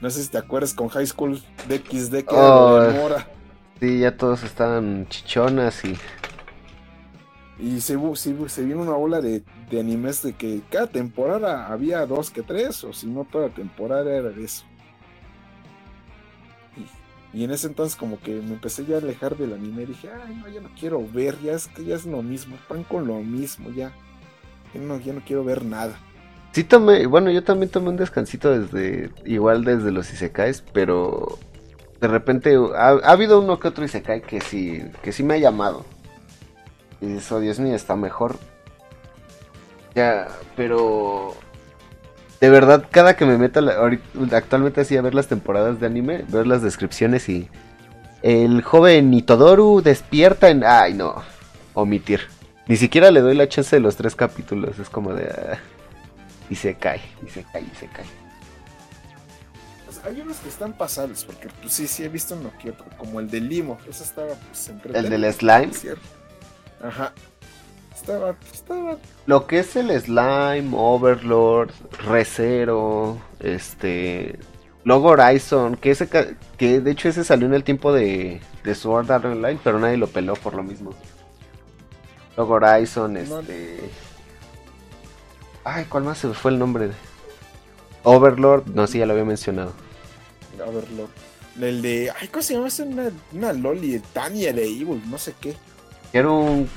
No 0.00 0.10
sé 0.10 0.22
si 0.22 0.28
te 0.28 0.38
acuerdas 0.38 0.74
con 0.74 0.88
High 0.88 1.06
School 1.06 1.42
DxD 1.68 2.24
que 2.24 2.34
Oh. 2.34 2.76
era 2.82 2.92
de 2.92 2.98
Mora. 2.98 3.28
Sí, 3.80 4.00
ya 4.00 4.16
todos 4.16 4.42
estaban 4.42 5.06
chichonas 5.08 5.84
y... 5.84 5.96
Y 7.58 7.80
se, 7.80 7.96
se, 8.16 8.48
se 8.48 8.64
vino 8.64 8.82
una 8.82 8.96
ola 8.96 9.20
de, 9.20 9.44
de 9.70 9.80
animes 9.80 10.22
de 10.22 10.32
que 10.32 10.60
cada 10.70 10.88
temporada 10.88 11.68
había 11.68 12.04
dos 12.06 12.30
que 12.30 12.42
tres, 12.42 12.82
o 12.82 12.92
si 12.92 13.06
no 13.06 13.24
toda 13.24 13.48
temporada 13.48 14.12
era 14.12 14.30
eso. 14.30 14.64
Y, 17.32 17.44
en 17.44 17.50
ese 17.50 17.66
entonces 17.66 17.96
como 17.96 18.20
que 18.20 18.32
me 18.34 18.54
empecé 18.54 18.84
ya 18.84 18.96
a 18.96 18.98
alejar 18.98 19.36
del 19.36 19.52
anime 19.52 19.86
dije, 19.86 20.08
ay 20.08 20.36
no, 20.36 20.48
ya 20.48 20.60
no 20.60 20.70
quiero 20.78 21.04
ver, 21.12 21.36
ya 21.42 21.52
es 21.52 21.68
que 21.68 21.84
ya 21.84 21.96
es 21.96 22.06
lo 22.06 22.22
mismo, 22.22 22.56
pan 22.68 22.84
con 22.84 23.06
lo 23.06 23.20
mismo, 23.20 23.70
ya. 23.70 23.92
Ya 24.72 24.80
no, 24.80 24.98
ya 24.98 25.12
no 25.12 25.22
quiero 25.24 25.44
ver 25.44 25.64
nada. 25.64 25.96
Sí 26.52 26.64
tomé, 26.64 27.06
bueno, 27.06 27.30
yo 27.30 27.42
también 27.42 27.70
tomé 27.70 27.88
un 27.88 27.96
descansito 27.96 28.50
desde, 28.50 29.10
igual 29.24 29.64
desde 29.64 29.90
los 29.90 30.12
Isekais, 30.12 30.62
pero 30.72 31.38
de 32.00 32.08
repente 32.08 32.56
ha, 32.76 32.88
ha 32.88 33.10
habido 33.10 33.40
uno 33.40 33.58
que 33.58 33.68
otro 33.68 33.84
Isekai 33.84 34.22
que 34.22 34.40
sí, 34.40 34.82
que 35.02 35.12
sí 35.12 35.22
me 35.22 35.34
ha 35.34 35.38
llamado. 35.38 35.84
Y 37.04 37.12
dices, 37.12 37.30
oh 37.32 37.40
Dios 37.40 37.58
mío, 37.60 37.74
está 37.76 37.96
mejor. 37.96 38.36
Ya, 39.94 40.28
pero 40.56 41.34
de 42.40 42.50
verdad, 42.50 42.84
cada 42.90 43.16
que 43.16 43.24
me 43.26 43.38
meto, 43.38 43.60
la- 43.60 43.74
ahorita- 43.76 44.36
actualmente 44.36 44.80
así 44.80 44.96
a 44.96 45.02
ver 45.02 45.14
las 45.14 45.28
temporadas 45.28 45.78
de 45.80 45.86
anime, 45.86 46.24
ver 46.28 46.46
las 46.46 46.62
descripciones 46.62 47.28
y 47.28 47.48
el 48.22 48.62
joven 48.62 49.12
Itodoru 49.14 49.82
despierta 49.82 50.48
en, 50.50 50.64
ay 50.64 50.94
no, 50.94 51.22
omitir. 51.74 52.22
Ni 52.66 52.76
siquiera 52.76 53.10
le 53.10 53.20
doy 53.20 53.34
la 53.36 53.48
chance 53.48 53.76
de 53.76 53.80
los 53.80 53.96
tres 53.96 54.16
capítulos, 54.16 54.78
es 54.78 54.88
como 54.88 55.12
de... 55.14 55.26
ah. 55.30 55.58
Y 56.50 56.56
se 56.56 56.74
cae, 56.74 57.00
y 57.26 57.30
se 57.30 57.42
cae, 57.44 57.62
y 57.62 57.76
se 57.78 57.86
cae. 57.88 58.04
Pues, 59.84 60.00
hay 60.04 60.20
unos 60.20 60.36
que 60.38 60.48
están 60.48 60.72
pasables, 60.72 61.24
porque 61.24 61.48
pues, 61.60 61.72
sí, 61.72 61.86
sí 61.86 62.04
he 62.04 62.08
visto 62.08 62.34
uno 62.34 62.50
que 62.60 62.70
otro, 62.70 62.84
como 62.98 63.20
el 63.20 63.30
de 63.30 63.40
Limo, 63.40 63.78
ese 63.88 64.02
estaba 64.04 64.34
pues 64.50 64.68
El 64.68 64.74
entretenido. 64.74 65.10
del 65.20 65.32
slime. 65.32 65.68
es 65.70 65.80
cierto. 65.80 66.02
Ajá. 66.84 67.12
Estaba, 67.94 68.36
estaba 68.52 68.98
Lo 69.26 69.46
que 69.46 69.60
es 69.60 69.74
el 69.76 69.88
slime, 69.98 70.70
Overlord, 70.72 71.70
Recero, 72.06 73.18
este... 73.40 74.38
Log 74.84 75.02
Horizon, 75.06 75.76
que 75.76 75.92
ese 75.92 76.06
que 76.58 76.80
de 76.80 76.90
hecho 76.90 77.08
ese 77.08 77.24
salió 77.24 77.46
en 77.46 77.54
el 77.54 77.64
tiempo 77.64 77.90
de, 77.90 78.42
de 78.64 78.74
Sword 78.74 79.10
Art 79.10 79.24
Online, 79.24 79.58
pero 79.64 79.78
nadie 79.78 79.96
lo 79.96 80.08
peló 80.08 80.34
por 80.34 80.52
lo 80.52 80.62
mismo. 80.62 80.90
Log 82.36 82.50
Horizon, 82.50 83.16
este... 83.16 83.80
Ay, 85.64 85.86
¿cuál 85.86 86.04
más 86.04 86.18
se 86.18 86.28
fue 86.34 86.50
el 86.50 86.58
nombre? 86.58 86.90
Overlord, 88.02 88.66
no, 88.74 88.86
sí, 88.86 88.98
ya 88.98 89.06
lo 89.06 89.14
había 89.14 89.24
mencionado. 89.24 89.72
A 90.60 90.70
verlo. 90.70 91.08
El 91.58 91.80
de. 91.80 92.12
Ay, 92.20 92.28
¿cómo 92.28 92.42
se 92.42 92.54
llama? 92.54 92.68
Es 92.68 92.78
una, 92.80 93.10
una 93.32 93.52
Loli, 93.52 93.98
Tania 94.12 94.52
de 94.52 94.64
Evil, 94.64 95.02
no 95.08 95.16
sé 95.16 95.34
qué. 95.40 95.56
Que 96.14 96.20
era 96.20 96.30
un... 96.30 96.68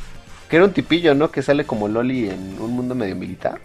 Que 0.50 0.56
era 0.56 0.66
un 0.66 0.74
tipillo, 0.74 1.14
¿no? 1.14 1.30
Que 1.30 1.44
sale 1.44 1.64
como 1.64 1.88
Loli 1.88 2.28
en 2.28 2.60
un 2.60 2.72
mundo 2.72 2.96
medio 2.96 3.16
militar. 3.16 3.62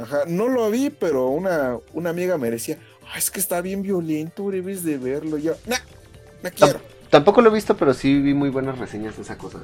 Ajá, 0.00 0.20
no 0.26 0.48
lo 0.48 0.70
vi, 0.70 0.88
pero 0.88 1.28
una, 1.28 1.76
una 1.92 2.08
amiga 2.08 2.38
me 2.38 2.50
decía, 2.50 2.78
"Ay, 3.12 3.18
es 3.18 3.30
que 3.30 3.38
está 3.38 3.60
bien 3.60 3.82
violento, 3.82 4.50
debes 4.50 4.82
de 4.82 4.96
verlo. 4.96 5.36
Yo, 5.36 5.52
nah, 5.66 5.76
no 6.42 6.50
quiero. 6.52 6.80
Tampoco 7.10 7.42
lo 7.42 7.50
he 7.50 7.52
visto, 7.52 7.76
pero 7.76 7.92
sí 7.92 8.18
vi 8.18 8.32
muy 8.32 8.48
buenas 8.48 8.78
reseñas 8.78 9.14
de 9.16 9.24
esa 9.24 9.36
cosa. 9.36 9.58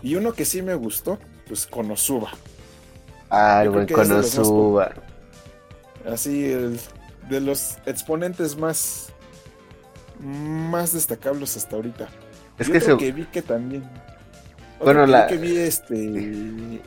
Y 0.00 0.14
uno 0.14 0.32
que 0.32 0.44
sí 0.44 0.62
me 0.62 0.76
gustó, 0.76 1.18
pues 1.48 1.66
Konosuba. 1.66 2.30
Ah, 3.30 3.62
el 3.64 3.70
buen 3.70 3.86
más 3.86 3.92
Konosuba. 3.94 4.92
Así, 6.06 6.52
el, 6.52 6.78
de 7.28 7.40
los 7.40 7.78
exponentes 7.84 8.56
más. 8.56 9.08
Más 10.20 10.92
destacables 10.92 11.56
hasta 11.56 11.74
ahorita. 11.74 12.08
Es 12.58 12.68
que 12.68 12.78
otro 12.78 12.98
se... 12.98 13.04
que 13.04 13.12
vi 13.12 13.24
que 13.26 13.42
también. 13.42 13.82
otro 14.78 14.84
Bueno, 14.84 15.04
que 15.06 15.10
la- 15.12 15.26
vi 15.26 15.28
que 15.32 15.36
vi 15.38 15.56
este. 15.58 16.80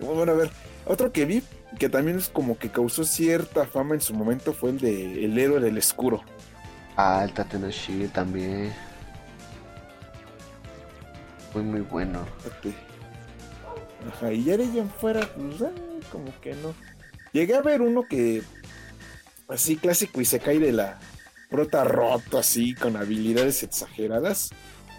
Bueno, 0.00 0.32
a 0.32 0.34
ver. 0.34 0.50
Otro 0.86 1.12
que 1.12 1.24
vi 1.24 1.42
que 1.78 1.88
también 1.88 2.18
es 2.18 2.28
como 2.28 2.56
que 2.58 2.70
causó 2.70 3.04
cierta 3.04 3.66
fama 3.66 3.94
en 3.94 4.00
su 4.00 4.14
momento 4.14 4.52
fue 4.52 4.70
el 4.70 4.78
de 4.78 5.24
El 5.24 5.38
héroe 5.38 5.60
del 5.60 5.76
escuro. 5.78 6.22
Ah, 6.96 7.22
el 7.24 7.32
Tatenoshi 7.32 8.08
también. 8.08 8.72
Muy, 11.54 11.62
muy 11.62 11.80
bueno. 11.80 12.20
Ajá, 14.08 14.32
y 14.32 14.44
ya 14.44 14.56
de 14.56 14.64
ahí 14.64 14.78
en 14.78 14.90
fuera, 14.90 15.20
pues, 15.34 15.62
ah, 15.62 15.70
como 16.12 16.26
que 16.40 16.54
no. 16.56 16.74
Llegué 17.32 17.54
a 17.54 17.62
ver 17.62 17.80
uno 17.82 18.04
que. 18.08 18.42
Así 19.48 19.76
clásico 19.76 20.20
y 20.20 20.24
se 20.24 20.38
cae 20.40 20.58
de 20.58 20.72
la 20.72 20.98
prota 21.50 21.84
roto, 21.84 22.38
así, 22.38 22.74
con 22.74 22.96
habilidades 22.96 23.62
exageradas. 23.62 24.50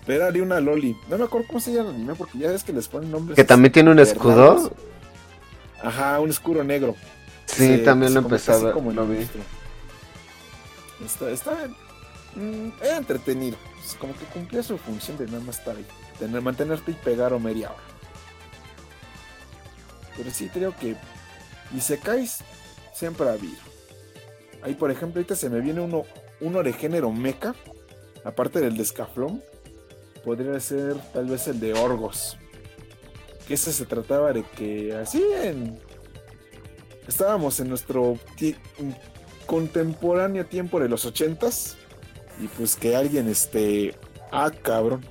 Pero 0.06 0.32
de 0.32 0.42
una 0.42 0.60
Loli. 0.60 0.96
No 1.10 1.18
me 1.18 1.24
acuerdo 1.26 1.48
cómo 1.48 1.60
se 1.60 1.74
llama 1.74 1.90
el 1.90 1.96
anime, 1.96 2.14
porque 2.16 2.38
ya 2.38 2.50
ves 2.52 2.64
que 2.64 2.72
les 2.74 2.88
ponen 2.88 3.10
nombres. 3.12 3.36
Que 3.36 3.44
también 3.44 3.72
tiene 3.72 3.90
un 3.90 3.98
raros. 3.98 4.12
escudo. 4.12 4.74
Ajá, 5.82 6.20
un 6.20 6.30
escudo 6.30 6.64
negro. 6.64 6.96
Sí, 7.48 7.68
Se- 7.68 7.78
también 7.80 8.14
lo 8.14 8.20
así 8.20 8.26
empezaba. 8.28 8.72
como 8.72 8.92
Lo 8.92 9.08
vi. 9.08 9.28
Está, 11.04 11.30
está 11.30 11.52
mm, 12.36 12.70
era 12.84 12.98
entretenido. 12.98 13.58
Es 13.84 13.96
como 13.96 14.14
que 14.16 14.26
cumplía 14.26 14.64
su 14.64 14.78
función 14.78 15.18
de 15.18 15.26
nada 15.26 15.40
más 15.42 15.58
estar 15.60 15.76
ahí. 15.76 15.86
Tener, 16.20 16.42
mantenerte 16.42 16.92
y 16.92 16.96
pegar 16.96 17.34
o 17.34 17.40
media 17.40 17.72
hora. 17.72 17.82
Pero 20.18 20.32
sí 20.32 20.50
creo 20.54 20.76
que. 20.78 20.96
Y 21.76 21.82
se 21.82 21.98
caes, 22.00 22.40
siempre 22.94 23.28
ha 23.28 23.34
habido. 23.34 23.58
Ahí, 24.62 24.74
por 24.76 24.90
ejemplo, 24.92 25.20
ahorita 25.20 25.36
se 25.36 25.50
me 25.50 25.60
viene 25.62 25.82
uno, 25.82 26.06
uno 26.42 26.64
de 26.64 26.74
género 26.74 27.12
mecha. 27.12 27.56
Aparte 28.24 28.60
del 28.60 28.78
de 28.78 28.84
Escaflón. 28.84 29.44
Podría 30.24 30.60
ser 30.60 30.96
tal 31.14 31.26
vez 31.26 31.48
el 31.48 31.60
de 31.60 31.74
Orgos. 31.74 32.38
Que 33.48 33.54
ese 33.54 33.72
se 33.72 33.86
trataba 33.86 34.34
de 34.34 34.44
que 34.44 34.94
así 34.96 35.24
en 35.44 35.80
estábamos 37.08 37.60
en 37.60 37.70
nuestro 37.70 38.18
contemporáneo 39.46 40.46
tiempo 40.46 40.80
de 40.80 40.90
los 40.90 41.06
ochentas 41.06 41.78
y 42.40 42.48
pues 42.48 42.76
que 42.76 42.96
alguien 42.96 43.30
este 43.30 43.96
ah 44.32 44.52
cabrón 44.62 45.06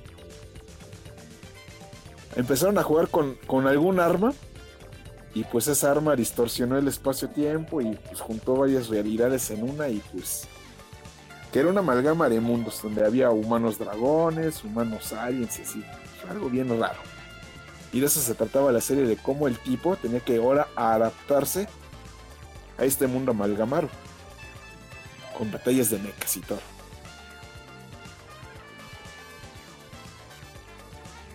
empezaron 2.35 2.77
a 2.77 2.83
jugar 2.83 3.07
con, 3.07 3.35
con 3.47 3.65
algún 3.67 3.99
arma 3.99 4.33
y 5.33 5.43
pues 5.45 5.67
esa 5.67 5.91
arma 5.91 6.15
distorsionó 6.15 6.77
el 6.77 6.87
espacio-tiempo 6.87 7.81
y 7.81 7.95
pues 8.07 8.21
juntó 8.21 8.55
varias 8.55 8.87
realidades 8.89 9.49
en 9.51 9.63
una 9.69 9.89
y 9.89 10.01
pues 10.11 10.47
que 11.55 11.61
era 11.61 11.69
una 11.69 11.79
amalgama 11.79 12.27
de 12.27 12.41
mundos 12.41 12.81
donde 12.81 13.05
había 13.05 13.29
humanos 13.31 13.79
dragones, 13.79 14.61
humanos 14.65 15.13
aliens 15.13 15.57
y 15.57 15.61
así, 15.61 15.85
algo 16.29 16.49
bien 16.49 16.67
raro. 16.77 16.99
Y 17.93 18.01
de 18.01 18.07
eso 18.07 18.19
se 18.19 18.35
trataba 18.35 18.73
la 18.73 18.81
serie 18.81 19.05
de 19.05 19.15
cómo 19.15 19.47
el 19.47 19.57
tipo 19.59 19.95
tenía 19.95 20.19
que 20.19 20.35
ahora 20.35 20.67
adaptarse 20.75 21.69
a 22.77 22.83
este 22.83 23.07
mundo 23.07 23.31
amalgamado. 23.31 23.87
Con 25.37 25.49
batallas 25.49 25.91
de 25.91 25.99
mechas 25.99 26.35
y 26.35 26.41
todo. 26.41 26.59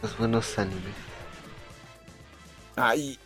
Los 0.02 0.18
buenos 0.18 0.58
animes. 0.58 0.94
Ay, 2.76 3.18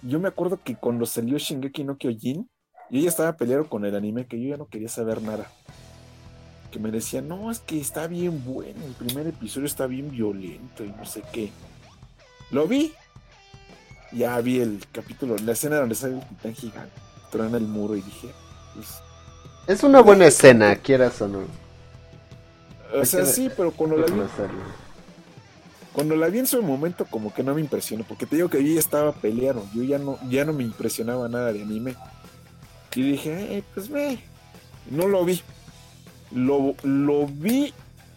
yo 0.00 0.18
me 0.18 0.28
acuerdo 0.28 0.58
que 0.64 0.76
cuando 0.76 1.04
salió 1.04 1.36
Shingeki 1.36 1.84
no 1.84 1.98
Kyojin, 1.98 2.48
yo 2.88 3.00
ya 3.02 3.08
estaba 3.10 3.36
peleado 3.36 3.68
con 3.68 3.84
el 3.84 3.94
anime, 3.94 4.26
que 4.26 4.40
yo 4.40 4.48
ya 4.48 4.56
no 4.56 4.66
quería 4.66 4.88
saber 4.88 5.20
nada. 5.20 5.50
Que 6.70 6.78
me 6.78 6.90
decían, 6.90 7.28
no, 7.28 7.50
es 7.50 7.60
que 7.60 7.80
está 7.80 8.06
bien 8.06 8.44
bueno, 8.44 8.84
el 8.84 8.92
primer 8.92 9.26
episodio 9.26 9.66
está 9.66 9.86
bien 9.86 10.10
violento 10.10 10.84
y 10.84 10.88
no 10.88 11.04
sé 11.06 11.22
qué. 11.32 11.50
Lo 12.50 12.66
vi. 12.66 12.92
Ya 14.12 14.40
vi 14.40 14.60
el 14.60 14.84
capítulo, 14.90 15.36
la 15.36 15.52
escena 15.52 15.76
donde 15.76 15.94
sale 15.94 16.14
el 16.14 16.26
titán 16.28 16.54
gigante, 16.54 16.92
truena 17.30 17.58
el 17.58 17.66
muro 17.66 17.94
y 17.94 18.00
dije, 18.00 18.28
pues, 18.74 18.86
Es 19.66 19.82
una 19.82 20.00
buena 20.00 20.26
escena, 20.26 20.76
quieras 20.76 21.20
o 21.20 21.28
no. 21.28 21.40
o 22.94 23.04
sea, 23.04 23.26
sí, 23.26 23.50
pero 23.54 23.70
cuando 23.70 23.98
la 23.98 24.06
vi. 24.06 24.22
Cuando 25.92 26.16
la 26.16 26.28
vi 26.28 26.38
en 26.38 26.46
su 26.46 26.62
momento 26.62 27.04
como 27.04 27.34
que 27.34 27.42
no 27.42 27.54
me 27.54 27.60
impresionó, 27.60 28.04
porque 28.04 28.24
te 28.24 28.36
digo 28.36 28.48
que 28.48 28.64
yo 28.64 28.72
ya 28.72 28.80
estaba 28.80 29.12
peleado, 29.12 29.66
yo 29.74 29.82
ya 29.82 29.98
no, 29.98 30.18
ya 30.30 30.44
no 30.44 30.52
me 30.54 30.62
impresionaba 30.62 31.28
nada 31.28 31.52
de 31.52 31.62
anime. 31.62 31.94
Y 32.94 33.02
dije, 33.02 33.58
eh, 33.58 33.64
pues 33.74 33.88
ve, 33.88 34.18
no 34.90 35.06
lo 35.06 35.24
vi. 35.24 35.40
Lo, 36.30 36.74
lo 36.82 37.26
vi 37.26 37.74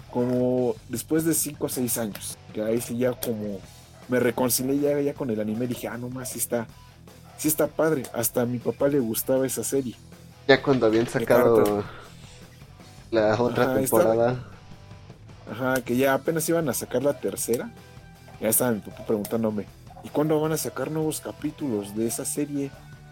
como 0.09 0.75
después 0.89 1.23
de 1.25 1.33
5 1.33 1.65
o 1.65 1.69
6 1.69 1.97
años, 1.97 2.37
que 2.53 2.61
ahí 2.63 2.81
sí 2.81 2.97
ya 2.97 3.13
como 3.13 3.63
me 4.07 4.19
reconcilié 4.19 4.79
ya, 4.79 4.99
ya 5.01 5.13
con 5.13 5.29
el 5.29 5.39
anime, 5.39 5.67
dije, 5.67 5.87
ah, 5.87 5.97
no 5.97 6.09
más, 6.09 6.31
sí 6.31 6.39
está, 6.39 6.67
sí 7.37 7.47
está 7.47 7.67
padre. 7.67 8.09
Hasta 8.13 8.41
a 8.41 8.45
mi 8.45 8.59
papá 8.59 8.87
le 8.89 8.99
gustaba 8.99 9.45
esa 9.47 9.63
serie. 9.63 10.01
Ya 10.47 10.61
cuando 10.61 10.85
habían 10.85 11.07
sacado 11.07 11.91
la 13.11 13.41
otra 13.41 13.65
Ajá, 13.65 13.73
temporada. 13.73 14.45
Ajá, 15.45 15.83
que 15.83 15.97
ya 15.97 16.13
apenas 16.13 16.47
iban 16.49 16.69
a 16.69 16.73
sacar 16.73 17.03
la 17.03 17.19
tercera. 17.19 17.75
Ya 18.39 18.49
estaba 18.49 18.71
mi 18.71 18.81
papá 18.81 19.05
preguntándome, 19.05 19.69
¿y 20.03 20.09
cuándo 20.09 20.39
van 20.41 20.51
a 20.53 20.57
sacar 20.57 20.91
nuevos 20.91 21.21
capítulos 21.21 21.95
de 21.95 22.07
esa 22.07 22.25
serie? 22.25 22.71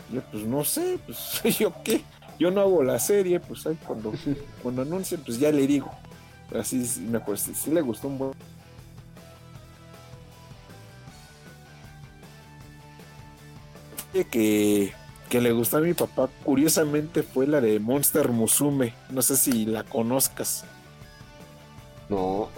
Y 0.10 0.16
yo, 0.16 0.24
pues 0.32 0.44
no 0.46 0.64
sé, 0.66 1.00
pues 1.06 1.42
yo 1.60 1.74
qué. 1.84 2.08
Yo 2.40 2.52
no 2.52 2.62
hago 2.62 2.84
la 2.84 2.98
serie, 3.00 3.40
pues 3.40 3.68
ahí 3.68 3.78
cuando, 3.86 4.14
cuando 4.64 4.82
anuncien, 4.82 5.22
pues 5.22 5.38
ya 5.40 5.52
le 5.52 5.68
digo. 5.68 5.92
Así 6.58 6.84
me 7.02 7.18
acuerdo, 7.18 7.44
sí 7.54 7.70
le 7.70 7.82
gustó 7.82 8.08
un 8.08 8.18
buen. 8.18 8.32
Que, 14.32 14.92
que 15.30 15.40
le 15.40 15.52
gustó 15.52 15.78
a 15.78 15.82
mi 15.82 15.94
papá, 15.94 16.30
curiosamente 16.44 17.22
fue 17.22 17.46
la 17.46 17.62
de 17.62 17.80
Monster 17.80 18.30
Musume. 18.30 18.94
No 19.12 19.22
sé 19.22 19.38
si 19.38 19.66
la 19.66 19.84
conozcas. 19.84 20.66
No, 22.10 22.50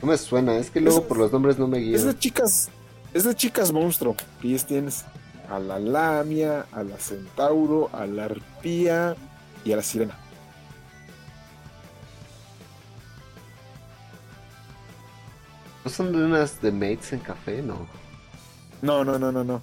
no 0.00 0.08
me 0.08 0.16
suena, 0.16 0.56
es 0.56 0.70
que 0.70 0.80
luego 0.80 1.04
por 1.08 1.16
los 1.16 1.32
nombres 1.32 1.58
no 1.58 1.66
me 1.66 1.78
guío. 1.78 1.96
Es 1.96 2.04
de 2.04 2.16
chicas, 2.16 2.68
es 3.12 3.24
de 3.24 3.34
chicas 3.34 3.72
monstruo, 3.72 4.14
que 4.40 4.48
ya 4.48 4.64
tienes 4.64 5.04
a 5.50 5.58
la 5.58 5.78
lamia, 5.78 6.66
a 6.72 6.82
la 6.82 6.96
centauro, 6.98 7.90
a 7.92 8.06
la 8.06 8.26
arpía 8.26 9.16
y 9.64 9.72
a 9.72 9.76
la 9.76 9.82
sirena. 9.82 10.18
¿No 15.84 15.90
son 15.90 16.12
de 16.12 16.24
unas 16.24 16.60
de 16.60 16.70
mates 16.70 17.12
en 17.12 17.20
café? 17.20 17.62
No. 17.62 17.86
No, 18.82 19.04
no, 19.04 19.18
no, 19.18 19.32
no, 19.32 19.42
no. 19.42 19.62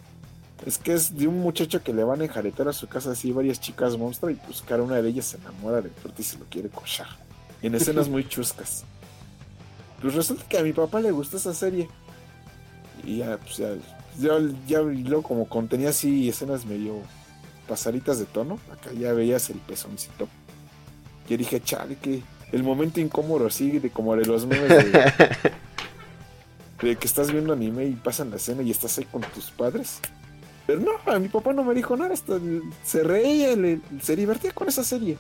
Es 0.66 0.78
que 0.78 0.94
es 0.94 1.16
de 1.16 1.28
un 1.28 1.40
muchacho 1.40 1.84
que 1.84 1.94
le 1.94 2.04
van 2.04 2.22
a 2.22 2.24
enjaretar 2.24 2.68
a 2.68 2.74
su 2.74 2.88
casa 2.88 3.12
así 3.12 3.32
varias 3.32 3.60
chicas 3.60 3.98
monstruo 3.98 4.32
y 4.32 4.36
pues 4.36 4.62
cara 4.62 4.82
una 4.82 5.02
de 5.02 5.10
ellas 5.10 5.26
se 5.26 5.38
enamora 5.38 5.82
del 5.82 5.92
y 6.18 6.24
se 6.24 6.40
lo 6.40 6.46
quiere 6.46 6.70
cochar. 6.70 7.08
En 7.62 7.76
escenas 7.76 8.10
muy 8.10 8.28
chuscas. 8.28 8.86
Pues 10.02 10.16
resulta 10.16 10.44
que 10.48 10.58
a 10.58 10.64
mi 10.64 10.74
papá 10.74 11.00
le 11.00 11.12
gustó 11.12 11.38
esa 11.38 11.54
serie. 11.54 11.90
Y 13.04 13.18
ya, 13.18 13.38
pues 13.38 13.58
ya, 13.58 13.76
ya, 14.20 14.34
ya 14.68 14.82
luego 14.82 15.24
como 15.24 15.48
contenía 15.48 15.90
así 15.90 16.30
escenas 16.30 16.66
medio 16.66 17.02
pasaditas 17.68 18.20
de 18.20 18.26
tono, 18.26 18.60
acá 18.72 18.92
ya 18.94 19.14
veías 19.14 19.50
el 19.50 19.58
pezoncito. 19.58 20.28
Yo 21.28 21.38
dije, 21.38 21.60
chale, 21.62 21.96
que 21.96 22.22
el 22.52 22.64
momento 22.64 23.00
incómodo 23.00 23.48
así, 23.48 23.80
de 23.80 23.90
como 23.90 24.16
de 24.16 24.26
los 24.26 24.46
memes 24.46 24.70
de, 24.70 25.12
de 26.82 26.96
que 26.96 27.08
estás 27.08 27.32
viendo 27.32 27.54
anime 27.54 27.86
y 27.86 27.94
pasan 27.94 28.30
la 28.30 28.36
escena 28.36 28.62
y 28.62 28.72
estás 28.72 28.98
ahí 28.98 29.06
con 29.06 29.22
tus 29.22 29.52
padres. 29.52 30.00
Pero 30.68 30.80
no, 30.80 31.12
a 31.12 31.20
mi 31.20 31.28
papá 31.28 31.54
no 31.54 31.64
me 31.64 31.74
dijo 31.74 31.96
nada, 31.96 32.14
hasta 32.14 32.40
se 32.84 33.04
reía, 33.04 33.56
se 34.02 34.16
divertía 34.16 34.52
con 34.52 34.68
esa 34.68 34.84
serie. 34.84 35.18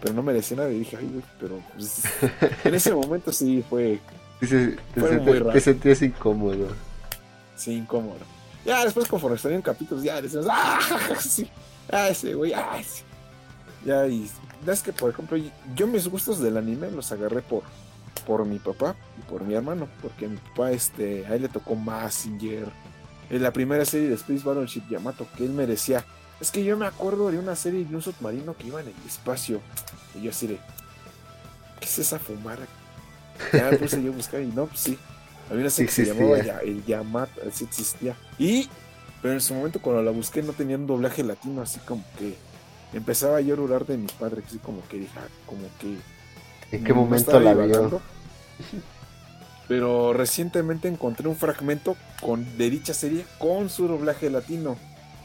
Pero 0.00 0.14
no 0.14 0.22
me 0.22 0.32
decía 0.32 0.56
nada 0.56 0.70
y 0.70 0.80
dije, 0.80 0.96
ay, 0.96 1.08
güey, 1.08 1.24
pero 1.40 1.60
pues, 1.74 2.02
en 2.64 2.74
ese 2.74 2.92
momento 2.92 3.32
sí 3.32 3.64
fue. 3.68 4.00
Fue 4.94 5.18
muy 5.20 5.38
raro. 5.38 5.52
Te 5.52 5.60
sentías 5.60 6.02
incómodo. 6.02 6.68
Sí, 7.62 7.74
incómodo. 7.74 8.18
Ya 8.64 8.84
después, 8.84 9.06
conforme 9.06 9.38
salían 9.38 9.62
capítulos, 9.62 10.02
ya 10.02 10.20
decías, 10.20 10.46
¡ah! 10.50 10.80
Sí, 11.20 11.48
ah, 11.92 12.08
ese 12.08 12.34
güey, 12.34 12.52
¡ah! 12.52 12.80
Sí. 12.82 13.04
Ya, 13.84 14.04
y 14.08 14.28
es 14.66 14.82
que, 14.82 14.92
por 14.92 15.10
ejemplo, 15.10 15.38
yo 15.76 15.86
mis 15.86 16.08
gustos 16.08 16.40
del 16.40 16.56
anime 16.56 16.90
los 16.90 17.12
agarré 17.12 17.40
por, 17.40 17.62
por 18.26 18.44
mi 18.44 18.58
papá 18.58 18.96
y 19.16 19.30
por 19.30 19.44
mi 19.44 19.54
hermano, 19.54 19.88
porque 20.00 20.26
mi 20.26 20.38
papá, 20.38 20.72
este, 20.72 21.24
a 21.26 21.36
él 21.36 21.42
le 21.42 21.48
tocó 21.48 21.76
Massinger, 21.76 22.66
en 23.30 23.42
la 23.42 23.52
primera 23.52 23.84
serie 23.84 24.08
de 24.08 24.16
Space 24.16 24.42
Battleship 24.42 24.88
Yamato, 24.90 25.28
que 25.36 25.44
él 25.44 25.52
merecía. 25.52 26.04
Es 26.40 26.50
que 26.50 26.64
yo 26.64 26.76
me 26.76 26.86
acuerdo 26.86 27.30
de 27.30 27.38
una 27.38 27.54
serie 27.54 27.84
de 27.84 27.94
un 27.94 28.02
submarino 28.02 28.56
que 28.56 28.66
iba 28.66 28.80
en 28.80 28.88
el 28.88 29.06
espacio. 29.06 29.60
Y 30.16 30.22
yo 30.22 30.30
así 30.30 30.48
de, 30.48 30.58
¿qué 31.78 31.86
es 31.86 31.98
esa 32.00 32.18
fumada? 32.18 32.66
Ya 33.52 33.70
me 33.70 33.78
puse 33.78 34.02
yo 34.02 34.12
a 34.12 34.16
buscar 34.16 34.40
y 34.40 34.48
no, 34.48 34.66
pues 34.66 34.80
sí. 34.80 34.98
Había 35.50 35.62
una 35.62 35.70
serie 35.70 35.88
que 35.88 35.92
se 35.92 36.06
llamaba 36.06 36.38
el 36.38 36.84
Yamato, 36.84 37.40
así 37.48 37.64
existía. 37.64 38.16
Y, 38.38 38.68
pero 39.20 39.34
en 39.34 39.40
su 39.40 39.54
momento 39.54 39.80
cuando 39.80 40.02
la 40.02 40.10
busqué 40.10 40.42
no 40.42 40.52
tenía 40.52 40.76
un 40.76 40.86
doblaje 40.86 41.22
latino, 41.22 41.62
así 41.62 41.78
como 41.80 42.04
que 42.18 42.36
empezaba 42.92 43.40
yo 43.40 43.54
a 43.54 43.56
llorar 43.56 43.86
de 43.86 43.96
mis 43.96 44.12
padres, 44.12 44.44
así 44.46 44.58
como 44.58 44.86
que 44.88 44.98
dije, 44.98 45.12
ah, 45.16 45.28
como 45.46 45.62
que... 45.78 45.96
¿En 46.76 46.84
qué 46.84 46.92
momento 46.94 47.38
la 47.38 47.54
vio? 47.54 48.00
Pero 49.68 50.12
recientemente 50.12 50.88
encontré 50.88 51.28
un 51.28 51.36
fragmento 51.36 51.96
con, 52.20 52.58
de 52.58 52.70
dicha 52.70 52.94
serie 52.94 53.24
con 53.38 53.70
su 53.70 53.88
doblaje 53.88 54.28
latino. 54.28 54.76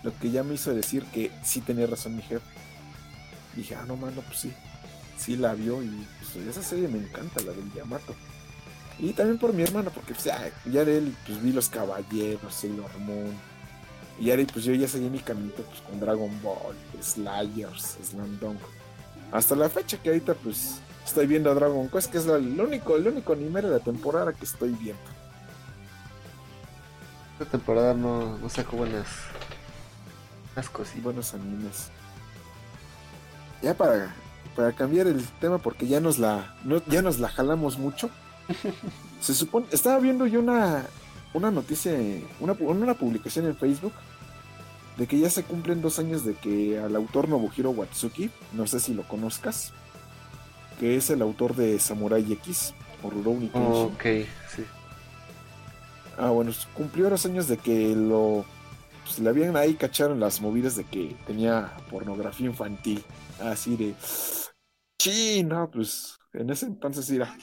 Lo 0.03 0.17
que 0.17 0.31
ya 0.31 0.43
me 0.43 0.53
hizo 0.53 0.73
decir 0.73 1.03
que 1.05 1.31
sí 1.43 1.61
tenía 1.61 1.87
razón 1.87 2.15
mi 2.15 2.21
jefe. 2.21 2.45
Dije, 3.55 3.75
ah, 3.75 3.83
no, 3.87 3.97
mano, 3.97 4.21
pues 4.21 4.39
sí. 4.39 4.53
Sí 5.17 5.35
la 5.35 5.53
vio 5.55 5.81
y 5.81 6.07
pues, 6.19 6.47
esa 6.47 6.61
serie 6.61 6.87
me 6.87 6.99
encanta, 6.99 7.41
la 7.41 7.51
del 7.51 7.73
Yamato. 7.73 8.15
Y 8.99 9.13
también 9.13 9.37
por 9.37 9.53
mi 9.53 9.63
hermano, 9.63 9.91
porque 9.91 10.13
pues, 10.13 10.25
ya, 10.25 10.51
ya 10.65 10.83
de 10.83 10.97
él 10.97 11.15
pues, 11.25 11.41
vi 11.41 11.51
Los 11.51 11.69
Caballeros, 11.69 12.53
Sailor 12.53 12.97
Moon. 12.99 13.35
Y 14.19 14.31
ahora 14.31 14.43
pues 14.51 14.65
yo 14.65 14.73
ya 14.73 14.87
seguí 14.87 15.09
mi 15.09 15.19
caminito 15.19 15.61
pues, 15.63 15.81
con 15.81 15.99
Dragon 15.99 16.41
Ball, 16.41 16.75
Slayers, 17.01 17.97
Slam 18.03 18.39
Dunk. 18.39 18.59
Hasta 19.31 19.55
la 19.55 19.69
fecha 19.69 19.97
que 19.97 20.09
ahorita 20.09 20.33
pues 20.33 20.79
estoy 21.05 21.27
viendo 21.27 21.51
a 21.51 21.53
Dragon 21.53 21.87
Quest, 21.89 22.11
que 22.11 22.17
es 22.17 22.25
el 22.25 22.59
único, 22.59 22.95
el 22.95 23.07
único 23.07 23.33
anime 23.33 23.61
de 23.61 23.69
la 23.69 23.79
temporada 23.79 24.33
que 24.33 24.45
estoy 24.45 24.71
viendo. 24.71 25.01
Esta 27.33 27.51
temporada 27.51 27.93
no, 27.93 28.39
no 28.39 28.49
sacó 28.49 28.77
buenas, 28.77 29.05
buenas 30.55 30.69
cositas. 30.71 31.03
Buenos 31.03 31.33
animes. 31.35 31.89
Ya 33.61 33.75
para, 33.75 34.15
para 34.55 34.71
cambiar 34.71 35.05
el 35.05 35.23
tema, 35.39 35.59
porque 35.59 35.85
ya 35.85 35.99
nos 35.99 36.17
la, 36.17 36.55
ya 36.87 37.03
nos 37.03 37.19
la 37.19 37.29
jalamos 37.29 37.77
mucho. 37.77 38.09
Se 39.21 39.33
supone, 39.33 39.67
estaba 39.71 39.99
viendo 39.99 40.27
yo 40.27 40.39
una, 40.39 40.85
una 41.33 41.51
noticia, 41.51 41.93
una, 42.39 42.53
una 42.53 42.93
publicación 42.93 43.45
en 43.45 43.55
Facebook 43.55 43.93
de 44.97 45.07
que 45.07 45.19
ya 45.19 45.29
se 45.29 45.43
cumplen 45.43 45.81
dos 45.81 45.99
años 45.99 46.25
de 46.25 46.33
que 46.33 46.79
al 46.79 46.95
autor 46.95 47.29
Nobuhiro 47.29 47.69
Watsuki, 47.71 48.31
no 48.53 48.65
sé 48.65 48.79
si 48.79 48.93
lo 48.93 49.07
conozcas, 49.07 49.71
que 50.79 50.95
es 50.97 51.09
el 51.09 51.21
autor 51.21 51.55
de 51.55 51.79
Samurai 51.79 52.31
X 52.33 52.73
o 53.03 53.09
Rurouni 53.09 53.49
Kenshin. 53.49 53.93
ok, 53.93 54.03
sí. 54.55 54.63
Ah, 56.17 56.31
bueno, 56.31 56.51
cumplió 56.73 57.09
los 57.09 57.25
años 57.25 57.47
de 57.47 57.57
que 57.57 57.95
lo. 57.95 58.43
Pues 59.03 59.19
le 59.19 59.29
habían 59.29 59.55
ahí 59.55 59.75
cacharon 59.75 60.19
las 60.19 60.41
movidas 60.41 60.75
de 60.75 60.83
que 60.83 61.15
tenía 61.27 61.77
pornografía 61.91 62.47
infantil. 62.47 63.03
Así 63.39 63.77
de. 63.77 63.93
Sí, 64.99 65.43
no, 65.43 65.69
pues 65.69 66.17
en 66.33 66.49
ese 66.49 66.65
entonces 66.65 67.09
era 67.11 67.37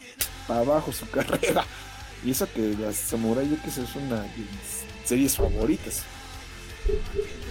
para 0.46 0.60
abajo 0.60 0.92
su 0.92 1.08
carrera. 1.10 1.64
Y 2.24 2.30
eso 2.30 2.50
que 2.52 2.74
las 2.80 2.96
Samurai 2.96 3.52
X 3.52 3.78
es 3.78 3.96
una 3.96 4.22
de 4.22 4.28
mis 4.28 4.84
series 5.04 5.36
favoritas. 5.36 6.02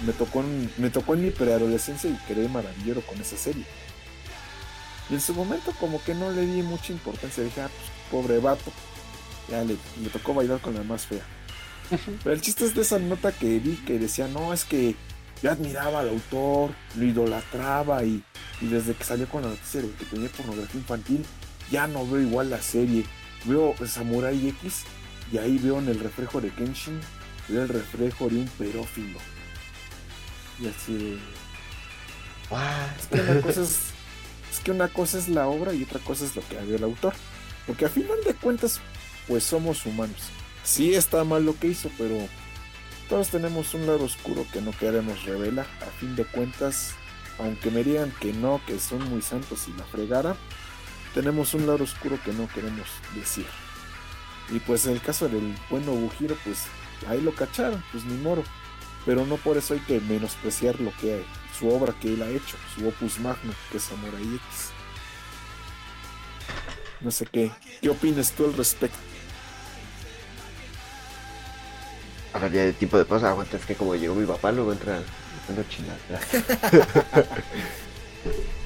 Me 0.05 0.13
tocó 0.13 0.41
en, 0.41 0.71
me 0.77 0.89
tocó 0.89 1.13
en 1.13 1.23
mi 1.23 1.31
preadolescencia 1.31 2.09
y 2.09 2.17
quedé 2.27 2.47
maravilloso 2.47 3.01
con 3.01 3.19
esa 3.19 3.37
serie. 3.37 3.65
Y 5.09 5.15
en 5.15 5.21
su 5.21 5.33
momento 5.33 5.73
como 5.79 6.03
que 6.03 6.13
no 6.15 6.31
le 6.31 6.45
di 6.45 6.61
mucha 6.61 6.91
importancia. 6.91 7.43
Dije, 7.43 7.61
ah, 7.61 7.69
pues 7.69 7.91
pobre 8.09 8.39
vato. 8.39 8.71
Ya 9.49 9.63
le, 9.63 9.75
tocó 10.11 10.33
bailar 10.33 10.59
con 10.61 10.73
la 10.73 10.83
más 10.83 11.05
fea. 11.05 11.23
Pero 12.23 12.33
el 12.33 12.41
chiste 12.41 12.65
es 12.65 12.73
de 12.73 12.81
esa 12.81 12.97
nota 12.97 13.31
que 13.31 13.59
vi 13.59 13.75
que 13.85 13.99
decía, 13.99 14.27
no, 14.27 14.53
es 14.53 14.63
que 14.63 14.95
yo 15.41 15.51
admiraba 15.51 15.99
al 15.99 16.09
autor, 16.09 16.71
lo 16.95 17.05
idolatraba 17.05 18.03
y, 18.03 18.23
desde 18.61 18.93
que 18.93 19.03
salió 19.03 19.27
con 19.27 19.41
la 19.41 19.49
noticia 19.49 19.81
de 19.81 19.91
que 19.91 20.05
tenía 20.05 20.29
pornografía 20.29 20.79
infantil, 20.79 21.25
ya 21.73 21.87
no 21.87 22.05
veo 22.05 22.21
igual 22.21 22.51
la 22.51 22.61
serie. 22.61 23.03
Veo 23.45 23.73
Samurai 23.87 24.47
X 24.47 24.83
y 25.31 25.39
ahí 25.39 25.57
veo 25.57 25.79
en 25.79 25.89
el 25.89 25.99
reflejo 25.99 26.39
de 26.39 26.51
Kenshin, 26.51 27.01
veo 27.47 27.63
el 27.63 27.69
reflejo 27.69 28.29
de 28.29 28.37
un 28.37 28.47
pedófilo. 28.47 29.17
Y 30.59 30.67
así 30.67 30.93
de... 30.93 31.19
Es 32.99 33.07
que 33.09 33.19
una 33.19 33.41
cosa 33.41 33.61
es 33.63 33.79
es 34.51 34.59
que 34.59 34.71
una 34.71 34.87
cosa 34.87 35.17
es 35.17 35.27
la 35.29 35.47
obra 35.47 35.73
y 35.73 35.81
otra 35.81 35.99
cosa 35.99 36.25
es 36.25 36.35
lo 36.35 36.47
que 36.47 36.59
haga 36.59 36.75
el 36.75 36.83
autor. 36.83 37.15
Porque 37.65 37.85
a 37.85 37.89
final 37.89 38.19
de 38.23 38.35
cuentas, 38.35 38.79
pues 39.27 39.43
somos 39.43 39.83
humanos. 39.87 40.29
Sí 40.63 40.93
está 40.93 41.23
mal 41.23 41.43
lo 41.43 41.57
que 41.57 41.67
hizo, 41.67 41.89
pero 41.97 42.15
todos 43.09 43.29
tenemos 43.29 43.73
un 43.73 43.87
lado 43.87 44.03
oscuro 44.03 44.45
que 44.53 44.61
no 44.61 44.71
queremos 44.77 45.23
revelar. 45.23 45.65
A 45.81 45.89
fin 45.99 46.15
de 46.15 46.25
cuentas, 46.25 46.93
aunque 47.39 47.71
me 47.71 47.83
digan 47.83 48.13
que 48.21 48.31
no, 48.31 48.61
que 48.67 48.77
son 48.77 49.09
muy 49.09 49.23
santos 49.23 49.67
y 49.67 49.75
la 49.75 49.85
fregara, 49.85 50.35
tenemos 51.13 51.53
un 51.53 51.67
lado 51.67 51.83
oscuro 51.83 52.17
que 52.23 52.33
no 52.33 52.47
queremos 52.47 52.87
decir. 53.15 53.45
Y 54.49 54.59
pues 54.59 54.85
en 54.85 54.93
el 54.93 55.01
caso 55.01 55.29
del 55.29 55.55
bueno 55.69 55.91
Bujiro, 55.91 56.35
pues 56.43 56.65
ahí 57.07 57.21
lo 57.21 57.33
cacharon, 57.33 57.83
pues 57.91 58.03
ni 58.05 58.17
moro. 58.17 58.43
Pero 59.05 59.25
no 59.25 59.37
por 59.37 59.57
eso 59.57 59.73
hay 59.73 59.79
que 59.81 59.99
menospreciar 59.99 60.79
lo 60.79 60.91
que 60.97 61.15
hay 61.15 61.25
su 61.57 61.69
obra 61.69 61.93
que 62.01 62.13
él 62.13 62.21
ha 62.21 62.29
hecho, 62.29 62.57
su 62.73 62.87
opus 62.87 63.19
magno, 63.19 63.53
que 63.71 63.77
es 63.77 63.83
Samurai 63.83 64.21
X. 64.21 64.71
No 67.01 67.11
sé 67.11 67.25
qué. 67.25 67.51
¿Qué 67.81 67.89
opinas 67.89 68.31
tú 68.31 68.45
al 68.45 68.53
respecto? 68.53 68.97
Hablaría 72.33 72.65
de 72.65 72.73
tipo 72.73 72.97
de 72.97 73.05
cosas. 73.05 73.29
Aguanta, 73.29 73.57
es 73.57 73.65
que 73.65 73.75
como 73.75 73.95
llegó 73.95 74.15
mi 74.15 74.25
papá, 74.25 74.51
luego 74.51 74.71
entra, 74.71 75.01
entra 75.47 75.67
chingada. 75.69 75.99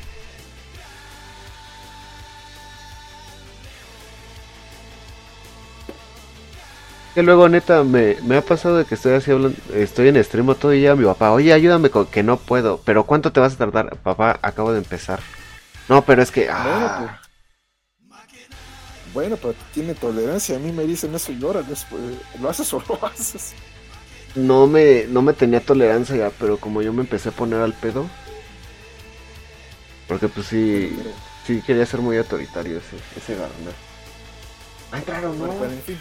Que 7.18 7.24
luego, 7.24 7.50
neta, 7.50 7.84
me, 7.84 8.16
me 8.22 8.38
ha 8.38 8.44
pasado 8.44 8.78
de 8.78 8.86
que 8.86 8.94
estoy 8.94 9.14
así 9.14 9.32
hablando, 9.32 9.58
estoy 9.74 10.10
en 10.10 10.18
extremo 10.18 10.54
todo 10.54 10.72
y 10.76 10.82
ya 10.84 10.96
mi 10.96 11.04
papá, 11.04 11.32
oye, 11.32 11.52
ayúdame 11.52 11.90
con 11.90 12.06
que 12.06 12.22
no 12.22 12.38
puedo. 12.38 12.80
Pero 12.86 13.06
¿cuánto 13.06 13.32
te 13.32 13.40
vas 13.40 13.56
a 13.56 13.58
tardar? 13.58 13.98
Papá, 14.04 14.38
acabo 14.44 14.72
de 14.72 14.78
empezar. 14.78 15.20
No, 15.90 16.06
pero 16.06 16.22
es 16.22 16.30
que. 16.30 16.48
Ah, 16.48 17.20
bueno, 19.16 19.36
pero 19.36 19.56
tiene 19.74 19.96
tolerancia. 19.96 20.58
A 20.58 20.60
mí 20.60 20.72
me 20.72 20.84
dicen 20.84 21.16
eso 21.16 21.32
y 21.32 21.44
ahora 21.44 21.64
después, 21.64 22.00
¿lo 22.40 22.52
haces 22.52 22.72
o 22.72 22.84
lo 22.88 23.04
haces? 23.08 23.56
no 24.36 24.68
me, 24.68 25.06
no 25.08 25.24
me 25.24 25.34
tenía 25.34 25.60
tolerancia 25.60 26.16
ya, 26.16 26.30
pero 26.30 26.58
como 26.58 26.84
yo 26.84 26.94
me 26.94 27.02
empecé 27.02 27.30
a 27.30 27.32
poner 27.32 27.62
al 27.62 27.74
pedo. 27.74 28.06
Porque 30.08 30.28
pues 30.28 30.46
sí, 30.46 30.96
sí 31.48 31.64
quería 31.66 31.88
ser 31.88 32.00
muy 32.00 32.16
autoritario 32.16 32.78
ese, 32.78 32.96
ese 33.18 33.34
Gardner. 33.34 33.74
Ay, 34.92 35.02
claro, 35.02 35.34
no. 35.34 35.48
Bueno, 35.48 35.74
en 35.74 35.82
fin. 35.82 36.00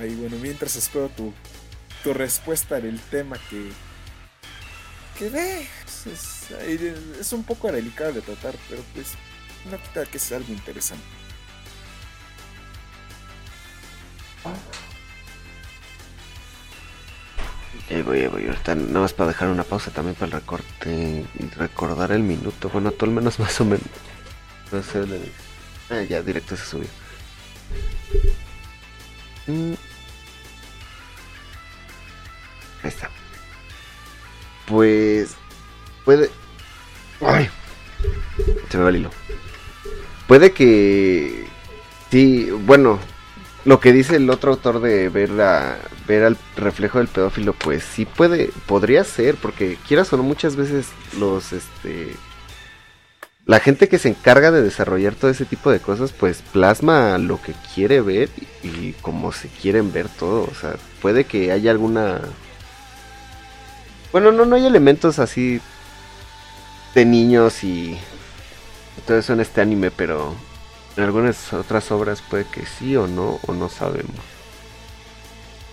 Ahí, 0.00 0.14
bueno, 0.14 0.36
mientras 0.40 0.76
espero 0.76 1.08
tu, 1.10 1.32
tu 2.02 2.14
respuesta 2.14 2.78
en 2.78 2.86
el 2.86 3.00
tema 3.00 3.36
que. 3.50 3.70
que 5.18 5.28
ve. 5.28 5.66
Es, 6.12 6.50
es, 6.50 7.32
un 7.32 7.44
poco 7.44 7.70
delicado 7.70 8.12
de 8.12 8.22
tratar, 8.22 8.54
pero 8.68 8.82
pues. 8.94 9.14
No 9.70 9.80
quita 9.80 10.04
que 10.06 10.18
sea 10.18 10.38
algo 10.38 10.52
interesante. 10.52 11.04
Ahí 17.90 18.02
voy, 18.02 18.26
voy. 18.26 18.46
Ahorita 18.46 18.74
nada 18.74 19.00
más 19.00 19.12
para 19.12 19.28
dejar 19.28 19.48
una 19.48 19.62
pausa 19.64 19.90
también 19.92 20.16
para 20.16 20.26
el 20.26 20.32
recorte 20.32 21.26
y 21.38 21.46
recordar 21.56 22.10
el 22.10 22.22
minuto. 22.22 22.68
Bueno, 22.70 22.90
todo 22.90 23.10
al 23.10 23.14
menos 23.16 23.38
más 23.38 23.60
o 23.60 23.64
menos. 23.64 23.86
Ah, 25.92 26.02
ya, 26.04 26.22
directo 26.22 26.56
se 26.56 26.64
subió. 26.64 26.88
Mm. 29.46 29.74
Ahí 32.82 32.88
está. 32.88 33.10
Pues. 34.66 35.34
Puede. 36.06 36.30
Ay. 37.20 37.50
Se 38.70 38.78
me 38.78 38.84
va 38.84 38.88
el 38.90 38.96
hilo. 38.96 39.10
Puede 40.26 40.52
que. 40.52 41.46
Sí, 42.10 42.50
bueno, 42.50 42.98
lo 43.66 43.78
que 43.78 43.92
dice 43.92 44.16
el 44.16 44.30
otro 44.30 44.52
autor 44.52 44.80
de 44.80 45.10
ver 45.10 45.28
la, 45.28 45.76
ver 46.08 46.24
al 46.24 46.38
reflejo 46.56 46.98
del 46.98 47.08
pedófilo, 47.08 47.52
pues 47.52 47.84
sí 47.84 48.06
puede, 48.06 48.50
podría 48.66 49.04
ser, 49.04 49.36
porque 49.36 49.76
quieras 49.86 50.12
o 50.12 50.16
no, 50.16 50.22
muchas 50.22 50.56
veces 50.56 50.88
los, 51.18 51.52
este, 51.52 52.16
la 53.44 53.60
gente 53.60 53.88
que 53.88 53.98
se 53.98 54.08
encarga 54.08 54.50
de 54.50 54.62
desarrollar 54.62 55.14
todo 55.14 55.30
ese 55.30 55.44
tipo 55.44 55.70
de 55.70 55.80
cosas, 55.80 56.12
pues 56.12 56.42
plasma 56.42 57.18
lo 57.18 57.40
que 57.42 57.54
quiere 57.74 58.00
ver 58.00 58.28
y, 58.62 58.92
como 59.02 59.32
se 59.32 59.48
quieren 59.48 59.92
ver 59.92 60.08
todo, 60.08 60.48
o 60.50 60.54
sea, 60.54 60.76
puede 61.00 61.24
que 61.24 61.50
haya 61.50 61.70
alguna, 61.70 62.20
bueno, 64.12 64.30
no, 64.30 64.44
no 64.44 64.54
hay 64.56 64.66
elementos 64.66 65.18
así 65.18 65.60
de 66.94 67.04
niños 67.04 67.64
y 67.64 67.98
todo 69.06 69.18
eso 69.18 69.32
en 69.32 69.40
este 69.40 69.60
anime, 69.60 69.90
pero 69.90 70.34
en 70.96 71.02
algunas 71.02 71.52
otras 71.52 71.90
obras 71.90 72.22
puede 72.22 72.44
que 72.44 72.64
sí 72.64 72.94
o 72.96 73.08
no, 73.08 73.40
o 73.46 73.52
no 73.52 73.68
sabemos. 73.68 74.14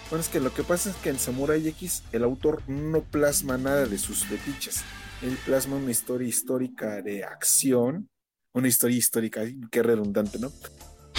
Bueno, 0.09 0.23
es 0.23 0.29
que 0.29 0.39
lo 0.39 0.51
que 0.51 0.63
pasa 0.63 0.89
es 0.89 0.95
que 0.95 1.09
en 1.09 1.19
Samurai 1.19 1.67
X 1.67 2.01
el 2.11 2.23
autor 2.23 2.63
no 2.67 3.01
plasma 3.01 3.59
nada 3.59 3.85
de 3.85 3.99
sus 3.99 4.25
fetiches. 4.25 4.83
Él 5.21 5.37
plasma 5.45 5.75
una 5.75 5.91
historia 5.91 6.27
histórica 6.27 7.01
de 7.01 7.23
acción. 7.23 8.09
Una 8.53 8.67
historia 8.67 8.97
histórica, 8.97 9.41
qué 9.71 9.83
redundante, 9.83 10.39
¿no? 10.39 10.51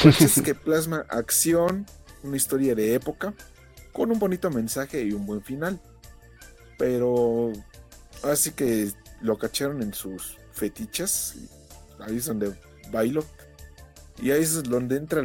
es 0.20 0.42
que 0.42 0.54
plasma 0.54 1.06
acción, 1.08 1.86
una 2.22 2.36
historia 2.36 2.74
de 2.74 2.94
época, 2.94 3.34
con 3.92 4.10
un 4.10 4.18
bonito 4.18 4.50
mensaje 4.50 5.02
y 5.02 5.12
un 5.12 5.26
buen 5.26 5.42
final. 5.42 5.80
Pero 6.78 7.52
así 8.22 8.52
que 8.52 8.90
lo 9.20 9.38
cacharon 9.38 9.82
en 9.82 9.94
sus 9.94 10.38
fetiches. 10.52 11.36
Ahí 12.00 12.16
es 12.16 12.26
donde 12.26 12.54
bailo. 12.90 13.24
Y 14.22 14.30
ahí 14.32 14.42
es 14.42 14.62
donde 14.62 14.96
entra 14.96 15.22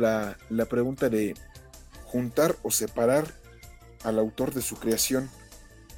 la, 0.50 0.66
pregunta 0.66 1.10
de 1.10 1.34
juntar 2.06 2.56
o 2.64 2.72
separar 2.72 3.34
al 4.04 4.20
autor 4.20 4.54
de 4.54 4.62
su 4.62 4.78
creación. 4.78 5.30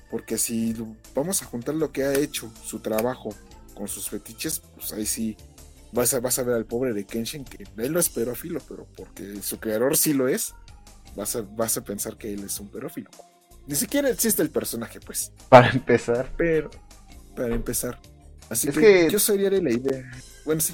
Porque 0.10 0.38
si 0.38 0.76
vamos 1.14 1.42
a 1.42 1.46
juntar 1.46 1.76
lo 1.76 1.92
que 1.92 2.04
ha 2.04 2.14
hecho, 2.14 2.52
su 2.64 2.80
trabajo, 2.80 3.30
con 3.74 3.88
sus 3.88 4.10
fetiches, 4.10 4.62
pues 4.76 4.94
ahí 4.94 5.06
sí 5.06 5.38
vas 5.92 6.14
a, 6.14 6.20
vas 6.20 6.40
a 6.40 6.44
ver 6.44 6.56
al 6.56 6.66
pobre 6.66 6.94
de 6.94 7.06
Kenshin, 7.06 7.46
que 7.46 7.66
él 7.78 7.94
no 7.94 8.00
es 8.00 8.10
pedófilo, 8.10 8.60
pero 8.68 8.88
porque 8.96 9.42
su 9.42 9.60
creador 9.60 9.98
sí 9.98 10.14
lo 10.14 10.28
es, 10.28 10.54
vas 11.16 11.36
a, 11.36 11.42
vas 11.42 11.78
a 11.78 11.84
pensar 11.84 12.18
que 12.18 12.34
él 12.34 12.44
es 12.44 12.60
un 12.60 12.70
pedófilo. 12.70 13.10
Ni 13.68 13.76
siquiera 13.76 14.10
existe 14.10 14.42
el 14.42 14.50
personaje, 14.50 15.00
pues. 15.00 15.32
Para 15.50 15.70
empezar. 15.70 16.34
Pero, 16.38 16.70
para 17.36 17.54
empezar. 17.54 18.00
Así 18.50 18.70
que, 18.70 19.10
yo 19.12 19.20
sería 19.20 19.50
de 19.50 19.62
la 19.62 19.72
idea. 19.72 20.10
Bueno, 20.46 20.62
sí. 20.62 20.74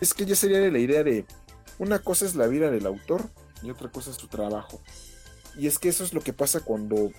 Es 0.00 0.14
que 0.14 0.24
yo 0.24 0.36
sería 0.36 0.60
de 0.60 0.70
la 0.70 0.78
idea 0.78 1.02
de 1.02 1.26
una 1.78 1.98
cosa 1.98 2.24
es 2.24 2.36
la 2.36 2.46
vida 2.46 2.70
del 2.70 2.86
autor 2.86 3.28
y 3.62 3.70
otra 3.70 3.90
cosa 3.90 4.10
es 4.10 4.16
su 4.16 4.28
trabajo. 4.28 4.80
Y 5.56 5.66
es 5.66 5.80
que 5.80 5.88
eso 5.88 6.04
es 6.04 6.14
lo 6.14 6.20
que 6.20 6.32
pasa 6.32 6.60
cuando 6.60 7.10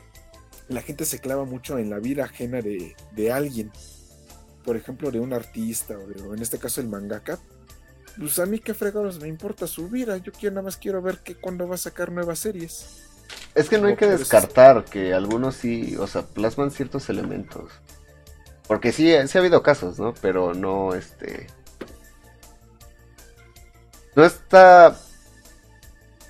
la 0.69 0.81
gente 0.81 1.05
se 1.05 1.19
clava 1.19 1.45
mucho 1.45 1.77
en 1.77 1.89
la 1.89 1.99
vida 1.99 2.25
ajena 2.25 2.61
de, 2.61 3.31
alguien. 3.31 3.71
Por 4.63 4.77
ejemplo, 4.77 5.11
de 5.11 5.19
un 5.19 5.33
artista 5.33 5.95
o, 5.97 6.33
en 6.33 6.41
este 6.41 6.59
caso 6.59 6.79
el 6.79 6.87
mangaka. 6.87 7.39
Pues 8.17 8.39
a 8.39 8.45
mí 8.45 8.59
qué 8.59 8.73
fregados 8.73 9.19
me 9.19 9.27
importa 9.27 9.67
su 9.67 9.89
vida. 9.89 10.17
Yo 10.17 10.31
quiero, 10.31 10.55
nada 10.55 10.65
más 10.65 10.77
quiero 10.77 11.01
ver 11.01 11.19
que 11.19 11.35
cuando 11.35 11.67
va 11.67 11.75
a 11.75 11.77
sacar 11.77 12.11
nuevas 12.11 12.39
series. 12.39 13.03
Es 13.55 13.69
que 13.69 13.77
no 13.77 13.87
hay 13.87 13.95
que 13.95 14.07
descartar 14.07 14.85
que 14.85 15.13
algunos 15.13 15.55
sí, 15.55 15.95
o 15.97 16.07
sea, 16.07 16.23
plasman 16.23 16.71
ciertos 16.71 17.09
elementos. 17.09 17.71
Porque 18.67 18.91
sí, 18.91 19.11
sí 19.27 19.37
ha 19.37 19.41
habido 19.41 19.63
casos, 19.63 19.99
¿no? 19.99 20.13
Pero 20.21 20.53
no, 20.53 20.93
este 20.93 21.47
no 24.15 24.25
está. 24.25 24.95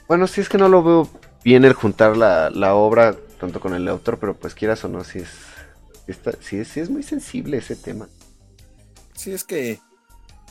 Bueno, 0.08 0.28
sí 0.28 0.42
es 0.42 0.50
que 0.50 0.58
no 0.58 0.70
lo 0.70 0.84
veo 0.84 1.10
bien 1.44 1.66
el 1.66 1.74
juntar 1.74 2.18
la, 2.18 2.76
obra 2.76 3.16
tanto 3.40 3.60
con 3.60 3.74
el 3.74 3.88
autor, 3.88 4.20
pero 4.20 4.38
pues 4.38 4.54
quieras 4.54 4.84
o 4.84 4.90
no, 4.90 5.04
sí 5.04 5.20
es, 5.20 5.30
está, 6.08 6.34
sí 6.42 6.60
es 6.60 6.90
muy 6.90 7.04
sensible 7.04 7.58
ese 7.58 7.76
tema. 7.76 8.10
Sí, 9.16 9.34
es 9.34 9.44
que 9.44 9.80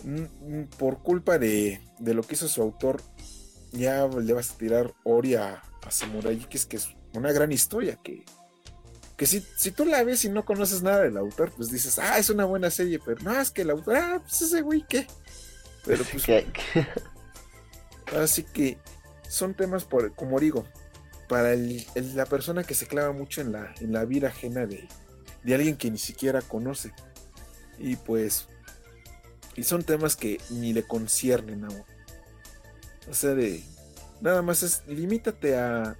mm, 0.04 0.20
mm, 0.60 0.66
por 0.78 0.98
culpa 0.98 1.38
de, 1.38 1.80
lo 2.00 2.22
que 2.22 2.34
hizo 2.34 2.48
su 2.48 2.60
autor, 2.62 3.00
ya 3.72 4.06
le 4.06 4.32
vas 4.32 4.50
a 4.50 4.58
tirar 4.58 4.94
Ori 5.04 5.36
a, 5.36 5.62
Samurai 5.88 6.36
que 6.36 6.58
es 6.58 6.66
que 6.66 6.76
es 6.76 6.94
una 7.14 7.32
gran 7.32 7.50
historia, 7.50 7.98
que, 8.02 8.26
que 9.16 9.26
si, 9.26 9.42
si 9.56 9.70
tú 9.70 9.86
la 9.86 10.02
ves 10.02 10.24
y 10.26 10.28
no 10.28 10.44
conoces 10.44 10.82
nada 10.82 11.00
del 11.00 11.16
autor, 11.16 11.50
pues 11.56 11.70
dices, 11.70 11.98
ah, 11.98 12.18
es 12.18 12.28
una 12.28 12.44
buena 12.44 12.70
serie, 12.70 13.00
pero 13.02 13.22
no, 13.22 13.40
es 13.40 13.50
que 13.50 13.62
el 13.62 13.70
autor, 13.70 13.96
ah, 13.96 14.20
pues 14.20 14.42
ese 14.42 14.60
güey, 14.60 14.84
¿qué? 14.86 15.06
Pero 15.86 16.04
pues... 16.04 16.24
Así 18.16 18.42
que 18.42 18.76
son 19.28 19.54
temas, 19.54 19.84
por, 19.84 20.14
como 20.14 20.38
digo, 20.40 20.66
para 21.28 21.54
la 21.54 22.26
persona 22.26 22.64
que 22.64 22.74
se 22.74 22.86
clava 22.86 23.12
mucho 23.12 23.40
en 23.40 23.52
la, 23.52 23.74
en 23.80 23.92
la 23.92 24.04
vida 24.04 24.28
ajena 24.28 24.66
de, 24.66 24.88
alguien 25.54 25.76
que 25.76 25.90
ni 25.90 25.98
siquiera 25.98 26.42
conoce. 26.42 26.92
Y 27.78 27.96
pues, 27.96 28.48
y 29.54 29.62
son 29.62 29.84
temas 29.84 30.16
que 30.16 30.40
ni 30.50 30.72
le 30.72 30.82
conciernen 30.82 31.64
a 31.64 31.68
O 33.08 33.14
sea, 33.14 33.34
de, 33.34 33.62
nada 34.20 34.42
más 34.42 34.62
es, 34.62 34.82
limítate 34.86 35.56
a, 35.56 35.96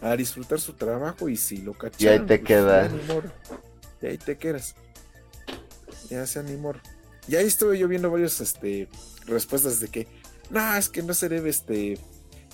a 0.00 0.16
disfrutar 0.16 0.60
su 0.60 0.72
trabajo 0.72 1.28
y 1.28 1.36
si 1.36 1.58
lo 1.58 1.74
cachas. 1.74 2.00
Y 2.00 2.08
ahí 2.08 2.18
te 2.20 2.38
pues, 2.38 2.40
quedas. 2.42 2.92
Y 4.00 4.06
ahí 4.06 4.18
te 4.18 4.36
quedas. 4.36 4.74
Ya 6.10 6.26
se 6.26 6.40
animó. 6.40 6.74
Y 7.28 7.36
ahí 7.36 7.46
estuve 7.46 7.78
yo 7.78 7.86
viendo 7.86 8.10
varias 8.10 8.40
este, 8.40 8.88
respuestas 9.26 9.78
de 9.80 9.88
que 9.88 10.08
no, 10.50 10.76
es 10.76 10.88
que 10.88 11.02
no 11.02 11.14
se 11.14 11.28
debe 11.28 11.50
este, 11.50 11.98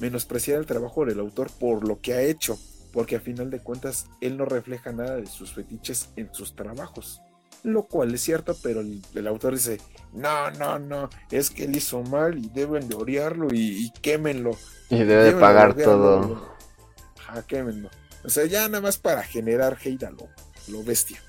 menospreciar 0.00 0.58
el 0.58 0.66
trabajo 0.66 1.04
del 1.04 1.20
autor 1.20 1.50
por 1.50 1.86
lo 1.86 2.00
que 2.00 2.14
ha 2.14 2.22
hecho, 2.22 2.58
porque 2.92 3.16
a 3.16 3.20
final 3.20 3.50
de 3.50 3.60
cuentas 3.60 4.06
él 4.20 4.36
no 4.36 4.44
refleja 4.44 4.92
nada 4.92 5.16
de 5.16 5.26
sus 5.26 5.52
fetiches 5.52 6.10
en 6.16 6.32
sus 6.32 6.54
trabajos. 6.54 7.22
Lo 7.64 7.84
cual 7.84 8.14
es 8.14 8.22
cierto, 8.22 8.56
pero 8.62 8.80
el, 8.80 9.26
autor 9.26 9.54
dice, 9.54 9.80
no, 10.12 10.50
no, 10.52 10.78
no, 10.78 11.10
es 11.30 11.50
que 11.50 11.64
él 11.64 11.74
hizo 11.74 12.02
mal 12.02 12.38
y 12.38 12.48
deben 12.48 12.88
de 12.88 12.94
odiarlo 12.94 13.48
y, 13.52 13.90
quémenlo. 14.00 14.56
Y 14.90 14.98
debe 14.98 15.24
de 15.24 15.32
pagar 15.32 15.74
todo. 15.74 16.56
Ajá, 17.18 17.42
quémenlo. 17.42 17.90
O 18.24 18.28
sea, 18.28 18.46
ya 18.46 18.68
nada 18.68 18.80
más 18.80 18.96
para 18.96 19.22
generar 19.22 19.76
hate 19.84 20.04
a 20.04 20.10
lo, 20.10 20.28
lo 20.68 20.84
bestia. 20.84 21.20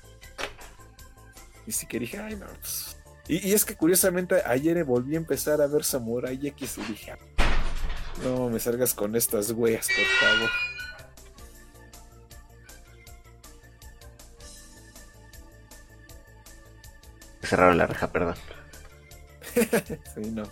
Y 1.66 1.72
si 1.72 1.86
que 1.86 1.98
dije, 1.98 2.18
ay 2.18 2.36
no, 2.36 2.46
pues 2.60 2.96
y, 3.30 3.52
es 3.52 3.64
que 3.64 3.76
curiosamente 3.76 4.42
ayer 4.44 4.82
volví 4.82 5.14
a 5.14 5.18
empezar 5.18 5.60
a 5.60 5.68
ver 5.68 5.84
Samurai 5.84 6.36
X 6.48 6.78
y 6.78 6.82
dije, 6.82 7.14
no 8.24 8.48
me 8.48 8.60
salgas 8.60 8.94
con 8.94 9.16
estas 9.16 9.50
weas, 9.52 9.86
por 9.86 10.28
favor. 10.28 10.50
Cerraron 17.42 17.78
la 17.78 17.86
reja, 17.86 18.12
perdón. 18.12 18.36
sí, 20.14 20.30
no. 20.30 20.44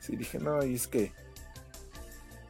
Sí, 0.00 0.16
dije, 0.16 0.38
no, 0.38 0.64
y 0.64 0.74
es 0.74 0.86
que 0.86 1.12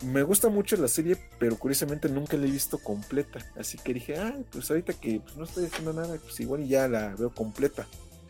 me 0.02 0.22
gusta 0.22 0.48
mucho 0.48 0.76
la 0.76 0.86
serie, 0.86 1.16
pero 1.38 1.58
curiosamente 1.58 2.08
nunca 2.08 2.36
la 2.36 2.46
he 2.46 2.50
visto 2.50 2.78
completa. 2.78 3.40
Así 3.58 3.78
que 3.78 3.94
dije, 3.94 4.16
ah, 4.16 4.34
pues 4.50 4.70
ahorita 4.70 4.92
que 4.92 5.20
pues, 5.20 5.36
no 5.36 5.44
estoy 5.44 5.66
haciendo 5.66 5.92
nada, 5.92 6.18
pues 6.18 6.38
igual 6.40 6.66
ya 6.66 6.86
la 6.88 7.14
veo 7.16 7.30
completa. 7.34 7.86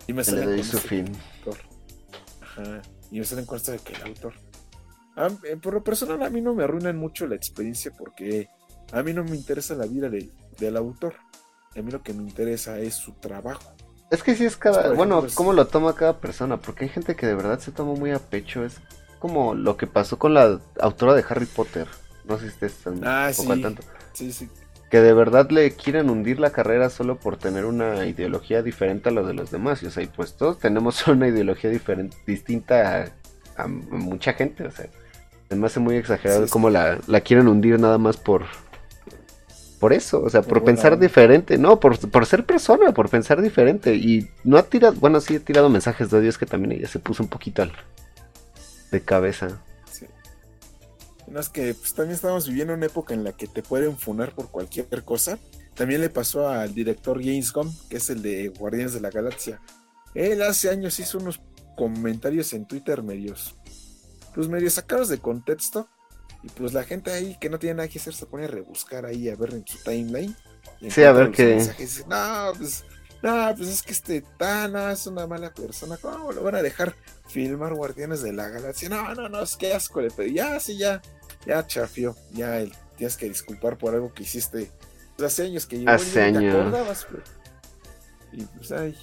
Y 0.06 0.12
me 0.12 0.24
salen 0.24 0.56
con 0.56 0.64
su 0.64 0.76
este 0.78 0.88
fin. 0.88 1.16
Autor. 1.38 1.58
Ajá. 2.40 2.82
Y 3.10 3.18
me 3.18 3.24
salen 3.24 3.46
esto 3.54 3.72
de 3.72 3.78
que 3.78 3.92
el 3.94 4.02
autor. 4.02 4.34
Eh, 5.44 5.56
por 5.56 5.74
lo 5.74 5.82
personal, 5.82 6.22
a 6.22 6.30
mí 6.30 6.40
no 6.40 6.54
me 6.54 6.64
arruinan 6.64 6.96
mucho 6.96 7.26
la 7.26 7.34
experiencia 7.34 7.92
porque 7.96 8.48
a 8.92 9.02
mí 9.02 9.12
no 9.12 9.24
me 9.24 9.36
interesa 9.36 9.74
la 9.74 9.86
vida 9.86 10.08
del 10.10 10.76
autor. 10.76 11.14
A 11.76 11.82
mí 11.82 11.90
lo 11.90 12.02
que 12.02 12.12
me 12.12 12.22
interesa 12.22 12.78
es 12.78 12.94
su 12.94 13.12
trabajo. 13.12 13.72
Es 14.10 14.22
que 14.22 14.34
sí 14.34 14.44
es 14.44 14.56
cada. 14.56 14.92
bueno, 14.94 15.26
cómo 15.34 15.52
lo 15.52 15.66
toma 15.66 15.94
cada 15.94 16.18
persona. 16.18 16.56
Porque 16.56 16.84
hay 16.84 16.90
gente 16.90 17.14
que 17.14 17.26
de 17.26 17.34
verdad 17.34 17.58
se 17.58 17.72
toma 17.72 17.94
muy 17.94 18.10
a 18.10 18.18
pecho. 18.18 18.64
Es 18.64 18.80
como 19.18 19.54
lo 19.54 19.76
que 19.76 19.86
pasó 19.86 20.18
con 20.18 20.34
la 20.34 20.60
autora 20.80 21.14
de 21.14 21.24
Harry 21.28 21.46
Potter. 21.46 21.86
No 22.24 22.38
sé 22.38 22.44
si 22.44 22.48
estés 22.48 22.74
tan 22.78 23.00
ah, 23.04 23.30
sí. 23.32 23.46
tanto. 23.60 23.82
Sí, 24.12 24.32
sí. 24.32 24.48
Que 24.90 25.00
de 25.00 25.12
verdad 25.12 25.50
le 25.50 25.72
quieren 25.72 26.08
hundir 26.08 26.40
la 26.40 26.50
carrera 26.50 26.88
solo 26.88 27.18
por 27.18 27.36
tener 27.36 27.66
una 27.66 28.06
ideología 28.06 28.62
diferente 28.62 29.10
a 29.10 29.12
la 29.12 29.22
de 29.22 29.34
los 29.34 29.50
demás. 29.50 29.82
Y, 29.82 29.86
o 29.86 29.90
sea, 29.90 30.02
y 30.02 30.06
pues 30.06 30.36
todos 30.36 30.58
tenemos 30.58 31.06
una 31.08 31.28
ideología 31.28 31.68
diferente, 31.68 32.16
distinta 32.26 33.12
a, 33.56 33.66
mucha 33.66 34.32
gente. 34.32 34.66
O 34.66 34.70
sea, 34.70 34.88
me 35.50 35.66
hace 35.66 35.80
muy 35.80 35.96
exagerado 35.96 36.46
como 36.48 36.70
la, 36.70 36.98
la 37.06 37.20
quieren 37.20 37.48
hundir 37.48 37.80
nada 37.80 37.98
más 37.98 38.16
por, 38.16 38.44
por 39.78 39.92
eso, 39.92 40.22
o 40.22 40.30
sea, 40.30 40.42
por, 40.42 40.64
pensar 40.64 40.98
diferente, 40.98 41.56
no, 41.56 41.78
por, 41.78 41.98
por, 42.10 42.26
ser 42.26 42.44
persona, 42.44 42.92
por 42.92 43.08
pensar 43.08 43.40
diferente. 43.40 43.94
Y 43.94 44.28
no 44.44 44.58
ha 44.58 44.64
tirado, 44.64 44.94
bueno, 44.94 45.20
sí 45.20 45.36
ha 45.36 45.40
tirado 45.40 45.68
mensajes 45.68 46.10
de 46.10 46.20
Dios 46.20 46.36
que 46.36 46.46
también 46.46 46.72
ella 46.72 46.88
se 46.88 46.98
puso 46.98 47.22
un 47.22 47.28
poquito 47.28 47.62
al, 47.62 47.72
de 48.90 49.00
cabeza. 49.00 49.62
Sí. 49.90 50.06
No, 51.28 51.38
es 51.38 51.48
que 51.48 51.74
pues, 51.74 51.94
también 51.94 52.16
estamos 52.16 52.48
viviendo 52.48 52.74
una 52.74 52.86
época 52.86 53.14
en 53.14 53.22
la 53.22 53.32
que 53.32 53.46
te 53.46 53.62
pueden 53.62 53.96
funar 53.96 54.34
por 54.34 54.50
cualquier 54.50 55.04
cosa. 55.04 55.38
También 55.74 56.00
le 56.00 56.10
pasó 56.10 56.48
al 56.48 56.74
director 56.74 57.22
James 57.22 57.52
Gunn, 57.52 57.72
que 57.88 57.98
es 57.98 58.10
el 58.10 58.20
de 58.20 58.48
Guardianes 58.48 58.94
de 58.94 59.00
la 59.00 59.10
Galaxia. 59.10 59.60
Él 60.14 60.42
hace 60.42 60.70
años 60.70 60.98
hizo 60.98 61.18
unos 61.18 61.40
comentarios 61.76 62.52
en 62.52 62.66
Twitter 62.66 63.04
medios, 63.04 63.54
pues 64.34 64.48
medios 64.48 64.74
sacados 64.74 65.08
de 65.08 65.18
contexto. 65.18 65.88
Y 66.42 66.48
pues 66.50 66.72
la 66.72 66.84
gente 66.84 67.10
ahí 67.10 67.36
que 67.40 67.50
no 67.50 67.58
tiene 67.58 67.76
nada 67.76 67.88
que 67.88 67.98
hacer 67.98 68.14
se 68.14 68.26
pone 68.26 68.44
a 68.44 68.48
rebuscar 68.48 69.04
ahí 69.04 69.28
a 69.28 69.34
ver 69.34 69.54
en 69.54 69.66
su 69.66 69.78
timeline. 69.78 70.36
sí, 70.88 71.02
a 71.02 71.12
ver 71.12 71.32
qué. 71.32 71.56
no, 72.08 72.52
pues 72.56 72.84
no, 73.22 73.52
pues 73.56 73.68
es 73.68 73.82
que 73.82 73.92
este 73.92 74.22
Tana 74.36 74.92
es 74.92 75.06
una 75.06 75.26
mala 75.26 75.52
persona, 75.52 75.96
¿cómo 75.96 76.30
lo 76.30 76.42
van 76.42 76.54
a 76.54 76.62
dejar 76.62 76.94
filmar 77.26 77.74
Guardianes 77.74 78.22
de 78.22 78.32
la 78.32 78.48
Galaxia? 78.48 78.88
No, 78.88 79.14
no, 79.14 79.28
no, 79.28 79.42
es 79.42 79.56
que 79.56 79.74
asco 79.74 80.00
le 80.00 80.10
pedí, 80.10 80.34
ya, 80.34 80.60
sí, 80.60 80.78
ya, 80.78 81.02
ya 81.44 81.66
chafió, 81.66 82.16
ya 82.32 82.64
tienes 82.96 83.16
que 83.16 83.28
disculpar 83.28 83.76
por 83.76 83.94
algo 83.94 84.14
que 84.14 84.22
hiciste 84.22 84.70
hace 85.24 85.44
años 85.46 85.66
que 85.66 85.82
yo 85.82 85.90
hace 85.90 86.22
años. 86.22 87.06
Y 88.32 88.44
pues 88.44 88.70
ay. 88.70 88.96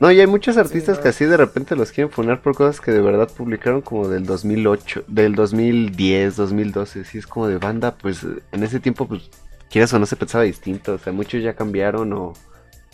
No, 0.00 0.10
y 0.10 0.20
hay 0.20 0.26
muchos 0.26 0.56
artistas 0.56 0.98
que 0.98 1.08
así 1.08 1.24
de 1.24 1.36
repente 1.36 1.76
los 1.76 1.92
quieren 1.92 2.12
funar 2.12 2.42
por 2.42 2.54
cosas 2.54 2.80
que 2.80 2.90
de 2.90 3.00
verdad 3.00 3.30
publicaron 3.30 3.80
como 3.80 4.08
del 4.08 4.26
2008, 4.26 5.04
del 5.06 5.34
2010, 5.34 6.36
2012. 6.36 7.04
Sí, 7.04 7.18
es 7.18 7.26
como 7.26 7.46
de 7.46 7.58
banda, 7.58 7.96
pues 7.96 8.26
en 8.52 8.62
ese 8.62 8.80
tiempo, 8.80 9.06
pues, 9.06 9.30
quieras 9.70 9.92
o 9.94 9.98
no 9.98 10.06
se 10.06 10.16
pensaba 10.16 10.44
distinto. 10.44 10.94
O 10.94 10.98
sea, 10.98 11.12
muchos 11.12 11.42
ya 11.42 11.54
cambiaron 11.54 12.12
o 12.12 12.34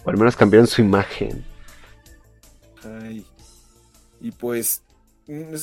o 0.05 0.11
al 0.11 0.17
menos 0.17 0.37
cambiaron 0.37 0.67
su 0.67 0.81
imagen. 0.81 1.45
Ay. 2.85 3.27
Y 4.20 4.33
pues, 4.33 4.83
mm, 5.27 5.55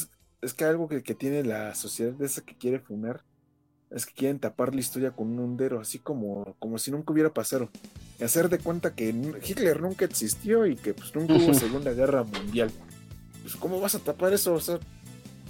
es, 0.41 0.53
que 0.53 0.66
algo 0.66 0.88
que, 0.88 1.01
tiene 1.01 1.43
la 1.43 1.75
sociedad 1.75 2.14
de 2.14 2.25
esa 2.25 2.41
que 2.41 2.56
quiere 2.56 2.80
fumar 2.80 3.24
es 3.91 4.06
que 4.06 4.14
quieren 4.14 4.40
tapar 4.40 4.74
la 4.74 4.82
historia 4.82 5.11
con 5.11 5.27
un 5.27 5.40
hundero, 5.40 5.80
así 5.80 5.99
como, 5.99 6.56
como 6.59 6.77
si 6.77 6.91
nunca 6.91 7.14
hubiera 7.14 7.33
pasado. 7.33 7.69
Y 8.19 8.24
hacer 8.24 8.49
de 8.49 8.59
cuenta 8.59 8.95
que 8.95 9.09
Hitler 9.09 9.82
nunca 9.82 10.06
existió 10.06 10.66
y 10.66 10.75
que 10.75 10.93
pues 10.93 11.14
nunca 11.16 11.33
hubo 11.33 11.53
Segunda 11.53 11.93
Guerra 11.93 12.24
Mundial. 12.24 12.72
Pues, 13.41 13.56
¿cómo 13.56 13.80
vas 13.80 13.95
a 13.95 13.99
tapar 13.99 14.33
eso? 14.33 14.53
O 14.53 14.59
sea, 14.59 14.80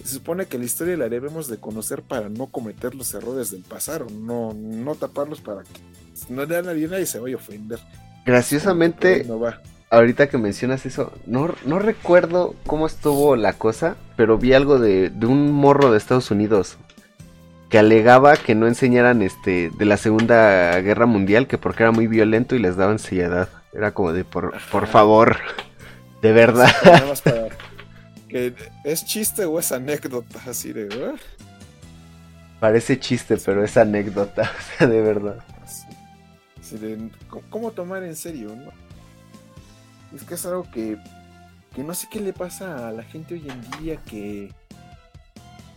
se 0.04 0.14
supone 0.14 0.46
que 0.46 0.58
la 0.58 0.66
historia 0.66 0.98
la 0.98 1.10
debemos 1.10 1.48
de 1.48 1.58
conocer 1.58 2.02
para 2.02 2.30
no 2.30 2.48
cometer 2.48 2.96
los 2.96 3.14
errores 3.14 3.52
del 3.52 3.64
pasado, 3.64 4.08
no, 4.12 4.54
no 4.54 4.96
taparlos 4.96 5.42
para 5.42 5.64
que 5.64 5.82
no 6.30 6.44
a 6.44 6.46
nadie, 6.46 6.88
nadie 6.88 7.06
se 7.06 7.20
vaya 7.20 7.36
a 7.36 7.38
ofender. 7.38 7.80
Graciosamente, 8.26 9.26
ahorita 9.90 10.28
que 10.28 10.38
mencionas 10.38 10.86
eso, 10.86 11.14
no, 11.26 11.54
no 11.66 11.80
recuerdo 11.80 12.56
cómo 12.66 12.88
estuvo 12.88 13.36
la 13.36 13.54
cosa, 13.54 13.96
pero 14.16 14.38
vi 14.38 14.54
algo 14.54 14.80
de, 14.80 15.12
un 15.24 15.52
morro 15.52 15.92
de 15.92 15.98
Estados 15.98 16.32
Unidos 16.32 16.78
que 17.70 17.80
alegaba 17.80 18.38
que 18.38 18.56
no 18.56 18.68
enseñaran 18.68 19.22
este 19.22 19.70
de 19.70 19.86
la 19.86 19.98
Segunda 19.98 20.80
Guerra 20.82 21.06
Mundial, 21.06 21.48
que 21.48 21.58
porque 21.58 21.84
era 21.84 21.92
muy 21.92 22.08
violento 22.08 22.56
y 22.56 22.60
les 22.60 22.78
daban 22.78 23.00
seriedad. 23.00 23.50
Era 23.74 23.92
como 23.94 24.14
de 24.14 24.24
por, 24.24 24.56
por 24.72 24.88
favor, 24.88 25.38
de 26.22 26.32
verdad. 26.32 26.72
¿Es 28.84 29.06
chiste 29.06 29.46
o 29.46 29.60
es 29.60 29.72
anécdota? 29.72 30.40
Así 30.48 30.74
de, 30.74 30.86
¿verdad? 30.86 31.16
Parece 32.60 33.00
chiste, 33.00 33.38
pero 33.46 33.64
es 33.64 33.78
anécdota, 33.78 34.44
o 34.58 34.78
sea, 34.78 34.88
de 34.88 35.02
verdad 35.02 35.44
de, 36.76 37.10
¿Cómo 37.50 37.72
tomar 37.72 38.04
en 38.04 38.16
serio? 38.16 38.56
¿no? 38.56 38.72
Es 40.16 40.24
que 40.24 40.36
es 40.36 40.46
algo 40.46 40.70
que, 40.72 40.98
que 41.76 41.84
no 41.84 41.94
sé 41.94 42.08
qué 42.12 42.20
le 42.20 42.34
pasa 42.34 42.88
a 42.88 42.92
la 42.92 43.04
gente 43.04 43.36
hoy 43.36 43.48
en 43.50 43.62
día 43.80 43.98
que, 44.04 44.52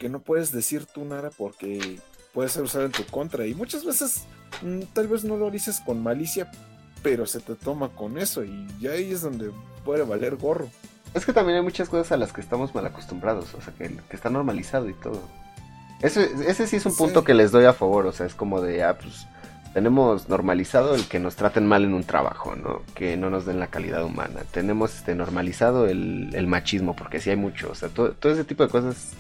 que 0.00 0.08
no 0.08 0.18
puedes 0.20 0.50
decir 0.50 0.86
tú 0.86 1.04
nada 1.04 1.30
porque 1.36 2.00
puede 2.34 2.48
ser 2.48 2.62
usado 2.62 2.86
en 2.86 2.92
tu 2.92 3.04
contra. 3.04 3.46
Y 3.46 3.54
muchas 3.54 3.84
veces 3.84 4.24
mm, 4.62 4.80
tal 4.92 5.06
vez 5.06 5.22
no 5.22 5.36
lo 5.36 5.50
dices 5.50 5.80
con 5.84 6.02
malicia, 6.02 6.50
pero 7.02 7.26
se 7.26 7.38
te 7.38 7.54
toma 7.54 7.90
con 7.90 8.18
eso 8.18 8.42
y 8.42 8.66
ya 8.80 8.92
ahí 8.92 9.12
es 9.12 9.22
donde 9.22 9.52
puede 9.84 10.02
valer 10.02 10.34
gorro. 10.36 10.68
Es 11.14 11.24
que 11.24 11.32
también 11.32 11.58
hay 11.58 11.62
muchas 11.62 11.88
cosas 11.88 12.10
a 12.12 12.16
las 12.16 12.32
que 12.32 12.40
estamos 12.40 12.74
mal 12.74 12.86
acostumbrados, 12.86 13.54
o 13.54 13.60
sea, 13.60 13.72
que, 13.74 13.96
está 14.10 14.30
normalizado 14.30 14.88
y 14.88 14.94
todo. 14.94 15.20
Ese, 16.00 16.30
ese 16.46 16.66
sí 16.66 16.76
es 16.76 16.86
un 16.86 16.96
punto 16.96 17.24
que 17.24 17.34
les 17.34 17.52
doy 17.52 17.66
a 17.66 17.72
favor, 17.72 18.06
o 18.06 18.12
sea, 18.12 18.26
es 18.26 18.34
como 18.34 18.60
de, 18.60 18.82
ah, 18.82 18.96
pues 18.96 19.26
tenemos 19.72 20.28
normalizado 20.28 20.94
el 20.94 21.06
que 21.06 21.20
nos 21.20 21.36
traten 21.36 21.66
mal 21.66 21.84
en 21.84 21.94
un 21.94 22.04
trabajo, 22.04 22.56
¿no? 22.56 22.82
Que 22.94 23.16
no 23.16 23.30
nos 23.30 23.46
den 23.46 23.60
la 23.60 23.68
calidad 23.68 24.04
humana. 24.04 24.40
Tenemos 24.50 24.96
este, 24.96 25.14
normalizado 25.14 25.86
el, 25.86 26.46
machismo, 26.46 26.96
porque 26.96 27.20
sí 27.20 27.30
hay 27.30 27.36
mucho. 27.36 27.70
O 27.70 27.74
sea, 27.74 27.88
todo, 27.88 28.14
ese 28.32 28.44
tipo 28.44 28.64
de 28.64 28.68
cosas, 28.68 29.12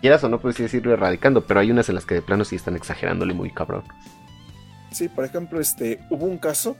quieras 0.00 0.24
o 0.24 0.28
no, 0.28 0.40
puedes 0.40 0.58
decirlo 0.58 0.92
erradicando, 0.92 1.44
pero 1.46 1.60
hay 1.60 1.70
unas 1.70 1.88
en 1.88 1.94
las 1.94 2.06
que 2.06 2.14
de 2.14 2.22
plano 2.22 2.44
sí 2.44 2.56
están 2.56 2.76
exagerándole 2.76 3.34
muy 3.34 3.50
cabrón. 3.52 3.84
Sí, 4.90 5.08
por 5.08 5.24
ejemplo, 5.24 5.60
este, 5.60 6.00
hubo 6.10 6.26
un 6.26 6.38
caso 6.38 6.76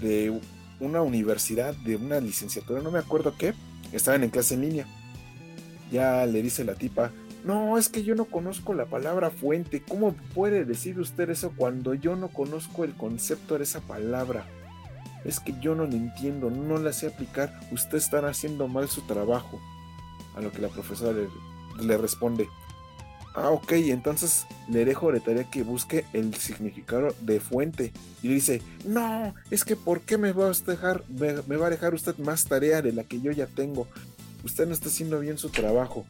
de 0.00 0.40
una 0.80 1.02
universidad, 1.02 1.74
de 1.74 1.96
una 1.96 2.20
licenciatura, 2.20 2.82
no 2.82 2.90
me 2.90 2.98
acuerdo 2.98 3.34
qué, 3.36 3.54
estaban 3.92 4.24
en 4.24 4.30
clase 4.30 4.54
en 4.54 4.62
línea. 4.62 4.86
Ya 5.90 6.26
le 6.26 6.42
dice 6.42 6.64
la 6.64 6.74
tipa, 6.74 7.12
no, 7.44 7.78
es 7.78 7.88
que 7.88 8.02
yo 8.02 8.16
no 8.16 8.24
conozco 8.24 8.74
la 8.74 8.86
palabra 8.86 9.30
fuente. 9.30 9.80
¿Cómo 9.80 10.14
puede 10.34 10.64
decir 10.64 10.98
usted 10.98 11.30
eso 11.30 11.52
cuando 11.56 11.94
yo 11.94 12.16
no 12.16 12.26
conozco 12.28 12.82
el 12.82 12.94
concepto 12.94 13.56
de 13.56 13.62
esa 13.62 13.80
palabra? 13.80 14.46
Es 15.24 15.38
que 15.38 15.54
yo 15.60 15.76
no 15.76 15.84
la 15.84 15.94
entiendo, 15.94 16.50
no 16.50 16.78
la 16.78 16.92
sé 16.92 17.06
aplicar. 17.06 17.60
Usted 17.70 17.98
está 17.98 18.18
haciendo 18.26 18.66
mal 18.66 18.88
su 18.88 19.02
trabajo. 19.02 19.60
A 20.34 20.40
lo 20.40 20.50
que 20.50 20.60
la 20.60 20.68
profesora 20.68 21.12
le, 21.12 21.28
responde. 21.98 22.48
Ah, 23.34 23.50
ok, 23.50 23.72
entonces 23.72 24.46
le 24.66 24.86
dejo 24.86 25.12
de 25.12 25.20
tarea 25.20 25.44
que 25.44 25.62
busque 25.62 26.06
el 26.14 26.34
significado 26.34 27.14
de 27.20 27.38
fuente. 27.38 27.92
Y 28.22 28.28
le 28.28 28.34
dice, 28.34 28.62
no, 28.86 29.34
es 29.50 29.64
que 29.64 29.76
¿por 29.76 30.00
qué 30.00 30.16
me 30.16 30.32
va 30.32 30.46
a 30.46 30.52
dejar, 30.52 31.04
me 31.08 31.56
va 31.56 31.66
a 31.66 31.70
dejar 31.70 31.92
usted 31.92 32.16
más 32.16 32.46
tarea 32.46 32.80
de 32.80 32.92
la 32.92 33.04
que 33.04 33.20
yo 33.20 33.32
ya 33.32 33.46
tengo? 33.46 33.88
Usted 34.42 34.66
no 34.66 34.72
está 34.72 34.88
haciendo 34.88 35.20
bien 35.20 35.36
su 35.36 35.50
trabajo. 35.50 36.06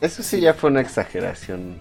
Eso 0.00 0.22
sí 0.22 0.40
ya 0.40 0.54
fue 0.54 0.70
una 0.70 0.80
exageración 0.80 1.78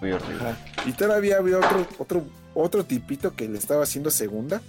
muy 0.00 0.12
horrible. 0.12 0.54
Y 0.84 0.92
todavía 0.92 1.38
había 1.38 1.58
otro, 1.58 1.86
otro, 1.98 2.24
otro 2.54 2.84
tipito 2.84 3.34
que 3.34 3.48
le 3.48 3.58
estaba 3.58 3.82
haciendo 3.82 4.10
segunda. 4.10 4.60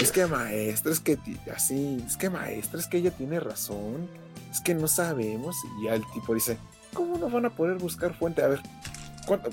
es 0.00 0.10
que 0.10 0.26
maestra, 0.26 0.92
es 0.92 1.00
que 1.00 1.18
así, 1.54 2.02
es 2.04 2.16
que 2.16 2.28
maestra, 2.28 2.80
es 2.80 2.86
que 2.86 2.98
ella 2.98 3.12
tiene 3.12 3.40
razón. 3.40 4.08
Es 4.56 4.62
que 4.62 4.74
no 4.74 4.88
sabemos. 4.88 5.54
Y 5.78 5.84
ya 5.84 5.94
el 5.94 6.04
tipo 6.14 6.32
dice, 6.32 6.56
¿cómo 6.94 7.18
no 7.18 7.28
van 7.28 7.44
a 7.44 7.50
poder 7.50 7.76
buscar 7.76 8.14
fuente? 8.14 8.42
A 8.42 8.48
ver, 8.48 8.60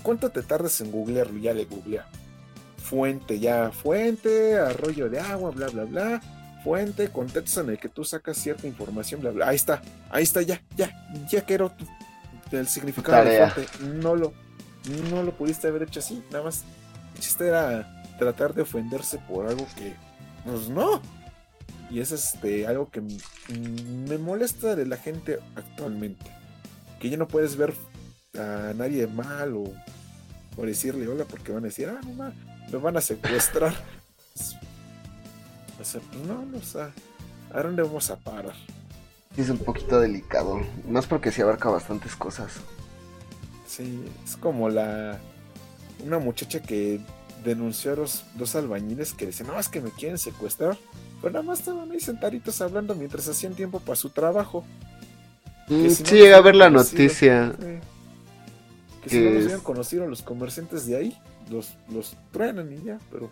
¿cuánto, 0.01 0.29
te 0.29 0.41
tardas 0.41 0.79
en 0.79 0.91
googlearlo? 0.91 1.37
Ya 1.39 1.53
le 1.53 1.65
googlea. 1.65 2.07
Fuente, 2.77 3.37
ya, 3.37 3.69
fuente, 3.71 4.57
arroyo 4.57 5.09
de 5.09 5.19
agua, 5.19 5.51
bla, 5.51 5.67
bla, 5.67 5.83
bla. 5.83 6.21
Fuente, 6.63 7.09
contexto 7.09 7.59
en 7.59 7.71
el 7.71 7.79
que 7.79 7.89
tú 7.89 8.05
sacas 8.05 8.37
cierta 8.37 8.65
información, 8.65 9.19
bla, 9.19 9.31
bla. 9.31 9.49
Ahí 9.49 9.57
está, 9.57 9.81
ahí 10.09 10.23
está, 10.23 10.41
ya, 10.41 10.61
ya, 10.77 10.89
ya 11.29 11.41
quiero 11.41 11.73
el 12.51 12.67
significado 12.69 13.25
de 13.25 13.49
fuente. 13.49 13.71
No 13.83 14.15
lo, 14.15 14.31
no 15.11 15.21
lo 15.21 15.33
pudiste 15.33 15.67
haber 15.67 15.83
hecho 15.83 15.99
así. 15.99 16.23
Nada 16.31 16.45
más 16.45 16.63
el 17.15 17.19
chiste 17.19 17.45
era 17.45 18.01
tratar 18.17 18.53
de 18.53 18.61
ofenderse 18.61 19.17
por 19.17 19.47
algo 19.47 19.67
que, 19.75 19.95
pues 20.45 20.69
no. 20.69 21.01
Y 21.93 21.99
es 21.99 22.11
este, 22.11 22.65
algo 22.65 22.89
que 22.89 23.01
me 23.01 24.17
molesta 24.17 24.75
de 24.75 24.87
la 24.87 24.97
gente 24.97 25.39
actualmente. 25.55 26.25
Que 26.99 27.11
ya 27.11 27.17
no 27.17 27.27
puedes 27.27 27.55
ver 27.55 27.75
a 28.35 28.73
nadie 28.75 29.05
mal 29.05 29.55
o, 29.55 29.71
por 30.55 30.65
decirle 30.65 31.07
hola 31.07 31.25
porque 31.25 31.51
van 31.51 31.65
a 31.65 31.67
decir, 31.67 31.89
ah, 31.89 32.01
no, 32.03 32.33
me 32.71 32.77
van 32.79 32.97
a 32.97 33.01
secuestrar. 33.01 33.75
o 35.79 35.85
sea, 35.85 36.01
no, 36.25 36.43
no, 36.43 36.57
o 36.57 37.55
¿a 37.55 37.61
dónde 37.61 37.83
vamos 37.83 38.09
a 38.09 38.15
parar? 38.15 38.55
Es 39.37 39.51
un 39.51 39.59
poquito 39.59 39.99
delicado, 39.99 40.61
más 40.89 41.05
porque 41.05 41.31
se 41.31 41.43
abarca 41.43 41.69
bastantes 41.69 42.15
cosas. 42.15 42.53
Sí, 43.67 44.03
es 44.25 44.35
como 44.35 44.67
la 44.67 45.19
una 46.03 46.17
muchacha 46.17 46.59
que 46.59 47.01
denunció 47.43 47.93
a 47.93 47.97
los 47.97 48.23
dos 48.33 48.55
albañiles 48.55 49.13
que 49.13 49.27
decían, 49.27 49.49
no, 49.49 49.59
es 49.59 49.69
que 49.69 49.79
me 49.79 49.91
quieren 49.91 50.17
secuestrar. 50.17 50.75
Pero 51.23 51.35
nada 51.35 51.43
más 51.45 51.59
estaban 51.59 51.89
ahí 51.89 52.01
sentaditos 52.01 52.61
hablando 52.61 52.93
mientras 52.95 53.29
hacían 53.29 53.53
tiempo 53.53 53.79
para 53.79 53.95
su 53.95 54.09
trabajo. 54.09 54.65
Mm, 55.69 55.87
sí, 55.87 56.03
llega 56.03 56.35
a 56.35 56.41
ver 56.41 56.53
la 56.53 56.69
noticia. 56.69 57.53
Que, 59.01 59.09
si 59.09 59.21
no 59.21 59.31
los 59.31 59.43
hubieran 59.45 59.61
conocido 59.61 60.05
los 60.05 60.21
comerciantes 60.21 60.85
de 60.85 60.97
ahí, 60.97 61.17
los, 61.49 61.77
los 61.89 62.17
truenan 62.31 62.73
y 62.73 62.83
ya, 62.83 62.99
pero... 63.09 63.29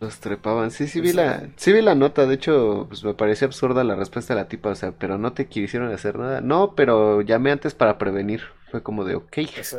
Los 0.00 0.18
trepaban, 0.20 0.70
sí, 0.70 0.86
sí 0.86 1.00
vi 1.00 1.14
la, 1.14 1.48
sí 1.56 1.72
vi 1.72 1.80
la 1.80 1.94
nota, 1.94 2.26
de 2.26 2.34
hecho, 2.34 2.84
pues 2.88 3.02
me 3.02 3.14
pareció 3.14 3.46
absurda 3.46 3.82
la 3.82 3.94
respuesta 3.94 4.34
de 4.34 4.40
la 4.42 4.48
tipa, 4.48 4.68
o 4.68 4.74
sea, 4.74 4.92
pero 4.92 5.16
no 5.16 5.32
te 5.32 5.46
quisieron 5.46 5.90
hacer 5.90 6.18
nada. 6.18 6.42
No, 6.42 6.74
pero 6.74 7.22
llamé 7.22 7.52
antes 7.52 7.74
para 7.74 7.96
prevenir. 7.96 8.42
Fue 8.70 8.82
como 8.82 9.06
de, 9.06 9.14
ok. 9.14 9.38
O 9.58 9.64
sea, 9.64 9.78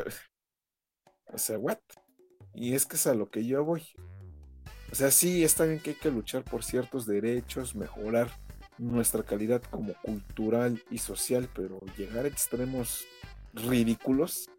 o 1.31 1.37
sea, 1.37 1.59
what? 1.59 1.77
Y 2.55 2.73
es 2.73 2.87
que 2.87 2.95
es 2.95 3.05
a 3.05 3.13
lo 3.13 3.29
que 3.29 3.45
yo 3.45 3.63
voy. 3.63 3.83
O 4.91 4.95
sea, 4.95 5.11
sí, 5.11 5.43
está 5.43 5.65
bien 5.65 5.79
que 5.79 5.91
hay 5.91 5.95
que 5.95 6.11
luchar 6.11 6.43
por 6.43 6.63
ciertos 6.63 7.05
derechos, 7.05 7.75
mejorar 7.75 8.29
nuestra 8.77 9.23
calidad 9.23 9.61
como 9.69 9.93
cultural 10.01 10.81
y 10.89 10.99
social, 10.99 11.49
pero 11.53 11.79
llegar 11.97 12.25
a 12.25 12.27
extremos 12.27 13.05
ridículos, 13.53 14.49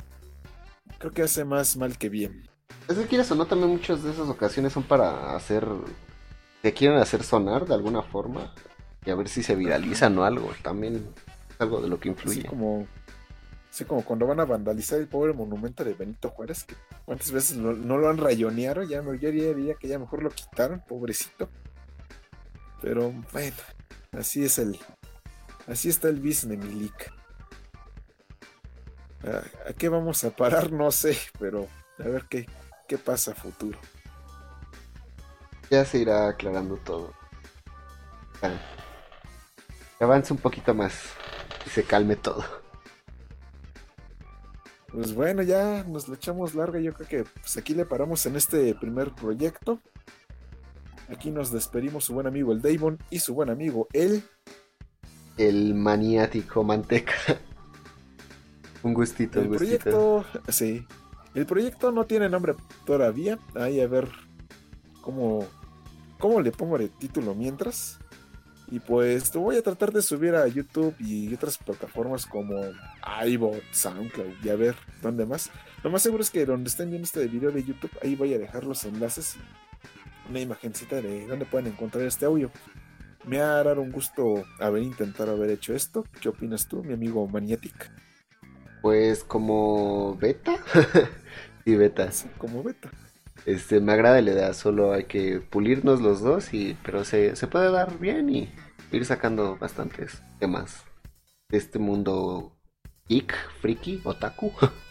creo 0.98 1.12
que 1.12 1.22
hace 1.22 1.44
más 1.44 1.76
mal 1.76 1.96
que 1.96 2.08
bien. 2.08 2.48
Es 2.88 2.96
que 2.96 3.06
quieres 3.06 3.30
o 3.30 3.34
no, 3.34 3.46
también 3.46 3.70
muchas 3.70 4.02
de 4.02 4.10
esas 4.10 4.28
ocasiones 4.28 4.72
son 4.72 4.82
para 4.82 5.36
hacer, 5.36 5.66
te 6.62 6.72
quieren 6.72 6.98
hacer 6.98 7.22
sonar 7.22 7.66
de 7.66 7.74
alguna 7.74 8.02
forma 8.02 8.52
y 9.04 9.10
a 9.10 9.14
ver 9.14 9.28
si 9.28 9.42
se 9.42 9.54
viralizan 9.54 10.18
o 10.18 10.24
algo, 10.24 10.50
también 10.62 10.96
es 11.50 11.60
algo 11.60 11.80
de 11.80 11.88
lo 11.88 12.00
que 12.00 12.08
influye. 12.08 12.44
como 12.44 12.86
Como 13.86 14.04
cuando 14.04 14.26
van 14.26 14.40
a 14.40 14.44
vandalizar 14.44 14.98
el 14.98 15.08
pobre 15.08 15.32
monumento 15.32 15.84
de 15.84 15.94
Benito 15.94 16.30
Juárez, 16.30 16.64
que 16.64 16.74
cuántas 17.04 17.30
veces 17.30 17.56
no, 17.56 17.72
lo 17.72 18.08
han 18.08 18.18
rayoneado, 18.18 18.82
ya 18.82 19.02
yo 19.02 19.30
diría 19.30 19.74
que 19.74 19.88
ya 19.88 19.98
mejor 19.98 20.22
lo 20.22 20.30
quitaron, 20.30 20.82
pobrecito. 20.86 21.48
Pero 22.80 23.12
bueno, 23.32 23.56
así 24.12 24.44
es 24.44 24.58
el. 24.58 24.78
Así 25.66 25.88
está 25.88 26.08
el 26.08 26.20
business, 26.20 26.58
Milik. 26.58 27.12
¿A, 29.24 29.70
¿A 29.70 29.72
qué 29.72 29.88
vamos 29.88 30.24
a 30.24 30.30
parar? 30.30 30.72
No 30.72 30.90
sé, 30.90 31.18
pero 31.38 31.66
a 31.98 32.04
ver 32.04 32.24
qué, 32.28 32.46
qué 32.86 32.98
pasa 32.98 33.32
a 33.32 33.34
futuro. 33.34 33.78
Ya 35.70 35.84
se 35.84 35.98
irá 35.98 36.28
aclarando 36.28 36.76
todo. 36.76 37.12
Avance 40.00 40.32
un 40.32 40.38
poquito 40.38 40.74
más 40.74 40.94
y 41.66 41.70
se 41.70 41.82
calme 41.82 42.16
todo. 42.16 42.44
Pues 44.92 45.14
bueno, 45.14 45.42
ya 45.42 45.84
nos 45.84 46.08
lo 46.08 46.14
echamos 46.14 46.54
larga. 46.54 46.80
Yo 46.80 46.94
creo 46.94 47.08
que 47.08 47.24
pues 47.40 47.56
aquí 47.56 47.74
le 47.74 47.84
paramos 47.84 48.24
en 48.26 48.36
este 48.36 48.74
primer 48.74 49.14
proyecto. 49.14 49.80
Aquí 51.10 51.30
nos 51.30 51.52
despedimos 51.52 52.04
su 52.04 52.14
buen 52.14 52.26
amigo 52.26 52.52
el 52.52 52.62
Damon 52.62 52.98
y 53.10 53.18
su 53.18 53.34
buen 53.34 53.50
amigo 53.50 53.86
el. 53.92 54.22
El 55.36 55.74
maniático 55.74 56.64
manteca. 56.64 57.12
un 58.82 58.94
gustito, 58.94 59.40
el 59.40 59.48
proyecto, 59.48 60.24
sí. 60.48 60.86
El 61.34 61.46
proyecto 61.46 61.92
no 61.92 62.04
tiene 62.04 62.28
nombre 62.28 62.54
todavía. 62.84 63.38
Ahí 63.54 63.80
a 63.80 63.86
ver 63.86 64.08
cómo, 65.02 65.46
cómo 66.18 66.40
le 66.40 66.50
pongo 66.50 66.76
el 66.76 66.90
título 66.90 67.34
mientras. 67.34 67.98
Y 68.70 68.80
pues 68.80 69.32
voy 69.32 69.56
a 69.56 69.62
tratar 69.62 69.92
de 69.92 70.02
subir 70.02 70.34
a 70.34 70.46
YouTube 70.46 70.94
y 70.98 71.32
otras 71.32 71.56
plataformas 71.58 72.26
como 72.26 72.54
iBot, 73.26 73.62
SoundCloud 73.72 74.44
y 74.44 74.48
a 74.48 74.56
ver 74.56 74.76
dónde 75.02 75.26
más. 75.26 75.50
Lo 75.82 75.90
más 75.90 76.02
seguro 76.02 76.22
es 76.22 76.30
que 76.30 76.44
donde 76.44 76.68
estén 76.68 76.90
viendo 76.90 77.06
este 77.06 77.26
video 77.26 77.50
de 77.50 77.64
YouTube, 77.64 77.90
ahí 78.02 78.16
voy 78.16 78.34
a 78.34 78.38
dejar 78.38 78.64
los 78.64 78.84
enlaces 78.84 79.36
y 79.36 80.30
una 80.30 80.40
imagencita 80.40 81.00
de 81.00 81.26
dónde 81.26 81.46
pueden 81.46 81.68
encontrar 81.68 82.04
este 82.04 82.26
audio. 82.26 82.50
Me 83.24 83.40
ha 83.40 83.62
dado 83.62 83.82
un 83.82 83.92
gusto 83.92 84.44
haber 84.58 84.82
intentado 84.82 85.32
haber 85.32 85.50
hecho 85.50 85.74
esto. 85.74 86.04
¿Qué 86.20 86.28
opinas 86.28 86.68
tú, 86.68 86.82
mi 86.82 86.94
amigo 86.94 87.26
Magnetic? 87.26 87.90
Pues 88.82 89.24
como 89.24 90.16
beta. 90.16 90.56
sí, 91.64 91.76
beta. 91.76 92.10
Sí, 92.10 92.28
como 92.38 92.62
beta. 92.62 92.90
Este, 93.44 93.80
me 93.80 93.92
agrada 93.92 94.20
la 94.20 94.32
idea, 94.32 94.52
solo 94.52 94.92
hay 94.92 95.04
que 95.04 95.40
pulirnos 95.40 96.00
los 96.00 96.20
dos, 96.20 96.52
y, 96.52 96.76
pero 96.84 97.04
se, 97.04 97.36
se 97.36 97.46
puede 97.46 97.70
dar 97.70 97.98
bien 97.98 98.28
y 98.28 98.52
ir 98.92 99.04
sacando 99.04 99.56
bastantes 99.56 100.22
temas 100.38 100.84
de 101.48 101.58
este 101.58 101.78
mundo 101.78 102.57
geek, 103.08 103.34
friki, 103.60 104.00
otaku. 104.04 104.52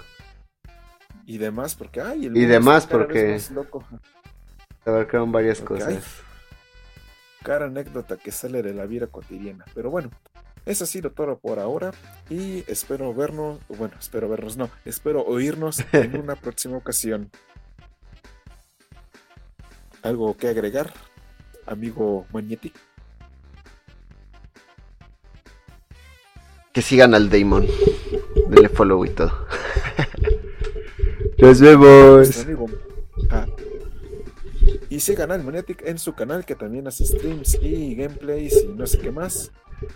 Y 1.29 1.37
demás, 1.39 1.75
porque 1.75 1.99
hay 1.99 2.27
Y 2.27 2.45
demás, 2.45 2.87
porque. 2.87 3.37
Se 3.37 3.53
abarcaron 4.85 5.29
varias 5.33 5.59
cosas. 5.59 6.05
Cada 7.43 7.65
anécdota 7.65 8.15
que 8.15 8.31
sale 8.31 8.63
de 8.63 8.73
la 8.73 8.85
vida 8.85 9.07
cotidiana. 9.07 9.65
Pero 9.75 9.91
bueno, 9.91 10.09
eso 10.65 10.85
ha 10.85 10.87
sido 10.87 11.11
todo 11.11 11.37
por 11.37 11.59
ahora. 11.59 11.91
Y 12.29 12.63
espero 12.71 13.13
vernos. 13.13 13.59
Bueno, 13.67 13.95
espero 13.99 14.29
vernos, 14.29 14.55
no. 14.55 14.69
Espero 14.85 15.21
oírnos 15.25 15.83
en 15.91 16.17
una 16.17 16.35
próxima 16.41 16.77
ocasión. 16.77 17.29
¿Algo 20.01 20.37
que 20.37 20.47
agregar, 20.47 20.93
amigo 21.65 22.25
Magnetic? 22.31 22.73
Que 26.77 26.83
sigan 26.83 27.15
al 27.15 27.27
Damon. 27.27 27.65
Denle 28.49 28.69
follow 28.69 29.03
y 29.03 29.09
todo. 29.09 29.31
Nos 31.39 31.59
vemos. 31.59 32.45
Ah. 33.31 33.47
Y 34.87 34.99
sigan 34.99 35.31
al 35.31 35.43
Magnetic 35.43 35.81
en 35.87 35.97
su 35.97 36.13
canal 36.13 36.45
que 36.45 36.53
también 36.53 36.87
hace 36.87 37.03
streams 37.03 37.57
y 37.63 37.95
gameplays 37.95 38.63
y 38.63 38.67
no 38.67 38.85
sé 38.85 38.99
qué 38.99 39.09
más. 39.09 39.51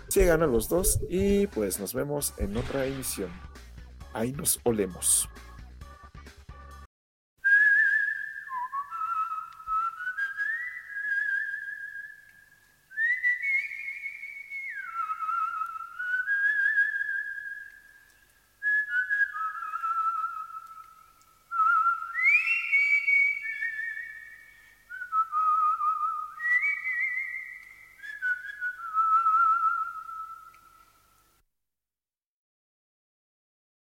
Sigan 0.08 0.42
a 0.42 0.48
los 0.48 0.68
dos 0.68 0.98
y 1.08 1.46
pues 1.46 1.78
nos 1.78 1.94
vemos 1.94 2.34
en 2.38 2.56
otra 2.56 2.84
emisión. 2.84 3.30
Ahí 4.12 4.32
nos 4.32 4.58
olemos. 4.64 5.28